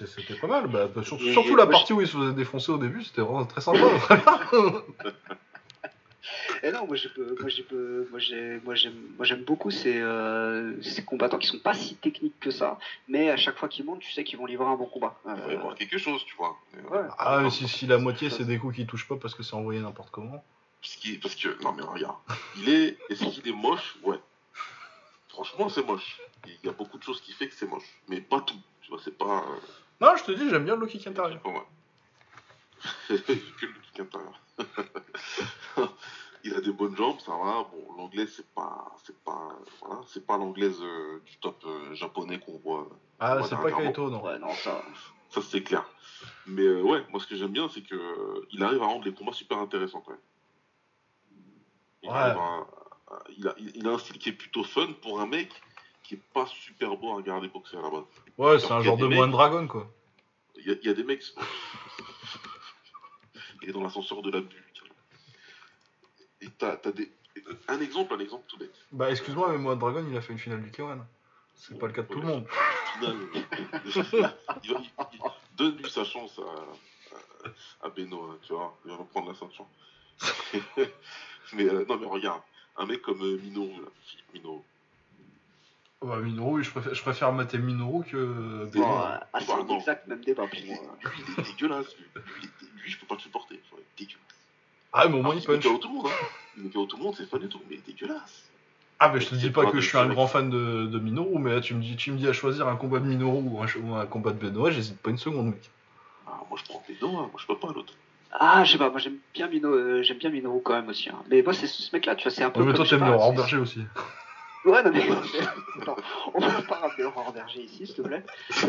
pas 0.41 0.47
mal. 0.47 0.67
Bah, 0.69 0.89
surtout, 1.03 1.27
Et- 1.27 1.33
surtout 1.35 1.57
la 1.57 1.65
moi, 1.67 1.73
partie 1.73 1.93
où 1.93 2.01
il 2.01 2.07
se 2.07 2.17
faisait 2.17 2.33
défoncer 2.33 2.73
au 2.73 2.79
début, 2.79 3.03
c'était 3.05 3.21
vraiment 3.21 3.45
très 3.45 3.61
sympa. 3.61 3.79
Et 6.63 6.73
non, 6.73 6.87
moi 6.87 6.97
j'ai 6.97 7.11
moi 7.39 7.49
j'ai 7.51 7.67
moi 8.11 8.19
j'ai 8.19 8.61
moi 8.65 8.75
j'aime 8.75 8.95
moi 9.19 9.27
j'aime 9.27 9.43
beaucoup 9.45 9.71
ces 9.71 10.01
euh, 10.01 10.81
ces 10.81 11.05
combattants 11.05 11.37
qui 11.37 11.47
sont 11.47 11.59
pas 11.59 11.75
si 11.75 11.97
techniques 11.97 12.41
que 12.41 12.51
ça, 12.51 12.79
mais 13.07 13.29
à 13.29 13.37
chaque 13.37 13.59
fois 13.59 13.69
qu'ils 13.69 13.85
montent, 13.85 14.01
tu 14.01 14.11
sais 14.11 14.25
qu'ils 14.25 14.39
vont 14.39 14.47
livrer 14.47 14.65
un 14.65 14.77
bon 14.77 14.87
combat. 14.87 15.21
Il 15.27 15.33
va 15.33 15.37
y 15.37 15.55
Euh, 15.57 15.59
avoir 15.59 15.75
quelque 15.75 15.99
chose, 15.99 16.25
tu 16.25 16.35
vois. 16.37 16.57
Ouais. 16.91 16.97
euh, 17.01 17.09
ah, 17.19 17.41
mais 17.43 17.51
si, 17.51 17.69
si 17.69 17.87
la 17.87 17.99
moitié 17.99 18.31
c'est 18.31 18.45
des 18.47 18.57
coups 18.57 18.77
qui 18.77 18.87
touchent 18.87 19.07
pas 19.07 19.17
parce 19.17 19.35
que 19.35 19.43
c'est 19.43 19.53
envoyé 19.55 19.81
n'importe 19.81 20.11
comment. 20.11 20.43
Parce, 20.85 20.97
qu'il- 20.97 21.19
parce 21.19 21.35
que, 21.35 21.63
non 21.63 21.73
mais 21.73 21.83
regarde, 21.83 22.17
il 22.59 22.69
est, 22.69 22.99
est-ce 23.09 23.25
qu'il 23.25 23.49
est 23.49 23.53
moche? 23.53 23.97
Ouais. 24.03 24.21
Franchement, 25.29 25.71
c'est 25.71 25.83
moche. 25.83 26.21
Il 26.47 26.59
y 26.63 26.69
a 26.69 26.73
beaucoup 26.73 26.99
de 26.99 27.03
choses 27.03 27.23
qui 27.23 27.33
fait 27.33 27.49
que 27.49 27.55
c'est 27.55 27.67
moche, 27.67 27.89
mais 28.07 28.21
pas 28.21 28.43
tout. 28.43 28.61
Tu 28.83 28.91
vois, 28.91 29.01
c'est 29.03 29.17
pas. 29.17 29.45
euh, 29.49 29.57
Non, 30.03 30.15
je 30.17 30.25
te 30.25 30.33
dis, 30.33 30.51
j'aime 30.51 30.67
bien 30.67 30.75
le 30.75 30.83
low 30.83 30.87
kick 30.87 31.07
intérieur. 31.07 31.41
pas 31.41 31.51
que 33.09 33.15
le 33.67 33.81
kick 33.81 34.01
intérieur. 34.01 34.39
il 36.45 36.55
a 36.55 36.61
des 36.61 36.73
bonnes 36.73 36.95
jambes, 36.95 37.19
ça 37.21 37.33
va. 37.33 37.67
Bon, 37.73 37.95
l'anglais, 37.97 38.27
c'est 38.27 38.47
pas, 38.55 38.95
c'est 39.07 39.19
pas, 39.25 39.59
voilà, 39.81 40.03
c'est 40.07 40.27
pas 40.27 40.37
l'anglaise 40.37 40.77
euh, 40.83 41.23
du 41.25 41.39
top 41.39 41.65
euh, 41.65 41.95
japonais 41.95 42.39
qu'on 42.41 42.59
voit. 42.59 42.87
Ah, 43.21 43.39
c'est 43.43 43.57
pas. 43.57 43.73
Kaito, 43.73 44.11
non. 44.11 44.23
Ouais, 44.23 44.39
non, 44.39 44.53
ça. 44.53 44.83
Ça, 45.31 45.41
c'est 45.41 45.63
clair. 45.63 45.89
Mais 46.47 46.63
euh, 46.63 46.83
ouais, 46.83 47.03
moi, 47.09 47.21
ce 47.21 47.27
que 47.27 47.37
j'aime 47.37 47.53
bien, 47.53 47.71
c'est 47.71 47.81
que 47.83 47.95
euh, 47.95 48.47
il 48.53 48.63
arrive 48.63 48.83
à 48.83 48.87
rendre 48.87 49.07
les 49.07 49.15
combats 49.15 49.33
super 49.33 49.57
intéressants 49.59 50.03
quand 50.03 50.11
même. 50.13 50.21
Il, 52.05 52.11
Ouais. 52.11 52.17
a, 52.17 52.67
il- 53.59 53.73
il 53.77 53.89
a 53.89 53.93
un 53.93 53.99
style 53.99 54.19
qui 54.19 54.29
est 54.29 54.33
plutôt 54.33 54.63
fun 54.65 54.93
pour 55.03 55.21
un 55.21 55.27
mec 55.27 55.49
qui 56.03 56.15
est 56.15 56.23
pas 56.35 56.47
super 56.47 56.97
beau 56.97 57.13
à 57.13 57.17
regarder 57.17 57.49
boxer 57.49 57.77
à 57.79 57.83
la 57.83 57.91
base. 57.91 58.03
Ouais, 58.37 58.59
c'est 58.59 58.73
un 58.73 58.83
genre 58.83 58.97
de 58.99 59.07
moine 59.07 59.31
dragon, 59.31 59.67
quoi. 59.67 59.91
Il 60.57 60.67
y 60.67 60.71
a, 60.71 60.75
il 60.83 60.87
y 60.87 60.91
a 60.91 60.95
des 60.95 61.05
mecs. 61.05 61.23
il 63.63 63.71
est 63.71 63.73
dans 63.73 63.83
l'ascenseur 63.83 64.21
de 64.23 64.31
la 64.31 64.41
bulle. 64.41 64.61
Et 66.43 66.49
t'as, 66.59 66.77
des. 66.93 67.11
Un 67.69 67.81
exemple, 67.81 68.13
un 68.15 68.19
exemple 68.19 68.45
tout 68.49 68.59
bête. 68.59 68.75
Bah, 68.93 69.11
excuse-moi, 69.11 69.49
mais 69.53 69.59
moi, 69.59 69.77
Dragon, 69.77 70.05
il 70.09 70.17
a 70.17 70.21
fait 70.21 70.33
une 70.35 70.39
finale 70.39 70.63
du 70.63 70.71
K1. 70.71 70.99
C'est 71.55 71.79
pas 71.79 71.87
le 71.87 71.93
cas 71.95 72.03
de 72.03 72.09
tout 72.09 72.21
le 72.21 72.27
monde. 72.27 72.47
Final, 72.99 73.17
euh, 73.17 73.27
il 73.85 74.21
va- 74.23 74.35
il- 74.63 74.77
il- 75.15 75.21
donne-lui 75.57 75.91
sa 75.91 76.05
chance 76.05 76.39
à, 76.39 76.43
à, 77.83 77.87
à 77.87 77.89
Beno, 77.89 78.25
hein, 78.25 78.39
tu 78.43 78.53
vois. 78.53 78.77
Il 78.85 78.91
va 78.91 78.99
reprendre 78.99 79.29
la 79.29 79.35
ceinture. 79.35 79.67
mais 81.53 81.65
euh, 81.65 81.85
non, 81.89 81.99
mais 81.99 82.07
regarde, 82.07 82.41
un 82.77 82.87
mec 82.87 83.03
comme 83.03 83.21
euh, 83.23 83.39
Minoru, 83.43 83.81
là, 83.83 83.89
Philippe 84.05 84.35
Minoru. 84.35 84.61
Bah, 86.03 86.19
Minoru, 86.21 86.63
je 86.63 86.71
préfère, 86.71 86.95
je 86.95 87.03
préfère 87.03 87.33
mater 87.33 87.59
Minoru 87.59 88.05
que 88.05 88.65
Bon, 88.65 88.71
Beno. 88.71 88.85
euh, 88.85 89.19
ah, 89.33 89.41
c'est 89.41 89.47
Bah, 89.47 89.65
non. 89.67 89.79
exact 89.79 90.07
même 90.07 90.21
débat 90.23 90.47
pour 90.47 90.61
moi. 90.67 90.77
Lui, 91.05 91.23
il 91.29 91.41
est 91.41 91.47
dégueulasse. 91.53 91.97
Lui, 91.97 92.05
lui, 92.41 92.69
lui, 92.83 92.91
je 92.91 92.99
peux 92.99 93.07
pas 93.07 93.15
le 93.15 93.21
supporter. 93.21 93.59
Enfin, 93.71 93.81
il 93.99 94.03
est 94.05 94.07
dégueulasse. 94.07 94.21
Ah, 94.93 95.09
mais 95.09 95.15
au 95.19 95.23
moins, 95.23 95.31
Alors, 95.33 95.43
il 95.45 95.51
met 95.51 95.57
punch. 95.61 95.65
KO 95.73 95.79
tout 95.79 95.89
le 95.89 95.95
monde, 95.95 96.07
hein. 96.09 96.27
Il 96.57 96.63
met 96.65 96.71
tout 96.71 96.89
le 96.97 97.03
monde, 97.03 97.15
c'est 97.17 97.27
fun 97.29 97.39
et 97.41 97.49
tout, 97.49 97.61
mais 97.69 97.77
il 97.77 97.79
est 97.79 97.87
dégueulasse. 97.87 98.51
Ah, 99.01 99.11
mais 99.13 99.21
je 99.21 99.29
te 99.29 99.35
dis 99.35 99.51
pas 99.51 99.65
pas 99.65 99.71
que 99.73 99.81
je 99.81 99.89
suis 99.89 99.99
un 99.99 100.07
grand 100.09 100.27
fan 100.29 100.51
de, 100.51 100.87
de 100.87 100.99
Minoru, 100.99 101.39
mais 101.39 101.53
là, 101.55 101.61
tu 101.61 101.75
me 101.75 101.81
dis, 101.83 101.97
tu 101.97 102.13
me 102.13 102.19
dis 102.19 102.29
à 102.29 102.33
choisir 102.33 102.69
un 102.69 102.77
combat 102.77 103.01
de 103.01 103.07
Minoru 103.07 103.43
ou 103.43 103.61
un, 103.63 103.67
ou 103.83 103.95
un 103.95 104.07
combat 104.07 104.31
de 104.33 104.39
Benoît, 104.39 104.71
j'hésite 104.71 104.99
pas 105.01 105.11
une 105.11 105.19
seconde, 105.19 105.47
mec. 105.49 105.71
Ah, 106.27 106.41
moi, 106.49 106.59
je 106.59 106.65
prends 106.65 106.83
Beno, 106.89 107.09
hein. 107.19 107.29
moi, 107.33 107.41
je 107.41 107.47
peux 107.47 107.59
pas 107.59 107.73
l'autre. 107.75 107.95
Ah, 108.37 108.65
je 108.65 108.73
sais 108.73 108.79
pas, 108.79 108.91
moi 108.91 108.99
j'aime 108.99 109.19
bien 109.33 109.47
Mino, 109.49 109.69
euh, 109.69 110.03
j'aime 110.03 110.19
bien 110.19 110.29
Minoru 110.31 110.61
quand 110.63 110.75
même 110.75 110.89
aussi. 110.89 111.09
hein. 111.09 111.23
Mais 111.31 111.43
moi 111.43 111.53
c'est 111.53 111.67
ce 111.69 111.95
mec-là, 111.95 112.17
tu 112.17 112.25
vois, 112.25 112.33
c'est 112.33 112.43
un 112.43 112.51
peu. 112.51 112.61
Ouais, 112.61 112.67
mais 112.67 112.73
comme, 112.73 112.87
toi, 112.87 112.99
t'aimes 112.99 113.19
c'est- 113.21 113.37
Berger 113.37 113.57
aussi. 113.59 113.81
Ouais, 114.65 114.83
non 114.83 114.91
mais. 114.93 115.07
non, 115.87 115.97
on 116.35 116.41
va 116.41 116.63
pas 116.63 116.77
ramener 116.77 117.05
Aurore 117.05 117.33
Berger 117.33 117.61
ici, 117.61 117.87
s'il 117.87 117.95
te 117.97 118.03
plaît. 118.03 118.25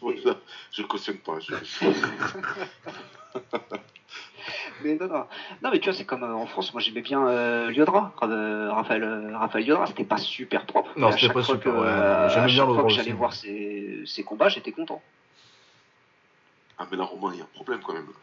Voilà, 0.00 0.36
je 0.72 0.82
cautionne 0.82 1.18
pas. 1.18 1.38
Je... 1.40 1.52
Mais 4.84 4.94
non, 4.94 5.08
non. 5.08 5.24
Non, 5.62 5.70
mais 5.72 5.80
tu 5.80 5.88
vois, 5.90 5.92
c'est 5.98 6.04
comme 6.04 6.22
euh, 6.22 6.32
en 6.34 6.46
France, 6.46 6.72
moi 6.72 6.80
j'aimais 6.80 7.00
bien 7.00 7.26
euh, 7.26 7.70
Liodra, 7.70 8.14
euh, 8.22 8.70
Raphaël, 8.72 9.02
euh, 9.02 9.36
Raphaël 9.36 9.66
Liodra, 9.66 9.86
c'était 9.86 10.04
pas 10.04 10.16
super 10.18 10.66
propre. 10.66 10.90
Non, 10.96 11.08
mais 11.08 11.14
à 11.14 11.16
c'était 11.16 11.26
chaque 11.26 11.34
pas 11.34 11.42
fois 11.42 11.54
super, 11.56 11.72
que, 11.74 11.78
ouais, 11.78 12.28
j'aimais 12.32 12.46
bien 12.46 12.64
Liodra 12.66 12.82
que 12.84 12.88
j'allais 12.90 13.12
voir 13.12 13.32
ses, 13.32 14.02
ses 14.06 14.22
combats, 14.22 14.48
j'étais 14.48 14.70
content. 14.72 15.02
Ah, 16.78 16.86
mais 16.90 16.96
là, 16.96 17.04
Romain, 17.04 17.32
il 17.34 17.38
y 17.38 17.40
a 17.40 17.44
un 17.44 17.48
problème 17.48 17.80
quand 17.82 17.92
même. 17.92 18.08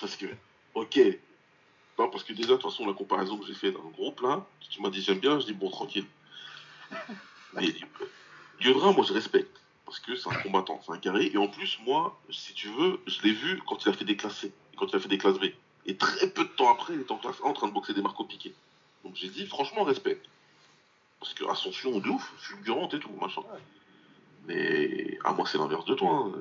parce 0.00 0.16
que, 0.16 0.26
ok. 0.74 1.00
Non, 1.98 2.10
parce 2.10 2.22
que 2.24 2.32
déjà, 2.34 2.50
de 2.50 2.56
toute 2.56 2.70
façon, 2.70 2.86
la 2.86 2.92
comparaison 2.92 3.38
que 3.38 3.46
j'ai 3.46 3.54
fait 3.54 3.72
dans 3.72 3.82
le 3.82 3.88
groupe, 3.88 4.20
là, 4.20 4.46
tu 4.68 4.82
m'as 4.82 4.90
dit 4.90 5.02
j'aime 5.02 5.18
bien, 5.18 5.40
je 5.40 5.46
dis 5.46 5.54
bon, 5.54 5.70
tranquille. 5.70 6.06
Mais 7.54 7.74
Liodra, 8.60 8.92
moi, 8.92 9.04
je 9.06 9.14
respecte. 9.14 9.60
Parce 9.86 10.00
que 10.00 10.14
c'est 10.14 10.28
un 10.28 10.34
combattant, 10.42 10.80
c'est 10.84 10.92
un 10.92 10.98
carré. 10.98 11.30
Et 11.32 11.38
en 11.38 11.48
plus, 11.48 11.78
moi, 11.86 12.20
si 12.30 12.52
tu 12.52 12.68
veux, 12.68 13.00
je 13.06 13.22
l'ai 13.22 13.32
vu 13.32 13.62
quand 13.66 13.82
il 13.84 13.88
a 13.88 13.94
fait 13.94 14.04
des 14.04 14.16
classes 14.16 14.40
C, 14.40 14.52
quand 14.76 14.86
il 14.88 14.96
a 14.96 15.00
fait 15.00 15.08
des 15.08 15.16
classes 15.16 15.38
B. 15.38 15.46
Et 15.86 15.96
très 15.96 16.28
peu 16.28 16.44
de 16.44 16.50
temps 16.50 16.70
après, 16.70 16.92
il 16.92 17.00
était 17.00 17.12
en 17.12 17.16
classe 17.16 17.40
A 17.42 17.46
en 17.46 17.54
train 17.54 17.68
de 17.68 17.72
boxer 17.72 17.94
des 17.94 18.02
Marco 18.02 18.24
Piquet. 18.24 18.52
Donc 19.04 19.16
j'ai 19.16 19.30
dit, 19.30 19.46
franchement, 19.46 19.84
respect. 19.84 20.20
Parce 21.20 21.32
que 21.32 21.44
Ascension 21.50 21.98
de 21.98 22.08
ouf, 22.10 22.32
fulgurante 22.38 22.92
et 22.92 23.00
tout, 23.00 23.10
machin. 23.18 23.42
Mais 24.48 25.18
à 25.24 25.32
moi, 25.32 25.46
c'est 25.46 25.58
l'inverse 25.58 25.84
de 25.84 25.94
toi. 25.94 26.10
hein. 26.10 26.32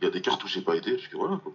Il 0.00 0.04
y 0.04 0.06
a 0.08 0.10
des 0.10 0.20
cartes 0.20 0.44
où 0.44 0.48
j'ai 0.48 0.60
pas 0.60 0.76
été, 0.76 0.92
parce 0.92 1.08
que 1.08 1.16
voilà. 1.16 1.40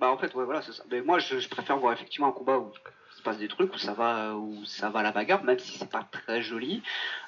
Bah 0.00 0.10
en 0.10 0.18
fait 0.18 0.34
ouais 0.34 0.44
voilà 0.44 0.62
c'est 0.62 0.72
ça. 0.72 0.82
Mais 0.90 1.00
moi 1.00 1.18
je, 1.18 1.48
préfère 1.48 1.78
voir 1.78 1.92
effectivement 1.92 2.28
un 2.28 2.32
combat 2.32 2.58
où 2.58 2.70
il 2.74 3.16
se 3.16 3.22
passe 3.22 3.38
des 3.38 3.48
trucs 3.48 3.74
où 3.74 3.78
ça 3.78 3.94
va 3.94 4.34
où 4.34 4.64
ça 4.64 4.90
va 4.90 5.00
à 5.00 5.02
la 5.02 5.12
bagarre 5.12 5.42
même 5.42 5.58
si 5.58 5.78
c'est 5.78 5.88
pas 5.88 6.04
très 6.10 6.42
joli. 6.42 6.82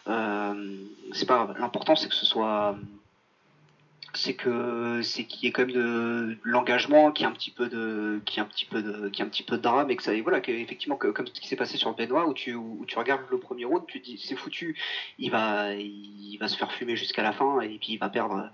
Euh, 0.09 0.76
c'est 1.12 1.26
pas. 1.26 1.55
L'important 1.59 1.96
c'est 1.96 2.09
que 2.09 2.14
ce 2.14 2.26
soit 2.26 2.76
c'est 4.14 4.34
que 4.34 5.00
c'est 5.02 5.24
qu'il 5.24 5.44
y 5.44 5.48
ait 5.48 5.52
quand 5.52 5.66
même 5.66 5.74
de, 5.74 6.36
l'engagement, 6.42 7.12
qu'il 7.12 7.24
y 7.24 7.28
ait 7.28 7.30
un 7.30 7.34
petit 7.34 7.50
peu 7.50 7.68
de 7.68 8.20
qui 8.26 8.40
un 8.40 8.44
petit 8.44 8.66
peu 8.66 8.82
de 8.82 9.08
qui 9.08 9.22
un 9.22 9.28
petit 9.28 9.42
peu 9.42 9.56
de 9.56 9.62
drame 9.62 9.90
et 9.90 9.96
que 9.96 10.02
ça 10.02 10.12
et 10.14 10.20
voilà 10.20 10.40
que 10.40 10.52
effectivement 10.52 10.96
que, 10.96 11.08
comme 11.08 11.26
ce 11.26 11.32
qui 11.32 11.48
s'est 11.48 11.56
passé 11.56 11.76
sur 11.76 11.94
Benoît 11.94 12.28
où 12.28 12.34
tu 12.34 12.54
où 12.54 12.84
tu 12.86 12.98
regardes 12.98 13.22
le 13.30 13.38
premier 13.38 13.64
round 13.64 13.84
tu 13.86 14.00
te 14.00 14.04
dis 14.04 14.18
c'est 14.18 14.36
foutu 14.36 14.76
il 15.18 15.30
va 15.30 15.74
il 15.74 16.36
va 16.38 16.48
se 16.48 16.56
faire 16.56 16.72
fumer 16.72 16.96
jusqu'à 16.96 17.22
la 17.22 17.32
fin 17.32 17.60
et 17.60 17.78
puis 17.78 17.92
il 17.94 17.98
va 17.98 18.08
perdre 18.08 18.50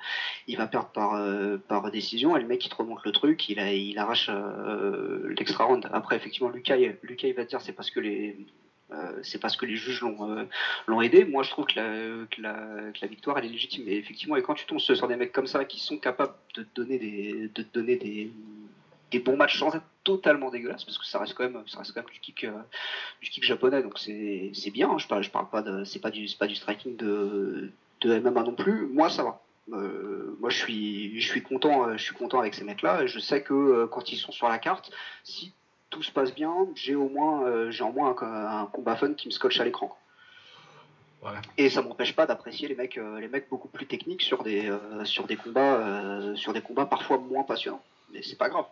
il 0.46 0.56
va 0.56 0.66
perdre 0.66 0.90
par, 0.90 1.14
euh, 1.14 1.58
par 1.68 1.90
décision 1.90 2.36
et 2.36 2.40
le 2.40 2.46
mec 2.46 2.64
il 2.64 2.68
te 2.68 2.74
remonte 2.74 3.04
le 3.04 3.12
truc, 3.12 3.48
il, 3.48 3.58
a, 3.58 3.72
il 3.72 3.98
arrache 3.98 4.30
euh, 4.30 5.34
l'extra 5.38 5.64
round. 5.64 5.88
Après 5.92 6.16
effectivement 6.16 6.48
Lucas, 6.48 6.76
Lucas 7.02 7.28
il 7.28 7.34
va 7.34 7.44
te 7.44 7.50
dire 7.50 7.60
c'est 7.60 7.72
parce 7.72 7.90
que 7.90 8.00
les 8.00 8.36
c'est 9.22 9.40
parce 9.40 9.56
que 9.56 9.66
les 9.66 9.76
juges 9.76 10.00
l'ont 10.00 10.48
l'ont 10.86 11.02
aidé. 11.02 11.24
Moi, 11.24 11.42
je 11.42 11.50
trouve 11.50 11.66
que 11.66 11.78
la, 12.40 13.06
victoire 13.06 13.38
elle 13.38 13.46
est 13.46 13.48
légitime. 13.48 13.84
Et 13.86 13.96
effectivement, 13.96 14.36
et 14.36 14.42
quand 14.42 14.54
tu 14.54 14.66
tombes 14.66 14.78
sur 14.78 15.08
des 15.08 15.16
mecs 15.16 15.32
comme 15.32 15.46
ça 15.46 15.64
qui 15.64 15.80
sont 15.80 15.98
capables 15.98 16.34
de 16.54 16.62
te 16.62 16.68
donner 16.74 16.98
des 16.98 17.50
de 17.54 17.62
donner 17.72 17.96
des 17.96 19.18
bons 19.20 19.36
matchs 19.36 19.58
sans 19.58 19.74
être 19.74 19.84
totalement 20.04 20.50
dégueulasse 20.50 20.84
parce 20.84 20.98
que 20.98 21.06
ça 21.06 21.18
reste 21.18 21.34
quand 21.34 21.44
même 21.44 21.62
ça 21.66 21.78
reste 21.78 21.92
quand 21.92 22.00
même 22.00 22.10
du 22.12 22.20
kick 22.20 22.46
du 23.22 23.30
kick 23.30 23.44
japonais 23.44 23.82
donc 23.82 23.98
c'est 23.98 24.70
bien 24.70 24.90
hein. 24.90 24.98
je 24.98 25.06
parle 25.06 25.26
parle 25.28 25.48
pas 25.48 25.62
de 25.62 25.84
c'est 25.84 25.98
pas 25.98 26.10
du 26.10 26.26
pas 26.38 26.46
du 26.46 26.56
striking 26.56 26.96
de 26.96 27.70
MMA 28.04 28.42
non 28.42 28.54
plus 28.54 28.86
moi 28.86 29.08
ça 29.08 29.22
va 29.22 29.40
euh, 29.72 30.36
moi, 30.40 30.50
je 30.50 30.56
suis, 30.56 31.20
je 31.20 31.28
suis 31.28 31.42
content, 31.42 31.88
euh, 31.88 31.96
je 31.96 32.02
suis 32.02 32.14
content 32.14 32.38
avec 32.40 32.54
ces 32.54 32.64
mecs-là. 32.64 33.02
Et 33.02 33.08
je 33.08 33.18
sais 33.18 33.42
que 33.42 33.54
euh, 33.54 33.86
quand 33.86 34.10
ils 34.12 34.16
sont 34.16 34.32
sur 34.32 34.48
la 34.48 34.58
carte, 34.58 34.90
si 35.24 35.52
tout 35.90 36.02
se 36.02 36.12
passe 36.12 36.34
bien, 36.34 36.54
j'ai 36.74 36.94
au 36.94 37.08
moins, 37.08 37.70
j'ai 37.70 37.84
au 37.84 37.92
moins 37.92 38.14
un, 38.20 38.66
combat 38.66 38.96
fun 38.96 39.14
qui 39.14 39.28
me 39.28 39.32
scotche 39.32 39.60
à 39.60 39.64
l'écran. 39.64 39.96
Et 41.56 41.68
ça 41.68 41.82
m'empêche 41.82 42.14
pas 42.14 42.26
d'apprécier 42.26 42.68
les 42.68 42.74
mecs, 42.74 43.00
les 43.20 43.28
mecs 43.28 43.48
beaucoup 43.48 43.68
plus 43.68 43.86
techniques 43.86 44.22
sur 44.22 44.42
des, 44.42 44.72
sur 45.04 45.26
des 45.26 45.36
combats, 45.36 46.34
sur 46.36 46.52
des 46.52 46.60
combats 46.60 46.86
parfois 46.86 47.18
moins 47.18 47.42
passionnants. 47.42 47.82
Mais 48.12 48.22
c'est 48.22 48.38
pas 48.38 48.48
grave. 48.48 48.66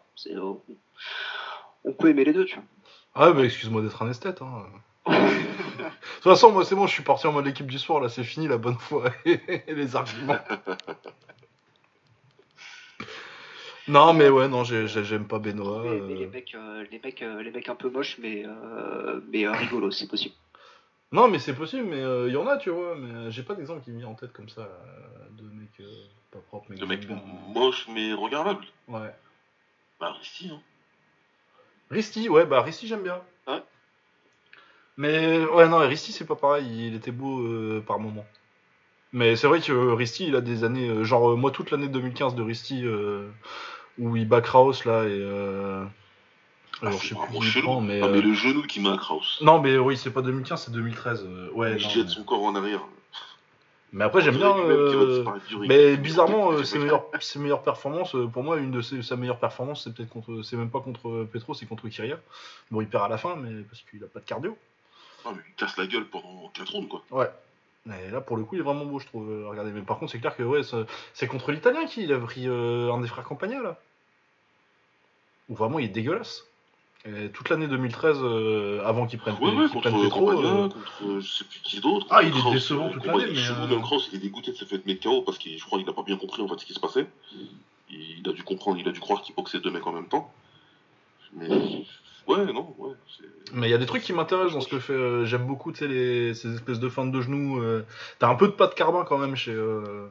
on 1.84 1.92
peut 1.92 2.10
aimer 2.10 2.24
les 2.24 2.32
deux, 2.32 2.44
tu 2.44 2.54
vois. 2.54 2.64
Ah, 3.14 3.32
mais 3.32 3.44
excuse-moi 3.44 3.80
d'être 3.82 4.02
un 4.02 4.10
esthète. 4.10 4.42
Hein. 4.42 4.66
de 5.06 5.12
toute 5.12 6.22
façon, 6.22 6.52
moi 6.52 6.64
c'est 6.64 6.74
bon, 6.74 6.86
je 6.86 6.92
suis 6.92 7.02
parti 7.02 7.26
en 7.26 7.32
mode 7.32 7.46
équipe 7.46 7.66
du 7.66 7.78
soir, 7.78 8.00
là 8.00 8.08
c'est 8.08 8.24
fini 8.24 8.48
la 8.48 8.58
bonne 8.58 8.78
foi 8.78 9.10
et 9.24 9.62
les 9.68 9.96
arguments. 9.96 10.38
non, 13.88 14.12
mais 14.14 14.28
ouais, 14.28 14.48
non, 14.48 14.64
j'aime 14.64 15.26
pas 15.26 15.38
Benoît. 15.38 15.82
Mais, 15.82 16.00
euh. 16.00 16.06
les, 16.06 16.26
mecs, 16.26 16.54
euh, 16.54 16.84
les, 16.90 16.98
mecs, 16.98 17.22
euh, 17.22 17.42
les 17.42 17.50
mecs 17.50 17.68
un 17.68 17.74
peu 17.74 17.88
moches, 17.90 18.18
mais, 18.18 18.44
mais 19.32 19.48
rigolo, 19.48 19.90
c'est 19.90 20.08
possible. 20.08 20.34
Non, 21.12 21.28
mais 21.28 21.38
c'est 21.38 21.54
possible, 21.54 21.84
mais 21.84 22.02
il 22.26 22.32
y 22.32 22.36
en 22.36 22.46
a, 22.46 22.56
tu 22.56 22.70
vois, 22.70 22.96
mais 22.96 23.30
j'ai 23.30 23.42
pas 23.42 23.54
d'exemple 23.54 23.82
qui 23.82 23.90
me 23.90 23.98
vient 23.98 24.08
en 24.08 24.14
tête 24.14 24.32
comme 24.32 24.48
ça 24.48 24.68
de 25.30 25.42
mecs 25.42 25.82
pas 26.30 26.40
propres. 26.48 26.66
Mais 26.70 26.76
de 26.76 26.84
mecs 26.84 27.08
moches, 27.48 27.86
mais 27.88 28.12
regardables. 28.12 28.64
Ouais. 28.88 29.14
Bah, 30.00 30.12
Risti, 30.12 30.50
hein. 30.52 30.60
Risti, 31.90 32.28
ouais, 32.28 32.44
bah 32.46 32.62
Risti 32.62 32.88
j'aime 32.88 33.02
bien. 33.02 33.22
Ouais. 33.46 33.62
Mais 34.96 35.44
ouais, 35.44 35.68
non, 35.68 35.78
Risti, 35.78 36.12
c'est 36.12 36.24
pas 36.24 36.36
pareil. 36.36 36.88
Il 36.88 36.94
était 36.94 37.12
beau 37.12 37.40
euh, 37.40 37.82
par 37.86 37.98
moment. 37.98 38.26
Mais 39.12 39.36
c'est 39.36 39.46
vrai 39.46 39.60
que 39.60 39.72
euh, 39.72 39.94
Risti, 39.94 40.26
il 40.26 40.36
a 40.36 40.40
des 40.40 40.64
années. 40.64 40.88
Euh, 40.88 41.04
genre, 41.04 41.36
moi, 41.36 41.50
toute 41.50 41.70
l'année 41.70 41.88
2015 41.88 42.34
de 42.34 42.42
Risti, 42.42 42.84
où 43.98 44.16
il 44.16 44.28
bat 44.28 44.40
Kraus, 44.40 44.84
là, 44.84 45.04
et. 45.04 45.22
Ah, 46.82 46.88
alors, 46.88 47.00
je 47.00 47.08
sais 47.08 47.14
plus 47.14 47.62
prend, 47.62 47.80
mais. 47.80 48.00
mais 48.00 48.20
le 48.20 48.34
genou 48.34 48.62
qui 48.62 48.80
met 48.80 48.96
Kraus. 48.98 49.38
Non, 49.40 49.60
mais 49.60 49.78
oui, 49.78 49.96
c'est 49.96 50.10
pas 50.10 50.22
2015, 50.22 50.64
c'est 50.64 50.72
2013. 50.72 51.26
ouais, 51.54 51.74
il 51.74 51.78
jette 51.78 52.08
son 52.08 52.24
corps 52.24 52.42
en 52.42 52.54
arrière. 52.54 52.82
Mais 53.92 54.04
après, 54.04 54.20
j'aime 54.20 54.36
bien. 54.36 54.54
mais 55.66 55.96
bizarrement, 55.96 56.62
ses, 56.64 56.78
meilleures, 56.78 57.06
ses 57.20 57.38
meilleures 57.38 57.62
performances, 57.62 58.14
pour 58.32 58.42
moi, 58.42 58.58
une 58.58 58.70
de 58.70 58.82
ses, 58.82 59.02
sa 59.02 59.16
meilleure 59.16 59.38
performance, 59.38 59.84
c'est 59.84 59.94
peut-être 59.94 60.10
contre. 60.10 60.42
C'est 60.42 60.56
même 60.56 60.70
pas 60.70 60.80
contre 60.80 61.26
Petro, 61.32 61.54
c'est 61.54 61.66
contre 61.66 61.88
Kyria. 61.88 62.18
Bon, 62.70 62.80
il 62.80 62.88
perd 62.88 63.04
à 63.04 63.08
la 63.08 63.16
fin, 63.16 63.36
mais 63.36 63.62
parce 63.62 63.82
qu'il 63.82 64.02
a 64.04 64.08
pas 64.08 64.20
de 64.20 64.26
cardio. 64.26 64.56
Ah, 65.24 65.30
mais 65.34 65.42
il 65.48 65.54
casse 65.54 65.76
la 65.76 65.86
gueule 65.86 66.06
pendant 66.06 66.50
4 66.54 66.72
rounds, 66.72 66.88
quoi. 66.88 67.02
Ouais. 67.10 67.30
Et 67.86 68.10
là, 68.10 68.20
pour 68.20 68.36
le 68.36 68.44
coup, 68.44 68.56
il 68.56 68.60
est 68.60 68.64
vraiment 68.64 68.84
beau, 68.84 68.98
je 68.98 69.06
trouve. 69.06 69.30
Euh, 69.30 69.48
regardez, 69.48 69.70
mais 69.70 69.82
par 69.82 69.98
contre, 69.98 70.12
c'est 70.12 70.18
clair 70.18 70.36
que 70.36 70.42
ouais, 70.42 70.60
c'est 71.14 71.26
contre 71.26 71.52
l'Italien 71.52 71.86
qu'il 71.86 72.12
a 72.12 72.18
pris 72.18 72.48
euh, 72.48 72.92
un 72.92 73.00
des 73.00 73.08
frères 73.08 73.24
Campagna, 73.24 73.62
là. 73.62 73.78
Où 75.48 75.54
vraiment, 75.54 75.78
il 75.78 75.86
est 75.86 75.88
dégueulasse. 75.88 76.44
Et 77.04 77.30
toute 77.30 77.50
l'année 77.50 77.68
2013, 77.68 78.18
euh, 78.20 78.84
avant 78.84 79.06
qu'il 79.06 79.20
prenne, 79.20 79.36
ouais, 79.36 79.54
ouais, 79.54 79.68
contre, 79.68 79.90
Petro, 79.90 80.26
contre 80.26 80.76
je 81.20 81.26
sais 81.26 81.44
plus 81.44 81.60
qui 81.60 81.80
d'autre. 81.80 82.06
Ah, 82.10 82.24
il 82.24 82.36
est 82.36 82.52
décevant 82.52 82.90
toute 82.90 83.04
l'année. 83.04 83.26
Mais 83.32 83.74
euh... 83.74 83.78
Cross, 83.80 84.08
il 84.12 84.16
est 84.16 84.22
dégoûté 84.22 84.50
de 84.50 84.56
se 84.56 84.64
fait 84.64 84.84
mettre 84.86 85.04
KO 85.04 85.22
parce 85.22 85.38
qu'il, 85.38 85.56
je 85.56 85.64
crois 85.64 85.78
qu'il 85.78 85.88
a 85.88 85.92
pas 85.92 86.02
bien 86.02 86.16
compris 86.16 86.42
en 86.42 86.48
fait 86.48 86.58
ce 86.58 86.66
qui 86.66 86.74
se 86.74 86.80
passait. 86.80 87.06
Il 87.90 88.28
a 88.28 88.32
dû 88.32 88.42
comprendre, 88.42 88.78
il 88.80 88.88
a 88.88 88.90
dû 88.90 88.98
croire 88.98 89.22
qu'il 89.22 89.36
boxait 89.36 89.60
deux 89.60 89.70
mecs 89.70 89.86
en 89.86 89.92
même 89.92 90.08
temps. 90.08 90.32
Mais 91.32 91.48
Ouais, 92.26 92.52
non, 92.52 92.74
ouais. 92.78 92.92
Mais 93.52 93.68
il 93.68 93.70
y 93.70 93.74
a 93.74 93.78
des 93.78 93.86
trucs 93.86 94.02
qui 94.02 94.12
m'intéressent 94.12 94.54
dans 94.54 94.60
ce 94.60 94.68
que 94.68 94.80
fait. 94.80 94.92
Euh, 94.92 95.24
j'aime 95.24 95.46
beaucoup, 95.46 95.70
tu 95.70 95.78
sais, 95.78 95.88
les... 95.88 96.34
ces 96.34 96.54
espèces 96.54 96.80
de 96.80 96.88
feintes 96.88 97.12
de 97.12 97.20
genoux. 97.20 97.60
Euh. 97.60 97.84
T'as 98.18 98.28
un 98.28 98.34
peu 98.34 98.48
de 98.48 98.52
pas 98.52 98.66
de 98.66 98.74
carbone 98.74 99.04
quand 99.06 99.18
même 99.18 99.36
chez, 99.36 99.52
euh, 99.52 100.08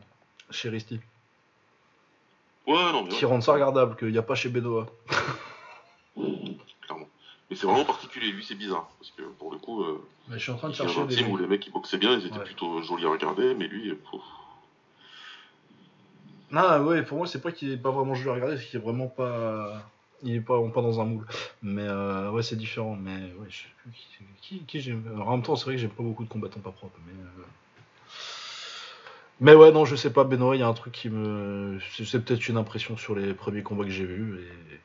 chez 0.49 0.69
Risty. 0.69 0.99
Ouais, 2.67 2.91
non, 2.91 3.03
mais. 3.03 3.09
Qui 3.09 3.25
rend 3.25 3.41
ça 3.41 3.53
regardable, 3.53 3.95
qu'il 3.95 4.09
n'y 4.09 4.17
a 4.17 4.23
pas 4.23 4.35
chez 4.35 4.49
Benoît. 4.49 4.87
Clairement. 6.15 7.07
Mais 7.49 7.55
c'est 7.55 7.67
vraiment 7.67 7.85
particulier, 7.85 8.31
lui, 8.31 8.43
c'est 8.43 8.55
bizarre. 8.55 8.89
Parce 8.99 9.11
que 9.11 9.23
pour 9.23 9.51
le 9.51 9.57
coup. 9.57 9.83
mais 10.27 10.37
je 10.37 10.43
suis 10.43 10.51
en 10.51 10.57
train 10.57 10.69
de 10.69 10.73
chercher. 10.73 10.99
un 10.99 11.07
team 11.07 11.29
où 11.29 11.37
les 11.37 11.47
mecs 11.47 11.65
ils 11.67 11.71
boxaient 11.71 11.97
bien, 11.97 12.17
ils 12.17 12.25
étaient 12.25 12.39
plutôt 12.39 12.81
jolis 12.81 13.05
à 13.05 13.09
regarder, 13.09 13.53
mais 13.53 13.67
lui. 13.67 13.93
Non, 16.51 16.85
ouais, 16.85 17.03
pour 17.03 17.17
moi, 17.17 17.27
c'est 17.27 17.41
pas 17.41 17.51
qu'il 17.51 17.71
est 17.71 17.77
pas 17.77 17.91
vraiment 17.91 18.15
joli 18.15 18.29
à 18.29 18.33
regarder, 18.33 18.57
c'est 18.57 18.65
qu'il 18.65 18.79
est 18.79 18.83
vraiment 18.83 19.07
pas 19.07 19.83
il 20.25 20.35
est 20.35 20.41
pas, 20.41 20.59
pas 20.69 20.81
dans 20.81 20.99
un 20.99 21.05
moule. 21.05 21.25
Mais 21.61 21.83
euh, 21.87 22.31
ouais, 22.31 22.43
c'est 22.43 22.55
différent. 22.55 22.95
Mais 22.95 23.15
ouais, 23.39 23.47
je 23.49 23.57
sais 23.57 23.69
plus 23.77 23.91
qui, 24.41 24.59
qui, 24.59 24.81
j'aime. 24.81 25.03
En 25.25 25.31
même 25.31 25.43
temps, 25.43 25.55
c'est 25.55 25.65
vrai 25.65 25.75
que 25.75 25.81
j'aime 25.81 25.91
pas 25.91 26.03
beaucoup 26.03 26.23
de 26.23 26.29
combattants 26.29 26.59
pas 26.59 26.71
propres. 26.71 26.97
Mais, 27.05 27.13
euh, 27.13 27.45
mais 29.39 29.53
ouais, 29.53 29.71
non, 29.71 29.85
je 29.85 29.95
sais 29.95 30.11
pas, 30.11 30.23
Benoît, 30.23 30.55
il 30.55 30.59
y 30.59 30.63
a 30.63 30.67
un 30.67 30.73
truc 30.73 30.93
qui 30.93 31.09
me. 31.09 31.79
C'est 32.03 32.23
peut-être 32.23 32.47
une 32.47 32.57
impression 32.57 32.97
sur 32.97 33.15
les 33.15 33.33
premiers 33.33 33.63
combats 33.63 33.83
que 33.83 33.89
j'ai 33.89 34.05
vus. 34.05 34.39
Et... 34.39 34.79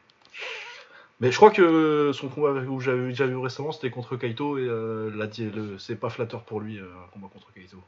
Mais 1.21 1.31
je 1.31 1.37
crois 1.37 1.51
que 1.51 2.13
son 2.15 2.29
combat 2.29 2.61
où 2.61 2.81
j'avais 2.81 3.09
déjà 3.09 3.27
vu 3.27 3.37
récemment, 3.37 3.73
c'était 3.73 3.91
contre 3.91 4.17
Kaito. 4.17 4.59
Et 4.59 4.63
euh, 4.63 5.11
le... 5.11 5.79
c'est 5.79 5.97
pas 5.97 6.11
flatteur 6.11 6.43
pour 6.43 6.61
lui, 6.61 6.79
un 6.79 7.11
combat 7.13 7.29
contre 7.33 7.53
Kaito. 7.53 7.79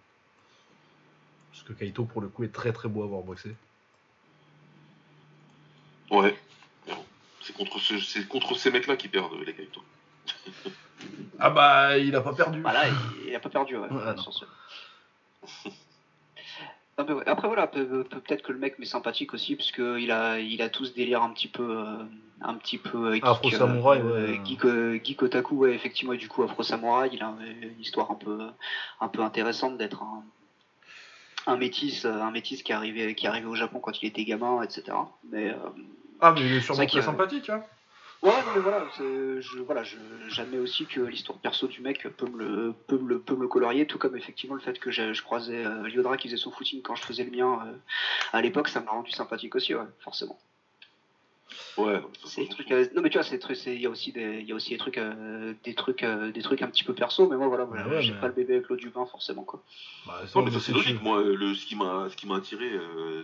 Parce 1.50 1.64
que 1.64 1.72
Kaito, 1.72 2.04
pour 2.04 2.20
le 2.20 2.28
coup, 2.28 2.44
est 2.44 2.52
très 2.52 2.72
très 2.72 2.88
beau 2.88 3.02
à 3.02 3.06
voir 3.06 3.22
boxer. 3.22 3.54
Ouais, 6.10 6.36
c'est 7.42 7.54
contre, 7.54 7.80
ce, 7.80 8.20
contre 8.26 8.54
ces 8.56 8.70
mecs-là 8.70 8.96
qui 8.96 9.08
perdent 9.08 9.34
les 9.44 9.54
Kaito. 9.54 9.82
ah 11.38 11.50
bah, 11.50 11.98
il 11.98 12.14
a 12.14 12.20
pas 12.20 12.34
perdu. 12.34 12.60
Voilà, 12.60 12.84
il, 13.26 13.34
a 13.34 13.40
pas 13.40 13.48
perdu, 13.48 13.76
ouais. 13.76 13.88
Après 16.98 17.48
voilà, 17.48 17.66
peut-être 17.66 18.42
que 18.42 18.52
le 18.52 18.58
mec 18.58 18.78
m'est 18.78 18.84
sympathique 18.84 19.32
aussi 19.32 19.56
parce 19.56 19.72
qu'il 19.72 20.10
a, 20.10 20.38
il 20.38 20.60
a 20.60 20.68
tout 20.68 20.84
ce 20.84 20.92
délire 20.92 21.22
un 21.22 21.30
petit 21.30 21.48
peu, 21.48 21.78
euh, 21.78 21.96
un 22.42 22.54
petit 22.54 22.76
peu. 22.76 23.14
Euh, 23.14 23.18
Afro 23.22 23.50
samouraï, 23.50 24.00
euh, 24.00 24.36
ouais. 24.36 25.00
Geek, 25.02 25.22
otaku, 25.22 25.56
ouais, 25.56 25.74
effectivement. 25.74 26.12
Et 26.12 26.18
du 26.18 26.28
coup, 26.28 26.42
Afro 26.42 26.62
samouraï, 26.62 27.10
il 27.14 27.22
a 27.22 27.34
une 27.62 27.80
histoire 27.80 28.10
un 28.10 28.14
peu, 28.14 28.40
un 29.00 29.08
peu 29.08 29.22
intéressante 29.22 29.78
d'être 29.78 30.02
un, 30.02 30.22
un 31.46 31.56
métis, 31.56 32.04
un 32.04 32.30
métis 32.30 32.62
qui 32.62 32.72
est 32.72 32.74
arrivé, 32.74 33.14
qui 33.14 33.26
arrivé 33.26 33.46
au 33.46 33.54
Japon 33.54 33.80
quand 33.80 34.02
il 34.02 34.06
était 34.06 34.24
gamin, 34.24 34.62
etc. 34.62 34.96
Mais 35.30 35.54
ah, 36.20 36.32
mais 36.32 36.42
il 36.42 36.52
est 36.52 36.60
sûrement 36.60 36.86
très 36.86 37.02
sympathique, 37.02 37.48
hein. 37.48 37.64
Ouais, 38.22 38.30
mais 38.54 38.60
voilà, 38.60 38.86
je, 38.98 39.58
voilà, 39.62 39.82
j'admets 40.28 40.58
aussi 40.58 40.86
que 40.86 41.00
l'histoire 41.00 41.38
perso 41.38 41.66
du 41.66 41.80
mec 41.80 42.06
peut 42.16 42.28
me 42.28 42.38
le, 42.38 42.72
peut 42.86 42.98
me 42.98 43.08
le, 43.08 43.18
peut 43.18 43.34
me 43.34 43.48
colorier, 43.48 43.86
tout 43.86 43.98
comme 43.98 44.16
effectivement 44.16 44.54
le 44.54 44.60
fait 44.60 44.78
que 44.78 44.92
je, 44.92 45.20
croisais 45.22 45.66
euh, 45.66 45.88
Liodra 45.88 46.16
qui 46.16 46.28
faisait 46.28 46.36
son 46.36 46.52
footing 46.52 46.82
quand 46.82 46.94
je 46.94 47.02
faisais 47.02 47.24
le 47.24 47.32
mien 47.32 47.58
euh, 47.66 47.72
à 48.32 48.40
l'époque, 48.40 48.68
ça 48.68 48.80
m'a 48.80 48.92
rendu 48.92 49.10
sympathique 49.10 49.56
aussi, 49.56 49.74
ouais, 49.74 49.82
forcément. 49.98 50.38
Ouais. 51.78 52.00
C'est 52.24 52.46
trucs. 52.48 52.70
Euh, 52.70 52.86
non 52.94 53.02
mais 53.02 53.10
tu 53.10 53.18
vois, 53.18 53.24
c'est 53.24 53.74
il 53.74 53.80
y 53.80 53.86
a 53.86 53.90
aussi 53.90 54.12
des, 54.12 54.40
il 54.40 54.46
y 54.46 54.52
a 54.52 54.54
aussi 54.54 54.70
des 54.70 54.78
trucs, 54.78 54.98
euh, 54.98 55.54
des 55.64 55.74
trucs, 55.74 56.02
euh, 56.02 56.30
des 56.30 56.42
trucs 56.42 56.62
un 56.62 56.68
petit 56.68 56.84
peu 56.84 56.94
perso. 56.94 57.28
Mais 57.28 57.36
moi 57.36 57.48
voilà, 57.48 57.66
j'ai 58.00 58.12
pas 58.12 58.28
le 58.28 58.34
bébé 58.34 58.54
avec 58.56 58.68
l'eau 58.68 58.76
du 58.76 58.90
bain 58.90 59.06
forcément 59.06 59.42
quoi. 59.42 59.62
Bah, 60.06 60.22
c'est 60.26 60.72
logique. 60.72 61.02
Moi, 61.02 61.22
le, 61.22 61.54
ce 61.54 61.66
qui 61.66 61.76
m'a, 61.76 62.08
ce 62.10 62.16
qui 62.16 62.26
m'a 62.26 62.36
attiré 62.36 62.70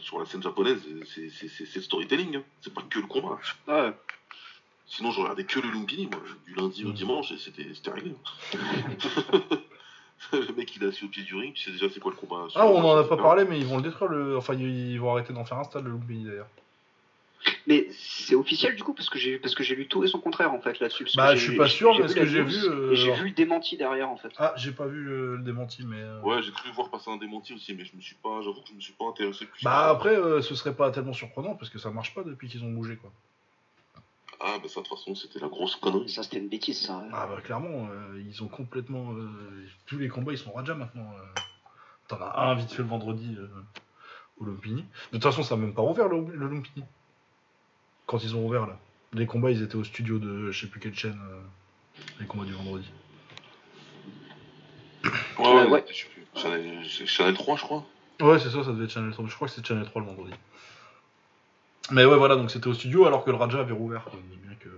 sur 0.01 0.19
la 0.19 0.27
scène 0.27 0.43
japonaise, 0.43 0.81
c'est 1.07 1.77
le 1.77 1.83
storytelling. 1.83 2.37
Hein. 2.37 2.43
C'est 2.61 2.73
pas 2.73 2.83
que 2.89 2.99
le 2.99 3.07
combat. 3.07 3.39
Ouais. 3.67 3.93
Sinon, 4.89 5.11
je 5.11 5.21
regardais 5.21 5.45
que 5.45 5.61
le 5.61 5.71
Lumpini, 5.71 6.07
moi, 6.07 6.21
du 6.47 6.55
lundi 6.55 6.85
au 6.85 6.89
mm. 6.89 6.95
dimanche, 6.95 7.33
et 7.33 7.39
c'était 7.39 7.91
réglé. 7.91 8.15
le 10.33 10.55
mec 10.55 10.75
il 10.77 10.83
est 10.83 10.89
assis 10.89 11.05
au 11.05 11.09
pied 11.09 11.23
du 11.23 11.35
ring, 11.35 11.55
tu 11.55 11.65
sais 11.65 11.71
déjà 11.71 11.89
c'est 11.93 12.01
quoi 12.01 12.11
le 12.11 12.17
combat. 12.17 12.49
Ah, 12.55 12.67
on 12.67 12.83
en 12.85 12.97
a 12.97 13.05
pas 13.05 13.17
parlé, 13.17 13.45
mais 13.45 13.59
ils 13.59 13.67
vont 13.67 13.77
le 13.77 13.83
détruire, 13.83 14.11
le... 14.11 14.37
enfin 14.37 14.55
ils 14.55 14.99
vont 14.99 15.13
arrêter 15.13 15.33
d'en 15.33 15.45
faire 15.45 15.59
un 15.59 15.65
stade 15.65 15.85
le 15.85 15.93
Lumpini 15.93 16.25
d'ailleurs. 16.25 16.49
Mais 17.69 17.87
c'est 17.93 18.35
officiel 18.35 18.75
du 18.75 18.83
coup 18.83 18.95
parce 18.95 19.09
que 19.09 19.19
j'ai 19.19 19.39
parce 19.39 19.55
que 19.55 19.63
j'ai 19.63 19.77
lu 19.77 19.87
tout 19.87 20.03
et 20.03 20.09
son 20.09 20.19
contraire 20.19 20.53
en 20.53 20.61
fait 20.61 20.81
là-dessus. 20.81 21.07
Bah 21.17 21.37
je 21.37 21.49
suis 21.49 21.57
pas 21.57 21.69
sûr 21.69 21.97
mais 21.99 22.09
ce 22.09 22.15
que 22.15 22.27
j'ai 22.27 22.43
vu. 22.43 22.57
Euh, 22.65 22.95
j'ai 22.95 23.13
vu 23.13 23.29
le 23.29 23.31
démenti 23.31 23.77
derrière 23.77 24.11
en 24.11 24.17
fait. 24.17 24.33
Ah 24.39 24.55
j'ai 24.57 24.73
pas 24.73 24.87
vu 24.87 25.05
le, 25.05 25.39
démenti 25.39 25.85
mais. 25.87 26.01
Euh, 26.01 26.21
ouais 26.23 26.43
j'ai 26.43 26.51
cru 26.51 26.71
voir 26.73 26.91
passer 26.91 27.11
un 27.11 27.17
démenti 27.17 27.55
aussi 27.55 27.75
mais 27.75 27.85
je 27.85 27.95
me 27.95 28.01
suis 28.01 28.17
pas 28.17 28.41
j'avoue 28.43 28.61
que 28.63 28.69
je 28.71 28.75
me 28.75 28.81
suis 28.81 28.95
pas 28.95 29.05
intéressé 29.07 29.47
plus. 29.47 29.63
Bah 29.63 29.89
après 29.89 30.17
euh, 30.17 30.43
ce 30.43 30.57
serait 30.57 30.75
pas 30.75 30.91
tellement 30.91 31.13
surprenant 31.13 31.55
parce 31.55 31.71
que 31.71 31.79
ça 31.79 31.91
marche 31.91 32.13
pas 32.13 32.25
depuis 32.25 32.49
qu'ils 32.49 32.65
ont 32.65 32.73
bougé 32.73 32.97
quoi. 32.97 33.13
Ah 34.41 34.59
bah 34.63 34.69
ça 34.69 34.81
de 34.81 34.87
toute 34.87 34.97
façon 34.99 35.15
c'était 35.15 35.41
la 35.41 35.49
grosse 35.49 35.77
connerie. 35.77 36.09
Ça 36.09 36.23
c'était 36.23 36.39
une 36.39 36.49
bêtise 36.49 36.81
ça. 36.87 37.03
Ah 37.13 37.27
bah 37.27 37.41
clairement 37.43 37.89
ils 38.17 38.43
ont 38.43 38.49
complètement 38.49 39.15
tous 39.87 39.99
les 39.99 40.09
combats 40.09 40.33
ils 40.33 40.39
sont 40.39 40.53
Raja 40.53 40.75
maintenant. 40.75 41.11
T'en 42.07 42.21
as 42.21 42.39
un 42.51 42.55
vite 42.55 42.71
fait 42.71 42.83
le 42.83 42.89
vendredi 42.89 43.37
au 44.39 44.45
Lumpini. 44.45 44.83
De 45.13 45.19
toute 45.19 45.23
façon 45.25 45.43
ça 45.43 45.55
a 45.55 45.59
même 45.59 45.75
pas 45.75 45.83
ouvert 45.83 46.09
le, 46.09 46.25
le 46.35 46.49
Lumpini 46.49 46.85
quand 48.07 48.23
ils 48.23 48.37
ont 48.37 48.47
ouvert 48.47 48.67
là. 48.67 48.79
Les 49.15 49.25
combats, 49.27 49.51
ils 49.51 49.63
étaient 49.63 49.77
au 49.77 49.85
studio 49.85 50.19
de 50.19 50.51
je 50.51 50.61
sais 50.61 50.67
plus 50.67 50.81
quelle 50.81 50.95
chaîne, 50.95 51.19
euh, 51.31 51.41
les 52.21 52.27
combats 52.27 52.45
du 52.45 52.53
vendredi. 52.53 52.87
Ouais, 55.05 55.11
Euh, 55.47 55.65
ouais, 55.65 55.71
ouais. 55.71 55.85
je 55.89 55.95
sais 55.95 56.09
plus. 56.11 56.27
Channel, 56.35 56.85
Channel 57.07 57.35
3, 57.35 57.57
je 57.57 57.63
crois. 57.63 57.85
Ouais, 58.21 58.39
c'est 58.39 58.51
ça, 58.51 58.63
ça 58.65 58.73
devait 58.73 58.85
être 58.85 58.91
Channel 58.91 59.13
3. 59.13 59.27
Je 59.27 59.35
crois 59.35 59.49
que 59.49 59.55
c'est 59.55 59.65
Channel 59.67 59.85
3 59.87 60.03
le 60.03 60.09
vendredi. 60.09 60.35
Mais 61.91 62.05
ouais, 62.05 62.17
voilà, 62.17 62.37
donc 62.37 62.51
c'était 62.51 62.67
au 62.67 62.75
studio 62.75 63.07
alors 63.07 63.25
que 63.25 63.31
le 63.31 63.37
Raja 63.37 63.61
avait 63.61 63.73
rouvert. 63.73 64.05
quoi. 64.05 64.15
On 64.15 64.31
dit 64.31 64.39
bien 64.43 64.55
que... 64.61 64.69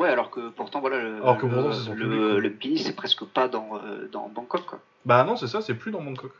Ouais, 0.00 0.08
alors 0.08 0.30
que 0.30 0.48
pourtant, 0.50 0.80
voilà, 0.80 0.98
le, 1.00 1.16
Alors 1.16 1.38
que 1.38 1.46
le, 1.46 1.52
pourtant, 1.54 1.72
c'est 1.72 1.84
son 1.84 1.94
le, 1.94 2.04
public, 2.04 2.18
quoi. 2.18 2.40
le 2.40 2.48
Bini, 2.48 2.78
c'est 2.78 2.96
presque 2.96 3.24
pas 3.24 3.48
dans, 3.48 3.76
euh, 3.76 4.08
dans 4.10 4.28
Bangkok, 4.28 4.64
quoi. 4.64 4.80
Bah 5.04 5.24
non, 5.24 5.36
c'est 5.36 5.46
ça, 5.46 5.60
c'est 5.60 5.74
plus 5.74 5.90
dans 5.92 6.02
Bangkok. 6.02 6.32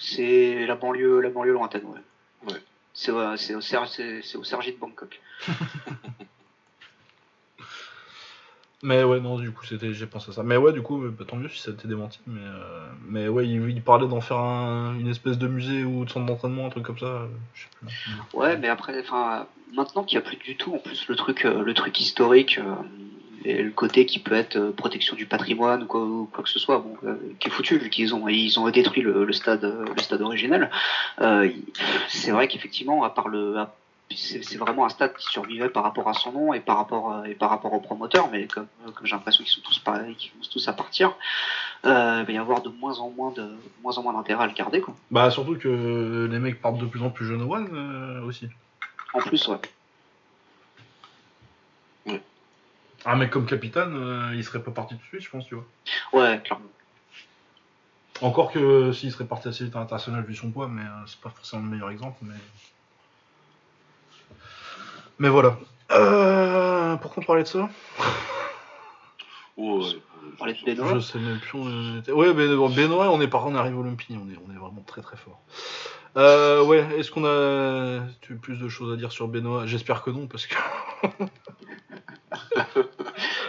C'est 0.00 0.66
la 0.66 0.74
banlieue, 0.74 1.20
la 1.20 1.30
banlieue 1.30 1.52
lointaine, 1.52 1.84
ouais. 1.84 2.52
Ouais. 2.52 2.60
C'est 2.92 3.12
euh, 3.12 3.36
c'est 3.36 3.54
au, 3.54 3.60
c'est 3.60 4.36
au 4.36 4.44
Sergi 4.44 4.72
de 4.72 4.78
Bangkok. 4.78 5.20
Mais 8.84 9.04
ouais, 9.04 9.20
non, 9.20 9.38
du 9.38 9.52
coup, 9.52 9.64
c'était, 9.64 9.92
j'ai 9.94 10.06
pensé 10.06 10.30
à 10.30 10.32
ça. 10.32 10.42
Mais 10.42 10.56
ouais, 10.56 10.72
du 10.72 10.82
coup, 10.82 10.98
bah, 11.08 11.24
tant 11.26 11.36
mieux 11.36 11.48
si 11.48 11.60
ça 11.60 11.70
a 11.70 11.74
été 11.74 11.86
démenti. 11.86 12.18
Mais, 12.26 12.40
euh, 12.40 12.86
mais 13.06 13.28
ouais, 13.28 13.46
il, 13.46 13.70
il 13.70 13.82
parlait 13.82 14.08
d'en 14.08 14.20
faire 14.20 14.38
un- 14.38 14.98
une 14.98 15.06
espèce 15.08 15.38
de 15.38 15.46
musée 15.46 15.84
ou 15.84 16.04
de 16.04 16.10
centre 16.10 16.26
d'entraînement, 16.26 16.66
un 16.66 16.70
truc 16.70 16.84
comme 16.84 16.98
ça. 16.98 17.06
euh. 17.06 17.28
Ouais, 18.34 18.56
mais 18.56 18.68
après, 18.68 19.04
maintenant 19.72 20.02
qu'il 20.02 20.18
n'y 20.18 20.24
a 20.24 20.26
plus 20.26 20.36
du 20.36 20.56
tout, 20.56 20.74
en 20.74 20.78
plus, 20.78 21.06
le 21.08 21.14
truc, 21.14 21.44
euh, 21.44 21.62
le 21.62 21.74
truc 21.74 22.00
historique 22.00 22.58
euh, 22.58 22.74
et 23.44 23.62
le 23.62 23.70
côté 23.70 24.04
qui 24.04 24.18
peut 24.18 24.34
être 24.34 24.56
euh, 24.56 24.72
protection 24.72 25.14
du 25.14 25.26
patrimoine 25.26 25.84
ou 25.84 25.86
quoi, 25.86 26.42
que 26.42 26.48
ce 26.48 26.58
soit, 26.58 26.78
bon, 26.78 26.96
euh, 27.04 27.14
qui 27.38 27.48
est 27.48 27.50
foutu 27.52 27.78
vu 27.78 27.88
qu'ils 27.88 28.16
ont, 28.16 28.26
ils 28.28 28.58
ont 28.58 28.68
détruit 28.70 29.02
le, 29.02 29.32
stade, 29.32 29.64
euh, 29.64 29.84
le 29.94 30.02
stade 30.02 30.22
originel. 30.22 30.70
Euh, 31.20 31.48
c'est 32.08 32.32
vrai 32.32 32.48
qu'effectivement, 32.48 33.04
à 33.04 33.10
part 33.10 33.28
le, 33.28 33.58
c'est 34.16 34.56
vraiment 34.56 34.84
un 34.86 34.88
stade 34.88 35.14
qui 35.16 35.26
survivait 35.26 35.68
par 35.68 35.82
rapport 35.82 36.08
à 36.08 36.14
son 36.14 36.32
nom 36.32 36.52
et 36.52 36.60
par 36.60 36.76
rapport 36.76 37.12
à- 37.12 37.28
et 37.28 37.34
par 37.34 37.50
rapport 37.50 37.72
aux 37.72 37.80
promoteurs, 37.80 38.30
mais 38.30 38.46
comme, 38.46 38.66
euh, 38.86 38.90
comme 38.92 39.06
j'ai 39.06 39.14
l'impression 39.14 39.44
qu'ils 39.44 39.52
sont 39.52 39.60
tous 39.60 39.78
pareils, 39.78 40.14
qu'ils 40.16 40.32
vont 40.32 40.46
tous 40.50 40.66
à 40.68 40.72
partir, 40.72 41.14
euh, 41.84 42.18
il 42.20 42.26
va 42.26 42.32
y 42.32 42.38
avoir 42.38 42.62
de 42.62 42.68
moins 42.68 42.98
en 42.98 43.10
moins 43.10 43.30
de, 43.32 43.42
de 43.42 43.58
moins 43.82 43.96
en 43.98 44.02
moins 44.02 44.12
d'intérêt 44.12 44.44
à 44.44 44.46
le 44.46 44.52
garder, 44.52 44.80
quoi. 44.80 44.94
Bah, 45.10 45.30
surtout 45.30 45.56
que 45.58 46.28
les 46.30 46.38
mecs 46.38 46.60
partent 46.60 46.78
de 46.78 46.86
plus 46.86 47.02
en 47.02 47.10
plus 47.10 47.26
jeunes 47.26 47.42
au 47.42 47.54
One 47.54 47.68
euh, 47.72 48.22
aussi. 48.22 48.48
En 49.14 49.20
plus, 49.20 49.46
ouais. 49.48 49.58
Un 53.04 53.16
mec 53.16 53.30
comme 53.30 53.46
Capitaine, 53.46 53.94
euh, 53.96 54.32
il 54.34 54.44
serait 54.44 54.62
pas 54.62 54.70
parti 54.70 54.94
tout 54.94 55.00
de 55.02 55.06
suite, 55.08 55.22
je 55.22 55.30
pense, 55.30 55.44
tu 55.46 55.56
vois. 55.56 55.64
Ouais, 56.12 56.40
clairement. 56.44 56.66
Encore 58.20 58.52
que 58.52 58.92
s'il 58.92 59.10
serait 59.10 59.24
parti 59.24 59.48
assez 59.48 59.64
vite 59.64 59.74
à 59.74 59.80
l'international 59.80 60.24
vu 60.24 60.36
son 60.36 60.52
poids, 60.52 60.68
mais 60.68 60.82
euh, 60.82 61.06
c'est 61.06 61.20
pas 61.20 61.30
forcément 61.30 61.62
le 61.64 61.68
meilleur 61.68 61.90
exemple. 61.90 62.18
Mais, 62.22 62.36
mais 65.22 65.28
voilà. 65.28 65.56
Euh, 65.92 66.96
pourquoi 66.96 67.22
on 67.22 67.26
parlait 67.26 67.42
de 67.44 67.48
ça 67.48 67.68
Ouais, 69.56 69.64
ouais. 69.76 69.96
On 70.34 70.36
parlait 70.36 70.54
de 70.54 70.64
Benoît. 70.64 70.94
Je 70.94 70.98
sais 71.00 71.18
même 71.20 71.38
plus. 71.38 71.58
où 71.58 71.62
On 71.64 71.98
était. 71.98 72.10
Ouais, 72.12 72.34
ben, 72.34 72.54
bon, 72.56 72.68
Benoît, 72.68 73.08
on 73.10 73.20
est 73.20 73.28
par 73.28 73.46
on 73.46 73.54
arrive 73.54 73.78
au 73.78 73.82
Olympie, 73.82 74.18
on 74.20 74.28
est, 74.30 74.36
on 74.46 74.50
est 74.52 74.58
vraiment 74.58 74.82
très 74.86 75.00
très 75.00 75.16
fort. 75.16 75.40
Euh, 76.16 76.62
ouais, 76.64 76.84
est-ce 76.98 77.10
qu'on 77.12 77.24
a 77.24 78.00
tu 78.20 78.34
plus 78.36 78.58
de 78.58 78.68
choses 78.68 78.92
à 78.92 78.96
dire 78.96 79.12
sur 79.12 79.28
Benoît? 79.28 79.66
J'espère 79.66 80.02
que 80.02 80.10
non, 80.10 80.26
parce 80.26 80.46
que. 80.46 80.56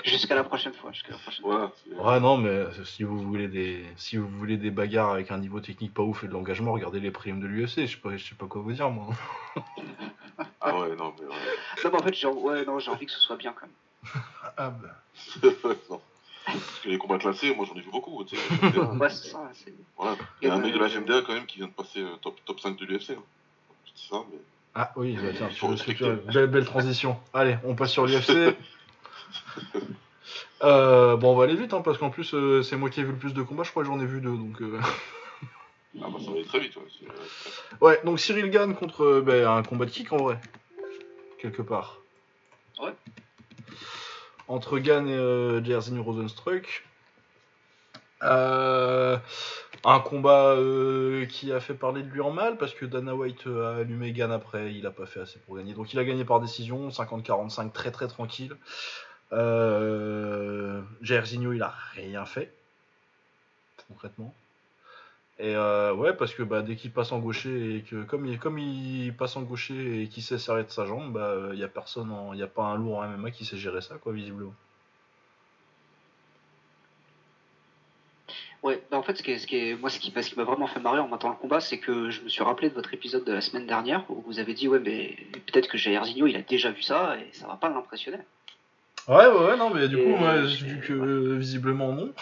Jusqu'à 0.04 0.36
la 0.36 0.44
prochaine 0.44 0.74
fois. 0.74 0.92
Jusqu'à 0.92 1.14
la 1.14 1.18
prochaine 1.18 1.44
fois. 1.44 1.56
Voilà, 1.56 1.72
c'est- 1.84 1.96
Ouais, 2.04 2.20
non, 2.20 2.38
mais 2.38 2.66
si 2.86 3.02
vous 3.04 3.18
voulez 3.18 3.48
des, 3.48 3.84
si 3.96 4.18
vous 4.18 4.28
voulez 4.28 4.58
des 4.58 4.70
bagarres 4.72 5.10
avec 5.12 5.32
un 5.32 5.38
niveau 5.40 5.60
technique 5.60 5.92
pas 5.94 6.04
ouf 6.04 6.24
et 6.24 6.28
de 6.28 6.34
l'engagement, 6.34 6.72
regardez 6.74 7.00
les 7.00 7.10
primes 7.12 7.40
de 7.40 7.48
l'UFC. 7.48 7.88
Je 7.88 7.88
sais 7.88 7.98
pas, 7.98 8.16
je 8.16 8.24
sais 8.24 8.36
pas 8.36 8.46
quoi 8.46 8.62
vous 8.62 8.72
dire, 8.74 8.90
moi. 8.92 9.08
Ah 10.66 10.80
ouais, 10.80 10.96
non, 10.96 11.14
mais 11.20 11.26
ouais. 11.28 11.34
Non, 11.84 11.92
mais 11.92 12.00
en 12.00 12.04
fait, 12.04 12.14
j'ai 12.14 12.28
ouais, 12.28 12.66
non, 12.66 12.80
j'ai 12.80 12.90
envie 12.92 13.06
que 13.06 13.12
ce 13.12 13.20
soit 13.20 13.36
bien 13.36 13.54
quand 13.54 13.66
même. 13.68 14.24
Ah, 14.58 14.70
bah. 14.70 14.90
non. 15.90 16.02
Parce 16.46 16.80
que 16.84 16.90
les 16.90 16.98
combats 16.98 17.18
classés, 17.18 17.56
moi 17.56 17.66
j'en 17.68 17.76
ai 17.76 17.82
vu 17.82 17.90
beaucoup. 17.92 18.24
Tu 18.26 18.36
sais, 18.36 18.42
Ouais, 18.80 19.10
c'est 19.10 19.30
ça. 19.30 19.50
c'est- 19.54 19.74
voilà. 19.98 20.16
Il 20.42 20.48
y 20.48 20.52
a 20.52 20.54
un 20.56 20.60
mec 20.60 20.74
de 20.74 20.80
la 20.80 20.90
GMDA 20.90 21.22
quand 21.26 21.34
même 21.34 21.46
qui 21.46 21.58
vient 21.58 21.68
de 21.68 21.72
passer 21.72 22.02
euh, 22.02 22.16
top, 22.22 22.38
top 22.46 22.60
5 22.60 22.78
de 22.78 22.86
l'UFC. 22.86 23.12
Hein. 23.12 23.24
Je 23.86 23.94
dis 23.94 24.08
ça, 24.10 24.18
mais. 24.32 24.38
Ah 24.76 24.92
oui, 24.96 25.16
bah, 25.22 25.30
tiens, 25.36 25.50
faut 25.50 25.68
respecter. 25.68 26.12
Belle, 26.34 26.48
belle 26.48 26.66
transition. 26.66 27.18
Allez, 27.34 27.58
on 27.64 27.76
passe 27.76 27.92
sur 27.92 28.06
l'UFC. 28.06 28.56
Euh, 30.64 31.18
bon, 31.18 31.34
on 31.34 31.36
va 31.38 31.44
aller 31.44 31.56
vite, 31.56 31.74
hein, 31.74 31.82
parce 31.82 31.98
qu'en 31.98 32.10
plus, 32.10 32.34
euh, 32.34 32.62
c'est 32.64 32.78
moi 32.78 32.90
qui 32.90 33.00
ai 33.02 33.04
vu 33.04 33.12
le 33.12 33.18
plus 33.18 33.34
de 33.34 33.42
combats. 33.44 33.64
Je 33.64 33.72
crois 33.72 33.84
que 33.84 33.88
j'en 33.90 34.00
ai 34.00 34.06
vu 34.06 34.22
deux. 34.22 34.30
Donc, 34.36 34.62
euh. 34.62 34.80
Ah 36.02 36.08
bah 36.10 36.20
ça 36.20 36.32
va 36.32 36.38
aller 36.38 36.46
très 36.46 36.60
vite. 36.60 36.74
Ouais. 37.82 38.00
Donc 38.04 38.20
Cyril 38.20 38.50
Gann 38.50 38.74
contre 38.76 39.04
euh, 39.04 39.22
ben, 39.22 39.48
un 39.48 39.64
combat 39.64 39.86
de 39.86 39.92
kick 39.92 40.12
en 40.12 40.18
vrai. 40.18 40.40
Quelque 41.38 41.62
part. 41.62 42.00
Ouais. 42.82 42.94
Entre 44.48 44.80
Gann 44.80 45.08
et 45.08 45.16
euh, 45.16 46.02
Rosenstruck. 46.02 46.84
Euh, 48.24 49.18
un 49.84 50.00
combat 50.00 50.54
euh, 50.54 51.26
qui 51.26 51.52
a 51.52 51.60
fait 51.60 51.74
parler 51.74 52.04
de 52.04 52.08
lui 52.08 52.22
en 52.22 52.32
mal 52.32 52.58
parce 52.58 52.74
que 52.74 52.86
Dana 52.86 53.14
White 53.14 53.48
a 53.48 53.76
allumé 53.78 54.14
Gann 54.14 54.32
après, 54.32 54.74
il 54.74 54.86
a 54.88 54.92
pas 54.92 55.06
fait 55.06 55.20
assez 55.20 55.40
pour 55.40 55.58
gagner. 55.58 55.74
Donc 55.74 55.94
il 55.94 56.00
a 56.00 56.06
gagné 56.06 56.24
par 56.24 56.40
décision, 56.40 56.90
50-45, 56.90 57.72
très 57.72 57.92
très 57.92 58.08
tranquille. 58.08 58.56
Euh, 59.34 60.82
Jairzinho, 61.02 61.54
il 61.54 61.62
a 61.62 61.74
rien 61.96 62.26
fait, 62.26 62.54
concrètement. 63.88 64.34
Et 65.40 65.56
euh, 65.56 65.94
ouais, 65.96 66.14
parce 66.14 66.34
que 66.34 66.44
bah, 66.44 66.62
dès 66.62 66.76
qu'il 66.76 66.92
passe 66.92 67.12
en 67.12 67.20
gaucher 67.20 67.78
et 67.78 67.82
que 67.82 68.04
comme 68.04 68.26
il, 68.28 68.38
comme 68.40 68.60
il 68.60 69.14
passe 69.16 69.36
en 69.36 69.42
gaucher 69.42 70.04
et 70.04 70.08
qu'il 70.08 70.22
sait 70.24 70.38
s'arrêter 70.38 70.68
de 70.68 70.74
sa 70.74 70.86
jambe, 70.86 71.12
bah 71.14 71.36
il 71.54 71.60
y 71.60 71.64
a 71.64 71.68
personne, 71.68 72.14
il 72.34 72.40
y 72.40 72.44
a 72.44 72.48
pas 72.48 72.64
un 72.64 72.76
lourd 72.76 73.00
en 73.00 73.08
MMA 73.08 73.32
qui 73.32 73.44
sait 73.44 73.58
gérer 73.58 73.82
ça 73.82 73.96
quoi 73.96 74.14
visiblement. 74.14 74.54
Ouais, 78.62 78.82
bah 78.90 78.98
en 78.98 79.04
fait, 79.04 79.16
ce 79.18 79.24
qui 79.24 79.32
est, 79.32 79.40
ce 79.40 79.48
qui 79.48 79.58
est, 79.58 79.76
moi, 79.76 79.90
ce 79.90 80.00
qui, 80.00 80.12
ce 80.16 80.30
qui 80.30 80.38
m'a 80.38 80.46
vraiment 80.46 80.68
fait 80.68 80.80
marrer 80.80 81.00
en 81.00 81.08
matant 81.10 81.30
le 81.30 81.36
combat, 81.36 81.60
c'est 81.60 81.80
que 81.80 82.10
je 82.10 82.22
me 82.22 82.30
suis 82.30 82.44
rappelé 82.44 82.70
de 82.70 82.76
votre 82.76 82.94
épisode 82.94 83.26
de 83.26 83.34
la 83.34 83.42
semaine 83.42 83.68
dernière 83.68 84.06
où 84.10 84.24
vous 84.26 84.40
avez 84.40 84.54
dit, 84.54 84.70
ouais, 84.70 84.80
mais 84.80 85.18
peut-être 85.48 85.68
que 85.68 85.78
Jairzinho, 85.78 86.28
il 86.28 86.36
a 86.38 86.42
déjà 86.44 86.72
vu 86.72 86.82
ça 86.82 87.18
et 87.18 87.28
ça 87.34 87.48
va 87.48 87.56
pas 87.56 87.68
l'impressionner. 87.68 88.20
Ouais 89.10 89.28
ouais 89.28 89.48
ouais 89.48 89.58
non 89.58 89.70
mais 89.70 89.90
du 89.90 89.98
Et 89.98 90.04
coup 90.04 90.12
ouais, 90.12 90.48
c'est- 90.48 90.64
vu 90.64 90.80
que 90.80 90.94
euh, 90.94 91.36
visiblement 91.38 91.92
non. 91.92 92.14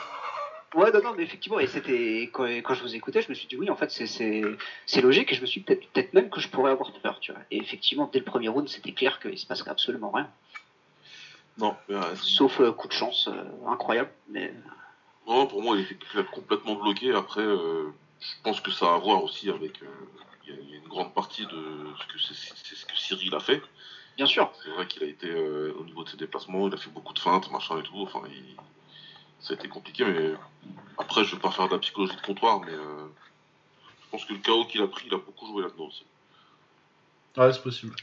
Ouais, 0.73 0.89
non, 0.91 1.01
non, 1.03 1.13
mais 1.17 1.23
effectivement, 1.23 1.59
et 1.59 1.67
c'était 1.67 2.29
quand, 2.31 2.45
quand 2.45 2.73
je 2.75 2.81
vous 2.81 2.95
écoutais, 2.95 3.21
je 3.21 3.27
me 3.29 3.33
suis 3.33 3.45
dit 3.47 3.57
oui, 3.57 3.69
en 3.69 3.75
fait, 3.75 3.89
c'est 3.91 5.01
logique, 5.01 5.31
et 5.31 5.35
je 5.35 5.41
me 5.41 5.45
suis 5.45 5.59
dit, 5.61 5.65
peut-être 5.65 5.85
peut-être 5.91 6.13
même 6.13 6.29
que 6.29 6.39
je 6.39 6.47
pourrais 6.47 6.71
avoir 6.71 6.91
peur, 6.93 7.19
tu 7.19 7.33
vois. 7.33 7.41
Et 7.51 7.57
effectivement, 7.57 8.09
dès 8.11 8.19
le 8.19 8.25
premier 8.25 8.47
round, 8.47 8.69
c'était 8.69 8.93
clair 8.93 9.19
qu'il 9.19 9.37
se 9.37 9.45
passerait 9.45 9.71
absolument 9.71 10.11
rien, 10.11 10.29
Non, 11.57 11.75
mais, 11.89 11.95
euh, 11.95 12.15
sauf 12.15 12.61
euh, 12.61 12.71
coup 12.71 12.87
de 12.87 12.93
chance 12.93 13.27
euh, 13.27 13.43
incroyable. 13.67 14.09
Mais 14.29 14.53
non, 15.27 15.45
pour 15.47 15.61
moi 15.61 15.75
il 15.77 15.83
était 15.83 16.23
complètement 16.31 16.75
bloqué. 16.75 17.13
Après, 17.13 17.43
je 17.43 17.91
pense 18.43 18.61
que 18.61 18.71
ça 18.71 18.91
a 18.91 18.95
à 18.95 18.97
voir 18.97 19.23
aussi 19.23 19.49
avec. 19.49 19.81
Il 20.47 20.53
y, 20.53 20.57
a- 20.57 20.59
il 20.61 20.69
y 20.69 20.73
a 20.73 20.77
une 20.77 20.87
grande 20.87 21.13
partie 21.13 21.45
de 21.45 21.87
ce 21.99 22.07
que 22.13 22.19
c'est 22.19 22.75
ce 22.75 22.85
que 22.85 22.97
Cyril 22.97 23.35
a 23.35 23.39
fait. 23.41 23.61
bien 24.17 24.25
sûr, 24.25 24.51
C'est 24.63 24.69
vrai 24.71 24.87
qu'il 24.87 25.03
a 25.03 25.07
été 25.07 25.29
au 25.35 25.83
niveau 25.83 26.03
de 26.05 26.09
ses 26.09 26.17
déplacements, 26.17 26.67
il 26.67 26.73
a 26.73 26.77
fait 26.77 26.89
beaucoup 26.89 27.13
de 27.13 27.19
feintes, 27.19 27.51
machin 27.51 27.77
et 27.79 27.83
tout. 27.83 27.97
Enfin, 27.97 28.21
il- 28.29 28.55
ça 29.41 29.53
a 29.53 29.55
été 29.55 29.67
compliqué, 29.67 30.05
mais 30.05 30.33
après, 30.97 31.23
je 31.23 31.35
vais 31.35 31.41
pas 31.41 31.51
faire 31.51 31.67
de 31.67 31.73
la 31.73 31.79
psychologie 31.79 32.15
de 32.15 32.21
comptoir, 32.21 32.59
mais 32.61 32.73
euh, 32.73 33.07
je 34.03 34.09
pense 34.11 34.25
que 34.25 34.33
le 34.33 34.39
chaos 34.39 34.65
qu'il 34.65 34.81
a 34.81 34.87
pris, 34.87 35.07
il 35.07 35.13
a 35.13 35.17
beaucoup 35.17 35.47
joué 35.47 35.63
là-dedans 35.63 35.87
aussi. 35.87 36.05
Ouais 37.37 37.51
c'est 37.53 37.63
possible. 37.63 37.95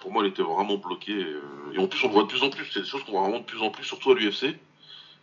Pour 0.00 0.10
moi, 0.10 0.24
il 0.24 0.30
était 0.30 0.42
vraiment 0.42 0.78
bloqué. 0.78 1.12
euh, 1.12 1.72
et 1.74 1.78
en 1.78 1.86
plus, 1.86 2.02
on 2.04 2.08
le 2.08 2.14
voit 2.14 2.22
de 2.24 2.28
plus 2.28 2.42
en 2.42 2.50
plus. 2.50 2.68
C'est 2.72 2.80
des 2.80 2.86
choses 2.86 3.04
qu'on 3.04 3.12
voit 3.12 3.20
vraiment 3.22 3.38
de 3.38 3.44
plus 3.44 3.62
en 3.62 3.70
plus, 3.70 3.84
surtout 3.84 4.10
à 4.10 4.14
l'UFC. 4.16 4.44
Et 4.44 4.58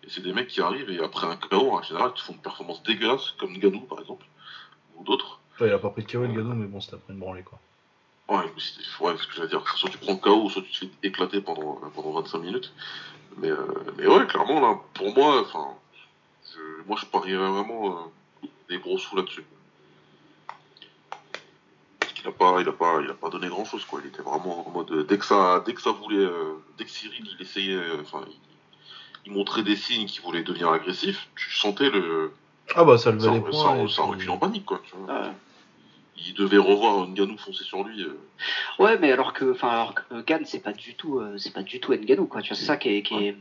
c'est 0.08 0.22
des 0.22 0.32
mecs 0.32 0.48
qui 0.48 0.62
arrivent 0.62 0.90
et 0.90 1.04
après 1.04 1.28
un 1.28 1.36
KO, 1.36 1.72
en 1.74 1.82
général, 1.84 2.14
qui 2.14 2.24
font 2.24 2.32
une 2.32 2.40
performance 2.40 2.82
dégueulasse, 2.84 3.32
comme 3.38 3.52
Ngannou 3.52 3.82
par 3.82 4.00
exemple, 4.00 4.26
ou 4.96 5.04
d'autres. 5.04 5.42
Ouais, 5.60 5.68
il 5.68 5.74
a 5.74 5.80
pas 5.80 5.90
pris 5.90 6.04
de 6.04 6.10
KO 6.10 6.20
mais 6.20 6.68
bon 6.68 6.80
c'était 6.80 6.96
après 6.96 7.12
une 7.12 7.20
branlée 7.20 7.44
quoi. 7.44 7.60
Ouais, 8.30 8.46
ouais, 9.02 9.18
ce 9.18 9.28
que 9.28 9.34
j'allais 9.36 9.50
dire, 9.50 9.62
c'est 9.70 9.78
soit 9.78 9.90
tu 9.90 9.98
prends 9.98 10.14
le 10.14 10.20
KO, 10.20 10.50
soit 10.50 10.62
tu 10.62 10.72
te 10.72 10.78
fais 10.78 10.90
éclater 11.04 11.42
pendant, 11.42 11.76
pendant 11.94 12.12
25 12.22 12.38
minutes. 12.40 12.72
Mais, 13.42 13.50
euh, 13.52 13.58
mais 13.98 14.06
ouais, 14.08 14.26
clairement, 14.28 14.60
là, 14.60 14.78
pour 14.94 15.14
moi, 15.16 15.42
enfin, 15.42 15.68
je, 16.54 16.88
moi 16.88 16.98
je 17.00 17.06
parierais 17.06 17.50
vraiment 17.50 17.98
euh, 18.44 18.48
des 18.70 18.78
gros 18.80 18.98
sous 18.98 19.16
là-dessus. 19.16 19.46
Parce 22.00 22.14
qu'il 22.14 22.28
a 22.28 22.32
pas, 22.32 22.58
il 22.62 22.68
a 22.68 22.74
pas, 22.74 23.00
il 23.04 23.10
a 23.10 23.14
pas 23.14 23.30
donné 23.30 23.48
grand 23.48 23.66
chose, 23.66 23.86
quoi. 23.86 24.00
Il 24.04 24.08
était 24.10 24.22
vraiment 24.22 24.68
en 24.68 24.72
mode, 24.72 24.92
euh, 24.92 25.04
dès 25.04 25.18
que 25.18 25.26
ça, 25.26 25.64
dès 25.66 25.74
que 25.74 25.82
ça 25.82 25.92
voulait, 25.92 26.18
euh, 26.18 26.56
dès 26.78 26.86
que 26.86 26.92
Cyril, 26.92 27.28
il 27.38 27.42
essayait, 27.42 27.80
enfin, 28.02 28.22
il, 28.28 28.36
il 29.26 29.32
montrait 29.34 29.64
des 29.64 29.76
signes 29.76 30.06
qu'il 30.06 30.22
voulait 30.24 30.44
devenir 30.44 30.70
agressif, 30.70 31.28
tu 31.36 31.52
sentais 31.52 31.90
le, 31.90 32.32
Ah 32.76 32.84
bah 32.84 32.98
ça 32.98 33.12
levait 33.12 33.26
ça, 33.26 33.32
les 33.32 33.40
ça, 33.40 33.44
points. 33.50 33.88
ça 33.88 34.32
en 34.32 34.38
panique, 34.38 34.66
quoi. 34.66 34.82
tu 34.86 34.96
vois. 34.96 35.14
euh, 35.14 35.32
Il 36.26 36.34
devait 36.34 36.58
revoir 36.58 37.08
Ngannou 37.08 37.38
foncer 37.38 37.64
sur 37.64 37.84
lui. 37.84 38.02
euh, 38.04 38.20
ouais, 38.80 38.98
mais 38.98 39.12
alors 39.12 39.34
que, 39.34 39.52
enfin, 39.52 39.70
alors 39.70 39.94
que 39.96 40.22
Gann, 40.22 40.44
c'est 40.46 40.60
pas 40.60 40.74
du 40.74 40.96
tout, 40.96 41.20
euh, 41.20 41.38
c'est 41.38 41.54
pas 41.54 41.64
du 41.64 41.80
tout 41.80 41.94
Ngannou, 41.94 42.26
quoi. 42.28 42.42
Tu 42.42 42.50
vois, 42.50 42.58
c'est 42.58 42.66
ça 42.66 42.78
qui 42.78 42.90
est, 42.90 43.02
qui 43.04 43.16
est, 43.16 43.36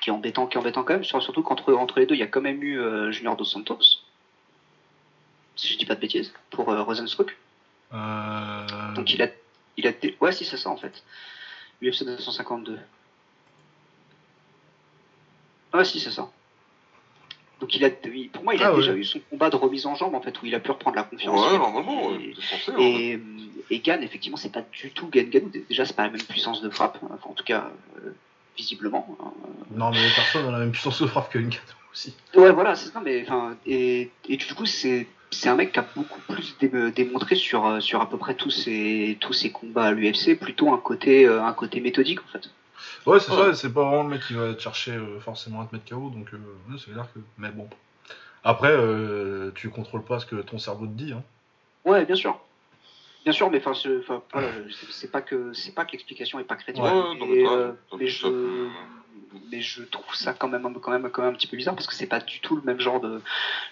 qui 0.00 0.10
est 0.10 0.12
embêtant, 0.12 0.46
qui 0.46 0.56
est 0.56 0.60
embêtant 0.60 0.82
quand 0.84 0.94
même. 0.94 1.04
sur- 1.04 1.22
Surtout 1.22 1.42
qu'entre 1.42 1.72
entre 1.74 2.00
les 2.00 2.06
deux, 2.06 2.14
il 2.14 2.18
y 2.20 2.24
a 2.24 2.26
quand 2.26 2.40
même 2.40 2.62
eu 2.62 2.78
euh, 2.80 3.10
Junior 3.12 3.36
Dos 3.36 3.44
Santos, 3.44 3.78
si 5.56 5.72
je 5.72 5.78
dis 5.78 5.86
pas 5.86 5.94
de 5.94 6.00
bêtises, 6.00 6.32
pour 6.50 6.68
euh, 6.70 6.82
Rosenstruck. 6.82 7.36
Euh, 7.94 8.92
Donc 8.94 9.12
il 9.14 9.22
a, 9.22 9.28
il 9.76 9.86
a, 9.86 9.92
dé- 9.92 10.16
ouais, 10.20 10.32
si 10.32 10.44
c'est 10.44 10.56
ça 10.56 10.70
en 10.70 10.76
fait. 10.76 11.04
UFC 11.82 12.04
252. 12.04 12.78
Ah 15.72 15.84
si 15.84 16.00
c'est 16.00 16.10
ça. 16.10 16.28
Donc 17.60 17.74
il 17.74 17.84
a, 17.84 17.90
pour 17.90 18.44
moi, 18.44 18.54
il 18.54 18.62
a 18.62 18.70
Ah, 18.70 18.74
déjà 18.76 18.92
ouais. 18.92 18.98
eu 18.98 19.04
son 19.04 19.18
combat 19.30 19.48
de 19.48 19.56
remise 19.56 19.86
en 19.86 19.94
jambe 19.94 20.14
en 20.14 20.20
fait, 20.20 20.40
où 20.42 20.46
il 20.46 20.54
a 20.54 20.60
pu 20.60 20.70
reprendre 20.70 20.96
la 20.96 21.04
confiance. 21.04 21.40
Ouais, 21.52 21.56
normalement, 21.58 22.10
Et- 22.10 22.28
ouais, 22.28 22.34
c'est 22.38 22.56
censé. 22.58 22.72
hein. 22.72 22.78
Et, 22.78 23.18
et 23.70 23.78
Gann, 23.80 24.02
effectivement, 24.02 24.36
c'est 24.36 24.52
pas 24.52 24.62
du 24.72 24.90
tout 24.90 25.08
Gann 25.08 25.30
Gann. 25.30 25.50
Déjà, 25.68 25.86
c'est 25.86 25.96
pas 25.96 26.02
la 26.04 26.10
même 26.10 26.22
puissance 26.22 26.60
de 26.60 26.68
frappe, 26.68 26.98
enfin, 27.02 27.18
en 27.30 27.32
tout 27.32 27.44
cas, 27.44 27.70
euh, 28.04 28.10
visiblement. 28.58 29.16
hein. 29.22 29.32
Non, 29.74 29.90
mais 29.90 29.98
personne 30.14 30.44
n'a 30.44 30.52
la 30.52 30.58
même 30.58 30.72
puissance 30.72 31.00
de 31.00 31.06
frappe 31.06 31.32
que 31.32 31.38
Ngannou 31.38 31.56
aussi. 31.92 32.14
Ouais, 32.34 32.52
voilà, 32.52 32.74
c'est 32.74 32.90
ça, 32.92 33.00
mais 33.02 33.22
enfin, 33.22 33.56
et, 33.66 34.10
et 34.28 34.36
du 34.36 34.46
coup, 34.54 34.66
c'est 34.66 35.06
c'est 35.32 35.48
un 35.48 35.56
mec 35.56 35.72
qui 35.72 35.78
a 35.80 35.86
beaucoup 35.96 36.20
plus 36.32 36.56
dé- 36.60 36.70
démontré 36.92 37.34
sur, 37.34 37.66
euh, 37.66 37.80
sur 37.80 38.00
à 38.00 38.08
peu 38.08 38.16
près 38.16 38.34
tous 38.34 38.50
ses, 38.50 39.16
tous 39.20 39.32
ses 39.32 39.50
combats 39.50 39.86
à 39.86 39.92
l'UFC, 39.92 40.38
plutôt 40.38 40.72
un 40.72 40.78
côté, 40.78 41.26
euh, 41.26 41.42
un 41.42 41.52
côté 41.52 41.80
méthodique 41.80 42.20
en 42.20 42.28
fait. 42.32 42.48
Ouais, 43.06 43.20
c'est 43.20 43.30
Ouais. 43.32 43.36
ça, 43.36 43.54
c'est 43.54 43.72
pas 43.72 43.82
vraiment 43.82 44.02
le 44.04 44.08
mec 44.10 44.22
qui 44.26 44.34
va 44.34 44.54
te 44.54 44.60
chercher 44.60 44.92
euh, 44.92 45.18
forcément 45.20 45.60
à 45.62 45.66
te 45.66 45.74
mettre 45.74 45.88
KO, 45.88 46.10
donc 46.10 46.32
euh, 46.34 46.36
ouais, 46.70 46.76
c'est 46.78 46.92
clair 46.92 47.06
que. 47.14 47.20
Mais 47.38 47.50
bon. 47.50 47.68
Après, 48.44 48.70
euh, 48.70 49.50
tu 49.54 49.70
contrôles 49.70 50.04
pas 50.04 50.20
ce 50.20 50.26
que 50.26 50.36
ton 50.36 50.58
cerveau 50.58 50.86
te 50.86 50.92
dit. 50.92 51.12
Hein. 51.12 51.22
Ouais, 51.84 52.04
bien 52.04 52.14
sûr. 52.14 52.38
Bien 53.24 53.32
sûr, 53.32 53.50
mais 53.50 53.58
enfin, 53.58 53.74
c'est- 53.74 53.98
voilà, 54.32 54.48
pas 55.10 55.20
que 55.20 55.52
c'est 55.52 55.74
pas 55.74 55.84
que 55.84 55.92
l'explication 55.92 56.38
est 56.38 56.44
pas 56.44 56.54
crédible, 56.54 56.86
Ouais, 56.86 56.92
non, 56.92 57.26
mais 57.26 57.44
euh, 57.48 57.72
je 58.06 58.68
mais 59.50 59.60
je 59.60 59.82
trouve 59.82 60.14
ça 60.14 60.32
quand 60.32 60.46
même 60.48 60.62
quand 60.80 60.92
même 60.92 61.10
quand 61.10 61.22
même 61.22 61.32
un 61.32 61.36
petit 61.36 61.48
peu 61.48 61.56
bizarre 61.56 61.74
parce 61.74 61.86
que 61.88 61.94
c'est 61.94 62.06
pas 62.06 62.20
du 62.20 62.40
tout 62.40 62.54
le 62.56 62.62
même 62.62 62.78
genre 62.80 63.00
de 63.00 63.20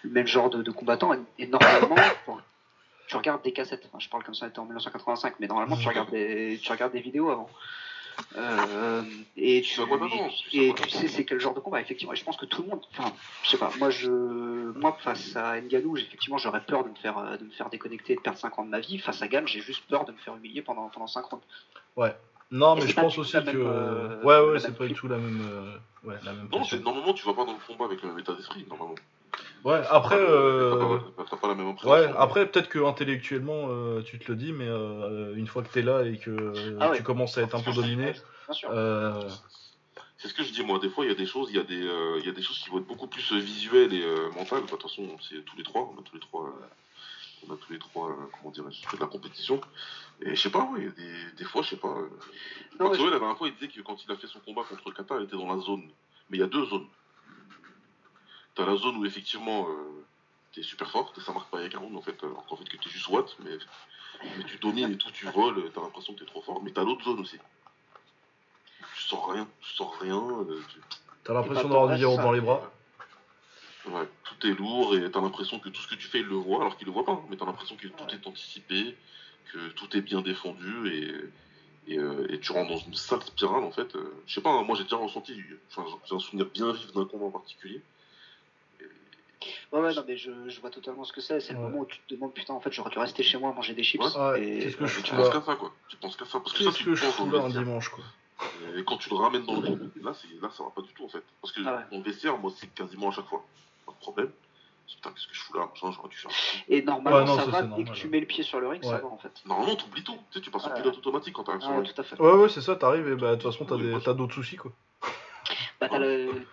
le 0.02 0.10
même 0.10 0.26
genre 0.26 0.50
de, 0.50 0.62
de 0.62 0.70
combattant 0.72 1.14
et, 1.14 1.18
et 1.38 1.46
normalement 1.46 1.94
tu 3.06 3.16
regardes 3.16 3.42
des 3.42 3.52
cassettes 3.52 3.84
enfin, 3.86 3.98
je 4.00 4.08
parle 4.08 4.24
comme 4.24 4.34
ça 4.34 4.46
était 4.48 4.58
en 4.58 4.64
1985 4.64 5.34
mais 5.38 5.46
normalement 5.46 5.76
tu 5.76 5.86
regardes 5.88 6.10
des 6.10 6.58
tu 6.62 6.70
regardes 6.72 6.92
des 6.92 7.00
vidéos 7.00 7.30
avant 7.30 7.48
Euh, 8.36 9.02
et 9.36 9.62
tu, 9.62 9.74
sais 9.74 9.82
et 10.52 10.74
tu 10.74 11.08
c'est 11.08 11.24
quel 11.24 11.38
genre 11.40 11.54
de 11.54 11.60
combat 11.60 11.80
effectivement 11.80 12.12
et 12.12 12.16
je 12.16 12.24
pense 12.24 12.36
que 12.36 12.46
tout 12.46 12.62
le 12.62 12.68
monde 12.68 12.80
enfin 12.92 13.12
je 13.44 13.50
sais 13.50 13.58
pas 13.58 13.70
moi 13.78 13.90
je 13.90 14.10
moi 14.78 14.96
face 15.00 15.36
à 15.36 15.60
Ngannou 15.60 15.96
effectivement 15.96 16.38
j'aurais 16.38 16.60
peur 16.64 16.84
de 16.84 16.90
me 16.90 16.94
faire 16.96 17.16
euh, 17.18 17.36
de 17.36 17.44
me 17.44 17.50
faire 17.50 17.70
déconnecter 17.70 18.14
et 18.14 18.16
de 18.16 18.20
perdre 18.20 18.38
5 18.38 18.58
ans 18.58 18.64
de 18.64 18.70
ma 18.70 18.80
vie 18.80 18.98
face 18.98 19.22
à 19.22 19.28
Gann 19.28 19.46
j'ai 19.46 19.60
juste 19.60 19.84
peur 19.88 20.04
de 20.04 20.12
me 20.12 20.16
faire 20.18 20.34
humilier 20.36 20.62
pendant 20.62 20.88
pendant 20.88 21.06
5 21.06 21.24
rounds 21.26 21.44
Non, 22.50 22.76
Et 22.76 22.80
mais 22.80 22.86
je 22.88 22.94
pense 22.94 23.18
aussi 23.18 23.32
que. 23.32 23.38
même, 23.38 23.62
euh, 23.66 24.22
ouais, 24.22 24.52
ouais, 24.52 24.60
c'est 24.60 24.76
pas 24.76 24.86
du 24.86 24.94
tout 24.94 25.08
la 25.08 25.18
même. 25.18 25.40
euh, 25.50 25.76
Ouais, 26.04 26.16
la 26.22 26.32
même 26.34 26.48
Non, 26.52 26.62
c'est- 26.64 26.78
normalement, 26.84 27.14
tu 27.14 27.24
vas 27.26 27.32
pas 27.32 27.44
dans 27.46 27.52
le 27.54 27.58
combat 27.66 27.86
avec 27.86 28.02
le 28.02 28.08
même 28.10 28.18
état 28.18 28.34
d'esprit, 28.34 28.64
normalement. 28.68 28.94
Ouais, 29.64 29.80
après. 29.90 30.16
Euh, 30.18 30.98
pas- 31.16 31.24
T'as 31.30 31.36
pas 31.38 31.48
la 31.48 31.54
même 31.54 31.68
impression. 31.68 31.90
Ouais, 31.90 32.06
après 32.18 32.46
peut-être 32.46 32.68
que 32.68 32.78
intellectuellement 32.84 33.68
euh, 33.70 34.02
tu 34.02 34.18
te 34.18 34.30
le 34.30 34.36
dis, 34.36 34.52
mais 34.52 34.68
euh, 34.68 35.34
une 35.36 35.46
fois 35.46 35.62
que 35.62 35.72
t'es 35.72 35.80
là 35.82 36.02
et 36.02 36.18
que 36.18 36.30
euh, 36.30 36.76
Ah 36.80 36.90
ouais. 36.90 36.96
tu 36.98 37.02
commences 37.02 37.38
à 37.38 37.42
être 37.42 37.54
un 37.54 37.60
peu 37.62 37.72
dominé, 37.72 38.12
bien 38.46 38.54
sûr 38.54 38.70
C'est 40.18 40.28
ce 40.28 40.34
que 40.34 40.42
je 40.42 40.52
dis 40.52 40.62
moi. 40.64 40.78
Des 40.78 40.88
fois, 40.90 41.04
il 41.04 41.08
y 41.08 41.12
a 41.12 41.16
des 41.16 41.26
choses, 41.26 41.48
il 41.50 41.56
y 41.56 41.60
a 41.60 41.62
des, 41.64 41.82
euh, 41.82 42.18
il 42.20 42.26
y 42.26 42.28
a 42.28 42.32
des 42.32 42.42
choses 42.42 42.58
qui 42.58 42.68
vont 42.70 42.78
être 42.78 42.86
beaucoup 42.86 43.06
plus 43.06 43.32
visuelles 43.32 43.92
et 43.94 44.02
euh, 44.02 44.30
mentales. 44.36 44.62
De 44.62 44.66
toute 44.68 44.82
façon, 44.82 45.16
c'est 45.28 45.42
tous 45.44 45.56
les 45.56 45.62
trois. 45.64 45.90
On 45.94 46.00
a 46.00 46.02
tous 46.02 46.14
les 46.14 46.20
trois. 46.20 46.44
euh, 46.44 47.46
on 47.48 47.52
a 47.52 47.56
tous 47.56 47.72
les 47.72 47.78
trois. 47.78 48.08
euh, 48.10 48.14
comment 48.38 48.50
dirais-je 48.52 48.96
de 48.96 49.00
la 49.00 49.06
compétition. 49.06 49.60
Et 50.22 50.34
je 50.34 50.40
sais 50.40 50.50
pas. 50.50 50.60
A 50.62 50.78
des, 50.78 50.90
des 51.38 51.44
fois, 51.44 51.62
je 51.62 51.70
sais 51.70 51.76
pas. 51.76 51.88
euh, 51.88 52.08
Non, 52.80 52.88
Maxwell, 52.88 53.08
je- 53.08 53.12
la 53.14 53.18
dernière 53.18 53.36
fois, 53.38 53.48
il 53.48 53.54
disait 53.54 53.68
que 53.68 53.80
quand 53.82 53.96
il 54.04 54.12
a 54.12 54.16
fait 54.16 54.26
son 54.26 54.40
combat 54.40 54.62
contre 54.68 54.82
le 54.88 54.94
Qatar, 54.94 55.20
il 55.20 55.24
était 55.24 55.36
dans 55.36 55.54
la 55.54 55.60
zone. 55.60 55.82
Mais 56.30 56.36
il 56.38 56.40
y 56.40 56.44
a 56.44 56.46
deux 56.48 56.64
zones. 56.66 56.86
T'as 58.54 58.66
la 58.66 58.76
zone 58.76 58.96
où 58.96 59.04
effectivement 59.04 59.68
euh, 59.68 60.06
t'es 60.52 60.62
super 60.62 60.90
fort, 60.90 61.12
et 61.16 61.20
ça 61.20 61.32
marque 61.32 61.50
pas 61.50 61.58
avec 61.58 61.74
un 61.74 61.78
round 61.78 61.96
en 61.96 62.02
fait, 62.02 62.16
alors 62.22 62.46
qu'en 62.46 62.56
fait 62.56 62.64
que 62.68 62.76
t'es 62.76 62.88
juste 62.90 63.08
Watt, 63.08 63.36
mais, 63.44 63.56
mais 64.36 64.44
tu 64.44 64.56
domines 64.58 64.92
et 64.92 64.96
tout, 64.96 65.10
tu 65.10 65.26
voles, 65.26 65.70
t'as 65.74 65.80
l'impression 65.80 66.14
que 66.14 66.20
t'es 66.20 66.26
trop 66.26 66.42
fort. 66.42 66.62
Mais 66.62 66.70
t'as 66.70 66.84
l'autre 66.84 67.04
zone 67.04 67.20
aussi. 67.20 67.38
Tu 68.96 69.02
sors 69.02 69.30
rien, 69.32 69.48
tu 69.60 69.74
sors 69.74 69.98
rien, 69.98 70.16
euh, 70.22 70.60
tu- 70.68 70.78
t'as 71.24 71.32
l'impression 71.34 71.68
d'avoir 71.68 71.88
du 71.98 72.04
reste, 72.06 72.16
dans 72.22 72.32
les 72.32 72.40
bras. 72.40 72.72
Ouais, 73.86 74.08
tout 74.24 74.46
est 74.46 74.54
lourd 74.54 74.96
et 74.96 75.10
t'as 75.10 75.20
l'impression 75.20 75.58
que 75.58 75.68
tout 75.68 75.80
ce 75.82 75.88
que 75.88 75.94
tu 75.94 76.06
fais, 76.06 76.20
il 76.20 76.26
le 76.26 76.36
voit, 76.36 76.60
alors 76.60 76.76
qu'il 76.78 76.86
le 76.86 76.92
voit 76.92 77.04
pas. 77.04 77.12
hein, 77.12 77.22
mais 77.28 77.36
t'as 77.36 77.44
l'impression 77.44 77.76
que 77.76 77.88
tout 77.88 78.06
est 78.14 78.26
anticipé, 78.26 78.96
que 79.52 79.68
tout 79.70 79.94
est 79.96 80.00
bien 80.00 80.22
défendu 80.22 80.88
et, 80.88 81.92
et, 81.92 81.98
euh, 81.98 82.24
et 82.30 82.38
tu 82.40 82.52
rentres 82.52 82.70
dans 82.70 82.78
une 82.78 82.94
sale 82.94 83.22
spirale 83.22 83.62
en 83.64 83.70
fait. 83.72 83.94
euh, 83.96 84.22
je 84.26 84.34
sais 84.34 84.40
pas, 84.40 84.50
hein, 84.50 84.62
moi 84.62 84.74
j'ai 84.76 84.84
déjà 84.84 84.96
ressenti, 84.96 85.38
enfin, 85.70 85.84
j'ai 86.08 86.14
un 86.14 86.18
souvenir 86.18 86.46
bien 86.46 86.72
vif 86.72 86.92
d'un 86.92 87.04
combat 87.04 87.26
en 87.26 87.30
particulier. 87.30 87.82
Ouais, 89.72 89.80
ouais, 89.80 89.94
non, 89.94 90.04
mais 90.06 90.16
je, 90.16 90.30
je 90.48 90.60
vois 90.60 90.70
totalement 90.70 91.04
ce 91.04 91.12
que 91.12 91.20
c'est. 91.20 91.40
C'est 91.40 91.52
le 91.52 91.58
Ouais. 91.58 91.64
moment 91.66 91.80
où 91.80 91.86
tu 91.86 91.98
te 92.00 92.14
demandes, 92.14 92.32
putain, 92.32 92.54
en 92.54 92.60
fait, 92.60 92.72
j'aurais 92.72 92.90
dû 92.90 92.98
rester 92.98 93.22
chez 93.22 93.38
moi 93.38 93.52
manger 93.52 93.74
des 93.74 93.82
chips. 93.82 94.00
Ouais, 94.02 94.42
et... 94.42 94.58
qu'est-ce 94.60 94.76
que 94.76 94.86
je 94.86 95.00
Et 95.00 95.02
tu 95.02 95.14
penses 95.14 95.30
qu'à 95.30 95.40
ça 95.42 95.54
quoi, 95.56 95.72
tu 95.88 95.96
penses 95.96 96.16
qu'à 96.16 96.24
ça, 96.26 96.40
parce 96.40 96.52
que 96.52 96.64
ça 96.64 96.72
tu 96.72 96.84
que 96.84 96.90
le 96.90 96.96
je 96.96 97.04
fous 97.06 97.26
le 97.30 97.38
là 97.38 97.44
un 97.44 97.48
dimanche 97.50 97.88
quoi 97.88 98.04
Et 98.76 98.84
quand 98.84 98.96
tu 98.98 99.10
le 99.10 99.16
ramènes 99.16 99.44
dans 99.46 99.54
le 99.54 99.60
ring, 99.60 99.80
là, 100.02 100.12
c'est, 100.14 100.28
là 100.40 100.50
ça 100.56 100.64
va 100.64 100.70
pas 100.70 100.82
du 100.82 100.92
tout 100.92 101.04
en 101.04 101.08
fait. 101.08 101.22
Parce 101.40 101.52
que 101.52 101.60
Ah 101.66 101.76
ouais. 101.76 101.82
dans 101.90 101.98
le 101.98 102.02
vestiaire, 102.02 102.36
moi 102.38 102.52
c'est 102.56 102.72
quasiment 102.74 103.08
à 103.08 103.12
chaque 103.12 103.26
fois. 103.26 103.44
Pas 103.86 103.92
de 103.92 103.98
problème. 103.98 104.30
Je 104.86 104.94
Putain, 104.96 105.10
qu'est-ce 105.12 105.26
que 105.26 105.34
je 105.34 105.40
fous 105.40 105.54
là 105.56 105.66
j'aurais 105.74 106.08
dû 106.08 106.16
faire. 106.16 106.30
ça. 106.30 106.36
Et 106.68 106.82
normalement, 106.82 107.20
Ouais, 107.20 107.26
non, 107.26 107.36
ça 107.36 107.44
ça, 107.46 107.50
va 107.50 107.58
c'est 107.60 107.62
dès 107.64 107.68
normal, 107.70 107.86
que 107.88 107.92
tu 107.98 108.04
ouais. 108.04 108.10
mets 108.10 108.20
le 108.20 108.26
pied 108.26 108.42
sur 108.44 108.60
le 108.60 108.68
ring, 108.68 108.82
ça 108.84 108.96
Ouais. 108.96 109.00
va 109.00 109.06
en 109.06 109.16
fait. 109.16 109.32
Normalement, 109.46 109.76
t'oublies 109.76 110.04
tout. 110.04 110.12
Tu 110.30 110.38
sais, 110.38 110.40
tu 110.42 110.50
passes 110.50 110.66
en 110.66 110.68
Ouais. 110.70 110.74
pilote 110.74 110.98
automatique 110.98 111.32
quand 111.34 111.44
t'arrives 111.44 111.62
sur 111.62 111.70
Ah, 111.70 111.76
le 111.76 111.80
ouais, 111.80 111.86
ring. 111.88 112.20
Ouais, 112.20 112.32
ouais, 112.42 112.48
c'est 112.50 112.60
ça, 112.60 112.76
t'arrives 112.76 113.08
et 113.08 113.14
bah 113.16 113.30
de 113.30 113.40
toute 113.40 113.50
façon 113.50 113.64
t'as 113.64 113.76
des- 113.78 114.14
d'autres 114.14 114.34
soucis 114.34 114.56
quoi. 114.56 114.72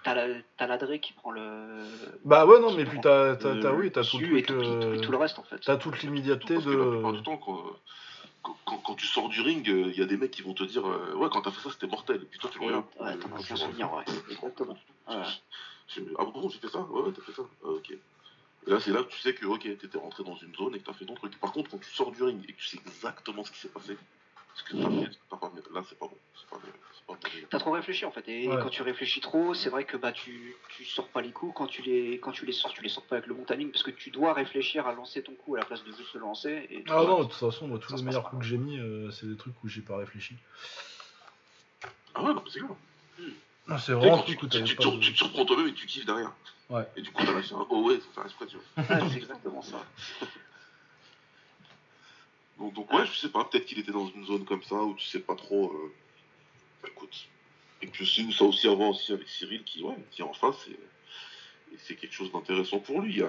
T'as 0.03 0.15
la, 0.67 0.97
qui 0.99 1.13
prend 1.13 1.31
le. 1.31 1.83
Bah 2.25 2.45
ouais, 2.45 2.59
non, 2.59 2.73
mais 2.73 2.85
puis 2.85 2.99
t'as, 3.01 3.35
t'as, 3.35 3.53
le- 3.53 3.59
t'as- 3.61 3.73
oui, 3.73 3.91
t'as 3.91 4.03
tout 4.03 4.17
euh, 4.53 4.99
tout 4.99 5.11
le 5.11 5.17
reste 5.17 5.39
en 5.39 5.43
fait. 5.43 5.59
T'as 5.59 5.77
toute 5.77 6.01
l'immédiateté 6.01 6.55
que 6.55 6.69
la 6.69 6.85
plupart 6.91 7.11
de. 7.13 7.17
du 7.17 7.23
temps, 7.23 7.37
quand, 7.37 8.77
quand, 8.83 8.95
tu 8.95 9.05
sors 9.05 9.29
du 9.29 9.41
ring, 9.41 9.65
il 9.67 9.97
y 9.97 10.01
a 10.01 10.05
des 10.05 10.17
mecs 10.17 10.31
qui 10.31 10.41
vont 10.41 10.53
te 10.53 10.63
dire 10.63 10.87
euh, 10.87 11.13
Ouais, 11.15 11.29
quand 11.31 11.41
t'as 11.41 11.51
fait 11.51 11.61
ça, 11.61 11.71
c'était 11.71 11.87
mortel. 11.87 12.21
Et 12.23 12.25
puis 12.25 12.39
toi, 12.39 12.49
tu 12.51 12.59
le 12.59 12.65
regardes. 12.65 12.85
ouais, 12.99 13.17
t'en 13.17 13.35
as 13.35 13.43
tu- 13.43 13.55
souvenir, 13.57 13.93
ouais. 13.93 14.03
Exactement. 14.29 14.77
Ah 15.07 16.25
bon, 16.25 16.49
j'ai 16.49 16.59
fait 16.59 16.69
ça? 16.69 16.79
Ouais, 16.79 17.01
ouais, 17.01 17.11
t'as 17.15 17.21
fait 17.21 17.33
ça. 17.33 17.43
Ah, 17.63 17.67
ok. 17.67 17.91
Et 17.91 18.69
là, 18.69 18.79
c'est 18.79 18.91
là 18.91 19.03
que 19.03 19.09
tu 19.09 19.19
sais 19.19 19.33
que, 19.33 19.45
ok, 19.45 19.61
t'étais 19.61 19.97
rentré 19.97 20.23
dans 20.23 20.35
une 20.35 20.53
zone 20.55 20.75
et 20.75 20.79
que 20.79 20.85
t'as 20.85 20.93
fait 20.93 21.05
ton 21.05 21.15
truc. 21.15 21.39
Par 21.39 21.51
contre, 21.51 21.71
quand 21.71 21.79
tu 21.79 21.89
sors 21.89 22.11
du 22.11 22.21
ring 22.23 22.43
et 22.47 22.53
que 22.53 22.57
tu 22.59 22.65
sais 22.67 22.77
exactement 22.85 23.43
ce 23.43 23.51
qui 23.51 23.59
s'est 23.59 23.69
passé, 23.69 23.97
ce 24.55 24.63
que 24.63 24.77
pas 24.77 24.89
là, 25.73 25.83
c'est 25.87 25.97
pas 25.99 26.07
bon. 26.07 26.17
C'est 26.35 26.49
pas, 26.49 26.59
c'est 26.93 27.05
pas 27.07 27.13
bon. 27.13 27.17
T'as 27.49 27.59
trop 27.59 27.71
réfléchi 27.71 28.05
en 28.05 28.11
fait, 28.11 28.27
et 28.27 28.47
Ouais. 28.47 28.57
quand 28.61 28.69
tu 28.69 28.81
réfléchis 28.81 29.21
trop, 29.21 29.53
c'est 29.53 29.69
vrai 29.69 29.83
que 29.85 29.97
bah 29.97 30.11
tu, 30.11 30.55
tu 30.69 30.85
sors 30.85 31.07
pas 31.09 31.21
les 31.21 31.31
coups, 31.31 31.53
quand 31.55 31.67
tu 31.67 31.81
les 31.81 32.19
quand 32.19 32.31
tu 32.31 32.45
les 32.45 32.53
sors, 32.53 32.71
tu 32.73 32.81
les 32.81 32.89
sors 32.89 33.03
pas 33.05 33.15
avec 33.17 33.27
le 33.27 33.33
bon 33.33 33.43
timing 33.43 33.71
parce 33.71 33.83
que 33.83 33.91
tu 33.91 34.11
dois 34.11 34.33
réfléchir 34.33 34.87
à 34.87 34.93
lancer 34.93 35.21
ton 35.21 35.33
coup 35.35 35.55
à 35.55 35.59
la 35.59 35.65
place 35.65 35.83
de 35.83 35.91
juste 35.91 36.13
le 36.13 36.21
lancer. 36.21 36.67
Et 36.69 36.83
Ah 36.89 37.03
non, 37.03 37.19
de 37.19 37.23
toute 37.25 37.33
façon, 37.33 37.67
moi, 37.67 37.79
tous 37.79 37.95
les 37.95 38.03
meilleurs 38.03 38.29
coups 38.29 38.41
que 38.41 38.47
j'ai 38.47 38.57
mis, 38.57 38.77
euh, 38.79 39.11
c'est 39.11 39.25
des 39.27 39.37
trucs 39.37 39.61
où 39.63 39.67
j'ai 39.67 39.81
pas 39.81 39.97
réfléchi. 39.97 40.35
Ah 42.13 42.23
ouais, 42.23 42.33
c'est. 42.49 42.61
Non, 43.67 43.77
c'est 43.77 43.93
vraiment 43.93 44.23
tu, 44.23 44.31
où 44.31 44.47
tu, 44.47 44.63
tu, 44.63 44.75
pas 44.75 44.83
tu, 44.83 44.91
de- 44.91 44.99
tu 44.99 45.11
te 45.13 45.17
surprends 45.17 45.45
toi-même 45.45 45.67
et 45.67 45.73
tu 45.73 45.85
kiffes 45.85 46.05
derrière. 46.05 46.31
Ouais. 46.69 46.87
Et 46.95 47.01
du 47.01 47.11
coup, 47.11 47.23
t'as 47.25 47.33
lâché 47.33 47.53
un 47.53 47.65
oh 47.69 47.83
ouais, 47.87 47.99
sans 47.99 48.11
faire 48.11 48.25
exprès, 48.25 48.45
tu 48.47 48.57
vois. 48.57 49.09
C'est 49.09 49.17
exactement 49.17 49.61
ça. 49.61 49.77
Donc, 52.59 52.73
donc 52.73 52.91
ouais, 52.93 53.05
je 53.05 53.17
sais 53.17 53.29
pas, 53.29 53.43
peut-être 53.45 53.65
qu'il 53.65 53.79
était 53.79 53.91
dans 53.91 54.07
une 54.07 54.25
zone 54.25 54.45
comme 54.45 54.63
ça 54.63 54.75
où 54.75 54.93
tu 54.95 55.05
sais 55.05 55.19
pas 55.19 55.35
trop. 55.35 55.71
euh, 55.71 55.93
Écoute. 56.87 57.27
Et 57.81 57.87
puis 57.87 58.03
aussi, 58.03 58.31
ça 58.31 58.43
aussi 58.43 58.67
à 58.67 58.73
voir 58.73 58.89
aussi 58.89 59.11
avec 59.11 59.27
Cyril 59.27 59.63
qui, 59.63 59.83
ouais, 59.83 59.95
qui 60.11 60.21
est 60.21 60.25
en 60.25 60.33
face 60.33 60.67
et, 60.67 60.71
et 61.73 61.77
c'est 61.77 61.95
quelque 61.95 62.13
chose 62.13 62.31
d'intéressant 62.31 62.79
pour 62.79 63.01
lui. 63.01 63.21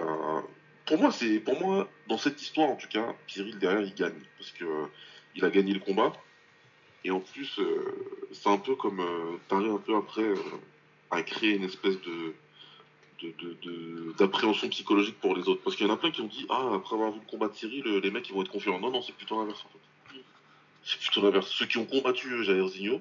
Pour 0.87 0.99
moi, 0.99 1.13
c'est 1.13 1.39
pour 1.41 1.59
moi, 1.61 1.89
dans 2.09 2.19
cette 2.19 2.41
histoire 2.43 2.69
en 2.71 2.77
tout 2.77 2.89
cas, 2.89 3.15
Cyril 3.29 3.59
derrière 3.59 3.83
il 3.83 3.95
gagne. 3.95 4.21
Parce 4.39 4.51
que 4.53 4.65
euh, 4.65 4.87
il 5.35 5.45
a 5.45 5.51
gagné 5.51 5.73
le 5.73 5.81
combat. 5.81 6.13
Et 7.05 7.11
en 7.11 7.21
plus, 7.21 7.59
euh, 7.59 8.29
c'est 8.33 8.49
un 8.49 8.59
peu 8.59 8.75
comme 8.77 9.01
euh, 9.01 9.39
t'arrives 9.49 9.73
un 9.73 9.79
peu 9.79 9.97
après 9.97 10.33
à 11.11 11.23
créer 11.23 11.57
une 11.57 11.65
espèce 11.65 12.01
de 12.03 12.35
de- 13.23 13.33
de- 13.39 13.57
de- 13.63 14.13
d'appréhension 14.19 14.69
psychologique 14.69 15.19
pour 15.21 15.35
les 15.37 15.49
autres. 15.49 15.63
Parce 15.63 15.77
qu'il 15.77 15.87
y 15.87 15.91
en 15.91 15.95
a 15.95 15.97
plein 15.97 16.11
qui 16.11 16.21
ont 16.21 16.27
dit 16.27 16.47
Ah, 16.51 16.73
après 16.75 16.95
avoir 16.97 17.13
vu 17.13 17.21
le 17.21 17.31
combat 17.31 17.49
de 17.49 17.55
Cyril, 17.55 17.87
euh, 17.87 18.01
les 18.01 18.11
mecs 18.11 18.29
ils 18.29 18.35
vont 18.35 18.43
être 18.43 18.51
confiants. 18.51 18.79
Non, 18.81 18.91
non, 18.91 19.03
c'est 19.03 19.13
plutôt 19.15 19.39
l'inverse 19.39 19.65
en 19.65 19.69
fait. 19.69 20.19
C'est 20.85 20.99
plutôt 20.99 21.23
l'inverse. 21.23 21.49
Ceux 21.51 21.67
qui 21.67 21.79
ont 21.79 21.87
combattu 21.87 22.33
euh, 22.33 22.43
Jairzinho, 22.43 23.01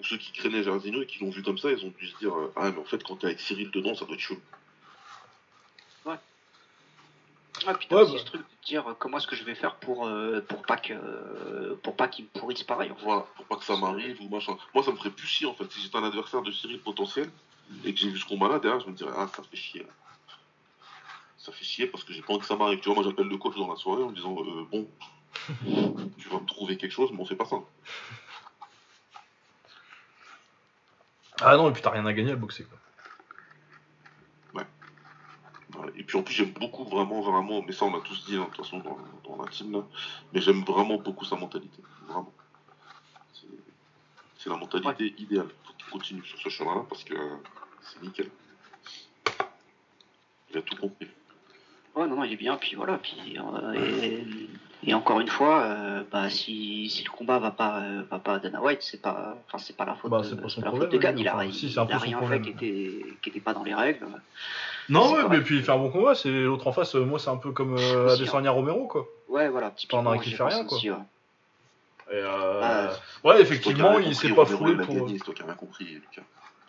ou 0.00 0.04
ceux 0.04 0.16
qui 0.16 0.32
craignaient 0.32 0.62
Jairzinho 0.64 1.02
et 1.02 1.06
qui 1.06 1.20
l'ont 1.24 1.30
vu 1.30 1.42
comme 1.42 1.58
ça, 1.58 1.70
ils 1.70 1.84
ont 1.84 1.92
dû 1.98 2.08
se 2.08 2.16
dire 2.18 2.34
euh, 2.36 2.52
Ah, 2.56 2.70
mais 2.72 2.78
en 2.80 2.84
fait, 2.84 3.02
quand 3.04 3.16
t'es 3.16 3.26
avec 3.26 3.40
Cyril 3.40 3.70
dedans, 3.70 3.94
ça 3.94 4.04
doit 4.04 4.14
être 4.14 4.20
chaud. 4.20 4.38
Ah, 7.64 7.74
puis 7.74 7.86
t'as 7.88 7.94
Ouais, 7.96 8.02
aussi 8.02 8.14
bah. 8.14 8.18
ce 8.18 8.24
truc 8.24 8.40
de 8.40 8.66
dire 8.66 8.96
comment 8.98 9.18
est-ce 9.18 9.26
que 9.28 9.36
je 9.36 9.44
vais 9.44 9.54
faire 9.54 9.76
pour 9.76 10.06
euh, 10.08 10.40
pour 10.40 10.62
pas 10.62 10.76
que 10.78 10.94
euh, 10.94 11.76
pour 11.84 11.94
pas 11.94 12.08
qu'il 12.08 12.24
me 12.24 12.30
pourrisse 12.30 12.64
pareil. 12.64 12.90
En 12.90 12.96
fait. 12.96 13.04
Voilà, 13.04 13.26
pour 13.36 13.44
pas 13.44 13.56
que 13.56 13.64
ça 13.64 13.76
m'arrive 13.76 14.20
ou 14.20 14.28
machin. 14.28 14.56
Moi, 14.74 14.82
ça 14.82 14.90
me 14.90 14.96
ferait 14.96 15.10
plus 15.10 15.28
chier 15.28 15.46
en 15.46 15.54
fait. 15.54 15.70
Si 15.70 15.80
j'étais 15.80 15.96
un 15.96 16.02
adversaire 16.02 16.42
de 16.42 16.50
Cyril 16.50 16.80
potentiel 16.80 17.30
et 17.84 17.92
que 17.94 18.00
j'ai 18.00 18.10
vu 18.10 18.18
ce 18.18 18.24
combat-là, 18.26 18.58
derrière, 18.58 18.80
je 18.80 18.86
me 18.88 18.94
dirais 18.94 19.12
Ah, 19.16 19.28
ça 19.34 19.42
fait 19.42 19.56
chier. 19.56 19.86
Ça 21.38 21.50
fait 21.52 21.64
chier 21.64 21.86
parce 21.86 22.04
que 22.04 22.12
j'ai 22.12 22.22
pas 22.22 22.32
envie 22.34 22.40
que 22.40 22.46
ça 22.46 22.56
m'arrive. 22.56 22.78
Tu 22.80 22.86
vois, 22.88 22.94
moi, 22.96 23.04
j'appelle 23.04 23.26
le 23.26 23.36
coach 23.36 23.56
dans 23.56 23.68
la 23.68 23.76
soirée 23.76 24.02
en 24.02 24.10
me 24.10 24.14
disant 24.14 24.36
euh, 24.40 24.64
Bon, 24.70 24.88
tu 26.18 26.28
vas 26.28 26.38
me 26.40 26.46
trouver 26.46 26.76
quelque 26.76 26.92
chose, 26.92 27.10
mais 27.12 27.20
on 27.20 27.24
fait 27.24 27.34
pas 27.36 27.46
ça. 27.46 27.56
Ah 31.40 31.56
non, 31.56 31.68
et 31.70 31.72
puis 31.72 31.82
t'as 31.82 31.90
rien 31.90 32.06
à 32.06 32.12
gagner 32.12 32.32
à 32.32 32.36
boxer 32.36 32.64
quoi. 32.64 32.78
Ouais, 34.54 35.88
Et 35.96 36.02
puis 36.04 36.16
en 36.18 36.22
plus, 36.22 36.34
j'aime 36.34 36.52
beaucoup 36.52 36.84
vraiment, 36.84 37.20
vraiment, 37.22 37.62
mais 37.62 37.72
ça 37.72 37.84
on 37.86 37.96
a 37.96 38.00
tous 38.00 38.24
dit 38.26 38.36
hein, 38.36 38.40
de 38.42 38.44
toute 38.54 38.64
façon 38.64 38.78
dans, 38.78 38.98
dans 39.24 39.42
la 39.42 39.48
team 39.50 39.72
là, 39.72 39.84
mais 40.32 40.40
j'aime 40.40 40.62
vraiment 40.62 40.98
beaucoup 40.98 41.24
sa 41.24 41.34
mentalité. 41.34 41.82
Vraiment. 42.06 42.32
C'est- 43.34 43.46
C'est 44.38 44.50
la 44.50 44.56
mentalité 44.56 45.14
idéale. 45.18 45.48
Continue 45.92 46.24
sur 46.24 46.38
ce 46.40 46.48
chemin-là 46.48 46.82
parce 46.88 47.04
que 47.04 47.14
c'est 47.82 48.02
nickel. 48.02 48.28
Il 50.50 50.58
a 50.58 50.62
tout 50.62 50.76
compris. 50.76 51.08
Ouais, 51.94 52.06
non, 52.06 52.16
non, 52.16 52.24
il 52.24 52.32
est 52.32 52.36
bien. 52.36 52.56
Puis 52.56 52.74
voilà. 52.74 52.98
Puis, 52.98 53.38
euh, 53.38 53.72
et, 53.74 54.24
et 54.90 54.94
encore 54.94 55.20
une 55.20 55.28
fois, 55.28 55.62
euh, 55.62 56.02
bah, 56.10 56.30
si, 56.30 56.88
si 56.88 57.04
le 57.04 57.10
combat 57.10 57.38
va 57.38 57.50
pas, 57.50 57.80
euh, 57.82 58.02
va 58.10 58.18
pas 58.18 58.34
à 58.34 58.38
Dana 58.38 58.62
White, 58.62 58.80
c'est 58.82 59.02
pas, 59.02 59.36
enfin, 59.46 59.58
c'est 59.58 59.76
pas 59.76 59.84
la 59.84 59.94
faute 59.94 60.10
Bah, 60.10 60.18
de, 60.20 60.24
c'est 60.24 60.40
pas 60.40 60.48
son 60.48 60.60
la 60.62 60.70
faute 60.70 60.78
problème, 60.80 60.98
de 60.98 61.02
Gann. 61.02 61.14
lui, 61.14 61.22
Il 61.22 61.28
a, 61.28 61.34
enfin, 61.34 61.44
il, 61.44 61.52
si, 61.54 61.70
c'est 61.70 61.78
un 61.78 61.84
il 61.84 61.88
peu 61.88 61.94
a 61.94 61.98
rien 61.98 62.16
problème. 62.18 62.42
fait 62.44 62.52
qui 62.52 62.64
était, 62.64 63.06
qui 63.22 63.28
était 63.28 63.40
pas 63.40 63.52
dans 63.54 63.62
les 63.64 63.74
règles. 63.74 64.06
Non, 64.88 65.12
ouais, 65.12 65.28
mais 65.30 65.40
puis 65.42 65.56
il 65.58 65.62
fait 65.62 65.72
un 65.72 65.78
bon 65.78 65.90
combat. 65.90 66.14
C'est 66.14 66.30
l'autre 66.30 66.66
en 66.66 66.72
face. 66.72 66.94
moi, 66.94 67.18
c'est 67.18 67.30
un 67.30 67.36
peu 67.36 67.52
comme 67.52 67.76
euh, 67.76 68.06
Aussi, 68.06 68.22
Adesanya 68.22 68.50
Romero, 68.50 68.86
quoi. 68.86 69.06
Ouais, 69.28 69.48
voilà. 69.48 69.70
Typiquement, 69.70 70.02
T'en 70.04 70.10
as 70.10 70.14
un 70.14 70.18
qui 70.18 70.30
fait 70.32 70.42
rien, 70.42 70.64
quoi. 70.64 70.76
aussi, 70.76 70.90
ouais. 70.90 70.96
Et 72.12 72.16
euh, 72.16 72.60
Bah, 72.60 72.90
ouais, 73.24 73.36
qui 73.36 73.42
effectivement, 73.42 73.98
il 73.98 74.14
s'est 74.14 74.28
pas 74.34 74.44
foulé 74.46 74.72
il 74.74 74.80
a 74.80 74.84
pour. 74.84 74.94
toi 75.24 75.34
qui 75.34 75.42
as 75.42 75.46
rien 75.46 75.54
compris, 75.54 75.84
Lucas. 75.86 76.22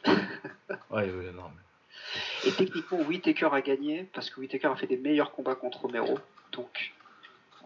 Ouais, 0.89 1.03
ouais, 1.03 1.31
non. 1.35 1.43
mais- 1.55 2.49
Et 2.49 2.51
techniquement, 2.53 2.99
Whitaker 3.01 3.49
a 3.51 3.61
gagné 3.61 4.09
parce 4.13 4.29
que 4.29 4.39
Whitaker 4.39 4.67
a 4.67 4.75
fait 4.75 4.87
des 4.87 4.97
meilleurs 4.97 5.31
combats 5.31 5.55
contre 5.55 5.81
Romero. 5.81 6.17
Donc, 6.53 6.93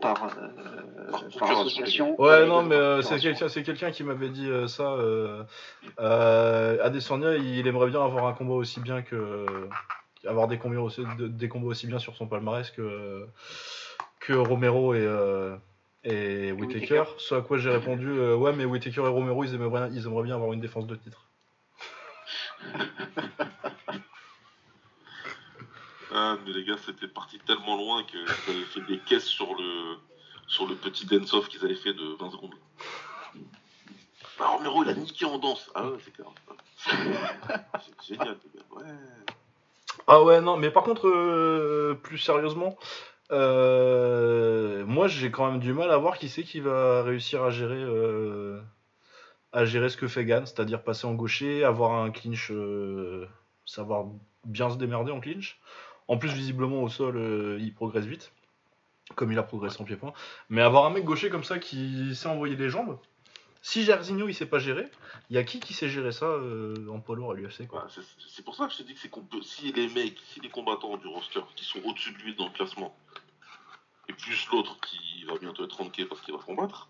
par, 0.01 0.23
euh, 0.37 1.11
Par 1.39 1.51
association. 1.51 2.19
Ouais, 2.21 2.45
non, 2.45 2.63
mais 2.63 2.75
euh, 2.75 3.01
c'est 3.01 3.63
quelqu'un, 3.63 3.91
qui 3.91 4.03
m'avait 4.03 4.29
dit 4.29 4.47
euh, 4.49 4.67
ça. 4.67 4.91
Euh, 4.93 5.43
euh, 5.99 6.83
Adesanya, 6.83 7.35
il 7.35 7.67
aimerait 7.67 7.89
bien 7.89 8.03
avoir 8.03 8.27
un 8.27 8.33
combat 8.33 8.53
aussi 8.53 8.79
bien 8.79 9.01
que 9.01 9.45
avoir 10.25 10.47
des 10.47 10.57
combats 10.57 10.79
aussi, 10.81 11.03
de- 11.17 11.27
des 11.27 11.49
combats 11.49 11.67
aussi 11.67 11.87
bien 11.87 11.99
sur 11.99 12.15
son 12.15 12.27
palmarès 12.27 12.69
que 12.71 13.27
que 14.19 14.33
Romero 14.33 14.93
et 14.93 14.99
euh, 15.01 15.55
et 16.07 16.51
Whittaker. 16.53 16.99
Whittaker. 16.99 17.03
Ce 17.19 17.35
à 17.35 17.41
quoi 17.41 17.57
j'ai 17.57 17.69
répondu, 17.69 18.07
euh, 18.09 18.35
ouais, 18.35 18.53
mais 18.53 18.65
Whittaker 18.65 19.01
et 19.01 19.07
Romero, 19.07 19.43
ils 19.43 19.53
aimeraient, 19.53 19.69
bien- 19.69 19.89
ils 19.95 20.05
aimeraient 20.05 20.23
bien 20.23 20.35
avoir 20.35 20.53
une 20.53 20.61
défense 20.61 20.87
de 20.87 20.95
titre. 20.95 21.27
Ah, 26.11 26.37
mais 26.45 26.53
les 26.53 26.63
gars, 26.63 26.77
c'était 26.85 27.07
parti 27.07 27.37
tellement 27.39 27.75
loin 27.75 28.03
qu'ils 28.05 28.19
avaient 28.47 28.63
fait 28.65 28.81
des 28.87 28.97
caisses 28.99 29.25
sur 29.25 29.53
le, 29.55 29.97
sur 30.47 30.65
le 30.65 30.75
petit 30.75 31.05
dance-off 31.05 31.49
qu'ils 31.49 31.63
avaient 31.65 31.75
fait 31.75 31.93
de 31.93 32.15
20 32.17 32.31
secondes. 32.31 32.55
Bah, 34.39 34.47
Romero, 34.47 34.83
il 34.83 34.89
a 34.89 34.93
niqué 34.93 35.25
en 35.25 35.37
danse. 35.37 35.69
Ah 35.75 35.85
ouais, 35.89 35.97
c'est 36.03 36.11
clair. 36.13 36.27
C'est 36.79 38.15
génial, 38.15 38.37
les 38.43 38.59
gars. 38.59 38.65
Ouais. 38.71 38.83
Ah 40.07 40.23
ouais, 40.23 40.39
non, 40.39 40.55
mais 40.57 40.71
par 40.71 40.83
contre, 40.83 41.07
euh, 41.09 41.93
plus 42.01 42.17
sérieusement, 42.19 42.77
euh, 43.31 44.85
moi 44.85 45.07
j'ai 45.07 45.31
quand 45.31 45.51
même 45.51 45.59
du 45.59 45.73
mal 45.73 45.91
à 45.91 45.97
voir 45.97 46.17
qui 46.17 46.29
c'est 46.29 46.43
qui 46.43 46.59
va 46.59 47.03
réussir 47.03 47.43
à 47.43 47.49
gérer, 47.49 47.81
euh, 47.81 48.61
à 49.51 49.65
gérer 49.65 49.89
ce 49.89 49.97
que 49.97 50.07
fait 50.07 50.25
Gann, 50.25 50.45
c'est-à-dire 50.45 50.83
passer 50.83 51.07
en 51.07 51.13
gaucher, 51.13 51.63
avoir 51.63 51.93
un 52.01 52.11
clinch, 52.11 52.51
euh, 52.51 53.27
savoir 53.65 54.05
bien 54.45 54.69
se 54.69 54.77
démerder 54.77 55.11
en 55.11 55.19
clinch. 55.19 55.59
En 56.07 56.17
plus, 56.17 56.31
visiblement 56.31 56.83
au 56.83 56.89
sol, 56.89 57.57
il 57.59 57.73
progresse 57.73 58.05
vite, 58.05 58.31
comme 59.15 59.31
il 59.33 59.39
a 59.39 59.43
progressé 59.43 59.81
en 59.81 59.83
pied-point. 59.83 60.13
Mais 60.49 60.61
avoir 60.61 60.85
un 60.85 60.89
mec 60.89 61.03
gaucher 61.03 61.29
comme 61.29 61.43
ça 61.43 61.59
qui 61.59 62.15
sait 62.15 62.29
envoyer 62.29 62.55
les 62.55 62.69
jambes, 62.69 62.97
si 63.67 63.83
Jairzinho 63.83 64.29
il 64.29 64.33
sait 64.33 64.45
pas 64.45 64.59
gérer, 64.59 64.89
il 65.29 65.35
y 65.35 65.37
a 65.37 65.43
qui 65.43 65.59
qui 65.59 65.73
sait 65.73 65.89
gérer 65.89 66.13
ça 66.13 66.25
euh, 66.25 66.87
en 66.89 67.01
poids 67.01 67.17
lourd 67.17 67.33
à 67.33 67.35
l'UFC 67.35 67.67
quoi. 67.67 67.85
C'est 67.89 68.01
c'est 68.25 68.45
pour 68.45 68.55
ça 68.55 68.65
que 68.65 68.71
je 68.71 68.77
te 68.77 68.83
dis 68.83 68.93
que 68.93 68.99
c'est 69.01 69.09
qu'on 69.09 69.25
peut. 69.25 69.41
Si 69.41 69.73
les 69.73 69.89
mecs, 69.89 70.17
si 70.31 70.39
les 70.39 70.47
combattants 70.47 70.95
du 70.95 71.07
roster 71.07 71.41
qui 71.53 71.65
sont 71.65 71.79
au-dessus 71.83 72.13
de 72.13 72.17
lui 72.19 72.33
dans 72.33 72.45
le 72.45 72.53
classement, 72.53 72.97
et 74.07 74.13
plus 74.13 74.47
l'autre 74.53 74.77
qui 74.79 75.25
va 75.25 75.37
bientôt 75.37 75.65
être 75.65 75.75
ranké 75.75 76.05
parce 76.05 76.21
qu'il 76.21 76.33
va 76.33 76.39
combattre, 76.39 76.87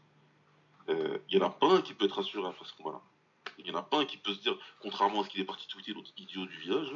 euh, 0.89 1.17
il 1.31 1.39
y 1.39 1.41
en 1.41 1.47
a 1.47 1.49
pas 1.49 1.65
un 1.65 1.81
qui 1.81 1.95
peut 1.95 2.05
être 2.05 2.19
assuré 2.19 2.47
après 2.47 2.65
ce 2.65 2.73
combat-là. 2.73 3.01
Il 3.57 3.65
y 3.65 3.71
en 3.71 3.75
a 3.79 3.81
pas 3.81 4.01
un 4.01 4.05
qui 4.05 4.17
peut 4.17 4.35
se 4.35 4.41
dire, 4.41 4.55
contrairement 4.79 5.21
à 5.21 5.23
ce 5.25 5.29
qu'il 5.29 5.41
est 5.41 5.45
parti 5.45 5.67
tweeter 5.67 5.93
l'autre 5.93 6.11
idiot 6.15 6.45
du 6.45 6.57
village. 6.57 6.93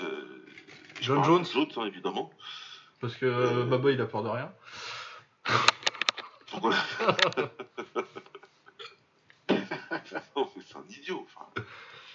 Euh, 0.00 0.46
John 1.00 1.22
Jones. 1.22 1.44
Jones, 1.44 1.70
hein, 1.76 1.84
évidemment. 1.86 2.32
Parce 3.00 3.14
que 3.14 3.24
euh, 3.24 3.64
Baba 3.66 3.92
il 3.92 4.00
a 4.00 4.06
peur 4.06 4.24
de 4.24 4.30
rien. 4.30 4.52
Pourquoi? 6.50 6.74
c'est 10.68 10.76
un 10.76 10.84
idiot. 10.90 11.26
Enfin, 11.34 11.46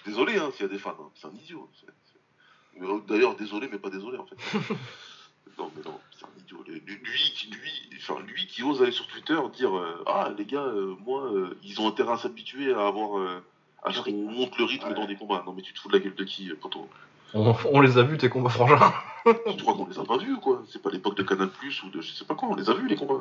désolé 0.06 0.38
hein, 0.38 0.50
s'il 0.52 0.62
y 0.66 0.68
a 0.68 0.72
des 0.72 0.78
fans, 0.78 0.96
hein, 1.00 1.10
c'est 1.14 1.26
un 1.26 1.32
idiot. 1.32 1.68
C'est- 1.80 1.86
c'est- 1.86 2.80
mais, 2.80 2.86
euh, 2.86 3.00
D'ailleurs, 3.08 3.36
désolé, 3.36 3.68
mais 3.70 3.78
pas 3.78 3.90
désolé 3.90 4.18
en 4.18 4.26
fait. 4.26 4.36
non, 5.58 5.70
mais 5.76 5.82
non, 5.84 5.98
c'est 6.18 6.24
un 6.24 6.40
idiot. 6.40 6.62
Lui, 6.66 6.80
lui, 6.86 7.32
qui- 7.34 7.50
lui, 7.50 7.70
enfin, 7.96 8.20
lui 8.26 8.46
qui 8.46 8.62
ose 8.62 8.82
aller 8.82 8.92
sur 8.92 9.06
Twitter 9.08 9.38
dire 9.54 9.76
euh, 9.76 10.02
Ah, 10.06 10.30
les 10.36 10.44
gars, 10.44 10.60
euh, 10.62 10.94
moi, 11.04 11.24
euh, 11.32 11.56
ils 11.62 11.80
ont 11.80 11.88
intérêt 11.88 12.12
à 12.12 12.18
s'habituer 12.18 12.72
à 12.72 12.86
avoir. 12.86 13.18
euh, 13.18 13.42
à 13.84 13.92
ce 13.92 14.00
qu'on 14.00 14.10
monte 14.10 14.58
le 14.58 14.64
rythme 14.64 14.88
Ouais. 14.88 14.94
dans 14.94 15.06
des 15.06 15.14
combats. 15.14 15.44
Non, 15.46 15.52
mais 15.52 15.62
tu 15.62 15.72
te 15.72 15.78
fous 15.78 15.86
de 15.88 15.92
la 15.96 16.00
gueule 16.00 16.14
de 16.16 16.24
qui, 16.24 16.50
euh, 16.50 16.56
poto 16.56 16.88
On, 17.32 17.54
on 17.66 17.80
les 17.80 17.96
a 17.96 18.02
vus 18.02 18.18
tes 18.18 18.28
combats 18.28 18.50
frangins. 18.50 18.92
Tu 19.24 19.62
crois 19.62 19.74
qu'on 19.74 19.86
les 19.86 19.98
a 20.00 20.04
pas 20.04 20.16
vus, 20.16 20.36
quoi? 20.38 20.64
C'est 20.68 20.82
pas 20.82 20.90
l'époque 20.90 21.16
de 21.16 21.22
Canal 21.22 21.48
Plus 21.48 21.80
ou 21.84 21.90
de 21.90 22.00
je 22.00 22.10
sais 22.12 22.24
pas 22.24 22.34
quoi, 22.34 22.48
on 22.48 22.54
les 22.56 22.68
a 22.70 22.74
vus, 22.74 22.88
les 22.88 22.96
combats. 22.96 23.20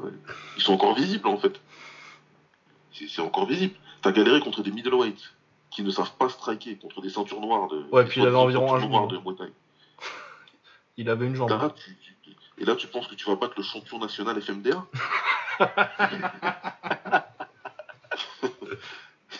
Ils 0.58 0.64
sont 0.64 0.74
encore 0.74 0.96
visibles, 0.96 1.28
en 1.28 1.38
fait. 1.38 1.62
C'est 2.94 3.08
c'est 3.08 3.22
encore 3.22 3.46
visible. 3.48 3.76
T'as 4.02 4.12
galéré 4.12 4.40
contre 4.40 4.62
des 4.64 4.72
middleweight 4.72 5.20
qui 5.72 5.84
ne 5.84 5.90
savent 5.90 6.14
pas 6.18 6.30
striker, 6.30 6.78
contre 6.78 7.02
des 7.02 7.10
ceintures 7.10 7.42
noires 7.42 7.68
de. 7.68 7.86
Ouais, 7.92 8.06
puis 8.06 8.22
il 8.22 8.28
avait 8.28 8.36
environ 8.36 8.74
un 8.76 8.80
de 9.08 9.18
Muay 9.18 9.36
Thai. 9.38 9.46
Il 11.00 11.10
avait 11.12 11.28
une 11.28 11.36
jambe. 11.36 11.50
Là, 11.50 11.70
tu- 11.76 11.96
tu- 12.24 12.32
et 12.60 12.66
là, 12.66 12.76
tu 12.76 12.88
penses 12.88 13.06
que 13.08 13.14
tu 13.14 13.26
vas 13.28 13.36
battre 13.36 13.54
le 13.58 13.62
champion 13.64 14.00
national 14.00 14.42
FMDA 14.42 14.84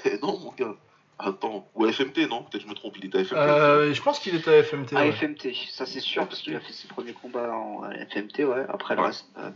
Eh 0.06 0.18
non, 0.22 0.38
mon 0.40 0.52
gars. 0.52 0.76
Attends. 1.20 1.68
Ou 1.74 1.86
à 1.86 1.92
FMT, 1.92 2.28
non? 2.30 2.44
Peut-être 2.44 2.52
que 2.52 2.60
je 2.62 2.68
me 2.68 2.76
trompe, 2.76 2.96
il 2.98 3.06
était 3.06 3.18
à 3.20 3.24
FMT. 3.24 3.38
Euh, 3.40 3.94
je 3.94 4.02
pense 4.04 4.20
qu'il 4.20 4.36
était 4.36 4.54
à 4.60 4.64
FMT. 4.64 4.94
ouais. 4.96 5.10
AFMT, 5.10 5.52
ça 5.72 5.86
c'est 5.88 6.00
sûr, 6.00 6.28
parce 6.28 6.42
qu'il 6.42 6.56
a 6.56 6.60
fait 6.60 6.74
ses 6.74 6.88
premiers 6.88 7.14
combats 7.14 7.52
en 7.52 7.82
FMT, 7.90 8.44
ouais. 8.46 8.66
Après 8.70 8.94
le 8.96 9.02
Ouais. 9.02 9.08
reste. 9.08 9.26
euh, 9.40 9.50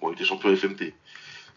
Bon, 0.00 0.10
il 0.10 0.14
était 0.14 0.24
champion 0.24 0.50
FMT. 0.56 0.94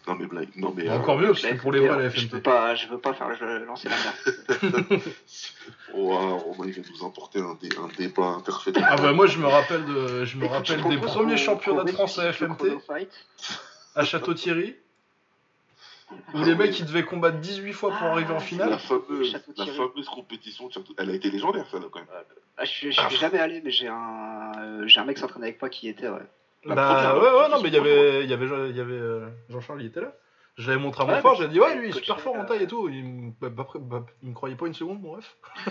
Non, 0.08 0.16
mais 0.20 0.26
blague. 0.26 0.50
Non, 0.58 0.74
mais. 0.76 0.88
euh, 0.90 0.98
Encore 0.98 1.18
mieux, 1.18 1.28
parce 1.28 1.42
que 1.44 1.48
la 1.48 1.56
pour 1.56 1.72
les 1.72 1.80
vrais, 1.80 1.98
la 1.98 2.10
Je 2.10 2.20
veux 2.22 2.28
FMT. 2.28 2.42
pas, 2.44 2.76
je 2.76 2.88
veux 2.88 2.98
pas 2.98 3.14
faire 3.14 3.30
le, 3.30 3.64
lancer 3.66 3.88
la 3.90 3.96
merde. 3.96 5.02
Oh, 5.96 6.14
ah, 6.20 6.34
Romain, 6.44 6.66
il 6.68 6.74
va 6.74 6.82
nous 6.90 7.06
importer 7.06 7.40
un, 7.40 7.56
dé- 7.62 7.70
un 7.78 7.88
débat 7.98 8.26
interfédéral. 8.30 8.90
Ah 8.92 9.02
bah 9.02 9.14
moi 9.14 9.28
je 9.28 9.38
me 9.38 9.46
rappelle 9.46 9.86
de, 9.86 10.26
je 10.26 10.38
me 10.38 10.46
rappelle 10.48 10.82
je 10.82 10.88
des 10.90 10.98
premiers 10.98 11.38
championnats 11.38 11.84
de 11.84 11.92
France 11.92 12.18
à 12.20 12.34
FMT 12.34 12.78
à 13.96 14.04
Château-Thierry 14.04 14.76
où 16.34 16.44
les 16.44 16.56
mecs 16.56 16.78
ils 16.80 16.86
devaient 16.86 17.06
combattre 17.06 17.38
18 17.40 17.74
fois 17.74 17.90
pour 17.92 18.08
Ah, 18.08 18.12
arriver 18.12 18.32
en 18.32 18.36
La 18.36 18.40
finale. 18.40 18.80
fameuse, 18.80 19.32
Château 19.32 19.52
la 19.58 19.64
Thierry. 19.66 19.78
fameuse 19.78 20.10
compétition, 20.10 20.68
de 20.68 20.74
Château- 20.74 20.94
elle 20.98 21.10
a 21.10 21.14
été 21.14 21.30
légendaire, 21.32 21.66
ça, 21.72 21.78
là, 21.80 21.86
quand 21.92 22.00
même. 22.00 22.08
Ah, 22.58 22.66
je, 22.66 22.90
je 22.92 23.02
suis 23.02 23.18
jamais 23.18 23.40
allé, 23.40 23.62
mais 23.64 23.72
j'ai 23.72 23.88
un, 23.88 24.52
euh, 24.60 24.88
j'ai 24.88 25.00
un 25.00 25.06
mec 25.06 25.16
qui 25.16 25.22
s'entraîne 25.22 25.44
avec 25.44 25.62
moi 25.62 25.70
qui 25.70 25.88
y 25.88 25.90
était, 25.90 26.08
ouais. 26.10 26.20
La 26.66 26.76
Bah 26.76 27.16
ouais 27.20 27.42
ouais 27.42 27.50
non 27.50 27.62
mais 27.62 27.70
il 27.70 27.74
y 27.74 27.78
avait, 27.78 28.24
il 28.24 28.30
y 28.30 28.34
avait, 28.34 28.70
il 28.70 28.76
y 28.76 28.80
avait 28.80 28.94
euh, 28.94 29.30
Jean-Charles 29.50 29.82
il 29.82 29.88
était 29.88 30.02
là. 30.02 30.14
Je 30.56 30.70
l'avais 30.70 30.80
montré 30.82 31.04
à 31.04 31.06
mon 31.08 31.14
Ouais, 31.14 31.20
frère, 31.20 31.36
j'ai 31.36 31.48
dit 31.48 31.60
ouais 31.60 31.76
lui 31.76 31.88
il 31.88 31.90
est 31.90 31.94
super 31.94 32.20
fort 32.20 32.36
en 32.36 32.46
taille 32.46 32.64
et 32.64 32.68
tout. 32.68 32.88
Il, 32.88 33.04
me- 33.04 33.32
bah, 33.42 33.50
bah, 33.50 33.68
bah, 33.80 34.06
il 34.22 34.30
me 34.30 34.34
croyait 34.36 34.56
pas 34.56 34.68
une 34.68 34.74
seconde 34.74 35.02
mon 35.02 35.12
ref. 35.14 35.36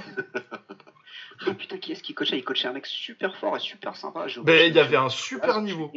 Oh, 1.47 1.55
putain, 1.55 1.77
qui 1.79 1.93
est-ce 1.93 2.03
qui 2.03 2.15
coachait? 2.15 2.39
Il 2.39 2.45
coachait 2.45 2.69
un 2.69 2.73
mec 2.73 2.87
super 2.87 3.37
fort 3.37 3.57
et 3.57 3.61
super 3.61 3.97
sympa. 3.97 4.29
j'ai 4.29 4.41
Mais 4.45 4.69
il 4.69 4.75
y 4.75 4.79
avait 4.79 4.97
un 4.97 5.09
super 5.09 5.57
Ah, 5.57 5.61
niveau. 5.61 5.91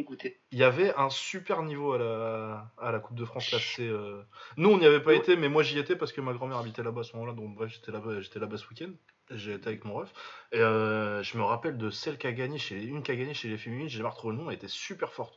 Il 0.50 0.58
y 0.58 0.64
avait 0.64 0.92
un 0.96 1.08
super 1.08 1.62
niveau 1.62 1.92
à 1.92 1.98
la, 1.98 2.72
à 2.78 2.90
la 2.92 2.98
Coupe 2.98 3.16
de 3.16 3.24
France 3.24 3.50
là. 3.52 3.58
c'est, 3.60 3.86
euh, 3.86 4.22
Nous 4.56 4.68
on 4.68 4.78
n'y 4.78 4.86
avait 4.86 5.00
pas 5.00 5.10
Ouais. 5.10 5.18
été, 5.18 5.36
mais 5.36 5.48
moi 5.48 5.62
j'y 5.62 5.78
étais 5.78 5.96
parce 5.96 6.12
que 6.12 6.20
ma 6.20 6.32
grand-mère 6.32 6.58
habitait 6.58 6.82
là-bas 6.82 7.00
à 7.02 7.04
ce 7.04 7.14
moment-là. 7.16 7.32
Donc 7.32 7.54
bref, 7.54 7.70
j'étais 7.72 7.92
là-bas, 7.92 8.20
j'étais 8.20 8.38
là-bas 8.40 8.56
ce 8.56 8.66
week-end. 8.68 8.90
J'ai 9.30 9.54
été 9.54 9.68
avec 9.68 9.84
mon 9.84 9.94
ref. 9.94 10.12
Et 10.52 10.60
euh, 10.60 11.22
je 11.22 11.36
me 11.36 11.42
rappelle 11.42 11.76
de 11.78 11.90
celle 11.90 12.16
qui 12.18 12.26
a 12.26 12.32
gagné 12.32 12.58
chez 12.58 12.80
une 12.82 13.02
qui 13.02 13.10
a 13.10 13.16
gagné 13.16 13.34
chez 13.34 13.48
les 13.48 13.58
féminines. 13.58 13.88
J'ai 13.88 14.02
pas 14.02 14.10
retrouvé 14.10 14.36
le 14.36 14.42
nom. 14.42 14.50
Elle 14.50 14.56
était 14.56 14.68
super 14.68 15.12
forte. 15.12 15.34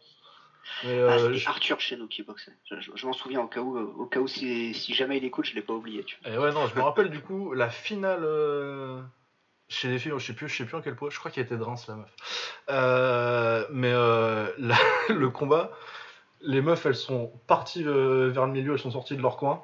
Mais, 0.83 0.99
Ah, 0.99 1.13
euh, 1.17 1.33
je- 1.33 1.47
Arthur 1.49 1.79
chez 1.79 1.97
nous 1.97 2.07
qui 2.07 2.21
boxait. 2.21 2.51
Je, 2.69 2.79
je- 2.79 2.91
je 2.93 3.05
m'en 3.07 3.13
souviens 3.13 3.41
au 3.41 3.47
cas 3.47 3.61
où, 3.61 3.77
euh, 3.77 3.91
au 3.97 4.05
cas 4.05 4.19
où 4.19 4.27
si, 4.27 4.73
si 4.75 4.93
jamais 4.93 5.17
il 5.17 5.25
écoute, 5.25 5.45
je 5.45 5.55
l'ai 5.55 5.61
pas 5.61 5.73
oublié. 5.73 6.03
Tu 6.03 6.17
vois. 6.21 6.31
Et 6.31 6.37
ouais 6.37 6.51
non, 6.51 6.67
je 6.67 6.75
me 6.75 6.81
rappelle 6.81 7.09
du 7.09 7.21
coup 7.21 7.53
la 7.53 7.69
finale. 7.69 8.21
euh, 8.23 9.01
Chez 9.71 9.87
les 9.87 9.99
filles, 9.99 10.13
je 10.17 10.25
sais 10.25 10.33
plus, 10.33 10.49
je 10.49 10.57
sais 10.57 10.65
plus 10.65 10.77
en 10.77 10.81
quel 10.81 10.95
poids. 10.95 11.09
Je 11.11 11.19
crois 11.19 11.29
qu'elle 11.31 11.43
était 11.45 11.55
de 11.57 11.61
Reims 11.63 11.85
la 11.87 11.95
meuf. 11.95 12.09
Euh, 12.69 13.65
mais 13.71 13.91
la- 13.91 14.77
le 15.09 15.29
combat, 15.29 15.71
les 16.41 16.61
meufs, 16.61 16.85
elles 16.87 16.95
sont 16.95 17.31
parties 17.47 17.83
vers 17.83 18.45
le 18.45 18.51
milieu, 18.51 18.73
elles 18.73 18.79
sont 18.79 18.91
sorties 18.91 19.15
de 19.15 19.21
leur 19.21 19.37
coin. 19.37 19.63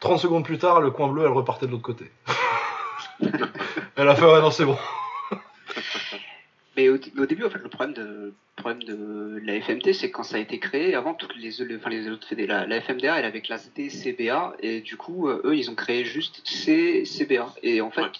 30 0.00 0.18
secondes 0.20 0.44
plus 0.44 0.58
tard, 0.58 0.80
le 0.80 0.90
coin 0.92 1.08
bleu, 1.08 1.22
elle 1.24 1.32
repartait 1.32 1.66
de 1.66 1.72
l'autre 1.72 1.82
côté. 1.82 2.10
elle 4.00 4.08
a 4.08 4.14
fait 4.16 4.24
ouais 4.24 4.40
non 4.40 4.50
c'est 4.50 4.64
bon. 4.64 4.78
Mais 6.76 6.88
au, 6.88 6.96
début, 7.26 7.44
en 7.44 7.50
fait, 7.50 7.58
le 7.58 7.68
problème 7.68 7.94
de, 7.94 8.32
problème 8.56 8.82
de 8.84 9.40
la 9.44 9.60
FMT, 9.60 9.92
c'est 9.92 10.08
que 10.10 10.16
quand 10.16 10.22
ça 10.22 10.36
a 10.36 10.38
été 10.38 10.58
créé, 10.60 10.94
avant, 10.94 11.14
toutes 11.14 11.34
les, 11.36 11.50
les- 11.64 11.76
enfin, 11.76 11.90
les 11.90 12.08
autres 12.08 12.26
fédés, 12.26 12.46
la, 12.46 12.64
la 12.64 12.80
FMDA, 12.80 13.18
elle 13.18 13.24
avait 13.24 13.40
classe 13.40 13.72
D, 13.74 13.90
CBA, 13.90 14.54
et 14.60 14.80
du 14.80 14.96
coup, 14.96 15.28
euh, 15.28 15.42
eux, 15.44 15.56
ils 15.56 15.68
ont 15.70 15.74
créé 15.74 16.04
juste 16.04 16.40
C, 16.46 17.04
CBA. 17.04 17.52
Et 17.64 17.80
en 17.80 17.90
fait, 17.90 18.02
Ouais. 18.02 18.10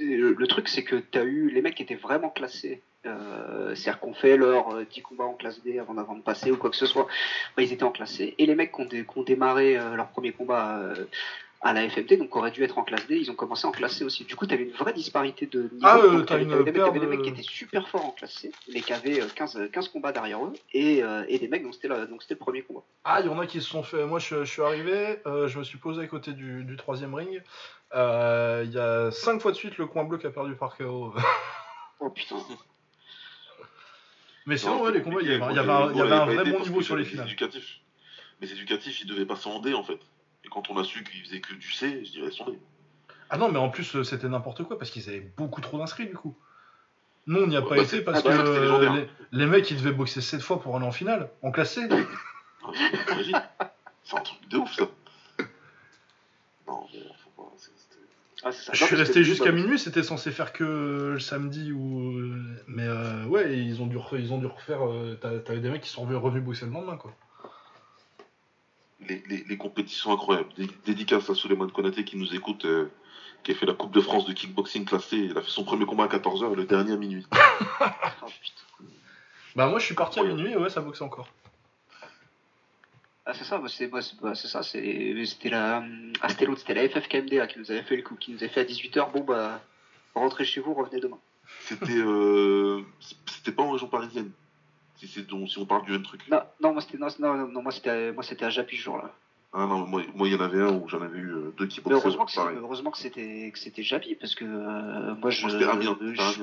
le, 0.00 0.34
le 0.34 0.46
truc, 0.46 0.68
c'est 0.68 0.84
que 0.84 0.96
tu 0.96 1.18
as 1.18 1.24
eu 1.24 1.48
les 1.50 1.62
mecs 1.62 1.74
qui 1.76 1.82
étaient 1.82 1.94
vraiment 1.94 2.28
classés. 2.28 2.82
Euh, 3.06 3.74
C'est-à-dire 3.74 4.00
qu'on 4.00 4.12
fait 4.14 4.36
leurs 4.36 4.74
euh, 4.74 4.84
10 4.92 5.00
combats 5.02 5.24
en 5.24 5.32
classe 5.34 5.62
D 5.62 5.78
avant, 5.78 5.96
avant 5.96 6.14
de 6.14 6.20
passer 6.22 6.50
ou 6.52 6.56
quoi 6.58 6.68
que 6.68 6.76
ce 6.76 6.86
soit. 6.86 7.06
Bah, 7.56 7.62
ils 7.62 7.72
étaient 7.72 7.84
en 7.84 7.90
classe 7.90 8.12
C. 8.16 8.34
Et 8.38 8.44
les 8.46 8.54
mecs 8.54 8.72
qui 8.72 8.80
ont, 8.82 8.84
dé- 8.84 9.04
qui 9.10 9.18
ont 9.18 9.22
démarré 9.22 9.78
euh, 9.78 9.94
leur 9.96 10.08
premier 10.08 10.32
combat 10.32 10.78
euh, 10.78 11.06
à 11.60 11.72
la 11.72 11.88
FMT, 11.88 12.16
donc 12.18 12.34
aurait 12.36 12.52
dû 12.52 12.62
être 12.62 12.78
en 12.78 12.84
classe 12.84 13.06
D, 13.08 13.16
ils 13.16 13.30
ont 13.30 13.34
commencé 13.34 13.66
en 13.66 13.72
classe 13.72 13.96
C 13.96 14.04
aussi. 14.04 14.24
Du 14.24 14.36
coup, 14.36 14.46
tu 14.46 14.54
avais 14.54 14.62
une 14.62 14.70
vraie 14.72 14.92
disparité 14.92 15.46
de 15.46 15.62
niveau. 15.62 15.78
Ah, 15.82 15.98
euh, 15.98 16.20
t'as 16.20 16.26
t'avais- 16.26 16.42
une 16.44 16.50
t'avais 16.50 16.62
des 16.64 16.70
mecs- 16.70 16.74
paire 16.74 16.84
t'avais 16.86 17.00
des 17.00 17.06
de- 17.06 17.10
mecs 17.10 17.22
qui 17.22 17.28
étaient 17.30 17.42
super 17.42 17.88
forts 17.88 18.04
en 18.04 18.10
classe 18.12 18.32
C, 18.34 18.52
mais 18.72 18.80
qui 18.80 18.92
avaient 18.92 19.20
euh, 19.20 19.26
15, 19.34 19.68
15 19.72 19.88
combats 19.88 20.12
derrière 20.12 20.44
eux, 20.44 20.52
et, 20.72 21.02
euh, 21.02 21.24
et 21.28 21.38
des 21.40 21.48
mecs 21.48 21.64
dont 21.64 21.72
c'était 21.72 21.88
la- 21.88 22.06
donc 22.06 22.22
c'était 22.22 22.34
le 22.34 22.38
premier 22.38 22.62
combat. 22.62 22.82
Ah, 23.04 23.20
il 23.20 23.26
y 23.26 23.28
en 23.28 23.38
a 23.40 23.46
qui 23.46 23.60
se 23.60 23.68
sont 23.68 23.82
fait. 23.82 24.06
Moi, 24.06 24.20
je, 24.20 24.44
je 24.44 24.50
suis 24.50 24.62
arrivé, 24.62 25.18
euh, 25.26 25.48
je 25.48 25.58
me 25.58 25.64
suis 25.64 25.78
posé 25.78 26.00
à 26.02 26.06
côté 26.06 26.32
du, 26.32 26.62
du 26.64 26.76
troisième 26.76 27.14
ring. 27.14 27.42
Euh, 27.94 28.62
Il 28.64 28.72
y 28.72 28.78
a 28.78 29.10
cinq 29.10 29.40
fois 29.40 29.50
de 29.50 29.56
suite 29.56 29.78
le 29.78 29.86
coin 29.86 30.04
bleu 30.04 30.18
qui 30.18 30.26
a 30.26 30.30
perdu 30.30 30.54
par 30.54 30.76
KO. 30.76 31.12
Oh 32.00 32.10
putain. 32.10 32.36
Mais 34.46 34.56
sinon, 34.56 34.76
Non, 34.76 34.82
ouais, 34.84 34.92
les 34.92 35.02
combats, 35.02 35.18
il 35.20 35.28
y 35.28 35.32
avait, 35.32 35.42
un, 35.42 36.26
vrai 36.26 36.36
pas 36.36 36.44
bon 36.44 36.60
niveau 36.60 36.80
sur 36.80 36.96
les 36.96 37.04
finales. 37.04 37.26
C'est 37.26 37.32
éducatif. 37.32 37.80
Mais 38.40 38.46
c'est 38.46 38.54
éducatif, 38.54 39.00
il 39.02 39.06
devait 39.08 39.26
passer 39.26 39.48
en 39.48 39.58
D 39.60 39.74
en 39.74 39.82
fait. 39.82 39.98
Et 40.48 40.50
quand 40.50 40.70
on 40.70 40.78
a 40.78 40.84
su 40.84 41.04
qu'il 41.04 41.22
faisait 41.22 41.40
que 41.40 41.52
du 41.52 41.70
C, 41.70 42.02
je 42.06 42.10
dirais 42.10 42.30
son 42.30 42.46
D. 42.50 42.58
Ah 43.28 43.36
non, 43.36 43.50
mais 43.50 43.58
en 43.58 43.68
plus, 43.68 43.96
euh, 43.96 44.02
c'était 44.02 44.28
n'importe 44.30 44.62
quoi 44.62 44.78
parce 44.78 44.90
qu'ils 44.90 45.06
avaient 45.10 45.28
beaucoup 45.36 45.60
trop 45.60 45.76
d'inscrits 45.76 46.06
du 46.06 46.14
coup. 46.14 46.34
Nous, 47.26 47.42
on 47.42 47.46
n'y 47.46 47.56
a 47.56 47.60
Ouais, 47.60 47.68
pas 47.68 47.76
bah, 47.76 47.82
été 47.82 48.00
parce 48.00 48.20
ah, 48.24 48.32
que 48.32 48.96
les, 48.96 49.06
les 49.32 49.46
mecs, 49.46 49.70
ils 49.70 49.76
devaient 49.76 49.92
boxer 49.92 50.22
7 50.22 50.40
fois 50.40 50.58
pour 50.58 50.74
aller 50.74 50.86
en 50.86 50.90
finale, 50.92 51.30
en 51.42 51.50
classe 51.50 51.74
C. 51.74 51.86
Ah, 51.90 52.70
T'imagines 53.06 53.42
C'est 54.04 54.16
un 54.16 54.20
truc 54.22 54.48
de 54.48 54.56
ouf 54.56 54.72
ça. 54.74 54.88
Non, 56.66 56.86
mais 56.94 57.00
faut 57.22 57.42
pas. 57.42 57.52
c'est- 57.58 57.70
c'était- 57.76 58.06
Ah, 58.42 58.50
ça. 58.52 58.72
Je 58.72 58.82
suis 58.86 58.96
resté 58.96 59.22
jusqu'à 59.24 59.52
minuit, 59.52 59.78
c'était 59.78 60.02
censé 60.02 60.30
faire 60.30 60.54
que 60.54 61.10
le 61.12 61.20
samedi 61.20 61.72
ou. 61.72 62.18
euh, 62.18 62.64
Mais 62.68 62.86
euh, 62.86 63.26
ouais, 63.26 63.58
ils 63.58 63.82
ont 63.82 63.86
dû, 63.86 63.98
refaire, 63.98 64.18
ils 64.20 64.32
ont 64.32 64.38
dû 64.38 64.46
refaire. 64.46 64.86
euh, 64.88 65.18
t'as- 65.20 65.40
T'avais 65.40 65.60
des 65.60 65.68
mecs 65.68 65.82
qui 65.82 65.90
sont 65.90 66.00
revenus, 66.00 66.22
revenus 66.22 66.42
boxer 66.44 66.64
le 66.64 66.72
lendemain, 66.72 66.96
quoi. 66.96 67.12
Les, 69.00 69.22
les, 69.28 69.44
les 69.44 69.56
compétitions 69.56 70.12
incroyables. 70.12 70.48
Dé- 70.56 70.68
Dédicace 70.84 71.30
à 71.30 71.34
Suleiman 71.34 71.68
Konaté 71.70 72.04
qui 72.04 72.16
nous 72.16 72.34
écoute, 72.34 72.64
euh, 72.64 72.90
qui 73.44 73.52
a 73.52 73.54
fait 73.54 73.66
la 73.66 73.74
Coupe 73.74 73.92
de 73.92 74.00
France 74.00 74.26
de 74.26 74.32
kickboxing 74.32 74.84
classée. 74.84 75.16
Il 75.18 75.38
a 75.38 75.42
fait 75.42 75.50
son 75.50 75.64
premier 75.64 75.86
combat 75.86 76.04
à 76.04 76.08
14h 76.08 76.52
et 76.52 76.56
le 76.56 76.64
dernier 76.64 76.92
à 76.92 76.96
minuit. 76.96 77.24
oh, 77.32 78.26
putain. 78.26 78.90
Bah, 79.54 79.68
moi, 79.68 79.78
je 79.78 79.84
suis 79.86 79.94
parti 79.94 80.18
à 80.20 80.24
minuit 80.24 80.52
et 80.52 80.56
ouais, 80.56 80.70
ça 80.70 80.80
boxe 80.80 81.00
encore. 81.00 81.28
Ah, 83.24 83.34
c'est 83.34 83.44
ça, 83.44 83.58
bah, 83.58 83.68
c'est 83.68 83.86
bah, 83.88 84.00
c'est- 84.02 84.20
bah, 84.20 84.34
c'est 84.34 84.48
ça, 84.48 84.62
c'est- 84.62 85.24
c'était 85.26 85.50
la. 85.50 85.84
Ah, 86.20 86.28
c'était 86.30 86.46
l'autre, 86.46 86.60
c'était 86.60 86.74
la 86.74 86.88
FFKMD 86.88 87.32
là, 87.34 87.46
qui 87.46 87.58
nous 87.58 87.70
avait 87.70 87.82
fait 87.82 87.96
le 87.96 88.02
coup, 88.02 88.16
qui 88.16 88.32
nous 88.32 88.38
avait 88.38 88.48
fait 88.48 88.60
à 88.60 88.64
18h. 88.64 89.12
Bon, 89.12 89.20
bah, 89.20 89.60
rentrez 90.14 90.44
chez 90.44 90.60
vous, 90.60 90.72
revenez 90.74 91.00
demain. 91.00 91.18
C'était 91.60 91.92
euh, 91.96 92.82
c'était 93.26 93.52
pas 93.52 93.62
en 93.62 93.70
région 93.70 93.86
parisienne. 93.88 94.30
Si, 95.00 95.06
si 95.08 95.58
on 95.58 95.66
parle 95.66 95.84
du 95.84 95.92
même 95.92 96.02
truc. 96.02 96.26
Non, 96.28 96.40
non, 96.60 96.72
moi 96.72 96.82
c'était 96.82 96.98
non, 96.98 97.08
non, 97.20 97.34
non, 97.36 97.48
non, 97.48 97.62
moi 97.62 97.72
c'était 97.72 97.90
à- 97.90 98.12
moi 98.12 98.22
c'était 98.22 98.44
à 98.44 98.50
Japi 98.50 98.76
ce 98.76 98.82
jour-là. 98.82 99.12
Ah 99.52 99.66
non, 99.66 99.86
moi 99.86 100.02
moi, 100.14 100.28
il 100.28 100.34
y 100.34 100.36
en 100.36 100.40
avait 100.40 100.60
un 100.60 100.72
où 100.74 100.88
j'en 100.88 101.00
avais 101.00 101.18
eu 101.18 101.30
euh, 101.32 101.54
deux 101.56 101.66
qui 101.66 101.80
Mais 101.80 101.84
boxaient. 101.92 102.06
heureusement 102.08 102.26
que 102.26 102.56
heureusement 102.60 102.90
que 102.90 102.98
c'était 102.98 103.50
que 103.52 103.58
c'était 103.58 103.82
Japi 103.82 104.14
parce 104.16 104.34
que 104.34 104.44
euh, 104.44 105.14
moi 105.14 105.30
je 105.30 105.48
je, 105.48 105.56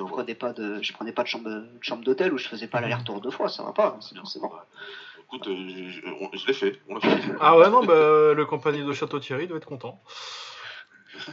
ouais. 0.01 0.09
prenais 0.09 0.33
pas 0.35 0.53
de 0.53 0.81
je 0.81 0.91
prenais 0.93 1.11
pas 1.11 1.21
de 1.23 1.27
chambre 1.27 1.49
de 1.49 1.65
chambre 1.81 2.03
d'hôtel 2.03 2.33
où 2.33 2.37
je 2.39 2.47
faisais 2.47 2.67
pas 2.67 2.81
l'aller-retour 2.81 3.21
deux 3.21 3.29
fois, 3.29 3.47
ça 3.49 3.61
va 3.63 3.73
pas, 3.73 3.97
c'est 4.01 4.15
forcément. 4.17 4.51
Écoute, 5.25 5.47
euh, 5.47 5.55
je, 5.69 5.89
je- 5.89 6.01
on- 6.07 6.29
je 6.33 6.47
l'ai 6.47 6.53
fait. 6.53 6.79
On 6.87 6.95
l'a 6.95 7.01
fait. 7.01 7.31
Ah 7.39 7.57
ouais, 7.57 7.69
non, 7.69 7.83
bah, 7.83 8.33
le 8.33 8.45
compagnie 8.45 8.83
de 8.83 8.93
Château-Thierry 8.93 9.47
doit 9.47 9.57
être 9.57 9.65
content. 9.67 10.01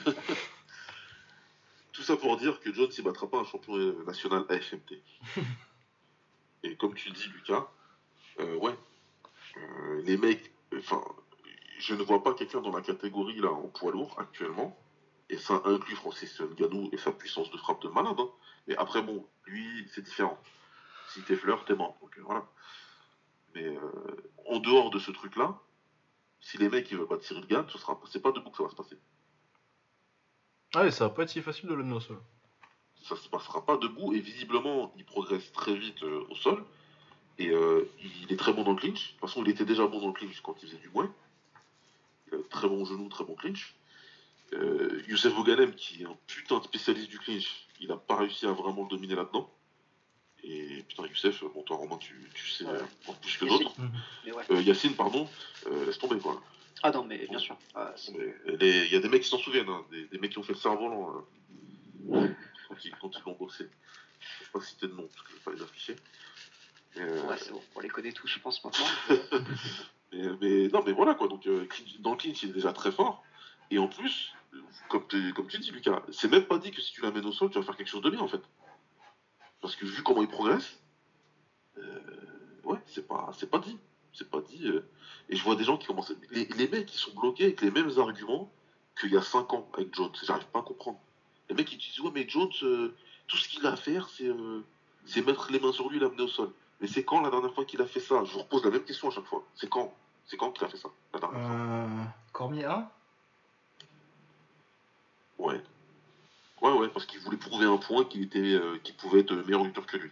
Tout 1.92 2.02
ça 2.02 2.16
pour 2.16 2.36
dire 2.38 2.58
que 2.60 2.72
John 2.72 2.88
ne 2.96 3.02
battra 3.02 3.26
pas 3.28 3.38
un 3.38 3.44
champion 3.44 3.76
national 4.06 4.44
AFMT. 4.48 5.00
Et 6.62 6.76
comme 6.76 6.94
tu 6.94 7.10
dis, 7.10 7.28
Lucas, 7.28 7.66
euh, 8.40 8.56
ouais, 8.56 8.74
euh, 9.56 10.02
les 10.04 10.16
mecs, 10.16 10.52
enfin, 10.76 11.02
je 11.78 11.94
ne 11.94 12.02
vois 12.02 12.22
pas 12.22 12.34
quelqu'un 12.34 12.60
dans 12.60 12.74
la 12.74 12.82
catégorie 12.82 13.40
là 13.40 13.50
en 13.50 13.68
poids 13.68 13.92
lourd 13.92 14.14
actuellement, 14.18 14.76
et 15.28 15.38
ça 15.38 15.60
inclut 15.64 15.96
Francis 15.96 16.40
Ngannou 16.40 16.88
et 16.92 16.96
sa 16.98 17.12
puissance 17.12 17.50
de 17.50 17.56
frappe 17.56 17.82
de 17.82 17.88
malade. 17.88 18.16
hein. 18.18 18.30
Mais 18.66 18.76
après, 18.76 19.02
bon, 19.02 19.26
lui, 19.46 19.88
c'est 19.92 20.02
différent. 20.02 20.38
Si 21.08 21.22
t'es 21.22 21.36
fleur, 21.36 21.64
t'es 21.64 21.74
mort. 21.74 21.98
Donc 22.00 22.16
euh, 22.18 22.22
voilà. 22.22 22.46
Mais 23.54 23.76
en 24.46 24.58
dehors 24.60 24.90
de 24.90 24.98
ce 24.98 25.10
truc-là, 25.10 25.58
si 26.40 26.56
les 26.58 26.68
mecs 26.68 26.90
ils 26.90 26.96
veulent 26.96 27.06
battre 27.06 27.24
Cyril 27.24 27.46
Gann, 27.46 27.68
ce 27.68 27.76
sera, 27.78 28.00
c'est 28.10 28.22
pas 28.22 28.32
debout 28.32 28.50
que 28.50 28.56
ça 28.56 28.62
va 28.62 28.70
se 28.70 28.74
passer. 28.74 28.96
Ouais, 30.74 30.90
ça 30.90 31.08
va 31.08 31.14
pas 31.14 31.24
être 31.24 31.28
si 31.28 31.42
facile 31.42 31.68
de 31.68 31.74
le 31.74 31.82
mener 31.82 31.96
au 31.96 32.00
sol. 32.00 32.18
Ça 33.04 33.16
se 33.16 33.28
passera 33.28 33.64
pas 33.64 33.76
debout 33.76 34.12
et 34.14 34.20
visiblement 34.20 34.92
il 34.96 35.04
progresse 35.04 35.52
très 35.52 35.74
vite 35.74 36.02
euh, 36.02 36.24
au 36.30 36.34
sol 36.34 36.64
et 37.38 37.50
euh, 37.50 37.88
il 38.22 38.32
est 38.32 38.36
très 38.36 38.52
bon 38.52 38.62
dans 38.62 38.72
le 38.72 38.76
clinch. 38.78 38.94
De 39.08 39.10
toute 39.12 39.20
façon, 39.20 39.42
il 39.44 39.50
était 39.50 39.64
déjà 39.64 39.86
bon 39.86 40.00
dans 40.00 40.08
le 40.08 40.12
clinch 40.12 40.40
quand 40.42 40.54
il 40.62 40.68
faisait 40.68 40.80
du 40.80 40.88
moins. 40.90 41.12
Il 42.30 42.34
a 42.38 42.42
très 42.50 42.68
bon 42.68 42.84
genou, 42.84 43.08
très 43.08 43.24
bon 43.24 43.34
clinch. 43.34 43.74
Euh, 44.52 45.02
Youssef 45.08 45.34
Boganem, 45.34 45.74
qui 45.74 46.02
est 46.02 46.06
un 46.06 46.16
putain 46.26 46.58
de 46.58 46.64
spécialiste 46.64 47.08
du 47.08 47.18
clinch, 47.18 47.66
il 47.80 47.88
n'a 47.88 47.96
pas 47.96 48.16
réussi 48.16 48.46
à 48.46 48.52
vraiment 48.52 48.82
le 48.82 48.88
dominer 48.90 49.14
là-dedans. 49.14 49.50
Et 50.44 50.82
putain, 50.88 51.06
Youssef, 51.06 51.42
bon, 51.54 51.62
toi, 51.62 51.76
Romain, 51.76 51.96
tu, 51.98 52.14
tu 52.34 52.48
sais 52.48 52.64
Ouais. 52.64 52.78
encore 53.04 53.16
plus 53.20 53.36
que 53.38 53.44
d'autres. 53.46 53.72
Ouais. 54.26 54.44
Euh, 54.50 54.60
Yacine, 54.62 54.94
pardon, 54.94 55.28
euh, 55.68 55.86
laisse 55.86 55.98
tomber 55.98 56.18
quoi. 56.18 56.40
Ah 56.82 56.90
non, 56.90 57.04
mais 57.04 57.26
bien 57.28 57.38
sûr. 57.38 57.56
Ah, 57.74 57.94
Il 58.08 58.88
y 58.92 58.96
a 58.96 58.98
des 59.00 59.08
mecs 59.08 59.22
qui 59.22 59.28
s'en 59.28 59.38
souviennent, 59.38 59.68
hein, 59.68 59.84
des, 59.90 60.04
des 60.06 60.18
mecs 60.18 60.32
qui 60.32 60.38
ont 60.38 60.42
fait 60.42 60.52
le 60.52 60.58
cerf-volant 60.58 61.14
hein, 62.12 62.28
quand 62.90 63.08
ils 63.08 63.12
quand 63.12 63.18
ils 63.18 63.22
l'ont 63.26 63.36
boxé. 63.36 63.68
Je 64.20 64.44
vais 64.44 64.50
pas 64.52 64.60
citer 64.60 64.86
de 64.86 64.92
nom 64.92 65.06
parce 65.08 65.22
que 65.22 65.30
je 65.30 65.34
vais 65.36 65.40
pas 65.42 65.50
les 65.52 65.62
afficher. 65.62 65.96
Euh, 66.98 67.22
ouais, 67.26 67.36
c'est 67.38 67.52
bon, 67.52 67.62
on 67.74 67.80
les 67.80 67.88
connaît 67.88 68.12
tous, 68.12 68.26
je 68.26 68.38
pense 68.38 68.62
maintenant. 68.64 68.86
mais, 70.12 70.22
mais- 70.40 70.68
non, 70.68 70.82
mais 70.84 70.92
voilà 70.92 71.14
quoi. 71.14 71.28
Donc 71.28 71.46
euh, 71.46 71.66
dans 72.00 72.12
le 72.12 72.16
clinch, 72.16 72.42
il 72.42 72.50
est 72.50 72.52
déjà 72.52 72.72
très 72.72 72.92
fort. 72.92 73.22
Et 73.70 73.78
en 73.78 73.88
plus, 73.88 74.32
comme, 74.88 75.06
tu- 75.08 75.32
comme 75.32 75.46
tu 75.48 75.58
dis, 75.58 75.70
Lucas, 75.70 76.02
c'est 76.12 76.28
même 76.28 76.44
pas 76.44 76.58
dit 76.58 76.70
que 76.70 76.80
si 76.82 76.92
tu 76.92 77.00
l'amènes 77.00 77.24
au 77.24 77.32
sol, 77.32 77.50
tu 77.50 77.58
vas 77.58 77.64
faire 77.64 77.76
quelque 77.76 77.88
chose 77.88 78.02
de 78.02 78.10
bien 78.10 78.20
en 78.20 78.28
fait. 78.28 78.42
Parce 79.60 79.76
que 79.76 79.86
vu 79.86 80.02
comment 80.02 80.22
il 80.22 80.28
progresse, 80.28 80.78
euh, 81.78 82.00
ouais, 82.64 82.78
c'est 82.86 83.06
pas, 83.06 83.32
c'est 83.38 83.48
pas 83.50 83.58
dit. 83.58 83.78
C'est 84.12 84.28
pas 84.28 84.40
dit. 84.42 84.68
et 85.30 85.36
je 85.36 85.42
vois 85.42 85.56
des 85.56 85.64
gens 85.64 85.78
qui 85.78 85.86
commencent. 85.86 86.10
à- 86.10 86.14
Les, 86.30 86.44
les 86.44 86.68
mecs, 86.68 86.86
qui 86.86 86.98
sont 86.98 87.14
bloqués 87.14 87.44
avec 87.44 87.62
les 87.62 87.70
mêmes 87.70 87.90
arguments 87.98 88.52
qu'il 89.00 89.10
y 89.10 89.16
a 89.16 89.22
5 89.22 89.54
ans 89.54 89.66
avec 89.72 89.94
Jones. 89.94 90.12
J'arrive 90.22 90.46
pas 90.48 90.58
à 90.58 90.62
comprendre. 90.62 90.98
Les 91.52 91.56
mecs, 91.56 91.72
ils 91.72 91.76
disent 91.76 92.00
Ouais, 92.00 92.10
mais 92.14 92.26
Jones, 92.26 92.48
euh, 92.62 92.94
tout 93.28 93.36
ce 93.36 93.46
qu'il 93.46 93.66
a 93.66 93.72
à 93.72 93.76
faire, 93.76 94.08
c'est 94.08 94.26
euh, 94.26 94.64
c'est 95.04 95.20
mettre 95.20 95.52
les 95.52 95.60
mains 95.60 95.72
sur 95.72 95.90
lui 95.90 95.98
et 95.98 96.00
l'amener 96.00 96.22
au 96.22 96.28
sol. 96.28 96.50
Mais 96.80 96.86
c'est 96.86 97.04
quand 97.04 97.20
la 97.20 97.28
dernière 97.28 97.52
fois 97.52 97.66
qu'il 97.66 97.82
a 97.82 97.86
fait 97.86 98.00
ça? 98.00 98.24
Je 98.24 98.32
vous 98.32 98.38
repose 98.38 98.64
la 98.64 98.70
même 98.70 98.84
question 98.84 99.08
à 99.08 99.10
chaque 99.10 99.26
fois. 99.26 99.44
C'est 99.54 99.68
quand? 99.68 99.94
C'est 100.26 100.38
quand 100.38 100.50
qu'il 100.50 100.64
a 100.64 100.68
fait 100.68 100.78
ça 100.78 100.88
La 101.12 101.20
dernière 101.20 101.40
fois? 101.40 101.50
Euh... 101.54 102.04
Cormier 102.32 102.64
1 102.64 102.88
Ouais. 105.38 105.60
Ouais, 106.62 106.72
ouais, 106.72 106.88
parce 106.88 107.04
qu'il 107.04 107.20
voulait 107.20 107.36
prouver 107.36 107.66
un 107.66 107.76
point 107.76 108.04
qu'il 108.04 108.22
était, 108.22 108.38
euh, 108.54 108.78
qu'il 108.82 108.94
pouvait 108.94 109.20
être 109.20 109.34
meilleur 109.34 109.64
lutteur 109.64 109.84
que 109.84 109.98
lui. 109.98 110.10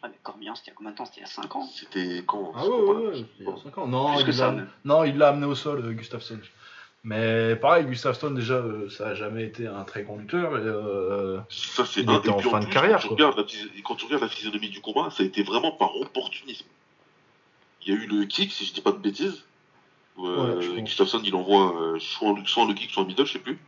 Ah, 0.00 0.08
mais 0.08 0.18
Cormier, 0.22 0.52
c'était 0.54 0.68
il 0.68 0.70
y 0.70 0.72
a 0.72 0.74
combien 0.76 0.92
de 0.92 0.96
temps? 0.96 1.04
C'était 1.04 1.18
il 1.18 1.22
y 1.22 1.24
a 1.24 1.28
5 1.28 1.56
ans? 1.56 1.66
C'était 1.66 2.22
quand? 2.26 2.52
Ah 2.54 2.66
ouais, 2.66 2.80
ouais, 2.80 3.06
ouais, 3.08 3.24
il 3.40 3.46
y 3.46 3.48
a 3.50 3.56
5 3.62 3.76
ans. 3.78 3.86
Non, 3.86 4.18
il 4.20 4.26
l'a- 4.36 4.52
même. 4.52 4.70
non, 4.84 5.04
il 5.04 5.18
l'a 5.18 5.28
amené 5.28 5.44
au 5.46 5.54
sol, 5.54 5.84
euh, 5.84 5.92
Gustafsson. 5.92 6.40
Mais 7.08 7.54
pareil, 7.54 7.84
Gustafsson, 7.86 8.32
déjà, 8.32 8.54
euh, 8.54 8.90
ça 8.90 9.06
a 9.10 9.14
jamais 9.14 9.44
été 9.44 9.68
un 9.68 9.84
très 9.84 10.02
grand 10.02 10.16
lutteur. 10.16 10.56
et, 10.58 10.60
euh, 10.60 11.38
Ça, 11.48 11.86
c'est 11.86 12.00
Il 12.00 12.10
un- 12.10 12.18
était 12.18 12.30
en 12.30 12.40
fin 12.40 12.58
de 12.58 12.66
carrière, 12.66 12.96
Quand 13.00 13.02
tu, 13.02 13.06
quoi. 13.14 13.28
regardes 13.28 13.38
la, 13.38 13.82
quand 13.84 13.94
tu 13.94 14.04
regardes 14.06 14.22
la 14.24 14.28
physionomie 14.28 14.70
du 14.70 14.80
combat, 14.80 15.08
ça 15.10 15.22
a 15.22 15.26
été 15.26 15.44
vraiment 15.44 15.70
par 15.70 15.94
opportunisme. 15.96 16.66
Il 17.82 17.94
y 17.94 17.96
a 17.96 18.00
eu 18.02 18.06
le 18.08 18.24
kick, 18.24 18.50
si 18.50 18.64
je 18.66 18.72
dis 18.74 18.80
pas 18.80 18.90
de 18.90 18.98
bêtises. 18.98 19.44
euh, 20.18 20.74
Ouais. 20.74 20.82
Gustafsson, 20.82 21.20
il 21.22 21.32
envoie 21.36 21.80
euh, 21.80 21.98
soit, 22.00 22.32
le, 22.36 22.44
soit 22.44 22.64
le 22.66 22.74
kick, 22.74 22.90
soit 22.90 23.02
le 23.04 23.08
middle, 23.08 23.24
je 23.24 23.34
sais 23.34 23.38
plus. 23.38 23.58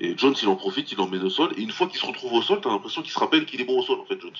Et 0.00 0.18
Jones, 0.18 0.34
il 0.42 0.48
en 0.48 0.56
profite, 0.56 0.90
il 0.90 0.98
l'emmène 0.98 1.22
au 1.22 1.30
sol. 1.30 1.52
Et 1.56 1.60
une 1.62 1.70
fois 1.70 1.86
qu'il 1.86 2.00
se 2.00 2.06
retrouve 2.06 2.32
au 2.32 2.42
sol, 2.42 2.60
t'as 2.60 2.70
l'impression 2.70 3.02
qu'il 3.02 3.12
se 3.12 3.18
rappelle 3.20 3.46
qu'il 3.46 3.60
est 3.60 3.64
bon 3.64 3.78
au 3.78 3.82
sol, 3.84 4.00
en 4.00 4.04
fait, 4.04 4.20
Jones. 4.20 4.32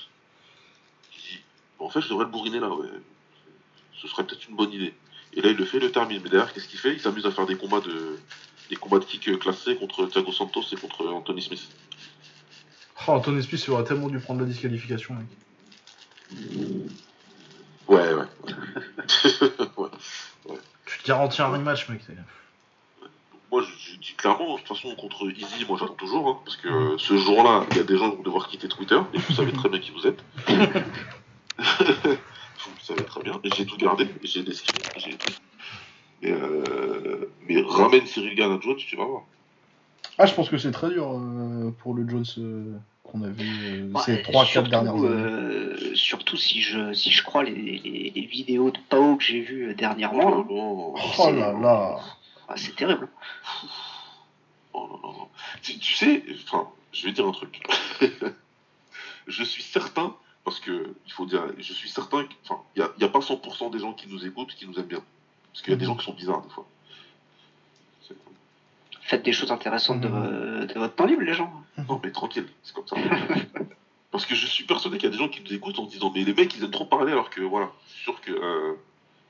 Il 1.14 1.20
dit, 1.20 1.40
en 1.78 1.88
fait, 1.88 2.00
je 2.00 2.08
devrais 2.08 2.24
le 2.24 2.30
bourriner 2.32 2.58
là, 2.58 2.68
ouais. 2.70 2.88
Ce 4.00 4.08
serait 4.08 4.24
peut-être 4.26 4.48
une 4.48 4.56
bonne 4.56 4.72
idée. 4.72 4.92
Et 5.34 5.42
là, 5.42 5.50
il 5.50 5.56
le 5.56 5.64
fait, 5.64 5.78
le 5.78 5.90
termine. 5.90 6.20
Mais 6.22 6.30
derrière, 6.30 6.52
qu'est-ce 6.52 6.68
qu'il 6.68 6.78
fait? 6.78 6.92
Il 6.92 7.00
s'amuse 7.00 7.26
à 7.26 7.30
faire 7.30 7.46
des 7.46 7.56
combats 7.56 7.80
de, 7.80 8.18
des 8.70 8.76
combats 8.76 8.98
de 8.98 9.04
kick 9.04 9.38
classés 9.38 9.76
contre 9.76 10.06
Thiago 10.06 10.32
Santos 10.32 10.64
et 10.72 10.76
contre 10.76 11.06
Anthony 11.06 11.42
Smith. 11.42 11.68
Oh, 13.06 13.12
Anthony 13.12 13.42
Smith 13.42 13.64
il 13.66 13.70
aurait 13.70 13.84
tellement 13.84 14.08
dû 14.08 14.18
prendre 14.18 14.40
la 14.40 14.46
disqualification. 14.46 15.14
mec. 15.14 15.26
Ouais, 17.88 18.12
ouais. 18.12 18.24
ouais. 19.76 19.88
Tu 20.86 20.98
te 21.02 21.06
garantis 21.06 21.42
un 21.42 21.48
rematch, 21.48 21.88
mec. 21.90 22.00
Moi, 23.50 23.62
je, 23.62 23.92
je 23.92 23.96
dis 23.98 24.14
clairement, 24.14 24.54
de 24.54 24.58
toute 24.60 24.68
façon, 24.68 24.94
contre 24.94 25.30
Easy, 25.30 25.64
moi 25.66 25.76
j'attends 25.80 25.94
toujours, 25.94 26.28
hein, 26.28 26.38
parce 26.44 26.56
que 26.56 26.68
euh, 26.68 26.98
ce 26.98 27.16
jour-là, 27.16 27.66
il 27.70 27.76
y 27.78 27.80
a 27.80 27.82
des 27.82 27.96
gens 27.96 28.10
qui 28.10 28.16
vont 28.16 28.22
devoir 28.22 28.48
quitter 28.48 28.68
Twitter, 28.68 28.98
et 29.14 29.18
vous 29.18 29.34
savez 29.34 29.52
très 29.52 29.68
bien 29.68 29.80
qui 29.80 29.90
vous 29.90 30.06
êtes. 30.06 30.22
vous 32.68 32.74
le 32.78 32.84
savez 32.84 33.04
très 33.04 33.22
bien, 33.22 33.40
j'ai 33.56 33.66
tout 33.66 33.76
gardé, 33.76 34.06
j'ai 34.22 34.42
des 34.42 34.52
j'ai 34.96 35.16
tout. 35.16 35.32
Mais, 36.22 36.32
euh, 36.32 37.30
mais 37.48 37.62
ramène 37.66 38.06
Cyril 38.06 38.34
Gann 38.34 38.52
à 38.52 38.60
Jones, 38.60 38.76
tu 38.76 38.96
vas 38.96 39.04
voir. 39.04 39.22
Ah, 40.18 40.26
je 40.26 40.34
pense 40.34 40.48
que 40.48 40.58
c'est 40.58 40.72
très 40.72 40.90
dur 40.90 41.12
euh, 41.12 41.70
pour 41.80 41.94
le 41.94 42.08
Jones 42.08 42.24
euh, 42.38 42.74
qu'on 43.04 43.22
a 43.22 43.28
vu 43.28 43.44
euh, 43.64 43.92
Ouais, 43.92 44.02
ces 44.02 44.16
3-4 44.16 44.44
surtout, 44.46 44.70
dernières 44.70 44.94
années. 44.96 45.94
surtout 45.94 46.36
si 46.36 46.60
je, 46.60 46.92
si 46.92 47.12
je 47.12 47.22
crois 47.22 47.44
les, 47.44 47.54
les, 47.54 48.12
les 48.14 48.26
vidéos 48.26 48.70
de 48.72 48.78
Pao 48.88 49.16
que 49.16 49.22
j'ai 49.22 49.40
vues 49.40 49.74
dernièrement. 49.76 50.28
là. 50.30 50.44
Oh, 50.50 50.96
Oh 51.18 51.30
là 51.32 51.52
là 51.52 52.00
Ah, 52.48 52.54
c'est 52.56 52.74
terrible. 52.74 53.08
Oh 54.72 54.88
non, 54.90 54.98
non, 55.08 55.12
non. 55.18 55.28
Tu, 55.62 55.78
tu 55.78 55.94
sais, 55.94 56.24
enfin, 56.46 56.68
je 56.92 57.04
vais 57.06 57.12
dire 57.12 57.26
un 57.26 57.32
truc. 57.32 57.62
je 59.28 59.44
suis 59.44 59.62
certain, 59.62 60.14
parce 60.48 60.60
que, 60.60 60.94
il 61.04 61.12
faut 61.12 61.26
dire, 61.26 61.44
je 61.58 61.72
suis 61.74 61.90
certain 61.90 62.24
qu'il 62.24 62.38
n'y 62.74 62.82
a, 62.82 62.88
y 62.98 63.04
a 63.04 63.08
pas 63.08 63.18
100% 63.18 63.68
des 63.70 63.78
gens 63.80 63.92
qui 63.92 64.08
nous 64.08 64.24
écoutent 64.24 64.54
qui 64.54 64.66
nous 64.66 64.78
aiment 64.78 64.86
bien. 64.86 65.02
Parce 65.52 65.60
qu'il 65.60 65.72
y 65.72 65.74
a 65.74 65.76
des 65.76 65.84
Mhm. 65.84 65.90
gens 65.90 65.96
qui 65.98 66.04
sont 66.06 66.14
bizarres, 66.14 66.40
des 66.40 66.48
fois. 66.48 66.64
Faites 69.02 69.22
des 69.22 69.32
choses 69.34 69.50
intéressantes 69.50 70.00
de, 70.00 70.08
Mhm. 70.08 70.64
de 70.68 70.78
votre 70.78 70.94
temps 70.94 71.04
libre, 71.04 71.20
les 71.20 71.34
gens. 71.34 71.52
Non, 71.86 72.00
mais 72.02 72.10
tranquille, 72.12 72.46
c'est 72.62 72.74
comme 72.74 72.86
ça. 72.86 72.96
Parce 74.10 74.24
que 74.24 74.34
je 74.34 74.46
suis 74.46 74.64
persuadé 74.64 74.96
qu'il 74.96 75.04
y 75.04 75.12
a 75.12 75.14
des 75.14 75.18
gens 75.22 75.28
qui 75.28 75.42
nous 75.42 75.52
écoutent 75.52 75.78
en 75.80 75.84
se 75.84 75.90
disant, 75.90 76.10
mais 76.14 76.24
les 76.24 76.32
mecs, 76.32 76.54
ils 76.56 76.64
aiment 76.64 76.70
trop 76.70 76.86
parler, 76.86 77.12
alors 77.12 77.28
que, 77.28 77.42
voilà, 77.42 77.68
je 77.86 77.92
suis 77.92 78.02
sûr 78.04 78.18
que, 78.22 78.32
euh, 78.32 78.72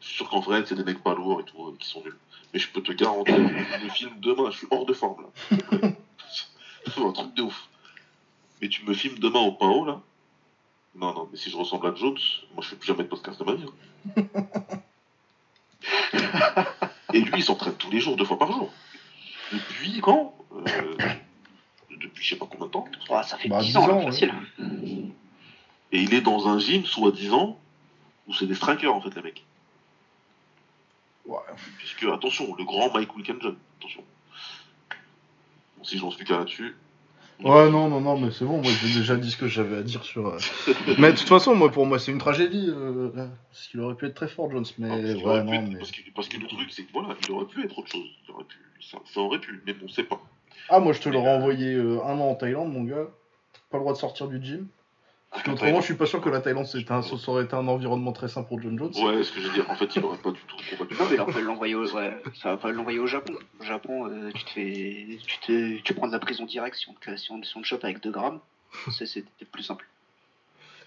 je 0.00 0.06
suis 0.06 0.14
sûr 0.18 0.28
qu'en 0.28 0.38
vrai, 0.38 0.62
c'est 0.66 0.76
des 0.76 0.84
mecs 0.84 1.02
pas 1.02 1.14
lourds 1.14 1.40
et 1.40 1.44
tout, 1.44 1.66
euh, 1.66 1.74
qui 1.80 1.88
sont 1.88 2.00
nuls. 2.04 2.16
Mais 2.54 2.60
je 2.60 2.68
peux 2.70 2.80
te 2.80 2.92
garantir, 2.92 3.36
le 3.36 3.88
film 3.88 4.12
demain, 4.20 4.50
je 4.52 4.58
suis 4.58 4.68
hors 4.70 4.86
de 4.86 4.92
forme, 4.92 5.22
là. 5.22 5.28
C'est 6.86 7.00
un 7.04 7.10
truc 7.12 7.34
de 7.34 7.42
ouf. 7.42 7.68
Mais 8.62 8.68
tu 8.68 8.84
me 8.84 8.94
filmes 8.94 9.18
demain 9.18 9.40
au 9.40 9.50
PAO, 9.50 9.84
là 9.84 10.00
Non, 10.98 11.14
non, 11.14 11.28
mais 11.30 11.38
si 11.38 11.48
je 11.50 11.56
ressemble 11.56 11.86
à 11.86 11.94
Jones, 11.94 12.18
moi, 12.54 12.62
je 12.62 12.68
fais 12.68 12.76
plus 12.76 12.88
jamais 12.88 13.04
de 13.04 13.08
podcast 13.08 13.38
de 13.38 13.44
ma 13.44 13.54
vie. 13.54 13.64
hein. 14.16 14.24
et 17.12 17.20
lui, 17.20 17.32
il 17.36 17.42
s'entraîne 17.44 17.74
tous 17.76 17.90
les 17.90 18.00
jours, 18.00 18.16
deux 18.16 18.24
fois 18.24 18.38
par 18.38 18.50
jour. 18.52 18.72
Depuis 19.52 20.00
quand 20.00 20.34
Euh, 20.52 20.96
Depuis 21.90 22.24
je 22.24 22.30
sais 22.30 22.36
pas 22.36 22.46
combien 22.50 22.66
de 22.66 22.72
temps. 22.72 22.86
Ouais, 23.10 23.22
ça 23.22 23.36
fait 23.38 23.48
Bah, 23.48 23.60
10 23.60 23.66
10 23.68 23.76
ans, 23.76 23.86
là, 23.86 23.94
ans, 23.94 23.98
ouais. 23.98 24.06
facile. 24.06 24.32
Et 25.92 26.02
il 26.02 26.12
est 26.14 26.20
dans 26.20 26.48
un 26.48 26.58
gym, 26.58 26.84
soi-disant, 26.84 27.58
où 28.26 28.34
c'est 28.34 28.46
des 28.46 28.54
strikers, 28.54 28.92
en 28.94 29.00
fait, 29.00 29.14
les 29.14 29.22
mecs. 29.22 29.44
Ouais. 31.26 31.38
Puisque, 31.78 32.04
attention, 32.04 32.54
le 32.56 32.64
grand 32.64 32.92
Mike 32.92 33.14
Wilkinson, 33.14 33.54
attention. 33.78 34.02
Bon, 35.76 35.84
si 35.84 35.96
j'en 35.98 36.10
suis 36.10 36.24
qu'à 36.24 36.38
là-dessus. 36.38 36.76
Ouais, 37.44 37.70
non, 37.70 37.88
non, 37.88 38.00
non, 38.00 38.18
mais 38.18 38.30
c'est 38.32 38.44
bon, 38.44 38.60
moi 38.60 38.70
j'ai 38.82 38.98
déjà 38.98 39.16
dit 39.16 39.30
ce 39.30 39.36
que 39.36 39.46
j'avais 39.46 39.76
à 39.78 39.82
dire 39.82 40.02
sur. 40.02 40.26
euh, 40.26 40.38
mais 40.98 41.12
de 41.12 41.18
toute 41.18 41.28
façon, 41.28 41.54
moi 41.54 41.70
pour 41.70 41.86
moi 41.86 41.98
c'est 42.00 42.10
une 42.10 42.18
tragédie. 42.18 42.66
euh, 42.68 43.10
Parce 43.50 43.68
qu'il 43.68 43.80
aurait 43.80 43.94
pu 43.94 44.06
être 44.06 44.14
très 44.14 44.26
fort, 44.28 44.50
Jones, 44.50 44.64
mais 44.78 44.88
Non, 44.88 44.96
parce, 45.00 45.14
qu'il 45.14 45.16
ouais, 45.24 45.30
aurait 45.30 45.40
pu 45.42 45.46
non, 45.46 45.52
être- 45.62 45.68
mais. 45.72 45.78
parce, 45.78 45.90
que, 45.92 46.00
parce 46.14 46.28
que 46.28 46.36
le 46.40 46.46
truc, 46.48 46.72
c'est 46.72 46.82
que 46.82 46.92
voilà, 46.92 47.14
il 47.22 47.30
aurait 47.30 47.46
pu 47.46 47.64
être 47.64 47.78
autre 47.78 47.88
chose. 47.92 48.06
Il 48.26 48.34
aurait 48.34 48.44
pu, 48.44 48.56
ça, 48.80 48.98
ça 49.12 49.20
aurait 49.20 49.38
pu, 49.38 49.62
mais 49.66 49.72
bon, 49.74 49.86
c'est 49.88 50.02
pas. 50.02 50.20
Ah, 50.68 50.80
moi 50.80 50.92
je 50.92 51.00
te 51.00 51.08
l'aurais 51.08 51.30
envoyé 51.36 51.74
euh, 51.74 52.02
un 52.04 52.18
an 52.18 52.30
en 52.30 52.34
Thaïlande, 52.34 52.72
mon 52.72 52.82
gars. 52.82 53.06
Pas 53.70 53.76
le 53.78 53.82
droit 53.82 53.92
de 53.92 53.98
sortir 53.98 54.26
du 54.28 54.42
gym. 54.44 54.66
Parce 55.30 55.42
qu'autrement, 55.42 55.80
je 55.80 55.84
suis 55.86 55.94
pas 55.94 56.06
sûr 56.06 56.20
que 56.22 56.30
la 56.30 56.40
Thaïlande 56.40 56.66
un, 56.88 57.02
ça 57.02 57.14
aurait 57.30 57.44
été 57.44 57.54
un 57.54 57.68
environnement 57.68 58.12
très 58.12 58.28
sain 58.28 58.42
pour 58.42 58.60
John 58.62 58.78
Jones. 58.78 58.92
Ouais, 58.96 59.22
ce 59.22 59.30
que 59.32 59.40
je 59.40 59.48
veux 59.48 59.52
dire, 59.52 59.70
en 59.70 59.76
fait, 59.76 59.94
il 59.94 60.02
aurait 60.02 60.16
pas 60.16 60.30
du 60.30 60.40
tout 60.40 60.56
combattu. 60.70 60.94
Non, 60.94 61.06
mais 61.10 61.16
là, 61.16 61.24
on 61.28 61.32
peut 61.32 61.40
l'envoyer 61.42 61.74
au, 61.74 61.86
ouais, 61.94 62.22
ça 62.34 62.50
va 62.50 62.56
pas 62.56 62.72
l'envoyer 62.72 62.98
au 62.98 63.06
Japon. 63.06 63.34
Au 63.60 63.64
Japon, 63.64 64.06
euh, 64.08 64.30
tu 64.34 64.44
te 64.44 64.50
fais, 64.50 65.18
tu 65.26 65.38
te, 65.40 65.80
tu 65.82 65.94
prends 65.94 66.06
de 66.06 66.12
la 66.12 66.18
prison 66.18 66.46
directe 66.46 66.76
si 66.76 66.88
on 66.88 66.94
te, 66.94 67.14
si 67.16 67.30
on, 67.30 67.42
si 67.42 67.56
on 67.56 67.60
te 67.60 67.66
chope 67.66 67.84
avec 67.84 68.02
2 68.02 68.10
grammes. 68.10 68.40
C'est, 68.90 69.06
c'était 69.06 69.44
plus 69.44 69.62
simple. 69.62 69.86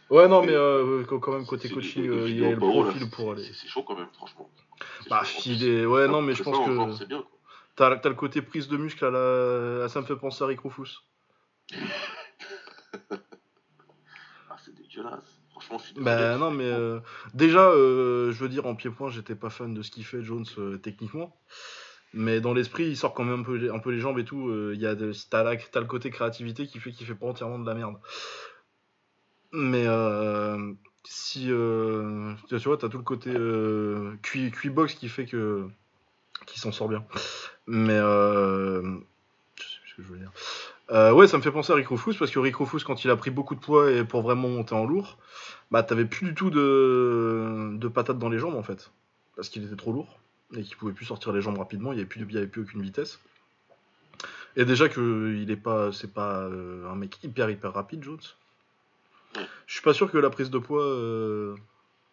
Ouais, 0.09 0.27
non, 0.27 0.41
mais 0.41 0.53
euh, 0.53 1.03
quand 1.05 1.31
même, 1.31 1.45
côté 1.45 1.69
coaching, 1.69 2.07
euh, 2.09 2.27
il 2.27 2.39
y 2.39 2.45
a 2.45 2.49
le 2.49 2.55
là, 2.55 2.59
profil 2.59 3.01
c'est- 3.01 3.09
pour 3.15 3.31
aller. 3.31 3.49
C'est 3.53 3.67
chaud 3.67 3.83
quand 3.83 3.95
même, 3.95 4.09
franchement. 4.13 4.49
Bah, 5.09 5.21
il 5.45 5.65
est. 5.67 5.85
Ouais, 5.85 6.07
non, 6.07 6.21
mais 6.21 6.33
je 6.33 6.43
pense 6.43 6.57
ça, 6.57 6.63
que. 6.65 7.15
T'as 7.75 8.09
le 8.09 8.15
côté 8.15 8.41
prise 8.41 8.67
de 8.67 8.75
muscle 8.75 9.05
à 9.05 9.11
la. 9.11 9.85
à 9.85 9.89
ça 9.89 10.01
me 10.01 10.05
fait 10.05 10.15
penser 10.15 10.43
à 10.43 10.47
Rick 10.47 10.61
Rufus. 10.61 11.03
Dégueulasse. 14.91 15.39
Franchement, 15.51 15.77
je 15.79 15.83
suis 15.85 15.93
désolé. 15.93 16.15
Bah 16.15 16.37
non, 16.37 16.51
mais 16.51 16.65
euh, 16.65 16.99
déjà, 17.33 17.69
euh, 17.69 18.31
je 18.31 18.39
veux 18.39 18.49
dire, 18.49 18.65
en 18.65 18.75
pied-point, 18.75 19.09
j'étais 19.09 19.35
pas 19.35 19.49
fan 19.49 19.73
de 19.73 19.81
ce 19.81 19.91
qu'il 19.91 20.05
fait, 20.05 20.23
Jones, 20.23 20.45
euh, 20.57 20.77
techniquement. 20.77 21.35
Mais 22.13 22.41
dans 22.41 22.53
l'esprit, 22.53 22.85
il 22.85 22.97
sort 22.97 23.13
quand 23.13 23.23
même 23.23 23.41
un 23.41 23.43
peu, 23.43 23.55
les- 23.55 23.69
un 23.69 23.79
peu 23.79 23.91
les 23.91 23.99
jambes 23.99 24.19
et 24.19 24.25
tout. 24.25 24.51
Il 24.73 24.79
y 24.79 24.85
a 24.85 24.95
de, 24.95 25.11
t'as, 25.29 25.43
la- 25.43 25.55
t'as 25.57 25.79
le 25.79 25.85
côté 25.85 26.09
créativité 26.09 26.67
qui 26.67 26.79
fait 26.79 26.91
qu'il 26.91 27.07
fait 27.07 27.15
pas 27.15 27.27
entièrement 27.27 27.59
de 27.59 27.65
la 27.65 27.73
merde. 27.75 27.97
Mais 29.53 29.85
si. 31.03 31.45
tu 31.45 32.55
vois, 32.65 32.77
t'as 32.77 32.89
tout 32.89 32.97
le 32.97 33.03
côté 33.03 33.31
euh, 33.33 34.15
QI, 34.23 34.51
QI 34.51 34.69
box 34.69 34.95
qui 34.95 35.09
fait 35.09 35.25
que. 35.25 35.67
qui 36.47 36.59
s'en 36.59 36.71
sort 36.71 36.89
bien. 36.89 37.05
Mais. 37.67 37.97
Je 37.97 39.63
sais 39.63 39.79
plus 39.81 39.89
ce 39.91 39.95
que 39.95 40.03
je 40.03 40.07
veux 40.07 40.17
dire. 40.19 40.31
Euh, 40.89 41.13
ouais, 41.13 41.27
ça 41.27 41.37
me 41.37 41.41
fait 41.41 41.51
penser 41.51 41.71
à 41.71 41.75
Rick 41.75 41.87
Rufus 41.87 42.15
parce 42.15 42.31
que 42.31 42.39
Rick 42.39 42.55
Rufus, 42.57 42.79
quand 42.85 43.05
il 43.05 43.09
a 43.11 43.15
pris 43.15 43.31
beaucoup 43.31 43.55
de 43.55 43.61
poids 43.61 43.91
et 43.91 44.03
pour 44.03 44.21
vraiment 44.23 44.49
monter 44.49 44.73
en 44.75 44.85
lourd, 44.85 45.17
bah 45.69 45.83
t'avais 45.83 46.05
plus 46.05 46.27
du 46.27 46.33
tout 46.33 46.49
de, 46.49 47.77
de 47.77 47.87
patates 47.87 48.19
dans 48.19 48.27
les 48.29 48.39
jambes 48.39 48.55
en 48.55 48.63
fait. 48.63 48.91
Parce 49.35 49.47
qu'il 49.49 49.63
était 49.63 49.75
trop 49.77 49.93
lourd 49.93 50.19
et 50.55 50.63
qu'il 50.63 50.75
pouvait 50.75 50.91
plus 50.91 51.05
sortir 51.05 51.31
les 51.31 51.41
jambes 51.41 51.57
rapidement, 51.57 51.93
il 51.93 51.95
n'y 51.95 52.01
avait, 52.01 52.09
plus 52.09 52.21
avait 52.35 52.47
plus 52.47 52.63
aucune 52.63 52.81
vitesse. 52.81 53.19
Et 54.57 54.65
déjà 54.65 54.89
que 54.89 55.33
il 55.37 55.49
est 55.49 55.55
pas, 55.55 55.93
c'est 55.93 56.13
pas 56.13 56.39
euh, 56.41 56.89
un 56.91 56.95
mec 56.95 57.23
hyper 57.23 57.49
hyper 57.49 57.71
rapide, 57.73 58.03
Jones. 58.03 58.19
Je 59.65 59.73
suis 59.73 59.81
pas 59.81 59.93
sûr 59.93 60.11
que 60.11 60.17
la 60.17 60.29
prise 60.29 60.49
de 60.49 60.57
poids, 60.57 60.83
euh, 60.83 61.55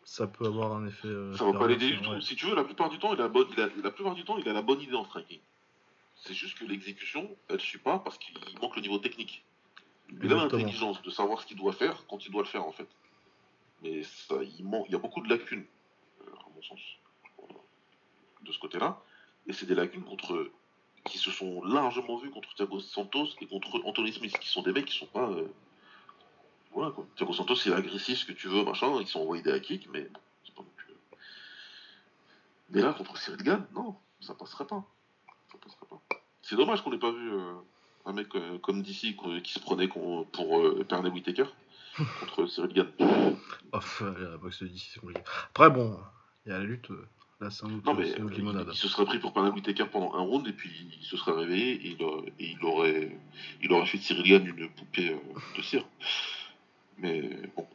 ça 0.04 0.28
peut 0.28 0.46
avoir 0.46 0.76
un 0.76 0.86
effet. 0.86 1.08
euh, 1.08 1.34
Ça 1.36 1.44
va 1.46 1.52
pas 1.58 1.66
l'aider 1.66 1.90
du 1.90 2.00
tout. 2.00 2.10
ouais. 2.10 2.20
Si 2.20 2.36
tu 2.36 2.46
veux, 2.46 2.54
la 2.54 2.62
plupart 2.62 2.88
du 2.90 2.98
temps, 3.00 3.12
il 3.12 3.18
a, 3.18 3.24
la 3.24 3.28
bonne, 3.28 3.48
il 3.56 3.60
a- 3.60 3.68
la 3.82 3.90
plupart 3.90 4.14
du 4.14 4.22
temps, 4.24 4.38
il 4.38 4.48
a 4.48 4.52
la 4.52 4.62
bonne 4.62 4.80
idée 4.80 4.94
en 4.94 5.04
striking. 5.04 5.40
C'est 6.24 6.34
juste 6.34 6.58
que 6.58 6.64
l'exécution, 6.64 7.36
elle 7.48 7.60
suit 7.60 7.78
pas 7.78 7.98
parce 8.00 8.18
qu'il 8.18 8.34
manque 8.60 8.76
le 8.76 8.82
niveau 8.82 8.98
technique. 8.98 9.44
Il 10.10 10.32
a 10.32 10.36
l'intelligence 10.36 11.00
de 11.02 11.10
savoir 11.10 11.40
ce 11.40 11.46
qu'il 11.46 11.56
doit 11.56 11.72
faire 11.72 12.04
quand 12.08 12.24
il 12.26 12.32
doit 12.32 12.42
le 12.42 12.48
faire, 12.48 12.64
en 12.64 12.72
fait. 12.72 12.88
Mais 13.82 14.02
ça, 14.02 14.36
il, 14.42 14.64
manque, 14.64 14.86
il 14.88 14.92
y 14.92 14.94
a 14.96 14.98
beaucoup 14.98 15.20
de 15.20 15.28
lacunes, 15.28 15.64
euh, 16.22 16.30
à 16.46 16.48
mon 16.54 16.62
sens, 16.62 16.80
de 18.42 18.52
ce 18.52 18.58
côté-là. 18.58 19.00
Et 19.46 19.52
c'est 19.52 19.66
des 19.66 19.74
lacunes 19.74 20.04
contre 20.04 20.50
qui 21.04 21.18
se 21.18 21.30
sont 21.30 21.62
largement 21.62 22.16
vues 22.18 22.30
contre 22.30 22.52
Thiago 22.54 22.80
Santos 22.80 23.28
et 23.40 23.46
contre 23.46 23.80
Anthony 23.84 24.12
Smith, 24.12 24.36
qui 24.38 24.48
sont 24.48 24.62
des 24.62 24.72
mecs 24.72 24.86
qui 24.86 24.98
sont 24.98 25.06
pas. 25.06 25.28
euh, 25.30 25.46
Voilà 26.72 26.90
quoi. 26.90 27.06
Thiago 27.16 27.32
Santos, 27.32 27.54
il 27.66 27.72
est 27.72 27.74
agressif, 27.76 28.18
ce 28.18 28.24
que 28.26 28.32
tu 28.32 28.48
veux, 28.48 28.64
machin. 28.64 29.00
Ils 29.00 29.06
sont 29.06 29.20
envoyés 29.20 29.42
des 29.42 29.60
kicks, 29.60 29.88
mais 29.92 30.02
bon, 30.02 30.20
c'est 30.44 30.54
pas 30.54 30.62
non 30.62 30.68
plus. 30.76 30.92
euh. 30.92 31.16
Mais 32.70 32.80
là, 32.82 32.92
contre 32.92 33.16
Cyril 33.16 33.42
Gann, 33.42 33.66
non, 33.74 33.96
ça 34.20 34.34
passerait 34.34 34.66
pas. 34.66 34.84
Ça 35.52 35.58
passerait 35.58 35.86
pas. 35.86 36.00
C'est 36.48 36.56
dommage 36.56 36.80
qu'on 36.82 36.90
n'ait 36.90 36.98
pas 36.98 37.10
vu 37.12 37.30
euh, 37.30 37.52
un 38.06 38.12
mec 38.14 38.34
euh, 38.34 38.58
comme 38.58 38.80
DC 38.82 39.14
qu'on- 39.16 39.38
qui 39.40 39.52
se 39.52 39.58
prenait 39.58 39.86
pour 39.88 40.26
euh, 40.60 40.82
Pernell 40.88 41.12
Whitaker 41.12 41.44
contre 42.20 42.46
Cyril 42.46 42.72
Gann. 42.72 42.86
Off, 43.72 44.00
euh, 44.02 44.30
la 44.30 44.36
boxe 44.38 44.62
de 44.62 44.68
DC, 44.68 44.88
c'est 44.94 45.00
compliqué. 45.00 45.20
Après, 45.50 45.68
bon, 45.68 45.98
il 46.46 46.52
y 46.52 46.54
a 46.54 46.58
la 46.58 46.64
lutte. 46.64 46.88
Là, 47.40 47.50
c'est 47.50 47.66
un 47.66 47.74
autre, 47.74 47.84
Non, 47.84 47.94
mais 47.94 48.06
c'est 48.06 48.20
autre 48.22 48.34
il, 48.38 48.74
se 48.76 48.88
serait 48.88 49.04
pris 49.04 49.18
pour 49.18 49.32
Pernell 49.34 49.52
Whitaker 49.52 49.84
pendant 49.92 50.14
un 50.14 50.20
round 50.22 50.46
et 50.48 50.52
puis 50.52 50.70
il 50.98 51.04
se 51.04 51.16
serait 51.18 51.32
réveillé 51.38 51.72
et 51.74 51.88
il, 51.90 52.02
aurait- 52.02 52.32
et 52.38 52.50
il 52.58 52.64
aurait, 52.64 53.18
il 53.62 53.70
aurait 53.72 53.86
fait 53.86 53.98
de 53.98 54.02
Cyril 54.02 54.24
Gann 54.24 54.46
une 54.46 54.70
poupée 54.70 55.14
de 55.56 55.62
cire. 55.62 55.84
Mais 56.96 57.30
bon, 57.56 57.66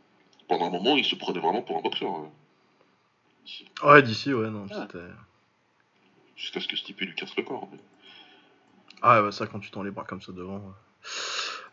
pendant 0.48 0.66
un 0.66 0.72
moment, 0.72 0.98
il 0.98 1.06
se 1.06 1.16
prenait 1.16 1.40
vraiment 1.40 1.62
pour 1.62 1.78
un 1.78 1.82
boxeur. 1.82 2.12
Ouais, 3.84 4.02
d'ici, 4.02 4.34
ouais, 4.34 4.50
non, 4.50 4.66
Ah. 4.72 4.82
c'était. 4.92 5.06
Jusqu'à 6.36 6.60
ce 6.60 6.68
que 6.68 6.76
Stipe 6.76 7.00
lui 7.02 7.14
casse 7.16 7.36
le 7.38 7.44
corps. 7.44 7.68
mais- 7.72 7.78
Ah, 9.04 9.22
ouais, 9.22 9.32
ça, 9.34 9.46
quand 9.48 9.60
tu 9.60 9.70
tends 9.70 9.84
les 9.84 9.92
bras 9.92 10.06
comme 10.06 10.22
ça 10.22 10.32
devant. 10.32 10.74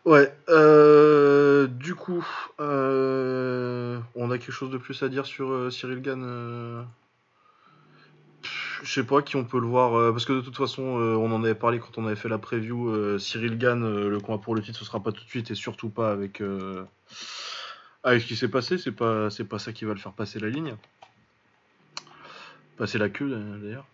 Ouais, 0.03 0.35
euh, 0.49 1.65
du 1.67 1.95
coup, 1.95 2.27
euh, 2.59 3.99
on 4.15 4.31
a 4.31 4.37
quelque 4.37 4.51
chose 4.51 4.69
de 4.69 4.77
plus 4.77 5.01
à 5.01 5.07
dire 5.09 5.25
sur 5.25 5.49
euh, 5.49 5.69
Cyril 5.69 6.01
Gann 6.01 6.85
Je 8.83 8.91
sais 8.91 9.05
pas 9.05 9.21
qui 9.21 9.37
on 9.37 9.45
peut 9.45 9.61
le 9.61 9.67
voir, 9.67 10.11
parce 10.11 10.25
que 10.25 10.33
de 10.33 10.41
toute 10.41 10.57
façon, 10.57 10.83
on 10.83 11.31
en 11.31 11.43
avait 11.43 11.55
parlé 11.55 11.79
quand 11.79 11.97
on 11.97 12.05
avait 12.05 12.17
fait 12.17 12.29
la 12.29 12.37
preview. 12.37 13.17
Cyril 13.17 13.57
Gann, 13.57 13.81
le 13.81 14.19
combat 14.19 14.39
pour 14.39 14.53
le 14.53 14.61
titre, 14.61 14.77
ce 14.79 14.85
sera 14.85 15.01
pas 15.01 15.13
tout 15.13 15.23
de 15.23 15.29
suite 15.29 15.51
et 15.51 15.55
surtout 15.55 15.89
pas 15.89 16.11
avec, 16.11 16.43
avec 18.03 18.21
ce 18.21 18.27
qui 18.27 18.35
s'est 18.35 18.49
passé. 18.49 18.77
C'est 18.77 18.91
pas, 18.91 19.29
pas 19.49 19.59
ça 19.59 19.71
qui 19.71 19.85
va 19.85 19.93
le 19.93 19.99
faire 19.99 20.13
passer 20.13 20.39
la 20.39 20.49
ligne. 20.49 20.75
Passer 22.75 22.97
la 22.97 23.07
queue 23.07 23.29
d'ailleurs. 23.61 23.85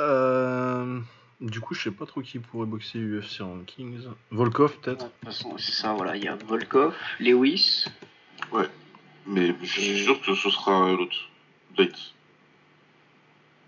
Euh, 0.00 1.00
du 1.40 1.60
coup, 1.60 1.74
je 1.74 1.82
sais 1.82 1.90
pas 1.90 2.06
trop 2.06 2.20
qui 2.22 2.38
pourrait 2.38 2.66
boxer 2.66 2.98
UFC 2.98 3.40
Rankings. 3.40 4.06
Volkov, 4.30 4.78
peut-être? 4.80 5.04
De 5.06 5.10
toute 5.10 5.24
façon, 5.24 5.56
c'est 5.58 5.72
ça, 5.72 5.92
voilà. 5.92 6.16
Il 6.16 6.24
y 6.24 6.28
a 6.28 6.36
Volkov, 6.36 6.94
Lewis. 7.20 7.84
Mais 9.26 9.54
je 9.60 9.80
suis 9.80 10.04
sûr 10.04 10.20
que 10.20 10.34
ce 10.34 10.50
sera 10.50 10.92
l'autre. 10.92 11.16
Blade. 11.76 11.92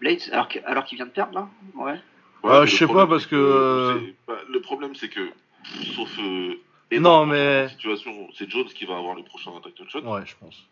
Blades, 0.01 0.23
alors 0.31 0.49
que- 0.49 0.61
alors 0.65 0.85
qu'il 0.85 0.97
vient 0.97 1.07
de 1.07 1.11
perdre 1.11 1.35
là? 1.35 1.49
Ouais. 1.74 2.01
Ah, 2.45 2.61
mais 2.61 2.66
je 2.69 2.77
sais 2.77 2.86
pas, 2.86 3.07
parce 3.07 3.24
c'est 3.24 3.31
que, 3.31 3.35
euh, 3.36 3.99
c'est- 3.99 4.15
bah, 4.28 4.39
le 4.49 4.61
problème, 4.61 4.95
c'est 4.95 5.09
que, 5.09 5.28
sauf. 5.97 6.09
euh, 6.20 6.55
Non, 6.93 7.27
mais- 7.27 7.69
Situation, 7.69 8.28
c'est 8.35 8.49
Jones 8.49 8.65
qui 8.66 8.86
va 8.86 8.97
avoir 8.97 9.15
le 9.16 9.23
prochain 9.24 9.51
title 9.62 9.89
shot, 9.90 10.01
Ouais, 10.03 10.23
je 10.24 10.35
pense. 10.40 10.65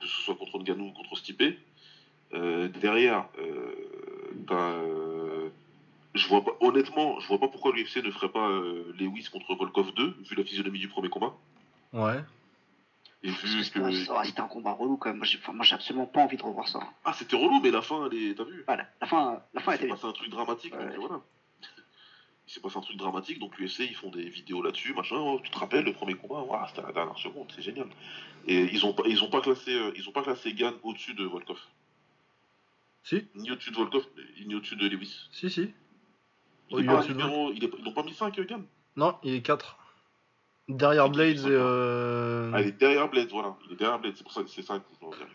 que 0.00 0.06
ce 0.06 0.22
soit 0.22 0.34
contre 0.34 0.58
Ngannou 0.58 0.88
ou 0.88 0.92
contre 0.92 1.16
Stipe. 1.16 1.42
Euh, 2.34 2.68
derrière, 2.68 3.26
euh, 3.38 3.72
t'as, 4.48 4.54
euh, 4.54 5.15
je 6.16 6.28
vois 6.28 6.44
pas, 6.44 6.52
honnêtement, 6.60 7.20
je 7.20 7.28
vois 7.28 7.38
pas 7.38 7.48
pourquoi 7.48 7.72
l'UFC 7.72 7.96
ne 7.96 8.10
ferait 8.10 8.28
pas 8.28 8.48
euh, 8.48 8.92
Lewis 8.98 9.28
contre 9.30 9.54
Volkov 9.54 9.92
2, 9.94 10.16
vu 10.28 10.36
la 10.36 10.44
physionomie 10.44 10.78
du 10.78 10.88
premier 10.88 11.08
combat. 11.08 11.34
Ouais. 11.92 12.22
Et 13.22 13.28
vu 13.28 13.36
que 13.36 13.70
que. 13.70 14.24
c'était 14.24 14.40
un 14.40 14.48
combat 14.48 14.72
relou 14.72 14.96
quand 14.96 15.08
même. 15.08 15.18
Moi, 15.18 15.26
j'ai 15.26 15.38
enfin, 15.38 15.52
moi, 15.52 15.64
j'ai 15.64 15.74
absolument 15.74 16.06
pas 16.06 16.20
envie 16.20 16.36
de 16.36 16.42
revoir 16.42 16.68
ça. 16.68 16.80
Ah, 17.04 17.12
c'était 17.12 17.36
relou, 17.36 17.60
mais 17.60 17.70
la 17.70 17.82
fin, 17.82 18.08
elle 18.10 18.18
est. 18.18 18.34
T'as 18.34 18.44
vu? 18.44 18.62
Voilà, 18.66 18.88
la 19.00 19.06
fin, 19.06 19.42
la 19.54 19.60
fin 19.60 19.72
Il 19.72 19.76
était 19.76 19.88
passé 19.88 20.06
un 20.06 20.12
truc 20.12 20.30
dramatique, 20.30 20.72
donc 20.72 20.94
voilà. 20.98 21.20
Il 22.48 22.52
s'est 22.52 22.60
passé 22.60 22.78
un 22.78 22.82
truc 22.82 22.96
dramatique, 22.96 23.40
donc 23.40 23.58
l'UFC, 23.58 23.80
ils 23.80 23.96
font 23.96 24.10
des 24.10 24.28
vidéos 24.28 24.62
là-dessus, 24.62 24.94
machin. 24.94 25.16
Oh, 25.18 25.40
tu 25.42 25.50
te 25.50 25.58
rappelles, 25.58 25.84
le 25.84 25.92
premier 25.92 26.14
combat, 26.14 26.42
Ouah, 26.42 26.66
c'était 26.68 26.82
à 26.82 26.86
la 26.86 26.92
dernière 26.92 27.18
seconde, 27.18 27.50
c'est 27.54 27.62
génial. 27.62 27.88
Et 28.46 28.68
ils 28.72 28.86
ont 28.86 28.92
pas, 28.92 29.02
ils 29.06 29.24
ont 29.24 29.30
pas 29.30 29.40
classé, 29.40 29.72
euh, 29.74 29.92
ils 29.96 30.08
ont 30.08 30.12
pas 30.12 30.22
classé 30.22 30.52
Gann 30.52 30.74
au-dessus 30.84 31.14
de 31.14 31.24
Volkov. 31.24 31.58
Si, 33.02 33.26
Ni 33.34 33.50
au-dessus 33.50 33.72
de 33.72 33.76
Volkov, 33.76 34.04
ni 34.46 34.54
au-dessus 34.54 34.76
de 34.76 34.86
Lewis. 34.88 35.28
si, 35.32 35.50
si. 35.50 35.72
Il 36.70 36.74
Oh, 36.74 36.78
est 36.78 36.82
il 36.82 36.90
est 36.90 36.94
pas 36.94 37.04
numéro, 37.06 37.52
il 37.52 37.64
est- 37.64 37.70
ils 37.78 37.84
n'ont 37.84 37.92
pas 37.92 38.02
mis 38.02 38.14
5 38.14 38.38
Gann. 38.40 38.64
Non, 38.96 39.16
il 39.22 39.34
est 39.34 39.42
4. 39.42 39.76
Derrière 40.68 41.08
Blades 41.08 41.36
et. 41.38 41.42
ça 41.42 41.48
Euh... 41.48 42.50
Ah, 42.54 42.60
il 42.60 42.68
est 42.68 42.72
derrière 42.72 43.08
Blades, 43.08 43.30
voilà. 43.30 43.54
Il 43.66 43.72
est 43.74 43.76
derrière 43.76 43.98
Blades, 44.00 44.14
c'est 44.16 44.24
pour 44.24 44.32
ça 44.32 44.42
que 44.42 44.48
c'est 44.48 44.62
5. 44.62 44.82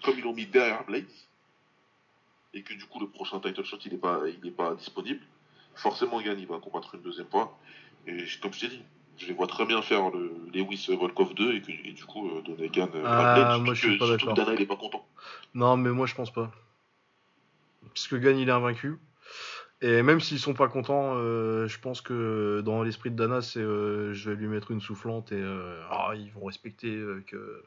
Comme 0.04 0.18
ils 0.18 0.24
l'ont 0.24 0.34
mis 0.34 0.46
derrière 0.46 0.84
Blades, 0.86 1.06
et 2.54 2.64
que 2.64 2.74
du 2.74 2.84
coup 2.86 3.00
le 3.00 3.08
prochain 3.08 3.40
title 3.40 3.64
shot 3.64 3.78
il 3.86 3.94
est 3.94 3.98
pas, 3.98 4.20
il 4.28 4.46
est 4.46 4.52
pas 4.52 4.76
disponible, 4.76 5.22
forcément 5.76 6.22
Gann 6.22 6.38
il 6.38 6.48
va 6.48 6.58
combattre 6.60 6.96
une 6.96 7.02
deuxième 7.02 7.28
fois. 7.30 7.58
Et 8.08 8.26
comme 8.42 8.52
je 8.54 8.60
t'ai 8.60 8.68
dit, 8.68 8.82
je 9.18 9.28
les 9.28 9.34
vois 9.34 9.48
très 9.48 9.66
bien 9.66 9.82
faire 9.82 10.10
le 10.10 10.34
Lewis 10.54 10.88
Volkov 10.90 11.34
2 11.34 11.54
et, 11.54 11.62
que, 11.62 11.72
et 11.72 11.94
du 11.94 12.04
coup 12.04 12.28
euh, 12.30 12.42
donner 12.42 12.68
Gann 12.68 12.90
euh, 12.94 13.04
Ah, 13.06 13.34
à 13.34 13.36
Blades. 13.36 13.48
surtout 13.52 13.64
moi, 13.66 13.74
je 13.74 13.80
suis 13.88 13.94
que- 13.94 14.00
pas 14.00 14.08
d'accord. 14.10 14.34
Dana 14.34 14.54
il 14.56 14.62
est 14.62 14.66
pas 14.66 14.76
content. 14.76 15.06
Non, 15.54 15.78
mais 15.78 15.92
moi 15.92 16.08
je 16.08 16.16
pense 16.16 16.34
pas. 16.34 16.52
Parce 17.94 18.08
que 18.10 18.18
Gagne 18.18 18.40
il 18.40 18.50
est 18.50 18.52
invaincu. 18.52 18.98
Et 19.82 20.04
même 20.04 20.20
s'ils 20.20 20.40
sont 20.40 20.54
pas 20.54 20.68
contents, 20.68 21.16
euh, 21.16 21.68
je 21.68 21.80
pense 21.80 22.02
que 22.02 22.62
dans 22.64 22.84
l'esprit 22.84 23.10
de 23.10 23.16
Dana, 23.16 23.42
c'est 23.42 23.60
euh, 23.60 24.14
je 24.14 24.30
vais 24.30 24.36
lui 24.36 24.48
mettre 24.48 24.70
une 24.70 24.80
soufflante 24.80 25.32
et 25.32 25.42
euh, 25.42 25.82
ah, 25.90 26.12
ils 26.16 26.32
vont 26.32 26.46
respecter 26.46 27.04
que 27.26 27.64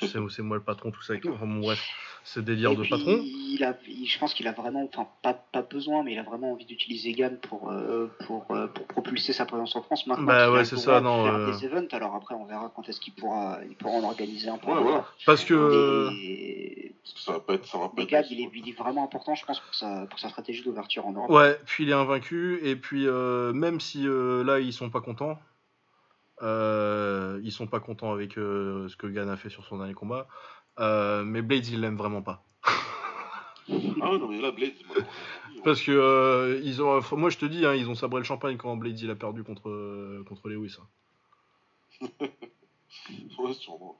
c'est 0.00 0.42
moi 0.42 0.56
le 0.56 0.62
patron, 0.62 0.90
tout 0.90 1.02
ça. 1.02 1.14
bref, 1.16 1.80
c'est 2.24 2.42
délire 2.44 2.72
Et 2.72 2.76
de 2.76 2.80
puis, 2.80 2.90
patron. 2.90 3.20
Il 3.22 3.62
a, 3.62 3.76
il- 3.86 4.06
je 4.08 4.18
pense 4.18 4.34
qu'il 4.34 4.48
a 4.48 4.52
vraiment, 4.52 4.88
enfin 4.92 5.06
pas, 5.22 5.34
pas 5.34 5.62
besoin, 5.62 6.02
mais 6.02 6.12
il 6.14 6.18
a 6.18 6.22
vraiment 6.24 6.52
envie 6.52 6.64
d'utiliser 6.64 7.12
Gann 7.12 7.36
pour, 7.38 7.70
euh, 7.70 8.10
pour, 8.26 8.46
euh, 8.50 8.66
pour 8.66 8.86
propulser 8.86 9.32
sa 9.32 9.44
présence 9.46 9.76
en 9.76 9.82
France. 9.82 10.06
Maintenant 10.06 10.26
Bah 10.26 10.50
ouais, 10.50 10.64
c'est 10.64 10.76
ça, 10.78 11.00
non, 11.00 11.24
faire 11.24 11.34
euh. 11.34 11.52
des 11.52 11.64
events, 11.66 11.86
alors 11.92 12.14
après 12.14 12.34
on 12.34 12.46
verra 12.46 12.72
quand 12.74 12.88
est-ce 12.88 12.98
qu'il 12.98 13.12
pourra, 13.12 13.58
il 13.68 13.76
pourra 13.76 13.92
en 13.98 14.04
organiser 14.04 14.48
un 14.48 14.58
peu. 14.58 14.68
Ouais, 14.72 14.82
voilà. 14.82 15.04
Parce 15.26 15.44
que. 15.44 16.08
Et, 16.12 16.94
Parce 17.02 17.14
que 17.14 17.20
ça 17.20 17.32
va 17.32 17.40
pas 17.40 17.54
être, 17.54 17.66
ça 17.66 17.78
va 17.78 17.88
pas 17.90 18.02
être 18.02 18.08
Gann, 18.08 18.24
il 18.30 18.40
est, 18.40 18.50
il 18.54 18.68
est 18.70 18.78
vraiment 18.78 19.04
important, 19.04 19.34
je 19.34 19.44
pense, 19.44 19.60
pour 19.60 19.74
sa, 19.74 20.06
pour 20.06 20.18
sa 20.18 20.30
stratégie 20.30 20.62
d'ouverture 20.64 21.06
en 21.06 21.12
Europe. 21.12 21.30
Ouais, 21.30 21.58
puis 21.66 21.84
il 21.84 21.90
est 21.90 21.94
invaincu, 21.94 22.58
et 22.62 22.74
puis 22.76 23.06
euh, 23.06 23.52
même 23.52 23.78
si 23.80 24.08
euh, 24.08 24.42
là 24.42 24.58
ils 24.60 24.72
sont 24.72 24.88
pas 24.90 25.00
contents, 25.02 25.38
euh, 26.42 27.40
ils 27.44 27.52
sont 27.52 27.66
pas 27.66 27.80
contents 27.80 28.12
avec 28.12 28.38
euh, 28.38 28.88
ce 28.88 28.96
que 28.96 29.06
Gann 29.06 29.28
a 29.28 29.36
fait 29.36 29.50
sur 29.50 29.64
son 29.64 29.78
dernier 29.78 29.94
combat, 29.94 30.26
euh, 30.80 31.22
mais 31.24 31.42
Blades 31.42 31.66
il 31.68 31.80
l'aime 31.80 31.96
vraiment 31.96 32.22
pas. 32.22 32.44
Ah 34.02 34.18
non 34.18 34.28
mais 34.28 34.40
là 34.42 34.50
Blades. 34.50 34.74
moi, 34.86 34.96
Parce 35.64 35.80
que 35.80 35.90
euh, 35.90 36.60
ils 36.62 36.82
ont, 36.82 37.00
moi 37.16 37.30
je 37.30 37.38
te 37.38 37.46
dis, 37.46 37.64
hein, 37.64 37.74
ils 37.74 37.88
ont 37.88 37.94
sabré 37.94 38.20
le 38.20 38.24
champagne 38.24 38.58
quand 38.58 38.76
Blades 38.76 39.00
il 39.00 39.10
a 39.10 39.14
perdu 39.14 39.42
contre, 39.42 39.70
euh, 39.70 40.22
contre 40.28 40.48
Lewis. 40.50 40.76
hein. 42.02 42.08
Ouais, 43.38 43.54
sûrement. 43.54 43.98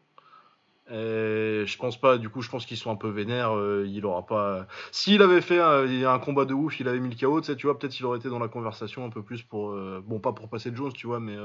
Et 0.91 1.65
je 1.67 1.77
pense 1.79 1.99
pas, 1.99 2.19
du 2.19 2.29
coup 2.29 2.43
je 2.43 2.51
pense 2.51 2.67
qu'ils 2.67 2.77
sont 2.77 2.91
un 2.91 2.97
peu 2.97 3.09
vénères, 3.09 3.57
euh, 3.57 3.87
il 3.89 4.05
aura 4.05 4.27
pas... 4.27 4.67
S'il 4.93 5.23
avait 5.23 5.41
fait 5.41 5.59
un, 5.59 6.07
un 6.07 6.19
combat 6.19 6.45
de 6.45 6.53
ouf, 6.53 6.79
il 6.81 6.87
avait 6.89 7.01
mis 7.01 7.09
le 7.09 7.17
KO, 7.17 7.41
tu 7.41 7.47
sais, 7.47 7.57
tu 7.57 7.67
vois, 7.67 7.79
peut-être 7.79 7.99
il 7.99 8.05
aurait 8.05 8.19
été 8.19 8.29
dans 8.29 8.39
la 8.39 8.49
conversation 8.49 9.05
un 9.07 9.11
peu 9.11 9.23
plus 9.23 9.43
pour... 9.43 9.75
bon, 10.03 10.21
pas 10.21 10.33
pour 10.35 10.51
passer 10.51 10.71
Jones, 10.75 10.93
tu 10.93 11.07
vois, 11.07 11.21
mais 11.21 11.37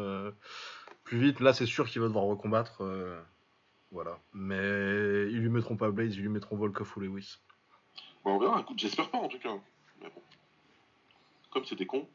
plus 1.06 1.20
vite. 1.20 1.40
Là 1.40 1.54
c'est 1.54 1.66
sûr 1.66 1.88
qu'il 1.88 2.02
va 2.02 2.08
devoir 2.08 2.26
recombattre. 2.26 2.84
Voilà. 3.92 4.18
Mais 4.34 5.28
ils 5.32 5.40
lui 5.40 5.50
mettront 5.50 5.76
pas 5.78 5.90
Blades, 5.92 6.14
ils 6.14 6.22
lui 6.22 6.30
mettront 6.30 6.56
Volkov 6.58 6.92
ou 6.96 7.00
Lewis. 7.02 7.38
Bon, 8.24 8.36
on 8.36 8.40
verra, 8.40 8.62
écoute, 8.62 8.78
j'espère 8.80 9.10
pas 9.10 9.18
en 9.18 9.28
tout 9.28 9.40
cas. 9.40 9.56
Mais 10.02 10.10
bon. 10.14 10.22
Comme 11.52 11.66
c'était 11.66 11.86
con. 11.86 12.08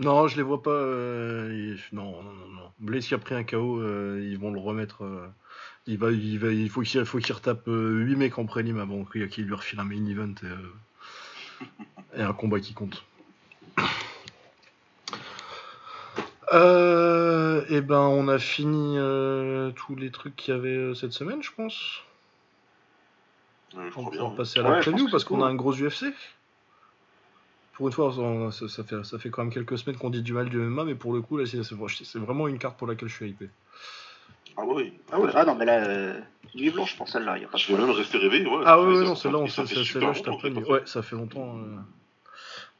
Non, 0.00 0.26
je 0.26 0.36
les 0.36 0.42
vois 0.42 0.60
pas. 0.62 0.70
euh, 0.70 1.76
Non, 1.92 2.22
non, 2.22 2.32
non, 2.32 2.48
non. 2.48 2.72
Blaze 2.80 3.06
qui 3.06 3.14
a 3.14 3.18
pris 3.18 3.34
un 3.36 3.44
KO, 3.44 3.80
euh, 3.80 4.20
ils 4.22 4.36
vont 4.38 4.52
le 4.52 4.58
remettre. 4.58 5.04
euh, 5.04 5.28
Il 5.86 5.98
va, 5.98 6.10
il 6.10 6.38
va, 6.40 6.50
il 6.52 6.68
faut 6.68 6.82
qu'il, 6.82 7.04
faut 7.04 7.18
qu'il 7.18 7.32
retape 7.34 7.66
8 7.66 8.16
mecs 8.16 8.36
en 8.38 8.44
prélim 8.46 8.78
avant 8.78 9.04
qu'il 9.04 9.28
qu'il 9.28 9.44
lui 9.44 9.54
refile 9.54 9.78
un 9.78 9.84
main 9.84 10.04
event 10.06 10.34
et, 10.42 12.16
et 12.18 12.22
un 12.22 12.32
combat 12.32 12.58
qui 12.58 12.74
compte. 12.74 13.04
Euh, 16.54 17.64
et 17.68 17.80
ben, 17.80 17.98
on 18.00 18.28
a 18.28 18.38
fini 18.38 18.96
euh, 18.98 19.70
tous 19.72 19.96
les 19.96 20.10
trucs 20.10 20.36
qu'il 20.36 20.54
y 20.54 20.56
avait 20.56 20.68
euh, 20.76 20.94
cette 20.94 21.12
semaine, 21.12 21.42
je 21.42 21.50
pense. 21.56 22.02
Euh, 23.76 23.88
je 23.90 23.98
On 23.98 24.04
crois 24.04 24.04
va 24.04 24.10
bien. 24.28 24.36
passer 24.36 24.60
à 24.60 24.62
la 24.62 24.70
Ouais, 24.70 24.76
je 24.82 24.90
preview 24.90 24.98
pense 25.04 25.06
que 25.06 25.10
parce 25.10 25.22
c'est 25.24 25.28
qu'on 25.28 25.36
cool. 25.38 25.44
a 25.44 25.48
un 25.48 25.54
gros 25.54 25.72
UFC. 25.74 26.06
Pour 27.72 27.88
une 27.88 27.92
fois, 27.92 28.16
on- 28.16 28.52
ça, 28.52 28.68
ça 28.68 28.84
fait, 28.84 29.02
ça 29.04 29.18
fait 29.18 29.30
quand 29.30 29.42
même 29.42 29.52
quelques 29.52 29.76
semaines 29.78 29.96
qu'on 29.98 30.10
dit 30.10 30.22
du 30.22 30.32
mal 30.32 30.48
du 30.48 30.58
MMA, 30.60 30.84
mais 30.84 30.94
pour 30.94 31.12
le 31.12 31.20
coup, 31.22 31.36
là, 31.36 31.44
c'est 31.44 31.60
c'est- 31.64 32.04
c'est 32.04 32.18
vraiment 32.20 32.46
une 32.46 32.58
carte 32.58 32.78
pour 32.78 32.86
laquelle 32.86 33.08
je 33.08 33.14
suis 33.16 33.30
hypé. 33.30 33.50
Ah 34.56 34.64
ouais. 34.64 34.92
Ah, 35.10 35.18
ouais, 35.18 35.30
ah 35.34 35.44
non, 35.44 35.56
mais 35.56 35.64
là, 35.64 35.84
euh, 35.84 36.20
nuit 36.54 36.70
blanche 36.70 36.96
pour 36.96 37.08
celle-là, 37.08 37.36
il 37.36 37.42
y 37.42 37.44
a 37.44 37.48
pas 37.48 37.58
de 37.58 37.62
Je 37.62 37.72
vais 37.74 37.80
même 37.80 37.90
rester 37.90 38.18
rêvé. 38.18 38.46
Ouais, 38.46 38.62
Ah 38.64 38.80
Ouais, 38.80 39.02
non, 39.02 39.16
celle-là, 39.16 39.38
on 39.38 39.48
sait- 39.48 39.66
celle-là, 39.66 40.12
je 40.12 40.22
t'apprends. 40.22 40.38
pas 40.52 40.60
Ouais, 40.70 40.82
ça 40.86 41.02
fait 41.02 41.16
longtemps. 41.16 41.58
euh, 41.58 41.76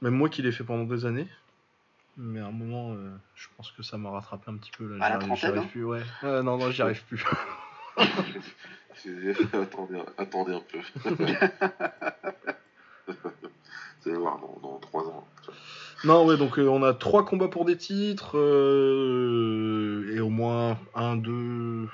Même 0.01 0.15
moi 0.15 0.29
qui 0.29 0.43
l'ai 0.43 0.53
fait 0.53 0.63
pendant 0.65 0.85
des 0.85 1.07
années. 1.07 1.27
Mais 2.17 2.41
à 2.41 2.47
un 2.47 2.53
moment, 2.53 2.93
euh, 2.95 3.11
je 3.35 3.49
pense 3.57 3.73
que 3.73 3.83
ça 3.83 3.99
m'a 3.99 4.11
rattrapé 4.11 4.51
un 4.51 4.57
petit 4.57 4.71
peu. 4.71 4.87
Là, 4.87 5.05
À 5.05 5.09
la 5.11 5.19
J'y 5.19 5.25
arrive- 5.25 5.35
j'y 5.37 5.41
trentaine, 5.43 5.59
arrive 5.59 5.71
plus, 5.71 5.85
ouais. 5.85 6.03
Ouais, 6.23 6.43
non, 6.43 6.57
non, 6.59 6.71
j'y 6.71 6.83
arrive 6.83 7.05
plus. 7.05 7.25
Attendez, 9.53 10.01
attendez 10.17 10.55
un 10.55 10.61
peu. 10.61 10.79
Vous 13.07 14.11
allez 14.11 14.17
voir 14.19 14.39
dans, 14.39 14.59
dans 14.63 14.79
3 14.79 15.09
ans. 15.09 15.27
Non, 16.05 16.25
ouais, 16.27 16.37
donc 16.37 16.59
euh, 16.59 16.67
on 16.69 16.83
a 16.83 16.93
trois 16.95 17.25
combats 17.25 17.49
pour 17.49 17.65
des 17.65 17.77
titres, 17.77 18.37
euh, 18.39 20.13
et 20.15 20.21
au 20.21 20.29
moins 20.29 20.79
1, 20.95 21.17
2, 21.17 21.89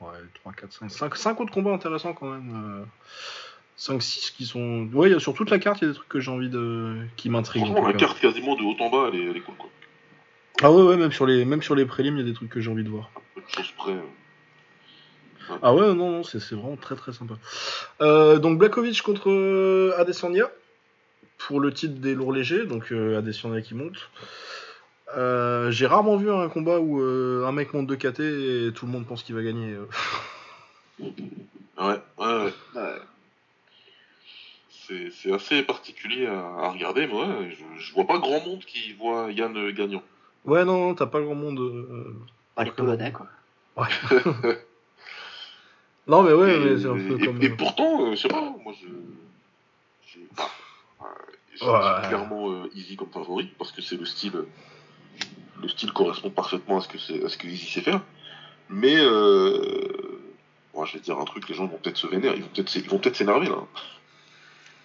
ouais, 0.00 0.08
3, 0.34 0.52
4, 0.52 0.72
5, 0.72 0.90
5, 0.90 1.16
5 1.16 1.40
autres 1.40 1.52
combats 1.52 1.72
intéressants 1.72 2.12
quand 2.14 2.30
même. 2.30 2.50
5, 2.52 2.88
6 3.76 4.30
qui 4.36 4.46
sont. 4.46 4.88
Ouais, 4.92 5.18
sur 5.18 5.34
toute 5.34 5.50
la 5.50 5.58
carte, 5.58 5.80
il 5.82 5.84
y 5.84 5.88
a 5.88 5.90
des 5.90 5.96
trucs 5.96 6.08
que 6.08 6.20
j'ai 6.20 6.30
envie 6.30 6.48
de. 6.50 6.96
qui 7.16 7.28
m'intriguent. 7.30 7.64
Franchement, 7.66 7.86
la 7.86 7.92
cas. 7.92 7.98
carte 7.98 8.20
quasiment 8.20 8.54
de 8.56 8.62
haut 8.62 8.76
en 8.80 8.90
bas, 8.90 9.10
elle 9.12 9.20
est, 9.20 9.24
elle 9.30 9.36
est 9.36 9.40
cool 9.40 9.54
quoi. 9.56 9.70
Ah 10.62 10.70
ouais, 10.72 10.82
ouais, 10.82 10.96
même 10.96 11.10
sur 11.12 11.26
les, 11.26 11.44
même 11.44 11.62
sur 11.62 11.74
les 11.74 11.84
prélims, 11.84 12.16
il 12.16 12.20
y 12.20 12.22
a 12.22 12.26
des 12.26 12.34
trucs 12.34 12.48
que 12.50 12.60
j'ai 12.60 12.70
envie 12.70 12.84
de 12.84 12.88
voir. 12.88 13.10
Peu 13.34 13.40
de 13.40 13.48
choses 13.48 13.72
près. 13.76 13.92
euh. 13.92 15.56
Ah 15.62 15.74
ouais, 15.74 15.88
non, 15.94 16.10
non, 16.10 16.22
c'est 16.22 16.40
c'est 16.40 16.54
vraiment 16.54 16.76
très 16.76 16.94
très 16.96 17.12
sympa. 17.12 17.34
Euh, 18.00 18.38
donc 18.38 18.58
Blakovic 18.58 19.02
contre 19.02 19.30
euh, 19.30 19.92
Adesanya 19.98 20.48
pour 21.36 21.60
le 21.60 21.72
titre 21.72 21.94
des 22.00 22.14
lourds 22.14 22.32
légers, 22.32 22.64
donc 22.64 22.92
euh, 22.92 23.18
Adesanya 23.18 23.60
qui 23.60 23.74
monte. 23.74 24.10
Euh, 25.16 25.70
J'ai 25.70 25.86
rarement 25.86 26.16
vu 26.16 26.30
un 26.30 26.48
combat 26.48 26.78
où 26.78 27.00
euh, 27.00 27.44
un 27.46 27.52
mec 27.52 27.74
monte 27.74 27.86
de 27.88 27.94
KT 27.94 28.20
et 28.20 28.72
tout 28.74 28.86
le 28.86 28.92
monde 28.92 29.06
pense 29.06 29.22
qu'il 29.22 29.34
va 29.34 29.42
gagner. 29.42 29.72
euh. 29.74 29.86
Ouais, 31.78 32.00
ouais, 32.18 32.26
ouais. 32.44 32.52
Ouais. 32.74 32.98
C'est 35.12 35.32
assez 35.32 35.62
particulier 35.62 36.26
à, 36.26 36.38
à 36.38 36.68
regarder, 36.70 37.06
mais 37.06 37.14
ouais, 37.14 37.50
je, 37.50 37.80
je 37.80 37.92
vois 37.94 38.06
pas 38.06 38.18
grand 38.18 38.40
monde 38.44 38.64
qui 38.64 38.92
voit 38.94 39.30
Yann 39.32 39.56
euh, 39.56 39.72
gagnant. 39.72 40.02
Ouais, 40.44 40.64
non, 40.64 40.78
non, 40.88 40.94
t'as 40.94 41.06
pas 41.06 41.20
grand 41.20 41.34
monde. 41.34 41.58
euh, 41.60 42.14
Pas 42.54 42.64
les 42.64 42.70
Ok. 42.70 42.76
Polonais, 42.76 43.12
quoi. 43.12 43.26
Non, 46.06 46.22
mais 46.22 46.32
ouais, 46.32 46.58
mais 46.58 46.78
c'est 46.78 46.86
un 46.86 46.94
peu 46.98 47.18
et- 47.20 47.24
comme. 47.24 47.42
et 47.42 47.48
pourtant, 47.50 48.02
euh, 48.06 48.10
je 48.10 48.16
sais 48.16 48.28
pas, 48.28 48.54
moi 48.62 48.74
je. 48.78 48.86
je- 50.06 50.18
ah, 50.36 50.50
euh, 51.02 51.04
j'ai 51.54 51.66
Ouais. 51.66 52.08
clairement 52.08 52.50
euh, 52.52 52.70
Easy 52.74 52.94
comme 52.96 53.08
favori 53.10 53.50
parce 53.58 53.72
que 53.72 53.80
c'est 53.80 53.96
le 53.96 54.04
style. 54.04 54.44
Le 55.62 55.68
style 55.68 55.92
correspond 55.92 56.28
parfaitement 56.28 56.76
à 56.76 56.80
ce 56.82 56.88
que, 56.88 56.98
c'est- 56.98 57.24
à 57.24 57.28
ce 57.30 57.38
que 57.38 57.46
Easy 57.46 57.66
sait 57.70 57.80
faire. 57.80 58.02
Mais. 58.68 58.96
Euh, 58.98 60.20
moi, 60.74 60.84
je 60.86 60.94
vais 60.94 60.98
te 60.98 61.04
dire 61.04 61.18
un 61.18 61.24
truc, 61.24 61.48
les 61.48 61.54
gens 61.54 61.66
vont 61.66 61.78
peut-être 61.78 61.96
se 61.96 62.06
vénérer, 62.08 62.34
ils 62.36 62.42
vont 62.42 62.48
peut-être 62.52 62.74
ils 62.76 62.88
vont 62.90 62.98
peut-être 62.98 63.14
s'énerver 63.16 63.46
là. 63.46 63.58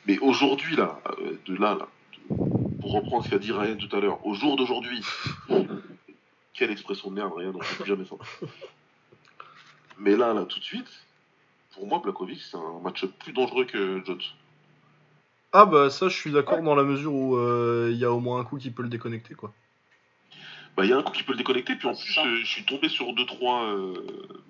Mais 0.10 0.18
aujourd'hui, 0.22 0.76
là, 0.76 1.00
euh, 1.22 1.34
de 1.46 1.56
là, 1.56 1.76
là, 1.76 1.88
de- 2.32 2.82
pour 2.82 2.94
reprendre 2.94 3.24
ce 3.24 3.30
qu'a 3.30 3.38
dit 3.38 3.52
Ryan 3.52 3.76
tout 3.76 3.96
à 3.96 4.00
l'heure, 4.00 4.26
au 4.26 4.34
jour 4.34 4.56
d'aujourd'hui, 4.58 5.06
quelle 6.56 6.72
expression 6.72 7.12
de 7.12 7.14
merde, 7.14 7.32
Ryan, 7.36 7.52
on 7.54 7.60
ne 7.60 7.64
plus 7.64 7.86
jamais 7.86 8.06
ça. 8.06 8.16
Mais 10.00 10.16
là, 10.16 10.34
là, 10.34 10.46
tout 10.46 10.58
de 10.58 10.64
suite, 10.64 10.90
pour 11.76 11.86
moi, 11.86 12.00
Blakovic, 12.04 12.42
c'est 12.42 12.58
un 12.58 12.80
match-up 12.84 13.12
plus 13.20 13.34
dangereux 13.34 13.66
que 13.66 14.02
Jones. 14.04 14.20
Ah 15.54 15.66
bah 15.68 15.92
ça, 15.92 16.10
je 16.10 16.16
suis 16.16 16.32
d'accord 16.32 16.64
dans 16.64 16.74
la 16.74 16.84
mesure 16.84 17.14
où 17.14 17.36
euh, 17.38 17.90
il 17.92 17.98
y 18.00 18.06
a 18.06 18.12
au 18.12 18.20
moins 18.20 18.40
un 18.40 18.44
coup 18.46 18.58
qui 18.58 18.72
peut 18.72 18.82
le 18.82 18.90
déconnecter, 18.90 19.36
quoi. 19.36 19.54
Bah, 20.76 20.86
il 20.86 20.90
y 20.90 20.94
a 20.94 20.98
un 20.98 21.04
coup 21.04 21.12
qui 21.12 21.22
peut 21.22 21.34
le 21.34 21.38
déconnecter, 21.38 21.76
puis 21.76 21.88
en 21.88 21.94
plus, 21.94 22.18
euh, 22.18 22.40
je 22.42 22.48
suis 22.48 22.64
tombé 22.66 22.90
sur 22.90 23.14
2-3. 23.14 23.64
Euh, 23.66 23.94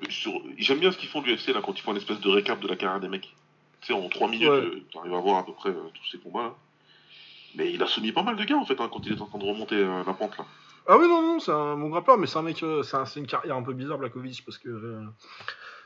sur... 0.08 0.42
J'aime 0.58 0.80
bien 0.80 0.94
ce 0.94 0.98
qu'ils 0.98 1.10
font 1.10 1.22
de 1.22 1.28
l'UFC, 1.28 1.48
là, 1.54 1.60
quand 1.62 1.78
ils 1.78 1.82
font 1.82 1.92
une 1.92 1.98
espèce 1.98 2.22
de 2.22 2.30
récap 2.30 2.62
de 2.62 2.68
la 2.70 2.78
carrière 2.78 3.02
des 3.02 3.10
mecs. 3.10 3.36
Tu 3.82 3.88
sais, 3.88 3.94
en 3.94 4.08
3 4.10 4.28
minutes, 4.30 4.50
Ouais. 4.50 4.84
tu 4.92 4.98
arrives 4.98 5.14
à 5.14 5.20
voir 5.20 5.38
à 5.38 5.46
peu 5.46 5.54
près 5.54 5.70
euh, 5.70 5.90
tous 5.94 6.06
ces 6.12 6.18
combats-là. 6.20 6.54
Mais 7.56 7.72
il 7.72 7.82
a 7.82 7.88
soumis 7.88 8.12
pas 8.12 8.24
mal 8.24 8.36
de 8.36 8.44
gars, 8.44 8.58
en 8.58 8.66
fait, 8.66 8.80
hein, 8.80 8.90
quand 8.92 9.06
il 9.06 9.14
est 9.14 9.22
en 9.22 9.26
train 9.26 9.40
de 9.40 9.46
remonter 9.46 9.76
euh, 9.76 10.04
la 10.06 10.14
pente, 10.14 10.38
là. 10.38 10.46
Ah 10.88 10.98
oui, 10.98 11.08
non, 11.08 11.22
non, 11.22 11.40
c'est 11.40 11.52
un 11.52 11.76
bon 11.78 11.90
grappeur, 11.90 12.18
mais 12.18 12.28
c'est 12.28 12.38
un 12.38 12.42
mec, 12.44 12.62
euh, 12.64 12.84
c'est 12.84 12.98
un- 12.98 13.06
une 13.06 13.28
carrière 13.28 13.56
un 13.56 13.64
peu 13.64 13.74
bizarre, 13.74 13.98
Blakovic, 13.98 14.44
parce 14.46 14.58
que 14.58 14.70
euh, 14.70 15.06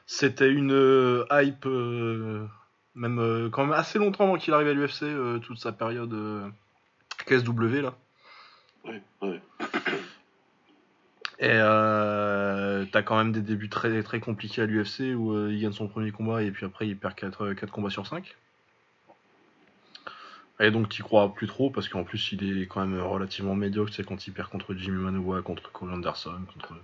C'était 0.05 0.49
une 0.49 0.71
euh, 0.73 1.25
hype, 1.31 1.65
euh, 1.65 2.45
même 2.95 3.19
euh, 3.19 3.49
quand 3.49 3.63
même 3.63 3.71
assez 3.73 3.99
longtemps 3.99 4.25
avant 4.25 4.37
qu'il 4.37 4.53
arrive 4.53 4.67
à 4.67 4.73
l'UFC, 4.73 5.03
euh, 5.03 5.39
toute 5.39 5.57
sa 5.59 5.71
période 5.71 6.13
euh, 6.13 6.47
KSW 7.25 7.81
là. 7.81 7.93
Ouais, 8.83 9.01
ouais. 9.21 9.41
Et 11.39 11.49
euh, 11.49 12.85
t'as 12.91 13.01
quand 13.01 13.17
même 13.17 13.31
des 13.31 13.41
débuts 13.41 13.69
très, 13.69 14.01
très 14.03 14.19
compliqués 14.19 14.61
à 14.61 14.65
l'UFC 14.65 15.15
où 15.15 15.33
euh, 15.33 15.51
il 15.51 15.59
gagne 15.61 15.71
son 15.73 15.87
premier 15.87 16.11
combat 16.11 16.43
et 16.43 16.51
puis 16.51 16.65
après 16.65 16.87
il 16.87 16.95
perd 16.97 17.15
4, 17.15 17.55
combats 17.71 17.89
sur 17.89 18.05
5. 18.07 18.35
Et 20.59 20.69
donc 20.69 20.87
t'y 20.89 21.01
crois 21.01 21.33
plus 21.33 21.47
trop 21.47 21.71
parce 21.71 21.89
qu'en 21.89 22.03
plus 22.03 22.31
il 22.31 22.61
est 22.61 22.67
quand 22.67 22.85
même 22.85 23.01
relativement 23.01 23.55
médiocre, 23.55 23.91
c'est 23.93 24.05
quand 24.05 24.27
il 24.27 24.31
perd 24.33 24.49
contre 24.49 24.75
Jimmy 24.75 25.01
Manoa, 25.01 25.41
contre 25.41 25.71
Corey 25.71 25.91
Anderson, 25.91 26.39
contre 26.53 26.75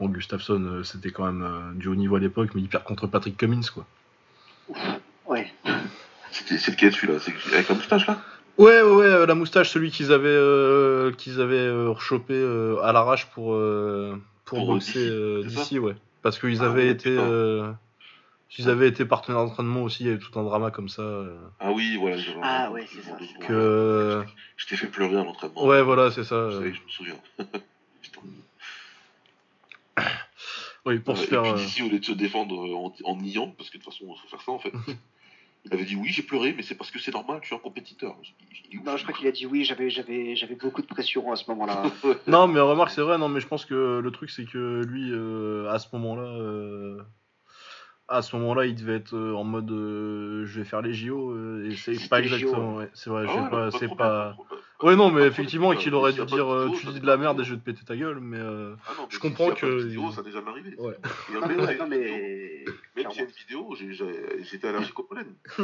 bon 0.00 0.08
Gustafsson, 0.08 0.62
euh, 0.64 0.82
c'était 0.82 1.10
quand 1.10 1.26
même 1.30 1.42
euh, 1.42 1.72
du 1.74 1.88
haut 1.88 1.94
niveau 1.94 2.16
à 2.16 2.20
l'époque, 2.20 2.50
mais 2.54 2.62
il 2.62 2.68
perd 2.68 2.84
contre 2.84 3.06
Patrick 3.06 3.36
Cummins 3.36 3.60
quoi. 3.72 3.86
Ouais. 5.26 5.52
C'était- 6.30 6.58
C'est 6.58 6.70
lequel 6.72 6.92
celui-là? 6.92 7.18
C'est 7.20 7.32
avec 7.54 7.68
la 7.68 7.74
moustache 7.74 8.06
là? 8.06 8.18
Ouais 8.58 8.82
ouais 8.82 8.90
ouais, 8.90 9.04
euh, 9.06 9.26
la 9.26 9.34
moustache, 9.34 9.70
celui 9.70 9.90
qu'ils 9.90 10.12
avaient 10.12 10.28
euh, 10.28 11.12
qu'ils 11.12 11.40
avaient 11.40 11.56
euh, 11.56 11.90
rechopé 11.90 12.34
euh, 12.34 12.82
à 12.82 12.92
l'arrache 12.92 13.26
pour 13.26 13.54
euh, 13.54 14.20
pour, 14.44 14.58
Pour, 14.58 14.74
boxer 14.74 14.98
euh, 14.98 15.44
d'ici 15.44 15.78
ouais, 15.78 15.94
parce 16.22 16.38
qu'ils 16.40 16.58
Ah 16.60 16.64
avaient 16.66 16.86
ouais, 16.86 16.90
été 16.90 17.16
ils 18.58 18.68
avaient 18.68 18.88
été 18.88 19.04
partenaires 19.04 19.44
d'entraînement 19.44 19.82
aussi, 19.82 20.04
il 20.04 20.06
y 20.06 20.10
avait 20.10 20.18
tout 20.18 20.36
un 20.38 20.42
drama 20.42 20.70
comme 20.70 20.88
ça. 20.88 21.02
Ah 21.60 21.70
oui, 21.70 21.96
voilà. 21.96 22.16
Ah 22.42 22.70
ouais, 22.72 22.86
c'est 22.90 23.02
ça. 23.02 23.16
Que- 23.46 24.24
Je 24.56 24.66
t'ai 24.66 24.76
fait 24.76 24.86
pleurer 24.86 25.18
à 25.18 25.24
l'entraînement. 25.24 25.66
Ouais, 25.66 25.82
voilà, 25.82 26.10
c'est 26.10 26.24
ça. 26.24 26.50
Je, 26.50 26.56
sais, 26.56 26.74
je 26.74 26.82
me 26.82 26.88
souviens. 26.88 27.16
Oui, 30.86 31.00
pour 31.00 31.18
se 31.18 31.26
faire. 31.26 31.44
Et 31.44 31.52
puis 31.54 31.62
ici, 31.64 31.82
au 31.82 31.88
lieu 31.90 31.98
de 31.98 32.04
se 32.04 32.12
défendre 32.12 32.56
en, 32.74 32.94
en 33.04 33.16
niant, 33.16 33.50
parce 33.58 33.68
que 33.68 33.76
de 33.76 33.82
toute 33.82 33.92
façon, 33.92 34.06
il 34.08 34.20
faut 34.22 34.28
faire 34.28 34.40
ça 34.40 34.52
en 34.52 34.58
fait. 34.58 34.72
il 35.64 35.74
avait 35.74 35.84
dit 35.84 35.96
oui, 35.96 36.08
j'ai 36.08 36.22
pleuré, 36.22 36.54
mais 36.56 36.62
c'est 36.62 36.74
parce 36.74 36.90
que 36.90 36.98
c'est 36.98 37.12
normal, 37.12 37.40
je 37.42 37.46
suis 37.46 37.54
un 37.54 37.58
compétiteur. 37.58 38.16
Il. 38.70 38.82
Non, 38.82 38.96
je 38.96 39.02
crois 39.02 39.14
qu'il 39.14 39.26
a 39.26 39.32
dit 39.32 39.46
oui, 39.46 39.64
j'avais, 39.64 39.90
j'avais, 39.90 40.36
j'avais 40.36 40.54
beaucoup 40.54 40.82
de 40.82 40.86
pression 40.86 41.32
à 41.32 41.36
ce 41.36 41.44
moment-là. 41.50 41.84
Non, 42.26 42.46
mais 42.46 42.60
remarque, 42.60 42.90
c'est 42.90 43.00
vrai, 43.00 43.18
non, 43.18 43.28
mais 43.28 43.40
je 43.40 43.46
pense 43.46 43.64
que 43.64 44.00
le 44.02 44.10
truc, 44.10 44.30
c'est 44.30 44.44
que 44.44 44.82
lui, 44.86 45.10
euh, 45.12 45.70
à 45.70 45.78
ce 45.78 45.88
moment-là, 45.94 46.22
euh, 46.22 47.02
à 48.08 48.22
ce 48.22 48.34
moment-là, 48.36 48.64
il 48.66 48.74
devait 48.74 48.96
être 48.96 49.14
euh, 49.14 49.34
en 49.34 49.44
mode 49.44 49.70
euh, 49.70 50.44
je 50.46 50.58
vais 50.60 50.64
faire 50.64 50.80
les 50.82 50.94
JO, 50.94 51.30
euh, 51.32 51.68
et 51.70 51.76
c'est 51.76 52.08
pas 52.08 52.20
exactement, 52.20 52.76
ouais, 52.76 52.88
c'est 52.94 53.10
vrai, 53.10 53.26
Ah 53.28 53.42
ouais, 53.42 53.50
pas, 53.50 53.70
c'est 53.72 53.94
pas. 53.94 54.36
Ouais, 54.82 54.94
non, 54.96 55.10
mais 55.10 55.22
effectivement, 55.26 55.74
qu'il 55.74 55.92
aurait 55.94 56.12
dû 56.12 56.24
dire 56.24 56.26
vidéo, 56.46 56.70
tu 56.78 56.86
dis 56.86 57.00
de 57.00 57.06
la 57.06 57.16
merde 57.16 57.36
de 57.36 57.42
et 57.42 57.44
je 57.44 57.54
vais 57.54 57.60
te 57.60 57.64
péter 57.64 57.84
ta 57.84 57.96
gueule, 57.96 58.20
mais. 58.20 58.38
euh, 58.38 58.74
Ah 58.86 58.92
non, 58.96 59.02
mais 59.02 59.08
Je 59.10 59.14
si- 59.16 59.20
comprends 59.20 59.48
pas 59.48 59.54
de 59.54 59.60
que- 59.60 59.82
vidéo, 59.86 60.10
ça 60.12 60.20
a 60.20 60.24
déjà 60.24 60.40
m'arrivé. 60.40 60.74
Ouais. 60.78 60.94
Et 61.30 61.76
non, 61.76 61.86
mais. 61.88 62.64
Même 62.96 63.10
s'il 63.10 63.20
y 63.20 63.24
a 63.24 63.26
une 63.26 63.30
vidéo, 63.30 63.74
j'étais 64.42 64.68
allergique 64.68 64.98
au 64.98 65.02
pollen. 65.02 65.34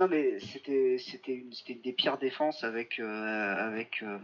Non, 0.00 0.06
mais 0.06 0.38
c'était, 0.38 0.96
c'était, 0.98 1.34
une, 1.34 1.50
des 1.82 1.92
pires 1.92 2.18
défenses 2.18 2.62
avec, 2.62 3.00
euh, 3.00 3.54
avec, 3.56 4.02
euh, 4.04 4.18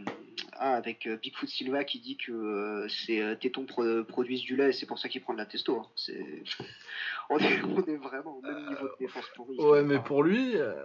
ah, 0.53 0.73
avec 0.75 1.05
euh, 1.05 1.17
Bigfoot 1.17 1.49
Silva 1.49 1.83
qui 1.83 1.99
dit 1.99 2.15
que 2.17 2.31
euh, 2.31 2.87
ses 2.87 3.35
tétons 3.41 3.65
pro- 3.65 4.03
produisent 4.05 4.43
du 4.43 4.55
lait 4.55 4.69
et 4.69 4.73
c'est 4.73 4.85
pour 4.85 4.99
ça 4.99 5.09
qu'il 5.09 5.21
prend 5.21 5.33
de 5.33 5.37
la 5.39 5.45
testo. 5.45 5.77
hein. 5.79 5.87
C'est... 5.95 6.43
On, 7.29 7.39
est, 7.39 7.61
on 7.63 7.83
est 7.85 7.95
vraiment 7.97 8.37
au 8.37 8.41
même 8.43 8.69
niveau 8.69 8.83
de 8.87 8.95
défense 8.99 9.25
pourrie. 9.35 9.57
Ouais, 9.57 9.81
mais 9.83 9.97
pour 9.99 10.21
lui, 10.23 10.55
euh, 10.57 10.75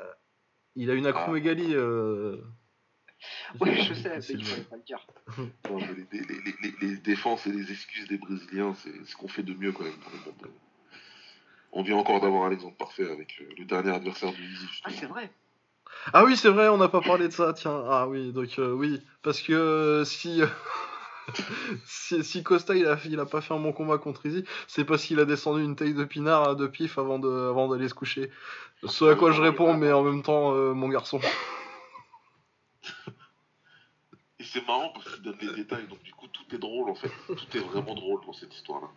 il 0.75 0.91
a 0.91 0.95
une 0.95 1.05
Ah. 1.07 1.11
acromégalie. 1.11 1.75
Euh... 1.75 2.39
Ouais, 3.61 3.77
je 3.83 3.93
sais, 3.93 4.09
mais 4.17 4.25
il 4.31 4.45
fallait 4.47 4.63
pas 4.65 4.77
le 4.77 4.83
dire. 4.83 5.07
Non, 5.39 5.51
mais 5.79 5.87
les, 6.11 6.21
les- 6.21 6.27
les- 6.27 6.55
les- 6.81 6.89
les 6.89 6.97
défenses 6.97 7.47
et 7.47 7.53
les 7.53 7.71
excuses 7.71 8.09
des 8.09 8.17
Brésiliens, 8.17 8.73
c'est 8.75 9.05
ce 9.05 9.15
qu'on 9.15 9.29
fait 9.29 9.43
de 9.43 9.53
mieux 9.53 9.73
quand 9.73 9.85
même 9.85 9.93
dans 10.03 10.11
le 10.11 10.49
monde. 10.49 10.55
On 11.73 11.83
vient 11.83 11.97
encore 11.97 12.21
d'avoir 12.21 12.45
un 12.45 12.51
exemple 12.51 12.77
parfait 12.77 13.09
avec 13.11 13.41
euh, 13.41 13.45
le 13.59 13.65
dernier 13.65 13.91
adversaire 13.91 14.33
du 14.33 14.43
Easy. 14.43 14.67
Ah, 14.85 14.91
c'est 14.91 15.07
vrai. 15.07 15.31
Ah 16.13 16.25
oui, 16.25 16.37
c'est 16.37 16.49
vrai, 16.49 16.69
on 16.69 16.79
n'a 16.79 16.89
pas 16.89 17.01
parlé 17.01 17.29
de 17.29 17.33
ça, 17.33 17.53
tiens. 17.53 17.85
Ah 17.89 18.09
oui, 18.09 18.33
donc 18.33 18.59
euh, 18.59 18.73
oui, 18.73 19.01
parce 19.23 19.41
que 19.41 19.53
euh, 19.53 20.05
si, 20.05 20.43
si 21.85 22.25
si 22.25 22.43
Costa 22.43 22.75
il 22.75 22.87
a 22.87 22.99
il 23.05 23.21
a 23.21 23.27
pas 23.27 23.41
fait 23.41 23.55
un 23.55 23.59
bon 23.59 23.73
combat 23.73 23.99
contre 23.99 24.27
Izzy, 24.27 24.45
c'est 24.67 24.85
parce 24.85 25.05
qu'il 25.05 25.21
a 25.21 25.25
descendu 25.25 25.63
une 25.63 25.77
taille 25.77 25.95
de 25.95 26.05
pinard 26.05 26.49
euh, 26.49 26.55
de 26.55 26.67
pif 26.67 26.99
avant 26.99 27.19
de 27.19 27.29
avant 27.29 27.69
d'aller 27.69 27.89
se 27.89 27.95
coucher. 27.95 28.31
Ce 28.87 29.05
à 29.05 29.15
quoi 29.15 29.33
je 29.33 29.43
réponds, 29.43 29.75
mais 29.75 29.93
en 29.93 30.03
même 30.03 30.23
temps, 30.23 30.55
euh, 30.55 30.73
mon 30.73 30.89
garçon. 30.89 31.21
Et 34.39 34.45
c'est 34.45 34.67
marrant 34.67 34.91
parce 34.95 35.15
qu'il 35.15 35.23
donne 35.23 35.37
les 35.43 35.55
détails, 35.55 35.87
donc 35.87 36.03
du 36.03 36.15
coup 36.15 36.27
tout 36.29 36.45
est 36.55 36.59
drôle 36.59 36.91
en 36.91 36.95
fait. 36.95 37.13
Tout 37.27 37.57
est 37.57 37.61
vraiment 37.61 37.95
drôle 37.95 38.25
dans 38.27 38.33
cette 38.33 38.55
histoire-là. 38.55 38.89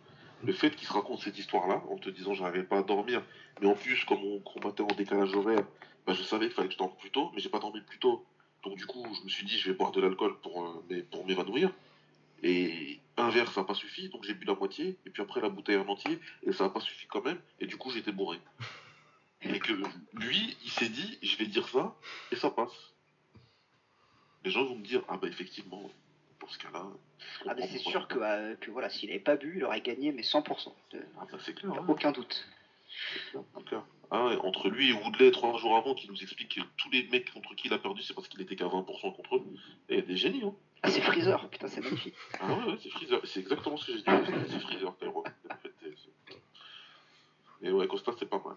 Le 0.42 0.52
fait 0.52 0.70
qu'il 0.74 0.86
se 0.86 0.92
raconte 0.92 1.20
cette 1.20 1.38
histoire-là 1.38 1.82
en 1.88 1.96
te 1.96 2.10
disant 2.10 2.34
j'arrivais 2.34 2.64
pas 2.64 2.78
à 2.78 2.82
dormir, 2.82 3.22
mais 3.60 3.66
en 3.66 3.74
plus 3.74 4.04
comme 4.04 4.22
on 4.22 4.40
combattait 4.40 4.82
en 4.82 4.94
décalage 4.94 5.34
horaire, 5.34 5.64
bah, 6.06 6.12
je 6.12 6.22
savais 6.22 6.46
qu'il 6.46 6.54
fallait 6.54 6.68
que 6.68 6.74
je 6.74 6.78
dorme 6.78 6.94
plus 6.98 7.10
tôt, 7.10 7.30
mais 7.34 7.40
j'ai 7.40 7.48
pas 7.48 7.60
dormi 7.60 7.80
plus 7.80 7.98
tôt. 7.98 8.24
Donc 8.62 8.76
du 8.76 8.86
coup 8.86 9.04
je 9.18 9.24
me 9.24 9.28
suis 9.28 9.46
dit 9.46 9.58
je 9.58 9.70
vais 9.70 9.76
boire 9.76 9.92
de 9.92 10.00
l'alcool 10.00 10.38
pour, 10.40 10.64
euh, 10.64 10.84
mais- 10.90 11.02
pour 11.02 11.24
m'évanouir. 11.26 11.70
Et 12.42 12.98
un 13.16 13.30
verre 13.30 13.50
ça 13.52 13.62
n'a 13.62 13.66
pas 13.66 13.74
suffi, 13.74 14.10
donc 14.10 14.24
j'ai 14.24 14.34
bu 14.34 14.44
la 14.44 14.54
moitié, 14.54 14.98
et 15.06 15.10
puis 15.10 15.22
après 15.22 15.40
la 15.40 15.48
bouteille 15.48 15.78
en 15.78 15.88
entier, 15.88 16.18
et 16.42 16.52
ça 16.52 16.64
n'a 16.64 16.70
pas 16.70 16.80
suffi 16.80 17.06
quand 17.06 17.24
même, 17.24 17.40
et 17.60 17.66
du 17.66 17.76
coup 17.76 17.90
j'étais 17.90 18.12
bourré. 18.12 18.38
Et 19.46 19.58
que 19.58 19.74
lui, 20.14 20.56
il 20.64 20.70
s'est 20.70 20.88
dit 20.88 21.18
je 21.22 21.36
vais 21.36 21.46
dire 21.46 21.68
ça, 21.68 21.94
et 22.32 22.36
ça 22.36 22.50
passe 22.50 22.94
les 24.44 24.50
gens 24.50 24.64
vont 24.64 24.76
me 24.76 24.84
dire 24.84 25.02
ah 25.08 25.16
bah 25.16 25.26
effectivement 25.28 25.90
dans 26.44 26.50
ce 26.52 26.58
cas-là 26.58 26.86
je 27.44 27.48
Ah, 27.48 27.54
mais 27.56 27.66
c'est 27.66 27.78
sûr 27.78 28.06
que, 28.06 28.18
euh, 28.18 28.54
que 28.56 28.70
voilà, 28.70 28.90
s'il 28.90 29.10
avait 29.10 29.18
pas 29.18 29.36
bu, 29.36 29.54
il 29.56 29.64
aurait 29.64 29.80
gagné, 29.80 30.12
mais 30.12 30.22
100%. 30.22 30.74
Euh, 30.94 31.00
ah 31.18 31.24
bah 31.30 31.38
c'est 31.40 31.54
clair, 31.54 31.72
hein, 31.72 31.84
Aucun 31.88 32.12
doute. 32.12 32.46
clair. 33.66 33.82
Ah 34.10 34.26
ouais, 34.26 34.36
entre 34.36 34.68
lui 34.68 34.90
et 34.90 34.92
Woodley 34.92 35.30
trois 35.30 35.56
jours 35.58 35.76
avant 35.76 35.94
qui 35.94 36.06
nous 36.08 36.22
explique 36.22 36.54
que 36.56 36.60
tous 36.76 36.90
les 36.90 37.04
mecs 37.08 37.32
contre 37.32 37.54
qui 37.54 37.68
il 37.68 37.72
a 37.72 37.78
perdu 37.78 38.02
c'est 38.02 38.12
parce 38.14 38.28
qu'il 38.28 38.40
était 38.42 38.54
qu'à 38.54 38.66
20% 38.66 38.84
contre 39.16 39.36
eux 39.36 39.42
et 39.88 39.94
il 39.94 39.96
y 39.96 40.02
a 40.02 40.02
des 40.02 40.16
génies 40.16 40.44
hein. 40.44 40.54
Ah, 40.82 40.90
c'est 40.90 41.00
Freezer, 41.00 41.48
putain, 41.48 41.66
c'est 41.66 41.80
magnifique. 41.80 42.14
ah 42.38 42.46
ouais, 42.52 42.64
ouais 42.72 42.78
c'est 42.82 42.90
Freezer 42.90 43.20
c'est 43.24 43.40
exactement 43.40 43.76
ce 43.78 43.86
que 43.86 43.92
j'ai 43.92 43.98
dit 43.98 44.04
c'est 44.50 44.60
Freezer 44.60 44.94
c'est- 45.00 45.08
et 47.62 47.72
ouais 47.72 47.86
Costa 47.88 48.12
c'est 48.18 48.28
pas 48.28 48.40
mal 48.44 48.56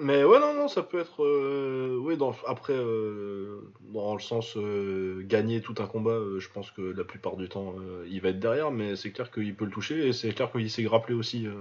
Mais 0.00 0.24
ouais, 0.24 0.40
non, 0.40 0.54
non, 0.54 0.66
ça 0.68 0.82
peut 0.82 0.98
être. 0.98 1.22
euh, 1.22 1.98
oui, 2.00 2.16
dans, 2.16 2.34
après, 2.46 2.72
euh, 2.72 3.60
dans 3.92 4.14
le 4.14 4.20
sens 4.20 4.56
euh, 4.56 5.22
gagner 5.26 5.60
tout 5.60 5.74
un 5.78 5.86
combat, 5.86 6.12
euh, 6.12 6.40
je 6.40 6.48
pense 6.48 6.70
que 6.70 6.80
la 6.80 7.04
plupart 7.04 7.36
du 7.36 7.48
temps, 7.48 7.74
euh, 7.78 8.06
il 8.08 8.20
va 8.22 8.30
être 8.30 8.40
derrière, 8.40 8.70
mais 8.70 8.96
c'est 8.96 9.10
clair 9.10 9.30
qu'il 9.30 9.54
peut 9.54 9.66
le 9.66 9.70
toucher 9.70 10.08
et 10.08 10.12
c'est 10.14 10.30
clair 10.32 10.50
qu'il 10.50 10.70
s'est 10.70 10.82
grappelé 10.84 11.14
aussi, 11.14 11.46
euh, 11.46 11.52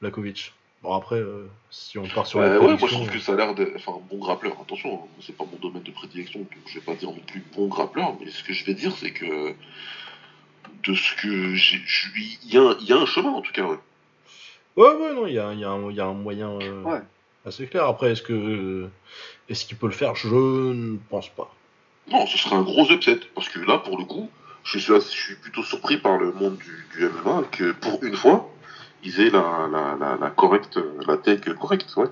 Lakovic. 0.00 0.52
Bon, 0.82 0.94
après, 0.94 1.16
euh, 1.16 1.46
si 1.70 1.98
on 1.98 2.04
part 2.08 2.26
sur 2.26 2.40
la 2.40 2.58
ouais, 2.58 2.76
moi 2.78 2.88
je 2.88 2.94
trouve 2.94 3.10
que 3.10 3.18
ça 3.18 3.32
a 3.32 3.36
l'air 3.36 3.54
d'être 3.54 3.74
enfin, 3.76 3.92
un 3.98 4.08
bon 4.08 4.18
grappleur. 4.18 4.56
Attention, 4.62 4.94
hein, 4.94 5.08
c'est 5.20 5.36
pas 5.36 5.44
mon 5.44 5.58
domaine 5.58 5.82
de 5.82 5.90
prédilection, 5.90 6.40
donc 6.40 6.48
je 6.66 6.74
vais 6.78 6.84
pas 6.84 6.94
dire 6.94 7.10
non 7.10 7.18
plus 7.26 7.42
bon 7.54 7.66
grappleur, 7.66 8.14
mais 8.20 8.30
ce 8.30 8.42
que 8.44 8.52
je 8.54 8.64
vais 8.64 8.72
dire, 8.74 8.92
c'est 8.96 9.10
que 9.10 9.52
de 10.84 10.94
ce 10.94 11.14
que 11.20 11.54
j'ai. 11.54 11.80
je 11.84 12.12
lui- 12.12 12.38
Il 12.46 12.54
y, 12.54 12.56
a 12.56 12.62
un- 12.62 12.76
il 12.80 12.86
y 12.86 12.92
a 12.92 12.96
un 12.96 13.04
chemin 13.06 13.30
en 13.30 13.42
tout 13.42 13.52
cas, 13.52 13.64
ouais. 13.66 13.78
Ouais, 14.76 14.94
ouais, 14.94 15.14
non, 15.14 15.26
il 15.26 15.34
y 15.34 15.38
a, 15.38 15.52
y 15.52 15.64
a 15.64 15.76
y 15.90 16.00
a 16.00 16.04
un 16.06 16.14
moyen 16.14 16.50
euh, 16.62 16.82
Ouais. 16.84 17.00
Assez 17.46 17.66
clair. 17.66 17.86
Après, 17.86 18.12
est-ce 18.12 18.22
que 18.22 18.88
est-ce 19.48 19.64
qu'il 19.64 19.76
peut 19.76 19.86
le 19.86 19.92
faire? 19.92 20.14
Je 20.14 20.28
ne 20.28 20.96
pense 21.08 21.28
pas. 21.30 21.52
Non, 22.10 22.26
ce 22.26 22.38
serait 22.38 22.56
un 22.56 22.62
gros 22.62 22.90
upset, 22.90 23.20
parce 23.34 23.48
que 23.48 23.60
là, 23.60 23.78
pour 23.78 23.96
le 23.98 24.04
coup, 24.04 24.28
je 24.64 24.78
suis, 24.78 24.92
assez- 24.94 25.14
je 25.14 25.20
suis 25.20 25.34
plutôt 25.36 25.62
surpris 25.62 25.96
par 25.96 26.18
le 26.18 26.32
monde 26.32 26.56
du, 26.58 26.86
du 26.98 27.04
MMA 27.06 27.42
que 27.52 27.72
pour 27.72 28.02
une 28.02 28.16
fois, 28.16 28.50
ils 29.02 29.20
aient 29.20 29.30
la, 29.30 29.68
la, 29.70 29.96
la, 29.98 30.16
la 30.16 30.30
correcte, 30.30 30.78
la 31.06 31.16
tech 31.16 31.40
correcte, 31.58 31.94
ouais. 31.96 32.08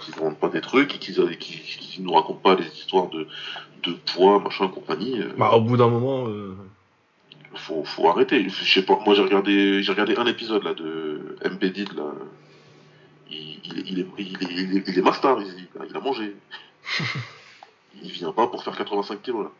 Qu'ils 0.00 0.14
ne 0.14 0.20
vendent 0.20 0.38
pas 0.38 0.48
des 0.48 0.60
trucs 0.60 0.94
et 0.94 0.98
qu'ils 0.98 1.14
qu'ils 1.36 2.02
nous 2.04 2.12
racontent 2.12 2.40
pas 2.40 2.54
les 2.54 2.66
histoires 2.66 3.08
de, 3.08 3.26
de 3.82 3.92
poids, 4.14 4.38
machin, 4.38 4.68
compagnie. 4.68 5.20
euh, 5.20 5.32
Bah, 5.36 5.50
au 5.52 5.60
bout 5.60 5.76
d'un 5.76 5.88
moment, 5.88 6.26
euh, 6.28 6.54
faut, 7.54 7.84
faut 7.84 8.08
arrêter. 8.08 8.48
Je 8.48 8.64
sais 8.64 8.82
pas, 8.82 8.98
moi 9.04 9.14
j'ai 9.14 9.22
regardé, 9.22 9.82
j'ai 9.82 9.92
regardé 9.92 10.14
un 10.16 10.26
épisode 10.26 10.62
là 10.62 10.72
de 10.72 11.36
MPD 11.44 11.84
là. 11.96 12.04
Il, 13.30 13.60
il, 13.64 13.78
est- 13.78 13.82
il, 13.86 13.98
est, 14.00 14.06
il, 14.18 14.42
est, 14.42 14.52
il, 14.52 14.76
est, 14.78 14.82
il 14.88 14.98
est 14.98 15.02
master, 15.02 15.36
il, 15.40 15.68
il 15.88 15.96
a 15.96 16.00
mangé. 16.00 16.34
il 18.02 18.10
vient 18.10 18.32
pas 18.32 18.46
pour 18.48 18.62
faire 18.64 18.76
85 18.76 19.22
kilos 19.22 19.44
là. 19.44 19.50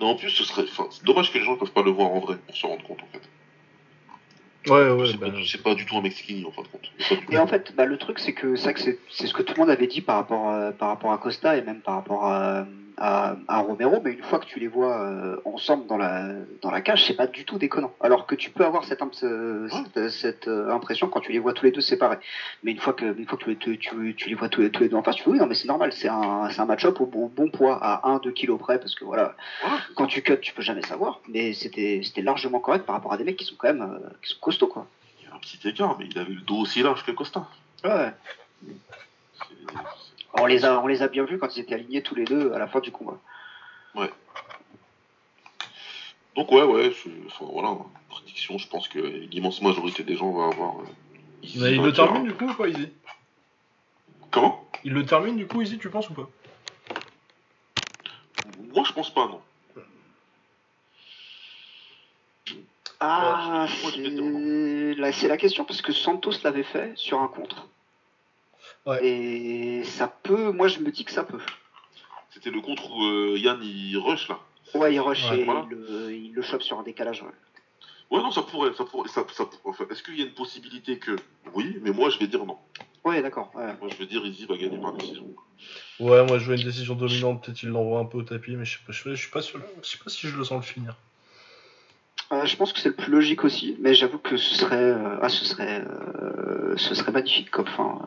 Non, 0.00 0.08
en 0.12 0.14
plus, 0.14 0.30
ce 0.30 0.44
serait. 0.44 0.64
c'est 0.90 1.04
dommage 1.04 1.30
que 1.32 1.38
les 1.38 1.44
gens 1.44 1.52
ne 1.52 1.56
peuvent 1.58 1.72
pas 1.72 1.82
le 1.82 1.90
voir 1.90 2.10
en 2.10 2.20
vrai 2.20 2.36
pour 2.46 2.56
se 2.56 2.66
rendre 2.66 2.82
compte 2.84 3.00
en 3.02 3.08
fait. 3.12 4.70
ouais, 4.72 4.90
ouais, 4.92 5.08
c'est, 5.10 5.18
bah, 5.18 5.30
pas, 5.30 5.36
c'est 5.46 5.62
pas 5.62 5.74
du 5.74 5.84
tout 5.84 5.96
un 5.96 6.00
Mexicain 6.00 6.42
en 6.46 6.52
fin 6.52 6.62
de 6.62 6.68
compte. 6.68 6.90
Et 7.30 7.38
en 7.38 7.46
fait, 7.46 7.74
bah, 7.76 7.84
le 7.84 7.98
truc, 7.98 8.18
c'est 8.18 8.32
que 8.32 8.54
que 8.54 8.80
c'est 8.80 8.98
c'est 9.10 9.26
ce 9.26 9.34
que 9.34 9.42
tout 9.42 9.54
le 9.54 9.60
monde 9.60 9.70
avait 9.70 9.86
dit 9.86 10.00
par 10.00 10.16
rapport, 10.16 10.48
à, 10.48 10.72
par 10.72 10.88
rapport 10.88 11.12
à 11.12 11.18
Costa 11.18 11.56
et 11.56 11.62
même 11.62 11.80
par 11.80 11.96
rapport 11.96 12.24
à, 12.24 12.66
à, 13.00 13.34
à 13.48 13.58
Romero, 13.60 14.00
mais 14.04 14.12
une 14.12 14.22
fois 14.22 14.38
que 14.38 14.44
tu 14.46 14.60
les 14.60 14.68
vois 14.68 15.00
euh, 15.00 15.36
ensemble 15.46 15.86
dans 15.86 15.96
la, 15.96 16.28
dans 16.62 16.70
la 16.70 16.80
cage, 16.82 17.06
c'est 17.06 17.14
pas 17.16 17.26
du 17.26 17.44
tout 17.44 17.58
déconnant. 17.58 17.92
Alors 18.00 18.26
que 18.26 18.34
tu 18.34 18.50
peux 18.50 18.64
avoir 18.64 18.84
cette, 18.84 19.00
cette, 19.14 20.08
cette, 20.10 20.48
euh, 20.48 20.70
impression 20.70 21.08
quand 21.08 21.20
tu 21.20 21.32
les 21.32 21.38
vois 21.38 21.52
tous 21.54 21.64
les 21.64 21.72
deux 21.72 21.80
séparés. 21.80 22.18
Mais 22.62 22.72
une 22.72 22.78
fois 22.78 22.92
que, 22.92 23.06
une 23.18 23.26
fois 23.26 23.38
que 23.38 23.50
tu, 23.52 23.78
tu, 23.78 24.14
tu 24.14 24.28
les 24.28 24.34
vois 24.34 24.48
tous 24.50 24.60
les, 24.60 24.70
tous 24.70 24.82
les 24.82 24.88
deux 24.90 24.96
en 24.96 25.02
face, 25.02 25.16
tu 25.16 25.22
fais 25.24 25.30
oui, 25.30 25.38
non, 25.38 25.46
mais 25.46 25.54
c'est 25.54 25.66
normal, 25.68 25.92
c'est 25.92 26.08
un, 26.08 26.48
un 26.56 26.64
match-up 26.66 27.00
au, 27.00 27.06
bon- 27.06 27.30
poids, 27.50 27.78
à 27.82 28.06
1-2 28.18 28.32
kilos 28.32 28.58
près, 28.60 28.78
parce 28.78 28.94
que 28.94 29.04
voilà, 29.04 29.34
quand 29.96 30.06
tu 30.06 30.22
cut, 30.22 30.38
tu 30.40 30.52
peux 30.52 30.62
jamais 30.62 30.82
savoir, 30.82 31.20
mais 31.28 31.52
c'était 31.54 32.02
c'était 32.04 32.22
largement 32.22 32.60
correct 32.60 32.84
par 32.86 32.94
rapport 32.96 33.12
à 33.12 33.16
des 33.16 33.24
mecs 33.24 33.36
qui 33.36 33.44
sont 33.46 33.54
quand 33.58 33.68
même 33.72 33.82
euh, 33.82 34.08
qui 34.22 34.32
sont 34.34 34.40
costauds, 34.40 34.66
quoi. 34.68 34.86
Il 35.20 35.26
y 35.28 35.32
a 35.32 35.34
un 35.34 35.38
petit 35.38 35.58
écart, 35.66 35.96
mais 35.98 36.06
il 36.10 36.18
avait 36.18 36.34
le 36.34 36.42
dos 36.42 36.58
aussi 36.58 36.82
large 36.82 37.04
que 37.04 37.10
Costa. 37.12 37.46
Ouais. 37.82 38.12
On 40.34 40.46
les 40.46 40.64
a, 40.64 40.80
on 40.82 40.86
les 40.86 41.02
a 41.02 41.08
bien 41.08 41.24
vus 41.24 41.38
quand 41.38 41.56
ils 41.56 41.60
étaient 41.60 41.74
alignés 41.74 42.02
tous 42.02 42.14
les 42.14 42.24
deux 42.24 42.52
à 42.52 42.58
la 42.58 42.66
fin 42.68 42.80
du 42.80 42.90
combat. 42.92 43.18
Donc 46.36 46.52
ouais, 46.52 46.62
ouais, 46.62 46.92
je- 46.92 47.26
enfin 47.26 47.44
voilà, 47.52 47.76
prédiction, 48.08 48.56
je 48.56 48.68
pense 48.68 48.86
que 48.88 48.98
l'immense 49.00 49.60
majorité 49.62 50.04
des 50.04 50.14
gens 50.16 50.30
va 50.32 50.46
avoir. 50.46 50.78
euh, 50.80 50.84
Izzy 51.42 51.58
Mais 51.60 51.72
il 51.72 51.82
le 51.82 51.92
termine 51.92 52.22
du 52.22 52.32
coup 52.34 52.44
ou 52.46 52.54
pas, 52.54 52.68
Easy 52.68 52.88
Comment? 54.30 54.64
Il 54.84 54.92
le 54.92 55.04
termine 55.04 55.36
du 55.36 55.46
coup, 55.48 55.60
Easy, 55.60 55.76
tu 55.78 55.90
penses 55.90 56.08
ou 56.08 56.14
pas? 56.14 56.28
Moi 58.72 58.84
je 58.86 58.92
pense 58.92 59.12
pas, 59.12 59.26
non. 59.26 59.40
Ah, 63.00 63.66
Ouais, 63.84 64.94
la, 64.94 65.12
c'est 65.12 65.26
la 65.28 65.36
question 65.36 65.64
parce 65.64 65.82
que 65.82 65.92
Santos 65.92 66.32
l'avait 66.44 66.62
fait 66.62 66.92
sur 66.96 67.20
un 67.20 67.28
contre. 67.28 67.66
Ouais. 68.86 69.04
Et 69.04 69.84
ça 69.84 70.08
peut, 70.08 70.50
moi 70.52 70.68
je 70.68 70.78
me 70.80 70.90
dis 70.90 71.04
que 71.04 71.12
ça 71.12 71.22
peut. 71.24 71.40
C'était 72.30 72.50
le 72.50 72.60
contre 72.60 72.90
où 72.90 73.04
euh, 73.04 73.38
Yann 73.38 73.58
il 73.62 73.96
rush 73.98 74.28
là. 74.28 74.38
Ouais, 74.74 74.94
il 74.94 75.00
rush 75.00 75.30
Ouais, 75.30 75.40
et 75.40 75.44
voilà. 75.44 75.66
il, 75.70 75.76
le- 75.76 76.12
il 76.14 76.32
le 76.32 76.42
chope 76.42 76.62
sur 76.62 76.78
un 76.78 76.82
décalage. 76.82 77.22
ouais. 77.22 77.28
Ouais, 78.10 78.22
non, 78.22 78.30
ça 78.30 78.42
pourrait. 78.42 78.72
Ça 78.76 78.84
pourrait 78.84 79.08
ça, 79.08 79.24
ça- 79.32 79.44
enfin, 79.64 79.84
Est-ce 79.90 80.02
qu'il 80.02 80.18
y 80.18 80.22
a 80.22 80.24
une 80.26 80.34
possibilité 80.34 80.98
que. 80.98 81.16
Oui, 81.54 81.78
mais 81.82 81.90
moi 81.90 82.08
je 82.10 82.18
vais 82.18 82.26
dire 82.26 82.44
non. 82.44 82.56
Ouais, 83.04 83.20
d'accord. 83.22 83.50
ouais. 83.54 83.74
Moi 83.80 83.88
je 83.90 83.96
vais 83.96 84.06
dire 84.06 84.24
Izzy 84.24 84.46
va 84.46 84.56
gagner 84.56 84.78
par 84.78 84.92
décision. 84.92 85.24
Ouais, 85.98 86.24
moi 86.24 86.38
je 86.38 86.46
vois 86.46 86.54
une 86.56 86.64
décision 86.64 86.94
dominante, 86.94 87.44
peut-être 87.44 87.62
il 87.62 87.68
l'envoie 87.68 87.98
un 88.00 88.04
peu 88.06 88.18
au 88.18 88.22
tapis, 88.22 88.56
mais 88.56 88.64
je 88.64 88.78
sais 88.78 88.84
pas, 88.86 88.92
je, 88.92 89.10
je 89.10 89.14
suis 89.14 89.30
pas 89.30 89.42
sûr, 89.42 89.60
je 89.82 89.88
sais 89.88 89.98
pas 90.02 90.08
si 90.10 90.26
je 90.28 90.36
le 90.36 90.44
sens 90.44 90.64
le 90.66 90.72
finir. 90.72 90.96
Euh, 92.32 92.46
je 92.46 92.56
pense 92.56 92.72
que 92.72 92.80
c'est 92.80 92.88
le 92.90 92.94
plus 92.94 93.10
logique 93.10 93.44
aussi, 93.44 93.76
mais 93.80 93.92
j'avoue 93.94 94.18
que 94.18 94.36
ce 94.36 94.54
serait, 94.54 94.76
euh, 94.76 95.18
ah, 95.20 95.28
ce 95.28 95.44
serait, 95.44 95.84
euh, 95.86 96.76
ce 96.76 96.94
serait 96.94 97.12
magnifique 97.12 97.50
comme 97.50 97.66
fin. 97.66 97.98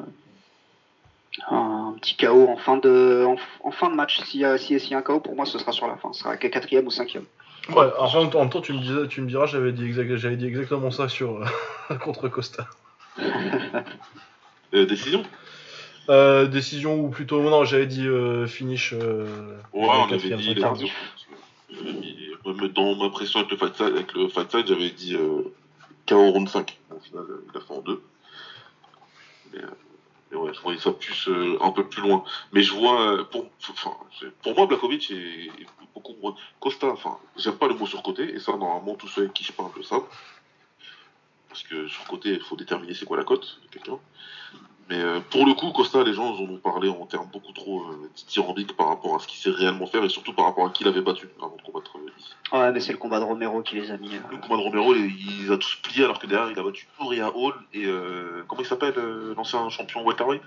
Un 1.49 1.95
petit 1.99 2.15
KO 2.15 2.47
en 2.47 2.57
fin 2.57 2.77
de, 2.77 3.25
en, 3.27 3.35
en 3.67 3.71
fin 3.71 3.89
de 3.89 3.95
match. 3.95 4.21
S'il 4.23 4.41
y, 4.41 4.45
a- 4.45 4.57
s'il 4.57 4.77
y 4.77 4.93
a- 4.93 4.97
un 4.97 5.01
KO, 5.01 5.19
pour 5.19 5.35
moi, 5.35 5.45
ce 5.45 5.57
sera 5.57 5.71
sur 5.71 5.87
la 5.87 5.97
fin. 5.97 6.13
Ce 6.13 6.19
sera 6.21 6.37
qu'à 6.37 6.49
quatrième 6.49 6.85
ou 6.85 6.91
cinquième. 6.91 7.25
Ouais, 7.69 7.87
en 7.97 8.21
même 8.21 8.29
temps, 8.49 8.61
tu 8.61 8.73
me, 8.73 8.79
disais, 8.79 9.07
tu 9.07 9.21
me 9.21 9.27
diras, 9.27 9.45
j'avais 9.45 9.71
dit, 9.71 9.85
exact- 9.85 10.15
j'avais 10.17 10.35
dit 10.35 10.45
exactement 10.45 10.91
ça 10.91 11.07
sur 11.09 11.41
euh, 11.89 11.95
contre 12.03 12.27
Costa. 12.27 12.67
Euh, 14.73 14.85
décision? 14.85 15.23
Euh, 16.09 16.47
décision 16.47 16.99
ou 16.99 17.09
plutôt, 17.09 17.41
non, 17.41 17.63
j'avais 17.63 17.85
dit 17.85 18.05
euh, 18.05 18.45
finish. 18.47 18.93
Euh, 18.93 19.57
Ouais, 19.71 19.87
on 19.89 20.03
avait 20.03 20.17
dit. 20.17 20.55
même 22.45 22.67
Dans 22.69 22.95
ma 22.95 23.09
pression 23.09 23.39
avec 23.39 23.51
le 23.51 23.57
fight 23.57 23.75
side, 23.75 23.85
avec 23.87 24.13
le 24.13 24.27
fight 24.27 24.51
side 24.51 24.67
j'avais 24.67 24.91
dit 24.91 25.15
euh, 25.15 25.41
KO 26.07 26.31
round 26.31 26.49
5. 26.49 26.77
Au 26.91 26.99
final, 26.99 27.23
il 27.51 27.57
a 27.57 27.61
fait 27.61 27.73
en 27.73 27.79
2. 27.81 28.01
Mais, 29.53 29.59
euh, 29.63 29.67
ouais, 30.35 30.53
je 30.53 30.61
voyais 30.61 30.79
ça 30.79 30.91
plus, 30.91 31.27
euh, 31.27 31.57
un 31.61 31.71
peu 31.71 31.87
plus 31.87 32.01
loin. 32.01 32.23
Mais 32.51 32.61
je 32.61 32.73
vois, 32.73 33.01
euh, 33.01 33.23
pour, 33.23 33.49
pour 34.41 34.55
moi, 34.55 34.65
Blakovic 34.67 35.11
est, 35.11 35.45
est 35.47 35.67
beaucoup 35.93 36.15
moins. 36.21 36.35
Costa, 36.59 36.87
enfin, 36.87 37.17
j'aime 37.37 37.57
pas 37.57 37.67
le 37.67 37.75
mot 37.75 37.85
surcoté, 37.85 38.33
et 38.33 38.39
ça, 38.39 38.55
normalement, 38.55 38.95
tous 38.95 39.07
ceux 39.07 39.21
avec 39.21 39.33
qui 39.33 39.43
je 39.43 39.51
parle 39.51 39.71
le 39.75 39.83
savent. 39.83 40.07
Parce 41.49 41.63
que 41.63 41.87
surcoté, 41.87 42.29
il 42.29 42.41
faut 42.41 42.55
déterminer 42.55 42.93
c'est 42.93 43.05
quoi 43.05 43.17
la 43.17 43.23
cote 43.23 43.59
de 43.63 43.67
quelqu'un. 43.67 43.99
Mais 44.89 44.99
euh, 44.99 45.19
pour 45.31 45.45
le 45.45 45.53
coup, 45.53 45.71
Costa, 45.71 46.03
les 46.03 46.13
gens 46.13 46.27
en 46.35 46.39
ont 46.41 46.57
parlé 46.57 46.89
en 46.89 47.05
termes 47.05 47.27
beaucoup 47.31 47.53
trop 47.53 47.83
euh, 47.83 48.09
dithyrambiques 48.15 48.75
par 48.75 48.87
rapport 48.89 49.15
à 49.15 49.19
ce 49.19 49.27
qu'il 49.27 49.39
sait 49.39 49.49
réellement 49.49 49.85
faire 49.87 50.03
et 50.03 50.09
surtout 50.09 50.33
par 50.33 50.45
rapport 50.45 50.65
à 50.65 50.69
qui 50.71 50.83
il 50.83 50.87
avait 50.89 51.01
battu 51.01 51.29
avant 51.41 51.55
de 51.55 51.61
combattre 51.61 51.97
euh. 51.97 52.57
Ouais, 52.57 52.71
mais 52.71 52.79
c'est 52.81 52.91
le 52.91 52.97
combat 52.97 53.19
de 53.19 53.23
Romero 53.23 53.61
qui 53.61 53.75
les 53.75 53.91
a 53.91 53.97
mis. 53.97 54.13
euh, 54.13 54.19
Le 54.31 54.37
combat 54.37 54.57
de 54.57 54.61
Romero, 54.61 54.93
il, 54.93 55.05
il 55.05 55.45
les 55.45 55.51
a 55.51 55.57
tous 55.57 55.75
pliés 55.81 56.03
alors 56.03 56.19
que 56.19 56.27
derrière, 56.27 56.51
il 56.51 56.59
a 56.59 56.63
battu 56.63 56.87
Uriah 56.99 57.31
Hall 57.33 57.53
et 57.73 57.85
euh, 57.85 58.43
comment 58.47 58.61
il 58.61 58.67
s'appelle 58.67 58.93
euh, 58.97 59.33
l'ancien 59.37 59.69
champion 59.69 60.03
welterweight? 60.05 60.41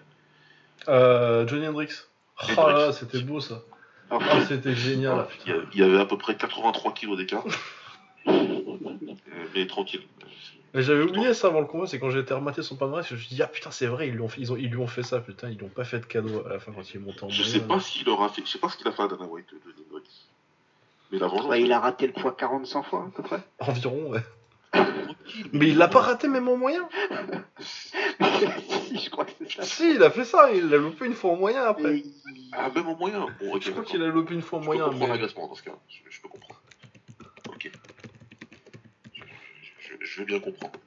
Euh, 0.89 1.47
Johnny 1.49 1.67
Hendrix. 1.67 1.89
Et 2.49 2.53
Oh 2.59 2.69
là 2.69 2.93
c'était 2.93 3.23
beau 3.23 3.41
ça. 3.41 3.63
oh, 4.11 4.19
Ah, 4.21 4.41
c'était 4.47 4.75
génial. 4.77 5.27
il, 5.47 5.51
y 5.53 5.55
a- 5.55 5.63
il 5.73 5.81
y 5.81 5.83
avait 5.83 5.99
à 5.99 6.05
peu 6.05 6.19
près 6.19 6.37
83 6.37 6.93
kilos 6.93 7.17
d'écart. 7.17 7.45
Mais 9.55 9.67
tranquille. 9.67 10.03
Mais 10.77 10.82
j'avais 10.82 11.05
oublié 11.05 11.32
ça 11.32 11.47
avant 11.48 11.61
le 11.61 11.66
combat, 11.66 11.86
c'est 11.86 11.98
quand 11.98 12.11
j'ai 12.11 12.19
été 12.19 12.35
rematé 12.35 12.62
son 12.62 12.77
palmarès, 12.77 13.07
je 13.09 13.15
me 13.15 13.19
suis 13.19 13.35
dit, 13.35 13.43
ah 13.43 13.47
putain, 13.47 13.70
c'est 13.70 13.86
vrai, 13.86 14.09
ils, 14.09 14.12
lui 14.15 14.20
ont 14.20 14.28
fait- 14.28 14.43
ils, 14.43 14.53
ont, 14.53 14.57
ils 14.57 14.69
lui 14.69 14.77
ont 14.77 14.86
fait 14.86 15.03
ça, 15.03 15.20
putain, 15.20 15.48
ils 15.48 15.57
lui 15.57 15.65
ont 15.65 15.70
pas 15.70 15.85
fait 15.85 16.01
de 16.01 16.05
cadeau 16.05 16.44
à 16.47 16.51
la 16.51 16.59
fin 16.59 16.70
quand 16.73 16.82
il 16.90 16.97
est 16.97 17.01
monté 17.01 17.24
en 17.24 17.31
Je 17.31 17.43
sais 17.43 17.61
pas 17.61 17.81
s'il 17.81 18.05
leur 18.05 18.20
a 18.23 18.28
fait, 18.28 18.43
je 18.44 18.51
sais 18.51 18.59
pas 18.59 18.69
ce 18.69 18.77
qu'il 18.77 18.86
a 18.86 18.93
fait 18.93 19.03
à 19.03 19.09
Dana 19.09 19.24
White 19.24 19.47
de 19.53 19.57
Hendrix. 19.90 20.27
Mais 21.11 21.19
la 21.19 21.28
vengeance. 21.28 21.47
ouais, 21.47 21.62
il 21.62 21.73
a 21.73 21.81
raté 21.81 22.07
le 22.09 22.12
poids 22.12 22.32
40 22.36 22.66
100 22.66 22.82
fois 22.82 23.07
à 23.09 23.11
peu 23.16 23.23
près. 23.23 23.40
Environ, 23.61 24.11
ouais. 24.11 24.20
Mais 25.55 25.69
il 25.69 25.78
l'a 25.78 25.89
pas 25.89 26.01
raté 26.03 26.28
même 26.28 26.47
en 26.48 26.57
moyen 26.59 26.86
si, 27.61 28.98
je 29.03 29.09
crois 29.11 29.24
que 29.24 29.31
c'est 29.39 29.51
ça. 29.51 29.62
Si, 29.62 29.94
il 29.94 30.03
a 30.03 30.11
fait 30.11 30.24
ça, 30.27 30.53
il 30.53 30.69
l'a 30.69 30.77
loupé 30.77 31.07
une 31.07 31.15
fois 31.15 31.31
en 31.32 31.36
moyen 31.36 31.62
après. 31.62 32.03
Ah, 32.53 32.69
même 32.74 32.86
en 32.89 32.97
moyen. 32.97 33.27
Bon, 33.40 33.55
ok. 33.55 33.62
Je 33.62 33.70
crois 33.70 33.82
qu'il 33.85 34.03
a 34.03 34.09
loupé 34.09 34.35
une 34.35 34.43
fois 34.43 34.59
en 34.59 34.62
Je 34.62 34.66
moyen. 34.66 34.85
peux 34.85 34.90
comprendre 34.90 35.12
mais- 35.12 35.16
l'agacement 35.19 35.48
dans 35.48 35.55
ce 35.55 35.62
cas. 35.62 35.73
Je, 35.89 36.01
je 36.11 36.20
peux 36.20 36.28
comprendre. 36.28 36.61
Ok. 37.48 37.70
Je, 39.81 39.97
je- 40.16 40.22
bien 40.24 40.40
comprendre. 40.40 40.78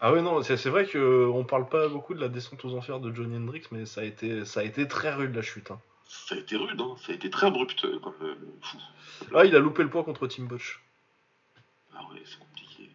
Ah 0.00 0.12
ouais, 0.12 0.22
non, 0.22 0.42
c'est 0.42 0.56
c'est 0.56 0.70
vrai 0.70 0.86
qu'on 0.86 1.44
parle 1.44 1.68
pas 1.68 1.88
beaucoup 1.88 2.14
de 2.14 2.20
la 2.20 2.28
descente 2.28 2.64
aux 2.64 2.74
enfers 2.76 3.00
de 3.00 3.12
Johnny 3.12 3.36
Hendrix, 3.36 3.62
mais 3.72 3.84
ça 3.84 4.02
a 4.02 4.04
été, 4.04 4.44
ça 4.44 4.60
a 4.60 4.62
été 4.62 4.86
très 4.86 5.12
rude 5.12 5.34
la 5.34 5.42
chute. 5.42 5.70
hein. 5.72 5.80
Ça 6.08 6.36
a 6.36 6.38
été 6.38 6.56
rude, 6.56 6.80
hein. 6.80 6.94
ça 7.04 7.12
a 7.12 7.14
été 7.16 7.28
très 7.30 7.48
abrupt 7.48 7.84
euh, 7.84 7.98
comme 7.98 8.14
euh, 8.22 8.34
fou. 8.62 8.78
Ah, 9.34 9.44
il 9.44 9.54
a 9.56 9.58
loupé 9.58 9.82
le 9.82 9.90
poids 9.90 10.04
contre 10.04 10.26
Tim 10.28 10.44
Butch. 10.44 10.80
Ah 11.94 12.00
ouais, 12.12 12.22
c'est 12.24 12.38
compliqué. 12.38 12.88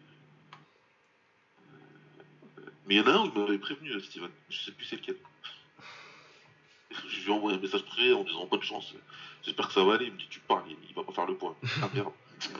Euh, 2.58 2.62
Mais 2.86 2.94
il 2.94 2.98
y 2.98 3.00
en 3.02 3.06
a 3.06 3.10
un 3.12 3.26
où 3.26 3.32
il 3.34 3.40
m'avait 3.40 3.58
prévenu, 3.58 3.90
euh, 3.90 4.00
Steven. 4.00 4.30
Je 4.48 4.58
sais 4.64 4.72
plus 4.72 4.84
c'est 4.86 4.96
lequel. 4.96 5.16
Je 7.08 7.20
lui 7.24 7.30
ai 7.30 7.34
envoyé 7.34 7.58
un 7.58 7.60
message 7.60 7.84
privé 7.84 8.12
en 8.14 8.24
disant 8.24 8.46
bonne 8.46 8.62
chance. 8.62 8.94
J'espère 9.42 9.68
que 9.68 9.74
ça 9.74 9.84
va 9.84 9.94
aller. 9.94 10.06
Il 10.06 10.12
me 10.12 10.18
dit 10.18 10.26
tu 10.30 10.40
parles, 10.40 10.64
il, 10.88 10.94
va 10.94 11.02
pas 11.02 11.12
faire 11.12 11.26
le 11.26 11.34
point. 11.34 11.54
Ah 11.82 11.90
merde. 11.92 12.12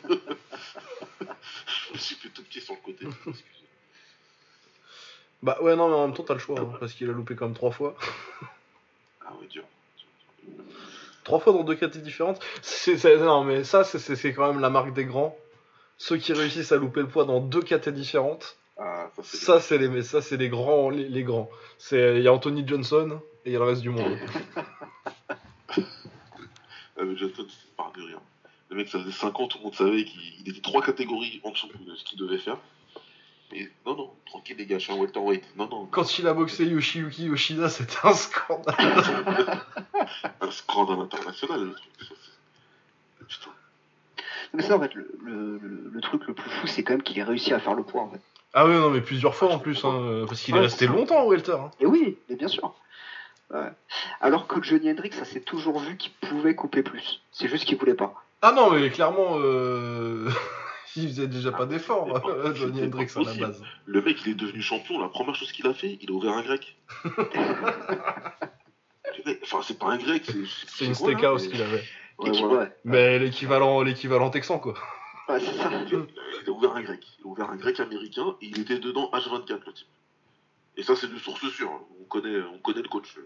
Je 0.09 1.93
me 1.93 1.99
suis 1.99 2.15
fait 2.17 2.29
tout 2.31 2.43
petit 2.45 2.61
sur 2.61 2.75
le 2.75 2.81
côté. 2.81 3.07
Bah 5.43 5.59
ouais, 5.61 5.77
non, 5.77 5.89
mais 5.89 5.95
en 5.95 6.07
même 6.07 6.17
temps, 6.17 6.23
t'as 6.23 6.33
le 6.33 6.41
choix, 6.41 6.59
hein, 6.59 6.73
parce 6.81 6.95
qu'il 6.95 7.11
a 7.11 7.13
loupé 7.13 7.35
comme 7.37 7.53
trois 7.53 7.71
fois. 7.71 7.95
Ah 9.27 9.35
ouais, 9.39 9.47
dur. 9.47 9.65
Trois 11.23 11.39
fois 11.39 11.53
dans 11.53 11.65
deux 11.65 11.75
catégories 11.75 12.01
différentes. 12.03 12.41
C'est, 12.63 12.97
c'est- 12.97 13.19
non, 13.19 13.45
mais 13.45 13.63
ça, 13.63 13.85
c'est, 13.85 14.33
quand 14.33 14.51
même 14.51 14.61
la 14.63 14.71
marque 14.71 14.95
des 14.95 15.05
grands. 15.05 15.37
Ceux 15.99 16.17
qui 16.17 16.33
réussissent 16.33 16.73
à 16.73 16.77
louper 16.77 17.01
le 17.01 17.09
poids 17.09 17.27
dans 17.27 17.41
deux 17.41 17.61
catégories 17.61 18.01
différentes, 18.01 18.57
Ah, 18.79 19.11
ça 19.23 19.61
c'est. 19.61 19.77
les, 19.77 19.89
mais 19.89 20.03
ça, 20.03 20.23
c'est 20.23 20.39
les 20.39 20.49
grands, 20.49 20.89
les, 20.89 21.11
les 21.11 21.23
grands. 21.25 21.51
C'est, 21.77 22.17
il 22.17 22.23
y 22.23 22.29
a 22.29 22.33
Anthony 22.33 22.67
Johnson 22.67 23.21
et 23.45 23.51
il 23.51 23.53
y 23.53 23.57
a 23.57 23.59
le 23.59 23.67
reste 23.67 23.83
du 23.83 23.91
monde. 23.91 24.17
Avec 26.97 27.19
Johnson, 27.19 27.47
c'est 27.51 27.77
par 27.77 27.93
de 27.93 28.01
rien. 28.01 28.21
Le 28.75 28.79
mec, 28.81 28.89
ça 28.89 28.99
faisait 28.99 29.13
5 29.13 29.39
ans, 29.39 29.47
tout 29.47 29.59
le 29.59 29.65
monde 29.65 29.75
savait 29.77 30.05
qu'il 30.05 30.21
il 30.41 30.49
était 30.49 30.61
trois 30.61 30.83
catégories 30.83 31.41
en 31.45 31.51
dessous 31.53 31.69
de 31.69 31.95
ce 31.95 32.03
qu'il 32.03 32.19
devait 32.19 32.39
faire. 32.39 32.57
Mais 33.53 33.69
non, 33.87 33.95
non, 33.95 34.11
tranquille 34.27 34.57
les 34.57 34.67
gars, 34.67 34.79
je 34.79 34.85
suis 34.85 34.93
un 34.93 34.97
welterweight. 34.97 35.45
Non, 35.57 35.69
non, 35.71 35.87
Quand 35.87 36.19
il 36.19 36.27
a 36.27 36.35
boxé 36.35 36.65
Yoshiyuki 36.67 37.27
Yoshida, 37.27 37.69
c'était 37.69 37.95
un 38.03 38.13
scandale. 38.15 38.75
un 40.41 40.51
scandale 40.51 40.99
international, 41.01 41.65
le 41.67 41.73
truc. 41.75 41.93
Putain. 43.29 43.51
Mais 44.55 44.63
ça, 44.63 44.77
en 44.77 44.81
fait, 44.81 44.93
le, 44.95 45.09
le- 45.25 45.59
le- 45.59 45.91
le 45.93 46.01
truc 46.01 46.27
le 46.27 46.35
plus 46.35 46.51
fou, 46.51 46.67
c'est 46.67 46.83
quand 46.83 46.95
même 46.95 47.03
qu'il 47.03 47.17
ait 47.19 47.23
réussi 47.23 47.53
à 47.53 47.61
faire 47.61 47.75
le 47.75 47.85
poids, 47.85 48.03
en 48.03 48.11
fait. 48.11 48.21
Ah 48.55 48.67
ouais, 48.67 48.75
non, 48.75 48.91
mais 48.91 49.01
plusieurs 49.03 49.37
fois 49.37 49.53
en 49.53 49.59
plus, 49.61 49.85
hein, 49.85 50.25
parce 50.27 50.41
qu'il 50.41 50.57
est 50.57 50.61
resté 50.61 50.87
longtemps 50.89 51.23
au 51.23 51.31
welter. 51.31 51.53
hein. 51.53 51.71
Et 51.81 51.87
oui, 51.87 52.17
mais 52.29 52.35
bien 52.37 52.49
sûr. 52.49 52.75
Ouais. 53.53 53.71
Alors 54.21 54.47
que 54.49 54.61
Johnny 54.63 54.91
Hendrix, 54.91 55.13
ça 55.13 55.25
s'est 55.25 55.41
toujours 55.43 55.79
vu 55.79 55.97
qu'il 55.97 56.11
pouvait 56.13 56.55
couper 56.57 56.83
plus. 56.83 57.21
C'est 57.31 57.49
juste 57.49 57.65
qu'il 57.67 57.77
voulait 57.79 57.95
pas. 57.95 58.15
Ah 58.47 58.53
non, 58.53 58.71
mais 58.71 58.91
clairement, 58.91 59.39
euh... 59.39 60.29
il 60.97 61.09
faisait 61.09 61.29
déjà 61.29 61.51
pas 61.51 61.65
pas- 62.21 62.29
euh, 62.29 62.55
Johnny 62.55 62.85
Hendrix 62.85 63.11
à 63.17 63.21
la 63.23 63.35
base. 63.35 63.63
Le 63.87 64.03
mec, 64.03 64.19
il 64.27 64.33
est 64.33 64.35
devenu 64.35 64.61
champion. 64.61 65.01
La 65.01 65.09
première 65.09 65.35
chose 65.35 65.51
qu'il 65.51 65.67
a 65.67 65.73
fait, 65.73 65.99
il 66.03 66.11
a 66.11 66.13
ouvert 66.13 66.33
un 66.35 66.43
grec. 66.43 66.77
Enfin, 69.45 69.61
c'est 69.63 69.79
pas 69.79 69.87
un 69.87 69.97
grec, 69.97 70.23
c'est. 70.27 70.45
C'est 70.67 70.85
une 70.85 70.95
quoi, 70.95 71.13
là, 71.13 71.17
steakhouse 71.17 71.45
mais- 71.47 71.51
qu'il 71.53 71.63
avait. 71.63 71.85
Ouais, 72.19 72.31
voilà. 72.39 72.69
Mais 72.85 73.19
l'équivalent, 73.19 73.81
l'équivalent 73.81 74.29
texan, 74.29 74.59
quoi. 74.59 74.75
Ouais, 75.29 75.41
c'est 75.41 75.55
ça. 75.55 75.71
Il 75.91 76.49
a 76.49 76.51
ouvert 76.51 76.77
un 76.77 76.83
grec. 76.83 77.01
Il 77.19 77.25
a 77.25 77.27
ouvert 77.29 77.49
un 77.49 77.57
grec 77.57 77.81
américain 77.81 78.37
et 78.43 78.47
il 78.47 78.61
était 78.61 78.79
dedans 78.79 79.09
H24, 79.15 79.61
le 79.67 79.73
type. 79.73 79.87
Et 80.77 80.83
ça, 80.83 80.95
c'est 80.97 81.11
de 81.11 81.17
source 81.19 81.49
sûre. 81.49 81.71
On 82.03 82.05
connaît, 82.05 82.43
on 82.53 82.59
connaît 82.59 82.83
le 82.83 82.89
coach. 82.89 83.17
euh, 83.17 83.23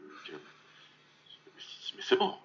Mais 1.97 2.03
c'est 2.03 2.19
mort. 2.19 2.41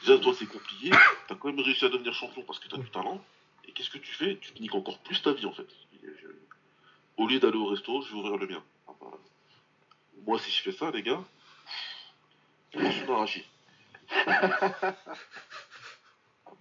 Déjà, 0.00 0.18
toi, 0.18 0.34
c'est 0.38 0.46
compliqué. 0.46 0.90
T'as 1.28 1.34
quand 1.34 1.48
même 1.48 1.60
réussi 1.60 1.84
à 1.84 1.88
devenir 1.88 2.12
champion 2.14 2.42
parce 2.42 2.58
que 2.58 2.68
t'as 2.68 2.78
du 2.78 2.90
talent. 2.90 3.22
Et 3.66 3.72
qu'est-ce 3.72 3.90
que 3.90 3.98
tu 3.98 4.12
fais? 4.12 4.36
Tu 4.38 4.52
te 4.52 4.60
niques 4.62 4.74
encore 4.74 4.98
plus 5.00 5.20
ta 5.22 5.32
vie, 5.32 5.46
en 5.46 5.52
fait. 5.52 5.68
Au 7.16 7.26
lieu 7.26 7.38
d'aller 7.38 7.58
au 7.58 7.66
resto, 7.66 8.00
je 8.02 8.12
vais 8.12 8.18
ouvrir 8.18 8.38
le 8.38 8.46
mien. 8.46 8.64
Ah 8.88 8.92
bah, 9.00 9.10
moi, 10.26 10.38
si 10.38 10.50
je 10.50 10.62
fais 10.62 10.72
ça, 10.72 10.90
les 10.90 11.02
gars, 11.02 11.22
je 12.72 12.90
suis 12.90 13.06
d'arracher. 13.06 13.46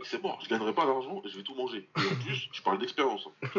c'est 0.03 0.21
bon, 0.21 0.37
je 0.41 0.49
gagnerai 0.49 0.73
pas 0.73 0.85
d'argent 0.85 1.21
et 1.23 1.29
je 1.29 1.37
vais 1.37 1.43
tout 1.43 1.55
manger. 1.55 1.87
Et 1.97 2.07
en 2.11 2.15
plus, 2.15 2.49
je 2.51 2.61
parle 2.61 2.79
d'expérience. 2.79 3.27
Hein. 3.27 3.49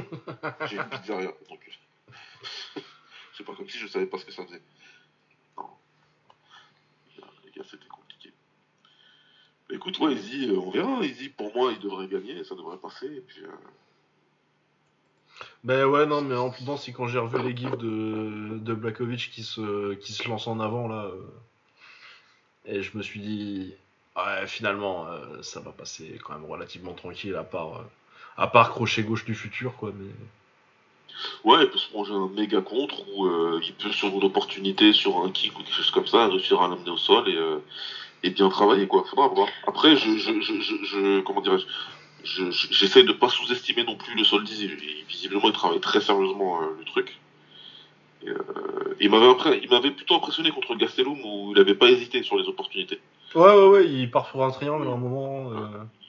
J'ai 0.67 0.77
une 0.77 0.89
pizzeria, 0.89 1.33
donc 1.49 1.71
c'est 3.35 3.45
pas 3.45 3.55
comme 3.55 3.69
si 3.69 3.79
je 3.79 3.87
savais 3.87 4.07
pas 4.07 4.19
ce 4.19 4.25
que 4.25 4.33
ça 4.33 4.45
faisait. 4.45 4.63
Non. 5.57 5.71
Les 7.45 7.51
gars, 7.53 7.65
c'était 7.69 7.87
compliqué. 7.87 8.00
Mais 9.71 9.77
écoute, 9.77 9.99
ouais, 10.01 10.15
Izzy, 10.15 10.49
euh, 10.51 10.59
on 10.59 10.71
verra. 10.71 11.05
Izzy, 11.05 11.29
pour 11.29 11.55
moi, 11.55 11.73
il 11.73 11.79
devrait 11.79 12.09
gagner, 12.09 12.43
ça 12.45 12.55
devrait 12.57 12.77
passer. 12.79 13.07
Et 13.07 13.21
puis, 13.21 13.43
euh, 13.45 13.49
Ben 15.65 15.85
ouais, 15.87 16.07
non, 16.07 16.23
mais 16.23 16.35
en 16.35 16.51
plus, 16.51 16.65
c'est 16.79 16.93
quand 16.93 17.07
j'ai 17.07 17.19
revu 17.19 17.41
les 17.43 17.57
gifs 17.57 17.79
de, 17.79 18.59
de 18.59 18.75
Blakovic 18.75 19.31
qui 19.31 19.43
se, 19.45 19.95
qui 19.95 20.13
se 20.13 20.29
lance 20.29 20.47
en 20.47 20.59
avant, 20.61 20.89
là. 20.89 21.05
euh, 21.05 21.23
et 22.67 22.83
je 22.83 22.97
me 22.99 23.03
suis 23.03 23.21
dit, 23.21 23.73
ouais, 24.17 24.47
finalement, 24.47 25.07
euh, 25.07 25.41
ça 25.43 25.61
va 25.61 25.71
passer 25.71 26.19
quand 26.25 26.35
même 26.35 26.51
relativement 26.51 26.93
tranquille, 26.93 27.37
à 27.37 27.45
part, 27.45 27.85
à 28.37 28.49
part 28.49 28.71
crochet 28.71 29.03
gauche 29.03 29.25
du 29.25 29.35
futur, 29.35 29.77
quoi. 29.77 29.93
Mais... 29.97 30.11
Ouais, 31.45 31.63
il 31.63 31.71
peut 31.71 31.79
se 31.79 31.93
manger 31.93 32.13
un 32.13 32.29
méga 32.29 32.61
contre 32.61 33.07
ou 33.15 33.29
il 33.61 33.75
peut 33.75 33.93
sur 33.93 34.09
une 34.09 34.25
opportunité, 34.25 34.93
sur 34.93 35.23
un 35.25 35.31
kick 35.31 35.59
ou 35.59 35.63
quelque 35.63 35.75
chose 35.75 35.91
comme 35.91 36.07
ça, 36.07 36.29
réussir 36.29 36.61
à 36.61 36.69
l'amener 36.69 36.91
au 36.91 36.97
sol 36.97 37.29
et, 37.29 37.37
euh, 37.37 37.59
et 38.23 38.31
bien 38.31 38.49
travailler 38.49 38.87
quoi. 38.87 39.05
Faudra 39.09 39.29
voir. 39.29 39.49
Après, 39.67 39.97
je, 39.97 40.11
je, 40.19 40.41
je, 40.41 40.61
je, 40.61 40.75
je- 40.85 41.21
comment 41.21 41.41
dirais-je, 41.41 41.67
je- 42.25 42.51
je- 42.51 42.69
j'essaie 42.73 43.03
de 43.03 43.13
pas 43.13 43.29
sous-estimer 43.29 43.85
non 43.85 43.97
plus 43.97 44.15
le 44.15 44.25
sol 44.25 44.45
d'Izzy. 44.45 44.67
Il- 44.67 45.05
Visiblement, 45.09 45.47
il 45.49 45.53
travaille 45.53 45.81
très 45.81 46.01
sérieusement 46.01 46.63
euh, 46.63 46.67
le 46.79 46.85
truc. 46.85 47.19
Et, 48.25 48.29
euh, 48.31 48.37
il 49.01 49.11
m'avait 49.11 49.27
impré- 49.27 49.61
il 49.63 49.69
m'avait 49.71 49.91
plutôt 49.91 50.15
impressionné 50.15 50.51
contre 50.51 50.75
Gastelum 50.75 51.19
où 51.25 51.53
il 51.55 51.61
avait 51.61 51.75
pas 51.75 51.91
hésité 51.91 52.23
sur 52.23 52.37
les 52.39 52.47
opportunités. 52.49 53.01
Ouais, 53.35 53.43
ouais, 53.43 53.69
ouais, 53.69 53.87
il 53.89 54.11
part 54.11 54.31
pour 54.31 54.45
un 54.45 54.51
triangle 54.51 54.87
à 54.87 54.91
un 54.93 54.97
moment. 54.97 55.51
euh, 55.53 55.57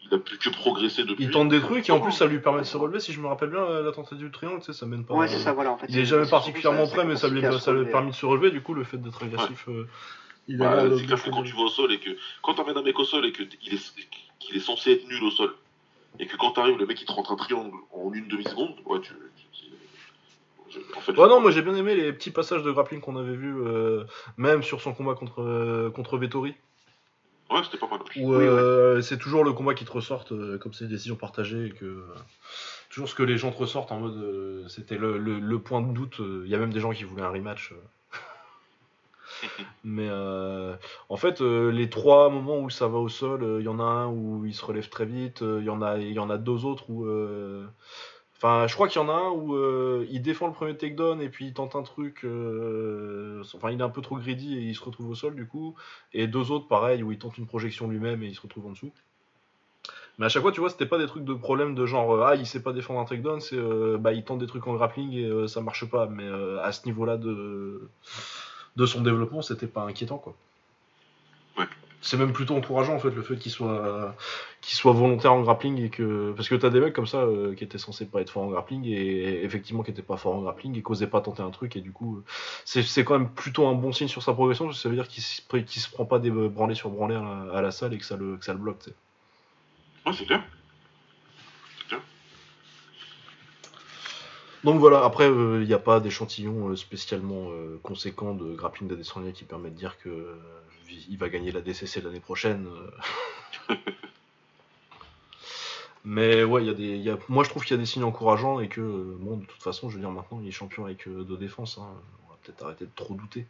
Il 0.09 0.15
a 0.15 0.17
plus 0.17 0.37
que 0.37 0.49
progresser 0.49 1.03
depuis. 1.03 1.23
Il 1.25 1.31
tente 1.31 1.47
des 1.49 1.61
trucs 1.61 1.87
et 1.87 1.91
en 1.93 1.99
plus 2.01 2.11
ça 2.11 2.25
lui 2.25 2.39
permet 2.39 2.59
de 2.59 2.65
se 2.65 2.75
relever. 2.77 2.99
Si 2.99 3.13
je 3.13 3.21
me 3.21 3.27
rappelle 3.27 3.49
bien, 3.49 3.61
euh, 3.61 3.83
la 3.83 3.91
tentative 3.93 4.17
du 4.25 4.31
triangle, 4.31 4.59
tu 4.59 4.65
sais, 4.73 4.73
ça 4.79 4.85
mène 4.85 5.05
pas. 5.05 5.13
Ouais, 5.13 5.27
c'est 5.29 5.37
ça, 5.39 5.53
voilà. 5.53 5.71
En 5.71 5.77
fait, 5.77 5.85
Il 5.89 5.97
est 5.99 6.05
jamais 6.05 6.27
particulièrement 6.27 6.85
prêt, 6.87 7.05
mais 7.05 7.15
ça 7.15 7.27
lui, 7.29 7.39
a 7.39 7.49
permis 7.91 8.11
de 8.11 8.15
se 8.15 8.25
relever. 8.25 8.51
Du 8.51 8.61
coup, 8.61 8.73
le 8.73 8.83
fait 8.83 8.97
d'être 8.97 9.23
agressif, 9.23 9.65
euh, 9.69 9.87
il 10.47 10.61
a 10.63 10.87
de- 10.89 10.97
c'est 10.97 11.05
clair 11.05 11.23
que 11.23 11.29
quand 11.29 11.43
tu 11.43 11.53
vas 11.53 11.61
au 11.63 11.69
sol 11.69 11.91
et 11.91 11.99
que 11.99 12.09
quand 12.41 12.53
t'amènes 12.55 12.77
un 12.77 12.81
mec 12.83 12.97
au 12.99 13.03
sol 13.05 13.25
et 13.25 13.31
que 13.31 13.43
t- 13.43 13.57
il 13.65 13.73
est, 13.73 13.93
qu'il 14.39 14.55
est 14.57 14.59
censé 14.59 14.91
être 14.93 15.07
nul 15.07 15.23
au 15.23 15.31
sol 15.31 15.53
et 16.19 16.25
que 16.27 16.35
quand 16.37 16.51
t'arrives 16.51 16.77
le 16.77 16.85
mec 16.85 16.99
il 17.01 17.05
te 17.05 17.11
rentre 17.11 17.31
un 17.31 17.35
triangle 17.35 17.75
en 17.93 18.11
une 18.13 18.27
demi 18.27 18.43
seconde, 18.43 18.75
ouais 18.85 18.99
tu, 19.01 19.13
en 20.95 21.01
fait, 21.01 21.11
Ouais, 21.17 21.27
non, 21.27 21.41
moi 21.41 21.51
j'ai 21.51 21.61
bien 21.61 21.75
aimé 21.75 21.95
les 21.95 22.13
petits 22.13 22.31
passages 22.31 22.63
de 22.63 22.71
grappling 22.71 23.01
qu'on 23.01 23.17
avait 23.17 23.35
vus, 23.35 23.55
euh, 23.61 24.05
même 24.37 24.63
sur 24.63 24.81
son 24.81 24.93
combat 24.93 25.15
contre, 25.15 25.41
euh, 25.41 25.89
contre 25.89 26.17
Vettori. 26.17 26.53
ouais 27.49 27.61
c'était 27.65 27.77
pas 27.77 27.87
mal. 27.89 27.99
Où 28.17 28.33
euh, 28.33 29.01
c'est 29.01 29.17
toujours 29.17 29.43
le 29.43 29.51
combat 29.53 29.73
qui 29.73 29.83
te 29.85 29.91
ressorte, 29.91 30.31
euh, 30.31 30.57
comme 30.57 30.73
c'est 30.73 30.85
des 30.85 30.91
décisions 30.91 31.17
partagées, 31.17 31.67
et 31.67 31.71
que 31.71 31.85
euh, 31.85 32.05
toujours 32.89 33.09
ce 33.09 33.15
que 33.15 33.23
les 33.23 33.37
gens 33.37 33.51
te 33.51 33.57
ressortent 33.57 33.91
en 33.91 33.99
mode 33.99 34.15
euh, 34.17 34.67
c'était 34.69 34.97
le, 34.97 35.17
le- 35.17 35.39
le 35.39 35.59
point 35.59 35.81
de 35.81 35.91
doute. 35.93 36.19
euh, 36.21 36.43
Il 36.45 36.51
y 36.51 36.55
a 36.55 36.57
même 36.57 36.71
des 36.73 36.79
gens 36.79 36.91
qui 36.91 37.03
voulaient 37.03 37.23
un 37.23 37.29
rematch. 37.31 37.73
Euh. 39.43 39.47
Mais 39.83 40.07
euh, 40.09 40.75
en 41.09 41.17
fait, 41.17 41.41
euh, 41.41 41.69
les 41.71 41.89
trois 41.89 42.29
moments 42.29 42.59
où 42.59 42.69
ça 42.69 42.87
va 42.87 42.97
au 42.99 43.09
sol, 43.09 43.43
euh, 43.43 43.59
il 43.61 43.65
y 43.65 43.69
en 43.69 43.79
a 43.79 43.83
un 43.83 44.07
où 44.07 44.45
il 44.45 44.53
se 44.53 44.65
relève 44.65 44.89
très 44.89 45.05
vite, 45.05 45.41
euh, 45.41 45.59
il 45.61 45.65
y 45.65 45.69
en 45.69 45.81
a, 45.81 45.97
y 45.97 46.19
en 46.19 46.29
a 46.29 46.37
deux 46.37 46.65
autres 46.65 46.89
où. 46.89 47.05
euh, 47.05 47.67
Enfin, 48.37 48.65
je 48.67 48.73
crois 48.73 48.87
qu'il 48.87 48.99
y 48.99 49.05
en 49.05 49.09
a 49.09 49.13
un 49.13 49.29
où 49.29 49.55
euh, 49.55 50.05
il 50.09 50.21
défend 50.23 50.47
le 50.47 50.53
premier 50.53 50.75
takedown 50.75 51.21
et 51.21 51.29
puis 51.29 51.45
il 51.47 51.53
tente 51.53 51.75
un 51.75 51.83
truc. 51.83 52.21
euh, 52.25 53.43
Enfin, 53.55 53.69
il 53.71 53.79
est 53.79 53.83
un 53.83 53.89
peu 53.89 54.01
trop 54.01 54.17
greedy 54.17 54.57
et 54.57 54.61
il 54.61 54.75
se 54.75 54.83
retrouve 54.83 55.09
au 55.09 55.15
sol 55.15 55.35
du 55.35 55.47
coup. 55.47 55.75
Et 56.13 56.27
deux 56.27 56.51
autres, 56.51 56.67
pareil, 56.67 57.03
où 57.03 57.11
il 57.11 57.19
tente 57.19 57.37
une 57.37 57.45
projection 57.47 57.87
lui-même 57.87 58.23
et 58.23 58.27
il 58.27 58.35
se 58.35 58.41
retrouve 58.41 58.65
en 58.67 58.71
dessous. 58.71 58.91
Mais 60.17 60.25
à 60.25 60.29
chaque 60.29 60.41
fois, 60.43 60.51
tu 60.51 60.59
vois, 60.59 60.69
c'était 60.69 60.85
pas 60.85 60.97
des 60.97 61.07
trucs 61.07 61.23
de 61.23 61.33
problème 61.33 61.73
de 61.75 61.85
genre 61.85 62.11
euh, 62.13 62.23
ah 62.25 62.35
il 62.35 62.45
sait 62.45 62.61
pas 62.63 62.73
défendre 62.73 62.99
un 62.99 63.05
takedown, 63.05 63.39
c'est 63.41 63.55
euh, 63.57 63.97
bah 63.97 64.13
il 64.13 64.23
tente 64.23 64.39
des 64.39 64.47
trucs 64.47 64.67
en 64.67 64.73
grappling 64.75 65.11
et 65.13 65.25
euh, 65.25 65.47
ça 65.47 65.61
marche 65.61 65.85
pas. 65.89 66.07
Mais 66.07 66.25
euh, 66.25 66.61
à 66.61 66.71
ce 66.71 66.85
niveau-là 66.85 67.17
de 67.17 67.89
de 68.75 68.85
son 68.85 69.01
développement, 69.01 69.41
c'était 69.41 69.67
pas 69.67 69.83
inquiétant 69.83 70.17
quoi. 70.17 70.35
Ouais. 71.57 71.65
C'est 72.01 72.17
même 72.17 72.33
plutôt 72.33 72.55
encourageant 72.55 72.95
en 72.95 72.99
fait 72.99 73.11
le 73.11 73.21
fait 73.21 73.37
qu'il 73.37 73.51
soit 73.51 74.15
qu'il 74.61 74.75
soit 74.75 74.93
volontaire 74.93 75.33
en 75.33 75.41
grappling 75.41 75.79
et 75.79 75.89
que 75.89 76.33
parce 76.35 76.49
que 76.49 76.55
t'as 76.55 76.69
des 76.69 76.79
mecs 76.79 76.93
comme 76.93 77.07
ça 77.07 77.19
euh, 77.19 77.53
qui 77.53 77.63
étaient 77.63 77.77
censés 77.77 78.05
pas 78.05 78.21
être 78.21 78.29
forts 78.29 78.43
en 78.43 78.49
grappling 78.49 78.85
et 78.85 79.43
effectivement 79.43 79.83
qui 79.83 79.91
étaient 79.91 80.01
pas 80.01 80.17
forts 80.17 80.35
en 80.35 80.41
grappling 80.41 80.77
et 80.77 80.81
qui 80.81 80.91
osaient 80.91 81.07
pas 81.07 81.21
tenter 81.21 81.43
un 81.43 81.51
truc 81.51 81.75
et 81.75 81.81
du 81.81 81.91
coup 81.91 82.17
euh, 82.17 82.23
c'est 82.65 82.81
c'est 82.83 83.03
quand 83.03 83.17
même 83.17 83.29
plutôt 83.29 83.67
un 83.67 83.73
bon 83.73 83.91
signe 83.91 84.07
sur 84.07 84.23
sa 84.23 84.33
progression 84.33 84.65
parce 84.65 84.77
que 84.77 84.81
ça 84.81 84.89
veut 84.89 84.95
dire 84.95 85.07
qu'il 85.07 85.21
se, 85.21 85.89
prend 85.91 86.05
pas 86.05 86.19
des 86.19 86.31
branlés 86.31 86.75
sur 86.75 86.89
branlés 86.89 87.15
à 87.15 87.21
la, 87.21 87.57
à 87.57 87.61
la 87.61 87.71
salle 87.71 87.93
et 87.93 87.97
que 87.97 88.05
ça 88.05 88.17
le 88.17 88.37
que 88.37 88.45
ça 88.45 88.53
le 88.53 88.59
bloque. 88.59 88.79
tu 88.79 88.89
sais. 88.89 88.95
Ouais 90.05 90.13
c'est 90.13 90.25
clair. 90.25 90.43
Donc 94.63 94.79
voilà, 94.79 95.03
après, 95.03 95.27
il 95.27 95.65
n'y 95.67 95.73
a 95.73 95.79
pas 95.79 95.99
d'échantillon 95.99 96.69
euh, 96.69 96.75
spécialement 96.75 97.49
euh, 97.49 97.79
conséquent 97.81 98.33
de 98.35 98.53
grappling 98.53 98.87
d'Adesanya 98.87 99.31
qui 99.31 99.43
permet 99.43 99.69
de 99.71 99.75
dire 99.75 99.97
que 99.99 100.09
euh, 100.09 100.35
il 101.09 101.17
va 101.17 101.29
gagner 101.29 101.51
la 101.51 101.61
DCC 101.61 102.01
l'année 102.01 102.19
prochaine. 102.19 102.67
euh. 103.69 103.75
Mais 106.03 106.43
ouais, 106.43 106.63
il 106.63 106.67
y 106.67 106.69
a 106.69 106.73
des, 106.73 106.83
il 106.95 107.01
y 107.01 107.09
a- 107.09 107.17
moi 107.29 107.43
je 107.43 107.49
trouve 107.49 107.63
qu'il 107.63 107.75
y 107.75 107.79
a 107.79 107.81
des 107.81 107.85
signes 107.85 108.03
encourageants 108.03 108.59
et 108.59 108.67
que, 108.67 108.81
euh, 108.81 109.15
bon, 109.19 109.37
de 109.37 109.45
toute 109.45 109.61
façon, 109.61 109.89
je 109.89 109.95
veux 109.95 110.01
dire, 110.01 110.11
maintenant 110.11 110.39
il 110.41 110.47
est 110.47 110.51
champion 110.51 110.85
avec 110.85 111.07
euh, 111.07 111.23
deux 111.23 111.37
défenses. 111.37 111.77
hein. 111.77 111.87
On 112.27 112.31
va 112.31 112.37
peut-être 112.43 112.63
arrêter 112.63 112.85
de 112.85 112.91
trop 112.95 113.13
douter. 113.13 113.45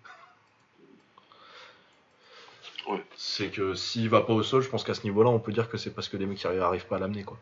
Ouais. 2.88 3.03
C'est 3.15 3.49
que 3.49 3.73
s'il 3.73 4.07
va 4.09 4.21
pas 4.21 4.33
au 4.33 4.43
sol, 4.43 4.61
je 4.61 4.69
pense 4.69 4.83
qu'à 4.83 4.93
ce 4.93 5.03
niveau-là, 5.03 5.29
on 5.31 5.39
peut 5.39 5.51
dire 5.51 5.67
que 5.69 5.77
c'est 5.77 5.91
parce 5.95 6.09
que 6.09 6.17
les 6.17 6.25
mecs 6.27 6.38
qui 6.39 6.45
arrivent, 6.47 6.61
arrivent 6.61 6.85
pas 6.88 6.97
à 6.97 6.99
l'amener, 6.99 7.23
quoi. 7.23 7.41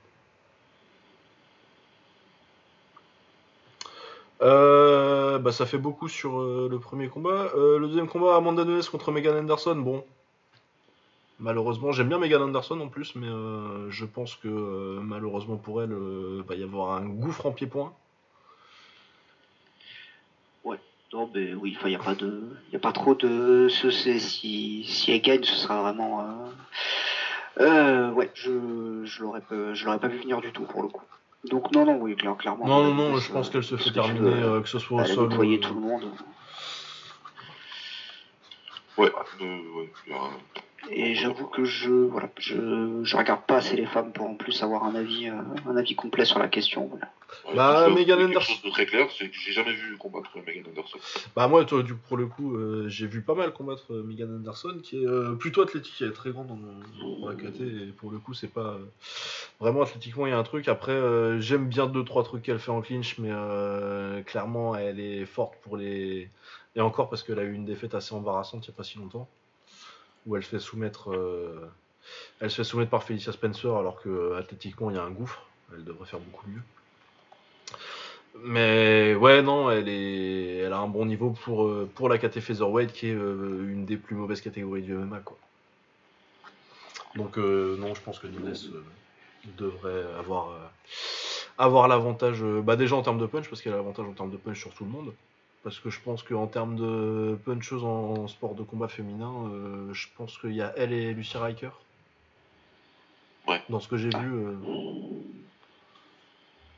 Bah, 4.39 5.51
ça 5.51 5.65
fait 5.65 5.77
beaucoup 5.77 6.07
sur 6.07 6.39
euh, 6.39 6.67
le 6.69 6.79
premier 6.79 7.09
combat. 7.09 7.51
Euh, 7.55 7.79
le 7.79 7.87
deuxième 7.87 8.07
combat, 8.07 8.35
Amanda 8.35 8.65
Nunes 8.65 8.83
contre 8.91 9.11
Megan 9.11 9.37
Anderson. 9.37 9.75
Bon, 9.75 10.03
malheureusement, 11.39 11.91
j'aime 11.91 12.09
bien 12.09 12.19
Megan 12.19 12.41
Anderson 12.41 12.79
en 12.79 12.87
plus, 12.87 13.15
mais 13.15 13.27
euh, 13.27 13.89
je 13.89 14.05
pense 14.05 14.35
que 14.35 14.47
euh, 14.47 14.99
malheureusement 15.01 15.57
pour 15.57 15.81
elle, 15.81 15.91
euh, 15.91 16.43
va 16.47 16.55
y 16.55 16.63
avoir 16.63 16.93
un 16.93 17.05
gouffre 17.05 17.45
en 17.45 17.51
pied-point. 17.51 17.93
Non, 21.11 21.27
mais 21.33 21.55
oui, 21.55 21.75
il 21.83 21.87
n'y 21.87 21.95
a 21.95 21.99
pas 21.99 22.13
de, 22.13 22.43
il 22.71 22.75
a 22.75 22.79
pas 22.79 22.91
trop 22.91 23.15
de, 23.15 23.67
ce, 23.67 23.89
si, 23.89 24.83
si 24.83 25.11
elle 25.11 25.21
gagne, 25.21 25.43
ce 25.43 25.55
sera 25.55 25.81
vraiment, 25.81 26.21
euh, 26.21 27.61
euh, 27.61 28.11
ouais, 28.11 28.29
je, 28.35 29.05
je 29.05 29.23
l'aurais 29.23 29.41
pas 29.41 30.07
vu 30.07 30.19
venir 30.19 30.39
du 30.39 30.51
tout 30.51 30.65
pour 30.65 30.83
le 30.83 30.87
coup. 30.87 31.01
Donc 31.45 31.71
non, 31.71 31.85
non, 31.85 31.97
oui, 32.01 32.15
clair- 32.15 32.35
clairement. 32.37 32.65
Non, 32.67 32.83
non, 32.83 32.93
non, 32.93 33.09
Nunes, 33.11 33.19
je 33.21 33.31
pense 33.31 33.47
euh, 33.47 33.51
qu'elle 33.51 33.63
se 33.63 33.77
fait 33.77 33.91
terminer, 33.91 34.29
euh, 34.43 34.61
que 34.61 34.67
ce 34.67 34.77
soit 34.79 34.97
au 35.01 35.05
elle 35.05 35.11
a 35.11 35.15
sol. 35.15 35.29
euh, 35.55 35.57
tout 35.59 35.73
le 35.73 35.79
monde. 35.79 36.03
Ouais. 38.97 39.11
euh, 39.41 39.45
ouais, 39.77 39.91
Et 40.91 41.13
j'avoue 41.13 41.45
que 41.47 41.65
je, 41.65 41.89
voilà, 41.91 42.29
je, 42.39 43.01
je 43.03 43.17
regarde 43.17 43.41
pas 43.45 43.57
assez 43.57 43.75
les 43.75 43.85
femmes 43.85 44.11
pour 44.11 44.25
en 44.27 44.35
plus 44.35 44.63
avoir 44.63 44.85
un 44.85 44.95
avis, 44.95 45.27
euh, 45.27 45.33
un 45.67 45.75
avis 45.77 45.93
complet 45.95 46.25
sur 46.25 46.39
la 46.39 46.47
question. 46.47 46.87
Voilà. 46.87 47.09
ouais, 47.47 47.55
Bah, 47.55 47.89
Megan 47.89 48.17
quelque 48.17 48.29
Anderson- 48.37 48.53
chose 48.53 48.61
de 48.63 48.69
très 48.69 48.85
clair, 48.85 49.07
c'est 49.17 49.27
que 49.29 49.35
j'ai 49.35 49.51
jamais 49.51 49.73
vu 49.73 49.97
combattre 49.97 50.29
Megan 50.47 50.63
Anderson. 50.71 50.97
Bah 51.35 51.47
moi, 51.47 51.65
toi, 51.65 51.83
du, 51.83 51.93
pour 51.95 52.17
le 52.17 52.25
coup, 52.27 52.55
euh, 52.55 52.87
j'ai 52.87 53.07
vu 53.07 53.21
pas 53.21 53.35
mal 53.35 53.51
combattre 53.53 53.93
euh, 53.93 54.03
Megan 54.03 54.33
Anderson, 54.37 54.79
qui 54.81 55.03
est 55.03 55.05
euh, 55.05 55.33
plutôt 55.35 55.61
athlétique, 55.61 55.93
elle 56.01 56.09
est 56.09 56.13
très 56.13 56.31
grande 56.31 56.47
dans, 56.47 56.55
dans 57.21 57.29
la 57.29 57.35
KT, 57.35 57.61
et 57.61 57.91
pour 57.97 58.09
le 58.11 58.17
coup, 58.17 58.33
c'est 58.33 58.51
pas... 58.51 58.75
euh, 58.79 58.85
vraiment, 59.59 59.81
athlétiquement, 59.83 60.25
il 60.25 60.29
y 60.29 60.33
a 60.33 60.37
un 60.39 60.43
truc. 60.43 60.67
Après, 60.69 60.93
euh, 60.93 61.39
j'aime 61.39 61.67
bien 61.67 61.85
deux, 61.87 62.03
trois 62.05 62.23
trucs 62.23 62.43
qu'elle 62.43 62.59
fait 62.59 62.71
en 62.71 62.81
clinch, 62.81 63.17
mais 63.19 63.29
euh, 63.31 64.21
clairement, 64.23 64.75
elle 64.75 64.99
est 64.99 65.25
forte 65.25 65.55
pour 65.61 65.77
les... 65.77 66.29
Et 66.75 66.81
encore 66.81 67.09
parce 67.09 67.23
qu'elle 67.23 67.39
a 67.39 67.43
eu 67.43 67.53
une 67.53 67.65
défaite 67.65 67.95
assez 67.95 68.15
embarrassante 68.15 68.65
il 68.65 68.69
y 68.69 68.73
a 68.73 68.75
pas 68.77 68.83
si 68.83 68.97
longtemps, 68.99 69.27
où 70.25 70.35
elle 70.35 70.43
se 70.43 70.49
fait 70.49 70.59
soumettre... 70.59 71.11
euh, 71.11 71.69
Elle 72.39 72.49
se 72.49 72.57
fait 72.57 72.63
soumettre 72.63 72.91
par 72.91 73.03
Felicia 73.03 73.31
Spencer, 73.31 73.75
alors 73.75 74.01
que 74.01 74.09
euh, 74.09 74.37
athlétiquement, 74.37 74.89
il 74.89 74.95
y 74.95 74.99
a 74.99 75.03
un 75.03 75.11
gouffre. 75.11 75.45
Elle 75.73 75.83
devrait 75.83 76.05
faire 76.05 76.19
beaucoup 76.19 76.47
mieux. 76.49 76.61
Mais 78.43 79.15
ouais, 79.15 79.41
non, 79.41 79.69
elle, 79.69 79.89
est, 79.89 80.57
elle 80.57 80.73
a 80.73 80.77
un 80.79 80.87
bon 80.87 81.05
niveau 81.05 81.31
pour, 81.31 81.65
euh, 81.65 81.89
pour 81.95 82.09
la 82.09 82.17
KT 82.17 82.39
Featherweight, 82.39 82.93
qui 82.93 83.07
est 83.07 83.13
une 83.13 83.85
des 83.85 83.97
plus 83.97 84.15
mauvaises 84.15 84.41
catégories 84.41 84.81
du 84.81 84.93
MMA. 84.93 85.19
Quoi. 85.19 85.37
Donc, 87.15 87.37
non, 87.37 87.93
je 87.95 88.01
pense 88.01 88.19
que 88.19 88.27
Nunes 88.27 88.53
devrait 89.57 90.05
avoir, 90.17 90.71
avoir 91.57 91.87
l'avantage, 91.87 92.41
bah, 92.43 92.75
déjà 92.75 92.95
en 92.95 93.01
termes 93.01 93.19
de 93.19 93.25
punch, 93.25 93.49
parce 93.49 93.61
qu'elle 93.61 93.73
a 93.73 93.77
l'avantage 93.77 94.05
en 94.05 94.13
termes 94.13 94.31
de 94.31 94.37
punch 94.37 94.59
sur 94.59 94.73
tout 94.73 94.85
le 94.85 94.91
monde. 94.91 95.13
Parce 95.63 95.79
que 95.79 95.89
je 95.89 95.99
pense 95.99 96.23
qu'en 96.23 96.47
termes 96.47 96.77
de 96.77 97.37
puncheuse 97.43 97.83
en, 97.83 98.27
sport 98.27 98.55
de 98.55 98.63
combat 98.63 98.87
féminin, 98.87 99.49
euh, 99.51 99.93
je 99.93 100.07
pense 100.15 100.37
qu'il 100.37 100.53
y 100.53 100.61
a 100.61 100.73
elle 100.77 100.93
et 100.93 101.13
Lucy 101.13 101.37
Riker. 101.37 101.71
Ouais. 103.47 103.61
Dans 103.67 103.79
ce 103.79 103.87
que 103.89 103.97
j'ai 103.97 104.09
vu, 104.09 104.33
euh, 104.33 104.57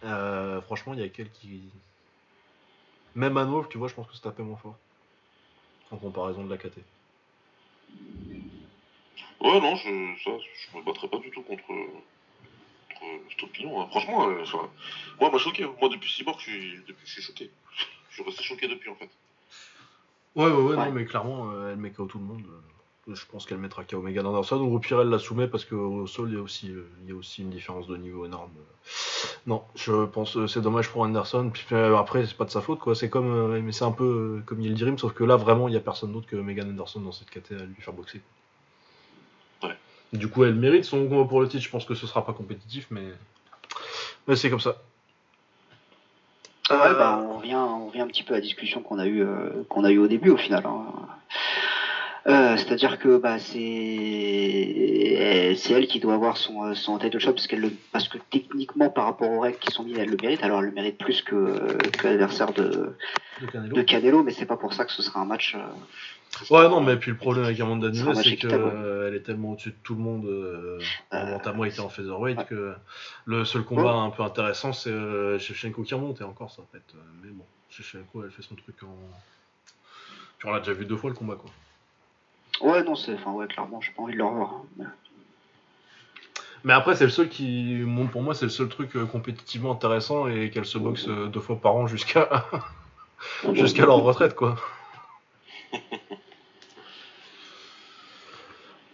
euh, 0.03 0.61
franchement, 0.61 0.93
il 0.93 0.99
y 0.99 1.03
a 1.03 1.09
quelques 1.09 1.31
qui. 1.33 1.69
Même 3.13 3.37
à 3.37 3.45
Nov, 3.45 3.67
tu 3.69 3.77
vois, 3.77 3.87
je 3.87 3.93
pense 3.93 4.07
que 4.07 4.15
c'est 4.15 4.21
tapé 4.21 4.41
moins 4.41 4.57
fort. 4.57 4.77
En 5.91 5.97
comparaison 5.97 6.43
de 6.45 6.49
la 6.49 6.57
KT. 6.57 6.77
Ouais, 9.41 9.59
non, 9.59 9.75
je, 9.75 10.15
ça, 10.23 10.31
je 10.39 10.77
me 10.77 10.83
battrais 10.83 11.07
pas 11.09 11.17
du 11.17 11.29
tout 11.31 11.41
contre, 11.41 11.67
contre 11.67 13.29
cette 13.29 13.43
opinion. 13.43 13.81
hein. 13.81 13.87
Franchement, 13.89 14.45
ça- 14.45 14.69
moi, 15.19 15.29
m'a 15.29 15.37
choqué. 15.37 15.65
Moi, 15.79 15.89
depuis 15.89 16.09
Cyborg, 16.09 16.39
je 16.39 16.43
suis, 16.43 16.77
depuis, 16.87 17.05
je 17.05 17.11
suis 17.11 17.21
choqué. 17.21 17.51
Suis 18.21 18.29
resté 18.31 18.43
choqué 18.43 18.67
depuis, 18.67 18.89
en 18.89 18.95
fait. 18.95 19.09
Ouais, 20.35 20.45
ouais, 20.45 20.51
ouais, 20.51 20.75
Ouais. 20.75 20.85
non, 20.85 20.91
mais 20.91 21.05
clairement, 21.05 21.51
euh, 21.51 21.71
elle 21.71 21.77
met 21.77 21.91
KO 21.91 22.05
tout 22.05 22.19
le 22.19 22.25
monde. 22.25 22.43
Euh, 22.47 23.13
Je 23.15 23.25
pense 23.25 23.45
qu'elle 23.47 23.57
mettra 23.57 23.83
KO 23.83 23.99
Megan 24.01 24.27
Anderson, 24.27 24.57
ou 24.61 24.75
au 24.75 24.79
pire, 24.79 25.01
elle 25.01 25.09
la 25.09 25.17
soumet 25.19 25.47
parce 25.47 25.65
qu'au 25.65 26.05
sol, 26.07 26.29
il 26.29 26.35
y, 26.35 26.37
a 26.37 26.41
aussi, 26.41 26.69
euh, 26.69 26.87
il 27.03 27.09
y 27.09 27.11
a 27.11 27.15
aussi 27.15 27.41
une 27.41 27.49
différence 27.49 27.87
de 27.87 27.97
niveau 27.97 28.25
énorme. 28.25 28.51
Non, 29.47 29.63
je 29.75 30.05
pense 30.05 30.35
que 30.35 30.45
c'est 30.47 30.61
dommage 30.61 30.89
pour 30.89 31.01
Anderson. 31.01 31.49
Puis 31.51 31.65
euh, 31.71 31.97
après, 31.97 32.25
c'est 32.27 32.37
pas 32.37 32.45
de 32.45 32.51
sa 32.51 32.61
faute, 32.61 32.79
quoi. 32.79 32.93
C'est 32.93 33.09
comme, 33.09 33.27
euh, 33.33 33.59
mais 33.61 33.71
c'est 33.71 33.83
un 33.85 33.91
peu 33.91 34.37
euh, 34.39 34.43
comme 34.45 34.61
il 34.61 34.75
Dream, 34.75 34.97
sauf 34.99 35.13
que 35.13 35.23
là, 35.23 35.35
vraiment, 35.35 35.67
il 35.67 35.73
y 35.73 35.77
a 35.77 35.81
personne 35.81 36.13
d'autre 36.13 36.27
que 36.27 36.35
Megan 36.35 36.69
Anderson 36.69 37.01
dans 37.01 37.11
cette 37.11 37.31
KT 37.31 37.53
à 37.53 37.63
lui 37.65 37.75
faire 37.81 37.93
boxer. 37.93 38.21
Ouais. 39.63 39.75
Du 40.13 40.29
coup, 40.29 40.43
elle 40.43 40.55
mérite 40.55 40.85
son 40.85 41.05
combat 41.09 41.27
pour 41.27 41.41
le 41.41 41.49
titre. 41.49 41.63
Je 41.63 41.69
pense 41.69 41.85
que 41.85 41.95
ce 41.95 42.05
sera 42.05 42.23
pas 42.23 42.33
compétitif, 42.33 42.85
mais, 42.91 43.07
mais 44.27 44.35
c'est 44.35 44.49
comme 44.51 44.59
ça. 44.61 44.77
Ouais, 46.71 46.87
Euh, 46.89 46.93
bah, 46.95 47.19
on 47.29 47.37
revient, 47.37 47.55
on 47.55 47.87
revient 47.87 48.01
un 48.01 48.07
petit 48.07 48.23
peu 48.23 48.33
à 48.33 48.37
la 48.37 48.41
discussion 48.41 48.81
qu'on 48.81 48.99
a 48.99 49.05
eu, 49.05 49.21
euh, 49.21 49.63
qu'on 49.69 49.83
a 49.83 49.91
eu 49.91 49.97
au 49.99 50.07
début 50.07 50.29
au 50.29 50.37
final. 50.37 50.63
hein. 50.65 50.83
Euh, 52.27 52.55
C'est-à-dire 52.57 52.99
que 52.99 53.17
bah, 53.17 53.39
c'est 53.39 55.55
c'est 55.57 55.73
elle 55.73 55.87
qui 55.87 55.99
doit 55.99 56.13
avoir 56.13 56.37
son, 56.37 56.65
euh, 56.65 56.73
son 56.75 56.97
title 56.97 57.19
shot 57.19 57.33
parce, 57.33 57.47
qu'elle 57.47 57.59
le, 57.61 57.71
parce 57.91 58.07
que 58.07 58.17
techniquement 58.29 58.89
par 58.89 59.05
rapport 59.05 59.29
aux 59.29 59.39
règles 59.39 59.57
qui 59.57 59.71
sont 59.71 59.83
mises 59.83 59.97
elle 59.97 60.09
le 60.09 60.17
mérite 60.21 60.43
alors 60.43 60.59
elle 60.59 60.67
le 60.67 60.71
mérite 60.71 60.97
plus 60.97 61.21
que, 61.23 61.35
euh, 61.35 61.77
que 61.97 62.07
l'adversaire 62.07 62.53
de, 62.53 62.95
de 63.41 63.45
Canelo. 63.47 63.75
de 63.75 63.81
Canelo 63.81 64.23
mais 64.23 64.31
c'est 64.31 64.45
pas 64.45 64.57
pour 64.57 64.73
ça 64.73 64.85
que 64.85 64.91
ce 64.91 65.01
sera 65.01 65.19
un 65.19 65.25
match 65.25 65.55
euh, 65.55 65.59
Ouais, 66.49 66.69
non, 66.69 66.79
mais 66.79 66.95
puis 66.95 67.11
le 67.11 67.17
problème 67.17 67.43
avec 67.43 67.59
Amanda 67.59 67.89
Nunes, 67.89 68.15
c'est 68.15 68.37
qu'elle 68.37 69.13
est 69.13 69.19
tellement 69.23 69.51
au-dessus 69.51 69.71
de 69.71 69.75
tout 69.83 69.95
le 69.95 70.01
monde 70.01 70.25
euh, 70.25 70.79
en 71.11 71.17
Euh, 71.17 71.31
bantamweight 71.33 71.75
et 71.77 71.81
en 71.81 71.89
featherweight 71.89 72.37
ouais. 72.37 72.45
que 72.45 72.73
le 73.25 73.43
seul 73.43 73.63
combat 73.63 73.91
un 73.91 74.11
peu 74.11 74.23
intéressant, 74.23 74.71
c'est 74.71 74.91
euh, 74.91 75.37
Shevchenko 75.39 75.83
qui 75.83 75.93
remonte, 75.93 76.21
et 76.21 76.23
encore, 76.23 76.49
ça 76.49 76.61
peut 76.71 76.77
être. 76.77 76.95
euh, 76.95 76.99
mais 77.21 77.31
bon, 77.31 77.43
Shevchenko, 77.69 78.23
elle 78.23 78.31
fait 78.31 78.43
son 78.43 78.55
truc 78.55 78.81
en. 78.83 78.95
Puis 80.37 80.47
on 80.47 80.53
l'a 80.53 80.59
déjà 80.59 80.71
vu 80.71 80.85
deux 80.85 80.95
fois 80.95 81.09
le 81.09 81.17
combat, 81.17 81.35
quoi. 81.35 81.49
Ouais 82.63 82.83
non 82.83 82.95
c'est 82.95 83.13
enfin 83.13 83.31
ouais 83.31 83.47
clairement 83.47 83.81
j'ai 83.81 83.91
pas 83.91 84.03
envie 84.03 84.13
de 84.13 84.17
le 84.17 84.25
revoir 84.25 84.53
hein. 84.53 84.65
Mais- 84.77 84.85
Mais 86.63 86.73
après, 86.73 86.95
c'est 86.95 87.05
le 87.05 87.09
seul 87.09 87.27
qui. 87.27 87.81
Pour 88.11 88.21
moi, 88.21 88.35
c'est 88.35 88.45
le 88.45 88.51
seul 88.51 88.69
truc 88.69 88.95
euh, 88.95 89.05
compétitivement 89.07 89.71
intéressant 89.71 90.27
et 90.27 90.51
qu'elle 90.51 90.65
se 90.65 90.77
boxe 90.77 91.07
euh, 91.07 91.25
deux 91.27 91.39
fois 91.39 91.55
par 91.59 91.73
an 91.75 91.87
jusqu'à 91.87 92.45
jusqu'à 93.53 93.85
leur 93.87 93.97
retraite, 93.97 94.35
quoi. 94.35 94.55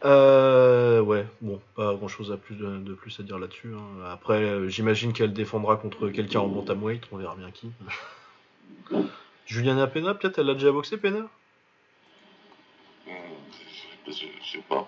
Euh, 0.05 1.01
ouais, 1.01 1.25
bon, 1.41 1.59
pas 1.75 1.95
grand 1.95 2.07
chose 2.07 2.31
à 2.31 2.37
plus 2.37 2.55
de, 2.55 2.77
de 2.77 2.93
plus 2.93 3.19
à 3.19 3.23
dire 3.23 3.39
là-dessus. 3.39 3.73
hein. 3.75 4.05
Après, 4.11 4.35
euh, 4.43 4.69
j'imagine 4.69 5.11
qu'elle 5.11 5.33
défendra 5.33 5.75
contre 5.75 6.09
quelqu'un 6.09 6.39
en 6.41 6.47
bantamweight, 6.47 7.01
on 7.11 7.17
verra 7.17 7.35
bien 7.35 7.49
qui. 7.49 7.71
Juliana 9.47 9.87
Pena, 9.87 10.13
peut-être, 10.13 10.37
elle 10.37 10.51
a 10.51 10.53
déjà 10.53 10.71
boxé 10.71 10.97
Pena? 10.97 11.21
Je, 14.07 14.13
je- 14.13 14.51
sais 14.51 14.63
pas. 14.69 14.87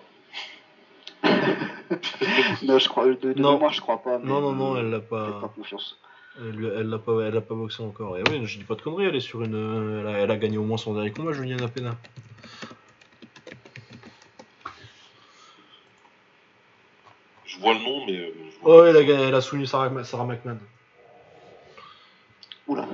non 2.62 2.78
je 2.78 2.88
crois 2.88 3.06
de, 3.06 3.14
de 3.14 3.40
Non. 3.40 3.54
mémoire 3.54 3.72
je 3.72 3.80
crois 3.80 4.02
pas 4.02 4.18
mais 4.18 4.26
Non, 4.26 4.40
non, 4.40 4.52
non, 4.52 4.76
elle 4.76 4.90
l'a 4.90 5.00
pas 5.00 5.32
pas. 5.40 5.48
confiance 5.54 5.98
Elle, 6.38 6.50
lui- 6.52 6.66
elle 6.68 6.88
l'a 6.88 6.98
pas, 6.98 7.20
elle 7.22 7.36
a 7.36 7.40
pas 7.40 7.54
boxé 7.54 7.82
encore. 7.82 8.16
Et 8.16 8.22
oui, 8.30 8.46
je 8.46 8.58
dis 8.58 8.64
pas 8.64 8.76
de 8.76 8.82
conneries, 8.82 9.06
elle 9.06 9.16
est 9.16 9.20
sur 9.20 9.42
une. 9.42 10.00
Elle 10.00 10.06
a, 10.06 10.18
elle 10.20 10.30
a 10.30 10.36
gagné 10.36 10.56
au 10.58 10.64
moins 10.64 10.76
son 10.78 10.94
dernier 10.94 11.10
combat, 11.12 11.32
Juliana 11.32 11.68
Pena. 11.68 11.96
Je 17.44 17.58
vois 17.58 17.74
le 17.74 17.80
nom, 17.80 18.06
mais. 18.06 18.16
euh, 18.16 18.32
je 18.54 18.60
vois 18.60 18.82
Oh, 18.82 18.84
elle 18.84 18.96
a, 18.96 19.02
gagné- 19.04 19.24
elle 19.24 19.34
a 19.34 19.40
soumis 19.40 19.66
Sarah, 19.66 20.04
Sarah 20.04 20.24
McMahon. 20.24 20.58
oula 22.68 22.86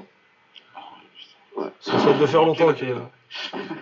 Ah, 0.74 0.80
ouais. 1.56 1.68
Ça, 1.80 1.98
ça 1.98 2.12
devait 2.14 2.26
faire 2.26 2.42
longtemps 2.44 2.72
qu'elle. 2.72 2.96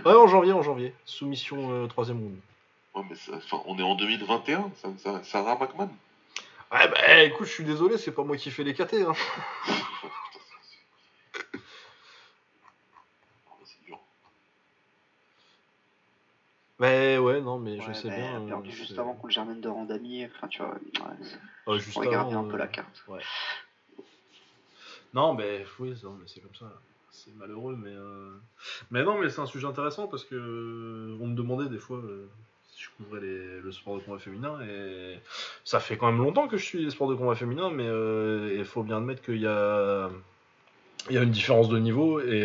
Ouais, 0.05 0.15
en 0.15 0.27
janvier, 0.27 0.53
en 0.53 0.63
janvier. 0.63 0.95
Soumission 1.05 1.71
euh, 1.73 1.87
troisième 1.87 2.19
round. 2.19 2.37
Ouais, 2.95 3.03
mais 3.09 3.17
ça- 3.17 3.33
enfin, 3.37 3.61
on 3.67 3.79
est 3.79 3.83
en 3.83 3.95
2021, 3.97 4.71
ça, 4.77 4.89
ça, 4.99 5.23
Sarah 5.25 5.57
McMahon. 5.59 5.91
Ouais, 6.73 6.89
bah 6.89 7.23
écoute, 7.25 7.47
je 7.47 7.53
suis 7.53 7.65
désolé, 7.65 7.99
c'est 7.99 8.13
pas 8.13 8.25
moi 8.25 8.37
qui 8.37 8.51
fais 8.51 8.65
les 8.65 8.75
KT. 8.75 8.95
Hein. 9.03 9.13
C'est- 9.67 9.73
Ah, 13.47 13.53
c'est 13.65 13.85
dur. 13.85 13.99
Mais 16.81 17.19
ouais, 17.19 17.41
non, 17.41 17.59
mais 17.59 17.81
je 17.81 17.87
Ouais, 17.89 17.95
sais 17.95 18.09
bah, 18.09 18.17
bien. 18.17 18.41
euh, 18.43 18.49
perdu 18.49 18.73
juste 18.73 18.95
c'est- 18.95 18.99
avant 19.01 19.15
contre 19.15 19.33
Germaine 19.33 19.61
de 19.61 19.69
Randami 19.69 20.25
enfin 20.27 20.49
tu 20.49 20.59
vois 20.63 20.73
ouais, 20.75 21.27
Ouais, 21.67 21.79
juste 21.79 21.97
avant, 21.99 22.41
un 22.41 22.45
peu 22.45 22.55
euh, 22.55 22.59
la 22.59 22.67
carte 22.67 23.05
Non, 25.13 25.35
mais 25.35 25.65
oui, 25.79 25.95
non, 26.03 26.15
mais 26.21 26.27
c'est 26.27 26.41
comme 26.41 26.55
ça. 26.57 26.73
C'est 27.25 27.35
malheureux, 27.37 27.75
mais. 27.83 27.93
euh, 27.95 28.33
Mais 28.91 29.03
non, 29.03 29.19
mais 29.19 29.31
c'est 29.31 29.41
un 29.41 29.47
sujet 29.47 29.67
intéressant 29.67 30.09
parce 30.09 30.25
que 30.25 30.35
euh, 30.35 31.17
on 31.21 31.29
me 31.29 31.35
demandait 31.35 31.71
des 31.71 31.79
fois 31.79 31.97
euh, 31.99 32.27
si 32.71 32.83
je 32.85 32.91
couvrais 32.99 33.21
les- 33.23 33.61
le 33.61 33.73
sport 33.73 33.97
de 33.97 34.03
combat 34.03 34.19
féminin 34.19 34.61
et 34.61 35.19
ça 35.65 35.81
fait 35.81 35.97
quand 35.97 36.07
même 36.13 36.21
longtemps 36.21 36.49
que 36.49 36.59
je 36.59 36.65
suis 36.65 36.85
les 36.85 36.91
sports 36.91 37.09
de 37.09 37.15
combat 37.15 37.35
féminin, 37.35 37.71
mais 37.71 37.87
euh, 37.87 38.55
il 38.59 38.65
faut 38.67 38.83
bien 38.83 38.99
admettre 38.99 39.23
qu'il 39.23 39.39
y 39.41 39.47
a 39.47 40.11
il 41.09 41.15
y 41.15 41.19
a 41.19 41.23
une 41.23 41.31
différence 41.31 41.69
de 41.69 41.79
niveau 41.79 42.21
et 42.21 42.43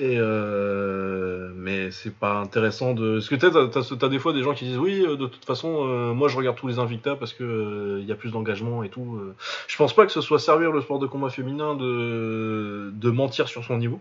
euh, 0.00 1.52
mais 1.54 1.92
c'est 1.92 2.12
pas 2.12 2.34
intéressant 2.40 2.94
de 2.94 3.14
parce 3.14 3.28
que 3.28 3.36
t'as- 3.36 3.96
t'as 3.96 4.08
des 4.08 4.18
fois 4.18 4.32
des 4.32 4.42
gens 4.42 4.52
qui 4.52 4.64
disent 4.64 4.78
oui 4.78 5.04
euh, 5.06 5.16
de 5.16 5.26
toute 5.26 5.44
façon 5.44 5.86
euh, 5.86 6.12
moi 6.12 6.28
je 6.28 6.36
regarde 6.36 6.56
tous 6.56 6.66
les 6.66 6.80
Invicta 6.80 7.14
parce 7.14 7.32
que 7.32 7.98
il 8.00 8.06
y 8.06 8.10
a 8.10 8.16
plus 8.16 8.32
d'engagement 8.32 8.82
et 8.82 8.88
tout 8.88 9.20
je 9.68 9.76
pense 9.76 9.94
pas 9.94 10.04
que 10.04 10.10
ce 10.10 10.20
soit 10.20 10.40
servir 10.40 10.72
le 10.72 10.80
sport 10.80 10.98
de 10.98 11.06
combat 11.06 11.30
féminin 11.30 11.76
de, 11.76 13.10
mentir 13.10 13.46
sur 13.46 13.62
son 13.62 13.78
niveau. 13.78 14.00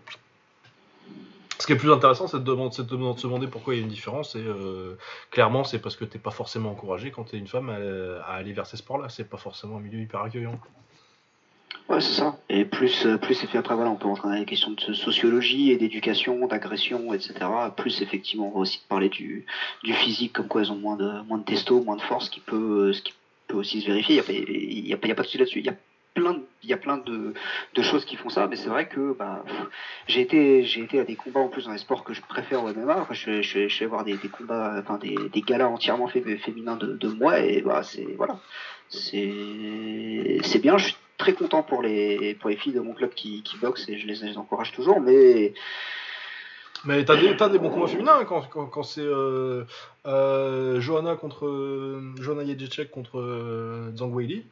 Ce 1.59 1.67
qui 1.67 1.73
est 1.73 1.77
plus 1.77 1.91
intéressant 1.91 2.25
c'est 2.25 2.43
de, 2.43 2.55
de 2.55 2.71
se 2.71 2.81
demander 2.81 3.45
pourquoi 3.45 3.75
il 3.75 3.77
y 3.77 3.79
a 3.81 3.83
une 3.83 3.89
différence 3.89 4.35
et 4.35 4.43
clairement 5.29 5.63
c'est 5.63 5.79
parce 5.79 5.95
que 5.95 6.05
t'es 6.05 6.17
pas 6.17 6.31
forcément 6.31 6.71
encouragé 6.71 7.11
quand 7.11 7.25
t'es 7.25 7.37
une 7.37 7.47
femme 7.47 7.69
à, 7.69 8.23
à 8.25 8.33
aller 8.33 8.53
vers 8.53 8.65
ces 8.65 8.77
sports 8.77 8.97
là 8.97 9.09
c'est 9.09 9.29
pas 9.29 9.37
forcément 9.37 9.77
un 9.77 9.81
milieu 9.81 9.99
hyper 9.99 10.21
accueillant 10.21 10.59
Ouais, 11.89 11.99
c'est 11.99 12.13
ça. 12.13 12.37
Et 12.49 12.63
plus, 12.65 13.05
euh, 13.05 13.17
plus 13.17 13.43
et 13.43 13.47
puis 13.47 13.57
après, 13.57 13.75
voilà, 13.75 13.91
on 13.91 13.95
peut 13.97 14.07
rentrer 14.07 14.29
dans 14.29 14.35
les 14.35 14.45
questions 14.45 14.71
de 14.71 14.93
sociologie 14.93 15.71
et 15.71 15.77
d'éducation, 15.77 16.47
d'agression, 16.47 17.13
etc. 17.13 17.33
Plus, 17.75 18.01
effectivement, 18.01 18.47
on 18.49 18.51
va 18.55 18.59
aussi 18.61 18.81
parler 18.87 19.09
du, 19.09 19.45
du 19.83 19.93
physique, 19.93 20.33
comme 20.33 20.47
quoi 20.47 20.61
elles 20.61 20.71
ont 20.71 20.77
moins 20.77 20.95
de, 20.95 21.21
moins 21.27 21.37
de 21.37 21.43
testo, 21.43 21.83
moins 21.83 21.97
de 21.97 22.01
force, 22.01 22.29
qui 22.29 22.39
peut, 22.39 22.87
euh, 22.89 22.93
ce 22.93 23.01
qui 23.01 23.13
peut 23.47 23.57
aussi 23.57 23.81
se 23.81 23.87
vérifier. 23.87 24.21
Il 24.29 24.83
n'y 24.85 24.93
a, 24.93 24.95
a, 24.95 25.11
a 25.11 25.15
pas 25.15 25.21
de 25.23 25.27
souci 25.27 25.37
là-dessus. 25.37 25.59
Il 25.59 25.65
y 25.65 25.69
a 25.69 25.75
plein, 26.13 26.37
il 26.63 26.69
y 26.69 26.73
a 26.73 26.77
plein 26.77 26.97
de, 26.97 27.33
de 27.75 27.81
choses 27.81 28.05
qui 28.05 28.15
font 28.15 28.29
ça, 28.29 28.47
mais 28.47 28.55
c'est 28.55 28.69
vrai 28.69 28.87
que 28.87 29.13
bah, 29.13 29.43
j'ai 30.07 30.21
été, 30.21 30.63
été 30.83 30.99
à 30.99 31.03
des 31.03 31.15
combats 31.15 31.41
en 31.41 31.49
plus 31.49 31.65
dans 31.65 31.71
les 31.73 31.79
sports 31.79 32.03
que 32.05 32.13
je 32.13 32.21
préfère 32.21 32.63
au 32.63 32.69
MMA. 32.71 33.01
Enfin, 33.01 33.13
je, 33.13 33.41
je, 33.41 33.67
je 33.67 33.77
allé 33.79 33.87
voir 33.87 34.05
des, 34.05 34.15
combats, 34.29 34.75
enfin 34.79 34.97
des, 34.99 35.15
des 35.33 35.41
galas 35.41 35.67
entièrement 35.67 36.07
fé- 36.07 36.37
féminins 36.37 36.77
de, 36.77 36.93
moi, 37.09 37.39
et 37.39 37.61
bah, 37.61 37.83
c'est 37.83 38.07
voilà, 38.15 38.39
c'est 38.87 40.59
bien. 40.61 40.77
Très 41.23 41.33
content 41.33 41.63
pour 41.63 41.81
les 41.81 42.35
pour 42.35 42.49
les 42.49 42.57
filles 42.57 42.73
de 42.73 42.81
mon 42.81 42.93
club 42.93 43.11
qui, 43.13 43.43
qui 43.43 43.57
boxent 43.57 43.87
et 43.87 43.97
je 43.97 44.05
les, 44.07 44.37
encourage 44.37 44.73
toujours, 44.73 44.99
mais 44.99 45.53
Mais 46.85 47.05
t'as 47.05 47.15
des, 47.15 47.37
t'as 47.37 47.47
des 47.47 47.59
bons 47.59 47.69
combats 47.69 47.87
féminins 47.87 48.19
hein, 48.19 48.25
quand, 48.25 48.41
quand, 48.75 48.83
c'est 48.83 48.99
euh, 48.99 49.63
euh, 50.05 50.81
Johanna 50.81 51.15
contre 51.15 51.45
Johanna 52.19 52.45
Jędrzejczyk 52.45 52.91
contre 52.91 53.19
euh, 53.19 53.95
Zhang 53.95 54.13
Weili. 54.13 54.43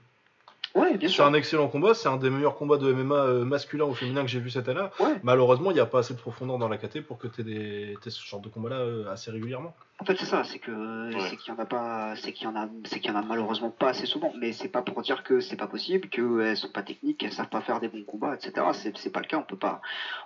Ouais, 0.75 0.97
bien 0.97 1.09
C'est 1.09 1.21
un 1.21 1.33
excellent 1.33 1.67
combat, 1.67 1.93
c'est 1.93 2.07
un 2.09 2.17
des 2.17 2.29
meilleurs 2.29 2.55
combats 2.55 2.77
de 2.77 2.91
MMA 2.91 3.15
euh, 3.15 3.45
masculin 3.45 3.85
ou 3.85 3.93
féminin 3.93 4.21
que 4.21 4.27
j'ai 4.27 4.39
vu 4.39 4.49
cette 4.49 4.67
année. 4.69 4.87
Ouais. 4.99 5.19
Malheureusement, 5.23 5.71
il 5.71 5.75
n'y 5.75 5.79
a 5.79 5.85
pas 5.85 5.99
assez 5.99 6.13
de 6.13 6.19
profondeur 6.19 6.57
dans 6.57 6.67
la 6.69 6.77
KT 6.77 7.01
pour 7.01 7.17
que 7.17 7.27
tu 7.27 7.41
aies, 7.51 7.95
ce 8.05 8.25
genre 8.25 8.39
de 8.41 8.49
combat-là 8.49 8.77
euh, 8.77 9.11
assez 9.11 9.31
régulièrement. 9.31 9.73
En 9.99 10.05
fait, 10.05 10.15
c'est 10.17 10.25
ça, 10.25 10.43
c'est 10.43 10.59
que 10.59 10.71
Ouais. 10.71 11.27
c'est 11.29 11.35
qu'il 11.37 11.53
y 11.53 11.55
en 11.55 11.59
a 11.61 11.65
pas, 11.65 12.15
c'est 12.15 12.31
qu'il 12.33 12.45
y 12.45 12.47
en 12.49 12.55
a, 12.55 12.67
c'est 12.85 12.99
qu'il 12.99 13.11
y 13.11 13.13
en 13.13 13.17
a 13.19 13.21
malheureusement 13.21 13.69
pas 13.69 13.89
assez 13.89 14.05
souvent. 14.05 14.33
Mais 14.39 14.51
c'est 14.51 14.67
pas 14.69 14.81
pour 14.81 15.01
dire 15.01 15.23
que 15.23 15.39
c'est 15.39 15.55
pas 15.57 15.67
possible, 15.67 16.09
qu'elles 16.09 16.57
sont 16.57 16.69
pas 16.69 16.81
techniques, 16.83 17.19
qu'elles 17.19 17.33
savent 17.33 17.49
pas 17.49 17.61
faire 17.61 17.79
des 17.79 17.87
bons 17.87 18.03
combats, 18.03 18.33
etc. 18.35 18.65
C'est 18.73 18.97
c'est 18.97 19.11
pas 19.11 19.19
le 19.19 19.27
cas. 19.27 19.37
On 19.37 19.43
peut 19.43 19.57
pas, 19.57 19.81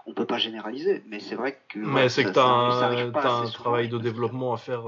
on 0.06 0.14
peut 0.14 0.26
pas 0.26 0.38
généraliser. 0.38 1.04
Mais 1.08 1.20
c'est 1.20 1.36
vrai 1.36 1.60
que. 1.70 1.80
Mais 1.80 1.94
ouais, 2.04 2.10
c'est 2.10 2.24
ça- 2.24 2.30
que 2.32 2.40
as 2.40 2.42
ça 2.42 2.48
un, 2.48 2.82
arrive 2.84 3.12
pas 3.12 3.22
t'as 3.22 3.40
assez 3.42 3.50
un 3.50 3.52
travail 3.52 3.90
de 3.90 3.98
développement 3.98 4.54
à 4.54 4.58
faire. 4.58 4.84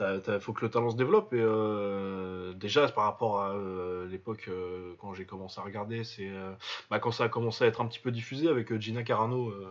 Il 0.00 0.38
faut 0.40 0.52
que 0.52 0.64
le 0.64 0.70
talent 0.70 0.90
se 0.90 0.96
développe. 0.96 1.32
Et 1.32 1.40
euh, 1.40 2.52
déjà, 2.54 2.88
par 2.88 3.04
rapport 3.04 3.40
à 3.42 3.52
euh, 3.52 4.06
l'époque 4.08 4.46
euh, 4.48 4.94
quand 4.98 5.14
j'ai 5.14 5.24
commencé 5.24 5.60
à 5.60 5.64
regarder, 5.64 6.02
c'est 6.04 6.30
bah, 6.90 6.98
quand 6.98 7.12
ça 7.12 7.24
a 7.24 7.28
commencé 7.28 7.64
à 7.64 7.66
être 7.68 7.80
un 7.80 7.86
petit 7.86 8.00
peu 8.00 8.10
diffusé 8.10 8.48
avec 8.48 8.74
Gina 8.80 9.02
Carano 9.04 9.50
euh, 9.50 9.68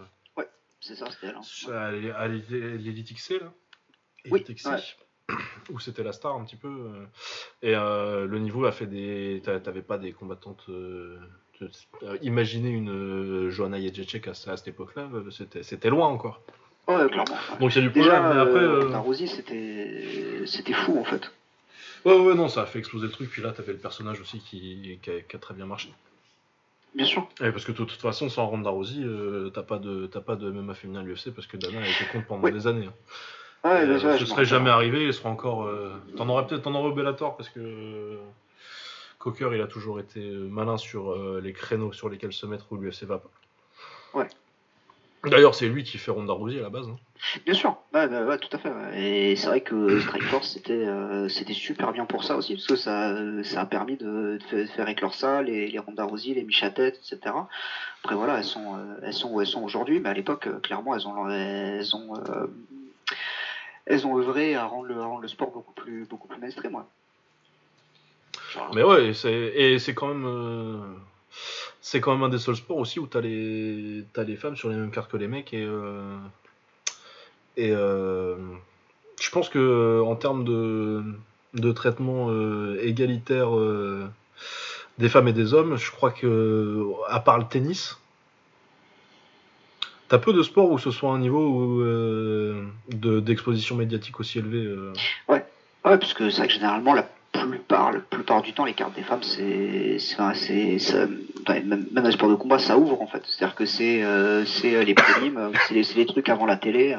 C'est 0.80 0.96
ça, 0.96 1.10
c'était 1.12 1.28
elle. 1.28 1.74
à 1.74 1.92
l'é- 1.92 2.12
à 2.12 2.28
l'é- 2.28 2.78
l'Elite 2.78 3.12
XC. 3.14 3.40
Là. 3.40 3.52
Oui, 4.32 4.44
XC. 4.48 4.68
ouais. 4.70 4.80
où 5.72 5.80
c'était 5.80 6.04
la 6.04 6.12
star 6.12 6.36
un 6.36 6.44
petit 6.44 6.58
peu. 6.58 6.92
Et 7.62 7.74
le 7.74 8.38
niveau 8.40 8.66
a 8.66 8.72
fait 8.72 8.88
des. 8.88 9.42
t'a- 9.44 9.60
T'avais 9.60 9.82
pas 9.82 9.98
des 9.98 10.12
combattantes. 10.14 10.70
Imaginez 12.22 12.70
une 12.70 13.50
Joanna 13.50 13.80
Jędrzejczyk 13.80 14.28
à, 14.28 14.32
à 14.32 14.34
cette 14.34 14.68
époque-là, 14.68 15.10
c'était 15.62 15.90
loin 15.90 16.08
encore. 16.08 16.42
Ouais, 16.88 17.08
clairement. 17.08 17.24
ouais. 17.52 17.58
Donc 17.60 17.76
il 17.76 17.76
y 17.76 17.80
a 17.80 17.82
du 17.88 17.92
problème, 17.92 18.22
Déjà, 18.24 18.34
mais 18.34 18.40
après. 18.42 18.60
euh, 18.60 18.92
euh, 18.94 19.26
c'était 19.28 20.46
c'était 20.46 20.74
fou 20.74 21.00
en 21.00 21.04
fait. 21.06 21.32
Ouais, 22.06 22.18
ouais, 22.20 22.36
non, 22.36 22.50
ça 22.50 22.64
a 22.64 22.66
fait 22.66 22.80
exploser 22.80 23.06
le 23.08 23.12
truc. 23.14 23.30
Puis 23.30 23.42
là, 23.42 23.52
t'avais 23.52 23.72
le 23.72 23.78
personnage 23.80 24.20
aussi 24.20 24.40
qui, 24.40 25.00
qui, 25.02 25.10
a, 25.10 25.22
qui 25.22 25.36
a 25.36 25.40
très 25.40 25.54
bien 25.54 25.66
marché. 25.66 25.90
Bien 26.94 27.06
sûr. 27.06 27.28
Ouais, 27.40 27.52
parce 27.52 27.64
que 27.64 27.72
de 27.72 27.78
toute 27.78 27.92
façon, 27.94 28.28
sans 28.30 28.46
Ronda 28.48 28.70
Rousey, 28.70 29.02
euh, 29.02 29.50
t'as 29.54 29.64
pas 29.64 29.80
de 29.80 30.08
t'as 30.08 30.20
pas 30.20 30.36
de 30.36 30.52
MMA 30.52 30.74
féminin 30.74 31.00
à 31.00 31.04
l'UFC 31.04 31.32
parce 31.34 31.48
que 31.48 31.56
Dana 31.58 31.80
a 31.80 31.88
été 31.88 32.06
contre 32.12 32.28
pendant 32.28 32.44
Oui. 32.44 32.52
des 32.52 32.68
années. 32.68 32.86
hein. 32.88 32.94
Ouais, 33.70 33.88
euh, 33.88 34.18
ce 34.18 34.26
serait 34.26 34.44
jamais 34.44 34.70
arrivé, 34.70 35.06
il 35.06 35.14
sera 35.14 35.30
encore. 35.30 35.64
euh, 35.64 35.94
T'en 36.18 36.28
aurais 36.28 36.46
peut-être 36.46 36.64
t'en 36.64 36.76
aurais 36.76 36.90
au 36.90 36.94
Bellator 36.94 37.38
parce 37.38 37.48
que 37.50 38.18
Cocker 39.20 39.50
il 39.54 39.62
a 39.62 39.68
toujours 39.68 40.02
été 40.02 40.20
malin 40.20 40.78
sur 40.78 41.14
euh, 41.14 41.40
les 41.42 41.54
créneaux 41.54 41.94
sur 41.94 42.10
lesquels 42.10 42.34
se 42.34 42.46
mettre 42.46 42.66
où 42.72 42.76
l'UFC 42.78 43.04
va 43.06 43.20
pas. 43.20 43.30
Ouais. 44.14 44.28
D'ailleurs, 45.26 45.56
c'est 45.56 45.68
lui 45.70 45.84
qui 45.84 45.98
fait 45.98 46.12
Ronda 46.12 46.34
Rousey 46.34 46.60
à 46.60 46.64
la 46.64 46.70
base. 46.70 46.88
hein. 46.90 46.98
Bien 47.46 47.54
sûr, 47.54 47.78
ouais, 47.94 48.06
ouais, 48.08 48.24
ouais, 48.24 48.38
tout 48.38 48.50
à 48.52 48.58
fait. 48.58 48.72
Et 49.32 49.36
c'est 49.38 49.48
vrai 49.48 49.62
que 49.62 50.00
Strikeforce 50.02 50.50
c'était 50.50 50.74
euh, 50.74 51.30
c'était 51.30 51.54
super 51.54 51.94
bien 51.94 52.06
pour 52.06 52.26
ça 52.26 52.36
aussi, 52.36 52.56
parce 52.56 52.68
que 52.68 52.76
ça, 52.76 53.16
ça 53.44 53.62
a 53.62 53.66
permis 53.66 53.96
de, 53.96 54.38
de 54.38 54.44
fa- 54.50 54.58
de 54.58 54.66
faire 54.66 54.88
éclore 54.90 55.14
ça, 55.14 55.42
les, 55.42 55.68
les 55.70 55.80
Ronda 55.80 56.04
Rousey, 56.04 56.34
les 56.34 56.44
Michatet, 56.44 56.90
etc. 56.90 57.18
Après 58.04 58.16
voilà, 58.16 58.38
elles 58.40 58.44
sont, 58.44 58.76
euh, 58.78 58.96
elles 59.04 59.14
sont 59.14 59.32
où 59.32 59.40
elles 59.40 59.48
sont 59.48 59.64
aujourd'hui, 59.64 60.02
mais 60.02 60.10
à 60.10 60.14
l'époque, 60.14 60.48
euh, 60.48 60.60
clairement, 60.60 60.94
elles 60.96 61.08
ont, 61.08 61.30
elles 61.30 61.96
ont, 61.96 62.16
euh, 62.18 62.48
elles 63.86 64.06
ont 64.06 64.18
œuvré 64.18 64.56
à 64.56 64.66
rendre 64.66 64.88
le, 64.88 65.00
à 65.00 65.06
rendre 65.06 65.22
le 65.22 65.28
sport 65.30 65.52
beaucoup 65.52 65.74
plus, 65.74 66.06
beaucoup 66.06 66.28
plus 66.28 66.42
mainstream. 66.42 66.76
Ouais. 66.76 66.82
Mais 68.76 68.84
ouais, 68.84 69.08
et 69.08 69.14
c'est 69.14 69.32
et 69.32 69.80
c'est 69.80 69.94
quand 69.94 70.08
même 70.10 70.26
euh, 70.26 70.80
c'est 71.86 72.00
quand 72.00 72.14
même 72.14 72.24
un 72.24 72.30
des 72.30 72.40
seuls 72.40 72.56
sports 72.56 72.78
aussi 72.78 73.00
où 73.00 73.08
t'as 73.08 73.20
les 73.22 74.06
t'as 74.14 74.24
les 74.24 74.38
femmes 74.38 74.56
sur 74.56 74.70
les 74.70 74.76
mêmes 74.76 74.90
cartes 74.90 75.12
que 75.12 75.18
les 75.18 75.28
mecs 75.28 75.54
et 75.54 75.64
euh, 75.64 76.18
et 77.58 77.72
euh, 77.72 78.38
je 79.22 79.30
pense 79.30 79.50
que 79.50 80.02
en 80.02 80.16
termes 80.16 80.46
de 80.46 81.04
de 81.54 81.72
traitement 81.74 82.30
euh, 82.30 82.80
égalitaire 82.82 83.52
des 84.98 85.10
femmes 85.10 85.28
et 85.28 85.34
des 85.34 85.54
hommes, 85.54 85.76
je 85.76 85.92
crois 85.92 86.12
que 86.12 86.86
à 87.10 87.20
part 87.20 87.38
le 87.38 87.46
tennis, 87.46 88.00
t'as 90.08 90.20
peu 90.20 90.34
de 90.34 90.42
sports 90.42 90.72
où 90.72 90.78
ce 90.78 90.92
soit 90.92 91.12
un 91.12 91.20
niveau 91.20 91.82
euh, 91.82 92.66
de 92.90 93.20
d'exposition 93.20 93.76
médiatique 93.76 94.20
aussi 94.20 94.40
élevé. 94.40 94.64
euh. 94.64 94.94
Ouais, 95.28 95.44
parce 95.84 96.14
que 96.14 96.30
c'est 96.30 96.38
vrai 96.38 96.48
que 96.48 96.54
généralement, 96.54 96.94
la 96.94 97.10
plupart, 97.34 97.92
la 97.92 98.00
plupart 98.00 98.42
du 98.42 98.54
temps, 98.54 98.66
les 98.66 98.74
cartes 98.74 98.96
des 98.96 99.02
femmes, 99.04 99.24
c'est, 99.24 99.98
c'est, 100.00 100.18
même, 101.50 101.68
même 101.68 101.86
dans 101.92 102.02
les 102.04 102.12
sports 102.12 102.30
de 102.30 102.36
combat, 102.36 102.60
ça 102.60 102.78
ouvre 102.78 103.02
en 103.02 103.08
fait. 103.08 103.24
C'est-à-dire 103.26 103.56
que 103.56 103.66
c'est, 103.66 104.04
euh, 104.04 104.46
c'est 104.46 104.76
euh, 104.76 104.84
les 104.84 104.96
euh, 105.36 105.52
c'est 105.68 105.74
les, 105.74 105.84
c'est 105.84 105.96
les 105.98 106.06
trucs 106.06 106.30
avant 106.30 106.46
la 106.46 106.56
télé. 106.58 106.96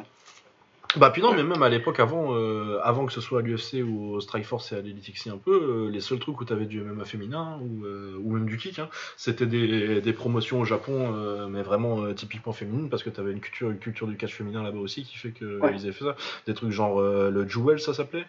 Bah 0.97 1.11
puis 1.11 1.23
non, 1.23 1.35
mais 1.35 1.43
même 1.43 1.62
à 1.65 1.69
l'époque 1.69 1.98
avant, 1.98 2.36
euh, 2.36 2.78
avant 2.85 3.05
que 3.05 3.12
ce 3.12 3.20
soit 3.20 3.40
à 3.40 3.43
l'UFC 3.43 3.82
ou 3.85 4.12
au 4.15 4.20
Strikeforce 4.20 4.70
et 4.70 4.77
à 4.77 4.81
l'Elitixi 4.81 5.28
un 5.28 5.39
peu, 5.39 5.51
euh, 5.51 5.90
les 5.90 6.01
seuls 6.01 6.20
trucs 6.20 6.40
où 6.40 6.44
t'avais 6.44 6.66
du 6.66 6.81
MMA 6.82 7.05
féminin 7.05 7.59
ou, 7.62 7.85
euh, 7.85 8.16
ou 8.23 8.32
même 8.35 8.47
du 8.47 8.59
kick, 8.59 8.78
hein, 8.78 8.89
c'était 9.16 9.47
des, 9.47 10.01
des 10.01 10.12
promotions 10.12 10.61
au 10.61 10.65
Japon, 10.65 11.11
mais 11.51 11.62
vraiment 11.62 12.12
typiquement 12.15 12.52
féminines, 12.52 12.90
parce 12.90 13.02
que 13.02 13.11
t'avais 13.11 13.32
une 13.32 13.40
culture, 13.40 13.70
une 13.70 13.78
culture 13.78 14.06
du 14.06 14.16
catch 14.16 14.35
féminin 14.35 14.62
là-bas 14.62 14.78
aussi 14.78 15.02
qui 15.05 15.16
fait 15.19 15.31
que 15.31 15.59
Ouais. 15.59 15.73
ils 15.74 15.82
avaient 15.82 15.93
fait 15.93 16.05
ça. 16.05 16.15
Des 16.47 16.55
trucs 16.55 16.70
genre 16.70 17.01
le 17.01 17.48
Jewel, 17.48 17.81
ça 17.81 17.93
s'appelait? 17.93 18.27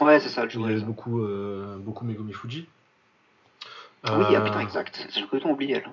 Ouais, 0.00 0.20
c'est 0.20 0.28
ça 0.28 0.44
le 0.44 0.50
Il 0.50 0.54
jeu. 0.54 0.60
y 0.60 0.64
avait 0.64 0.80
beaucoup, 0.80 1.20
euh, 1.22 1.76
beaucoup 1.78 2.04
Megumi 2.04 2.32
Fuji. 2.32 2.66
Oui, 4.04 4.10
Euh, 4.12 4.34
ah, 4.36 4.40
putain, 4.40 4.60
exact. 4.60 5.06
C'est 5.10 5.20
le 5.20 5.26
coton 5.26 5.50
oublié. 5.50 5.76
elle. 5.76 5.90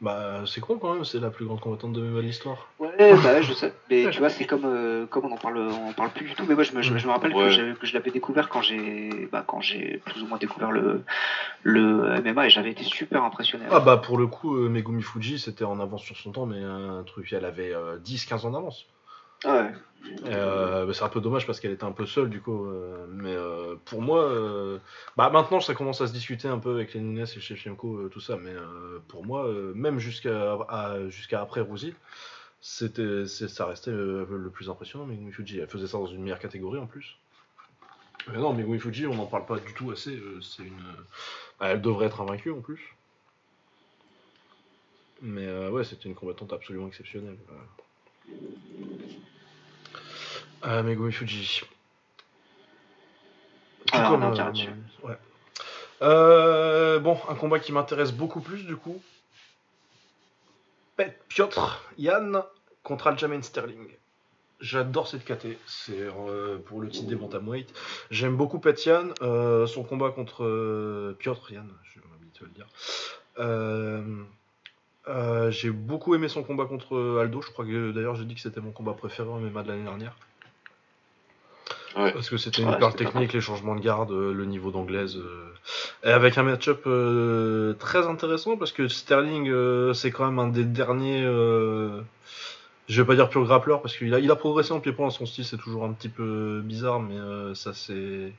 Bah 0.00 0.44
c'est 0.46 0.60
con 0.60 0.78
quand 0.78 0.94
même, 0.94 1.04
c'est 1.04 1.18
la 1.18 1.30
plus 1.30 1.44
grande 1.44 1.60
combattante 1.60 1.92
de 1.92 2.00
MMA 2.00 2.16
de 2.18 2.26
l'histoire. 2.26 2.68
Ouais, 2.78 2.88
bah 2.98 3.32
ouais, 3.32 3.42
je 3.42 3.52
sais. 3.52 3.72
Mais 3.90 4.08
tu 4.12 4.18
vois, 4.20 4.30
c'est 4.30 4.44
comme, 4.44 4.64
euh, 4.64 5.06
comme 5.06 5.24
on 5.26 5.32
en 5.32 5.36
parle, 5.36 5.58
on 5.58 5.88
en 5.88 5.92
parle 5.92 6.10
plus 6.10 6.26
du 6.26 6.34
tout. 6.36 6.44
Mais 6.48 6.54
moi, 6.54 6.62
je 6.62 6.72
me, 6.72 6.82
je, 6.82 6.92
me- 6.92 6.98
je 6.98 7.06
me 7.08 7.10
rappelle 7.12 7.34
Ouais. 7.34 7.48
que, 7.80 7.86
je 7.86 7.94
l'avais 7.94 8.12
découvert 8.12 8.48
quand 8.48 8.62
j'ai, 8.62 9.28
bah, 9.32 9.42
quand 9.44 9.60
j'ai 9.60 9.98
plus 10.06 10.22
ou 10.22 10.26
moins 10.28 10.38
découvert 10.38 10.70
le, 10.70 11.02
le 11.64 12.20
MMA 12.22 12.46
et 12.46 12.50
j'avais 12.50 12.70
été 12.70 12.84
super 12.84 13.24
impressionné. 13.24 13.64
Ah 13.72 13.80
bah 13.80 13.96
pour 13.96 14.18
le 14.18 14.28
coup, 14.28 14.56
euh, 14.56 14.68
Megumi 14.68 15.02
Fuji 15.02 15.38
c'était 15.40 15.64
en 15.64 15.80
avance 15.80 16.02
sur 16.02 16.16
son 16.16 16.30
temps, 16.30 16.46
mais 16.46 16.62
un 16.62 17.02
truc, 17.04 17.32
elle 17.32 17.44
avait 17.44 17.72
10-15 18.04 18.44
ans 18.46 18.50
d'avance. 18.52 18.86
Ouais. 19.44 19.72
Euh, 20.26 20.86
bah, 20.86 20.92
c'est 20.94 21.02
un 21.04 21.08
peu 21.08 21.20
dommage 21.20 21.46
parce 21.46 21.60
qu'elle 21.60 21.72
était 21.72 21.84
un 21.84 21.92
peu 21.92 22.06
seule 22.06 22.30
du 22.30 22.40
coup. 22.40 22.66
euh, 22.66 23.06
mais 23.08 23.34
euh, 23.34 23.76
pour 23.84 24.00
moi, 24.00 24.22
bah 25.16 25.30
maintenant 25.30 25.60
ça 25.60 25.74
commence 25.74 26.00
à 26.00 26.06
se 26.06 26.12
discuter 26.12 26.48
un 26.48 26.58
peu 26.58 26.72
avec 26.74 26.94
les 26.94 27.00
Nunes 27.00 27.20
et 27.20 27.26
Shevchenko, 27.40 28.08
tout 28.08 28.20
ça. 28.20 28.36
Mais 28.36 28.54
pour 29.08 29.24
moi, 29.24 29.48
même 29.74 29.98
jusqu'à 29.98 30.56
après 31.40 31.60
c'est- 33.26 33.48
ça 33.48 33.66
restait 33.66 33.90
le 33.92 34.50
plus 34.52 34.70
impressionnant. 34.70 35.06
Megumi 35.06 35.32
Fuji, 35.32 35.58
elle 35.58 35.68
faisait 35.68 35.86
ça 35.86 35.98
dans 35.98 36.06
une 36.06 36.22
meilleure 36.22 36.38
catégorie 36.40 36.78
en 36.78 36.86
plus. 36.86 37.16
Mais 38.28 38.38
non, 38.38 38.52
Megumi 38.52 38.78
Fuji, 38.78 39.06
on 39.06 39.14
n'en 39.14 39.26
parle 39.26 39.46
pas 39.46 39.58
du 39.58 39.72
tout 39.74 39.90
assez. 39.90 40.20
bah, 41.60 41.68
elle 41.68 41.80
devrait 41.82 42.06
être 42.06 42.20
invaincue 42.20 42.50
en 42.50 42.60
plus. 42.60 42.94
Mais 45.22 45.46
ouais, 45.68 45.84
c'était 45.84 46.08
une 46.08 46.14
combattante 46.14 46.52
absolument 46.52 46.88
exceptionnelle. 46.88 47.36
Euh, 50.64 50.82
Megumi 50.82 51.12
Fuji. 51.12 51.62
Tout 53.86 53.96
Alors, 53.96 54.10
comme, 54.10 54.24
on 54.24 54.32
en 54.32 54.38
euh, 54.38 54.52
ouais. 55.04 55.18
Euh, 56.02 56.98
bon, 56.98 57.18
un 57.28 57.34
combat 57.34 57.58
qui 57.58 57.72
m'intéresse 57.72 58.12
beaucoup 58.12 58.40
plus 58.40 58.64
du 58.64 58.76
coup. 58.76 59.00
Piotr 61.28 61.84
Yann 61.96 62.42
contre 62.82 63.06
Aljamain 63.06 63.42
Sterling. 63.42 63.86
J'adore 64.60 65.06
cette 65.06 65.24
KT, 65.24 65.56
c'est 65.66 65.92
euh, 66.00 66.58
pour 66.58 66.80
le 66.80 66.88
titre 66.88 67.06
des 67.06 67.14
bantamweight. 67.14 67.72
J'aime 68.10 68.36
beaucoup 68.36 68.58
Pet 68.58 68.84
Yann, 68.84 69.14
euh, 69.22 69.68
son 69.68 69.84
combat 69.84 70.10
contre 70.10 71.14
Piotr 71.20 71.52
Yann, 71.52 71.70
je 71.84 72.00
m'habitue 72.10 72.42
à 72.42 72.46
le 72.46 72.52
dire. 72.52 72.66
Euh, 75.08 75.50
j'ai 75.50 75.70
beaucoup 75.70 76.14
aimé 76.14 76.28
son 76.28 76.42
combat 76.42 76.66
contre 76.66 77.18
Aldo, 77.20 77.40
je 77.42 77.50
crois 77.50 77.64
que 77.64 77.92
d'ailleurs 77.92 78.14
j'ai 78.14 78.24
dit 78.24 78.34
que 78.34 78.40
c'était 78.40 78.60
mon 78.60 78.72
combat 78.72 78.92
préféré 78.92 79.28
en 79.28 79.38
MMA 79.38 79.62
de 79.62 79.68
l'année 79.68 79.84
dernière. 79.84 80.14
Ouais. 81.96 82.12
Parce 82.12 82.28
que 82.28 82.36
c'était 82.36 82.62
une 82.62 82.68
Ouais, 82.68 82.78
perle 82.78 82.94
technique, 82.94 83.32
les 83.32 83.40
changements 83.40 83.74
de 83.74 83.80
garde, 83.80 84.12
euh, 84.12 84.32
le 84.32 84.44
niveau 84.44 84.70
d'anglaise. 84.70 85.16
euh, 85.16 85.52
et 86.04 86.10
avec 86.12 86.36
un 86.38 86.42
match-up 86.42 86.82
euh, 86.86 87.72
très 87.74 88.06
intéressant 88.06 88.56
parce 88.56 88.72
que 88.72 88.86
Sterling, 88.88 89.50
c'est 89.94 90.10
quand 90.10 90.26
même 90.26 90.38
un 90.38 90.48
des 90.48 90.64
derniers. 90.64 91.22
je 91.22 92.02
vais 93.02 93.04
pas 93.06 93.14
dire 93.16 93.28
pur 93.30 93.44
grappleur 93.44 93.82
parce 93.82 93.96
qu'il 93.96 94.14
a, 94.14 94.18
il 94.18 94.30
a 94.30 94.36
progressé 94.36 94.72
en 94.72 94.80
pied-point. 94.80 95.10
Son 95.10 95.26
style, 95.26 95.44
c'est 95.44 95.56
toujours 95.58 95.84
un 95.84 95.92
petit 95.92 96.08
peu 96.08 96.60
bizarre, 96.64 97.00
mais 97.00 97.16
ça, 97.54 97.72
c'est. 97.74 98.32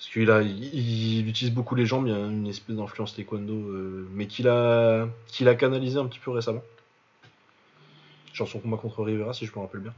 Parce 0.00 0.12
qu'il 0.12 0.30
a, 0.30 0.40
il, 0.40 1.18
il 1.18 1.28
utilise 1.28 1.52
beaucoup 1.52 1.74
les 1.74 1.84
jambes, 1.84 2.06
il 2.06 2.14
y 2.14 2.16
a 2.16 2.18
une 2.18 2.46
espèce 2.46 2.74
d'influence 2.74 3.14
taekwondo, 3.14 3.52
euh, 3.52 4.08
mais 4.14 4.26
qu'il 4.26 4.48
a, 4.48 5.06
qu'il 5.26 5.46
a 5.46 5.54
canalisé 5.54 5.98
un 5.98 6.06
petit 6.06 6.18
peu 6.18 6.30
récemment. 6.30 6.62
Genre 8.32 8.48
son 8.48 8.60
combat 8.60 8.78
contre 8.78 9.02
Rivera, 9.02 9.34
si 9.34 9.44
je 9.44 9.52
me 9.54 9.60
rappelle 9.60 9.82
bien. 9.82 9.92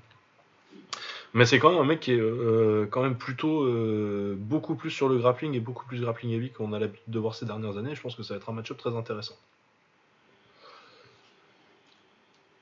Mais 1.34 1.46
c'est 1.46 1.60
quand 1.60 1.70
même 1.70 1.80
un 1.80 1.84
mec 1.84 2.00
qui 2.00 2.10
est 2.10 2.20
euh, 2.20 2.88
quand 2.90 3.00
même 3.00 3.16
plutôt 3.16 3.62
euh, 3.62 4.34
beaucoup 4.36 4.74
plus 4.74 4.90
sur 4.90 5.08
le 5.08 5.18
grappling 5.18 5.54
et 5.54 5.60
beaucoup 5.60 5.86
plus 5.86 6.00
grappling 6.00 6.32
heavy 6.32 6.50
qu'on 6.50 6.72
a 6.72 6.80
l'habitude 6.80 7.04
de 7.06 7.18
voir 7.20 7.36
ces 7.36 7.46
dernières 7.46 7.76
années. 7.76 7.94
Je 7.94 8.02
pense 8.02 8.16
que 8.16 8.24
ça 8.24 8.34
va 8.34 8.38
être 8.38 8.50
un 8.50 8.54
match-up 8.54 8.78
très 8.78 8.96
intéressant. 8.96 9.36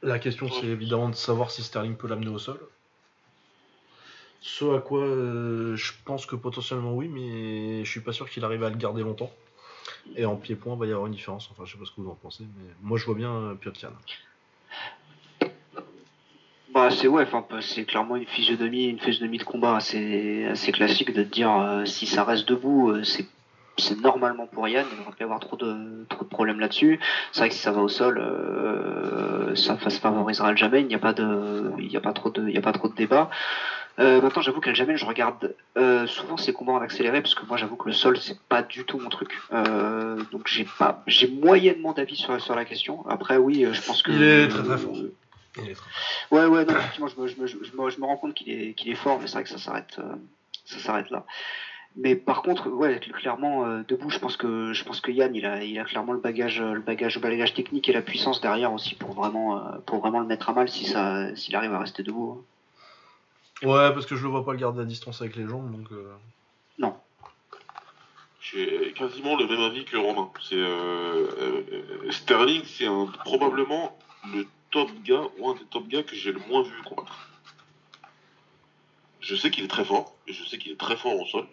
La 0.02 0.18
question 0.18 0.50
c'est 0.50 0.66
évidemment 0.66 1.08
de 1.08 1.14
savoir 1.14 1.50
si 1.50 1.62
Sterling 1.62 1.96
peut 1.96 2.06
l'amener 2.06 2.28
au 2.28 2.38
sol. 2.38 2.60
Ce 4.40 4.64
à 4.76 4.80
quoi 4.80 5.00
euh, 5.00 5.76
je 5.76 5.92
pense 6.04 6.24
que 6.26 6.34
potentiellement 6.36 6.94
oui, 6.94 7.08
mais 7.08 7.84
je 7.84 7.90
suis 7.90 8.00
pas 8.00 8.12
sûr 8.12 8.28
qu'il 8.28 8.44
arrive 8.44 8.64
à 8.64 8.70
le 8.70 8.76
garder 8.76 9.02
longtemps. 9.02 9.30
Et 10.16 10.24
en 10.24 10.36
pied-point, 10.36 10.74
il 10.74 10.78
va 10.78 10.86
y 10.86 10.92
avoir 10.92 11.06
une 11.06 11.12
différence. 11.12 11.48
Enfin, 11.52 11.64
je 11.66 11.72
sais 11.72 11.78
pas 11.78 11.84
ce 11.84 11.90
que 11.90 12.00
vous 12.00 12.10
en 12.10 12.14
pensez, 12.14 12.44
mais 12.56 12.70
moi 12.82 12.96
je 12.98 13.04
vois 13.04 13.14
bien 13.14 13.32
euh, 13.32 13.54
Piotr 13.54 13.82
Yan. 13.82 13.92
Bah 16.72 16.88
c'est 16.90 17.08
ouais, 17.08 17.26
c'est 17.62 17.84
clairement 17.84 18.14
une 18.14 18.26
physionomie, 18.26 18.84
une 18.84 19.00
physionomie 19.00 19.38
de 19.38 19.44
combat 19.44 19.76
assez 19.76 20.46
assez 20.46 20.70
classique 20.70 21.12
de 21.12 21.24
dire 21.24 21.50
euh, 21.50 21.84
si 21.84 22.06
ça 22.06 22.22
reste 22.22 22.48
debout, 22.48 22.90
euh, 22.90 23.02
c'est 23.02 23.26
normalement 24.00 24.46
pour 24.46 24.68
Yann, 24.68 24.86
il 24.88 24.94
ne 24.94 25.00
devrait 25.00 25.16
pas 25.16 25.20
y 25.20 25.24
avoir 25.24 25.40
trop 25.40 25.56
de 25.56 26.04
trop 26.08 26.24
de 26.24 26.28
problèmes 26.28 26.60
là-dessus. 26.60 27.00
C'est 27.32 27.40
vrai 27.40 27.48
que 27.48 27.54
si 27.54 27.60
ça 27.60 27.72
va 27.72 27.80
au 27.80 27.88
sol, 27.88 28.18
euh, 28.18 29.54
ça, 29.56 29.78
ça 29.80 29.90
favorisera 29.90 30.54
jamais. 30.54 30.82
Il 30.82 30.86
n'y 30.86 30.94
a 30.94 30.98
pas 30.98 31.12
de, 31.12 31.72
il 31.78 31.90
y 31.90 31.96
a 31.96 32.00
pas 32.00 32.12
trop 32.12 32.30
de, 32.30 32.46
il 32.46 32.54
y 32.54 32.58
a 32.58 32.62
pas 32.62 32.72
trop 32.72 32.88
de 32.88 32.94
débat. 32.94 33.30
Euh, 34.00 34.20
maintenant, 34.20 34.42
j'avoue 34.42 34.60
qu'Aljamain, 34.60 34.96
je 34.96 35.04
regarde 35.04 35.54
euh, 35.76 36.06
souvent 36.06 36.36
ses 36.36 36.52
combats 36.52 36.72
en 36.72 36.80
accéléré 36.80 37.20
parce 37.20 37.34
que 37.34 37.44
moi, 37.46 37.56
j'avoue 37.56 37.76
que 37.76 37.88
le 37.88 37.92
sol, 37.92 38.18
c'est 38.18 38.38
pas 38.40 38.62
du 38.62 38.84
tout 38.84 38.98
mon 38.98 39.08
truc. 39.08 39.38
Euh, 39.52 40.16
donc 40.32 40.46
j'ai 40.46 40.66
pas, 40.78 41.02
j'ai 41.06 41.28
moyennement 41.28 41.92
d'avis 41.92 42.16
sur 42.16 42.40
sur 42.40 42.54
la 42.54 42.64
question. 42.64 43.06
Après, 43.08 43.36
oui, 43.36 43.66
je 43.70 43.80
pense 43.82 44.02
que 44.02 44.12
Il 44.12 44.22
est 44.22 44.48
très, 44.48 44.62
très 44.62 44.78
fort. 44.78 44.96
Il 44.96 45.70
est 45.70 45.74
très 45.74 45.90
Ouais, 46.30 46.46
ouais, 46.46 46.64
non, 46.64 46.74
effectivement, 46.74 47.08
je 47.08 47.20
me, 47.20 47.26
je 47.26 47.40
me, 47.40 47.46
je 47.46 47.56
me, 47.56 47.90
je 47.90 48.00
me 48.00 48.06
rends 48.06 48.16
compte 48.16 48.34
qu'il 48.34 48.50
est, 48.50 48.74
qu'il 48.74 48.90
est 48.90 48.94
fort, 48.94 49.18
mais 49.20 49.26
c'est 49.26 49.34
vrai 49.34 49.44
que 49.44 49.50
ça 49.50 49.58
s'arrête, 49.58 49.98
ça 50.64 50.78
s'arrête 50.78 51.10
là. 51.10 51.26
Mais 51.96 52.14
par 52.14 52.42
contre, 52.42 52.68
ouais, 52.68 53.00
clairement, 53.00 53.66
euh, 53.66 53.82
debout, 53.86 54.10
je 54.10 54.18
pense 54.18 54.36
que 54.36 54.72
je 54.72 54.84
pense 54.84 55.00
que 55.00 55.10
Yann, 55.10 55.34
il 55.34 55.44
a, 55.44 55.64
il 55.64 55.78
a 55.78 55.84
clairement 55.84 56.12
le 56.12 56.20
bagage, 56.20 56.60
le 56.62 56.80
bagage, 56.80 57.16
le 57.16 57.20
bagage 57.20 57.52
technique 57.54 57.88
et 57.88 57.92
la 57.92 58.02
puissance 58.02 58.40
derrière 58.40 58.72
aussi 58.72 58.94
pour 58.94 59.12
vraiment, 59.12 59.58
euh, 59.58 59.78
pour 59.86 59.98
vraiment 59.98 60.20
le 60.20 60.26
mettre 60.26 60.48
à 60.48 60.52
mal 60.52 60.68
si 60.68 60.84
ça, 60.84 61.34
s'il 61.34 61.56
arrive 61.56 61.74
à 61.74 61.80
rester 61.80 62.02
debout. 62.02 62.44
Ouais, 63.62 63.92
parce 63.92 64.06
que 64.06 64.16
je 64.16 64.22
le 64.22 64.28
vois 64.30 64.44
pas 64.44 64.52
le 64.52 64.58
garder 64.58 64.80
à 64.80 64.84
distance 64.84 65.20
avec 65.20 65.36
les 65.36 65.46
jambes, 65.46 65.70
donc. 65.70 65.90
euh, 65.92 66.14
Non. 66.78 66.94
J'ai 68.40 68.92
quasiment 68.94 69.36
le 69.36 69.46
même 69.46 69.60
avis 69.60 69.84
que 69.84 69.96
Romain. 69.96 70.30
C'est 70.40 70.54
euh, 70.56 71.26
euh, 71.38 72.10
Sterling, 72.10 72.62
c'est 72.64 72.86
un- 72.86 73.06
probablement 73.24 73.96
le 74.32 74.44
top 74.70 74.90
gars 75.02 75.22
ou 75.38 75.50
un 75.50 75.54
des 75.54 75.64
top 75.70 75.86
gars 75.88 76.02
que 76.02 76.16
j'ai 76.16 76.32
le 76.32 76.40
moins 76.48 76.62
vu 76.62 76.82
combattre. 76.82 77.28
Je 79.20 79.34
sais 79.34 79.50
qu'il 79.50 79.64
est 79.64 79.68
très 79.68 79.84
fort, 79.84 80.14
et 80.26 80.32
je 80.32 80.42
sais 80.44 80.56
qu'il 80.56 80.72
est 80.72 80.80
très 80.80 80.96
fort 80.96 81.20
au 81.20 81.26
sol. 81.26 81.46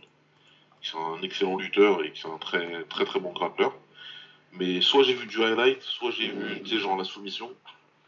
C'est 0.81 0.95
un 0.97 1.21
excellent 1.21 1.57
lutteur 1.57 2.03
et 2.03 2.11
que 2.11 2.17
c'est 2.17 2.29
un 2.29 2.37
très 2.37 2.83
très 2.85 3.03
très 3.03 3.19
bon 3.19 3.33
grappleur. 3.33 3.73
Mais 4.53 4.79
soit 4.79 5.03
j'ai 5.03 5.13
vu 5.13 5.25
du 5.27 5.43
highlight, 5.43 5.81
soit 5.81 6.11
j'ai 6.11 6.29
vu, 6.29 6.61
tu 6.63 6.69
sais, 6.69 6.77
genre 6.79 6.95
la 6.95 7.03
soumission. 7.03 7.51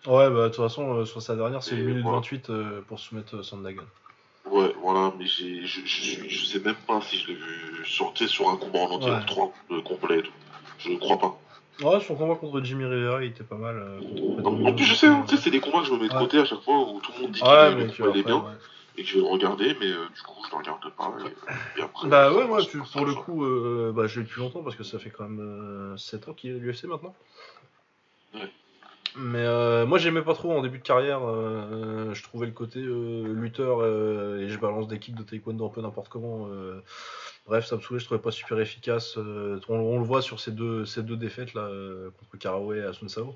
Ouais, 0.08 0.30
bah 0.30 0.44
de 0.44 0.48
toute 0.48 0.56
façon, 0.64 0.96
euh, 0.96 1.06
sur 1.06 1.22
sa 1.22 1.36
dernière, 1.36 1.62
c'est 1.62 1.76
Et 1.76 1.80
1 1.82 1.84
minute 1.84 2.04
voilà. 2.04 2.18
28 2.20 2.50
euh, 2.50 2.82
pour 2.88 3.00
soumettre 3.00 3.38
euh, 3.38 3.44
Sandagan. 3.44 3.84
Ouais, 4.50 4.74
voilà, 4.82 5.14
mais 5.20 5.26
j'ai, 5.28 5.66
je, 5.66 5.82
je, 5.86 6.28
je 6.28 6.46
sais 6.46 6.60
même 6.60 6.76
pas 6.88 7.02
si 7.02 7.18
je 7.18 7.28
l'ai 7.28 7.36
vu 7.36 7.86
sais, 7.86 8.28
sur 8.28 8.50
un 8.50 8.56
combat 8.58 8.80
en 8.80 8.92
entier, 8.92 9.12
Ouais. 9.12 9.26
3 9.28 9.54
complet 9.86 10.20
et 10.20 10.24
tout. 10.24 10.32
Je 10.80 10.90
ne 10.90 10.98
crois 10.98 11.18
pas. 11.20 11.38
Ouais, 11.82 12.00
son 12.02 12.16
combat 12.16 12.36
contre 12.36 12.62
Jimmy 12.64 12.86
Rivera, 12.86 13.24
il 13.24 13.32
était 13.32 13.44
pas 13.44 13.56
mal. 13.56 13.76
euh, 13.78 14.44
En, 14.44 14.74
plus, 14.74 14.86
je 14.86 14.94
sais, 14.96 15.08
hein, 15.08 15.26
sais, 15.30 15.38
c'est 15.38 15.52
des 15.52 15.60
combats 15.60 15.80
que 15.80 15.86
je 15.88 15.94
me 15.94 16.00
mets 16.00 16.08
de 16.10 16.14
Ouais. 16.14 16.20
côté 16.20 16.40
à 16.40 16.46
chaque 16.46 16.62
fois 16.62 16.80
où 16.92 17.00
tout 17.02 17.12
le 17.18 17.24
monde 17.24 17.32
dit 17.32 17.42
Ouais, 17.42 17.76
le 17.76 17.86
que 17.86 17.98
combat, 17.98 18.12
il 18.16 18.20
est 18.20 18.24
bien 18.24 18.38
ouais. 18.38 18.52
et 18.98 19.04
que 19.04 19.08
je 19.10 19.16
vais 19.16 19.22
le 19.22 19.28
regarder, 19.28 19.76
mais 19.80 19.88
euh, 19.88 20.06
du 20.14 20.22
coup, 20.22 20.42
je 20.46 20.52
le 20.52 20.58
regarde 20.58 20.90
pas. 20.98 21.14
Et, 21.26 21.80
et 21.80 21.84
après, 21.84 22.08
Bah 22.08 22.34
ouais, 22.34 22.48
moi, 22.48 22.62
tu- 22.64 22.80
pour 22.80 23.06
le 23.06 23.14
coup, 23.14 23.44
euh, 23.46 23.92
bah, 23.94 24.08
je 24.08 24.20
l'ai 24.20 24.26
depuis 24.26 24.40
longtemps 24.42 24.64
parce 24.64 24.76
que 24.76 24.84
ça 24.84 24.98
fait 25.00 25.10
quand 25.10 25.28
même 25.28 25.98
7 25.98 26.28
ans 26.30 26.34
qu'il 26.34 26.52
est 26.52 26.56
à 26.56 26.58
l'UFC 26.58 26.86
maintenant. 26.86 27.14
Ouais. 28.34 28.50
Mais 29.18 29.40
euh, 29.40 29.86
moi, 29.86 29.98
j'aimais 29.98 30.22
pas 30.22 30.34
trop 30.34 30.52
en 30.52 30.62
début 30.62 30.78
de 30.78 30.84
carrière. 30.84 31.22
euh, 31.28 32.14
je 32.14 32.24
trouvais 32.24 32.46
le 32.46 32.52
côté 32.52 32.80
euh, 32.80 33.34
lutteur 33.34 33.80
euh, 33.82 34.40
et 34.42 34.50
je 34.50 34.60
balance 34.60 34.88
des 34.88 35.00
kicks 35.00 35.16
de 35.16 35.24
taekwondo 35.24 35.66
un 35.66 35.70
peu 35.70 35.82
n'importe 35.82 36.10
comment. 36.10 36.48
euh, 36.48 36.82
bref, 37.48 37.66
ça 37.66 37.76
me 37.76 37.82
saoulait, 37.82 38.00
je 38.00 38.06
trouvais 38.06 38.22
pas 38.22 38.32
super 38.32 38.60
efficace. 38.60 39.18
euh, 39.18 39.60
on, 39.68 39.76
on 39.76 39.98
le 39.98 40.06
voit 40.06 40.22
sur 40.22 40.40
ces 40.40 40.52
deux, 40.52 40.86
ces 40.86 41.02
deux 41.02 41.18
défaites 41.18 41.54
là 41.54 41.68
contre 42.20 42.38
Caraway 42.40 42.78
et 42.80 42.84
Asun 42.84 43.08
Sao. 43.08 43.36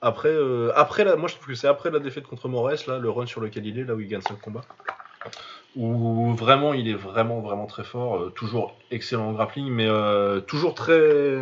Après, 0.00 0.36
après 0.74 1.04
la, 1.04 1.16
moi, 1.16 1.28
je 1.28 1.34
trouve 1.34 1.48
que 1.48 1.54
c'est 1.54 1.68
après 1.68 1.90
la 1.90 1.98
défaite 1.98 2.24
contre 2.26 2.48
Moraes, 2.48 2.86
là, 2.86 2.98
le 2.98 3.10
run 3.10 3.26
sur 3.26 3.40
lequel 3.40 3.66
il 3.66 3.78
est, 3.78 3.84
là 3.84 3.94
où 3.94 4.00
il 4.00 4.08
gagne 4.08 4.22
5 4.22 4.40
combats 4.40 4.62
où 5.76 6.32
vraiment 6.34 6.72
il 6.74 6.88
est 6.88 6.94
vraiment 6.94 7.40
vraiment 7.40 7.66
très 7.66 7.84
fort, 7.84 8.32
toujours 8.34 8.74
excellent 8.90 9.28
en 9.28 9.32
grappling, 9.32 9.68
mais 9.68 9.88
toujours 10.46 10.74
très 10.74 11.38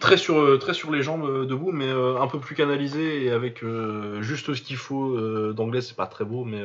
très 0.00 0.16
sur 0.16 0.38
euh, 0.38 0.58
très 0.58 0.74
sur 0.74 0.90
les 0.90 1.02
jambes 1.02 1.24
euh, 1.24 1.46
debout, 1.46 1.70
mais 1.72 1.86
euh, 1.86 2.20
un 2.20 2.26
peu 2.26 2.40
plus 2.40 2.56
canalisé 2.56 3.24
et 3.24 3.30
avec 3.30 3.62
juste 4.20 4.54
ce 4.54 4.62
qu'il 4.62 4.76
faut. 4.76 5.18
D'anglais 5.52 5.80
c'est 5.80 5.96
pas 5.96 6.06
très 6.06 6.24
beau, 6.24 6.44
mais 6.44 6.62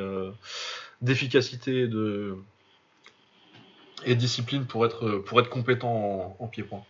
d'efficacité 1.01 1.87
de 1.87 2.37
et 4.05 4.15
discipline 4.15 4.65
pour 4.65 4.85
être 4.85 5.17
pour 5.19 5.39
être 5.39 5.49
compétent 5.49 6.35
en, 6.39 6.43
en 6.43 6.47
pied-point. 6.47 6.83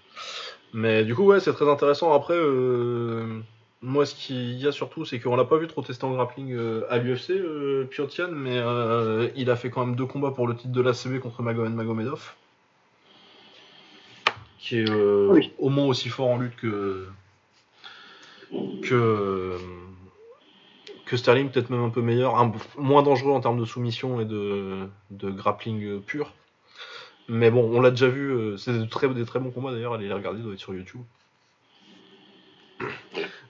Mais 0.73 1.03
du 1.03 1.15
coup 1.15 1.23
ouais 1.23 1.39
c'est 1.39 1.53
très 1.53 1.69
intéressant. 1.69 2.13
Après 2.13 2.38
moi, 3.81 4.05
ce 4.05 4.15
qu'il 4.15 4.59
y 4.59 4.67
a 4.67 4.72
surtout, 4.72 5.05
c'est 5.05 5.19
qu'on 5.19 5.35
l'a 5.35 5.45
pas 5.45 5.57
vu 5.57 5.67
trop 5.67 5.84
tester 5.84 6.05
en 6.05 6.13
grappling 6.13 6.57
à 6.89 6.97
l'UFC, 6.97 7.31
euh, 7.31 7.88
mais 8.31 8.63
il 9.35 9.49
a 9.49 9.55
fait 9.55 9.69
quand 9.69 9.85
même 9.85 9.95
deux 9.95 10.07
combats 10.07 10.31
pour 10.31 10.47
le 10.47 10.55
titre 10.55 10.73
de 10.73 10.81
l'ACB 10.81 11.19
contre 11.19 11.43
Magomed 11.43 11.73
Magomedov, 11.73 12.34
qui 14.65 14.79
est 14.79 14.89
euh, 14.89 15.27
Oui. 15.31 15.51
au 15.59 15.69
moins 15.69 15.85
aussi 15.85 16.09
fort 16.09 16.27
en 16.27 16.37
lutte 16.37 16.55
que 16.55 17.07
que 18.81 19.57
que 21.05 21.17
Sterling, 21.17 21.49
peut-être 21.51 21.69
même 21.69 21.83
un 21.83 21.89
peu 21.91 22.01
meilleur, 22.01 22.39
un- 22.39 22.51
moins 22.77 23.03
dangereux 23.03 23.31
en 23.31 23.39
termes 23.39 23.59
de 23.59 23.65
soumission 23.65 24.19
et 24.21 24.25
de, 24.25 24.87
de 25.11 25.29
grappling 25.29 26.01
pur. 26.01 26.33
Mais 27.27 27.51
bon, 27.51 27.63
on 27.75 27.79
l'a 27.79 27.91
déjà 27.91 28.07
vu, 28.07 28.31
euh, 28.31 28.57
c'est 28.57 28.73
des 28.77 28.87
très, 28.87 29.07
des 29.09 29.25
très 29.25 29.39
bons 29.39 29.51
combats 29.51 29.71
d'ailleurs, 29.71 29.93
allez 29.93 30.07
les 30.07 30.13
regarder, 30.13 30.41
doit 30.41 30.53
être 30.53 30.59
sur 30.59 30.73
YouTube. 30.73 31.01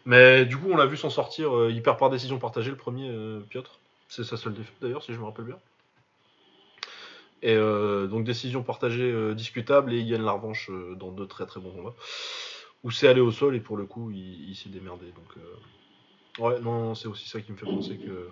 Mais 0.05 0.45
du 0.45 0.57
coup, 0.57 0.67
on 0.69 0.75
l'a 0.77 0.85
vu 0.85 0.97
s'en 0.97 1.09
sortir. 1.09 1.55
euh, 1.55 1.71
il 1.71 1.81
perd 1.81 1.97
par 1.97 2.09
décision 2.09 2.37
partagée 2.39 2.71
le 2.71 2.77
premier, 2.77 3.09
Piotr. 3.49 3.79
C'est 4.09 4.23
sa 4.25 4.35
seule 4.37 4.53
défaite 4.53 4.75
d'ailleurs, 4.81 5.01
si 5.03 5.13
je 5.13 5.19
me 5.19 5.25
rappelle 5.25 5.45
bien. 5.45 5.57
Et 7.45 7.53
euh, 7.53 8.07
donc, 8.07 8.23
décision 8.23 8.63
partagée 8.63 9.03
euh, 9.03 9.35
discutable 9.35 9.93
et 9.93 9.99
il 9.99 10.09
gagne 10.09 10.23
la 10.23 10.31
revanche 10.31 10.72
euh, 10.72 10.95
dans 10.95 11.11
deux 11.11 11.27
très 11.27 11.45
très 11.45 11.59
bons 11.59 11.69
combats. 11.69 11.93
Où 12.84 12.89
c'est 12.89 13.07
allé 13.07 13.22
au 13.22 13.30
sol 13.30 13.55
et 13.55 13.59
pour 13.59 13.77
le 13.77 13.85
coup, 13.85 14.09
il, 14.09 14.55
s'est 14.55 14.69
démerdé. 14.69 15.05
Donc, 15.15 15.43
ouais, 16.39 16.59
non, 16.61 16.95
c'est 16.95 17.07
aussi 17.07 17.30
ça 17.30 17.39
qui 17.41 17.51
me 17.51 17.57
fait 17.57 17.65
penser 17.65 17.97
que. 17.97 18.30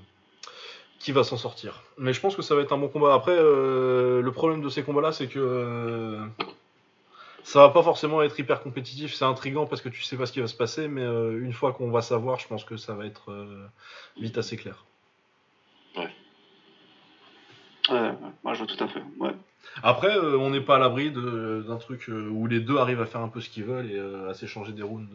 Qui 0.98 1.12
va 1.12 1.24
s'en 1.24 1.38
sortir. 1.38 1.84
Mais 1.98 2.12
je 2.12 2.20
pense 2.20 2.36
que 2.36 2.42
ça 2.42 2.56
va 2.56 2.62
être 2.62 2.72
un 2.72 2.78
bon 2.78 2.88
combat. 2.88 3.14
Après, 3.14 3.36
le 3.36 4.32
problème 4.32 4.62
de 4.62 4.70
ces 4.70 4.84
combats-là, 4.84 5.12
c'est 5.12 5.28
que. 5.28 5.40
euh, 5.40 6.26
ça 7.44 7.60
va 7.60 7.70
pas 7.70 7.84
forcément 7.84 8.22
être 8.22 8.40
hyper 8.40 8.62
compétitif, 8.62 9.14
c'est 9.14 9.26
intriguant 9.26 9.66
parce 9.66 9.82
que 9.82 9.90
tu 9.90 10.02
sais 10.02 10.18
pas 10.18 10.26
ce 10.26 10.32
qui 10.32 10.40
va 10.40 10.48
se 10.48 10.56
passer, 10.56 10.88
mais 10.88 11.04
une 11.04 11.52
fois 11.52 11.74
qu'on 11.74 11.92
va 11.92 12.02
savoir, 12.02 12.40
je 12.40 12.48
pense 12.48 12.64
que 12.64 12.78
ça 12.78 12.94
va 12.94 13.06
être 13.06 13.34
vite 14.18 14.38
assez 14.38 14.56
clair. 14.56 14.86
Moi 17.90 18.54
je 18.54 18.60
vois 18.60 18.68
tout 18.68 18.84
à 18.84 18.88
fait. 18.88 19.04
Ouais. 19.20 19.36
Après, 19.82 20.16
euh, 20.16 20.38
on 20.38 20.50
n'est 20.50 20.62
pas 20.62 20.76
à 20.76 20.80
l'abri 20.80 21.12
d'un 21.12 21.78
truc 21.78 22.10
euh, 22.10 22.30
où 22.30 22.48
les 22.48 22.60
deux 22.60 22.78
arrivent 22.78 23.02
à 23.02 23.06
faire 23.06 23.22
un 23.22 23.30
peu 23.30 23.42
ce 23.42 23.50
qu'ils 23.50 23.64
veulent 23.64 23.90
et 23.90 23.98
euh, 23.98 24.30
à 24.30 24.34
s'échanger 24.34 24.72
des 24.74 24.84
rounds 24.84 25.10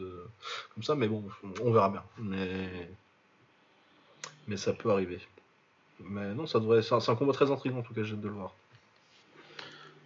comme 0.74 0.82
ça, 0.82 0.94
mais 0.94 1.06
bon, 1.06 1.22
on 1.62 1.70
verra 1.70 1.90
bien. 1.90 2.02
Mais, 2.18 2.90
mais 4.48 4.56
ça 4.56 4.72
peut 4.72 4.90
arriver. 4.90 5.20
Mais 6.00 6.34
non, 6.34 6.46
ça 6.46 6.60
devrait. 6.60 6.82
C'est 6.82 6.94
un, 6.94 7.14
combat 7.14 7.32
très 7.32 7.50
intriguant 7.50 7.78
en 7.78 7.82
tout 7.82 7.94
cas, 7.94 8.02
j'ai 8.02 8.14
hâte 8.14 8.20
de 8.20 8.28
le 8.28 8.34
voir. 8.34 8.54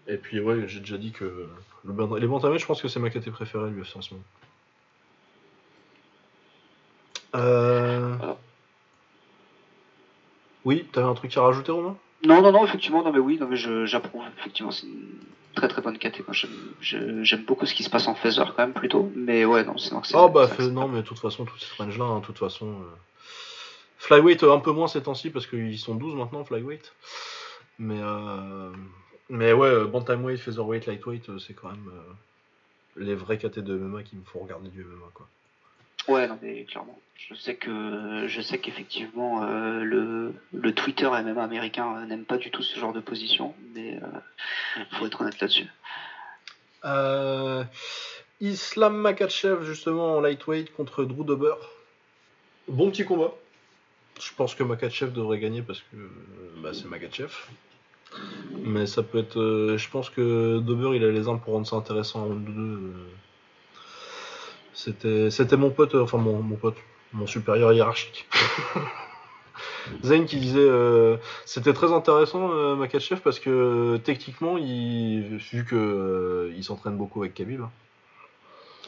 Et 0.08 0.16
puis 0.16 0.40
ouais, 0.40 0.66
j'ai 0.68 0.80
déjà 0.80 0.98
dit 0.98 1.12
que 1.12 1.48
le, 1.84 2.18
les 2.18 2.26
bantamweight, 2.26 2.60
je 2.60 2.66
pense 2.66 2.82
que 2.82 2.88
c'est 2.88 3.00
ma 3.00 3.10
catégorie 3.10 3.44
préférée 3.44 3.70
l'UFC 3.70 3.96
en 3.96 4.02
ce 4.02 4.14
moment. 4.14 4.26
Euh... 7.34 8.16
Voilà. 8.16 8.36
Oui, 10.64 10.86
t'avais 10.92 11.06
un 11.06 11.14
truc 11.14 11.36
à 11.36 11.42
rajouter, 11.42 11.72
Romain? 11.72 11.96
Non, 12.24 12.40
non, 12.42 12.52
non, 12.52 12.64
effectivement, 12.64 13.02
non, 13.02 13.12
mais 13.12 13.18
oui, 13.18 13.38
non, 13.40 13.48
mais 13.48 13.56
j'approuve. 13.86 14.22
Effectivement, 14.38 14.70
c'est 14.70 14.86
une 14.86 15.08
très 15.54 15.68
très 15.68 15.82
bonne 15.82 15.98
caté. 15.98 16.24
J'aime- 16.80 17.44
beaucoup 17.46 17.66
ce 17.66 17.74
qui 17.74 17.82
se 17.82 17.90
passe 17.90 18.06
en 18.06 18.14
phaser 18.14 18.42
quand 18.56 18.58
même 18.62 18.72
plutôt. 18.72 19.10
Mais 19.16 19.44
ouais, 19.44 19.64
non, 19.64 19.76
c'est 19.78 19.94
Oh 20.14 20.28
bah 20.28 20.46
fait- 20.48 20.68
non 20.68 20.88
mais 20.88 21.02
de 21.02 21.06
toute 21.06 21.18
façon 21.18 21.44
tout 21.44 21.58
ce 21.58 21.74
range 21.82 21.98
là 21.98 22.04
hein, 22.04 22.20
de 22.20 22.24
toute 22.24 22.38
façon 22.38 22.66
euh, 22.68 22.84
Flyweight 23.98 24.42
euh, 24.42 24.52
un 24.54 24.58
peu 24.60 24.72
moins 24.72 24.88
ces 24.88 25.02
temps-ci 25.02 25.30
parce 25.30 25.46
qu'ils 25.46 25.78
sont 25.78 25.94
12 25.94 26.14
maintenant 26.14 26.44
Flyweight 26.44 26.92
mais 27.78 27.98
euh, 28.00 28.70
mais 29.30 29.52
ouais 29.52 29.68
euh, 29.68 29.86
Bantamweight, 29.86 30.38
Featherweight, 30.40 30.86
Lightweight 30.86 31.38
c'est 31.38 31.54
quand 31.54 31.70
même 31.70 31.90
euh, 31.92 33.02
les 33.04 33.14
vrais 33.14 33.38
KT 33.38 33.60
de 33.60 33.76
MMA 33.76 34.02
qu'il 34.02 34.18
me 34.18 34.24
faut 34.24 34.38
regarder 34.40 34.68
du 34.70 34.82
MMA 34.84 35.06
quoi. 35.14 35.26
Ouais, 36.08 36.26
non, 36.26 36.38
mais 36.42 36.64
clairement. 36.64 36.98
Je 37.28 37.34
sais 37.34 37.54
que 37.54 38.24
je 38.26 38.40
sais 38.40 38.58
qu'effectivement 38.58 39.44
euh, 39.44 39.82
le, 39.84 40.34
le 40.52 40.74
Twitter 40.74 41.08
MMA 41.08 41.42
américain 41.42 41.96
euh, 41.96 42.06
n'aime 42.06 42.24
pas 42.24 42.36
du 42.36 42.50
tout 42.50 42.62
ce 42.62 42.78
genre 42.78 42.92
de 42.92 43.00
position, 43.00 43.54
mais 43.74 44.00
euh, 44.02 44.80
faut 44.98 45.06
être 45.06 45.20
honnête 45.20 45.40
là-dessus. 45.40 45.66
Euh, 46.84 47.62
Islam 48.40 48.96
Makachev 48.96 49.62
justement 49.64 50.16
en 50.16 50.20
lightweight 50.20 50.72
contre 50.74 51.04
Drew 51.04 51.24
Dober. 51.24 51.54
Bon 52.66 52.90
petit 52.90 53.04
combat. 53.04 53.32
Je 54.20 54.32
pense 54.36 54.54
que 54.56 54.64
Makachev 54.64 55.12
devrait 55.12 55.38
gagner 55.38 55.62
parce 55.62 55.80
que 55.80 55.96
bah, 56.60 56.70
c'est 56.74 56.86
Makachev. 56.86 57.32
Mais 58.64 58.86
ça 58.86 59.02
peut 59.04 59.18
être. 59.18 59.38
euh, 59.40 59.78
je 59.78 59.88
pense 59.88 60.10
que 60.10 60.58
Dober 60.58 60.96
il 60.96 61.04
a 61.04 61.10
les 61.12 61.28
armes 61.28 61.40
pour 61.40 61.54
rendre 61.54 61.66
ça 61.68 61.76
intéressant 61.76 62.22
en 62.22 62.24
round 62.26 62.44
2. 62.44 62.92
C'était, 64.74 65.30
c'était 65.30 65.56
mon 65.56 65.70
pote, 65.70 65.94
euh, 65.94 66.02
enfin 66.02 66.18
mon, 66.18 66.42
mon 66.42 66.56
pote, 66.56 66.76
mon 67.12 67.26
supérieur 67.26 67.72
hiérarchique. 67.72 68.26
Zayn 70.02 70.24
qui 70.26 70.38
disait 70.38 70.60
euh, 70.60 71.16
c'était 71.44 71.72
très 71.72 71.92
intéressant 71.92 72.52
euh, 72.52 72.74
Makachev 72.76 73.20
parce 73.20 73.38
que 73.40 73.50
euh, 73.50 73.98
techniquement 73.98 74.56
il 74.56 75.36
vu 75.36 75.64
que 75.64 76.52
il 76.56 76.62
s'entraîne 76.64 76.96
beaucoup 76.96 77.20
avec 77.22 77.34
Khabib. 77.34 77.60
hein. 77.60 77.70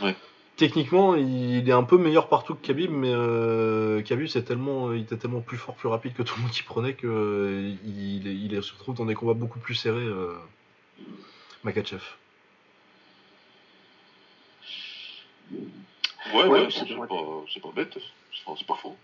Ouais. 0.02 0.14
Techniquement 0.56 1.16
il 1.16 1.68
est 1.68 1.72
un 1.72 1.82
peu 1.82 1.98
meilleur 1.98 2.28
partout 2.28 2.54
que 2.54 2.64
Khabib 2.64 2.90
mais 2.92 3.12
euh, 3.12 4.02
Khabib 4.02 4.28
c'est 4.28 4.44
tellement 4.44 4.92
il 4.92 5.02
était 5.02 5.16
tellement 5.16 5.40
plus 5.40 5.58
fort 5.58 5.74
plus 5.74 5.88
rapide 5.88 6.14
que 6.14 6.22
tout 6.22 6.34
le 6.36 6.42
monde 6.42 6.52
qui 6.52 6.62
prenait 6.62 6.94
que 6.94 7.72
il, 7.84 8.26
il 8.26 8.62
se 8.62 8.72
retrouve 8.72 8.94
dans 8.94 9.04
des 9.04 9.14
combats 9.14 9.34
beaucoup 9.34 9.58
plus 9.58 9.74
serrés 9.74 10.08
Makachev. 11.64 12.02
Ouais, 16.34 16.44
Ouais, 16.48 16.68
c'est 16.70 17.60
pas, 17.60 17.68
bête. 17.74 17.98
C'est 18.58 18.66
pas, 18.66 18.74
faux. 18.74 18.96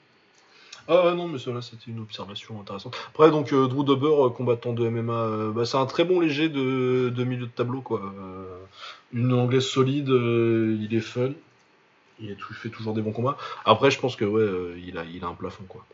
Ah 0.88 1.12
non, 1.14 1.28
mais 1.28 1.38
ça 1.38 1.52
là, 1.52 1.62
c'était 1.62 1.90
une 1.90 2.00
observation 2.00 2.60
intéressante. 2.60 2.96
Après, 3.08 3.30
donc, 3.30 3.52
euh, 3.52 3.68
Drew 3.68 3.84
Dober, 3.84 4.06
euh, 4.26 4.28
combattant 4.30 4.72
de 4.72 4.88
MMA, 4.88 5.12
euh, 5.12 5.50
bah, 5.52 5.64
c'est 5.64 5.76
un 5.76 5.86
très 5.86 6.04
bon 6.04 6.18
léger 6.20 6.48
de, 6.48 7.12
de 7.14 7.24
milieu 7.24 7.46
de 7.46 7.50
tableau, 7.52 7.80
quoi. 7.80 8.00
Euh, 8.02 8.58
une 9.12 9.32
anglaise 9.32 9.66
solide, 9.66 10.08
il 10.08 10.88
est 10.92 11.00
fun, 11.00 11.30
il, 12.18 12.30
est 12.32 12.34
tout- 12.34 12.48
il 12.52 12.56
fait 12.56 12.70
toujours 12.70 12.94
des 12.94 13.02
bons 13.02 13.12
combats. 13.12 13.36
Après, 13.64 13.90
je 13.90 14.00
pense 14.00 14.16
que, 14.16 14.24
ouais, 14.24 14.80
il, 14.84 14.98
a, 14.98 15.04
il 15.04 15.22
a 15.22 15.28
un 15.28 15.34
plafond, 15.34 15.64
quoi. 15.68 15.84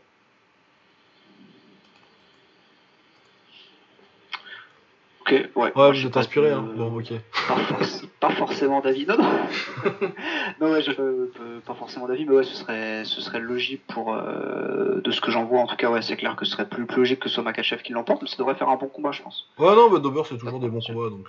Ok, 5.29 5.49
ouais. 5.55 5.71
Inspiré, 6.19 6.49
de- 6.49 6.53
hein. 6.55 6.65
Bon, 6.75 6.97
ok. 6.99 7.11
pas, 7.47 7.55
forc- 7.55 8.07
pas 8.21 8.29
forcément 8.29 8.79
d'avis. 8.81 9.05
Non, 9.05 9.17
non. 9.17 9.25
non, 10.61 10.71
ouais, 10.71 10.81
je, 10.81 10.91
euh, 10.99 11.59
pas 11.65 11.73
forcément 11.73 12.07
d'avis, 12.07 12.25
mais 12.25 12.35
ouais, 12.35 12.43
ce 12.43 12.55
serait, 12.55 13.03
ce 13.03 13.19
serait 13.19 13.39
logique 13.39 13.81
pour 13.87 14.13
euh, 14.13 15.01
de 15.01 15.11
ce 15.11 15.19
que 15.19 15.29
j'en 15.31 15.43
vois. 15.43 15.59
En 15.59 15.67
tout 15.67 15.75
cas, 15.75 15.89
ouais, 15.91 16.01
c'est 16.01 16.15
clair 16.15 16.35
que 16.37 16.45
ce 16.45 16.51
serait 16.51 16.67
plus, 16.67 16.85
plus 16.85 16.99
logique 16.99 17.19
que 17.19 17.27
ce 17.29 17.35
soit 17.35 17.43
Makachev 17.43 17.81
qui 17.81 17.91
l'emporte, 17.91 18.21
mais 18.21 18.27
ça 18.29 18.37
devrait 18.37 18.55
faire 18.55 18.69
un 18.69 18.77
bon 18.77 18.87
combat, 18.87 19.11
je 19.11 19.21
pense. 19.21 19.49
Ouais, 19.59 19.75
non, 19.75 19.89
bah, 19.89 19.99
Dober, 19.99 20.21
c'est 20.29 20.37
toujours 20.37 20.59
des 20.59 20.69
bons 20.69 20.79
combats, 20.79 21.09
donc. 21.09 21.27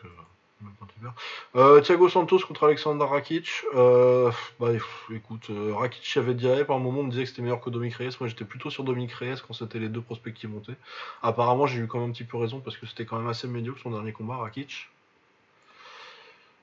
Euh, 1.57 1.81
Thiago 1.81 2.09
Santos 2.09 2.41
contre 2.41 2.65
Alexander 2.65 3.05
Rakic. 3.05 3.65
Euh, 3.75 4.31
bah, 4.59 4.69
écoute, 5.11 5.51
euh, 5.51 5.75
Rakic 5.75 6.17
avait 6.17 6.35
diarrhée. 6.35 6.65
Par 6.65 6.77
un 6.77 6.81
moment, 6.81 7.01
on 7.01 7.05
me 7.05 7.11
disait 7.11 7.25
que 7.25 7.29
c'était 7.31 7.43
meilleur 7.43 7.61
que 7.61 7.71
Dominic 7.71 7.95
Reyes. 7.95 8.17
Moi, 8.21 8.29
j'étais 8.29 8.45
plutôt 8.45 8.71
sur 8.71 8.85
Dominic 8.85 9.13
Reyes 9.13 9.41
quand 9.47 9.55
c'était 9.55 9.79
les 9.79 9.89
deux 9.89 10.01
prospects 10.01 10.35
qui 10.35 10.47
montaient. 10.47 10.77
Apparemment, 11.23 11.67
j'ai 11.67 11.79
eu 11.81 11.87
quand 11.87 12.01
même 12.01 12.11
un 12.11 12.13
petit 12.13 12.25
peu 12.25 12.37
raison 12.37 12.61
parce 12.61 12.77
que 12.77 12.87
c'était 12.87 13.05
quand 13.05 13.19
même 13.19 13.29
assez 13.29 13.49
médiocre 13.49 13.81
son 13.81 13.91
dernier 13.91 14.13
combat, 14.13 14.37
Rakic. 14.37 14.89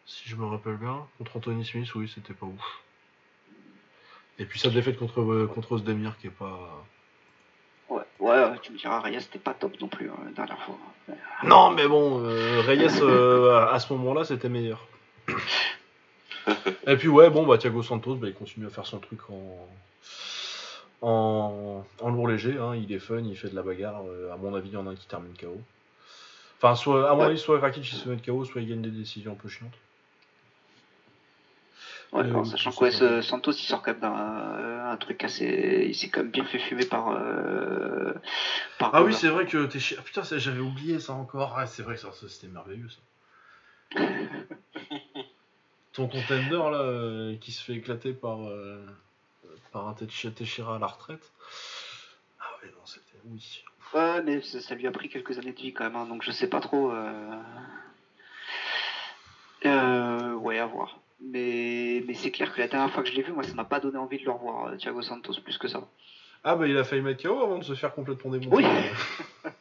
Si 0.06 0.30
je 0.30 0.36
me 0.36 0.46
rappelle 0.46 0.78
bien, 0.78 1.08
contre 1.18 1.38
Anthony 1.38 1.66
Smith, 1.66 1.94
oui, 1.96 2.12
c'était 2.14 2.34
pas 2.34 2.46
ouf. 2.46 2.82
Et 4.38 4.46
puis 4.46 4.60
sa 4.60 4.70
défaite 4.70 5.00
contre, 5.00 5.46
contre 5.46 5.74
Ozdemir 5.74 6.18
qui 6.18 6.28
est 6.28 6.32
pas. 6.32 6.86
Ouais, 8.20 8.44
tu 8.62 8.72
me 8.72 8.78
diras, 8.78 9.00
Reyes, 9.02 9.20
c'était 9.22 9.40
pas 9.40 9.54
top 9.54 9.74
non 9.82 9.88
plus, 9.88 10.10
hein, 10.10 10.16
la 10.26 10.32
dernière 10.32 10.60
fois. 10.64 10.78
Non, 11.44 11.72
mais 11.72 11.88
bon, 11.88 12.22
euh, 12.24 12.62
Reyes 12.66 12.88
euh, 13.02 13.68
à 13.68 13.80
ce 13.80 13.92
moment-là, 13.94 14.24
c'était 14.24 14.50
meilleur. 14.50 14.88
Et 16.88 16.96
puis 16.98 17.08
ouais, 17.08 17.30
bon, 17.30 17.46
bah 17.46 17.58
Thiago 17.58 17.84
Santos, 17.84 18.16
bah, 18.16 18.28
il 18.28 18.34
continue 18.34 18.68
à 18.68 18.70
faire 18.70 18.86
son 18.86 19.00
truc 19.00 19.20
en 19.30 19.68
en, 21.02 21.84
en 22.02 22.10
lourd 22.10 22.28
léger. 22.30 22.58
hein. 22.58 22.76
Il 22.76 22.92
est 22.92 23.00
fun, 23.00 23.20
il 23.20 23.36
fait 23.36 23.50
de 23.50 23.56
la 23.56 23.62
bagarre. 23.64 24.02
euh, 24.08 24.32
à 24.34 24.38
mon 24.38 24.56
avis, 24.56 24.70
il 24.70 24.74
y 24.74 24.78
en 24.78 24.88
a 24.88 24.92
un 24.92 24.96
qui 24.96 25.08
termine 25.08 25.34
KO. 25.40 25.60
Enfin, 26.58 26.76
soit, 26.76 27.10
à 27.10 27.14
mon 27.14 27.20
Ouais. 27.22 27.26
avis, 27.28 27.38
soit 27.38 27.60
Rakic 27.60 27.92
il 27.92 27.96
se 27.96 28.08
met 28.10 28.18
KO, 28.18 28.46
soit 28.46 28.62
il 28.62 28.70
gagne 28.70 28.82
des 28.82 28.90
décisions 28.92 29.34
un 29.34 29.36
peu 29.36 29.50
chiantes. 29.50 29.74
Ouais, 32.16 32.22
Euh, 32.22 32.30
alors, 32.30 32.46
sachant 32.46 32.72
que 32.72 32.80
ouais, 32.86 32.92
ce- 32.92 33.22
Santos, 33.22 33.52
il 33.52 33.66
sort 33.66 33.82
quand 33.82 33.92
même 33.92 34.00
d'un 34.00 34.86
un 34.90 34.98
truc 34.98 35.22
assez. 35.26 35.84
Il 35.88 35.94
s'est 35.94 36.08
quand 36.08 36.22
même 36.22 36.32
bien 36.32 36.46
fait 36.46 36.60
fumer 36.60 36.86
par. 36.86 37.10
euh, 37.10 38.14
par 38.80 38.92
Ah 38.96 39.04
oui, 39.04 39.14
c'est 39.14 39.28
vrai 39.28 39.46
que 39.46 39.66
t'es 39.66 39.80
chi- 39.80 39.96
ah, 40.00 40.02
Putain, 40.02 40.22
j'avais 40.24 40.60
oublié 40.62 41.00
ça 41.02 41.12
encore. 41.14 41.56
Ah, 41.58 41.66
c'est 41.66 41.84
vrai 41.84 41.96
que 41.96 42.00
ça, 42.02 42.12
c'était 42.30 42.48
merveilleux 42.48 42.88
ça. 42.90 43.02
Ton 45.94 46.08
contender 46.08 46.50
là, 46.72 46.82
euh, 46.82 47.36
qui 47.38 47.52
se 47.52 47.62
fait 47.64 47.74
éclater 47.74 48.14
par, 48.14 48.48
euh, 48.48 48.86
par 49.74 49.88
un 49.90 49.94
Teixeira 49.94 50.78
à 50.78 50.80
la 50.80 50.88
retraite. 50.88 51.34
Ah 52.40 52.46
ouais, 52.64 52.70
non, 52.70 52.86
c'était. 52.86 53.18
Oui. 53.26 53.64
Ouais, 53.94 54.22
mais 54.24 54.42
ça, 54.42 54.62
ça 54.62 54.76
lui 54.76 54.88
a 54.88 54.92
pris 54.92 55.10
quelques 55.10 55.38
années 55.38 55.52
de 55.54 55.62
vie 55.62 55.74
quand 55.74 55.84
même, 55.86 55.96
hein, 55.98 56.06
donc 56.06 56.24
je 56.24 56.32
sais 56.32 56.48
pas 56.48 56.62
trop. 56.62 56.92
Euh... 56.92 57.38
Euh, 59.66 60.34
ouais, 60.34 60.60
à 60.60 60.66
voir. 60.66 61.00
Mais, 61.22 62.04
mais 62.08 62.14
c'est 62.14 62.32
clair 62.32 62.54
que 62.54 62.60
la 62.60 62.68
dernière 62.68 62.92
fois 62.92 63.02
que 63.04 63.10
je 63.10 63.16
l'ai 63.16 63.24
vu, 63.24 63.32
moi, 63.32 63.44
ça 63.44 63.54
m'a 63.54 63.64
pas 63.64 63.80
donné 63.80 63.98
envie 63.98 64.20
de 64.20 64.26
le 64.26 64.32
revoir, 64.32 64.68
euh, 64.68 64.76
Thiago 64.76 65.02
Santos, 65.02 65.34
plus 65.44 65.58
que 65.58 65.68
ça. 65.68 65.82
Ah 66.44 66.56
bah 66.56 66.68
il 66.68 66.78
a 66.78 66.84
failli 66.84 67.02
mettre 67.02 67.24
KO 67.24 67.42
avant 67.42 67.58
de 67.58 67.64
se 67.64 67.74
faire 67.74 67.94
complètement 67.94 68.30
démonter. 68.32 68.56
Oui. 68.56 68.66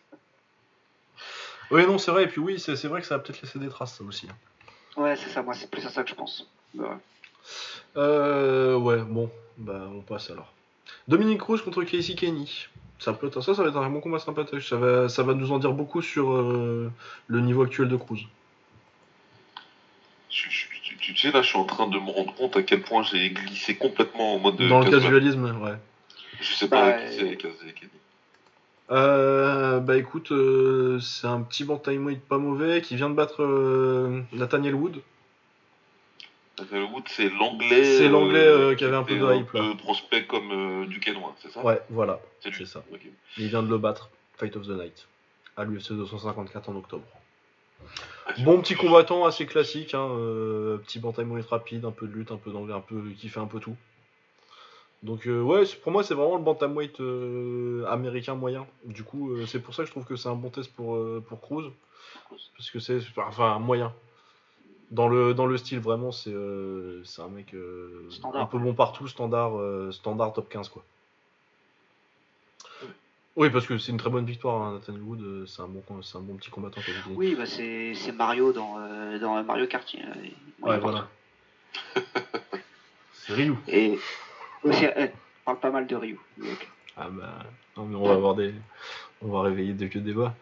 oui, 1.70 1.86
non, 1.86 1.97
c'est 1.98 2.10
vrai. 2.10 2.24
Et 2.24 2.26
puis 2.26 2.40
oui, 2.40 2.60
c'est 2.60 2.76
c'est 2.76 2.89
vrai 2.89 3.01
que 3.01 3.06
ça 3.06 3.14
a 3.14 3.18
peut-être 3.18 3.40
laissé 3.40 3.59
des 3.59 3.68
traces 3.68 3.97
ça 3.97 4.05
aussi. 4.05 4.26
hein. 4.28 5.01
Ouais, 5.01 5.16
c'est 5.16 5.31
ça, 5.31 5.43
moi, 5.43 5.55
c'est 5.55 5.70
plus 5.70 5.85
à 5.86 5.89
ça 5.90 6.02
que 6.05 6.10
je 6.10 6.14
pense. 6.14 6.47
Ouais. 6.74 6.86
Euh, 7.97 8.76
ouais, 8.76 8.98
bon, 9.02 9.31
bah 9.56 9.89
on 9.94 10.01
passe 10.01 10.31
alors. 10.31 10.52
Dominique 11.09 11.40
Cruz 11.40 11.60
contre 11.62 11.82
Casey 11.85 12.14
Kenny. 12.14 12.66
Ça 12.98 13.12
peut 13.12 13.26
être 13.28 13.40
ça, 13.40 13.55
ça 13.55 13.62
va 13.62 13.68
être 13.70 13.76
un 13.76 13.90
bon 13.90 14.01
combat 14.01 14.18
sympathique. 14.18 14.60
Ça 14.62 14.76
va, 14.76 15.09
ça 15.09 15.22
va 15.22 15.35
nous 15.35 15.52
en 15.52 15.59
dire 15.59 15.72
beaucoup 15.72 16.02
sur 16.02 16.32
euh, 16.32 16.90
le 17.28 17.40
niveau 17.40 17.62
actuel 17.62 17.89
de 17.89 17.97
Cruz. 17.97 18.26
Je- 20.31 20.51
je- 20.51 20.66
tu, 21.12 21.16
sais, 21.16 21.31
là, 21.31 21.43
je 21.43 21.48
suis 21.48 21.59
en 21.59 21.64
train 21.64 21.86
de 21.86 21.98
me 21.98 22.10
rendre 22.10 22.35
compte 22.35 22.56
à 22.56 22.62
quel 22.62 22.81
point 22.81 23.02
j'ai 23.02 23.31
glissé 23.31 23.76
complètement 23.76 24.35
en 24.35 24.39
mode. 24.39 24.56
Dans 24.56 24.78
le 24.78 24.85
casual. 24.85 25.02
casualisme, 25.02 25.60
ouais. 25.62 25.74
Je 26.40 26.52
sais 26.55 26.68
pas 26.68 26.90
Bah, 26.90 26.98
qui 26.98 27.16
c'est 27.16 27.36
Kazé 27.36 27.72
Kenny. 27.74 27.90
Euh, 28.90 29.81
bah 29.81 29.97
écoute, 29.97 30.31
euh, 30.32 31.01
c'est 31.01 31.26
un 31.26 31.40
petit 31.40 31.64
bantamweight 31.64 32.20
pas 32.20 32.36
mauvais 32.36 32.82
qui 32.82 32.97
vient 32.97 33.09
de 33.09 33.14
battre 33.14 33.43
euh, 33.43 34.20
Nathaniel 34.32 34.74
Wood. 34.74 35.01
Nathaniel 36.59 36.90
Wood, 36.93 37.05
c'est 37.09 37.31
l'anglais. 37.31 37.85
C'est 37.85 38.09
l'anglais, 38.09 38.44
euh, 38.44 38.74
qui 38.74 38.85
avait 38.85 38.97
un 38.97 39.02
peu 39.02 39.16
de 39.16 39.35
hype, 39.35 39.52
là. 39.52 39.62
peu 39.62 39.76
prospect 39.76 40.26
comme 40.26 40.51
euh, 40.52 40.86
du 40.86 41.01
Quénois, 41.01 41.35
c'est 41.40 41.51
ça? 41.51 41.64
Ouais, 41.64 41.81
voilà, 41.89 42.20
c'est 42.40 42.66
ça. 42.66 42.85
Il 43.39 43.48
vient 43.48 43.62
de 43.62 43.70
le 43.70 43.78
battre, 43.78 44.10
Fight 44.36 44.55
of 44.56 44.66
the 44.66 44.70
Night, 44.70 45.06
à 45.56 45.64
l'UFC 45.64 45.93
254 45.93 46.68
en 46.68 46.76
octobre. 46.76 47.06
Bon 48.39 48.61
petit 48.61 48.74
combattant 48.74 49.24
assez 49.27 49.47
classique, 49.47 49.94
hein, 49.94 50.09
euh, 50.11 50.78
petit 50.78 50.98
bantamweight 50.98 51.47
rapide, 51.47 51.85
un 51.85 51.90
peu 51.93 52.06
de 52.06 52.12
lutte, 52.12 52.32
un 52.32 52.36
peu 52.36 52.51
d'anglais, 52.51 52.74
un 52.74 52.81
peu 52.81 53.02
qui 53.16 53.28
fait 53.28 53.40
un 53.40 53.47
peu 53.47 53.61
tout. 53.61 53.77
Donc 55.02 55.27
euh, 55.27 55.43
ouais, 55.43 55.65
pour 55.82 55.93
moi 55.93 56.02
c'est 56.02 56.15
vraiment 56.15 56.36
le 56.36 56.43
bantamweight 56.43 56.98
euh, 57.01 57.85
américain 57.89 58.35
moyen. 58.35 58.66
Du 58.86 59.05
coup 59.05 59.32
euh, 59.32 59.47
c'est 59.47 59.61
pour 59.61 59.74
ça 59.74 59.82
que 59.82 59.86
je 59.86 59.93
trouve 59.93 60.06
que 60.06 60.16
c'est 60.16 60.31
un 60.31 60.35
bon 60.35 60.48
test 60.48 60.73
pour 60.73 60.97
euh, 60.97 61.23
pour 61.28 61.40
Cruz, 61.43 61.70
parce 62.56 62.70
que 62.70 62.78
c'est 62.78 63.01
enfin 63.19 63.59
moyen. 63.59 63.93
Dans 64.90 65.09
le 65.09 65.35
dans 65.35 65.47
le 65.47 65.59
style 65.59 65.81
vraiment 65.81 66.11
c'est 66.11 66.35
c'est 67.05 67.20
un 67.20 67.28
mec 67.28 67.55
un 68.35 68.47
peu 68.47 68.59
bon 68.59 68.74
partout, 68.74 69.06
standard 69.06 69.52
standard 69.93 70.32
top 70.32 70.48
15 70.48 70.70
quoi. 70.70 70.82
Oui 73.36 73.51
parce 73.51 73.66
que 73.66 73.78
c'est 73.78 73.90
une 73.90 73.98
très 73.98 74.11
bonne 74.11 74.24
victoire 74.27 74.62
hein, 74.62 74.74
Nathaniel 74.74 75.02
Wood, 75.02 75.20
euh, 75.20 75.47
c'est 75.47 75.61
un 75.61 75.66
bon 75.66 75.82
c'est 76.02 76.16
un 76.19 76.20
bon 76.20 76.36
petit 76.36 76.51
combattant. 76.51 76.81
Oui, 77.16 77.35
bah, 77.35 77.47
c'est 77.47 77.94
Mario 78.12 78.52
dans, 78.52 78.77
euh, 78.78 79.19
dans 79.19 79.43
Mario 79.43 79.66
Kart. 79.66 79.93
euh, 79.97 79.98
il- 80.23 80.65
Ouais 80.65 80.77
il 80.77 80.81
voilà. 80.81 81.09
c'est 83.12 83.32
Ryu. 83.35 83.55
Et 83.66 83.98
aussi, 84.62 84.85
elle 84.85 85.12
parle 85.44 85.59
pas 85.59 85.70
mal 85.70 85.86
de 85.86 85.97
Ryu. 85.97 86.19
donc. 86.39 86.69
Ah 86.97 87.09
bah, 87.11 87.40
non 87.77 87.86
mais 87.86 87.97
on 87.97 88.05
va 88.06 88.15
avoir 88.15 88.35
des, 88.36 88.55
on 89.20 89.28
va 89.28 89.43
réveiller 89.43 89.73
des 89.73 89.86
vieux 89.86 90.01
débats. 90.01 90.32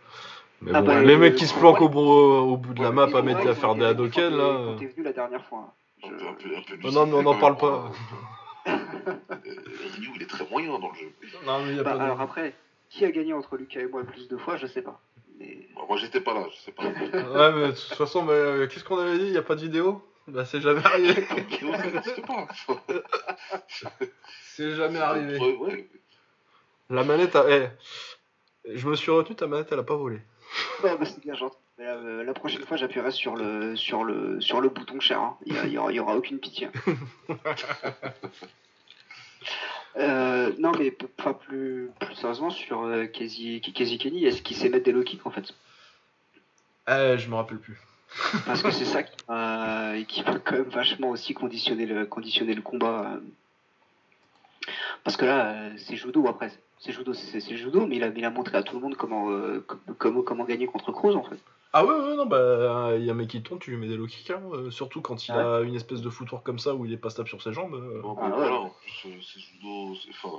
Mais 0.61 0.73
Ah 0.75 0.81
bon, 0.83 0.89
bah, 0.89 1.03
les 1.03 1.15
euh, 1.15 1.19
mecs 1.19 1.35
qui 1.37 1.47
se 1.47 1.55
planquent 1.55 1.81
au, 1.81 1.89
bon- 1.89 2.41
au 2.41 2.57
bout 2.59 2.75
de 2.75 2.83
la 2.83 2.93
map 2.93 3.05
à 3.05 3.07
mettre 3.23 3.41
ouais, 3.41 3.49
à 3.49 3.53
ils 3.53 3.53
ont 3.53 3.55
faire 3.55 3.71
été 3.71 3.79
des 3.79 3.85
Hadoken 3.87 4.37
là. 4.37 4.45
t'es- 4.45 4.65
Quand 4.67 4.77
t'es 4.79 4.87
venu 4.87 5.03
la 5.05 5.13
dernière 5.15 5.45
fois. 5.47 5.75
hein. 6.05 6.05
Un 6.05 6.09
Je- 6.11 6.15
peu, 6.17 6.29
un 6.29 6.33
peu, 6.35 6.57
un 6.57 6.61
peu 6.63 6.79
Oh 6.85 6.91
non, 6.93 7.07
mais 7.07 7.15
on 7.15 7.23
n'en 7.23 7.39
parle 7.39 7.57
pas. 7.57 7.91
Euh, 8.65 8.75
Ryu, 9.97 10.11
il 10.15 10.23
est 10.23 10.27
très 10.27 10.49
moyen 10.49 10.79
dans 10.79 10.91
le 10.91 10.95
jeu. 10.95 11.13
Non 11.45 11.65
mais 11.65 11.75
y 11.75 11.81
a 11.81 11.83
Bah, 11.83 11.93
pas 11.93 11.99
de- 11.99 12.03
alors 12.05 12.21
après, 12.21 12.55
qui 12.93 13.05
a 13.05 13.11
gagné 13.11 13.33
entre 13.33 13.57
Lucas 13.57 13.81
et 13.81 13.87
moi 13.87 14.05
plus 14.05 14.29
de 14.29 14.37
fois, 14.37 14.57
je 14.57 14.67
sais 14.67 14.83
pas. 14.83 15.01
Mais... 15.39 15.67
Moi, 15.89 15.97
j'étais 15.97 16.21
pas 16.21 16.35
là, 16.35 16.47
je 16.51 16.57
sais 16.61 16.73
pas. 16.73 16.83
Ouais 16.85 17.53
mais 17.53 17.67
de 17.69 17.73
toute 17.73 17.95
façon, 17.97 18.23
mais, 18.23 18.33
euh, 18.33 18.67
qu'est-ce 18.67 18.85
qu'on 18.85 18.99
avait 18.99 19.19
dit? 19.19 19.27
Il 19.27 19.33
y 19.33 19.39
a 19.39 19.43
pas 19.43 19.55
de 19.55 19.63
vidéo? 19.63 20.03
Bah 20.29 20.45
c'est 20.45 20.61
jamais 20.61 20.85
arrivé. 20.85 21.13
Vidéo, 21.51 21.73
ça 21.75 21.91
n'existe 21.91 22.27
pas. 22.27 22.47
c'est 24.45 24.75
jamais 24.77 24.99
arrivé. 24.99 25.39
Ouais, 25.39 25.57
ouais. 25.57 25.91
La 26.91 27.03
manette 27.05 27.35
a, 27.35 27.45
eh, 27.51 27.69
je 28.75 28.87
me 28.89 28.95
suis 28.95 29.11
retenu, 29.11 29.35
ta 29.35 29.47
manette 29.47 29.69
elle 29.73 29.79
a 29.81 29.83
pas 29.83 29.97
volé. 29.97 30.21
Non, 30.85 30.95
bah, 30.97 31.05
c'est 31.07 31.21
bien 31.21 31.35
gentil. 31.35 31.57
La, 31.79 31.95
euh, 31.95 32.23
la 32.23 32.35
prochaine 32.35 32.63
fois, 32.63 32.77
j'appuierai 32.77 33.11
sur 33.11 33.35
le, 33.35 33.75
sur 33.75 34.05
le, 34.05 34.41
sur 34.41 34.61
le 34.61 34.69
bouton 34.69 35.01
cher. 35.01 35.19
hein. 35.21 35.37
Il, 35.47 35.55
y 35.55 35.59
a- 35.59 35.65
il 35.67 35.73
y 35.73 35.79
aura, 35.79 35.91
il 35.91 35.97
y 35.97 36.01
aura 36.01 36.15
aucune 36.17 36.39
pitié. 36.39 36.69
Euh, 39.99 40.53
non, 40.59 40.73
mais 40.79 40.91
pas 40.91 41.35
plus, 41.35 41.91
plus 42.01 42.15
sérieusement 42.15 42.51
sur 42.51 42.83
euh, 42.85 43.07
Casey, 43.07 43.61
Kenny, 43.61 44.25
est-ce 44.25 44.41
qu'il 44.43 44.57
sait 44.57 44.69
mettre 44.71 44.85
des 44.85 44.93
low 44.93 45.03
kicks 45.03 45.27
en 45.27 45.31
fait? 45.31 45.53
Eh, 46.89 47.19
je 47.19 47.29
me 47.29 47.35
rappelle 47.35 47.59
plus. 47.59 47.79
Parce 48.47 48.63
que 48.63 48.71
c'est 48.71 48.85
ça 48.87 49.03
qui, 49.03 49.17
euh, 49.29 50.03
qui 50.05 50.23
peut 50.23 50.41
quand 50.45 50.57
même 50.57 50.69
vachement 50.69 51.11
aussi 51.11 51.35
conditionner 51.35 51.87
le, 51.87 52.07
conditionner 52.07 52.55
le 52.55 52.63
combat. 52.63 53.13
euh. 53.17 53.21
Parce 55.05 55.17
que 55.17 55.25
là, 55.25 55.53
euh, 55.53 55.73
c'est 55.77 55.97
judo 55.97 56.27
après. 56.27 56.51
C'est 56.79 56.93
judo, 56.93 57.13
c'est 57.13 57.57
judo, 57.57 57.87
mais 57.87 57.97
il 57.97 58.05
a, 58.05 58.09
il 58.09 58.25
a 58.25 58.31
montré 58.31 58.57
à 58.57 58.63
tout 58.63 58.75
le 58.75 58.81
monde 58.83 58.97
comment, 58.97 59.31
euh, 59.31 59.65
com- 59.67 59.81
comment, 59.99 60.23
comment 60.23 60.45
gagner 60.45 60.67
contre 60.67 60.91
Cruz 60.91 61.15
en 61.15 61.23
fait. 61.23 61.39
Ah 61.75 61.85
ouais, 61.87 61.95
ouais, 61.95 62.17
non, 62.17 62.27
bah, 62.27 62.93
il 62.99 63.05
y 63.05 63.09
a 63.09 63.13
un 63.13 63.17
mec 63.17 63.29
qui 63.29 63.43
tombe, 63.43 63.59
tu 63.59 63.71
lui 63.71 63.79
mets 63.79 63.89
des 63.89 63.97
low 63.97 64.07
kicks, 64.07 64.31
hein, 64.31 64.43
euh, 64.53 64.71
surtout 64.71 65.01
quand 65.01 65.27
il 65.27 65.33
a 65.33 65.61
une 65.61 65.75
espèce 65.75 66.03
de 66.03 66.11
footwork 66.11 66.45
comme 66.45 66.59
ça 66.59 66.75
où 66.75 66.85
il 66.85 66.93
est 66.93 66.99
pas 66.99 67.09
stable 67.11 67.29
sur 67.29 67.41
ses 67.43 67.53
jambes. 67.55 67.75
euh. 67.75 68.03
Ah, 68.05 68.25
ouais. 68.25 68.31
voilà, 68.37 68.57
en 68.61 68.69
plus, 68.71 69.11
euh, 69.11 69.15
c'est 69.23 69.41
judo, 69.41 69.95
c'est- 69.97 70.11
enfin, 70.11 70.37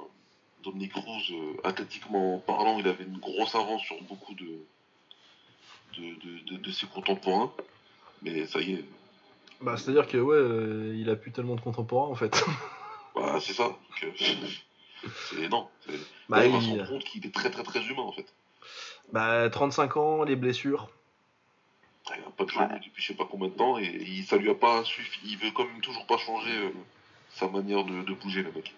Dominique 0.64 0.94
Cruz, 0.94 1.24
euh, 1.32 1.54
athlétiquement 1.64 2.38
parlant, 2.46 2.78
il 2.78 2.88
avait 2.88 3.04
une 3.06 3.18
grosse 3.18 3.56
avance 3.56 3.82
sur 3.82 4.00
beaucoup 4.04 4.36
de, 4.36 4.46
de, 5.98 6.02
de, 6.02 6.52
de- 6.52 6.58
de 6.62 6.72
ses 6.72 6.86
contemporains. 6.88 7.52
Mais 8.22 8.46
ça 8.46 8.62
y 8.62 8.74
est, 8.74 8.86
Bah, 9.60 9.76
c'est-à-dire 9.78 10.08
que, 10.08 10.18
ouais, 10.18 10.36
euh, 10.38 10.94
il 10.96 11.10
a 11.10 11.16
plus 11.16 11.32
tellement 11.32 11.56
de 11.56 11.62
contemporains 11.62 12.10
en 12.10 12.16
fait. 12.16 12.32
bah, 13.16 13.40
c'est 13.42 13.54
ça. 13.54 13.64
Donc, 13.70 14.04
euh, 14.04 14.12
C'est 15.30 15.50
non. 15.50 15.68
c'est- 15.86 15.98
Bah, 16.30 16.44
on 16.46 16.50
va 16.52 16.62
se 16.62 16.66
il- 16.68 16.70
rendre 16.80 16.88
compte 16.90 17.04
qu'il 17.04 17.26
est 17.26 17.34
très 17.34 17.50
très 17.52 17.64
très 17.64 17.82
humain 17.88 18.04
en 18.04 18.12
fait. 18.14 18.32
bah, 19.12 19.50
35 19.50 19.98
ans, 19.98 20.24
les 20.24 20.36
blessures. 20.38 20.90
Il 22.10 22.22
n'a 22.22 22.30
pas 22.38 22.44
de 22.44 22.50
jambes 22.50 22.70
depuis 22.84 23.02
je 23.02 23.08
sais 23.08 23.14
pas 23.14 23.26
combien 23.30 23.48
de 23.48 23.54
temps 23.54 23.80
et 23.80 23.86
il, 23.86 24.24
ça 24.26 24.38
lui 24.38 24.50
a 24.50 24.56
pas 24.56 24.84
suffi. 24.84 25.20
Il 25.26 25.38
veut 25.38 25.52
quand 25.56 25.66
même 25.66 25.82
toujours 25.82 26.06
pas 26.06 26.18
changer 26.18 26.52
euh, 26.52 26.70
sa 27.30 27.48
manière 27.48 27.84
de, 27.86 28.04
de 28.04 28.14
bouger 28.14 28.44
le 28.44 28.52
mec. 28.52 28.74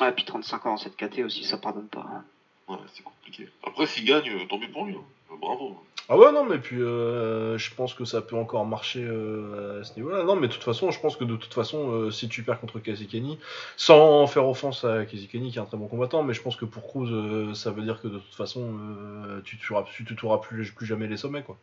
Ah, 0.00 0.10
puis 0.12 0.24
35 0.24 0.66
ans, 0.66 0.76
cette 0.76 0.96
KT 0.96 1.20
aussi, 1.24 1.44
ça 1.44 1.56
pardonne 1.58 1.88
pas. 1.88 2.06
hein. 2.10 2.24
Ouais, 2.68 2.78
c'est 2.94 3.02
compliqué. 3.02 3.48
Après, 3.66 3.86
s'il 3.86 4.04
gagne, 4.04 4.28
euh, 4.28 4.46
tant 4.48 4.58
mieux 4.58 4.70
pour 4.70 4.84
lui. 4.86 4.94
hein. 4.94 5.04
Euh, 5.32 5.36
Bravo. 5.40 5.76
Ah 6.08 6.16
ouais, 6.18 6.32
non, 6.32 6.44
mais 6.44 6.58
puis 6.58 6.80
euh, 6.80 7.56
je 7.56 7.72
pense 7.72 7.94
que 7.94 8.04
ça 8.04 8.20
peut 8.20 8.34
encore 8.34 8.66
marcher 8.66 9.04
euh, 9.04 9.80
à 9.80 9.84
ce 9.84 9.94
niveau-là. 9.94 10.24
Non, 10.24 10.34
mais 10.34 10.48
de 10.48 10.52
toute 10.52 10.64
façon, 10.64 10.90
je 10.90 10.98
pense 11.00 11.16
que 11.16 11.22
de 11.24 11.36
toute 11.36 11.54
façon, 11.54 11.92
euh, 11.92 12.10
si 12.10 12.28
tu 12.28 12.42
perds 12.42 12.58
contre 12.60 12.80
Kazikani, 12.80 13.38
sans 13.76 14.26
faire 14.26 14.48
offense 14.48 14.84
à 14.84 15.04
Kazikani, 15.04 15.52
qui 15.52 15.58
est 15.58 15.60
un 15.60 15.66
très 15.66 15.76
bon 15.76 15.86
combattant, 15.86 16.24
mais 16.24 16.34
je 16.34 16.42
pense 16.42 16.56
que 16.56 16.64
pour 16.64 16.82
Cruz, 16.88 17.08
euh, 17.12 17.54
ça 17.54 17.70
veut 17.70 17.82
dire 17.82 18.00
que 18.02 18.08
de 18.08 18.18
toute 18.18 18.34
façon, 18.34 18.76
euh, 18.80 19.40
tu 19.44 19.56
tueras, 19.58 19.84
tu 19.84 20.04
tueras 20.04 20.38
plus, 20.38 20.72
plus 20.72 20.86
jamais 20.86 21.06
les 21.06 21.16
sommets, 21.16 21.42
quoi. 21.44 21.56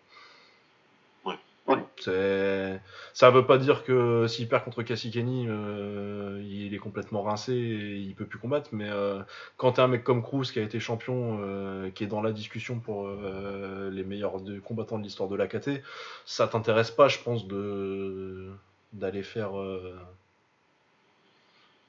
Ouais. 1.68 1.78
C'est... 2.00 2.80
Ça 3.14 3.30
veut 3.30 3.46
pas 3.46 3.58
dire 3.58 3.84
que 3.84 4.26
s'il 4.28 4.48
perd 4.48 4.64
contre 4.64 4.84
Kazikani, 4.84 5.48
euh, 5.50 6.42
il 6.46 6.74
est 6.74 6.78
complètement 6.78 7.24
rincé 7.24 7.54
et 7.54 7.96
il 7.98 8.14
peut 8.16 8.26
plus 8.26 8.40
combattre, 8.40 8.70
mais 8.72 8.90
euh, 8.90 9.20
quand 9.58 9.74
t'es 9.74 9.82
un 9.82 9.88
mec 9.88 10.04
comme 10.04 10.22
Cruz 10.24 10.46
qui 10.52 10.60
a 10.60 10.62
été 10.64 10.80
champion, 10.80 11.40
euh, 11.42 11.90
qui 11.90 12.04
est 12.04 12.08
dans 12.08 12.22
la 12.22 12.32
discussion 12.32 12.80
pour 12.80 13.08
euh, 13.08 13.90
les 13.92 14.04
meilleurs 14.04 14.40
de- 14.40 14.60
combattants 14.60 14.98
de 14.98 15.04
l'histoire 15.04 15.28
de 15.28 15.36
l'AKT, 15.36 15.82
ça 16.26 16.48
t'intéresse 16.48 16.92
pas, 16.92 17.08
je 17.08 17.20
pense, 17.20 17.48
de 17.48 18.48
d'aller 18.94 19.24
faire 19.24 19.52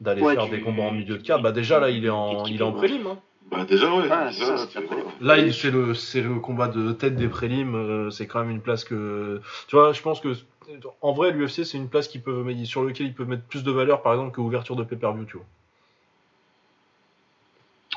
d'aller 0.00 0.22
Ouais, 0.22 0.34
faire 0.34 0.48
des 0.48 0.60
combats 0.60 0.84
en 0.84 0.92
milieu 0.92 1.18
de 1.18 1.22
carte. 1.22 1.42
Bah 1.42 1.52
déjà 1.52 1.80
là, 1.80 1.90
il 1.90 2.04
est 2.04 2.10
en 2.10 2.46
il 2.46 2.60
est 2.60 2.62
en 2.62 2.72
prélim. 2.72 3.06
Hein. 3.06 3.18
Bah, 3.50 3.64
déjà, 3.64 3.92
ouais. 3.94 4.02
Déjà, 4.02 4.30
ça, 4.32 4.52
là, 4.52 4.58
c'est 4.58 4.72
c'est- 4.72 4.78
après. 4.78 4.96
voilà. 5.02 5.10
Là, 5.20 5.38
il- 5.38 5.54
c'est 5.54 5.70
le 5.70 5.94
c'est 5.94 6.20
le 6.20 6.34
combat 6.40 6.68
de 6.68 6.92
tête 6.92 7.16
des 7.16 7.28
prélims. 7.28 7.74
euh, 7.74 8.10
c'est 8.10 8.26
quand 8.26 8.40
même 8.40 8.50
une 8.50 8.60
place 8.60 8.84
que 8.84 9.40
tu 9.68 9.76
vois. 9.76 9.92
Je 9.92 10.02
pense 10.02 10.20
que 10.20 10.34
en 11.00 11.12
vrai, 11.12 11.30
l'UFC 11.32 11.64
c'est 11.64 11.78
une 11.78 11.88
place 11.88 12.08
qui 12.08 12.18
peut 12.18 12.44
sur 12.64 12.82
lequel 12.84 13.06
ils 13.06 13.14
peuvent 13.14 13.28
mettre 13.28 13.44
plus 13.44 13.64
de 13.64 13.70
valeur, 13.70 14.02
par 14.02 14.12
exemple, 14.12 14.32
que 14.34 14.40
ouverture 14.40 14.76
de 14.76 14.84
pay-per-view, 14.84 15.24
tu 15.24 15.36
vois. 15.38 15.46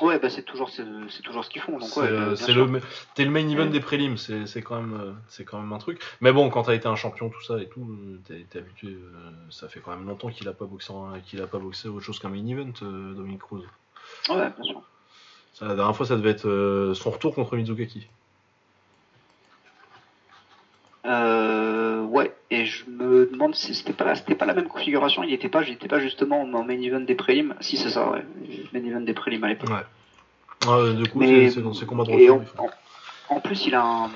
Ouais, 0.00 0.18
bah 0.18 0.30
c'est 0.30 0.42
toujours, 0.42 0.70
c'est 0.70 0.84
c'est 1.10 1.22
toujours 1.22 1.44
ce 1.44 1.50
qu'ils 1.50 1.60
font. 1.60 1.72
Donc, 1.78 1.82
C'est 1.90 2.00
ouais, 2.00 2.08
euh, 2.08 2.30
le, 2.30 2.80
t'es 3.14 3.24
le 3.24 3.30
main 3.30 3.46
event 3.46 3.64
Ouais. 3.64 3.68
des 3.68 3.78
prélims, 3.80 4.16
c'est 4.16 4.46
c'est 4.46 4.62
quand 4.62 4.80
même, 4.80 4.98
euh, 4.98 5.12
c'est 5.28 5.44
quand 5.44 5.60
même 5.60 5.72
un 5.72 5.78
truc. 5.78 6.00
Mais 6.22 6.32
bon, 6.32 6.48
quand 6.48 6.62
t'as 6.62 6.74
été 6.74 6.88
un 6.88 6.96
champion, 6.96 7.28
tout 7.28 7.42
ça 7.42 7.60
et 7.60 7.68
tout, 7.68 7.86
t'es 8.26 8.46
t'es 8.48 8.60
habitué. 8.60 8.96
ça 9.50 9.68
fait 9.68 9.80
quand 9.80 9.90
même 9.94 10.06
longtemps 10.06 10.30
qu'il 10.30 10.48
a 10.48 10.54
pas 10.54 10.64
boxé, 10.64 10.92
en- 10.94 11.20
qu'il 11.20 11.42
a 11.42 11.46
pas 11.46 11.58
boxé 11.58 11.88
autre 11.88 12.00
chose 12.04 12.18
qu'un 12.18 12.30
main 12.30 12.44
event, 12.46 12.72
Dominique 12.80 13.42
Cruz. 13.42 13.62
Ouais, 14.30 14.50
bien 14.56 14.64
sûr. 14.64 14.82
Ça, 15.62 15.68
la 15.68 15.74
dernière 15.76 15.94
fois, 15.96 16.06
ça 16.06 16.16
devait 16.16 16.30
être 16.30 16.48
euh, 16.48 16.92
son 16.94 17.10
retour 17.10 17.36
contre 17.36 17.54
Mizukaki. 17.56 18.08
Euh, 21.06 22.02
ouais, 22.02 22.34
et 22.50 22.64
je 22.64 22.84
me 22.90 23.26
demande 23.26 23.54
si 23.54 23.72
c'était 23.74 23.92
pas, 23.92 24.04
la- 24.04 24.14
c'était 24.16 24.34
pas 24.34 24.44
la 24.46 24.54
même 24.54 24.66
configuration. 24.68 25.22
Il 25.22 25.32
était 25.32 25.48
pas, 25.48 25.62
j'étais 25.62 25.86
pas 25.88 26.00
justement 26.00 26.42
en 26.42 26.46
main 26.64 26.80
event 26.80 27.00
des 27.00 27.14
prélims. 27.14 27.54
Si, 27.60 27.76
c'est 27.76 27.90
ça, 27.90 28.10
ouais. 28.10 28.24
Main 28.72 28.84
event 28.84 29.00
des 29.02 29.14
prélims 29.14 29.44
à 29.44 29.48
l'époque. 29.48 29.70
Ouais. 29.70 30.68
Euh, 30.68 30.94
du 30.94 31.08
coup, 31.08 31.20
Mais- 31.20 31.48
c'est 31.48 31.56
c'est 31.56 31.62
dans 31.62 31.74
ses 31.74 31.86
combats 31.86 32.04
de 32.04 32.10
Et 32.10 32.28
retour. 32.28 32.42
en, 32.58 32.64
en- 32.66 33.36
en 33.36 33.40
plus, 33.40 33.66
il 33.66 33.74
a 33.76 33.84
un, 33.84 34.10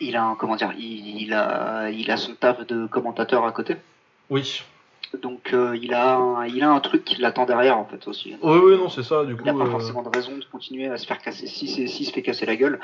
il 0.00 0.16
a 0.16 0.24
un, 0.24 0.34
comment 0.34 0.56
dire, 0.56 0.72
il, 0.76 1.22
il 1.22 1.32
a, 1.32 1.90
il 1.90 2.10
a 2.10 2.16
son 2.16 2.34
taf 2.34 2.66
de 2.66 2.86
commentateur 2.86 3.44
à 3.44 3.52
côté. 3.52 3.76
Oui. 4.30 4.62
Donc, 5.22 5.52
euh, 5.52 5.76
il 5.80 5.94
a, 5.94 6.16
un, 6.16 6.46
il 6.46 6.62
a 6.62 6.70
un 6.70 6.80
truc 6.80 7.04
qui 7.04 7.20
l'attend 7.20 7.46
derrière, 7.46 7.78
en 7.78 7.84
fait, 7.84 8.06
aussi. 8.08 8.36
Oui, 8.42 8.58
oui, 8.62 8.76
non, 8.76 8.88
c'est 8.88 9.02
ça. 9.02 9.24
Du 9.24 9.32
Il 9.32 9.36
coup, 9.36 9.44
n'a 9.44 9.52
pas 9.54 9.64
euh, 9.64 9.70
forcément 9.70 10.02
de 10.02 10.08
raison 10.08 10.36
de 10.36 10.44
continuer 10.44 10.86
à 10.88 10.96
se 10.98 11.06
faire 11.06 11.18
casser. 11.18 11.46
Si 11.46 11.68
si 11.88 12.04
se 12.04 12.12
fait 12.12 12.22
casser 12.22 12.46
la 12.46 12.56
gueule, 12.56 12.80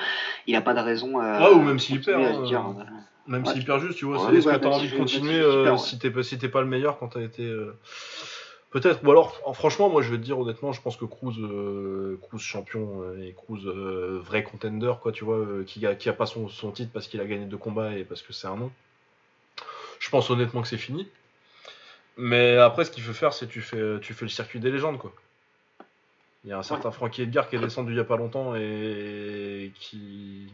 il 0.46 0.54
n'a 0.54 0.60
pas 0.62 0.74
de 0.74 0.80
raison 0.80 1.18
à. 1.18 1.40
Ouais, 1.42 1.54
ou 1.54 1.62
même 1.62 1.78
s'il 1.78 2.00
perd, 2.00 2.22
hein, 2.22 2.42
dire, 2.44 2.60
euh, 2.66 2.80
euh, 2.80 2.84
Même 3.26 3.44
Ouais. 3.44 3.52
s'il 3.52 3.64
perd 3.64 3.80
juste, 3.80 3.98
tu 3.98 4.04
vois, 4.04 4.16
Ouais, 4.18 4.30
c'est 4.30 4.36
est-ce 4.36 4.46
ouais, 4.48 4.54
que 4.54 4.58
t'as 4.60 4.68
même 4.68 4.78
envie 4.78 4.90
de 4.90 4.96
continuer 4.96 5.34
si 5.34 5.40
euh, 5.40 5.98
t'es 6.00 6.10
pas, 6.10 6.22
si 6.22 6.38
pas 6.38 6.60
le 6.60 6.66
meilleur 6.66 6.98
quand 6.98 7.08
t'as 7.08 7.22
été. 7.22 7.44
euh, 7.44 7.76
Peut-être, 8.70 9.04
ou 9.04 9.10
alors, 9.10 9.38
en- 9.44 9.52
franchement, 9.52 9.90
moi 9.90 10.00
je 10.00 10.10
vais 10.10 10.16
te 10.16 10.22
dire 10.22 10.38
honnêtement, 10.40 10.72
je 10.72 10.80
pense 10.80 10.96
que 10.96 11.04
Cruz, 11.04 11.34
euh, 11.38 12.18
Cruz 12.22 12.38
champion 12.40 13.02
euh, 13.02 13.22
et 13.22 13.34
Cruz 13.34 13.66
euh, 13.66 14.18
vrai 14.24 14.42
contender, 14.44 14.94
quoi, 15.02 15.12
tu 15.12 15.24
vois, 15.24 15.36
euh, 15.36 15.62
qui, 15.64 15.84
a, 15.86 15.94
qui 15.94 16.08
a 16.08 16.14
pas 16.14 16.24
son, 16.24 16.48
son 16.48 16.70
titre 16.70 16.90
parce 16.90 17.06
qu'il 17.06 17.20
a 17.20 17.26
gagné 17.26 17.44
deux 17.44 17.58
combats 17.58 17.92
et 17.92 18.04
parce 18.04 18.22
que 18.22 18.32
c'est 18.32 18.46
un 18.46 18.56
nom. 18.56 18.70
Je 20.00 20.08
pense 20.08 20.30
honnêtement 20.30 20.62
que 20.62 20.68
c'est 20.68 20.78
fini. 20.78 21.06
Mais 22.16 22.56
après, 22.56 22.84
ce 22.84 22.90
qu'il 22.90 23.02
faut 23.02 23.12
faire, 23.12 23.32
c'est 23.32 23.46
tu 23.46 23.60
fais, 23.60 23.98
tu 24.00 24.14
fais 24.14 24.24
le 24.24 24.30
circuit 24.30 24.60
des 24.60 24.70
légendes, 24.70 24.98
quoi. 24.98 25.12
Il 26.44 26.50
y 26.50 26.52
a 26.52 26.58
un 26.58 26.62
certain 26.62 26.90
Frankie 26.90 27.22
Edgar 27.22 27.48
qui 27.48 27.56
est 27.56 27.60
descendu 27.60 27.92
il 27.92 27.96
y 27.96 28.00
a 28.00 28.04
pas 28.04 28.16
longtemps 28.16 28.54
et 28.56 29.72
qui. 29.76 30.48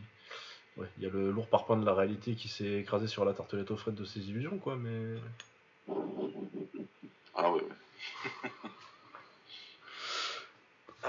Ouais, 0.76 0.86
il 0.98 1.04
y 1.04 1.06
a 1.06 1.10
le 1.10 1.30
lourd 1.30 1.48
parpaing 1.48 1.78
de 1.78 1.86
la 1.86 1.94
réalité 1.94 2.34
qui 2.34 2.48
s'est 2.48 2.80
écrasé 2.80 3.06
sur 3.06 3.24
la 3.24 3.32
tartelette 3.32 3.70
aux 3.70 3.76
frettes 3.76 3.94
de 3.94 4.04
ses 4.04 4.28
illusions, 4.28 4.58
quoi, 4.58 4.76
mais. 4.76 5.16
Ah 7.34 7.50
ouais, 7.50 7.62
ouais. 7.62 8.50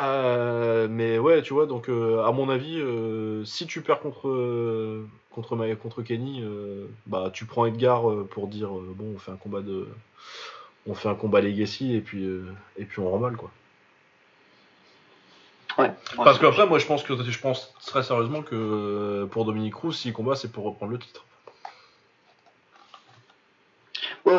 Euh, 0.02 0.88
mais 0.90 1.20
ouais, 1.20 1.42
tu 1.42 1.54
vois, 1.54 1.66
donc 1.66 1.90
euh, 1.90 2.24
à 2.24 2.32
mon 2.32 2.48
avis, 2.50 2.80
euh, 2.80 3.44
si 3.44 3.68
tu 3.68 3.82
perds 3.82 4.00
contre 4.00 4.30
euh, 4.30 5.06
contre 5.40 5.56
Ma- 5.56 5.74
contre 5.76 6.02
Kenny, 6.02 6.42
euh, 6.44 6.86
bah 7.08 7.30
tu 7.32 7.46
prends 7.46 7.66
Edgar 7.66 8.10
euh, 8.10 8.28
pour 8.30 8.48
dire 8.48 8.78
euh, 8.78 8.94
bon, 8.94 9.14
on 9.16 9.18
fait 9.18 9.32
un 9.32 9.38
combat 9.38 9.62
de 9.62 9.88
on 10.86 10.94
fait 10.94 11.08
un 11.08 11.16
combat 11.16 11.40
legacy 11.40 11.96
et 11.96 12.02
puis 12.02 12.26
euh, 12.26 12.52
et 12.78 12.84
puis 12.84 13.00
on 13.00 13.10
remballe 13.10 13.38
quoi. 13.38 13.50
ouais. 15.78 15.92
Parce 16.18 16.40
qu'après, 16.40 16.68
moi, 16.68 16.78
je 16.78 16.86
pense 16.86 17.04
que 17.04 17.16
je 17.16 17.40
pense 17.40 17.74
très 17.86 18.04
sérieusement 18.04 18.42
que 18.42 19.26
pour 19.32 19.46
Dominique 19.46 19.76
Cruz, 19.76 19.94
s'il 19.94 20.12
combat, 20.12 20.36
c'est 20.36 20.52
pour 20.52 20.66
reprendre 20.66 20.92
le 20.92 21.00
titre. 21.00 21.24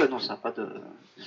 Ouais, 0.00 0.08
non, 0.08 0.18
ça 0.18 0.32
n'a 0.32 0.36
pas 0.38 0.50
de, 0.52 0.66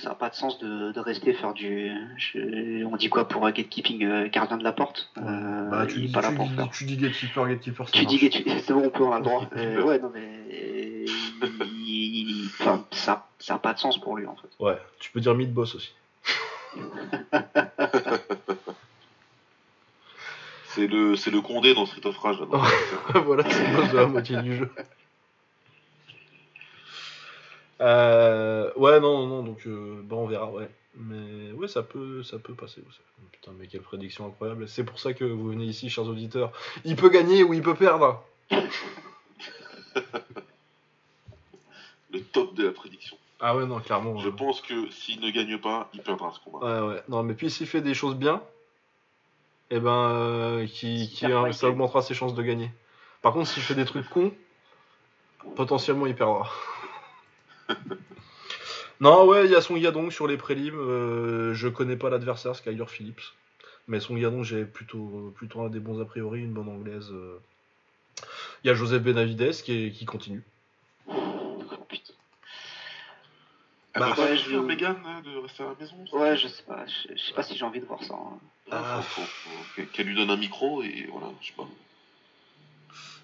ça 0.02 0.10
a 0.10 0.14
pas 0.16 0.30
de 0.30 0.34
sens 0.34 0.58
de, 0.58 0.90
de 0.92 1.00
rester 1.00 1.32
faire 1.32 1.52
du, 1.52 1.92
je- 2.16 2.84
on 2.84 2.96
dit 2.96 3.08
quoi 3.08 3.28
pour 3.28 3.46
euh, 3.46 3.50
gatekeeping, 3.52 4.04
euh, 4.04 4.28
gardien 4.28 4.56
de 4.56 4.64
la 4.64 4.72
porte? 4.72 5.10
Euh, 5.18 5.70
bah, 5.70 5.86
tu 5.86 5.98
il 6.00 6.06
dis, 6.08 6.12
pas 6.12 6.22
là 6.22 6.32
pour 6.32 6.46
dis, 6.46 6.54
faire. 6.56 6.68
tu 6.70 6.84
dis 6.84 6.96
gatekeeper, 6.96 7.46
gatekeeper, 7.48 7.88
ça 7.88 7.92
Tu 7.94 8.04
dis 8.06 8.18
c'est 8.66 8.72
bon, 8.72 8.86
on 8.86 8.90
peut, 8.90 9.04
on 9.04 9.12
a 9.12 9.18
le 9.18 9.24
droit. 9.24 9.48
Euh, 9.56 9.82
ouais, 9.84 9.98
non 10.00 10.10
mais, 10.12 11.04
il- 11.06 11.86
il- 11.86 12.50
enfin, 12.60 12.84
ça, 12.90 13.28
ça 13.38 13.54
a 13.54 13.58
pas 13.58 13.74
de 13.74 13.78
sens 13.78 13.98
pour 13.98 14.16
lui 14.16 14.26
en 14.26 14.34
fait. 14.34 14.48
Ouais, 14.58 14.76
tu 14.98 15.10
peux 15.12 15.20
dire 15.20 15.34
mid-boss 15.34 15.74
aussi. 15.76 15.92
C'est 20.66 20.88
le, 20.88 21.14
c'est 21.14 21.30
le 21.30 21.40
Condé 21.40 21.72
dans 21.72 21.86
Street 21.86 22.04
of 22.04 22.18
Rage. 22.18 22.38
Voilà, 23.24 23.44
c'est 23.48 23.70
le 23.70 23.76
boss 23.76 23.90
de 23.92 23.96
la 23.96 24.06
moitié 24.06 24.42
du 24.42 24.56
jeu. 24.56 24.68
Euh, 27.80 28.70
ouais, 28.76 29.00
non, 29.00 29.26
non, 29.26 29.42
donc 29.42 29.66
euh, 29.66 30.00
bah, 30.04 30.16
on 30.16 30.26
verra, 30.26 30.50
ouais. 30.50 30.68
Mais 30.96 31.50
ouais, 31.52 31.66
ça 31.68 31.82
peut, 31.82 32.22
ça 32.22 32.38
peut 32.38 32.54
passer. 32.54 32.80
ça- 32.90 33.02
Putain, 33.32 33.52
mais 33.58 33.66
quelle 33.66 33.82
prédiction 33.82 34.26
incroyable. 34.26 34.68
C'est 34.68 34.84
pour 34.84 34.98
ça 35.00 35.12
que 35.12 35.24
vous 35.24 35.48
venez 35.48 35.64
ici, 35.64 35.90
chers 35.90 36.06
auditeurs. 36.06 36.52
Il 36.84 36.94
peut 36.96 37.08
gagner 37.08 37.42
ou 37.42 37.52
il 37.52 37.62
peut 37.62 37.74
perdre. 37.74 38.22
le 42.12 42.20
top 42.32 42.54
de 42.54 42.66
la 42.66 42.72
prédiction. 42.72 43.16
Ah 43.40 43.56
ouais, 43.56 43.66
non, 43.66 43.80
clairement. 43.80 44.18
Je 44.18 44.28
euh, 44.28 44.32
pense 44.32 44.60
que 44.60 44.88
s'il 44.90 45.20
ne 45.20 45.30
gagne 45.30 45.58
pas, 45.58 45.90
il 45.94 46.00
perdra 46.00 46.32
ce 46.32 46.38
combat. 46.40 46.82
Ouais, 46.82 46.94
ouais. 46.94 47.02
Non, 47.08 47.22
mais 47.24 47.34
puis 47.34 47.50
s'il 47.50 47.66
fait 47.66 47.80
des 47.80 47.94
choses 47.94 48.14
bien, 48.14 48.40
eh 49.70 49.80
ben, 49.80 49.90
euh, 49.90 50.66
qui, 50.66 51.10
hein, 51.24 51.52
ça 51.52 51.68
augmentera 51.68 52.02
ses 52.02 52.14
chances 52.14 52.34
de 52.34 52.42
gagner. 52.42 52.70
Par 53.22 53.32
contre, 53.32 53.48
s'il 53.48 53.62
fait 53.62 53.74
des 53.74 53.84
trucs 53.84 54.08
cons, 54.08 54.32
potentiellement 55.56 56.06
il 56.06 56.14
perdra. 56.14 56.48
non, 59.00 59.26
ouais, 59.26 59.44
il 59.46 59.50
y 59.50 59.56
a 59.56 59.60
son 59.60 59.76
Yadong 59.76 60.10
sur 60.10 60.26
les 60.26 60.36
prélims. 60.36 60.74
euh, 60.78 61.54
je 61.54 61.68
connais 61.68 61.96
pas 61.96 62.10
l'adversaire, 62.10 62.56
Skyler 62.56 62.86
Phillips. 62.86 63.20
Mais 63.88 64.00
son 64.00 64.16
Yadong, 64.16 64.42
j'ai 64.44 64.64
plutôt, 64.64 65.32
plutôt 65.36 65.68
des 65.68 65.80
bons 65.80 66.00
a 66.00 66.04
priori, 66.04 66.40
une 66.40 66.52
bonne 66.52 66.68
anglaise. 66.68 67.10
euh. 67.12 67.38
Il 68.62 68.68
y 68.68 68.70
a 68.70 68.74
Joseph 68.74 69.02
Benavides 69.02 69.52
qui, 69.62 69.86
est- 69.86 69.90
qui 69.90 70.06
continue. 70.06 70.42
Oh. 71.06 71.58
Elle 73.96 74.00
Bah, 74.00 74.14
ouais, 74.18 74.36
je- 74.36 74.50
de 74.50 75.38
rester 75.38 75.62
à 75.62 75.66
la 75.66 75.74
maison 75.78 75.96
Ouais, 76.12 76.36
je 76.36 76.48
sais 76.48 76.62
pas, 76.64 76.84
je, 76.86 77.14
je 77.14 77.22
sais 77.26 77.32
pas 77.32 77.44
si 77.44 77.56
j'ai 77.56 77.64
envie 77.64 77.78
de 77.80 77.84
voir 77.86 78.02
ça. 78.02 78.14
hein. 78.14 78.38
Ah, 78.72 79.00
faut, 79.02 79.22
faut- 79.22 79.50
faut 79.76 79.82
qu'elle 79.92 80.06
lui 80.06 80.16
donne 80.16 80.30
un 80.30 80.36
micro 80.36 80.82
et 80.82 81.06
voilà, 81.12 81.28
je 81.40 81.46
sais 81.48 81.52
pas. 81.56 81.68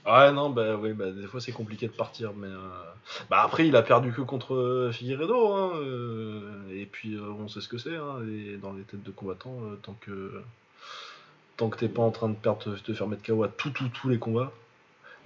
Ouais, 0.07 0.33
non, 0.33 0.49
bah, 0.49 0.77
oui, 0.77 0.93
bah, 0.93 1.11
des 1.11 1.27
fois 1.27 1.41
c'est 1.41 1.53
compliqué 1.53 1.87
de 1.87 1.93
partir, 1.93 2.33
mais 2.35 2.47
euh, 2.47 2.59
bah, 3.29 3.43
après 3.45 3.67
il 3.67 3.77
a 3.77 3.83
perdu 3.83 4.13
que 4.13 4.23
contre 4.23 4.55
euh, 4.55 4.93
Figueredo, 4.93 5.53
hein, 5.53 5.73
euh, 5.77 6.41
et 6.73 6.87
puis 6.87 7.15
euh, 7.15 7.33
on 7.39 7.49
sait 7.49 7.61
ce 7.61 7.69
que 7.69 7.77
c'est, 7.77 7.97
hein, 7.97 8.17
et 8.27 8.57
dans 8.57 8.73
les 8.73 8.83
têtes 8.83 9.03
de 9.03 9.11
combattants, 9.11 9.59
euh, 9.65 9.77
tant 9.83 9.95
que 10.01 10.41
tant 11.59 11.69
que 11.69 11.77
t'es 11.77 11.89
pas 11.89 12.03
en 12.03 12.11
train 12.11 12.31
de 12.31 12.35
perdre, 12.35 12.61
te, 12.63 12.71
te 12.71 12.95
faire 12.95 13.09
mettre 13.09 13.23
KO 13.23 13.43
à 13.43 13.49
tout, 13.49 13.71
tout, 13.71 13.89
tous 13.89 14.09
les 14.09 14.19
combats. 14.19 14.51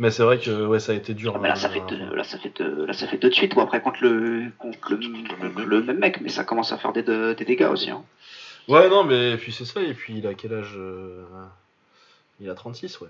Mais 0.01 0.11
c'est 0.11 0.25
vrai 0.25 0.41
que 0.41 0.67
ouais, 0.67 0.81
ça 0.81 0.91
a 0.91 0.97
été 0.97 1.15
dur. 1.15 1.35
Ah, 1.37 1.39
mais 1.41 1.49
là, 1.49 1.55
ça 1.55 1.69
fait 1.69 1.83
deux, 1.89 2.13
là, 2.13 2.25
ça 2.25 2.37
fait 2.37 2.53
deux, 2.59 2.87
là, 2.87 2.93
ça 2.93 3.07
fait 3.07 3.17
deux 3.19 3.29
de 3.29 3.35
suite. 3.35 3.55
Ou 3.55 3.61
après 3.61 3.81
contre 3.81 4.03
le, 4.03 4.51
contre 4.59 4.91
le, 4.91 4.97
contre 4.97 5.61
le 5.61 5.83
même 5.85 5.99
mec, 6.01 6.21
mais 6.21 6.31
ça 6.31 6.43
commence 6.43 6.73
à 6.73 6.79
faire 6.79 6.93
des, 6.93 7.05
des 7.05 7.45
dégâts 7.45 7.69
aussi. 7.71 7.91
Hein. 7.91 8.03
Ouais, 8.67 8.89
non, 8.89 9.05
mais 9.05 9.37
puis 9.37 9.53
c'est 9.53 9.65
ça, 9.65 9.81
et 9.81 9.95
puis 9.95 10.15
il 10.19 10.27
a 10.27 10.35
quel 10.35 10.53
âge 10.53 10.77
Il 12.41 12.51
a 12.51 12.55
36, 12.55 13.01
ouais. 13.03 13.09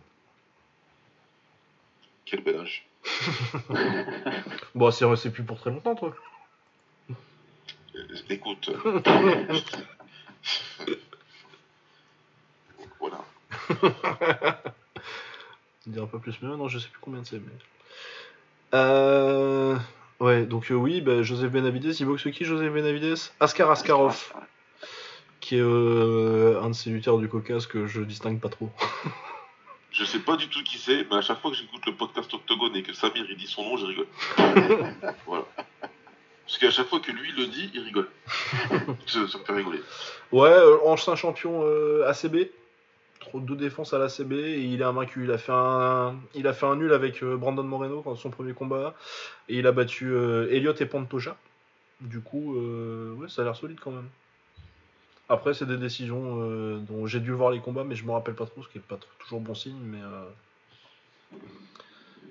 Quel 2.25 2.43
bel 2.43 2.61
âge. 2.61 2.87
Bon, 4.75 4.91
c'est 4.91 5.05
c'est 5.17 5.31
plus 5.31 5.45
pour 5.45 5.61
très 5.61 5.71
longtemps, 5.71 5.95
toi. 5.95 6.15
Euh, 7.11 7.15
Écoute. 8.29 8.71
voilà. 12.99 13.25
On 15.87 15.91
dirait 15.91 16.07
pas 16.07 16.19
plus, 16.19 16.37
mais 16.43 16.49
non, 16.49 16.67
je 16.69 16.81
sais 16.81 16.89
plus 16.89 16.99
combien 17.01 17.23
c'est, 17.25 17.37
mais. 17.37 17.53
Euh... 18.75 19.79
Ouais, 20.21 20.47
donc 20.47 20.71
euh, 20.71 20.75
oui, 20.75 21.01
bah, 21.01 21.23
Joseph 21.23 21.51
Benavides, 21.51 21.99
il 21.99 22.07
boxe 22.07 22.31
qui, 22.31 22.45
Joseph 22.45 22.73
Benavides? 22.73 23.33
Askar 23.41 23.71
Askarov, 23.71 24.33
qui 25.41 25.57
est 25.57 25.61
euh, 25.61 26.63
un 26.63 26.71
de 26.71 26.75
ces 26.75 26.91
lutteurs 26.91 27.19
du 27.19 27.29
Caucase 27.29 27.67
que 27.67 27.87
je 27.87 28.01
distingue 28.01 28.41
pas 28.41 28.49
trop. 28.49 28.71
Je 29.95 30.05
sais 30.05 30.19
pas 30.19 30.37
du 30.37 30.49
tout 30.49 30.63
qui 30.65 30.77
c'est, 30.77 31.07
mais 31.09 31.17
à 31.17 31.21
chaque 31.21 31.41
fois 31.41 31.53
que 31.53 31.57
j'écoute 31.57 31.87
le 31.87 31.95
podcast 31.95 32.35
Octogone 32.35 32.75
et 32.75 32.83
que 32.83 32.93
Samir 32.93 33.25
il 33.31 33.37
dit 33.37 33.47
son 33.47 33.63
nom, 33.63 33.77
je 33.77 33.87
rigole. 33.87 34.07
voilà. 35.27 35.45
Parce 36.45 36.59
qu'à 36.59 36.73
chaque 36.73 36.89
fois 36.89 36.99
que 36.99 37.13
lui 37.13 37.31
le 37.31 37.47
dit, 37.47 37.71
il 37.73 37.81
rigole. 37.81 38.09
ça, 39.07 39.29
ça 39.29 39.39
me 39.39 39.45
fait 39.45 39.53
rigoler. 39.53 39.81
Ouais, 40.33 40.51
euh, 40.51 40.79
ancien 40.85 41.15
champion 41.15 41.63
euh, 41.65 42.09
ACB. 42.09 42.49
Trop 43.21 43.39
de 43.39 43.55
défense 43.55 43.95
à 43.95 43.99
l'ACB 43.99 44.33
et 44.33 44.65
il 44.65 44.81
est 44.81 44.85
invaincu. 44.85 45.25
Il 45.25 45.31
a 45.31 45.39
fait 45.39 45.53
un, 45.53 46.17
il 46.35 46.49
a 46.49 46.53
fait 46.53 46.67
un 46.67 46.75
nul 46.75 46.93
avec 46.93 47.23
euh, 47.23 47.37
Brandon 47.37 47.63
Moreno 47.63 48.03
dans 48.05 48.17
son 48.17 48.31
premier 48.31 48.53
combat 48.53 48.97
et 49.49 49.59
il 49.59 49.67
a 49.69 49.73
battu 49.73 50.11
euh, 50.11 50.51
Elliott 50.51 50.81
et 50.81 50.87
Pantoja. 50.87 51.37
Du 52.01 52.21
coup, 52.21 52.57
euh, 52.57 53.15
ouais, 53.15 53.29
ça 53.29 53.43
a 53.43 53.45
l'air 53.45 53.55
solide 53.55 53.79
quand 53.81 53.93
même. 53.93 54.09
Après, 55.29 55.55
c'est 55.55 55.67
des 55.67 55.79
décisions 55.79 56.43
euh, 56.43 56.79
dont 56.79 57.07
j'ai 57.07 57.21
dû 57.21 57.33
voir 57.33 57.51
les 57.51 57.61
combats, 57.61 57.85
mais 57.85 57.95
je 57.95 58.05
me 58.05 58.13
rappelle 58.13 58.35
pas 58.35 58.45
trop, 58.47 58.63
ce 58.63 58.69
qui 58.69 58.79
est 58.79 58.83
pas 58.83 58.99
toujours 59.21 59.41
bon 59.41 59.55
signe. 59.55 59.79
Mais, 59.83 60.03
euh, 60.03 61.39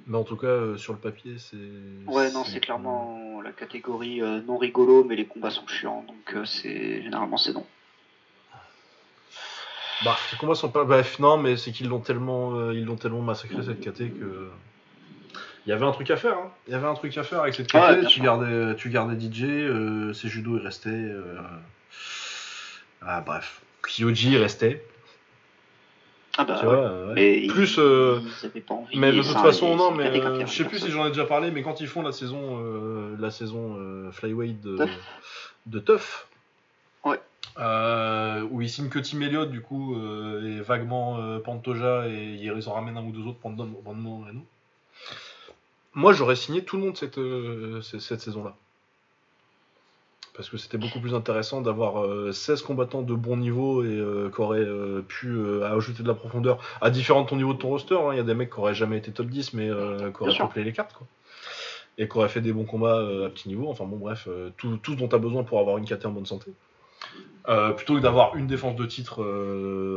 mais 0.05 0.17
en 0.17 0.23
tout 0.23 0.38
cas, 0.38 0.47
euh, 0.47 0.77
sur 0.77 0.93
le 0.93 0.99
papier, 0.99 1.38
c'est. 1.39 1.57
Ouais, 2.05 2.31
non, 2.31 2.43
c'est 2.43 2.59
clairement 2.59 3.41
la 3.41 3.51
catégorie 3.51 4.22
non 4.45 4.57
rigolo, 4.57 5.03
mais 5.03 5.15
les 5.15 5.25
combats 5.25 5.49
sont 5.49 5.67
chiants, 5.67 6.05
donc 6.07 6.45
c'est 6.45 7.01
généralement 7.01 7.38
c'est 7.38 7.53
non. 7.53 7.65
Bah, 10.05 10.15
les 10.31 10.38
combats 10.38 10.55
sont 10.55 10.69
pas. 10.69 10.83
Bref, 10.83 11.17
non, 11.17 11.38
mais 11.38 11.57
c'est 11.57 11.72
qu'ils 11.72 11.89
l'ont 11.89 11.99
tellement, 11.99 12.72
ils 12.72 12.85
l'ont 12.85 12.95
tellement 12.95 13.22
massacré 13.22 13.63
cette 13.63 13.81
KT 13.81 14.13
que. 14.19 14.49
Il 15.65 15.69
y 15.69 15.72
avait 15.72 15.85
un 15.85 15.91
truc 15.93 16.11
à 16.11 16.17
faire. 16.17 16.38
Hein. 16.38 16.51
Il 16.67 16.73
y 16.73 16.75
avait 16.75 16.88
un 16.88 16.93
truc 16.93 17.17
à 17.17 17.23
faire 17.23 17.39
avec 17.39 17.55
cette 17.55 17.67
KT. 17.67 17.75
Ouais, 17.75 17.95
bien 18.01 18.07
tu, 18.07 18.15
sûr. 18.15 18.23
gardais, 18.23 18.75
tu 18.75 18.89
gardais 18.89 19.15
DJ, 19.19 20.13
ses 20.13 20.27
judo 20.30 20.57
il 20.57 20.63
restait. 20.63 21.11
Euh, 23.03 23.06
Ah, 23.07 23.22
bref. 23.22 23.61
Kyoji 23.88 24.38
restait. 24.38 24.83
Ah 26.38 26.45
bah, 26.45 26.57
tu 26.59 26.65
ouais. 26.65 26.73
vois, 26.75 26.83
euh, 26.85 27.07
ouais. 27.09 27.14
Mais 27.14 27.48
Plus, 27.48 27.75
euh, 27.77 28.19
envie. 28.69 28.98
Mais 28.98 29.11
de 29.11 29.22
toute 29.22 29.38
façon, 29.38 29.75
non, 29.75 29.91
mais 29.91 30.07
euh, 30.19 30.45
je 30.48 30.51
sais 30.51 30.64
plus 30.64 30.80
si 30.80 30.90
j'en 30.90 31.06
ai 31.06 31.09
déjà 31.09 31.25
parlé, 31.25 31.51
mais 31.51 31.61
quand 31.61 31.80
ils 31.80 31.88
font 31.88 32.01
la 32.01 32.11
saison, 32.11 32.59
euh, 32.59 33.15
la 33.19 33.30
saison 33.30 33.75
euh, 33.77 34.11
flyweight 34.11 34.59
de, 34.61 34.77
Tough. 34.77 34.90
de 35.67 35.80
Tough, 35.80 36.27
Ouais. 37.06 37.19
euh, 37.59 38.41
où 38.49 38.61
ils 38.61 38.69
signent 38.69 38.90
que 38.90 38.98
Tim 38.98 39.22
Elliott 39.22 39.51
du 39.51 39.61
coup 39.61 39.95
euh, 39.95 40.57
et 40.57 40.61
vaguement 40.61 41.19
euh, 41.19 41.38
Pantoja 41.40 42.07
et 42.07 42.40
ils 42.41 42.67
en 42.69 42.73
ramènent 42.73 42.98
un 42.98 43.03
ou 43.03 43.11
deux 43.11 43.27
autres 43.27 43.40
Brandon 43.40 43.67
Brandon 43.83 43.99
Moreno. 44.01 44.41
Moi, 45.93 46.14
j'aurais 46.14 46.35
signé 46.35 46.64
tout 46.64 46.77
le 46.77 46.83
monde 46.85 46.98
cette, 46.98 47.19
euh, 47.19 47.82
cette, 47.83 48.01
cette 48.01 48.22
saison-là. 48.22 48.56
Parce 50.36 50.50
que 50.50 50.58
c'était 50.58 50.80
beaucoup 50.80 51.00
plus 51.00 51.14
intéressant 51.14 51.62
d'avoir 51.62 52.03
euh, 52.03 52.32
16 52.32 52.64
combattants 52.64 53.03
de 53.03 53.14
bon 53.14 53.38
niveau 53.38 53.84
et 53.84 53.88
euh, 53.88 54.32
qui 54.34 54.42
auraient 54.42 54.60
euh, 54.66 55.02
pu 55.08 55.28
euh, 55.30 55.64
ajouter 55.76 56.02
de 56.02 56.08
la 56.08 56.16
profondeur 56.16 56.58
à 56.82 56.90
différents 56.90 57.24
ton 57.24 57.36
niveau 57.36 57.53
de 57.53 57.60
ton 57.60 57.70
roster. 57.70 57.95
hein. 57.95 58.10
Il 58.14 58.18
y 58.18 58.20
a 58.20 58.24
des 58.24 58.34
mecs 58.34 58.50
qui 58.52 58.60
auraient 58.60 58.74
jamais 58.74 58.98
été 58.98 59.12
top 59.12 59.28
10 59.28 59.53
mais 59.53 59.70
euh, 59.70 60.10
qui 60.12 60.24
auraient 60.24 60.32
peuplé 60.48 60.64
les 60.64 60.74
cartes. 60.74 60.94
Quoi. 60.94 61.06
Et 62.00 62.08
qui 62.08 62.18
auraient 62.18 62.30
fait 62.30 62.42
des 62.42 62.52
bons 62.52 62.66
combats 62.66 62.98
à 62.98 63.30
petit 63.30 63.48
niveau. 63.48 63.70
Enfin 63.70 63.86
bon, 63.86 63.98
bref, 63.98 64.28
tout, 64.58 64.78
tout 64.78 64.94
ce 64.94 64.98
dont 64.98 65.08
tu 65.08 65.14
as 65.16 65.20
besoin 65.20 65.44
pour 65.44 65.60
avoir 65.60 65.78
une 65.78 65.86
KT 65.86 66.06
en 66.08 66.12
bonne 66.12 66.26
santé. 66.26 66.52
Plutôt 67.76 67.95
que 67.98 68.00
d'avoir 68.02 68.36
une 68.36 68.48
défense 68.48 68.76
de 68.76 68.86
titre 68.88 69.24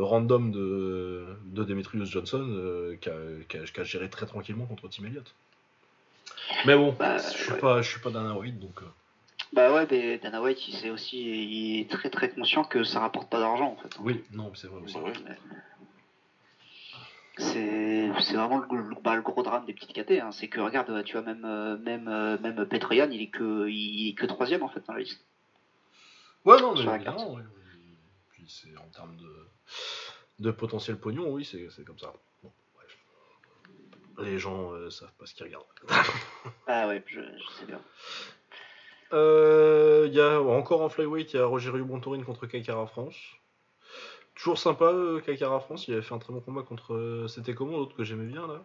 random 0.03 0.51
de, 0.51 1.25
de 1.45 1.63
Demetrius 1.63 2.07
Johnson 2.11 2.95
qui, 3.01 3.09
a, 3.09 3.13
qui 3.49 3.57
a- 3.57 3.63
qui 3.63 3.79
a 3.79 3.83
géré 3.83 4.07
très 4.09 4.27
tranquillement 4.27 4.65
contre 4.65 4.87
Tim 4.89 5.05
Elliott. 5.05 5.33
Mais 6.67 6.75
bon, 6.75 6.93
Bah, 6.99 7.17
je 7.17 7.23
suis 7.35 7.51
ouais. 7.53 7.59
pas, 7.59 7.81
pas 8.03 8.33
White 8.35 8.59
donc. 8.59 8.81
Bah 9.53 9.73
ouais, 9.73 9.87
mais 9.89 10.17
Dana 10.17 10.41
White, 10.41 10.67
il 10.67 10.75
sait 10.75 10.89
aussi, 10.89 11.19
il 11.21 11.79
est 11.81 11.89
très 11.89 12.09
très 12.09 12.29
conscient 12.29 12.63
que 12.63 12.83
ça 12.83 12.99
rapporte 12.99 13.29
pas 13.29 13.39
d'argent 13.39 13.71
en 13.71 13.77
fait. 13.77 13.97
Oui, 13.99 14.23
non, 14.31 14.53
c'est 14.55 14.67
vrai 14.67 14.81
aussi. 14.81 14.95
Bah 14.95 15.03
ouais. 15.03 15.13
C'est 17.39 18.11
c'est 18.21 18.33
vraiment 18.35 18.57
le, 18.57 18.65
le- 18.89 18.95
bah, 19.03 19.15
le 19.15 19.21
gros 19.21 19.43
drame 19.43 19.65
des 19.65 19.73
petites 19.73 19.93
KT. 19.93 20.19
Hein. 20.19 20.31
C'est 20.31 20.47
que 20.47 20.59
regarde, 20.59 21.03
tu 21.03 21.13
vois 21.13 21.21
même 21.21 21.45
euh, 21.45 21.77
même 21.77 22.07
euh, 22.07 22.37
même 22.39 22.65
Petroyan, 22.65 23.09
il 23.11 23.21
est 23.21 23.27
que 23.27 23.67
il 23.69 24.09
est 24.09 24.13
que 24.13 24.25
troisième 24.25 24.63
en 24.63 24.69
fait 24.69 24.81
dans 24.87 24.93
la 24.93 25.01
liste. 25.01 25.23
Ouais, 26.45 26.59
non, 26.59 26.73
mais 26.73 26.83
évidemment, 26.95 27.33
ouais, 27.35 27.43
oui. 27.43 27.97
Puis 28.31 28.45
c'est 28.49 28.75
en 28.77 28.87
termes 28.89 29.15
de, 29.17 29.47
de 30.39 30.51
potentiel 30.51 30.97
pognon, 30.97 31.31
oui, 31.31 31.45
c'est 31.45 31.69
c'est 31.69 31.83
comme 31.85 31.99
ça. 31.99 32.11
Bon, 32.41 32.51
bref. 32.75 32.97
Les 34.27 34.39
gens 34.39 34.73
euh, 34.73 34.89
savent 34.89 35.13
pas 35.19 35.25
ce 35.27 35.35
qu'ils 35.35 35.45
regardent. 35.45 35.65
Ah 36.65 36.87
ouais, 36.87 37.03
je, 37.05 37.21
je 37.21 37.53
sais 37.59 37.65
bien. 37.65 37.79
Euh, 39.13 40.05
Il 40.07 40.13
y 40.13 40.21
a 40.21 40.41
encore 40.41 40.81
en 40.81 40.89
flyweight, 40.89 41.33
il 41.33 41.37
y 41.37 41.39
a 41.39 41.45
Rogerio 41.45 41.83
Bontorin 41.85 42.21
contre 42.23 42.45
Kaikara 42.47 42.87
France. 42.87 43.15
Toujours 44.35 44.57
sympa, 44.57 44.85
euh, 44.85 45.19
Kaikara 45.19 45.59
France. 45.59 45.87
Il 45.87 45.93
avait 45.93 46.03
fait 46.03 46.13
un 46.13 46.19
très 46.19 46.31
bon 46.33 46.39
combat 46.41 46.61
contre. 46.61 46.93
euh, 46.93 47.27
C'était 47.27 47.53
comment 47.53 47.77
l'autre 47.77 47.95
que 47.95 48.03
j'aimais 48.03 48.25
bien 48.25 48.45
là? 48.47 48.61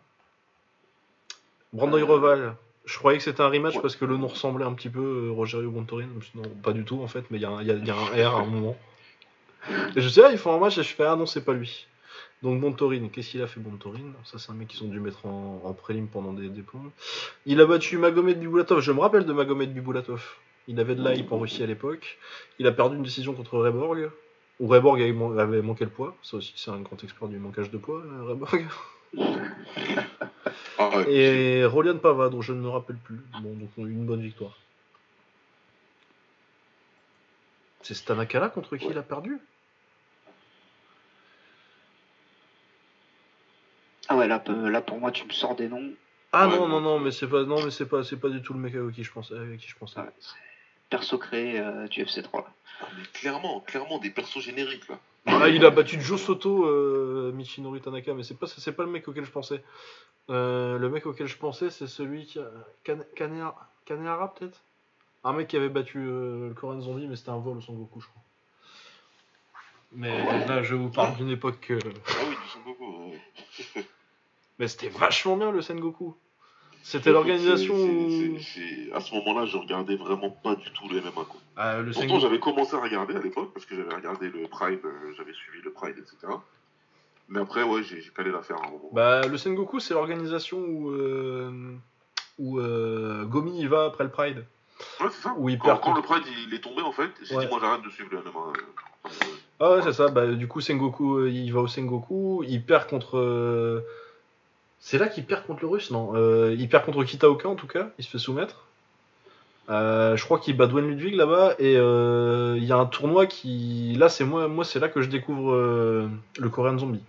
Brandon 1.72 1.98
Euh, 1.98 2.04
Reval. 2.04 2.56
Je 2.84 2.98
croyais 2.98 3.18
que 3.18 3.24
c'était 3.24 3.40
un 3.42 3.48
rematch 3.48 3.76
ouais. 3.76 3.80
parce 3.82 3.94
que 3.96 4.04
le 4.04 4.16
nom 4.16 4.26
ressemblait 4.26 4.64
un 4.64 4.72
petit 4.74 4.90
peu 4.90 5.28
euh, 5.28 5.30
Rogerio 5.30 5.70
Bontorin. 5.70 6.08
Non, 6.34 6.42
pas 6.62 6.72
du 6.72 6.84
tout 6.84 7.00
en 7.00 7.06
fait, 7.06 7.24
mais 7.30 7.38
il 7.38 7.42
y, 7.42 7.44
a 7.44 7.50
un- 7.50 7.62
il 7.62 7.68
y 7.68 7.70
a- 7.70 7.74
il 7.74 7.86
y 7.86 7.90
a 7.90 7.94
un 7.96 8.28
R 8.30 8.36
à 8.36 8.40
un 8.40 8.44
moment. 8.46 8.76
Et 9.94 10.00
je 10.00 10.08
sais, 10.08 10.22
ah, 10.24 10.32
ils 10.32 10.38
font 10.38 10.52
un 10.54 10.58
match 10.58 10.76
et 10.78 10.82
je 10.82 10.92
fais 10.92 11.04
ah 11.04 11.14
non, 11.14 11.24
c'est 11.24 11.44
pas 11.44 11.52
lui. 11.52 11.86
Donc 12.42 12.60
Bontorin, 12.60 13.08
qu'est-ce 13.08 13.30
qu'il 13.30 13.42
a 13.42 13.46
fait 13.46 13.60
Bontorin 13.60 14.12
Ça, 14.24 14.38
c'est 14.38 14.50
un 14.50 14.54
mec 14.54 14.68
qu'ils 14.68 14.82
ont 14.84 14.88
dû 14.88 14.98
mettre 14.98 15.26
en, 15.26 15.60
en 15.64 15.72
prélim 15.74 16.08
pendant 16.08 16.32
des, 16.32 16.48
des 16.48 16.62
plombs. 16.62 16.90
Il 17.46 17.60
a 17.60 17.66
battu 17.66 17.98
Magomed 17.98 18.38
Biboulatov. 18.40 18.80
Je 18.80 18.90
me 18.92 19.00
rappelle 19.00 19.24
de 19.24 19.32
Magomed 19.32 19.72
Biboulatov. 19.72 20.24
Il 20.66 20.78
avait 20.80 20.94
de 20.96 21.02
l'hype 21.08 21.30
en 21.32 21.38
Russie 21.38 21.62
à 21.62 21.66
l'époque. 21.66 22.18
Il 22.58 22.66
a 22.66 22.72
perdu 22.72 22.96
une 22.96 23.02
décision 23.04 23.32
contre 23.34 23.58
Reborg. 23.58 24.10
Où 24.60 24.66
Reborg 24.66 25.00
avait, 25.00 25.12
man- 25.12 25.38
avait 25.38 25.62
manqué 25.62 25.84
le 25.84 25.90
poids. 25.90 26.16
Ça 26.22 26.36
aussi, 26.36 26.52
c'est 26.56 26.70
un 26.70 26.80
grand 26.80 27.02
expert 27.02 27.28
du 27.28 27.38
manquage 27.38 27.70
de 27.70 27.78
poids, 27.78 28.00
euh, 28.04 28.22
Reborg. 28.24 28.66
Ah. 30.78 30.90
Et 31.08 31.64
Rolian 31.64 31.98
Pava, 31.98 32.28
dont 32.28 32.42
je 32.42 32.52
ne 32.52 32.60
me 32.60 32.68
rappelle 32.68 32.96
plus. 32.96 33.20
Bon, 33.40 33.54
donc 33.54 33.70
une 33.78 34.04
bonne 34.04 34.20
victoire. 34.22 34.56
C'est 37.82 37.94
Stanakala 37.94 38.48
contre 38.48 38.76
qui 38.76 38.86
il 38.86 38.98
a 38.98 39.02
perdu? 39.02 39.38
Ouais, 44.26 44.70
là, 44.70 44.80
pour 44.80 44.98
moi, 44.98 45.10
tu 45.12 45.24
me 45.26 45.30
sors 45.32 45.54
des 45.56 45.68
noms. 45.68 45.90
Ah 46.32 46.48
Ouais, 46.48 46.56
non, 46.56 46.66
non. 46.68 46.80
non, 46.80 46.98
mais 46.98 47.10
c'est 47.10 47.26
pas, 47.28 47.44
non, 47.44 47.62
mais 47.62 47.70
c'est 47.70 47.86
pas, 47.86 48.02
c'est 48.04 48.16
pas 48.16 48.28
du 48.30 48.40
tout 48.42 48.54
le 48.54 48.58
mec 48.60 48.74
avec 48.74 48.94
qui 48.94 49.04
je 49.04 49.12
pensais. 49.12 49.34
Avec 49.36 49.60
qui 49.60 49.68
je 49.68 49.76
pensais. 49.76 50.00
Ouais, 50.00 50.06
perso 50.88 51.18
créé 51.18 51.58
euh, 51.60 51.86
du 51.88 52.02
FC3. 52.04 52.38
là. 52.38 52.46
Ah, 52.80 52.86
mais 52.96 53.04
clairement, 53.12 53.60
clairement 53.60 53.98
des 53.98 54.10
persos 54.10 54.40
génériques 54.40 54.88
là. 54.88 54.98
Ah, 55.26 55.48
il 55.48 55.64
a 55.64 55.70
battu 55.70 56.00
Joe 56.00 56.20
Soto, 56.20 56.64
euh, 56.66 57.30
Michinori 57.32 57.80
Tanaka, 57.80 58.12
mais 58.14 58.22
c'est 58.24 58.36
pas, 58.38 58.46
c'est 58.48 58.72
pas 58.72 58.82
le 58.82 58.90
mec 58.90 59.06
auquel 59.06 59.24
je 59.24 59.30
pensais. 59.30 59.62
Euh, 60.30 60.78
le 60.78 60.88
mec 60.88 61.06
auquel 61.06 61.26
je 61.28 61.36
pensais, 61.36 61.70
c'est 61.70 61.86
celui 61.86 62.24
qui 62.26 62.38
a. 62.40 62.50
Kane- 62.82 63.04
Kanehara, 63.14 63.68
Kanehara, 63.84 64.34
peut-être? 64.34 64.62
Un 65.24 65.32
mec 65.34 65.46
qui 65.48 65.56
avait 65.56 65.68
battu 65.68 65.98
euh, 65.98 66.48
le 66.48 66.54
Korean 66.54 66.80
Zombie, 66.80 67.06
mais 67.06 67.14
c'était 67.16 67.30
un 67.30 67.38
vol 67.38 67.58
au 67.58 67.60
Son 67.60 67.74
Goku, 67.74 68.00
je 68.00 68.06
crois. 68.08 68.22
Mais 69.92 70.46
là, 70.46 70.62
je 70.62 70.74
vous 70.74 70.90
parle 70.90 71.14
d'une 71.16 71.30
époque. 71.30 71.66
euh, 71.70 71.78
Ah 72.08 72.12
oui, 72.26 72.34
du 72.34 72.48
Son 72.50 72.60
Goku. 72.60 73.12
ouais. 74.52 74.56
Mais 74.58 74.68
c'était 74.68 74.88
vachement 74.88 75.36
bien 75.36 75.50
le 75.50 75.62
Sengoku. 75.62 76.14
C'était 76.84 77.12
l'organisation 77.12 77.74
À 78.92 79.00
ce 79.00 79.14
moment-là, 79.14 79.46
je 79.46 79.56
regardais 79.56 79.94
vraiment 79.96 80.30
pas 80.30 80.56
du 80.56 80.68
tout 80.72 80.88
le 80.88 81.00
MMA. 81.00 81.10
Quoi. 81.12 81.40
Ah, 81.56 81.78
le 81.78 81.92
Pourtant, 81.92 82.00
Sengoku. 82.08 82.20
j'avais 82.20 82.40
commencé 82.40 82.74
à 82.74 82.80
regarder 82.80 83.14
à 83.14 83.20
l'époque 83.20 83.52
parce 83.54 83.66
que 83.66 83.76
j'avais 83.76 83.94
regardé 83.94 84.28
le 84.30 84.48
Pride, 84.48 84.80
euh, 84.84 85.12
j'avais 85.16 85.32
suivi 85.32 85.62
le 85.64 85.70
Pride, 85.72 85.96
etc. 85.98 86.16
Mais 87.28 87.40
après, 87.40 87.62
ouais, 87.62 87.82
j'ai 87.84 88.00
j'ai 88.00 88.10
calé 88.10 88.30
l'affaire 88.32 88.56
à 88.60 88.66
un 88.66 88.70
moment. 88.72 88.90
Bah, 88.92 89.26
le 89.28 89.36
Sengoku, 89.38 89.78
c'est 89.80 89.94
l'organisation 89.94 90.58
où. 90.58 90.90
euh, 90.90 91.74
où 92.38 92.58
euh, 92.58 93.24
Gomi 93.26 93.60
y 93.60 93.66
va 93.66 93.84
après 93.84 94.04
le 94.04 94.10
Pride. 94.10 94.44
ouais, 95.00 95.06
c'est 95.10 95.22
ça. 95.22 95.34
où 95.36 95.48
il 95.48 95.58
quand, 95.58 95.66
perd 95.66 95.80
quand 95.82 95.94
le 95.94 96.02
Pride 96.02 96.24
il 96.48 96.52
est 96.54 96.60
tombé, 96.60 96.82
en 96.82 96.90
fait, 96.92 97.10
j'ai 97.22 97.36
Ouais. 97.36 97.44
dit, 97.44 97.50
moi 97.50 97.60
j'arrête 97.60 97.82
de 97.82 97.90
suivre 97.90 98.08
le 98.10 98.18
MMA. 98.22 98.52
Ah 99.60 99.70
ouais, 99.72 99.82
c'est 99.82 99.92
ça. 99.92 100.08
Bah, 100.08 100.26
du 100.26 100.48
coup, 100.48 100.60
Sengoku, 100.60 101.26
il 101.26 101.50
va 101.52 101.60
au 101.60 101.68
Sengoku, 101.68 102.42
il 102.48 102.64
perd 102.64 102.88
contre. 102.88 103.84
C'est 104.84 104.98
là 104.98 105.06
qu'il 105.06 105.24
perd 105.24 105.46
contre 105.46 105.62
le 105.62 105.68
russe, 105.68 105.90
non 105.92 106.12
Euh, 106.16 106.54
Il 106.58 106.68
perd 106.68 106.84
contre 106.84 107.04
Kitaoka 107.04 107.48
en 107.48 107.54
tout 107.54 107.68
cas, 107.68 107.90
il 107.98 108.04
se 108.04 108.10
fait 108.10 108.18
soumettre. 108.18 108.66
Euh, 109.70 110.16
je 110.16 110.24
crois 110.24 110.40
qu'il 110.40 110.56
bat 110.56 110.66
Dwayne 110.66 110.88
Ludwig 110.88 111.14
là-bas 111.14 111.54
et 111.60 111.76
euh, 111.76 112.56
il 112.58 112.64
y 112.64 112.72
a 112.72 112.76
un 112.76 112.86
tournoi 112.86 113.26
qui 113.26 113.94
là 113.96 114.08
c'est 114.08 114.24
moi 114.24 114.48
moi 114.48 114.64
c'est 114.64 114.80
là 114.80 114.88
que 114.88 115.02
je 115.02 115.08
découvre 115.08 115.52
le 116.36 116.48
Korean 116.48 116.76
Zombie 116.76 117.00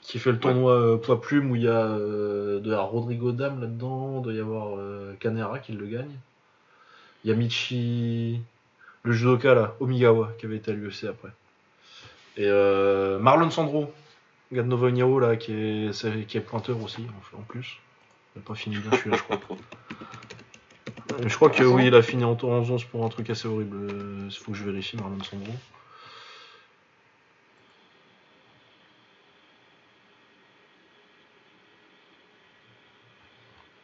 qui 0.00 0.18
fait 0.18 0.32
le 0.32 0.38
tournoi 0.38 0.98
poids 1.02 1.20
plume 1.20 1.50
où 1.50 1.56
il 1.56 1.62
y 1.64 1.68
a 1.68 1.86
de 1.86 2.62
la 2.64 2.80
Rodrigo 2.80 3.32
Dam 3.32 3.60
là-dedans, 3.60 4.16
il 4.16 4.22
doit 4.22 4.32
y 4.32 4.40
avoir 4.40 4.78
Kanera 5.20 5.58
qui 5.58 5.72
le 5.72 5.86
gagne. 5.86 6.16
Il 7.24 7.30
y 7.30 7.32
a 7.32 7.36
Michi 7.36 8.40
le 9.02 9.12
judoka 9.12 9.54
là, 9.54 9.74
Omigawa 9.80 10.32
qui 10.38 10.46
avait 10.46 10.56
été 10.56 10.70
à 10.70 10.74
l'UFC 10.74 11.04
après. 11.04 11.30
Et 12.36 12.46
euh, 12.46 13.18
Marlon 13.18 13.50
Sandro, 13.50 13.92
Uniao, 14.52 15.18
là 15.18 15.36
qui 15.36 15.52
est, 15.52 16.26
qui 16.26 16.36
est 16.36 16.40
pointeur 16.40 16.82
aussi 16.82 17.06
en, 17.36 17.42
plus. 17.42 17.78
Il 18.34 18.38
n'a 18.38 18.44
pas 18.44 18.54
fini 18.54 18.76
bien 18.76 18.90
celui-là 18.90 19.16
je 19.16 19.22
crois. 19.22 19.40
Euh, 19.40 19.56
Je 21.28 21.34
crois 21.34 21.50
que 21.50 21.62
oui, 21.62 21.86
il 21.86 21.94
a 21.94 22.02
fini 22.02 22.24
en 22.24 22.34
tour 22.34 22.50
11 22.50 22.84
pour 22.84 23.04
un 23.04 23.08
truc 23.08 23.28
assez 23.30 23.46
horrible. 23.46 23.88
Il 24.24 24.30
faut 24.30 24.52
que 24.52 24.58
je 24.58 24.64
vérifie, 24.64 24.96
Marlon 24.96 25.22
Sandro. 25.22 25.52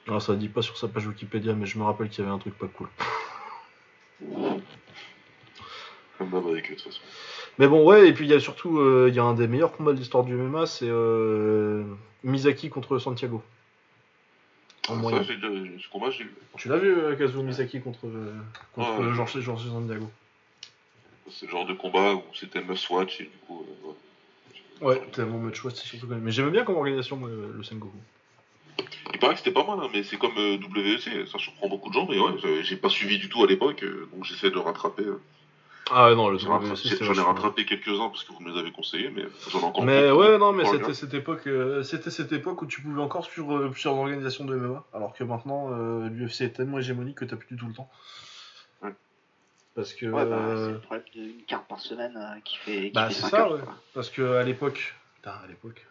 Alors, 0.07 0.23
ça 0.23 0.35
dit 0.37 0.49
pas 0.49 0.63
sur 0.63 0.79
sa 0.79 0.89
page 0.89 1.07
Wikipédia, 1.07 1.53
mais 1.53 1.67
je 1.67 1.79
me 1.79 1.85
rappelle 1.85 2.09
qu'il 2.09 2.25
y 2.25 2.27
avait 2.27 2.35
un 2.35 2.39
truc 2.39 2.57
pas 2.57 2.67
cool. 2.67 2.89
Comme 6.19 6.31
d'hab 6.31 6.47
avec 6.49 6.67
eux, 6.71 6.75
de 6.75 6.81
toute 6.81 6.85
façon. 6.93 7.01
Mais 7.59 7.69
bon, 7.69 7.85
ouais, 7.85 8.09
et 8.09 8.13
puis 8.13 8.27
il 8.27 8.31
y 8.31 8.35
a 8.35 8.41
surtout 8.41 8.79
euh, 8.79 9.07
il 9.09 9.15
y 9.15 9.19
a 9.21 9.25
un 9.25 9.35
des 9.35 9.47
meilleurs 9.47 9.73
combats 9.73 9.93
de 9.93 9.99
l'histoire 9.99 10.25
du 10.25 10.35
MMA, 10.35 10.67
c'est 10.67 10.89
euh, 10.89 11.85
Misaki 12.25 12.71
contre 12.71 12.99
Santiago. 12.99 13.43
En 14.89 14.99
Ah, 14.99 15.11
ça, 15.11 15.25
ce 15.25 15.89
combat, 15.91 16.11
j'ai 16.11 16.25
vu. 16.25 16.35
Tu 16.57 16.69
l'as 16.69 16.79
vu, 16.79 16.89
euh, 16.91 17.15
Kazuo 17.15 17.43
Misaki 17.43 17.81
contre, 17.81 18.07
contre 18.75 19.01
ouais. 19.01 19.13
Georges 19.15 19.41
Santiago 19.45 20.11
C'est 21.31 21.47
le 21.47 21.51
genre 21.53 21.67
de 21.67 21.75
combat 21.75 22.15
où 22.15 22.23
c'était 22.35 22.63
must 22.63 22.89
watch 22.91 23.21
et 23.21 23.25
du 23.25 23.31
coup, 23.47 23.65
ouais. 23.85 23.95
Ouais, 24.81 25.01
tellement 25.13 25.39
match 25.39 25.61
c'est 25.63 25.75
surtout 25.85 26.07
quand 26.07 26.15
même. 26.15 26.23
Mais 26.25 26.31
j'aimais 26.31 26.51
bien 26.51 26.65
comme 26.65 26.77
organisation, 26.77 27.17
moi, 27.17 27.29
le 27.29 27.63
Sengoku. 27.63 27.97
Il 29.13 29.19
paraît 29.19 29.35
que 29.35 29.39
c'était 29.41 29.51
pas 29.51 29.65
mal, 29.65 29.79
hein, 29.85 29.91
mais 29.93 30.03
c'est 30.05 30.17
comme 30.17 30.37
euh, 30.39 30.57
WEC, 30.57 31.27
ça 31.27 31.39
surprend 31.39 31.69
beaucoup 31.69 31.89
de 31.89 31.95
gens, 31.95 32.07
mais 32.09 32.19
ouais, 32.19 32.33
j'ai- 32.41 32.63
j'ai 32.63 32.77
pas 32.77 32.89
suivi 32.89 33.19
du 33.19 33.29
tout 33.29 33.43
à 33.43 33.47
l'époque, 33.47 33.83
euh, 33.83 34.09
donc 34.13 34.25
j'essaie 34.25 34.51
de 34.51 34.59
rattraper. 34.59 35.03
euh. 35.03 35.21
Ah 35.91 36.09
ouais, 36.09 36.15
non, 36.17 36.29
le 36.29 36.39
J'en 36.39 36.61
ai 36.61 36.67
rattrapé- 36.67 36.77
c'était 36.77 37.05
J'en 37.05 37.13
ai 37.13 37.17
vachement- 37.17 37.33
rattrapé 37.33 37.65
quelques-uns 37.65 38.09
parce 38.09 38.25
que 38.25 38.33
vous 38.33 38.41
me 38.41 38.53
les 38.53 38.59
avez 38.59 38.73
conseillés, 38.73 39.11
mais 39.11 39.25
j'en 39.51 39.61
ai 39.61 39.65
encore 39.65 39.85
Mais 39.85 40.11
ouais, 40.11 40.37
non, 40.39 40.53
mais 40.53 40.65
c'était 40.67 40.95
cette 40.95 41.15
époque, 41.15 41.47
euh, 41.47 41.83
c'était 41.83 42.11
cette 42.11 42.33
époque 42.33 42.61
où 42.63 42.67
tu 42.67 42.83
pouvais 42.83 43.01
encore 43.01 43.25
suivre 43.25 43.57
euh, 43.57 43.69
plusieurs 43.71 43.95
organisations 43.95 44.45
de 44.45 44.55
MMA, 44.57 44.85
alors 44.93 45.15
que 45.15 45.25
maintenant 45.25 45.71
euh, 45.73 46.09
l'UFC 46.09 46.43
est 46.43 46.51
tellement 46.57 46.79
hégémonique 46.79 47.17
que 47.19 47.25
t'as 47.25 47.37
plus 47.37 47.55
du 47.55 47.57
tout 47.57 47.67
le 47.69 47.75
temps. 47.75 47.91
Ouais. 48.83 48.95
Parce 49.75 49.95
que 49.95 50.07
Ouais, 50.07 50.25
bah, 50.27 50.39
c'est 50.57 50.71
le 50.73 50.79
problème 50.81 51.05
d'une 51.15 51.43
carte 51.47 51.67
par 51.69 51.81
semaine 51.81 52.17
euh, 52.17 52.41
qui 52.45 52.59
fait, 52.59 52.83
qui 52.87 52.91
Bah, 52.91 53.09
c'est 53.11 53.23
5 53.23 53.29
ça, 53.31 53.41
heures. 53.43 53.53
ouais. 53.53 53.61
quoi. 53.65 53.75
parce 53.95 54.11
que 54.11 54.23
à 54.35 54.43
l'époque, 54.43 54.95
putain, 55.17 55.31
à 55.43 55.47
l'époque. 55.49 55.87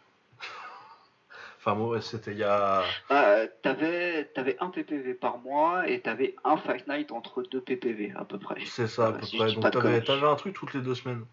Enfin 1.68 1.80
ouais, 1.80 2.02
c'était 2.02 2.32
il 2.32 2.38
y 2.38 2.44
a. 2.44 2.82
Bah, 3.10 3.24
euh, 3.26 3.48
t'avais, 3.62 4.26
t'avais 4.36 4.58
un 4.60 4.70
PPV 4.70 5.14
par 5.14 5.38
mois 5.40 5.88
et 5.90 6.00
t'avais 6.02 6.36
un 6.44 6.58
Fight 6.58 6.88
Night 6.88 7.12
entre 7.12 7.44
deux 7.44 7.62
PPV 7.62 8.14
à 8.16 8.26
peu 8.26 8.38
près. 8.40 8.56
C'est 8.66 8.88
ça 8.88 9.08
à 9.08 9.12
Ouais, 9.12 9.20
peu 9.20 9.26
si 9.26 9.38
près. 9.38 9.52
Donc 9.54 9.72
t'avais, 9.72 10.26
un 10.28 10.36
truc 10.36 10.54
toutes 10.54 10.74
les 10.74 10.82
deux 10.82 10.96
semaines. 10.96 11.26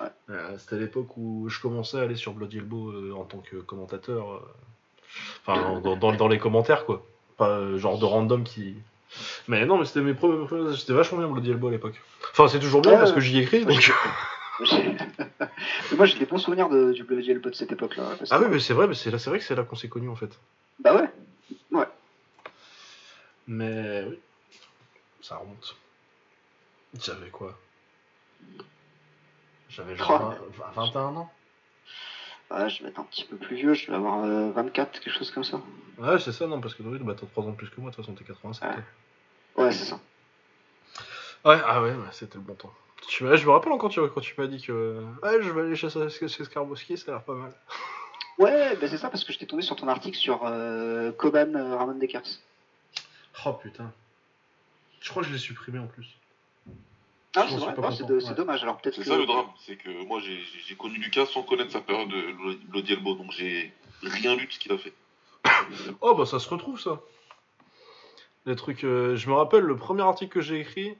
Ouais. 0.00 0.06
Euh, 0.30 0.56
c'était 0.58 0.76
l'époque 0.76 1.16
où 1.16 1.48
je 1.48 1.60
commençais 1.60 1.98
à 1.98 2.02
aller 2.02 2.16
sur 2.16 2.32
Bloody 2.32 2.58
Elbow 2.58 2.90
euh, 2.90 3.12
en 3.16 3.24
tant 3.24 3.38
que 3.38 3.56
commentateur. 3.56 4.32
euh, 4.32 4.40
Enfin, 5.46 5.80
dans, 5.80 5.96
dans, 5.96 6.12
dans 6.12 6.28
les 6.28 6.38
commentaires, 6.38 6.84
quoi. 6.84 7.02
Pas 7.38 7.48
euh, 7.50 7.78
genre 7.78 7.98
de 7.98 8.04
random 8.04 8.44
qui. 8.44 8.74
Mais 9.48 9.64
non, 9.64 9.78
mais 9.78 9.84
c'était 9.86 10.00
mes 10.00 10.14
premiers. 10.14 10.46
C'était 10.76 10.92
vachement 10.92 11.18
bien 11.18 11.28
Bloody 11.28 11.50
Elbow 11.50 11.68
à 11.68 11.70
l'époque. 11.70 12.00
Enfin, 12.32 12.48
c'est 12.48 12.60
toujours 12.60 12.82
bien 12.82 12.98
parce 12.98 13.12
que 13.12 13.20
j'y 13.20 13.38
écris. 13.38 13.64
Donc... 13.64 13.92
mais 15.90 15.96
moi 15.96 16.06
j'ai 16.06 16.18
des 16.18 16.26
bons 16.26 16.38
souvenirs 16.38 16.68
de, 16.68 16.92
du 16.92 17.02
WGLP 17.02 17.48
de 17.48 17.54
cette 17.54 17.72
époque-là. 17.72 18.16
Ah 18.30 18.40
oui, 18.40 18.46
mais 18.50 18.58
c'est 18.60 18.74
vrai, 18.74 18.86
mais 18.88 18.94
c'est 18.94 19.10
là, 19.10 19.18
c'est 19.18 19.30
vrai 19.30 19.38
que 19.38 19.44
c'est 19.44 19.54
là 19.54 19.64
qu'on 19.64 19.76
s'est 19.76 19.88
connus 19.88 20.08
en 20.08 20.16
fait. 20.16 20.38
Bah 20.80 20.94
ouais. 20.94 21.08
Mais 23.46 24.04
oui, 24.08 24.18
ça 25.20 25.36
remonte. 25.36 25.76
J'avais 27.00 27.30
quoi? 27.30 27.56
J'avais 29.68 29.96
genre 29.96 30.36
Oh. 30.40 30.52
20 30.74 30.82
21 30.82 31.00
ans. 31.16 31.32
Ah, 32.50 32.68
je 32.68 32.82
vais 32.82 32.90
être 32.90 33.00
un 33.00 33.04
petit 33.04 33.24
peu 33.24 33.36
plus 33.36 33.56
vieux, 33.56 33.74
je 33.74 33.88
vais 33.90 33.96
avoir 33.96 34.24
euh, 34.24 34.50
24, 34.52 35.00
quelque 35.00 35.12
chose 35.12 35.30
comme 35.32 35.44
ça. 35.44 35.60
Ouais, 35.98 36.18
c'est 36.20 36.32
ça, 36.32 36.46
non, 36.46 36.60
parce 36.60 36.74
que 36.74 36.82
oui, 36.82 36.98
bah, 37.00 37.14
t'as 37.18 37.26
3 37.26 37.44
ans 37.44 37.50
de 37.50 37.56
plus 37.56 37.68
que 37.70 37.80
moi, 37.80 37.90
de 37.90 37.96
toute 37.96 38.04
façon, 38.04 38.16
t'es 38.16 38.24
87. 38.24 38.62
Ouais. 39.56 39.64
Ouais, 39.64 39.72
c'est 39.72 39.84
ça. 39.84 40.00
Ouais, 41.44 41.60
ah 41.64 41.82
ouais, 41.82 41.90
ouais, 41.90 42.08
c'était 42.12 42.36
le 42.36 42.40
bon 42.44 42.54
temps. 42.54 42.72
Tu 43.08 43.24
je 43.36 43.46
me 43.46 43.50
rappelle 43.50 43.72
encore 43.72 43.90
tu, 43.90 44.00
quand 44.08 44.20
tu 44.20 44.34
m'as 44.38 44.46
dit 44.46 44.60
que 44.60 45.00
ouais, 45.22 45.42
je 45.42 45.50
vais 45.50 45.60
aller 45.62 45.76
chez, 45.76 45.88
chez, 45.88 46.44
Skarbowski, 46.44 46.96
ça 46.98 47.12
a 47.12 47.14
l'air 47.14 47.22
pas 47.24 47.34
mal. 47.34 47.52
Ouais, 48.38 48.76
bah 48.76 48.88
c'est 48.88 48.98
ça 48.98 49.08
parce 49.08 49.24
que 49.24 49.32
j'étais 49.32 49.46
tombé 49.46 49.62
sur 49.62 49.76
ton 49.76 49.88
article 49.88 50.16
sur 50.16 50.40
euh, 50.44 51.12
Koban 51.12 51.54
euh, 51.54 51.76
Ramon 51.76 51.94
Dekers. 51.98 52.22
Oh 53.46 53.52
putain. 53.52 53.92
Je 55.00 55.08
crois 55.10 55.22
que 55.22 55.28
je 55.28 55.32
l'ai 55.32 55.38
supprimé 55.38 55.78
en 55.78 55.86
plus. 55.86 56.06
Ah, 57.36 57.46
c'est 57.48 57.56
vrai, 57.56 57.74
Ah, 57.82 57.90
c'est 57.92 58.02
ouais. 58.04 58.34
dommage. 58.34 58.62
Alors 58.62 58.78
peut-être 58.78 58.94
C'est 58.96 59.02
que. 59.02 59.08
ça 59.08 59.16
le 59.16 59.26
drame, 59.26 59.46
c'est 59.64 59.76
que 59.76 60.04
moi 60.06 60.20
j'ai 60.20 60.38
j'ai 60.66 60.74
connu 60.74 60.96
Lucas 60.98 61.26
sans 61.26 61.42
connaître 61.42 61.70
sa 61.70 61.80
période 61.80 62.08
de 62.08 62.66
Bloody 62.68 62.94
Elbow, 62.94 63.14
donc 63.14 63.30
j'ai 63.30 63.72
rien 64.02 64.34
lu 64.34 64.46
de 64.46 64.52
ce 64.52 64.58
qu'il 64.58 64.72
a 64.72 64.78
fait. 64.78 64.92
Oh 66.00 66.14
bah 66.14 66.26
ça 66.26 66.38
se 66.40 66.48
retrouve 66.48 66.80
ça. 66.80 67.00
Les 68.46 68.56
trucs. 68.56 68.84
euh, 68.84 69.16
je 69.16 69.28
me 69.28 69.34
rappelle 69.34 69.62
le 69.62 69.76
premier 69.76 70.02
article 70.02 70.32
que 70.32 70.40
j'ai 70.40 70.60
écrit. 70.60 70.96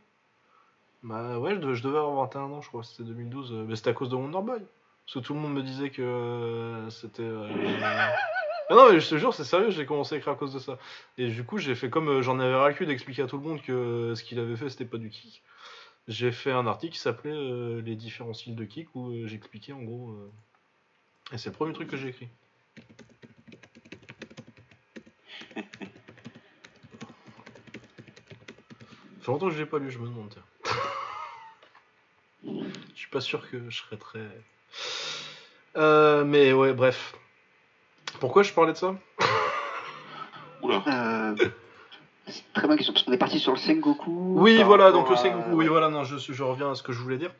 Bah 1.02 1.39
ouais, 1.39 1.55
je 1.55 1.60
devais, 1.60 1.75
je 1.75 1.83
devais 1.83 1.99
avoir 1.99 2.25
21 2.26 2.41
ans, 2.52 2.60
je 2.62 2.68
crois, 2.68 2.83
c'était 2.83 3.05
2012. 3.05 3.52
euh, 3.52 3.65
mais 3.68 3.76
c'était 3.76 3.91
à 3.91 3.92
cause 3.92 4.08
de 4.10 4.16
Wonderboy. 4.16 4.60
Parce 5.05 5.15
que 5.15 5.18
tout 5.20 5.34
le 5.34 5.41
monde 5.41 5.55
me 5.55 5.62
disait 5.62 5.91
que 5.91 6.02
euh, 6.02 6.91
c'était. 6.91 7.23
euh, 7.23 7.49
Ah 8.68 8.75
non, 8.75 8.91
mais 8.91 8.99
je 8.99 9.08
te 9.08 9.16
jure, 9.16 9.33
c'est 9.33 9.44
sérieux, 9.44 9.70
j'ai 9.70 9.86
commencé 9.86 10.16
à 10.16 10.18
écrire 10.18 10.33
à 10.33 10.36
cause 10.36 10.52
de 10.52 10.58
ça. 10.58 10.76
Et 11.18 11.28
du 11.28 11.44
coup, 11.44 11.58
j'ai 11.58 11.76
fait 11.76 11.89
comme 11.89 12.08
euh, 12.08 12.23
j'en 12.23 12.41
avais 12.41 12.52
ras 12.57 12.68
le 12.68 12.75
cul 12.75 12.84
d'expliquer 12.86 13.23
à 13.23 13.26
tout 13.28 13.36
le 13.36 13.44
monde 13.44 13.62
que 13.62 14.15
ce 14.16 14.25
qu'il 14.25 14.41
avait 14.41 14.57
fait, 14.57 14.68
c'était 14.70 14.84
pas 14.84 14.99
du 14.99 15.08
kick. 15.08 15.44
J'ai 16.08 16.33
fait 16.33 16.50
un 16.50 16.66
article 16.66 16.94
qui 16.94 16.99
s'appelait 17.00 17.81
Les 17.83 17.94
différents 17.94 18.34
styles 18.34 18.57
de 18.57 18.65
kick 18.65 18.89
où 18.97 19.12
j'expliquais 19.26 19.73
en 19.73 19.83
gros. 19.83 20.16
Et 21.33 21.39
c'est 21.39 21.50
le 21.50 21.55
premier 21.57 21.73
truc 21.73 21.89
que 21.89 21.97
j'ai 21.97 22.08
écrit. 22.08 22.28
Ça 25.57 25.62
fait 29.20 29.33
longtemps 29.33 29.49
que 29.49 29.55
je 29.55 29.58
l'ai 29.58 29.66
pas 29.66 29.78
lu, 29.78 29.91
je 29.91 29.99
me 29.99 30.07
demande. 30.07 30.34
Je 32.97 33.00
suis 33.02 33.10
pas 33.10 33.20
sûr 33.20 33.49
que 33.50 33.58
je 33.68 33.76
serais 33.83 33.99
très. 33.99 34.26
Euh, 35.76 36.25
mais 36.25 36.52
ouais, 36.55 36.73
bref. 36.73 37.15
Pourquoi 38.20 38.42
je 38.42 38.52
parlais 38.55 38.73
de 38.73 38.78
ça? 38.78 38.97
Oula, 40.62 40.83
Euh, 40.86 41.34
très 42.55 42.66
bonne 42.66 42.78
question 42.78 42.94
parce 42.94 43.05
qu'on 43.05 43.12
est 43.12 43.18
parti 43.18 43.39
sur 43.39 43.52
le 43.52 43.58
Sengoku. 43.58 44.33
Oui, 44.41 44.62
voilà, 44.62 44.91
donc 44.92 45.07
rapport 45.07 45.23
le 45.23 45.28
à- 45.28 45.33
Sengoku, 45.34 45.50
oui, 45.57 45.66
voilà, 45.66 45.91
non, 45.91 46.05
je, 46.05 46.16
je 46.16 46.42
reviens 46.42 46.70
à 46.70 46.75
ce 46.75 46.83
que 46.83 46.92
je 46.94 46.99
voulais 47.00 47.18
dire. 47.18 47.31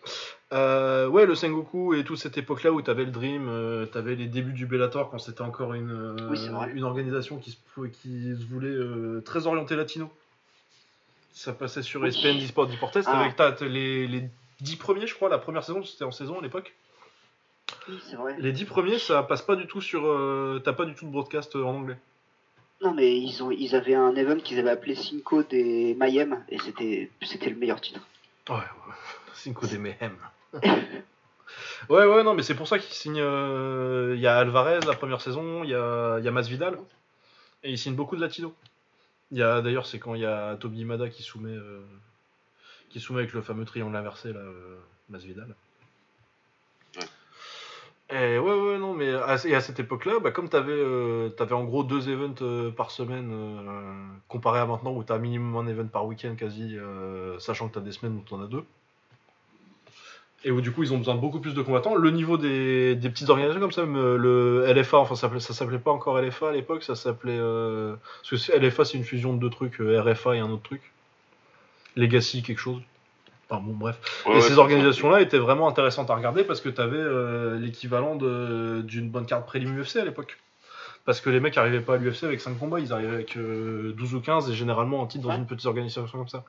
Euh, 0.53 1.09
ouais, 1.09 1.25
le 1.25 1.35
Sengoku 1.35 1.95
et 1.95 2.05
toute 2.05 2.19
cette 2.19 2.37
époque-là 2.37 2.71
où 2.73 2.83
t'avais 2.83 3.07
le 3.07 3.11
Dream, 3.11 3.49
euh, 3.49 3.87
t'avais 3.87 4.15
les 4.15 4.27
débuts 4.27 4.53
du 4.53 4.67
Bellator 4.67 5.09
quand 5.11 5.19
c'était 5.19 5.41
encore 5.41 5.73
une, 5.73 5.91
euh, 5.91 6.29
Oui, 6.31 6.39
une 6.75 6.85
organisation 6.85 7.39
qui 7.39 7.53
se, 7.53 7.87
qui 8.03 8.35
se 8.39 8.45
voulait 8.53 8.69
euh, 8.69 9.23
très 9.25 9.47
orientée 9.47 9.75
latino. 9.75 10.13
Ça 11.33 11.55
passait 11.55 11.83
sur 11.83 12.03
Oui. 12.03 12.09
ESPN 12.09 12.39
d'eSport 12.39 12.67
d'Iportes, 12.67 12.99
Ah. 13.07 13.21
avec 13.21 13.37
t'as- 13.37 13.53
t'as 13.53 13.67
les, 13.67 14.07
les 14.07 14.29
10 14.61 14.77
premiers, 14.77 15.07
je 15.07 15.15
crois, 15.15 15.29
la 15.29 15.39
première 15.39 15.65
saison, 15.65 15.85
c'était 15.85 16.05
en 16.05 16.13
saison 16.13 16.39
à 16.39 16.43
l'époque. 16.43 16.75
Oui, 17.89 17.99
c'est 18.09 18.17
vrai. 18.17 18.37
Les 18.39 18.53
10 18.53 18.65
premiers, 18.65 18.99
ça 18.99 19.23
passe 19.23 19.43
pas 19.43 19.57
du 19.57 19.67
tout 19.67 19.81
sur. 19.81 20.07
euh, 20.07 20.61
T'as 20.65 20.73
pas 20.73 20.85
du 20.85 20.95
tout 20.95 21.07
de 21.07 21.11
broadcast 21.11 21.57
euh, 21.57 21.65
en 21.65 21.75
anglais. 21.77 21.99
Non, 22.83 22.93
mais 22.95 23.17
ils, 23.19 23.43
ont, 23.43 23.51
ils 23.51 23.75
avaient 23.75 23.95
un 23.95 24.15
event 24.17 24.37
qu'ils 24.37 24.59
avaient 24.59 24.71
appelé 24.71 24.95
Cinco 24.95 25.43
des 25.43 25.95
Mayhem 25.99 26.45
et 26.51 26.59
c'était 26.59 27.11
c'était 27.23 27.49
le 27.51 27.57
meilleur 27.57 27.81
titre. 27.81 28.01
Ouais, 28.49 28.57
ouais. 28.57 28.95
Cinco 29.35 29.67
de 29.67 29.79
Mayhem. 29.79 30.17
ouais, 31.89 32.05
ouais, 32.07 32.23
non, 32.23 32.35
mais 32.35 32.43
c'est 32.43 32.55
pour 32.55 32.69
ça 32.69 32.79
qu'il 32.79 32.93
signe. 32.95 33.19
euh, 33.21 34.13
Il 34.17 34.21
y 34.21 34.27
a 34.27 34.37
Alvarez 34.37 34.81
la 34.87 34.95
première 34.95 35.21
saison, 35.21 35.65
il 35.65 35.71
y 35.71 35.75
a, 35.75 36.19
y 36.21 36.29
a 36.29 36.31
Masvidal, 36.31 36.79
et 37.65 37.71
il 37.71 37.79
signe 37.79 37.95
beaucoup 37.95 38.17
de 38.17 38.21
latinos. 38.21 38.53
Il 39.33 39.39
y 39.39 39.43
a 39.43 39.61
d'ailleurs, 39.61 39.87
c'est 39.87 39.99
quand 39.99 40.15
il 40.15 40.21
y 40.21 40.27
a 40.27 40.57
Toby 40.57 40.81
Imada 40.81 41.09
qui 41.09 41.23
soumet, 41.23 41.51
euh, 41.57 41.81
qui 43.01 43.13
avec 43.13 43.33
le 43.33 43.43
fameux 43.43 43.65
triangle 43.65 43.97
inversé 43.97 44.33
là, 44.33 44.41
euh, 44.41 44.77
Masvidal. 45.09 45.55
Et 48.09 48.39
ouais, 48.39 48.61
ouais, 48.61 48.79
non, 48.79 48.95
mais 48.95 49.13
à, 49.13 49.37
et 49.45 49.55
à 49.57 49.61
cette 49.61 49.81
époque-là, 49.81 50.21
bah, 50.23 50.31
comme 50.31 50.49
t'avais, 50.49 50.71
euh, 50.73 51.29
t'avais 51.31 51.55
en 51.55 51.65
gros 51.65 51.83
deux 51.83 52.09
events 52.09 52.41
euh, 52.41 52.71
par 52.71 52.93
semaine, 52.93 53.31
euh, 53.33 53.93
comparé 54.29 54.61
à 54.61 54.67
maintenant 54.67 54.93
où 54.95 55.03
t'as 55.03 55.19
minimum 55.19 55.57
un 55.57 55.69
event 55.69 55.89
par 55.89 56.07
week-end 56.07 56.37
quasi, 56.37 56.77
euh, 56.79 57.37
sachant 57.41 57.69
que 57.69 57.75
t'as 57.75 57.81
des 57.81 57.91
semaines 57.91 58.17
où 58.17 58.21
t'en 58.21 58.41
as 58.41 58.47
deux. 58.47 58.63
Et 60.45 60.53
où 60.53 60.61
du 60.61 60.71
coup 60.71 60.85
ils 60.85 60.93
ont 60.95 60.99
besoin 60.99 61.17
de 61.17 61.21
beaucoup 61.21 61.41
plus 61.41 61.55
de 61.55 61.63
combattants. 61.63 61.97
Le 61.97 62.11
niveau 62.13 62.37
des, 62.37 62.95
des 62.95 63.11
petites 63.11 63.29
organisations 63.29 63.61
comme 63.61 63.73
ça, 63.73 63.81
euh, 63.83 64.17
le 64.17 64.73
LFA, 64.73 64.99
enfin 64.99 65.17
ça 65.17 65.29
s'appelait, 65.55 65.79
pas 65.81 65.91
encore 65.91 66.21
LFA 66.21 66.51
à 66.51 66.53
l'époque, 66.53 66.85
ça 66.85 66.95
s'appelait. 66.95 67.37
euh, 67.37 67.97
parce 68.23 68.47
que 68.47 68.57
LFA 68.57 68.85
c'est 68.85 68.99
une 68.99 69.05
fusion 69.05 69.35
de 69.35 69.41
deux 69.41 69.51
trucs, 69.51 69.81
euh, 69.81 70.01
RFA 70.01 70.37
et 70.37 70.39
un 70.39 70.51
autre 70.51 70.63
truc. 70.63 70.93
Legacy 71.97 72.43
quelque 72.43 72.59
chose. 72.61 72.81
Enfin 73.49 73.63
bon, 73.63 73.73
bref. 73.75 73.99
Ouais, 74.27 74.33
et 74.33 74.35
ouais, 74.37 74.41
ces 74.43 74.59
organisations-là 74.59 75.21
étaient 75.21 75.39
vraiment 75.39 75.69
intéressantes 75.69 76.11
à 76.11 76.15
regarder 76.17 76.45
parce 76.45 76.61
que 76.61 76.69
tu 76.69 76.81
avais 76.81 77.59
l'équivalent 77.59 78.17
de- 78.17 78.83
d'une 78.83 79.09
bonne 79.11 79.27
carte 79.27 79.47
prélim 79.47 79.77
UFC 79.81 79.97
à 79.97 80.05
l'époque. 80.05 80.39
Parce 81.05 81.21
que 81.21 81.31
les 81.31 81.39
mecs 81.39 81.57
arrivaient 81.57 81.81
pas 81.81 81.95
à 81.95 81.97
l'UFC 81.99 82.25
avec 82.25 82.41
5 82.41 82.59
combats, 82.59 82.81
ils 82.81 82.93
arrivaient 82.93 83.15
avec 83.15 83.37
euh, 83.37 83.93
12 83.97 84.15
ou 84.17 84.21
15 84.21 84.51
et 84.51 84.55
généralement 84.55 85.01
en 85.01 85.07
titre 85.07 85.23
dans 85.25 85.31
Ouais. 85.31 85.37
une 85.37 85.47
petite 85.47 85.67
organisation 85.67 86.05
comme 86.19 86.27
ça. 86.27 86.43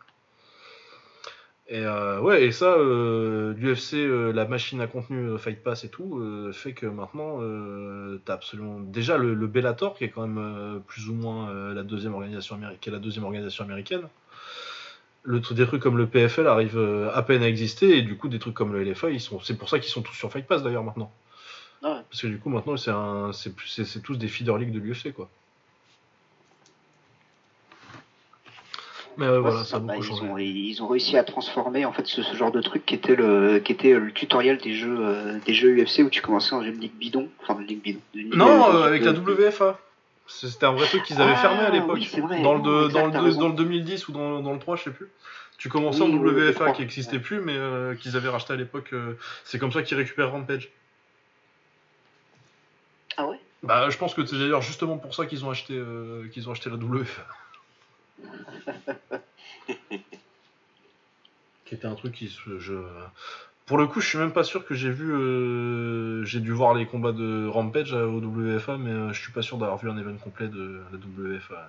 Et 1.70 1.82
euh, 1.86 2.22
ouais, 2.22 2.44
et 2.46 2.52
ça, 2.54 2.74
euh, 2.78 3.54
l'UFC, 3.58 3.96
euh, 3.98 4.32
la 4.32 4.46
machine 4.46 4.80
à 4.80 4.88
contenu 4.88 5.18
euh, 5.20 5.38
Fight 5.38 5.62
Pass 5.62 5.84
et 5.84 5.90
tout, 5.90 6.18
euh, 6.18 6.54
fait 6.54 6.72
que 6.72 6.86
maintenant, 6.86 7.40
euh, 7.42 8.22
t'as 8.24 8.36
absolument. 8.36 8.80
Déjà, 8.80 9.18
le, 9.18 9.34
le 9.34 9.48
Bellator, 9.48 9.96
qui 9.98 10.06
est 10.06 10.10
quand 10.10 10.26
même 10.26 10.38
euh, 10.38 10.80
plus 10.80 11.10
ou 11.10 11.14
moins 11.14 11.50
euh, 11.50 11.74
la, 11.74 11.84
deuxième 11.84 12.14
organisation 12.14 12.56
américaine, 12.56 12.80
qui 12.80 12.90
est 12.90 12.94
la 12.94 13.00
deuxième 13.00 13.26
organisation 13.26 13.66
américaine, 13.66 14.08
le, 15.28 15.42
des 15.42 15.66
trucs 15.68 15.82
comme 15.84 15.98
le 15.98 16.08
PFL 16.08 16.48
arrivent 16.48 16.78
euh, 16.80 17.12
à 17.14 17.22
peine 17.22 17.44
à 17.44 17.48
exister, 17.50 17.98
et 17.98 18.02
du 18.02 18.16
coup, 18.18 18.30
des 18.30 18.40
trucs 18.40 18.54
comme 18.56 18.72
le 18.74 18.82
LFA, 18.84 19.10
ils 19.12 19.20
sont, 19.20 19.40
c'est 19.42 19.58
pour 19.58 19.68
ça 19.70 19.78
qu'ils 19.78 19.92
sont 19.92 20.02
tous 20.02 20.14
sur 20.16 20.32
Fight 20.32 20.48
Pass 20.48 20.64
d'ailleurs 20.64 20.84
maintenant. 20.84 21.12
Ah 21.84 21.90
ouais. 21.96 22.00
Parce 22.10 22.22
que 22.22 22.28
du 22.28 22.40
coup, 22.40 22.50
maintenant, 22.50 22.78
c'est 22.78 22.92
un, 22.92 23.32
c'est, 23.34 23.54
plus- 23.56 23.68
c'est, 23.68 23.84
c'est 23.86 24.00
tous 24.00 24.16
des 24.16 24.28
feeder 24.30 24.58
leagues 24.58 24.72
de 24.72 24.80
l'UFC, 24.80 25.14
quoi. 25.14 25.30
Mais 29.18 29.28
Ouais, 29.28 29.40
voilà, 29.40 29.64
c'est 29.64 29.72
ça 29.72 29.78
a 29.78 29.80
Bah, 29.80 29.96
ils, 29.98 30.12
ont, 30.12 30.38
ils 30.38 30.82
ont 30.84 30.88
réussi 30.88 31.18
à 31.18 31.24
transformer 31.24 31.86
en 31.86 31.92
fait 31.92 32.06
ce, 32.06 32.22
ce 32.22 32.36
genre 32.36 32.52
de 32.52 32.62
truc 32.62 32.86
qui 32.86 32.94
était 32.94 33.16
le 33.16 33.58
qui 33.60 33.72
était 33.72 33.94
le 33.94 34.12
tutoriel 34.12 34.60
des 34.60 34.76
jeux 34.76 34.98
euh, 35.02 35.40
des 35.44 35.56
jeux 35.56 35.76
UFC 35.76 36.02
où 36.06 36.10
tu 36.12 36.22
commençais 36.22 36.52
dans 36.52 36.62
une 36.62 36.80
ligue 36.80 36.94
bidon, 36.94 37.28
enfin 37.42 37.60
une 37.60 37.66
ligue 37.66 37.82
bidon. 37.82 38.00
une 38.14 38.22
ligue, 38.26 38.36
Non, 38.36 38.76
euh, 38.76 38.84
avec 38.84 39.04
la 39.04 39.14
WFA. 39.14 39.80
C'était 40.28 40.66
un 40.66 40.74
vrai 40.74 40.88
truc 40.88 41.04
qu'ils 41.04 41.22
avaient 41.22 41.34
Ah, 41.34 41.42
fermé 41.42 41.62
à 41.62 41.70
l'époque. 41.70 42.00
oui, 42.00 42.42
dans, 42.42 42.56
le 42.56 42.90
dans, 42.90 43.06
le 43.06 43.12
dans 43.34 43.48
le 43.48 43.54
2010 43.56 44.08
ou 44.10 44.12
dans, 44.12 44.42
dans 44.42 44.54
le 44.54 44.60
3, 44.60 44.76
je 44.76 44.84
sais 44.84 44.92
plus. 44.92 45.08
Tu 45.58 45.70
commençais 45.70 46.02
Oui, 46.02 46.14
en 46.14 46.18
WFA 46.18 46.54
3, 46.54 46.72
qui 46.74 46.82
n'existait 46.82 47.14
ouais. 47.14 47.20
plus, 47.20 47.40
mais 47.42 47.56
euh, 47.56 47.96
qu'ils 47.96 48.16
avaient 48.18 48.30
racheté 48.30 48.54
à 48.54 48.56
l'époque. 48.58 48.90
euh, 48.94 49.18
c'est 49.44 49.58
comme 49.58 49.72
ça 49.72 49.82
qu'ils 49.82 49.98
récupèrent 49.98 50.32
Rampage. 50.32 50.70
Ah 53.16 53.26
ouais? 53.28 53.40
Bah, 53.64 53.90
je 53.90 53.98
pense 53.98 54.14
que 54.14 54.24
c'est 54.26 54.38
d'ailleurs 54.38 54.62
justement 54.62 54.98
pour 54.98 55.16
ça 55.16 55.26
qu'ils 55.26 55.44
ont 55.46 55.50
acheté 55.50 55.74
euh, 55.76 56.28
qu'ils 56.30 56.48
ont 56.48 56.52
acheté 56.52 56.70
la 56.70 56.76
WFA. 56.76 57.26
qui 61.66 61.74
était 61.76 61.88
un 61.88 61.96
truc 61.96 62.14
qui. 62.14 62.28
Je... 62.60 62.74
Pour 63.68 63.78
le 63.78 63.86
coup, 63.86 64.00
je 64.02 64.08
suis 64.08 64.18
même 64.18 64.32
pas 64.32 64.44
sûr 64.46 64.66
que 64.66 64.74
j'ai 64.74 64.90
vu. 64.90 65.14
euh, 65.14 66.24
J'ai 66.26 66.40
dû 66.40 66.52
voir 66.54 66.74
les 66.74 66.86
combats 66.86 67.12
de 67.12 67.46
Rampage 67.48 67.94
au 67.94 68.18
WFA, 68.20 68.78
mais 68.78 68.90
euh, 68.92 69.14
je 69.14 69.22
suis 69.22 69.32
pas 69.34 69.42
sûr 69.42 69.58
d'avoir 69.58 69.78
vu 69.78 69.90
un 69.90 69.98
event 69.98 70.16
complet 70.18 70.48
de 70.48 70.82
la 70.92 70.98
WFA. 70.98 71.68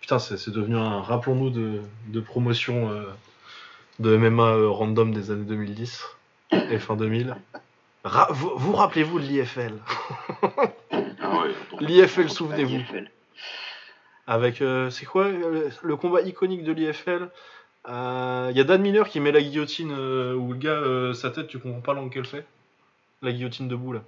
Putain, 0.00 0.18
c'est 0.18 0.36
c'est 0.36 0.50
devenu 0.50 0.76
un. 0.76 1.00
Rappelons-nous 1.00 1.50
de, 1.50 1.80
de 2.08 2.20
promotion 2.20 2.90
euh, 2.90 3.04
de 4.00 4.16
MMA 4.16 4.42
euh, 4.42 4.68
random 4.68 5.12
des 5.12 5.30
années 5.30 5.44
2010 5.44 6.04
et 6.52 6.78
fin 6.78 6.96
2000. 6.96 7.36
Ra- 8.02 8.28
vous 8.32 8.52
vous 8.56 8.72
rappelez-vous 8.74 9.18
de 9.20 9.24
l'IFL 9.24 9.72
Ah 10.42 11.38
ouais, 11.38 11.54
L'IFL, 11.80 12.28
souvenez-vous. 12.28 12.82
Avec, 14.26 14.62
euh, 14.62 14.90
c'est 14.90 15.06
quoi 15.06 15.24
euh, 15.26 15.70
le 15.82 15.96
combat 15.96 16.22
iconique 16.22 16.64
de 16.64 16.72
l'IFL 16.72 17.28
Il 17.86 18.56
y 18.56 18.60
a 18.60 18.64
Dan 18.64 18.80
Miller 18.82 19.08
qui 19.08 19.20
met 19.20 19.32
la 19.32 19.42
guillotine 19.42 19.92
euh, 19.92 20.34
où 20.34 20.52
le 20.52 20.58
gars, 20.58 20.70
euh, 20.70 21.12
sa 21.12 21.30
tête, 21.30 21.48
tu 21.48 21.58
comprends 21.58 21.80
pas 21.80 21.92
l'angle 21.94 22.10
qu'elle 22.10 22.24
fait. 22.24 22.46
La 23.22 23.32
guillotine 23.32 23.68
debout 23.68 23.92
là. 23.92 24.02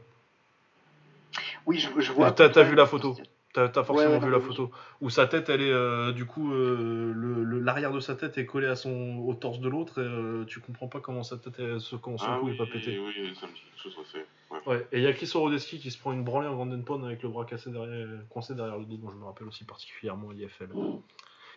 Oui, 1.66 1.78
je, 1.78 1.88
je 2.00 2.12
vois. 2.12 2.32
T'as- 2.32 2.48
t'as 2.48 2.62
vu 2.62 2.74
la 2.74 2.86
photo 2.86 3.16
T'as 3.52 3.68
t'as 3.68 3.84
forcément 3.84 4.10
Ouais, 4.10 4.18
ouais, 4.18 4.20
vu 4.20 4.26
non, 4.26 4.32
la 4.32 4.38
oui. 4.38 4.44
photo. 4.44 4.70
Où 5.00 5.08
sa 5.08 5.26
tête, 5.26 5.48
elle 5.48 5.62
est, 5.62 5.72
euh, 5.72 6.12
du 6.12 6.26
coup, 6.26 6.52
euh, 6.52 7.12
le- 7.14 7.42
le- 7.42 7.58
l'arrière 7.58 7.90
de 7.92 8.00
sa 8.00 8.14
tête 8.14 8.36
est 8.36 8.44
collé 8.44 8.66
à 8.66 8.76
son, 8.76 9.18
au 9.26 9.32
torse 9.32 9.60
de 9.60 9.68
l'autre 9.70 9.98
et 9.98 10.05
euh, 10.05 10.44
tu 10.44 10.60
comprends 10.60 10.88
pas 10.88 11.00
comment 11.00 11.22
sa 11.22 11.38
tête, 11.38 11.58
est, 11.58 11.78
ce- 11.80 11.96
comment 11.96 12.18
son 12.18 12.26
ah 12.28 12.36
cou 12.38 12.46
oui, 12.46 12.52
est 12.52 12.56
pas 12.56 12.66
pété. 12.66 12.98
oui, 12.98 13.34
ça 13.40 13.46
me 13.46 13.52
dit 13.52 13.60
quelque 13.60 13.82
chose, 13.82 13.96
ouais, 14.14 14.26
ouais. 14.50 14.60
Ouais, 14.66 14.86
et 14.92 14.98
il 14.98 15.02
y 15.05 15.06
a 15.06 15.12
Chris 15.14 15.30
Orodeski 15.34 15.78
qui 15.78 15.90
se 15.90 15.98
prend 15.98 16.12
une 16.12 16.22
branlée 16.22 16.48
en 16.48 16.55
Vanden 16.56 16.84
Pond 16.84 17.02
avec 17.05 17.22
le 17.22 17.30
bras 17.30 17.46
cassé 17.46 17.70
derrière, 17.70 18.06
coincé 18.28 18.55
derrière 18.55 18.76
le 18.76 18.84
dos, 18.84 18.96
dont 18.98 19.10
je 19.10 19.16
me 19.16 19.24
rappelle 19.24 19.48
aussi 19.48 19.64
particulièrement 19.64 20.30
l'IFL. 20.32 20.68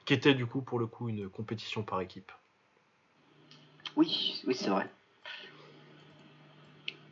Qui 0.05 0.13
était 0.13 0.33
du 0.33 0.45
coup, 0.45 0.61
pour 0.61 0.79
le 0.79 0.87
coup, 0.87 1.09
une 1.09 1.29
compétition 1.29 1.83
par 1.83 2.01
équipe. 2.01 2.31
Oui, 3.95 4.41
oui, 4.47 4.55
c'est 4.55 4.69
vrai. 4.69 4.89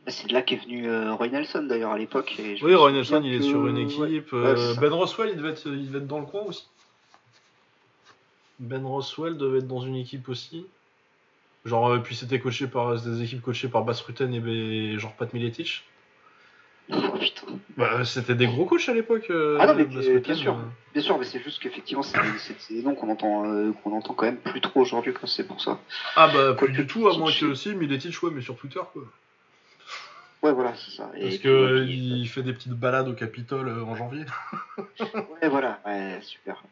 C'est 0.06 0.28
de 0.28 0.32
là 0.32 0.40
qu'est 0.42 0.56
venu 0.56 0.88
euh, 0.88 1.12
Roy 1.12 1.28
Nelson 1.28 1.64
d'ailleurs 1.64 1.92
à 1.92 1.98
l'époque. 1.98 2.34
Oui, 2.38 2.74
Roy 2.74 2.92
Nelson, 2.92 3.20
il 3.22 3.34
est 3.34 3.38
que- 3.38 3.44
sur 3.44 3.66
une 3.66 3.76
équipe. 3.76 4.32
Ouais, 4.32 4.38
euh, 4.38 4.74
ben 4.76 4.92
Roswell, 4.92 5.30
il 5.30 5.36
devait, 5.36 5.50
être, 5.50 5.66
il 5.66 5.86
devait 5.88 5.98
être 5.98 6.06
dans 6.06 6.20
le 6.20 6.26
coin 6.26 6.42
aussi. 6.42 6.66
Ben 8.58 8.84
Roswell 8.84 9.36
devait 9.36 9.58
être 9.58 9.68
dans 9.68 9.80
une 9.82 9.96
équipe 9.96 10.28
aussi. 10.28 10.66
Genre, 11.64 11.88
euh, 11.90 11.98
puis 11.98 12.16
c'était 12.16 12.40
coaché 12.40 12.66
par 12.68 12.98
des 13.00 13.22
équipes 13.22 13.42
coachées 13.42 13.68
par 13.68 13.84
Bass 13.84 14.00
Rutten 14.00 14.32
et 14.32 14.40
ben, 14.40 14.98
genre 14.98 15.14
Pat 15.14 15.32
Miletich. 15.34 15.84
Oh. 16.90 16.96
Bah, 17.76 18.04
c'était 18.04 18.34
des 18.34 18.46
gros 18.46 18.64
coachs 18.64 18.88
à 18.88 18.94
l'époque. 18.94 19.26
euh, 19.30 19.56
Ah 19.60 19.66
non, 19.66 19.74
mais 19.74 19.84
bien 19.84 20.34
sûr. 20.34 20.54
euh. 20.54 20.62
Bien 20.94 21.02
sûr, 21.02 21.18
mais 21.18 21.24
c'est 21.24 21.42
juste 21.42 21.60
qu'effectivement, 21.62 22.02
c'est 22.02 22.18
des 22.74 22.82
noms 22.82 22.94
qu'on 22.94 23.10
entend, 23.10 23.44
euh, 23.46 23.72
qu'on 23.84 23.92
entend 23.96 24.14
quand 24.14 24.26
même 24.26 24.38
plus 24.38 24.60
trop 24.60 24.80
aujourd'hui, 24.80 25.12
c'est 25.26 25.46
pour 25.46 25.60
ça. 25.60 25.78
Ah 26.16 26.28
bah, 26.28 26.54
plus 26.54 26.66
Quoique 26.66 26.72
du 26.82 26.86
tout, 26.86 27.08
à 27.08 27.16
moins 27.16 27.30
que 27.32 27.44
aussi, 27.46 27.74
Miletich, 27.74 28.22
ouais, 28.22 28.30
mais 28.32 28.40
sur 28.42 28.56
Twitter, 28.56 28.80
quoi. 28.92 29.02
Ouais, 30.42 30.52
voilà, 30.52 30.72
c'est 30.76 30.92
ça. 30.96 31.10
Et 31.16 31.30
Parce 31.30 31.46
euh, 31.46 31.84
puis- 31.84 32.20
il 32.20 32.28
fait 32.28 32.42
des 32.42 32.52
petites 32.52 32.72
balades 32.72 33.08
au 33.08 33.12
Capitole 33.12 33.68
euh, 33.68 33.82
en 33.84 33.94
janvier. 33.96 34.24
Ouais, 35.42 35.48
voilà, 35.48 35.80
ouais, 35.86 36.18
super. 36.22 36.62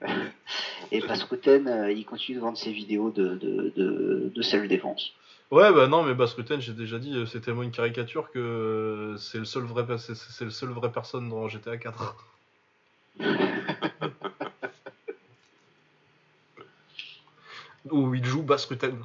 Et 0.93 1.01
Pascouten, 1.01 1.67
euh, 1.69 1.93
il 1.93 2.05
continue 2.05 2.36
de 2.36 2.43
vendre 2.43 2.59
ses 2.59 2.70
vidéos 2.73 3.11
de, 3.11 3.35
de, 3.36 3.73
de, 3.77 4.33
de 4.35 4.43
self-défense. 4.43 5.12
Ouais, 5.50 5.73
bah 5.73 5.86
non, 5.86 6.02
mais 6.02 6.15
Bass 6.15 6.34
Rutten, 6.34 6.60
j'ai 6.60 6.73
déjà 6.73 6.99
dit, 6.99 7.15
euh, 7.16 7.26
c'est 7.26 7.41
tellement 7.41 7.62
une 7.62 7.70
caricature 7.70 8.31
que 8.33 8.39
euh, 8.39 9.16
c'est 9.16 9.39
le 9.39 9.44
seul 9.44 9.62
vrai, 9.65 9.84
c'est- 9.99 10.15
c'est 10.15 10.44
le 10.44 10.50
seul 10.50 10.70
vrai 10.70 10.91
personne 10.92 11.28
dans 11.28 11.47
GTA 11.49 11.76
4. 11.78 12.16
Où 17.91 18.15
il 18.15 18.25
joue 18.25 18.42
Bass 18.42 18.65
Rutten. 18.66 18.99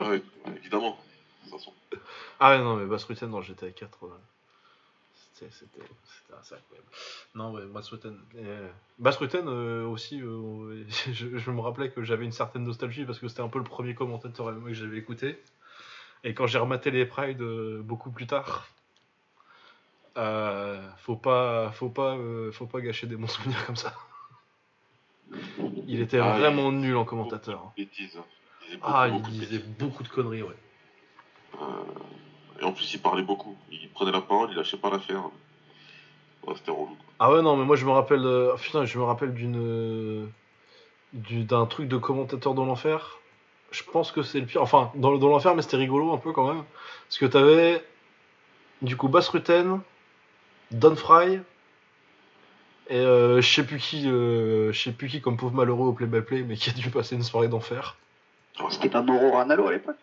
Ah 0.00 0.10
ouais, 0.10 0.22
évidemment. 0.56 0.98
De 1.44 1.50
toute 1.50 1.58
façon. 1.58 1.72
Ah 2.40 2.52
ouais, 2.52 2.60
non, 2.64 2.76
mais 2.76 2.86
Bass 2.86 3.04
Rutten 3.04 3.30
dans 3.30 3.42
GTA 3.42 3.72
4, 3.72 4.06
euh, 4.06 4.18
c'était 5.34 5.80
incroyable. 6.30 6.86
Non, 7.34 7.52
ouais, 7.52 7.66
Bass 7.66 7.88
Rutten. 7.90 8.18
euh, 8.36 8.68
Bass 8.98 9.16
Rutten 9.16 9.46
euh, 9.48 9.84
aussi, 9.86 10.20
euh, 10.22 10.84
je, 11.12 11.36
je 11.36 11.50
me 11.50 11.60
rappelais 11.60 11.90
que 11.90 12.02
j'avais 12.02 12.24
une 12.24 12.32
certaine 12.32 12.64
nostalgie 12.64 13.04
parce 13.04 13.18
que 13.18 13.28
c'était 13.28 13.42
un 13.42 13.48
peu 13.48 13.58
le 13.58 13.64
premier 13.64 13.94
commentateur 13.94 14.54
que 14.64 14.72
j'avais 14.72 14.98
écouté. 14.98 15.42
Et 16.22 16.32
quand 16.34 16.46
j'ai 16.46 16.58
rematé 16.58 16.90
les 16.90 17.04
Pride 17.04 17.42
euh, 17.42 17.82
beaucoup 17.82 18.10
plus 18.10 18.26
tard, 18.26 18.66
euh, 20.16 20.88
faut 20.98 21.16
pas, 21.16 21.70
faut 21.72 21.90
pas, 21.90 22.16
faut 22.52 22.66
pas 22.66 22.80
gâcher 22.80 23.06
des 23.06 23.16
bons 23.16 23.26
souvenirs 23.26 23.66
comme 23.66 23.76
ça. 23.76 23.94
Il 25.86 26.00
était 26.00 26.18
Ah, 26.18 26.38
vraiment 26.38 26.70
nul 26.72 26.96
en 26.96 27.04
commentateur. 27.04 27.60
hein. 27.62 27.72
Bêtises. 27.76 28.16
hein. 28.16 28.24
Il 28.62 28.66
disait 28.68 28.80
Ah, 28.82 29.08
il 29.08 29.12
beaucoup 29.14 29.30
disait 29.30 29.58
bêtises. 29.58 29.76
beaucoup 29.78 30.02
de 30.02 30.08
conneries, 30.08 30.42
ouais. 30.42 30.56
Et 32.60 32.64
en 32.64 32.72
plus, 32.72 32.92
il 32.94 33.00
parlait 33.00 33.22
beaucoup. 33.22 33.56
Il 33.70 33.88
prenait 33.90 34.12
la 34.12 34.20
parole, 34.20 34.48
il 34.50 34.56
lâchait 34.56 34.76
pas 34.76 34.90
l'affaire. 34.90 35.22
Ouais, 36.46 36.54
c'était 36.56 36.70
relou. 36.70 36.96
Ah 37.18 37.32
ouais 37.32 37.42
non 37.42 37.56
mais 37.56 37.64
moi 37.64 37.76
je 37.76 37.86
me 37.86 37.90
rappelle 37.92 38.24
euh, 38.26 38.52
oh, 38.54 38.58
putain 38.58 38.84
je 38.84 38.98
me 38.98 39.04
rappelle 39.04 39.32
d'une 39.32 39.56
euh, 39.56 40.26
du- 41.12 41.44
d'un 41.44 41.64
truc 41.64 41.88
de 41.88 41.96
commentateur 41.96 42.54
dans 42.54 42.66
l'enfer. 42.66 43.18
Je 43.70 43.82
pense 43.84 44.12
que 44.12 44.22
c'est 44.22 44.40
le 44.40 44.46
pire. 44.46 44.60
Enfin 44.62 44.90
dans, 44.94 45.16
dans 45.16 45.28
l'enfer 45.28 45.54
mais 45.54 45.62
c'était 45.62 45.76
rigolo 45.78 46.12
un 46.12 46.18
peu 46.18 46.32
quand 46.32 46.52
même 46.52 46.64
parce 47.08 47.18
que 47.18 47.26
t'avais 47.26 47.82
du 48.82 48.96
coup 48.96 49.08
Bass 49.08 49.28
Rutten, 49.28 49.80
Don 50.72 50.96
Fry 50.96 51.40
et 52.90 52.96
euh, 52.98 53.40
je 53.40 53.54
sais 53.54 53.64
plus 53.64 53.78
qui 53.78 54.06
euh, 54.08 54.70
je 54.72 54.78
sais 54.82 54.92
plus 54.92 55.08
qui 55.08 55.20
comme 55.22 55.36
pauvre 55.38 55.54
malheureux 55.54 55.86
au 55.88 55.92
play 55.92 56.06
by 56.06 56.20
play 56.20 56.42
mais 56.42 56.56
qui 56.56 56.68
a 56.68 56.72
dû 56.74 56.90
passer 56.90 57.14
une 57.14 57.22
soirée 57.22 57.48
d'enfer. 57.48 57.96
C'était 58.70 58.90
pas 58.90 59.02
Moro 59.02 59.30
Ranalo 59.32 59.68
à 59.68 59.72
l'époque 59.72 59.96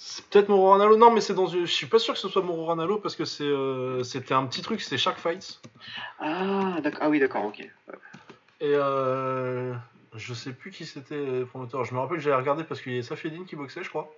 C'est 0.00 0.24
peut-être 0.26 0.48
Moro 0.48 0.70
Ranalo. 0.70 0.96
Non, 0.96 1.10
mais 1.10 1.20
c'est 1.20 1.34
dans. 1.34 1.48
Je 1.48 1.64
suis 1.64 1.88
pas 1.88 1.98
sûr 1.98 2.14
que 2.14 2.20
ce 2.20 2.28
soit 2.28 2.40
Moro 2.40 2.66
Ranalo 2.66 2.98
parce 2.98 3.16
que 3.16 3.24
c'est, 3.24 3.42
euh, 3.42 4.04
c'était 4.04 4.32
un 4.32 4.46
petit 4.46 4.62
truc, 4.62 4.80
c'était 4.80 4.96
Shark 4.96 5.18
Fights. 5.18 5.60
Ah, 6.20 6.78
d'accord. 6.80 7.00
Ah 7.02 7.08
oui, 7.08 7.18
d'accord, 7.18 7.44
ok. 7.44 7.58
Et 7.58 7.70
euh, 8.62 9.74
je 10.14 10.34
sais 10.34 10.52
plus 10.52 10.70
qui 10.70 10.86
c'était 10.86 11.16
le 11.16 11.46
promoteur. 11.46 11.84
Je 11.84 11.94
me 11.94 11.98
rappelle 11.98 12.18
que 12.18 12.22
j'avais 12.22 12.36
regardé 12.36 12.62
parce 12.62 12.80
qu'il 12.80 12.92
y 12.92 12.94
avait 12.94 13.02
Safedine 13.02 13.44
qui 13.44 13.56
boxait, 13.56 13.82
je 13.82 13.88
crois. 13.88 14.08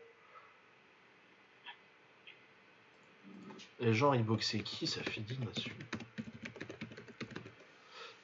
Et 3.81 3.95
genre, 3.95 4.15
il 4.15 4.23
boxait 4.23 4.59
qui, 4.61 4.87
Safedine, 4.87 5.47
là-dessus? 5.47 5.75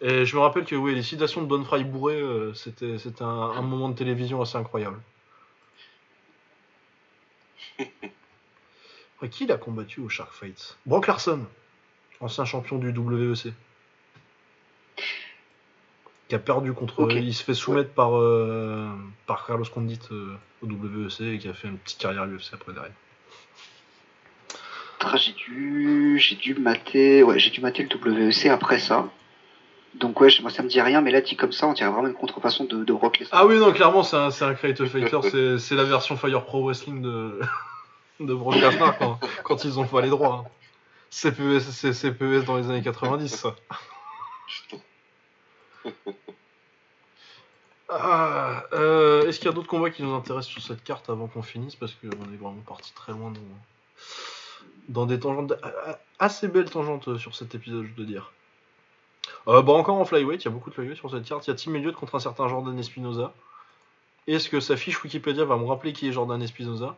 Et 0.03 0.27
je 0.27 0.37
me 0.37 0.43
rappelle 0.43 0.67
que 0.67 0.77
oui, 0.77 0.95
les 0.95 1.03
citations 1.03 1.41
de 1.41 1.49
Don 1.49 1.65
Fry 1.65 1.85
bourré, 1.85 2.21
euh, 2.21 2.53
c'était, 2.53 2.99
c'était 2.99 3.23
un, 3.23 3.27
un 3.27 3.63
moment 3.63 3.89
de 3.89 3.95
télévision 3.95 4.43
assez 4.43 4.59
incroyable. 4.59 5.01
Après, 9.17 9.29
qui 9.31 9.47
l'a 9.47 9.57
combattu 9.57 10.01
au 10.01 10.09
Shark 10.09 10.33
Fights? 10.33 10.77
Brock 10.85 11.07
Larson, 11.07 11.47
ancien 12.21 12.45
champion 12.45 12.79
du 12.79 12.91
WEC. 12.91 13.53
qui 16.29 16.35
a 16.35 16.39
perdu 16.39 16.73
contre. 16.73 17.11
Il 17.13 17.35
se 17.35 17.43
fait 17.43 17.55
soumettre 17.55 17.91
par, 17.91 18.17
euh, 18.17 18.89
par 19.27 19.47
Carlos 19.47 19.65
Condit 19.73 20.01
euh, 20.11 20.37
au 20.63 20.67
WEC 20.67 21.21
et 21.21 21.39
qui 21.39 21.49
a 21.49 21.55
fait 21.55 21.69
une 21.69 21.79
petite 21.79 21.99
carrière 21.99 22.23
à 22.23 22.27
l'UFC 22.27 22.55
après 22.55 22.73
derrière. 22.73 22.93
J'ai 25.15 25.33
dû, 25.33 26.19
j'ai 26.19 26.37
dû 26.37 26.55
mater, 26.55 27.23
ouais, 27.23 27.39
j'ai 27.39 27.51
dû 27.51 27.61
mater 27.61 27.85
le 27.89 28.11
WEC 28.11 28.47
après 28.47 28.79
ça. 28.79 29.09
Donc 30.01 30.21
ouais, 30.21 30.29
moi 30.43 30.51
ça 30.51 30.63
me 30.63 30.69
dit 30.69 30.81
rien, 30.81 31.01
mais 31.01 31.11
là 31.11 31.21
dit 31.21 31.37
comme 31.37 31.53
ça, 31.53 31.67
on 31.67 31.73
dirait 31.73 31.89
vraiment 31.91 32.09
une 32.09 32.15
contrefaçon 32.15 32.65
de, 32.65 32.85
de 32.85 32.93
Brock 32.93 33.19
Lesnar. 33.19 33.41
Ah 33.43 33.47
oui, 33.47 33.59
non, 33.59 33.73
clairement, 33.73 34.03
c'est 34.03 34.17
un, 34.17 34.29
un 34.29 34.55
Creative 34.55 34.87
Fighter, 34.89 35.19
c'est- 35.31 35.59
c'est 35.59 35.75
la 35.75 35.85
version 35.85 36.17
Fire 36.17 36.45
Pro 36.45 36.65
Wrestling 36.65 37.01
de, 37.03 37.41
de 38.21 38.35
Brock 38.35 38.57
Lesnar 38.57 38.99
quand, 38.99 39.19
quand 39.43 39.65
ils 39.65 39.79
ont 39.79 39.87
pas 39.87 40.01
les 40.03 40.11
droits. 40.11 40.45
hein. 40.47 40.51
CPES, 41.11 41.61
c'est 41.71 41.93
CPES 41.93 42.45
dans 42.45 42.57
les 42.57 42.69
années 42.69 42.83
90, 42.83 43.29
ça. 43.29 43.55
Putain. 44.49 44.83
Ah, 47.89 48.65
euh, 48.73 49.27
Est-ce 49.29 49.39
qu'il 49.39 49.47
y 49.47 49.49
a 49.49 49.53
d'autres 49.55 49.69
combats 49.69 49.91
qui 49.91 50.03
nous 50.03 50.13
intéressent 50.13 50.53
sur 50.53 50.63
cette 50.63 50.83
carte 50.83 51.09
avant 51.09 51.29
qu'on 51.29 51.43
finisse? 51.43 51.77
Parce 51.77 51.93
qu'on 51.95 52.09
est 52.33 52.37
vraiment 52.37 52.61
parti 52.67 52.93
très 52.93 53.13
loin 53.13 53.31
dans, 53.31 53.41
dans 54.89 55.07
des 55.07 55.21
tangentes, 55.21 55.53
a- 55.63 55.99
assez 56.19 56.49
belles 56.49 56.69
tangentes 56.69 57.07
euh, 57.07 57.17
sur 57.19 57.37
cet 57.37 57.55
épisode, 57.55 57.85
je 57.87 57.93
dois 57.93 58.05
dire. 58.05 58.33
Euh, 59.49 59.63
bah 59.63 59.73
encore 59.73 59.97
en 59.99 60.05
flyweight, 60.05 60.43
il 60.43 60.45
y 60.47 60.49
a 60.49 60.51
beaucoup 60.51 60.71
de 60.71 60.75
flyweight 60.75 60.97
sur 60.99 61.11
cette 61.11 61.25
carte. 61.25 61.47
Il 61.47 61.51
y 61.51 61.53
a 61.53 61.57
Tim 61.57 61.75
Elliott 61.75 61.95
contre 61.95 62.15
un 62.15 62.21
certain 62.21 62.49
Jordan 62.49 62.79
Espinoza. 62.79 63.33
Est-ce 64.27 64.49
que 64.49 64.59
sa 64.61 64.77
fiche 64.77 65.03
Wikipédia 65.05 65.45
va 65.45 65.57
me 65.57 65.65
rappeler 65.67 65.93
qui 65.93 66.09
est 66.09 66.13
Jordan 66.13 66.43
Espinoza? 66.43 66.97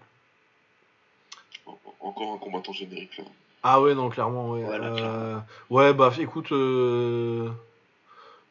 En- 1.66 1.78
Encore 2.00 2.34
un 2.34 2.38
combattant 2.38 2.72
générique 2.72 3.18
là. 3.18 3.24
Ah 3.62 3.80
ouais, 3.80 3.94
non, 3.94 4.08
clairement, 4.08 4.52
ouais. 4.52 4.62
Voilà, 4.62 4.86
Euh, 4.86 5.38
ouais, 5.68 5.92
bah 5.92 6.12
écoute, 6.18 6.52
euh, 6.52 7.50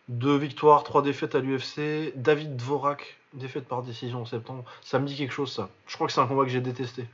deux 0.09 0.35
victoires, 0.37 0.83
trois 0.83 1.01
défaites 1.01 1.33
à 1.33 1.39
l'UFC. 1.39 2.11
David 2.15 2.55
Dvorak, 2.57 3.17
défaite 3.33 3.67
par 3.67 3.81
décision 3.83 4.21
en 4.21 4.25
septembre. 4.25 4.63
Ça 4.81 4.99
me 4.99 5.07
dit 5.07 5.15
quelque 5.15 5.33
chose, 5.33 5.51
ça. 5.51 5.69
Je 5.87 5.95
crois 5.95 6.07
que 6.07 6.13
c'est 6.13 6.19
un 6.21 6.27
combat 6.27 6.43
que 6.43 6.49
j'ai 6.49 6.61
détesté. 6.61 7.05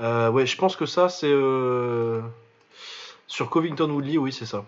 Euh, 0.00 0.28
ouais, 0.30 0.44
je 0.44 0.56
pense 0.58 0.76
que 0.76 0.86
ça, 0.86 1.08
c'est 1.08 1.30
euh, 1.30 2.20
sur 3.26 3.50
Covington 3.50 3.90
Woodley, 3.90 4.18
oui, 4.18 4.32
c'est 4.32 4.46
ça. 4.46 4.64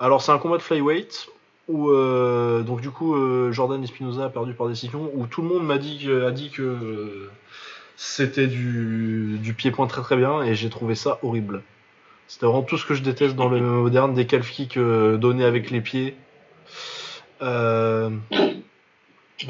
Alors, 0.00 0.22
c'est 0.22 0.32
un 0.32 0.38
combat 0.38 0.56
de 0.56 0.62
flyweight 0.62 1.28
où, 1.68 1.90
euh, 1.90 2.62
donc 2.62 2.80
du 2.80 2.90
coup, 2.90 3.14
euh, 3.14 3.52
Jordan 3.52 3.82
Espinoza 3.82 4.24
a 4.26 4.28
perdu 4.30 4.54
par 4.54 4.68
décision, 4.68 5.10
où 5.14 5.26
tout 5.26 5.42
le 5.42 5.48
monde 5.48 5.64
m'a 5.66 5.78
dit 5.78 5.98
que, 6.04 6.24
a 6.26 6.30
dit 6.30 6.50
que 6.50 6.62
euh, 6.62 7.30
c'était 7.96 8.46
du, 8.46 9.38
du 9.42 9.52
pied-point 9.54 9.86
très 9.86 10.02
très 10.02 10.16
bien, 10.16 10.42
et 10.42 10.54
j'ai 10.54 10.70
trouvé 10.70 10.94
ça 10.94 11.18
horrible. 11.22 11.62
C'était 12.26 12.46
vraiment 12.46 12.62
tout 12.62 12.78
ce 12.78 12.86
que 12.86 12.94
je 12.94 13.02
déteste 13.02 13.34
dans 13.36 13.48
le 13.48 13.60
moderne, 13.60 14.14
des 14.14 14.26
calf 14.26 14.50
kicks 14.50 14.78
donnés 14.78 15.44
avec 15.44 15.70
les 15.70 15.80
pieds. 15.80 16.14
Euh, 17.42 18.10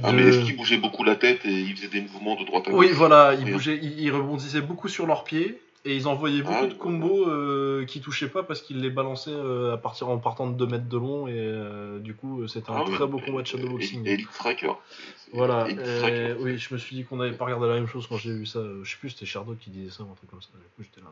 Ah, 0.02 0.10
de- 0.12 0.16
mais 0.16 0.22
est-ce 0.22 0.44
qu'il 0.44 0.56
bougeait 0.56 0.76
beaucoup 0.76 1.02
la 1.02 1.16
tête 1.16 1.44
et 1.44 1.50
il 1.50 1.74
faisait 1.76 1.88
des 1.88 2.02
mouvements 2.02 2.36
de 2.36 2.44
droite 2.44 2.68
à 2.68 2.70
gauche 2.70 2.78
Oui, 2.80 2.90
voilà, 2.92 3.34
ils, 3.34 3.50
bougeaient, 3.50 3.78
ils, 3.82 3.98
ils 4.00 4.10
rebondissaient 4.10 4.60
beaucoup 4.60 4.88
sur 4.88 5.06
leurs 5.06 5.24
pieds 5.24 5.60
et 5.88 5.96
ils 5.96 6.06
envoyaient 6.06 6.42
beaucoup 6.42 6.66
de 6.66 6.74
combos 6.74 7.28
euh, 7.28 7.84
qui 7.86 8.00
touchaient 8.00 8.28
pas 8.28 8.42
parce 8.42 8.60
qu'ils 8.60 8.80
les 8.80 8.90
balançaient 8.90 9.30
euh, 9.32 9.72
à 9.72 9.78
partir 9.78 10.08
en 10.08 10.18
partant 10.18 10.46
de 10.46 10.52
2 10.54 10.66
mètres 10.66 10.88
de 10.88 10.96
long 10.98 11.26
et 11.28 11.32
euh, 11.34 11.98
du 11.98 12.14
coup 12.14 12.42
euh, 12.42 12.46
c'était 12.46 12.70
un 12.70 12.84
Ah 12.86 12.90
très 12.90 13.06
beau 13.06 13.18
combat 13.18 13.42
de 13.42 13.46
shadowboxing. 13.46 14.06
Et- 14.06 14.12
Elite 14.12 14.28
Voilà, 15.32 15.66
Elite 15.66 15.78
euh, 15.80 15.98
Striker. 15.98 16.36
oui, 16.44 16.58
je 16.58 16.74
me 16.74 16.78
suis 16.78 16.94
dit 16.96 17.04
qu'on 17.04 17.16
n'avait 17.16 17.32
pas 17.36 17.46
regardé 17.46 17.66
la 17.68 17.74
même 17.74 17.86
chose 17.86 18.06
quand 18.06 18.18
j'ai 18.18 18.32
vu 18.32 18.44
ça. 18.46 18.60
Je 18.82 18.90
sais 18.90 18.96
plus, 18.98 19.10
c'était 19.10 19.24
Sherdog 19.26 19.56
qui 19.58 19.70
disait 19.70 19.90
ça 19.90 20.02
ou 20.02 20.10
un 20.12 20.14
truc 20.14 20.30
comme 20.30 20.42
ça. 20.42 20.48
Du 20.54 20.58
coup, 20.76 20.82
j'étais 20.82 21.00
là. 21.00 21.06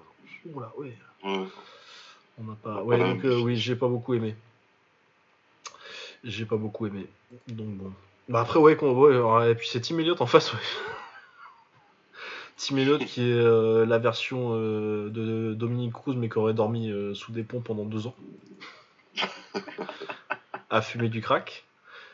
genre, 0.55 0.75
ouais, 0.79 0.93
Ouais. 1.25 1.47
on 2.39 2.45
n'a 2.45 2.55
pas. 2.63 2.83
Ouais, 2.83 2.97
voilà, 2.99 3.15
donc 3.15 3.23
oui, 3.45 3.57
j'ai 3.57 3.77
pas 3.77 3.89
beaucoup 3.89 4.13
aimé. 4.15 4.35
J'ai 6.25 6.45
pas 6.45 6.57
beaucoup 6.57 6.87
aimé. 6.87 7.07
Donc 7.49 7.69
bon. 7.77 7.93
Bah 8.29 8.41
après, 8.41 8.59
ouais, 8.59 8.77
qu'on 8.77 9.05
alors, 9.07 9.45
et 9.45 9.55
puis 9.55 9.69
c'est 9.71 9.81
Tim 9.81 9.99
Elliott 9.99 10.21
en 10.21 10.27
face, 10.27 10.53
ouais. 10.53 10.59
Tim 12.57 12.79
Elliott 12.79 13.05
qui 13.05 13.21
est 13.21 13.35
euh, 13.35 13.85
la 13.85 13.99
version 13.99 14.51
euh, 14.53 15.11
de 15.11 15.55
Dominique 15.55 15.93
Cruz, 15.93 16.17
mais 16.17 16.29
qui 16.29 16.39
aurait 16.39 16.55
dormi 16.55 16.91
euh, 16.91 17.15
sous 17.15 17.33
des 17.33 17.43
ponts 17.43 17.61
pendant 17.61 17.85
deux 17.85 18.07
ans. 18.07 18.15
à 20.71 20.81
fumer 20.81 21.09
du 21.09 21.21
crack. 21.21 21.65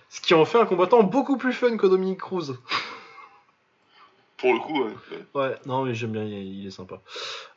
Ce 0.08 0.20
qui 0.20 0.34
en 0.34 0.44
fait 0.44 0.58
un 0.58 0.66
combattant 0.66 1.02
beaucoup 1.04 1.36
plus 1.36 1.52
fun 1.52 1.76
que 1.76 1.86
Dominique 1.86 2.20
Cruz. 2.20 2.58
Pour 4.42 4.52
le 4.54 4.58
coup, 4.58 4.82
ouais. 4.82 4.92
ouais. 5.34 5.56
Non, 5.66 5.84
mais 5.84 5.94
j'aime 5.94 6.10
bien, 6.12 6.24
il 6.24 6.34
est, 6.34 6.44
il 6.44 6.66
est 6.66 6.70
sympa. 6.72 7.00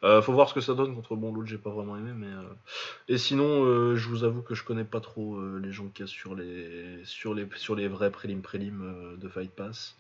Euh, 0.04 0.22
faut 0.22 0.34
voir 0.34 0.48
ce 0.48 0.54
que 0.54 0.62
ça 0.62 0.76
donne 0.76 0.94
contre 0.96 1.16
bon 1.16 1.34
l'autre, 1.34 1.48
j'ai 1.48 1.58
pas 1.58 1.72
vraiment 1.72 1.98
aimé, 1.98 2.12
mais. 2.16 2.28
euh, 2.28 2.44
Et 3.10 3.18
sinon, 3.18 3.66
euh, 3.66 3.96
je 3.96 4.08
vous 4.08 4.24
avoue 4.24 4.44
que 4.44 4.54
je 4.54 4.64
connais 4.64 4.84
pas 4.84 5.02
trop 5.02 5.36
euh, 5.36 5.60
les 5.64 5.72
gens 5.72 5.88
qui 5.88 6.04
a 6.04 6.08
sur 6.08 6.36
les 6.36 7.02
sur 7.04 7.34
les 7.34 7.48
sur 7.56 7.76
les 7.76 7.88
vrais 7.88 8.12
prélim 8.12 8.42
prélim 8.44 8.82
euh, 8.84 9.18
de 9.18 9.28
Fight 9.28 9.52
Pass. 9.52 9.98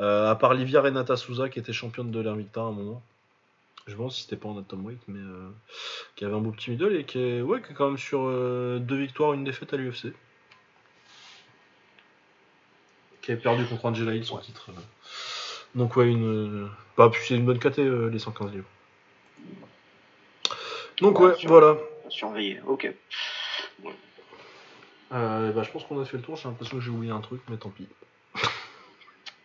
Euh, 0.00 0.28
à 0.28 0.34
part 0.34 0.52
Livia 0.54 0.82
Renata 0.82 1.16
Souza 1.16 1.48
qui 1.48 1.60
était 1.60 1.72
championne 1.72 2.10
de 2.10 2.20
l'Invicta 2.20 2.60
à 2.60 2.64
un 2.64 2.72
moment. 2.72 3.02
Je 3.86 3.92
demande 3.94 4.10
si 4.10 4.22
c'était 4.22 4.36
pas 4.36 4.48
en 4.48 4.58
atomweight, 4.58 4.98
mais 5.06 5.20
euh, 5.20 5.48
qui 6.16 6.24
avait 6.24 6.34
un 6.34 6.40
beau 6.40 6.50
petit 6.50 6.70
middle 6.72 6.96
et 6.96 7.04
qui 7.04 7.20
est 7.20 7.40
ouais 7.40 7.62
qui 7.62 7.70
est 7.70 7.74
quand 7.74 7.86
même 7.86 7.98
sur 7.98 8.22
euh, 8.24 8.80
deux 8.80 8.96
victoires, 8.96 9.32
une 9.32 9.44
défaite 9.44 9.72
à 9.72 9.76
l'UFC. 9.76 10.08
Qui 13.22 13.30
avait 13.32 13.40
perdu 13.40 13.64
contre 13.66 13.84
Angela 13.86 14.12
Hill 14.14 14.24
son 14.24 14.38
titre. 14.38 14.70
Donc 15.76 15.94
ouais, 15.96 16.08
une. 16.08 16.68
Bah, 16.96 17.08
puis 17.12 17.22
c'est 17.26 17.36
une 17.36 17.44
bonne 17.44 17.58
KT, 17.58 17.78
euh, 17.80 18.08
les 18.10 18.18
115 18.18 18.50
livres. 18.52 18.64
Donc 21.00 21.20
Ouais, 21.20 21.28
ouais, 21.28 21.34
sur- 21.36 21.48
voilà. 21.50 21.76
Surveiller, 22.08 22.60
ok. 22.66 22.92
Euh, 25.12 25.52
bah, 25.52 25.62
je 25.62 25.70
pense 25.70 25.84
qu'on 25.84 26.00
a 26.00 26.04
fait 26.04 26.16
le 26.16 26.22
tour, 26.22 26.36
j'ai 26.36 26.48
l'impression 26.48 26.78
que 26.78 26.82
j'ai 26.82 26.90
oublié 26.90 27.12
un 27.12 27.20
truc, 27.20 27.40
mais 27.48 27.56
tant 27.58 27.68
pis. 27.70 27.86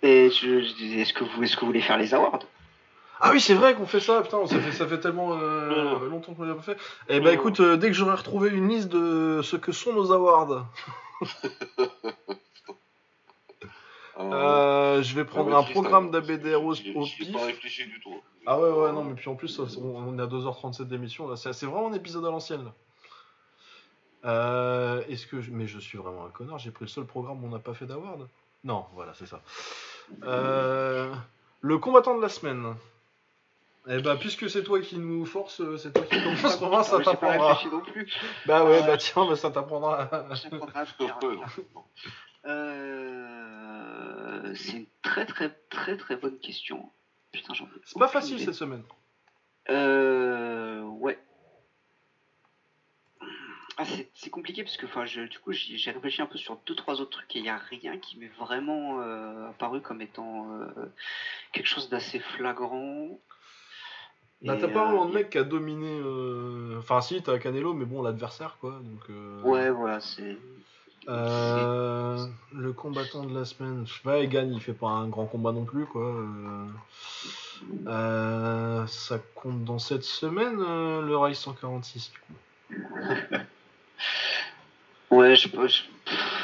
Et 0.02 0.32
je, 0.32 0.62
je 0.64 0.74
disais, 0.74 1.02
est-ce 1.02 1.14
que 1.14 1.24
vous, 1.24 1.44
est-ce 1.44 1.56
que 1.56 1.62
vous 1.62 1.68
voulez 1.68 1.82
faire 1.82 1.98
les 1.98 2.14
awards? 2.16 2.40
Ah 3.20 3.30
oui, 3.34 3.40
c'est 3.40 3.54
vrai 3.54 3.76
qu'on 3.76 3.86
fait 3.86 4.00
ça, 4.00 4.22
putain, 4.22 4.48
ça 4.48 4.60
fait, 4.60 4.72
ça 4.72 4.88
fait 4.88 5.00
tellement 5.00 5.38
euh, 5.38 6.08
longtemps 6.10 6.34
qu'on 6.34 6.44
l'a 6.44 6.56
pas 6.56 6.64
fait. 6.64 6.78
Eh 7.08 7.20
bah 7.20 7.32
écoute, 7.32 7.60
euh, 7.60 7.78
dès 7.78 7.88
que 7.90 7.94
j'aurai 7.94 8.16
retrouvé 8.16 8.50
une 8.50 8.68
liste 8.68 8.88
de 8.90 9.42
ce 9.44 9.58
que 9.58 9.72
sont 9.72 9.94
nos 9.94 10.12
awards, 10.12 10.66
Euh, 14.22 14.34
euh, 14.34 15.04
je 15.04 15.16
vais 15.16 15.26
prendre 15.26 15.56
un 15.56 15.64
programme 15.64 16.12
ça- 16.14 16.20
d'ABDR 16.22 16.64
au, 16.64 16.74
pif. 16.74 17.32
pas 17.34 17.46
réfléchi 17.46 17.86
du 17.86 18.00
tout. 18.00 18.14
Ah 18.46 18.60
ouais, 18.60 18.70
ouais, 18.70 18.92
non, 18.92 19.04
mais 19.04 19.14
puis 19.14 19.30
en 19.30 19.36
plus, 19.36 19.48
ça- 19.50 19.64
on 19.80 19.96
on 19.96 20.18
est 20.18 20.22
à 20.22 20.28
2h37 20.28 20.88
d'émission, 20.88 21.28
là, 21.28 21.36
c'est 21.36 21.54
c'est 21.54 21.66
vraiment 21.66 21.88
un 21.90 21.94
épisode 21.94 22.26
à 22.26 22.30
l'ancienne, 22.32 22.66
là. 22.66 22.74
Euh, 24.26 25.02
Est-ce 25.10 25.26
que... 25.26 25.42
je- 25.42 25.50
Mais 25.52 25.66
je 25.68 25.80
suis 25.80 25.98
vraiment 25.98 26.26
un 26.26 26.30
connard, 26.30 26.60
j'ai 26.60 26.72
pris 26.72 26.86
le 26.86 26.90
seul 26.90 27.06
programme 27.06 27.44
où 27.44 27.48
on 27.48 27.50
n'a 27.50 27.60
pas 27.60 27.74
fait 27.74 27.86
d'award 27.88 28.28
Non, 28.64 28.86
voilà, 28.94 29.14
c'est 29.16 29.26
ça. 29.26 29.42
Euh, 30.24 31.12
Le 31.62 31.78
combattant 31.80 32.16
de 32.16 32.22
la 32.22 32.30
semaine. 32.30 32.76
Eh 33.90 34.00
bah, 34.00 34.16
puisque 34.16 34.48
c'est 34.48 34.62
toi 34.64 34.80
qui 34.80 35.00
nous 35.00 35.26
force, 35.26 35.60
euh, 35.62 35.76
c'est 35.78 35.92
toi 35.92 36.04
qui 36.04 36.22
commence, 36.24 36.56
Romain, 36.58 36.84
ça 36.84 36.98
Ah, 37.00 37.04
pas 37.04 37.12
t'apprendra. 37.14 37.54
réfléchi 37.54 37.74
non 37.74 37.82
plus. 37.82 38.14
Bah 38.46 38.64
ouais, 38.64 38.78
Euh, 38.84 38.86
bah 38.86 38.98
tiens, 38.98 39.26
bah, 39.28 39.36
ça 39.36 39.50
t'apprendra. 39.50 40.08
J'apprendrai 40.36 40.80
à 40.80 40.82
Ouais, 40.84 40.86
faire. 40.86 41.18
non, 41.24 41.32
non. 41.32 41.42
Euh, 44.52 44.56
c'est 44.56 44.78
une 44.78 44.86
très 45.02 45.26
très 45.26 45.50
très 45.70 45.98
très 45.98 46.16
bonne 46.16 46.38
question. 46.40 46.92
Putain, 47.32 47.54
j'en 47.54 47.68
C'est 47.86 48.00
pas 48.00 48.08
facile 48.08 48.36
idée. 48.36 48.46
cette 48.46 48.56
semaine. 48.56 48.84
Euh, 49.70 50.82
ouais. 50.82 51.18
Ah, 53.78 53.86
c'est 53.86 54.10
c'est 54.14 54.30
compliqué 54.30 54.64
parce 54.64 54.78
que 54.78 54.86
enfin, 54.86 55.06
je, 55.06 55.22
du 55.22 55.40
coup 55.40 55.52
j'ai 55.54 55.92
réfléchi 55.92 56.22
un 56.22 56.26
peu 56.26 56.38
sur 56.38 56.58
deux 56.66 56.76
trois 56.76 57.00
autres 57.02 57.12
trucs 57.12 57.36
et 57.36 57.40
il 57.40 57.44
n'y 57.44 57.50
a 57.50 57.58
rien 57.58 57.98
qui 57.98 58.18
m'est 58.18 58.32
vraiment 58.40 59.02
euh, 59.02 59.50
apparu 59.50 59.82
comme 59.82 60.02
étant 60.02 60.52
euh, 60.54 60.66
quelque 61.54 61.68
chose 61.68 61.90
d'assez 61.90 62.20
flagrant. 62.20 63.20
Bah, 64.42 64.58
t'as 64.60 64.68
pas 64.68 64.86
vraiment 64.86 65.06
de 65.06 65.14
mec 65.14 65.30
qui 65.30 65.38
a 65.38 65.44
dominé. 65.44 66.02
Enfin, 66.80 67.00
si, 67.02 67.22
t'as 67.22 67.38
Canelo, 67.38 67.76
mais 67.76 67.86
bon, 67.86 68.02
l'adversaire, 68.02 68.58
quoi. 68.60 68.82
Donc, 68.84 69.08
Ouais, 69.46 69.70
voilà, 69.70 70.00
c'est. 70.00 70.36
Euh, 71.10 72.26
le 72.54 72.74
combattant 72.74 73.24
de 73.26 73.38
la 73.38 73.46
semaine, 73.46 73.86
je 73.88 73.94
sais 73.94 74.02
pas, 74.04 74.20
Egan, 74.20 74.50
il 74.52 74.62
fait 74.62 74.74
pas 74.74 74.88
un 74.88 75.08
grand 75.08 75.26
combat 75.26 75.52
non 75.52 75.66
plus, 75.66 75.86
quoi. 75.86 76.04
Euh, 76.06 76.66
euh, 77.88 78.88
ça 78.88 79.20
compte 79.36 79.64
dans 79.64 79.80
cette 79.80 80.04
semaine, 80.04 80.58
euh, 80.60 81.02
le 81.02 81.18
Rise 81.18 81.38
146, 81.38 82.12
du 82.12 82.20
coup. 82.20 83.38
Ouais, 85.12 85.36
je 85.36 85.42
sais 85.42 85.50
pas, 85.50 85.68
je, 85.68 85.82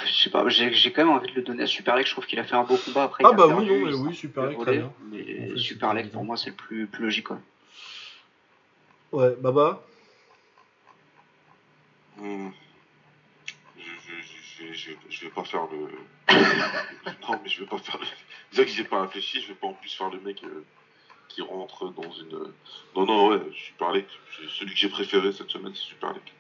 je 0.05 0.23
sais 0.23 0.29
pas, 0.29 0.47
j'ai 0.49 0.73
j'ai 0.73 0.91
quand 0.91 1.05
même 1.05 1.15
envie 1.15 1.29
de 1.31 1.35
le 1.35 1.41
donner 1.41 1.63
à 1.63 1.67
Super 1.67 1.95
Leg, 1.95 2.05
je 2.05 2.11
trouve 2.11 2.25
qu'il 2.25 2.37
a 2.37 2.43
fait 2.43 2.55
un 2.55 2.65
beau 2.65 2.75
combat 2.75 3.03
après. 3.03 3.23
Ah 3.25 3.31
bah 3.31 3.47
oui, 3.47 3.65
non, 3.65 3.85
mais 3.85 3.93
oui, 3.93 4.13
s'est 4.13 4.19
Super 4.19 4.43
fait 4.43 4.49
Leg, 4.49 4.57
voler, 4.57 4.71
très 4.71 4.77
bien. 4.79 4.93
Mais 5.09 5.19
En 5.19 5.53
fait, 5.53 5.57
Super 5.57 5.89
c'est 5.89 5.95
Leg, 5.95 6.05
pas 6.07 6.11
pour 6.11 6.25
moi, 6.25 6.35
c'est 6.35 6.49
le 6.49 6.55
plus, 6.57 6.85
plus 6.85 7.05
logique, 7.05 7.27
quoi. 7.27 7.39
Ouais, 9.13 9.33
Baba? 9.39 9.81
Hmm. 12.17 12.49
Je, 14.57 14.73
je, 14.73 14.91
je, 15.09 15.25
vais 15.25 15.29
pas 15.29 15.43
faire 15.43 15.67
le. 15.71 15.87
non, 17.21 17.39
mais 17.43 17.49
je 17.49 17.59
vais 17.59 17.67
pas 17.67 17.77
faire 17.77 17.99
le. 17.99 18.05
Déjà 18.51 18.65
que 18.65 18.71
j'ai 18.71 18.83
pas 18.83 19.01
réfléchi, 19.01 19.41
je 19.41 19.49
vais 19.49 19.53
pas 19.53 19.67
en 19.67 19.73
plus 19.73 19.93
faire 19.93 20.09
le 20.09 20.19
mec 20.19 20.43
euh, 20.43 20.63
qui 21.27 21.41
rentre 21.41 21.93
dans 21.93 22.11
une. 22.11 22.53
Non, 22.95 23.05
non, 23.05 23.27
ouais, 23.27 23.41
Super 23.53 23.91
League. 23.91 24.05
c'est 24.35 24.49
Celui 24.49 24.73
que 24.73 24.79
j'ai 24.79 24.89
préféré 24.89 25.31
cette 25.31 25.49
semaine, 25.49 25.73
c'est 25.75 25.81
Super 25.81 26.13
League. 26.13 26.33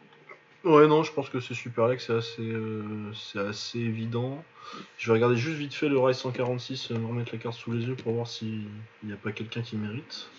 Ouais, 0.63 0.87
non, 0.87 1.03
je 1.03 1.11
pense 1.13 1.29
que 1.29 1.39
c'est 1.39 1.53
Super 1.53 1.87
Lex, 1.87 2.07
c'est 2.07 2.13
assez, 2.13 2.41
euh, 2.41 3.13
c'est 3.13 3.39
assez 3.39 3.79
évident. 3.79 4.43
Je 4.97 5.07
vais 5.07 5.13
regarder 5.13 5.37
juste 5.37 5.57
vite 5.57 5.73
fait 5.73 5.87
le 5.87 5.99
Rise 5.99 6.17
146, 6.17 6.91
euh, 6.91 6.97
me 6.97 7.07
remettre 7.07 7.31
la 7.33 7.39
carte 7.39 7.55
sous 7.55 7.71
les 7.71 7.85
yeux 7.85 7.95
pour 7.95 8.13
voir 8.13 8.27
s'il 8.27 8.67
n'y 9.03 9.13
a 9.13 9.17
pas 9.17 9.31
quelqu'un 9.31 9.61
qui 9.61 9.77
mérite. 9.77 10.29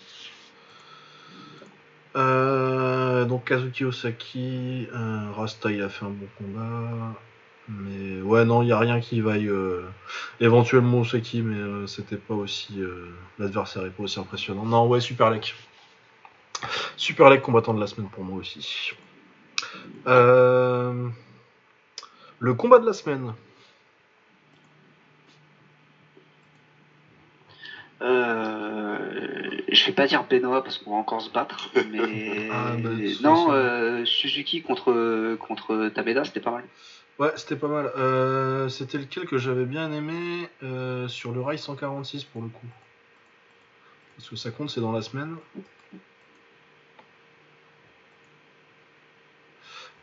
Donc 2.15 3.45
Kazuki 3.45 3.85
Osaki, 3.85 4.87
Rasta 4.91 5.71
il 5.71 5.81
a 5.81 5.89
fait 5.89 6.05
un 6.05 6.09
bon 6.09 6.27
combat. 6.37 7.15
Mais 7.69 8.21
ouais, 8.21 8.45
non, 8.45 8.61
il 8.63 8.65
n'y 8.65 8.71
a 8.71 8.79
rien 8.79 8.99
qui 8.99 9.21
vaille. 9.21 9.47
euh, 9.47 9.83
éventuellement 10.39 11.01
Osaki, 11.01 11.41
mais 11.43 11.55
euh, 11.57 11.85
c'était 11.87 12.17
pas 12.17 12.33
aussi. 12.33 12.81
euh, 12.81 13.09
L'adversaire 13.37 13.85
est 13.85 13.91
pas 13.91 14.03
aussi 14.03 14.19
impressionnant. 14.19 14.65
Non, 14.65 14.87
ouais, 14.87 14.99
Super 15.01 15.29
Lek. 15.29 15.53
Super 16.97 17.29
Lek 17.29 17.41
combattant 17.41 17.73
de 17.73 17.79
la 17.79 17.87
semaine 17.87 18.09
pour 18.09 18.23
moi 18.23 18.37
aussi. 18.39 18.91
Euh, 20.07 21.07
Le 22.39 22.53
combat 22.53 22.79
de 22.79 22.85
la 22.85 22.93
semaine. 22.93 23.33
Je 29.71 29.85
vais 29.85 29.91
pas 29.91 30.07
dire 30.07 30.23
Benoît 30.29 30.63
parce 30.63 30.77
qu'on 30.77 30.91
va 30.91 30.97
encore 30.97 31.21
se 31.21 31.29
battre, 31.29 31.69
mais 31.91 32.49
Ah, 32.51 32.75
bah, 32.81 32.89
c'est- 32.97 33.21
non, 33.23 33.51
c'est- 33.51 34.05
Suzuki 34.05 34.61
contre 34.61 35.35
contre 35.35 35.89
Tabeda, 35.89 36.23
c'était 36.23 36.39
pas 36.39 36.51
mal. 36.51 36.63
Ouais, 37.19 37.33
c'était 37.35 37.57
pas 37.57 37.67
mal. 37.67 37.91
Euh, 37.97 38.69
c'était 38.69 38.97
lequel 38.97 39.25
que 39.25 39.37
j'avais 39.37 39.65
bien 39.65 39.91
aimé 39.91 40.47
euh, 40.63 41.09
sur 41.09 41.33
le 41.33 41.41
rail 41.41 41.59
146 41.59 42.23
pour 42.23 42.41
le 42.41 42.47
coup. 42.47 42.67
Parce 44.15 44.29
que 44.29 44.37
ça 44.37 44.51
compte, 44.51 44.69
c'est 44.69 44.79
dans 44.79 44.93
la 44.93 45.01
semaine. 45.01 45.35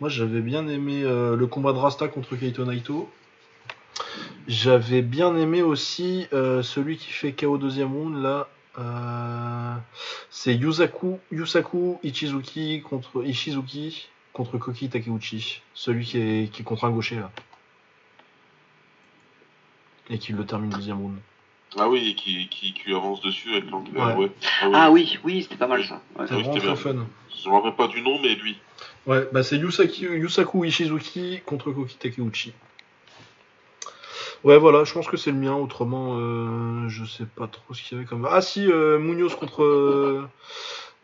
Moi, 0.00 0.10
j'avais 0.10 0.42
bien 0.42 0.68
aimé 0.68 1.04
euh, 1.04 1.36
le 1.36 1.46
combat 1.46 1.72
de 1.72 1.78
Rasta 1.78 2.06
contre 2.08 2.36
Keito 2.36 2.66
Naito. 2.66 3.10
J'avais 4.46 5.00
bien 5.00 5.34
aimé 5.36 5.62
aussi 5.62 6.28
celui 6.30 6.98
qui 6.98 7.10
fait 7.10 7.32
KO 7.32 7.56
deuxième 7.56 7.92
round 7.92 8.22
là. 8.22 8.48
C'est 10.30 10.54
Yusaku, 10.54 11.18
Yusaku 11.32 11.98
Ichizuki 12.04 12.82
contre 12.82 13.24
Ishizuki 13.24 14.08
contre 14.36 14.58
Koki 14.58 14.90
Takeuchi. 14.90 15.62
Celui 15.72 16.04
qui 16.04 16.18
est, 16.18 16.52
qui 16.52 16.60
est 16.60 16.64
contre 16.64 16.84
un 16.84 16.90
gaucher 16.90 17.16
là. 17.16 17.30
Et 20.10 20.18
qui 20.18 20.32
le 20.32 20.44
termine 20.44 20.70
deuxième 20.70 21.00
round. 21.00 21.16
Ah 21.78 21.88
oui, 21.88 22.10
et 22.10 22.14
qui, 22.14 22.48
qui, 22.48 22.74
qui 22.74 22.94
avance 22.94 23.20
dessus 23.22 23.50
avec 23.52 23.70
l'anglais. 23.70 24.00
Ouais. 24.00 24.14
Ouais. 24.14 24.30
Ah 24.60 24.68
oui. 24.68 24.72
Ah 24.74 24.90
oui, 24.90 25.18
oui, 25.24 25.42
c'était 25.42 25.56
pas 25.56 25.66
mal 25.66 25.84
ça. 25.84 26.00
Vraiment 26.14 26.54
c'était 26.54 26.58
très 26.58 26.66
bien. 26.66 26.76
fun. 26.76 27.06
Je 27.42 27.48
me 27.48 27.54
rappelle 27.54 27.74
pas 27.74 27.88
du 27.88 28.02
nom, 28.02 28.18
mais 28.20 28.34
lui. 28.34 28.58
Ouais, 29.06 29.26
bah 29.32 29.42
c'est 29.42 29.56
Yusaki, 29.56 30.02
Yusaku 30.02 30.64
Ishizuki 30.64 31.40
contre 31.44 31.72
Koki 31.72 31.96
Takeuchi. 31.96 32.52
Ouais, 34.44 34.58
voilà, 34.58 34.84
je 34.84 34.92
pense 34.92 35.08
que 35.08 35.16
c'est 35.16 35.30
le 35.30 35.38
mien. 35.38 35.54
Autrement, 35.54 36.18
euh, 36.18 36.88
je 36.88 37.04
sais 37.04 37.24
pas 37.24 37.46
trop 37.46 37.74
ce 37.74 37.82
qu'il 37.82 37.96
y 37.96 38.00
avait 38.00 38.06
comme. 38.06 38.28
Ah 38.30 38.42
si, 38.42 38.70
euh, 38.70 38.98
Munoz 38.98 39.34
contre 39.34 39.62
euh, 39.62 40.28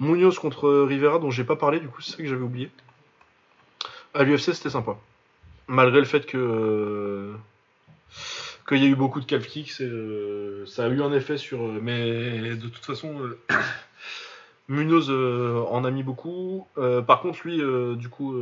Munoz 0.01 0.39
contre 0.39 0.71
Rivera, 0.71 1.19
dont 1.19 1.31
j'ai 1.31 1.45
pas 1.45 1.57
parlé. 1.57 1.81
Du 1.81 1.89
coup, 1.89 2.03
c'est 2.03 2.13
ça 2.13 2.17
que 2.19 2.27
j'avais 2.27 2.43
oublié. 2.43 2.71
À 4.15 4.25
l'UFC, 4.25 4.53
c'était 4.53 4.71
sympa. 4.71 4.99
Malgré 5.69 5.99
le 5.99 6.05
fait 6.05 6.27
que 6.27 6.37
euh, 6.37 7.35
qu'il 8.69 8.83
y 8.83 8.85
a 8.85 8.89
eu 8.89 8.95
beaucoup 8.95 9.21
de 9.21 9.25
calf 9.25 9.47
kicks, 9.47 9.81
euh, 9.81 10.67
ça 10.67 10.85
a 10.85 10.89
eu 10.89 11.03
un 11.03 11.13
effet 11.13 11.39
sur. 11.39 11.63
euh, 11.63 11.79
mais 11.81 12.57
de 12.57 12.69
toute 12.69 12.85
façon. 12.85 13.31
Munoz 14.69 15.11
en 15.11 15.85
a 15.85 15.91
mis 15.91 16.03
beaucoup. 16.03 16.67
Par 16.77 17.21
contre, 17.21 17.41
lui, 17.45 17.61
du 17.99 18.09
coup, 18.09 18.35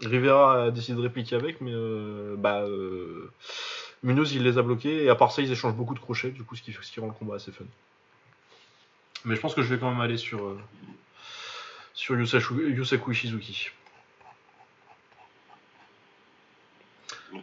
Rivera 0.00 0.64
a 0.64 0.70
décidé 0.70 0.96
de 0.96 1.02
répliquer 1.02 1.34
avec, 1.34 1.60
mais 1.60 1.74
bah, 2.38 2.64
Munoz 4.02 4.32
il 4.32 4.44
les 4.44 4.56
a 4.56 4.62
bloqués. 4.62 5.04
Et 5.04 5.10
à 5.10 5.14
part 5.14 5.32
ça, 5.32 5.42
ils 5.42 5.50
échangent 5.50 5.74
beaucoup 5.74 5.94
de 5.94 5.98
crochets, 5.98 6.30
du 6.30 6.42
coup, 6.44 6.54
ce 6.56 6.62
qui, 6.62 6.72
ce 6.72 6.90
qui 6.90 7.00
rend 7.00 7.08
le 7.08 7.12
combat 7.12 7.34
assez 7.34 7.50
fun. 7.52 7.64
Mais 9.24 9.34
je 9.34 9.40
pense 9.40 9.54
que 9.54 9.62
je 9.62 9.74
vais 9.74 9.78
quand 9.78 9.90
même 9.90 10.00
aller 10.00 10.16
sur, 10.16 10.56
sur 11.92 12.16
Yusaku 12.16 13.12
Ishizuki. 13.12 13.72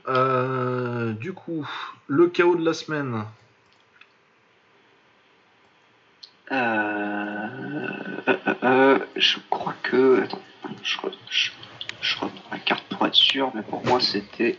Euh, 0.08 1.14
du 1.14 1.34
coup, 1.34 1.68
le 2.08 2.28
chaos 2.28 2.56
de 2.56 2.66
la 2.66 2.74
semaine. 2.74 3.26
Euh, 6.52 7.48
euh, 8.64 9.00
je 9.16 9.38
crois 9.50 9.74
que. 9.84 10.22
Attends, 10.24 10.42
je, 10.84 10.98
re- 10.98 11.14
je, 11.30 11.52
je 12.02 12.16
reprends 12.20 12.52
la 12.52 12.60
carte 12.60 12.84
pour 12.90 13.06
être 13.08 13.16
sûr, 13.16 13.52
mais 13.56 13.62
pour 13.64 13.86
moi 13.86 14.00
c'était. 14.00 14.58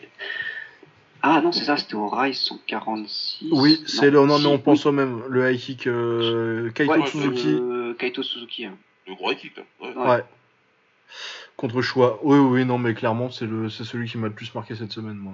Ah 1.23 1.41
non, 1.41 1.53
c'est 1.53 1.65
ça, 1.65 1.77
c'était 1.77 1.95
au 1.95 2.09
Rise 2.09 2.39
146. 2.39 3.49
Oui, 3.53 3.83
c'est 3.87 4.11
le. 4.11 4.25
Non, 4.27 4.39
mais 4.39 4.47
on 4.47 4.55
oui. 4.57 4.59
pense 4.63 4.85
au 4.87 4.93
même. 4.93 5.23
Le 5.29 5.51
high 5.53 5.59
kick 5.61 5.87
euh, 5.87 6.71
Kaito 6.71 6.93
Ouais, 6.93 7.07
Suzuki. 7.07 7.49
euh, 7.55 7.95
Kaito 7.95 8.23
Suzuki. 8.23 8.67
hein. 8.67 8.77
Le 9.07 9.15
gros 9.15 9.35
kick. 9.35 9.57
Ouais. 9.81 9.95
Ouais. 9.95 10.07
Ouais. 10.07 10.25
Contre 11.57 11.83
Choix. 11.83 12.19
Oui, 12.23 12.39
oui, 12.39 12.65
non, 12.65 12.79
mais 12.79 12.95
clairement, 12.95 13.31
c'est 13.31 13.47
celui 13.85 14.09
qui 14.09 14.19
m'a 14.19 14.29
le 14.29 14.33
plus 14.35 14.55
marqué 14.55 14.75
cette 14.75 14.93
semaine, 14.93 15.17
moi. 15.17 15.33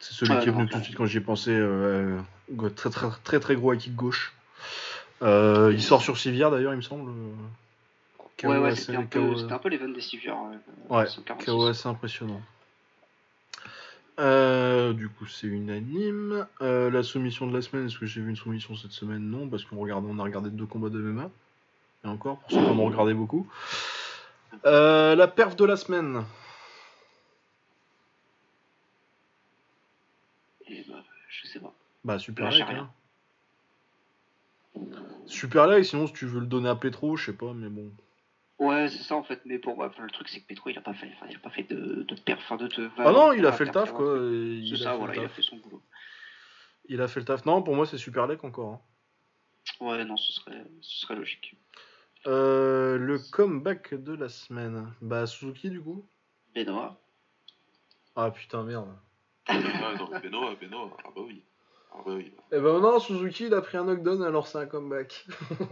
C'est 0.00 0.14
celui 0.14 0.34
Ouais, 0.34 0.42
qui 0.42 0.48
est 0.48 0.52
non, 0.52 0.58
venu 0.58 0.68
tout 0.68 0.78
de 0.78 0.84
suite 0.84 0.96
quand 0.96 1.06
j'y 1.06 1.18
ai 1.18 1.20
pensé. 1.20 1.50
euh, 1.52 2.18
très, 2.76 2.88
très, 2.90 3.08
très, 3.24 3.40
très 3.40 3.54
gros 3.56 3.72
high 3.72 3.78
kick 3.80 3.94
gauche. 3.94 4.32
Euh, 5.22 5.72
il 5.74 5.82
sort 5.82 6.02
sur 6.02 6.16
Civière 6.16 6.50
d'ailleurs, 6.50 6.72
il 6.72 6.76
me 6.76 6.82
semble. 6.82 7.10
KO 8.40 8.48
Ouais, 8.48 8.58
ouais, 8.58 8.74
c'était 8.76 8.96
un, 8.96 9.04
KO, 9.04 9.50
un 9.50 9.58
peu 9.58 9.68
l'event 9.68 9.88
des 9.88 10.00
Sivers. 10.00 10.36
euh, 10.36 10.94
Ouais, 10.94 11.06
146. 11.06 11.46
KO 11.50 11.66
assez 11.66 11.88
impressionnant. 11.88 12.40
Euh, 14.20 14.92
du 14.92 15.08
coup, 15.08 15.26
c'est 15.26 15.46
unanime. 15.46 16.46
Euh, 16.60 16.90
la 16.90 17.02
soumission 17.02 17.46
de 17.46 17.54
la 17.54 17.62
semaine, 17.62 17.86
est-ce 17.86 17.98
que 17.98 18.06
j'ai 18.06 18.20
vu 18.20 18.30
une 18.30 18.36
soumission 18.36 18.76
cette 18.76 18.92
semaine? 18.92 19.22
Non, 19.22 19.48
parce 19.48 19.64
qu'on 19.64 19.76
on 19.76 20.18
a 20.18 20.22
regardé 20.22 20.50
deux 20.50 20.66
combats 20.66 20.88
de 20.88 20.98
MMA. 21.00 21.30
Et 22.04 22.08
encore, 22.08 22.38
pour 22.38 22.50
ceux 22.50 22.60
qui 22.60 22.68
en 22.70 22.78
ont 22.78 22.86
regardé 22.86 23.14
beaucoup. 23.14 23.46
Euh, 24.66 25.14
la 25.14 25.28
perf 25.28 25.56
de 25.56 25.64
la 25.64 25.76
semaine. 25.76 26.24
Et 30.68 30.84
bah, 30.88 31.02
je 31.28 31.46
sais 31.46 31.60
pas. 31.60 31.72
Bah, 32.04 32.18
super 32.18 32.50
like, 32.50 32.68
hein. 32.68 32.90
Super 35.26 35.66
like, 35.66 35.84
sinon 35.84 36.06
si 36.06 36.12
tu 36.12 36.26
veux 36.26 36.40
le 36.40 36.46
donner 36.46 36.68
à 36.68 36.76
Petro, 36.76 37.16
je 37.16 37.26
sais 37.26 37.36
pas, 37.36 37.52
mais 37.52 37.68
bon. 37.68 37.90
Ouais, 38.58 38.88
c'est 38.88 39.02
ça 39.04 39.14
en 39.14 39.22
fait, 39.22 39.40
mais 39.44 39.58
pour 39.58 39.76
moi, 39.76 39.92
le 39.98 40.10
truc 40.10 40.28
c'est 40.28 40.40
que 40.40 40.46
Petro 40.46 40.70
il 40.70 40.78
a 40.78 40.80
pas 40.80 40.94
fait, 40.94 41.10
enfin, 41.14 41.26
il 41.30 41.36
a 41.36 41.38
pas 41.38 41.50
fait 41.50 41.62
de, 41.62 42.02
de 42.02 42.14
perf, 42.16 42.40
enfin, 42.42 42.56
de, 42.56 42.66
de 42.66 42.90
Ah 42.98 43.12
non, 43.12 43.32
il 43.32 43.46
a 43.46 43.52
fait 43.52 43.64
le 43.64 43.70
taf 43.70 43.92
quoi. 43.92 44.18
C'est 44.68 44.82
ça, 44.82 44.90
a 44.90 44.92
fait 44.92 44.98
voilà, 44.98 45.14
il 45.14 45.24
a 45.24 45.28
fait 45.28 45.42
son 45.42 45.56
boulot. 45.58 45.82
il 46.88 47.00
a 47.00 47.06
fait 47.08 47.20
le 47.20 47.26
taf. 47.26 47.44
Non, 47.46 47.62
pour 47.62 47.76
moi 47.76 47.86
c'est 47.86 47.98
super 47.98 48.26
like 48.26 48.42
encore. 48.42 48.72
hein. 48.74 48.80
Ouais, 49.80 50.04
non, 50.04 50.16
ce 50.16 50.32
serait, 50.32 50.64
ce 50.80 51.00
serait 51.02 51.14
logique. 51.14 51.54
Euh, 52.26 52.98
le 52.98 53.18
comeback 53.18 53.94
de 53.94 54.14
la 54.14 54.28
semaine. 54.28 54.92
Bah, 55.00 55.26
Suzuki 55.26 55.70
du 55.70 55.80
coup 55.80 56.06
Benoît. 56.54 57.00
Ah 58.16 58.30
putain, 58.30 58.64
merde. 58.64 58.88
Ah, 59.46 59.54
non, 59.98 60.08
Benoît, 60.20 60.54
Benoît. 60.60 60.96
Ah 61.04 61.08
bah 61.14 61.22
oui. 61.26 61.44
Ah 61.92 61.98
bah 62.04 62.12
oui. 62.16 62.32
Eh 62.52 62.58
ben 62.60 62.80
non, 62.80 62.98
Suzuki 62.98 63.46
il 63.46 63.54
a 63.54 63.62
pris 63.62 63.76
un 63.78 63.84
knockdown 63.84 64.22
alors 64.22 64.46
c'est 64.46 64.58
un 64.58 64.66
comeback. 64.66 65.26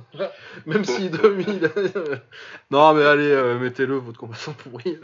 Même 0.66 0.84
si 0.84 1.10
demi. 1.10 1.44
il 1.48 1.64
a- 1.66 2.20
non 2.70 2.94
mais 2.94 3.04
allez, 3.04 3.30
euh, 3.30 3.58
mettez-le 3.58 3.96
votre 3.96 4.18
combattant 4.18 4.52
pourri. 4.52 4.98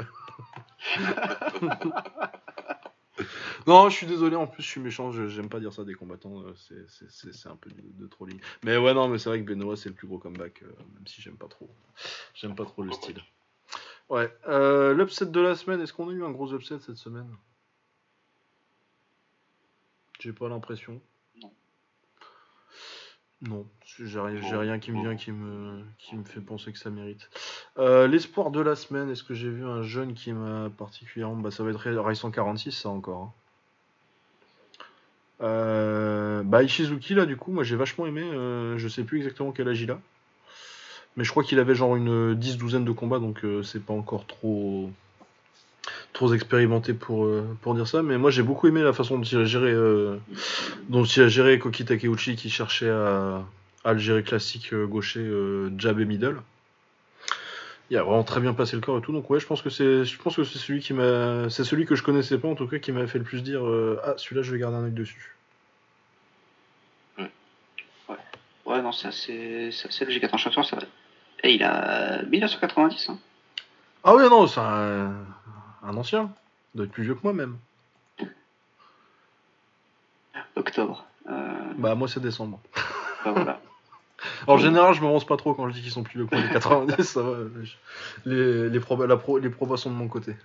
non, 3.67 3.89
je 3.89 3.97
suis 3.97 4.07
désolé, 4.07 4.37
en 4.37 4.47
plus 4.47 4.63
je 4.63 4.69
suis 4.69 4.81
méchant, 4.81 5.11
j'aime 5.13 5.49
pas 5.49 5.61
dire 5.61 5.73
ça 5.73 5.85
des 5.85 5.95
combattants, 5.95 6.43
euh, 6.43 6.55
c'est- 6.57 7.49
un 7.49 7.57
peu 7.57 7.71
de, 7.71 7.83
de 8.03 8.07
trolling. 8.07 8.41
Mais 8.65 8.77
ouais, 8.77 8.95
non, 8.95 9.09
mais 9.09 9.19
c'est 9.19 9.29
vrai 9.29 9.41
que 9.41 9.45
Benoît 9.45 9.77
c'est 9.77 9.89
le 9.89 9.95
plus 9.95 10.07
gros 10.07 10.19
comeback, 10.19 10.63
euh, 10.63 10.67
même 10.95 11.07
si 11.07 11.21
j'aime 11.23 11.37
pas 11.37 11.49
trop. 11.49 11.71
J'aime 12.35 12.55
pas 12.55 12.65
trop 12.65 12.83
le 12.83 12.93
style. 12.93 13.21
Ouais, 14.09 14.33
euh, 14.49 14.95
l'upset 14.95 15.27
de 15.27 15.41
la 15.41 15.57
semaine, 15.57 15.81
est-ce 15.81 15.93
qu'on 15.93 16.09
a 16.11 16.13
eu 16.13 16.25
un 16.25 16.31
gros 16.31 16.53
upset 16.55 16.79
cette 16.81 16.97
semaine? 16.97 17.29
J'ai 20.21 20.33
pas 20.33 20.49
l'impression. 20.49 21.03
Non. 23.43 23.67
J'ai 23.99 24.21
rien, 24.21 24.79
qui 24.79 24.93
me 24.93 25.01
vient 25.03 25.17
qui 25.17 25.33
me, 25.33 25.83
qui 25.99 26.15
me 26.17 26.23
fait 26.25 26.41
penser 26.41 26.73
que 26.73 26.79
ça 26.79 26.91
mérite. 26.91 27.29
Euh, 27.79 28.07
L'espoir 28.07 28.51
de 28.53 28.61
la 28.61 28.77
semaine, 28.77 29.11
est-ce 29.11 29.25
que 29.25 29.35
j'ai 29.35 29.51
vu 29.51 29.65
un 29.65 29.83
jeune 29.83 30.15
qui 30.15 30.33
m'a 30.33 30.71
particulièrement. 30.79 31.37
Bah, 31.37 31.51
ça 31.51 31.65
va 31.65 31.71
être 31.71 31.91
Rai 32.01 32.15
146, 32.15 32.71
ça 32.73 32.89
encore. 32.89 33.21
hein. 33.23 33.33
Euh, 35.43 36.43
bah, 36.45 36.63
Ishizuki, 36.63 37.15
là, 37.15 37.27
du 37.27 37.37
coup, 37.37 37.51
moi 37.53 37.65
j'ai 37.65 37.75
vachement 37.77 38.07
aimé. 38.07 38.23
euh, 38.23 38.79
je 38.79 38.87
sais 38.89 39.03
plus 39.03 39.19
exactement 39.19 39.51
quel 39.51 39.69
âge 39.69 39.81
il 39.83 39.91
a. 39.91 40.01
Mais 41.17 41.25
je 41.25 41.31
crois 41.31 41.43
qu'il 41.43 41.59
avait 41.59 41.75
genre 41.75 41.97
une 41.97 42.35
10-douzaine 42.35 42.85
de 42.85 42.93
combats, 42.93 43.19
donc 43.19 43.45
euh, 43.45 43.63
c'est 43.63 43.85
pas 43.85 43.93
encore 43.93 44.27
trop 44.27 44.91
trop 46.23 46.35
expérimenté 46.35 46.95
pour, 46.95 47.25
euh, 47.25 47.45
pour 47.63 47.75
dire 47.75 47.89
ça. 47.89 48.03
Mais 48.03 48.17
moi 48.17 48.31
j'ai 48.31 48.43
beaucoup 48.43 48.69
aimé 48.69 48.83
la 48.83 48.93
façon 48.93 49.19
dont 49.19 49.25
il 49.25 49.39
a 49.39 49.45
géré, 49.45 49.73
euh, 49.73 50.19
dont 50.89 51.05
il 51.05 51.23
a 51.23 51.29
géré 51.29 51.59
Koki 51.59 51.85
Takeuchi 51.85 52.37
qui 52.37 52.49
cherchait 52.49 52.91
à, 52.91 53.45
à 53.85 53.93
le 53.93 53.99
gérer 53.99 54.23
classique 54.23 54.73
euh, 54.73 54.87
gaucher 54.87 55.29
jab 55.79 55.99
et 55.99 56.05
middle. 56.05 56.41
Il 57.91 57.97
a 57.99 58.05
vraiment 58.05 58.23
très 58.23 58.41
bien 58.41 58.55
passé 58.55 58.77
le 58.77 58.83
corps 58.83 58.99
et 58.99 59.03
tout. 59.03 59.13
Donc 59.13 59.29
ouais, 59.31 59.41
je 59.41 59.47
pense 59.47 59.63
que 59.63 59.69
c'est, 59.69 60.05
je 60.05 60.17
pense 60.17 60.37
que 60.37 60.45
c'est 60.45 60.59
celui 60.59 60.81
qui 60.81 60.95
m'a, 60.95 61.51
c'est 61.51 61.65
celui 61.65 61.87
que 61.87 61.97
je 61.97 62.05
connaissais 62.05 62.39
pas 62.39 62.49
en 62.49 62.55
tout 62.55 62.69
cas 62.69 62.79
qui 62.79 62.93
m'a 62.93 63.07
fait 63.09 63.19
le 63.19 63.25
plus 63.25 63.43
dire 63.43 63.67
euh, 63.67 64.01
ah 64.05 64.15
celui-là 64.17 64.43
je 64.43 64.53
vais 64.53 64.61
garder 64.61 64.77
un 64.77 64.85
œil 64.85 64.93
dessus. 64.93 65.37
Ouais, 68.65 68.81
non, 68.81 68.93
c'est 68.93 69.09
assez, 69.09 69.71
c'est 69.73 69.89
assez 69.89 70.05
logique. 70.05 70.23
Attends, 70.23 70.39
ça 70.39 70.77
va. 70.77 70.83
Et 71.43 71.55
il 71.55 71.65
a 71.65 72.23
1990. 72.23 73.09
Hein. 73.09 73.19
Ah 74.05 74.15
ouais 74.15 74.29
non, 74.29 74.47
c'est 74.47 74.61
un, 75.83 75.97
ancien, 75.97 76.33
il 76.75 76.79
doit 76.79 76.87
être 76.87 76.93
plus 76.93 77.03
vieux 77.05 77.15
que 77.15 77.21
moi 77.23 77.33
même. 77.33 77.59
Octobre. 80.57 81.05
Euh, 81.29 81.73
Bah 81.77 81.95
moi 81.95 82.09
c'est 82.09 82.21
décembre. 82.21 82.61
bah 83.25 83.33
voilà. 83.33 83.61
En 84.47 84.57
général, 84.57 84.95
je 84.95 85.01
me 85.01 85.07
rance 85.07 85.27
pas 85.27 85.37
trop 85.37 85.53
quand 85.53 85.69
je 85.69 85.75
dis 85.75 85.83
qu'ils 85.83 85.91
sont 85.91 86.05
plus 86.05 86.19
vieux 86.21 86.27
que 86.29 86.35
moi, 86.37 86.45
les 86.45 86.53
90, 86.53 87.03
ça 87.03 87.23
va. 87.23 87.39
Les, 88.25 88.69
les, 88.71 88.79
proba- 88.79 89.07
la 89.07 89.17
pro- 89.17 89.39
les 89.39 89.51
probas 89.51 89.77
sont 89.77 89.91
de 89.91 89.97
mon 89.97 90.07
côté. 90.07 90.37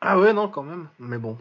Ah 0.00 0.16
ouais, 0.20 0.32
non, 0.32 0.46
quand 0.48 0.62
même. 0.62 0.86
Mais 1.00 1.18
bon, 1.18 1.36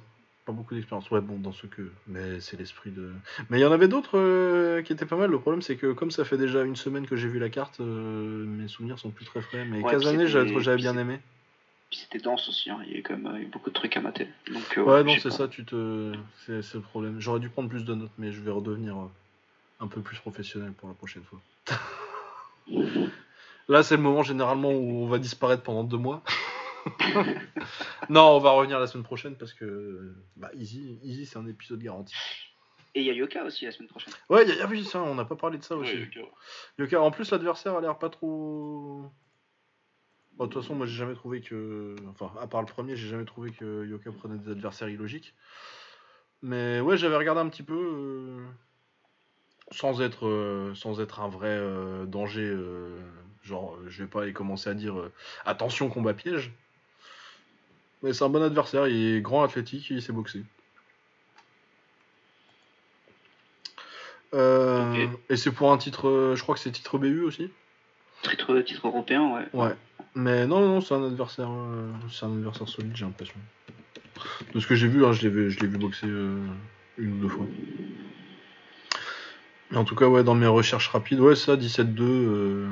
pas 0.50 0.56
beaucoup 0.56 0.74
d'expérience. 0.74 1.10
Ouais, 1.11 1.22
bon, 1.22 1.38
dans 1.38 1.52
ce 1.52 1.68
que. 1.68 1.92
Mais 2.08 2.40
c'est 2.40 2.58
l'esprit 2.58 2.90
de. 2.90 3.11
Mais 3.50 3.60
il 3.60 3.61
y 3.61 3.66
en 3.66 3.72
avait 3.72 3.88
d'autres 3.88 4.18
euh, 4.18 4.82
qui 4.82 4.94
étaient 4.94 5.06
pas 5.06 5.16
mal. 5.16 5.30
Le 5.30 5.40
problème, 5.40 5.61
c'est 5.61 5.76
que 5.76 5.92
comme 5.92 6.10
ça 6.10 6.26
fait 6.26 6.38
déjà 6.38 6.64
une 6.64 6.76
semaine 6.76 7.06
que 7.06 7.16
j'ai 7.16 7.28
vu 7.28 7.38
la 7.38 7.50
carte, 7.50 7.80
euh, 7.82 8.45
mes 8.45 8.68
souvenirs 8.68 8.98
sont 8.98 9.11
plus 9.11 9.26
très 9.26 9.42
frais. 9.42 9.64
Mais 9.66 9.84
Ouais, 9.84 9.92
Casané, 9.92 10.26
puis 10.26 10.60
j'avais 10.61 10.78
bien 10.78 10.98
aimé. 10.98 11.19
Puis 11.92 12.00
c'était 12.00 12.19
dense 12.19 12.50
aussi, 12.50 12.69
hein. 12.69 12.80
il 12.86 12.92
y 12.92 12.95
a 12.95 13.00
eu 13.00 13.03
quand 13.03 13.16
même 13.16 13.28
euh, 13.28 13.40
eu 13.40 13.45
beaucoup 13.45 13.69
de 13.69 13.76
trucs 13.76 13.95
à 13.95 14.02
mater. 14.02 14.28
Donc, 14.52 14.88
Ouais, 14.88 15.03
non, 15.03 15.16
c'est 15.19 15.32
ça, 15.32 15.48
tu 15.48 15.66
te. 15.66 16.14
C'est 16.48 16.74
le 16.74 16.82
problème. 16.82 17.19
J'aurais 17.19 17.40
dû 17.40 17.50
prendre 17.50 17.69
plus 17.69 17.86
de 17.86 17.94
notes, 17.94 18.11
mais 18.18 18.32
je 18.32 18.42
vais 18.42 18.52
redevenir 18.52 18.95
un 19.80 19.88
peu 19.88 20.02
plus 20.02 20.18
professionnel 20.18 20.72
pour 20.72 20.88
la 20.88 20.95
prochaine 20.95 21.24
fois. 21.24 21.40
Là, 23.69 23.84
c'est 23.84 23.98
le 23.98 24.02
moment 24.02 24.24
généralement 24.24 24.72
où 24.72 25.03
on 25.03 25.08
va 25.08 25.19
disparaître 25.19 25.61
pendant 25.61 25.84
deux 25.84 25.98
mois. 25.98 26.24
non, 28.09 28.35
on 28.35 28.40
va 28.40 28.51
revenir 28.51 28.80
la 28.80 28.88
semaine 28.88 29.03
prochaine 29.03 29.35
parce 29.35 29.53
que. 29.53 30.14
Bah, 30.35 30.49
Easy, 30.53 30.99
Easy 31.03 31.25
c'est 31.25 31.38
un 31.38 31.48
épisode 31.48 31.82
garanti. 31.82 32.14
Et 32.95 33.01
il 33.01 33.06
y 33.06 33.09
a 33.09 33.14
Yoka 33.14 33.43
aussi 33.43 33.66
la 33.66 33.72
semaine 33.72 33.88
prochaine. 33.90 34.14
Ouais, 34.30 34.48
il 34.48 34.56
y 34.56 34.61
a, 34.61 34.66
oui, 34.67 34.83
ça, 34.83 35.01
on 35.01 35.14
n'a 35.16 35.25
pas 35.25 35.35
parlé 35.35 35.58
de 35.59 35.64
ça 35.64 35.75
aussi. 35.75 35.93
Ouais. 35.93 36.09
Yoka, 36.80 36.99
en 37.01 37.11
plus, 37.11 37.30
l'adversaire 37.32 37.75
a 37.75 37.82
l'air 37.82 37.98
pas 37.99 38.09
trop. 38.09 39.03
Bon, 40.33 40.45
de 40.45 40.49
toute 40.51 40.61
façon, 40.64 40.74
moi, 40.75 40.85
j'ai 40.88 40.95
jamais 40.98 41.14
trouvé 41.16 41.41
que. 41.41 41.95
Enfin, 42.09 42.32
à 42.41 42.48
part 42.48 42.61
le 42.61 42.67
premier, 42.67 42.95
j'ai 42.95 43.08
jamais 43.09 43.25
trouvé 43.25 43.51
que 43.51 43.85
Yoka 43.85 44.11
prenait 44.11 44.38
des 44.40 44.51
adversaires 44.51 44.90
illogiques. 44.90 45.35
Mais 46.41 46.80
ouais, 46.80 46.98
j'avais 46.98 47.17
regardé 47.17 47.41
un 47.41 47.49
petit 47.49 47.64
peu. 47.64 47.75
euh, 47.77 48.45
Sans 49.72 50.01
être, 50.01 50.25
euh, 50.27 50.74
sans 50.74 50.99
être 50.99 51.19
un 51.19 51.30
vrai 51.30 51.49
euh, 51.51 52.06
danger. 52.06 52.41
euh, 52.48 52.98
Genre, 53.43 53.77
je 53.88 54.03
vais 54.03 54.09
pas 54.09 54.24
aller 54.24 54.33
commencer 54.33 54.69
à 54.69 54.74
dire 54.74 54.99
euh, 54.99 55.11
attention, 55.45 55.90
combat 55.90 56.14
piège. 56.14 56.51
Mais 58.02 58.14
c'est 58.14 58.24
un 58.24 58.30
bon 58.30 58.42
adversaire, 58.42 58.88
il 58.88 59.16
est 59.16 59.22
grand 59.22 59.44
athlétique, 59.44 59.90
il 59.90 60.02
sait 60.02 60.14
boxer. 60.14 60.44
Euh. 64.34 65.08
Et 65.30 65.38
c'est 65.38 65.52
pour 65.52 65.72
un 65.72 65.78
titre, 65.78 66.08
euh, 66.08 66.36
je 66.36 66.44
crois 66.44 66.56
que 66.56 66.61
c'est 66.61 66.72
titre 66.72 66.98
BU 66.98 67.24
aussi. 67.24 67.50
Titre, 68.22 68.60
titre 68.61 68.88
européen, 68.88 69.34
ouais. 69.34 69.48
Ouais. 69.53 69.76
Mais 70.16 70.48
non, 70.48 70.61
non, 70.61 70.82
c'est 70.82 70.94
un 70.94 71.06
adversaire, 71.06 71.50
euh, 71.50 71.92
c'est 72.11 72.26
un 72.26 72.34
adversaire 72.34 72.68
solide, 72.68 72.92
j'ai 72.95 73.06
l'impression. 73.06 73.36
De 74.53 74.60
ce 74.60 74.68
que 74.68 74.76
j'ai 74.76 74.88
vu, 74.88 75.06
hein, 75.06 75.14
je 75.14 75.22
l'ai 75.22 75.30
vu, 75.30 75.52
je 75.52 75.60
l'ai 75.60 75.68
vu 75.68 75.78
boxer 75.78 76.08
euh, 76.08 76.44
une 76.98 77.14
ou 77.14 77.22
deux 77.22 77.30
fois. 77.30 77.45
Mais 79.72 79.78
en 79.78 79.86
tout 79.86 79.95
cas, 79.95 80.08
ouais, 80.08 80.24
dans 80.24 80.36
mes 80.36 80.48
recherches 80.48 80.90
rapides, 80.90 81.19
ouais, 81.19 81.36
ça, 81.36 81.56
17-2, 81.56 82.02
euh, 82.02 82.68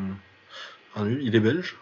un 0.96 1.06
nul. 1.06 1.20
Il 1.24 1.36
est 1.36 1.40
belge. 1.40 1.78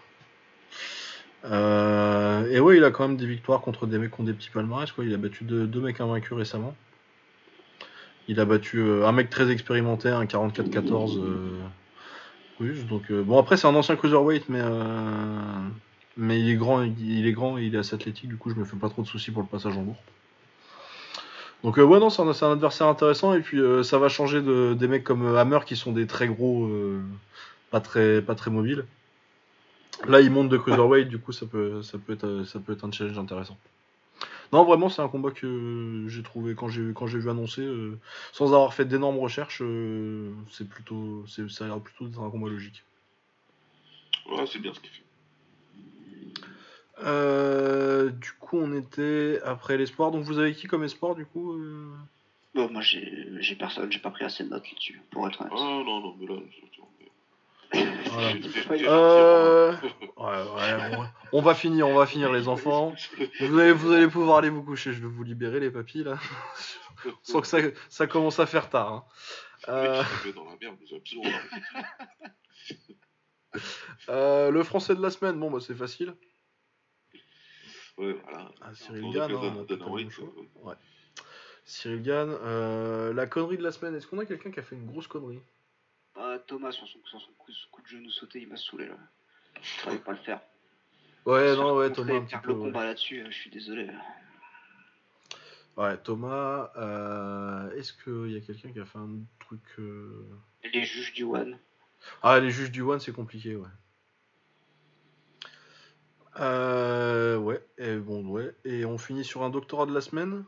Euh, 1.52 2.50
et 2.50 2.60
ouais, 2.60 2.78
il 2.78 2.84
a 2.84 2.92
quand 2.92 3.08
même 3.08 3.18
des 3.18 3.26
victoires 3.26 3.62
contre 3.62 3.86
des 3.86 3.98
mecs 3.98 4.12
qui 4.12 4.22
ont 4.22 4.24
des 4.24 4.34
petits 4.34 4.50
palmarès. 4.50 4.92
Quoi. 4.92 5.06
Il 5.06 5.14
a 5.14 5.18
battu 5.18 5.44
deux, 5.44 5.80
mecs 5.80 6.00
invaincus 6.00 6.34
récemment. 6.34 6.76
Il 8.28 8.40
a 8.40 8.46
battu 8.46 8.80
euh, 8.80 9.06
un 9.06 9.12
mec 9.12 9.30
très 9.30 9.52
expérimenté, 9.52 10.10
un 10.10 10.26
44-14 10.26 11.20
euh. 11.20 11.60
Donc, 12.90 13.12
bon, 13.12 13.38
après, 13.38 13.58
c'est 13.58 13.68
un 13.68 13.76
ancien 13.76 13.98
cruiserweight, 13.98 14.48
mais, 14.48 14.62
mais 16.16 16.40
il 16.40 16.50
est 16.50 16.56
grand, 16.56 16.84
il 16.84 17.28
est 17.28 17.34
grand 17.34 17.58
et 17.58 17.64
il 17.64 17.76
est 17.76 17.80
assez 17.80 17.96
athlétique. 17.96 18.30
Du 18.30 18.38
coup, 18.38 18.50
je 18.50 18.56
me 18.56 18.64
fais 18.64 18.78
pas 18.78 18.88
trop 18.88 19.02
de 19.02 19.08
soucis 19.08 19.32
pour 19.32 19.42
le 19.42 19.48
passage 19.48 19.78
en 19.78 19.82
bourre. 19.82 20.02
Donc, 21.64 21.76
ouais, 21.76 22.00
non, 22.00 22.10
c'est 22.10 22.22
un, 22.22 22.52
adversaire 22.54 22.88
intéressant. 22.88 23.34
Et 23.34 23.42
puis, 23.42 23.60
ça 23.84 23.98
va 23.98 24.08
changer 24.08 24.42
de, 24.42 24.74
des 24.74 24.88
mecs 24.88 25.04
comme 25.04 25.36
Hammer 25.36 25.60
qui 25.66 25.76
sont 25.76 25.92
des 25.92 26.08
très 26.08 26.30
gros, 26.30 26.72
pas, 27.72 27.82
très, 27.82 28.22
pas 28.22 28.36
très 28.36 28.52
mobiles. 28.52 28.86
Là, 30.08 30.22
il 30.22 30.30
monte 30.30 30.50
de 30.50 30.58
cruiserweight, 30.58 31.08
du 31.08 31.20
coup, 31.20 31.32
ça 31.32 31.46
peut, 31.46 31.82
ça 31.82 31.98
peut, 31.98 32.14
être, 32.14 32.44
ça 32.44 32.60
peut 32.60 32.74
être 32.74 32.86
un 32.86 32.92
challenge 32.92 33.18
intéressant. 33.18 33.58
Non, 34.54 34.64
vraiment, 34.64 34.90
c'est 34.90 35.02
un 35.02 35.08
combat 35.08 35.32
que 35.32 36.06
j'ai 36.08 36.22
trouvé 36.22 36.54
quand 36.54 36.68
j'ai 36.68 36.94
quand 36.94 37.08
j'ai 37.08 37.18
vu 37.18 37.30
annoncer, 37.30 37.64
euh, 37.64 37.98
sans 38.32 38.54
avoir 38.54 38.74
fait 38.74 38.86
d'énormes 38.86 39.18
recherches, 39.18 39.62
euh, 39.62 40.32
c'est 40.52 40.70
plutôt, 40.70 41.26
c'est, 41.28 41.50
ça 41.50 41.66
a 41.66 41.68
l'air 41.68 41.80
plutôt 41.80 42.06
d'être 42.06 42.22
un 42.22 42.30
combat 42.30 42.50
logique. 42.50 42.84
Ouais, 44.30 44.46
c'est 44.46 44.60
bien 44.60 44.74
ce 44.74 44.80
qu'il 44.80 44.90
fait. 44.90 45.02
Euh, 47.04 48.10
du 48.10 48.32
coup, 48.40 48.58
on 48.58 48.74
était 48.74 49.42
après 49.44 49.78
l'espoir. 49.78 50.12
Donc, 50.12 50.24
vous 50.24 50.40
avez 50.40 50.54
qui 50.54 50.68
comme 50.68 50.84
espoir, 50.84 51.16
du 51.16 51.26
coup 51.26 51.54
euh? 51.54 51.92
Bon, 52.54 52.72
moi 52.72 52.82
j'ai 52.82 53.28
j'ai 53.40 53.56
personne, 53.56 53.92
j'ai 53.92 54.00
pas 54.00 54.12
pris 54.12 54.24
assez 54.24 54.46
de 54.46 54.50
notes 54.50 54.64
là-dessus, 54.72 55.02
pour 55.12 55.28
être 55.28 55.42
honnête. 55.42 55.54
Ah 55.58 55.82
non, 55.86 56.00
non, 56.00 56.16
mais 56.18 56.28
là, 56.28 56.40
Voilà. 58.12 58.34
Euh, 58.90 59.74
Ouais, 60.18 60.26
ouais, 60.28 60.98
ouais. 60.98 61.06
On 61.34 61.42
va 61.42 61.54
finir, 61.54 61.88
on 61.90 61.96
va 61.96 62.06
finir, 62.06 62.32
les 62.32 62.48
enfants. 62.48 62.94
Vous 63.42 63.60
allez, 63.60 63.74
vous 63.74 63.92
allez 63.92 64.08
pouvoir 64.08 64.38
aller 64.38 64.50
vous 64.50 64.64
coucher. 64.64 64.94
Je 64.94 65.02
vais 65.02 65.08
vous 65.08 65.24
libérer, 65.24 65.60
les 65.60 65.70
papis, 65.70 66.04
là. 66.04 66.18
Sans 67.24 67.42
que 67.42 67.48
ça, 67.48 67.58
ça 67.90 68.08
commence 68.08 68.40
à 68.40 68.46
faire 68.46 68.70
tard. 68.70 68.92
hein. 68.94 69.04
Euh, 69.68 70.02
euh, 74.10 74.52
le 74.52 74.64
français 74.64 74.96
de 74.96 75.02
la 75.02 75.10
semaine, 75.10 75.40
bon, 75.40 75.52
bah, 75.52 75.60
c'est 75.60 75.76
facile. 75.76 76.14
Ouais, 77.98 78.16
voilà. 78.24 78.52
Ah, 78.62 78.74
Cyril 78.76 79.04
Gann, 79.14 79.32
hein, 79.34 79.66
chaud. 80.10 80.34
euh, 80.66 80.74
Cyril 81.66 82.02
Gann. 82.02 83.14
La 83.16 83.26
connerie 83.28 83.58
de 83.58 83.64
la 83.64 83.72
semaine. 83.72 83.96
Est-ce 83.96 84.08
qu'on 84.08 84.20
a 84.20 84.26
quelqu'un 84.26 84.52
qui 84.52 84.60
a 84.60 84.64
fait 84.64 84.76
une 84.76 84.86
grosse 84.86 85.08
connerie? 85.08 85.40
Ah, 86.18 86.38
Thomas, 86.48 86.72
sur 86.72 86.88
son, 86.88 87.00
sur 87.06 87.22
son 87.22 87.32
coup, 87.34 87.82
de 87.82 87.88
genou 87.88 88.10
sauté, 88.10 88.42
il 88.42 88.48
m'a 88.48 88.58
saoulé 88.58 88.88
là. 88.88 88.98
Je 89.62 89.82
savais 89.82 89.98
pas 90.00 90.12
le 90.12 90.18
faire. 90.18 90.42
Ouais, 91.26 91.56
non, 91.56 91.76
ouais, 91.76 91.92
Thomas, 91.92 92.16
un 92.16 92.22
petit 92.22 92.38
peu. 92.38 92.50
le 92.50 92.54
ouais. 92.56 92.66
combat 92.68 92.86
là-dessus, 92.86 93.22
euh, 93.22 93.32
je 93.32 93.36
suis 93.36 93.50
désolé. 93.50 93.90
Ouais, 95.76 95.98
Thomas. 95.98 96.72
euh, 96.78 97.72
Est-ce 97.72 97.94
qu'il 97.94 98.32
y 98.32 98.38
a 98.38 98.42
quelqu'un 98.42 98.72
qui 98.72 98.80
a 98.80 98.86
fait 98.86 98.98
un 99.00 99.20
truc. 99.40 99.62
euh, 99.80 100.26
Les 100.74 100.86
juges 100.86 101.14
du 101.14 101.24
One. 101.24 101.58
Ah, 102.22 102.40
les 102.40 102.52
juges 102.52 102.72
du 102.72 102.82
One, 102.82 103.00
c'est 103.00 103.12
compliqué, 103.12 103.56
ouais. 103.56 103.68
Euh, 106.40 107.38
ouais, 107.38 107.66
et 107.78 107.96
bon, 107.98 108.26
ouais. 108.28 108.54
Et 108.66 108.86
on 108.86 108.98
finit 108.98 109.24
sur 109.24 109.44
un 109.44 109.50
doctorat 109.50 109.86
de 109.86 109.94
la 109.94 110.02
semaine? 110.02 110.46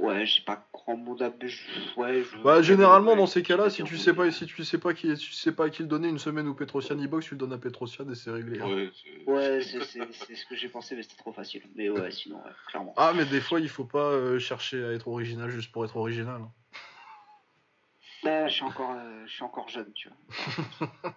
Ouais, 0.00 0.24
j'ai 0.24 0.42
pas 0.42 0.66
grand 0.72 0.96
mot 0.96 1.14
d'ab... 1.14 1.34
je- 1.44 1.58
Ouais, 1.96 2.22
je... 2.22 2.36
Bah, 2.38 2.62
généralement, 2.62 3.14
dans 3.16 3.26
ces 3.26 3.42
cas-là, 3.42 3.68
si 3.70 3.84
tu 3.84 3.98
sais 3.98 4.14
pas, 4.14 4.30
si 4.30 4.46
tu 4.46 4.64
sais 4.64 4.78
pas 4.78 4.94
qui, 4.94 5.14
tu 5.16 5.32
sais 5.32 5.52
pas 5.52 5.66
à 5.66 5.70
qui 5.70 5.82
le 5.82 5.88
donner 5.88 6.08
une 6.08 6.18
semaine 6.18 6.48
où 6.48 6.54
Petrosian 6.54 6.98
y 6.98 7.06
boxe, 7.06 7.26
tu 7.26 7.34
le 7.34 7.38
donnes 7.38 7.52
à 7.52 7.58
Petrosian 7.58 8.08
et 8.10 8.14
c'est 8.14 8.30
réglé. 8.30 8.60
hein. 8.60 8.66
Ouais, 8.68 8.90
c'est- 8.94 9.30
Ouais, 9.30 9.60
ce 10.34 10.46
que 10.46 10.56
j'ai 10.56 10.68
pensé, 10.68 10.96
mais 10.96 11.02
c'était 11.02 11.16
trop 11.16 11.32
facile. 11.32 11.62
Mais 11.74 11.90
ouais, 11.90 12.10
sinon, 12.10 12.36
ouais, 12.38 12.50
clairement. 12.68 12.94
Ah, 12.96 13.12
mais 13.14 13.26
des 13.26 13.40
fois, 13.40 13.60
il 13.60 13.68
faut 13.68 13.84
pas 13.84 14.10
euh, 14.10 14.38
chercher 14.38 14.82
à 14.84 14.92
être 14.92 15.08
original 15.08 15.50
juste 15.50 15.70
pour 15.70 15.84
être 15.84 15.96
original. 15.96 16.40
hein. 16.42 16.52
Bah, 18.22 18.48
je 18.48 18.54
suis 18.54 18.64
encore, 18.64 18.90
euh, 18.92 19.22
je 19.26 19.32
suis 19.32 19.42
encore 19.44 19.68
jeune, 19.68 19.90
tu 19.94 20.08
vois. 20.10 21.12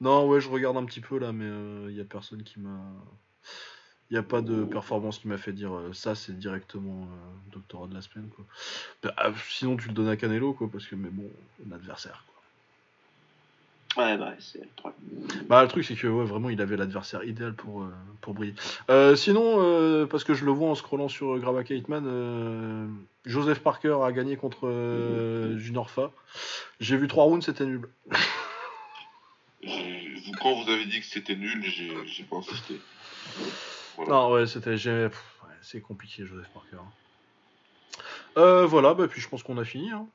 Non, 0.00 0.26
ouais, 0.28 0.40
je 0.40 0.48
regarde 0.48 0.76
un 0.76 0.84
petit 0.84 1.00
peu 1.00 1.18
là, 1.18 1.32
mais 1.32 1.90
il 1.90 1.96
y 1.96 2.00
a 2.00 2.04
personne 2.04 2.42
qui 2.42 2.58
m'a. 2.60 2.80
Il 4.14 4.18
n'y 4.18 4.20
a 4.20 4.28
pas 4.28 4.42
de 4.42 4.62
performance 4.62 5.18
qui 5.18 5.26
m'a 5.26 5.38
fait 5.38 5.50
dire 5.50 5.74
euh, 5.74 5.92
ça, 5.92 6.14
c'est 6.14 6.38
directement 6.38 7.02
euh, 7.02 7.52
doctorat 7.52 7.88
de 7.88 7.94
la 7.94 8.00
semaine. 8.00 8.28
Quoi. 8.28 8.44
Bah, 9.02 9.12
ah, 9.16 9.32
sinon, 9.48 9.76
tu 9.76 9.88
le 9.88 9.92
donnes 9.92 10.06
à 10.06 10.14
Canelo, 10.14 10.52
quoi, 10.52 10.68
parce 10.70 10.86
que, 10.86 10.94
mais 10.94 11.08
bon, 11.10 11.28
un 11.68 11.72
adversaire. 11.74 12.24
Quoi. 13.96 14.04
Ouais, 14.04 14.16
bah, 14.16 14.32
c'est 14.38 14.60
le 14.60 14.68
problème. 14.76 15.00
Bah, 15.48 15.62
le 15.64 15.68
truc, 15.68 15.84
c'est 15.84 15.96
que 15.96 16.06
ouais, 16.06 16.24
vraiment, 16.24 16.48
il 16.48 16.60
avait 16.60 16.76
l'adversaire 16.76 17.24
idéal 17.24 17.54
pour, 17.54 17.82
euh, 17.82 17.92
pour 18.20 18.34
briller. 18.34 18.54
Euh, 18.88 19.16
sinon, 19.16 19.56
euh, 19.58 20.06
parce 20.06 20.22
que 20.22 20.32
je 20.32 20.44
le 20.44 20.52
vois 20.52 20.70
en 20.70 20.76
scrollant 20.76 21.08
sur 21.08 21.34
euh, 21.34 21.40
Grava 21.40 21.64
Kateman, 21.64 22.04
euh, 22.06 22.86
Joseph 23.26 23.58
Parker 23.58 23.98
a 24.04 24.12
gagné 24.12 24.36
contre 24.36 24.68
euh, 24.68 25.58
Junior 25.58 25.90
Fa. 25.90 26.12
J'ai 26.78 26.96
vu 26.96 27.08
trois 27.08 27.24
rounds, 27.24 27.44
c'était 27.44 27.66
nul. 27.66 27.88
Quand 30.40 30.54
vous 30.62 30.70
avez 30.70 30.84
dit 30.86 31.00
que 31.00 31.06
c'était 31.06 31.34
nul, 31.34 31.64
j'ai 31.64 31.90
j'ai 32.06 32.22
pas 32.22 32.36
insisté. 32.36 32.78
Voilà. 33.96 34.10
Non, 34.12 34.32
ouais, 34.32 34.46
c'était. 34.46 34.76
ouais, 34.88 35.10
c'est 35.62 35.80
compliqué, 35.80 36.24
Joseph 36.24 36.50
Parker. 36.52 36.78
Euh, 38.36 38.66
voilà, 38.66 38.94
bah, 38.94 39.06
puis 39.08 39.20
je 39.20 39.28
pense 39.28 39.42
qu'on 39.42 39.58
a 39.58 39.64
fini. 39.64 39.90
hein. 39.90 40.08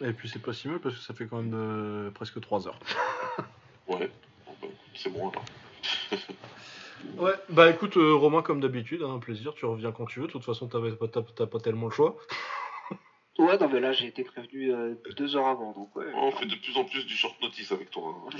Et 0.00 0.12
puis 0.12 0.28
c'est 0.28 0.42
pas 0.42 0.52
si 0.52 0.68
mal 0.68 0.80
parce 0.80 0.96
que 0.96 1.00
ça 1.00 1.14
fait 1.14 1.26
quand 1.26 1.36
même 1.40 1.54
euh, 1.54 2.10
presque 2.10 2.40
3 2.40 2.66
heures. 2.68 2.78
Ouais, 3.86 4.10
bon, 4.46 4.54
bah, 4.62 4.68
c'est 4.94 5.10
bon 5.10 5.28
alors. 5.30 5.44
Ouais, 7.18 7.34
bah 7.50 7.70
écoute 7.70 7.96
euh, 7.98 8.14
Romain 8.14 8.40
comme 8.42 8.60
d'habitude, 8.60 9.02
hein, 9.02 9.14
un 9.14 9.18
plaisir, 9.18 9.52
tu 9.54 9.66
reviens 9.66 9.92
quand 9.92 10.06
tu 10.06 10.20
veux, 10.20 10.26
de 10.26 10.32
toute 10.32 10.44
façon 10.44 10.68
pas- 10.68 10.80
t'as 11.12 11.22
t'as 11.22 11.46
pas 11.46 11.60
tellement 11.60 11.86
le 11.86 11.92
choix. 11.92 12.16
Ouais, 13.38 13.58
non, 13.58 13.68
mais 13.68 13.80
là, 13.80 13.92
j'ai 13.92 14.06
été 14.06 14.22
prévenu 14.22 14.72
euh, 14.72 14.94
deux 15.16 15.34
heures 15.34 15.48
avant, 15.48 15.72
donc 15.72 15.94
ouais. 15.96 16.06
On 16.14 16.30
fait 16.30 16.46
de 16.46 16.54
plus 16.54 16.76
en 16.76 16.84
plus 16.84 17.04
du 17.04 17.16
short 17.16 17.40
notice 17.42 17.72
avec 17.72 17.90
toi. 17.90 18.14
hein. 18.32 18.36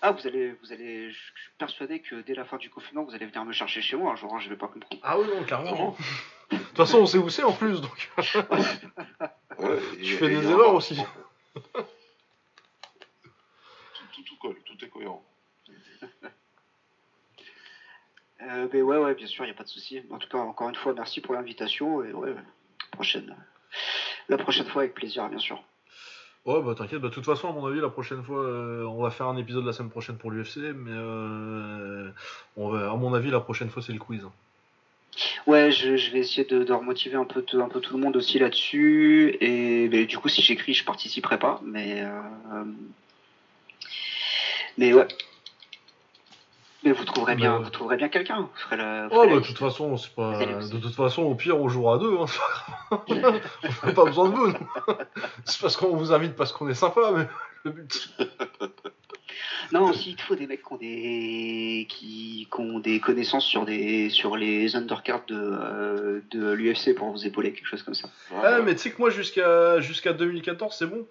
Ah, 0.00 0.12
vous 0.12 0.26
allez, 0.28 0.52
vous 0.52 0.72
allez, 0.72 1.10
je 1.10 1.16
suis 1.18 1.32
persuadé 1.58 1.98
que 2.00 2.14
dès 2.22 2.34
la 2.34 2.44
fin 2.44 2.56
du 2.56 2.70
confinement, 2.70 3.02
vous 3.02 3.14
allez 3.16 3.26
venir 3.26 3.44
me 3.44 3.52
chercher 3.52 3.82
chez 3.82 3.96
moi 3.96 4.12
un 4.12 4.16
jour, 4.16 4.32
hein, 4.32 4.38
je 4.38 4.48
vais 4.48 4.56
pas 4.56 4.68
comprendre. 4.68 5.00
Ah 5.04 5.18
oui 5.18 5.26
non 5.26 5.42
carrément. 5.42 5.70
Vraiment 5.74 5.96
De 6.52 6.56
toute 6.58 6.76
façon 6.76 6.98
on 6.98 7.06
sait 7.06 7.18
où 7.18 7.28
c'est 7.28 7.42
en 7.42 7.52
plus 7.52 7.80
donc. 7.80 8.10
Ouais, 9.58 9.78
et- 9.98 10.02
Tu 10.02 10.12
fais 10.16 10.26
et 10.26 10.28
des 10.28 10.36
il 10.36 10.44
y 10.44 10.46
a 10.46 10.50
erreurs 10.50 10.70
un- 10.70 10.74
aussi. 10.74 10.96
tout, 11.54 11.62
tout, 14.14 14.22
tout 14.22 14.36
colle, 14.40 14.56
tout 14.64 14.84
est 14.84 14.88
cohérent. 14.88 15.24
Euh, 18.42 18.68
mais 18.72 18.82
ouais, 18.82 18.98
ouais, 18.98 19.14
bien 19.14 19.26
sûr, 19.26 19.44
il 19.44 19.48
n'y 19.48 19.52
a 19.54 19.56
pas 19.56 19.64
de 19.64 19.68
souci. 19.68 20.02
En 20.10 20.18
tout 20.18 20.28
cas, 20.28 20.38
encore 20.38 20.68
une 20.68 20.74
fois, 20.74 20.92
merci 20.94 21.20
pour 21.20 21.34
l'invitation 21.34 22.04
et 22.04 22.12
ouais, 22.12 22.34
prochaine, 22.92 23.34
la 24.28 24.38
prochaine 24.38 24.66
fois 24.66 24.82
avec 24.82 24.94
plaisir, 24.94 25.28
bien 25.28 25.38
sûr. 25.38 25.62
Ouais 26.44 26.62
bah 26.62 26.74
t'inquiète, 26.76 27.00
bah, 27.00 27.08
de 27.08 27.12
toute 27.14 27.24
façon 27.24 27.48
à 27.48 27.52
mon 27.52 27.66
avis 27.66 27.80
la 27.80 27.88
prochaine 27.88 28.22
fois 28.22 28.40
euh, 28.44 28.84
on 28.84 29.02
va 29.02 29.10
faire 29.10 29.26
un 29.26 29.36
épisode 29.36 29.64
la 29.66 29.72
semaine 29.72 29.90
prochaine 29.90 30.16
pour 30.16 30.30
l'UFC 30.30 30.58
mais 30.76 30.92
euh, 30.92 32.08
on 32.56 32.68
va, 32.68 32.90
à 32.92 32.94
mon 32.94 33.14
avis 33.14 33.30
la 33.30 33.40
prochaine 33.40 33.68
fois 33.68 33.82
c'est 33.82 33.92
le 33.92 33.98
quiz. 33.98 34.24
Ouais, 35.46 35.72
je, 35.72 35.96
je 35.96 36.10
vais 36.12 36.18
essayer 36.20 36.44
de, 36.44 36.62
de 36.62 36.72
remotiver 36.72 37.16
un 37.16 37.24
peu, 37.24 37.40
tout- 37.42 37.60
un 37.60 37.68
peu 37.68 37.80
tout 37.80 37.96
le 37.96 38.02
monde 38.02 38.16
aussi 38.16 38.38
là-dessus. 38.38 39.34
Et 39.40 39.88
mais 39.88 40.04
du 40.04 40.18
coup, 40.18 40.28
si 40.28 40.42
j'écris, 40.42 40.74
je 40.74 40.84
participerai 40.84 41.38
pas. 41.38 41.58
Mais, 41.64 42.02
euh, 42.04 42.64
mais 44.76 44.92
ouais. 44.92 45.08
Mais 46.84 46.92
vous 46.92 47.04
trouverez 47.04 47.34
bien, 47.34 47.56
ouais. 47.56 47.64
vous 47.64 47.70
trouverez 47.70 47.96
bien 47.96 48.08
quelqu'un. 48.08 48.42
Vous 48.42 48.48
Oh 48.70 48.76
bah 48.76 49.26
la 49.26 49.34
de 49.36 49.40
toute 49.40 49.58
façon 49.58 49.96
c'est 49.96 50.14
pas. 50.14 50.38
De 50.38 50.78
toute 50.78 50.94
façon 50.94 51.22
au 51.22 51.34
pire 51.34 51.58
on 51.58 51.68
jouera 51.68 51.96
à 51.96 51.98
deux, 51.98 52.16
hein, 52.18 52.26
on 53.08 53.14
n'a 53.86 53.92
pas 53.92 54.04
besoin 54.04 54.28
de 54.28 54.34
vous. 54.34 54.52
c'est 55.44 55.60
parce 55.60 55.76
qu'on 55.76 55.96
vous 55.96 56.12
invite 56.12 56.36
parce 56.36 56.52
qu'on 56.52 56.68
est 56.68 56.74
sympa, 56.74 57.12
mais 57.14 57.26
le 57.64 57.70
but. 57.70 58.10
Non, 59.72 59.90
aussi, 59.90 60.10
il 60.10 60.16
te 60.16 60.22
faut 60.22 60.36
des 60.36 60.46
mecs 60.46 60.62
qui 60.62 60.72
ont 60.72 60.76
des, 60.76 61.86
qui, 61.88 62.48
qui 62.52 62.60
ont 62.60 62.78
des 62.78 63.00
connaissances 63.00 63.44
sur, 63.44 63.64
des, 63.64 64.10
sur 64.10 64.36
les 64.36 64.76
undercards 64.76 65.24
de, 65.26 65.34
euh, 65.34 66.20
de 66.30 66.52
l'UFC 66.52 66.94
pour 66.94 67.10
vous 67.10 67.26
épauler, 67.26 67.52
quelque 67.52 67.66
chose 67.66 67.82
comme 67.82 67.94
ça. 67.94 68.08
Ah 68.42 68.60
mais 68.60 68.74
tu 68.74 68.82
sais 68.82 68.92
que 68.92 68.98
moi 68.98 69.10
jusqu'à 69.10 69.80
jusqu'à 69.80 70.12
2014 70.12 70.76
c'est 70.78 70.86
bon. 70.86 71.06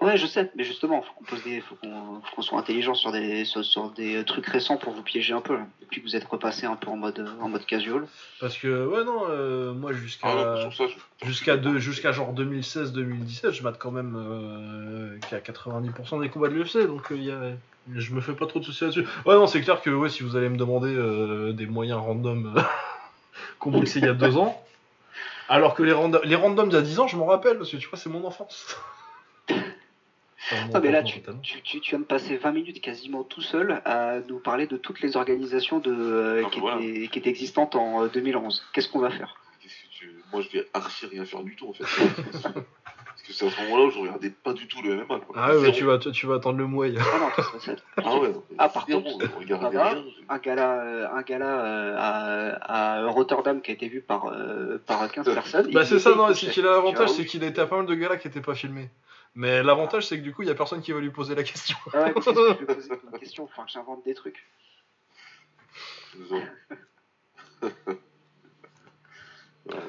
Ouais, 0.00 0.16
je 0.16 0.26
sais, 0.26 0.48
mais 0.54 0.62
justement, 0.62 1.02
faut 1.02 1.12
qu'on 1.14 1.24
pose 1.24 1.42
des, 1.42 1.60
faut 1.60 1.74
qu'on, 1.74 2.20
faut 2.22 2.36
qu'on 2.36 2.42
soit 2.42 2.58
intelligent 2.58 2.94
sur 2.94 3.10
des, 3.10 3.44
sur, 3.44 3.64
sur 3.64 3.90
des 3.90 4.24
trucs 4.24 4.46
récents 4.46 4.76
pour 4.76 4.92
vous 4.92 5.02
piéger 5.02 5.32
un 5.34 5.40
peu. 5.40 5.54
là. 5.54 5.66
Et 5.82 5.86
puis 5.86 6.00
que 6.00 6.06
vous 6.06 6.14
êtes 6.14 6.24
repassé 6.24 6.66
un 6.66 6.76
peu 6.76 6.88
en 6.88 6.96
mode, 6.96 7.28
en 7.40 7.48
mode 7.48 7.66
casual. 7.66 8.06
Parce 8.40 8.56
que 8.56 8.86
ouais 8.86 9.02
non 9.02 9.24
euh, 9.28 9.72
moi 9.72 9.92
jusqu'à 9.92 10.28
Ah 10.28 10.68
jusqu'à 11.24 12.12
genre 12.12 12.32
2016-2017 12.32 13.50
je 13.50 13.62
mate 13.64 13.78
quand 13.80 13.90
même 13.90 14.14
euh, 14.16 15.18
qu'à 15.28 15.40
90% 15.40 16.20
des 16.20 16.28
combats 16.28 16.46
de 16.48 16.54
l'UFC 16.54 16.86
donc 16.86 17.10
euh, 17.10 17.16
y 17.16 17.32
a- 17.32 17.50
je 17.96 18.12
me 18.14 18.20
fais 18.20 18.34
pas 18.34 18.46
trop 18.46 18.60
de 18.60 18.64
soucis 18.64 18.84
là-dessus. 18.84 19.04
Ouais 19.26 19.34
non 19.34 19.48
c'est 19.48 19.60
clair 19.62 19.82
que 19.82 19.90
ouais 19.90 20.08
si 20.10 20.22
vous 20.22 20.36
allez 20.36 20.48
me 20.48 20.56
demander 20.56 20.94
euh, 20.94 21.52
des 21.52 21.66
moyens 21.66 21.98
random 22.00 22.54
euh, 22.56 22.60
qu'on 23.58 23.72
boxait 23.72 23.98
il 23.98 24.04
y 24.04 24.08
a 24.08 24.14
deux 24.14 24.36
ans 24.36 24.64
alors 25.48 25.74
que 25.74 25.82
les, 25.82 25.92
rando- 25.92 26.20
les 26.22 26.36
randoms 26.36 26.66
d'il 26.68 26.74
y 26.76 26.78
a 26.78 26.82
10 26.82 27.00
ans 27.00 27.08
je 27.08 27.16
m'en 27.16 27.26
rappelle 27.26 27.58
parce 27.58 27.70
que 27.72 27.76
tu 27.78 27.88
vois 27.88 27.98
c'est 27.98 28.10
mon 28.10 28.24
enfance. 28.24 28.76
Non, 30.72 30.80
mais 30.82 30.90
là, 30.90 31.02
tu, 31.02 31.20
tu, 31.42 31.60
tu, 31.62 31.80
tu 31.80 31.90
viens 31.90 31.98
de 31.98 32.04
passer 32.04 32.36
20 32.36 32.52
minutes 32.52 32.80
quasiment 32.80 33.22
tout 33.24 33.42
seul 33.42 33.80
à 33.84 34.20
nous 34.28 34.38
parler 34.38 34.66
de 34.66 34.76
toutes 34.76 35.00
les 35.00 35.16
organisations 35.16 35.78
de, 35.78 35.92
euh, 35.92 36.42
Ah, 36.46 36.50
qui, 36.50 36.60
voilà. 36.60 36.80
étaient, 36.80 37.08
qui 37.08 37.18
étaient 37.18 37.30
existantes 37.30 37.74
en 37.76 38.04
euh, 38.04 38.08
2011. 38.08 38.64
Qu'est-ce 38.72 38.88
qu'on 38.88 39.00
va 39.00 39.10
faire? 39.10 39.36
Qu'est-ce 39.62 39.74
que 39.74 39.88
tu... 39.90 40.12
Moi, 40.32 40.42
je 40.42 40.58
vais 40.58 40.66
archi 40.74 41.06
rien 41.06 41.24
faire 41.24 41.42
du 41.42 41.54
tout, 41.56 41.68
en 41.68 41.72
fait. 41.72 41.84
Parce 42.42 43.22
que 43.26 43.32
c'est 43.32 43.46
à 43.46 43.50
ce 43.50 43.62
moment-là 43.62 43.84
où 43.86 43.90
je 43.90 43.98
regardais 43.98 44.30
pas 44.30 44.52
du 44.54 44.66
tout 44.68 44.80
le 44.82 44.94
MMA. 44.96 45.04
Quoi. 45.06 45.34
Ah 45.36 45.48
ouais 45.48 45.54
bah, 45.56 45.60
Zéro. 45.64 45.72
tu 45.72 45.84
vas 45.84 45.98
tu 45.98 46.26
vas 46.26 46.34
attendre 46.36 46.58
le 46.58 46.66
mouet. 46.66 46.92
Ah 46.98 47.18
non, 47.18 47.58
ça, 47.58 47.72
Ah 47.96 48.16
ouais, 48.18 48.28
non, 48.30 48.42
Ah, 48.58 48.68
par 48.68 48.86
contre, 48.86 49.08
rien. 49.40 50.04
un 50.28 50.38
gala, 50.38 50.80
euh, 50.82 51.08
un 51.12 51.22
gala 51.22 51.64
euh, 51.64 51.94
à, 51.98 53.02
à 53.02 53.06
Rotterdam 53.08 53.60
qui 53.60 53.70
a 53.72 53.74
été 53.74 53.88
vu 53.88 54.00
par, 54.00 54.26
euh, 54.32 54.78
par 54.86 55.10
15 55.10 55.24
personnes. 55.34 55.70
Bah 55.72 55.84
c'est 55.84 55.98
ça, 55.98 56.14
non, 56.14 56.32
c'est 56.32 56.46
qu'il 56.48 56.66
a 56.66 56.70
l'avantage, 56.70 57.10
c'est 57.10 57.24
qu'il 57.26 57.42
était 57.44 57.60
à 57.60 57.66
pas 57.66 57.76
mal 57.76 57.86
de 57.86 57.94
gars 57.94 58.08
là 58.08 58.16
qui 58.16 58.28
étaient 58.28 58.40
pas 58.40 58.54
filmés. 58.54 58.88
Mais 59.38 59.62
l'avantage, 59.62 60.04
c'est 60.08 60.18
que 60.18 60.22
du 60.24 60.34
coup, 60.34 60.42
il 60.42 60.48
y 60.48 60.50
a 60.50 60.54
personne 60.56 60.82
qui 60.82 60.90
va 60.90 60.98
lui 60.98 61.10
poser 61.10 61.36
la 61.36 61.44
question. 61.44 61.76
Ah 61.94 62.06
ouais, 62.06 62.12
que 62.12 62.20
je 62.20 62.30
vais 62.58 62.74
poser 62.74 62.88
question 63.20 63.44
Enfin, 63.44 63.64
que 63.66 63.70
j'invente 63.70 64.04
des 64.04 64.14
trucs. 64.14 64.44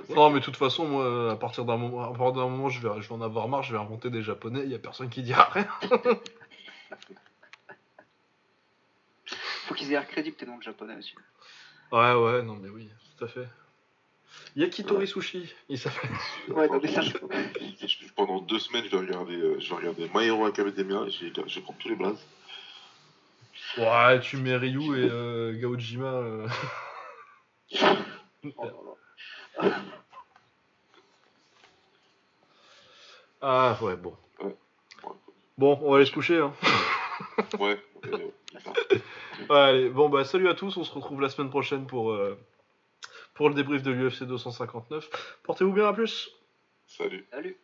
Non, 0.10 0.30
mais 0.30 0.42
de 0.42 0.44
toute 0.44 0.58
façon, 0.58 0.86
moi, 0.86 1.32
à 1.32 1.38
partir 1.38 1.64
d'un 1.64 1.78
moment, 1.78 2.04
à 2.04 2.08
partir 2.14 2.34
d'un 2.34 2.50
moment, 2.50 2.68
je 2.68 2.86
vais, 2.86 3.02
je 3.02 3.08
vais 3.08 3.16
en 3.16 3.22
avoir 3.22 3.48
marre, 3.48 3.64
je 3.64 3.72
vais 3.72 3.80
inventer 3.80 4.10
des 4.10 4.22
japonais, 4.22 4.60
il 4.66 4.70
y 4.70 4.76
a 4.76 4.80
personne 4.80 5.10
qui 5.10 5.24
dira 5.24 5.46
rien. 5.46 5.70
Faut 9.26 9.74
qu'ils 9.74 9.88
aient 9.88 9.92
l'air 9.92 10.06
crédibles 10.06 10.36
tes 10.36 10.46
noms 10.46 10.58
de 10.58 10.64
japonais 10.64 10.98
aussi. 10.98 11.16
Ouais, 11.94 12.14
ouais, 12.14 12.42
non, 12.44 12.56
mais 12.56 12.68
oui, 12.68 12.90
tout 13.18 13.24
à 13.24 13.28
fait. 13.30 13.48
Yakitori 14.56 15.08
Sushi, 15.08 15.54
il 15.70 15.78
s'appelle. 15.80 16.10
Ouais, 16.50 16.68
non, 16.68 16.80
mais 16.82 16.92
ça, 16.92 17.02
je... 17.02 17.14
Je- 17.88 18.14
Pendant 18.16 18.42
deux 18.42 18.60
semaines, 18.60 18.84
je 18.86 18.90
vais 18.92 18.98
regarder, 19.06 19.36
euh, 19.36 19.60
je 19.60 19.70
vais 19.70 19.76
regarder 19.76 20.10
My 20.14 20.26
Hero 20.26 20.46
Academia 20.46 21.04
et 21.08 21.10
je 21.12 21.60
prendre 21.62 21.80
tous 21.80 21.90
les 21.90 21.96
blazes. 21.96 22.26
Ouais, 23.78 24.20
tu 24.22 24.38
mets 24.38 24.56
Ryu 24.58 24.98
et 24.98 25.10
euh, 25.10 25.54
Gaojima. 25.60 26.06
euh. 26.08 26.48
Oh. 28.58 28.98
Ah, 33.42 33.78
ouais, 33.82 33.96
bon. 33.96 34.16
Ouais. 34.42 34.56
Bon, 35.58 35.78
on 35.82 35.92
va 35.92 35.98
aller 35.98 36.06
se 36.06 36.12
coucher, 36.12 36.38
hein. 36.40 36.54
Ouais, 37.60 37.78
ok, 37.96 38.10
ouais, 39.50 39.56
allez, 39.56 39.90
bon 39.90 40.08
bah 40.10 40.24
salut 40.24 40.48
à 40.50 40.54
tous, 40.54 40.76
on 40.78 40.84
se 40.84 40.92
retrouve 40.94 41.20
la 41.22 41.30
semaine 41.30 41.50
prochaine 41.50 41.86
pour, 41.86 42.12
euh, 42.12 42.38
pour 43.40 43.48
le 43.48 43.56
débrief 43.56 43.82
de 43.84 43.92
l'UFC 43.92 44.24
259. 44.24 45.40
Portez-vous 45.44 45.72
bien, 45.72 45.88
à 45.88 45.94
plus 45.94 46.30
Salut. 46.86 47.26
Salut. 47.32 47.58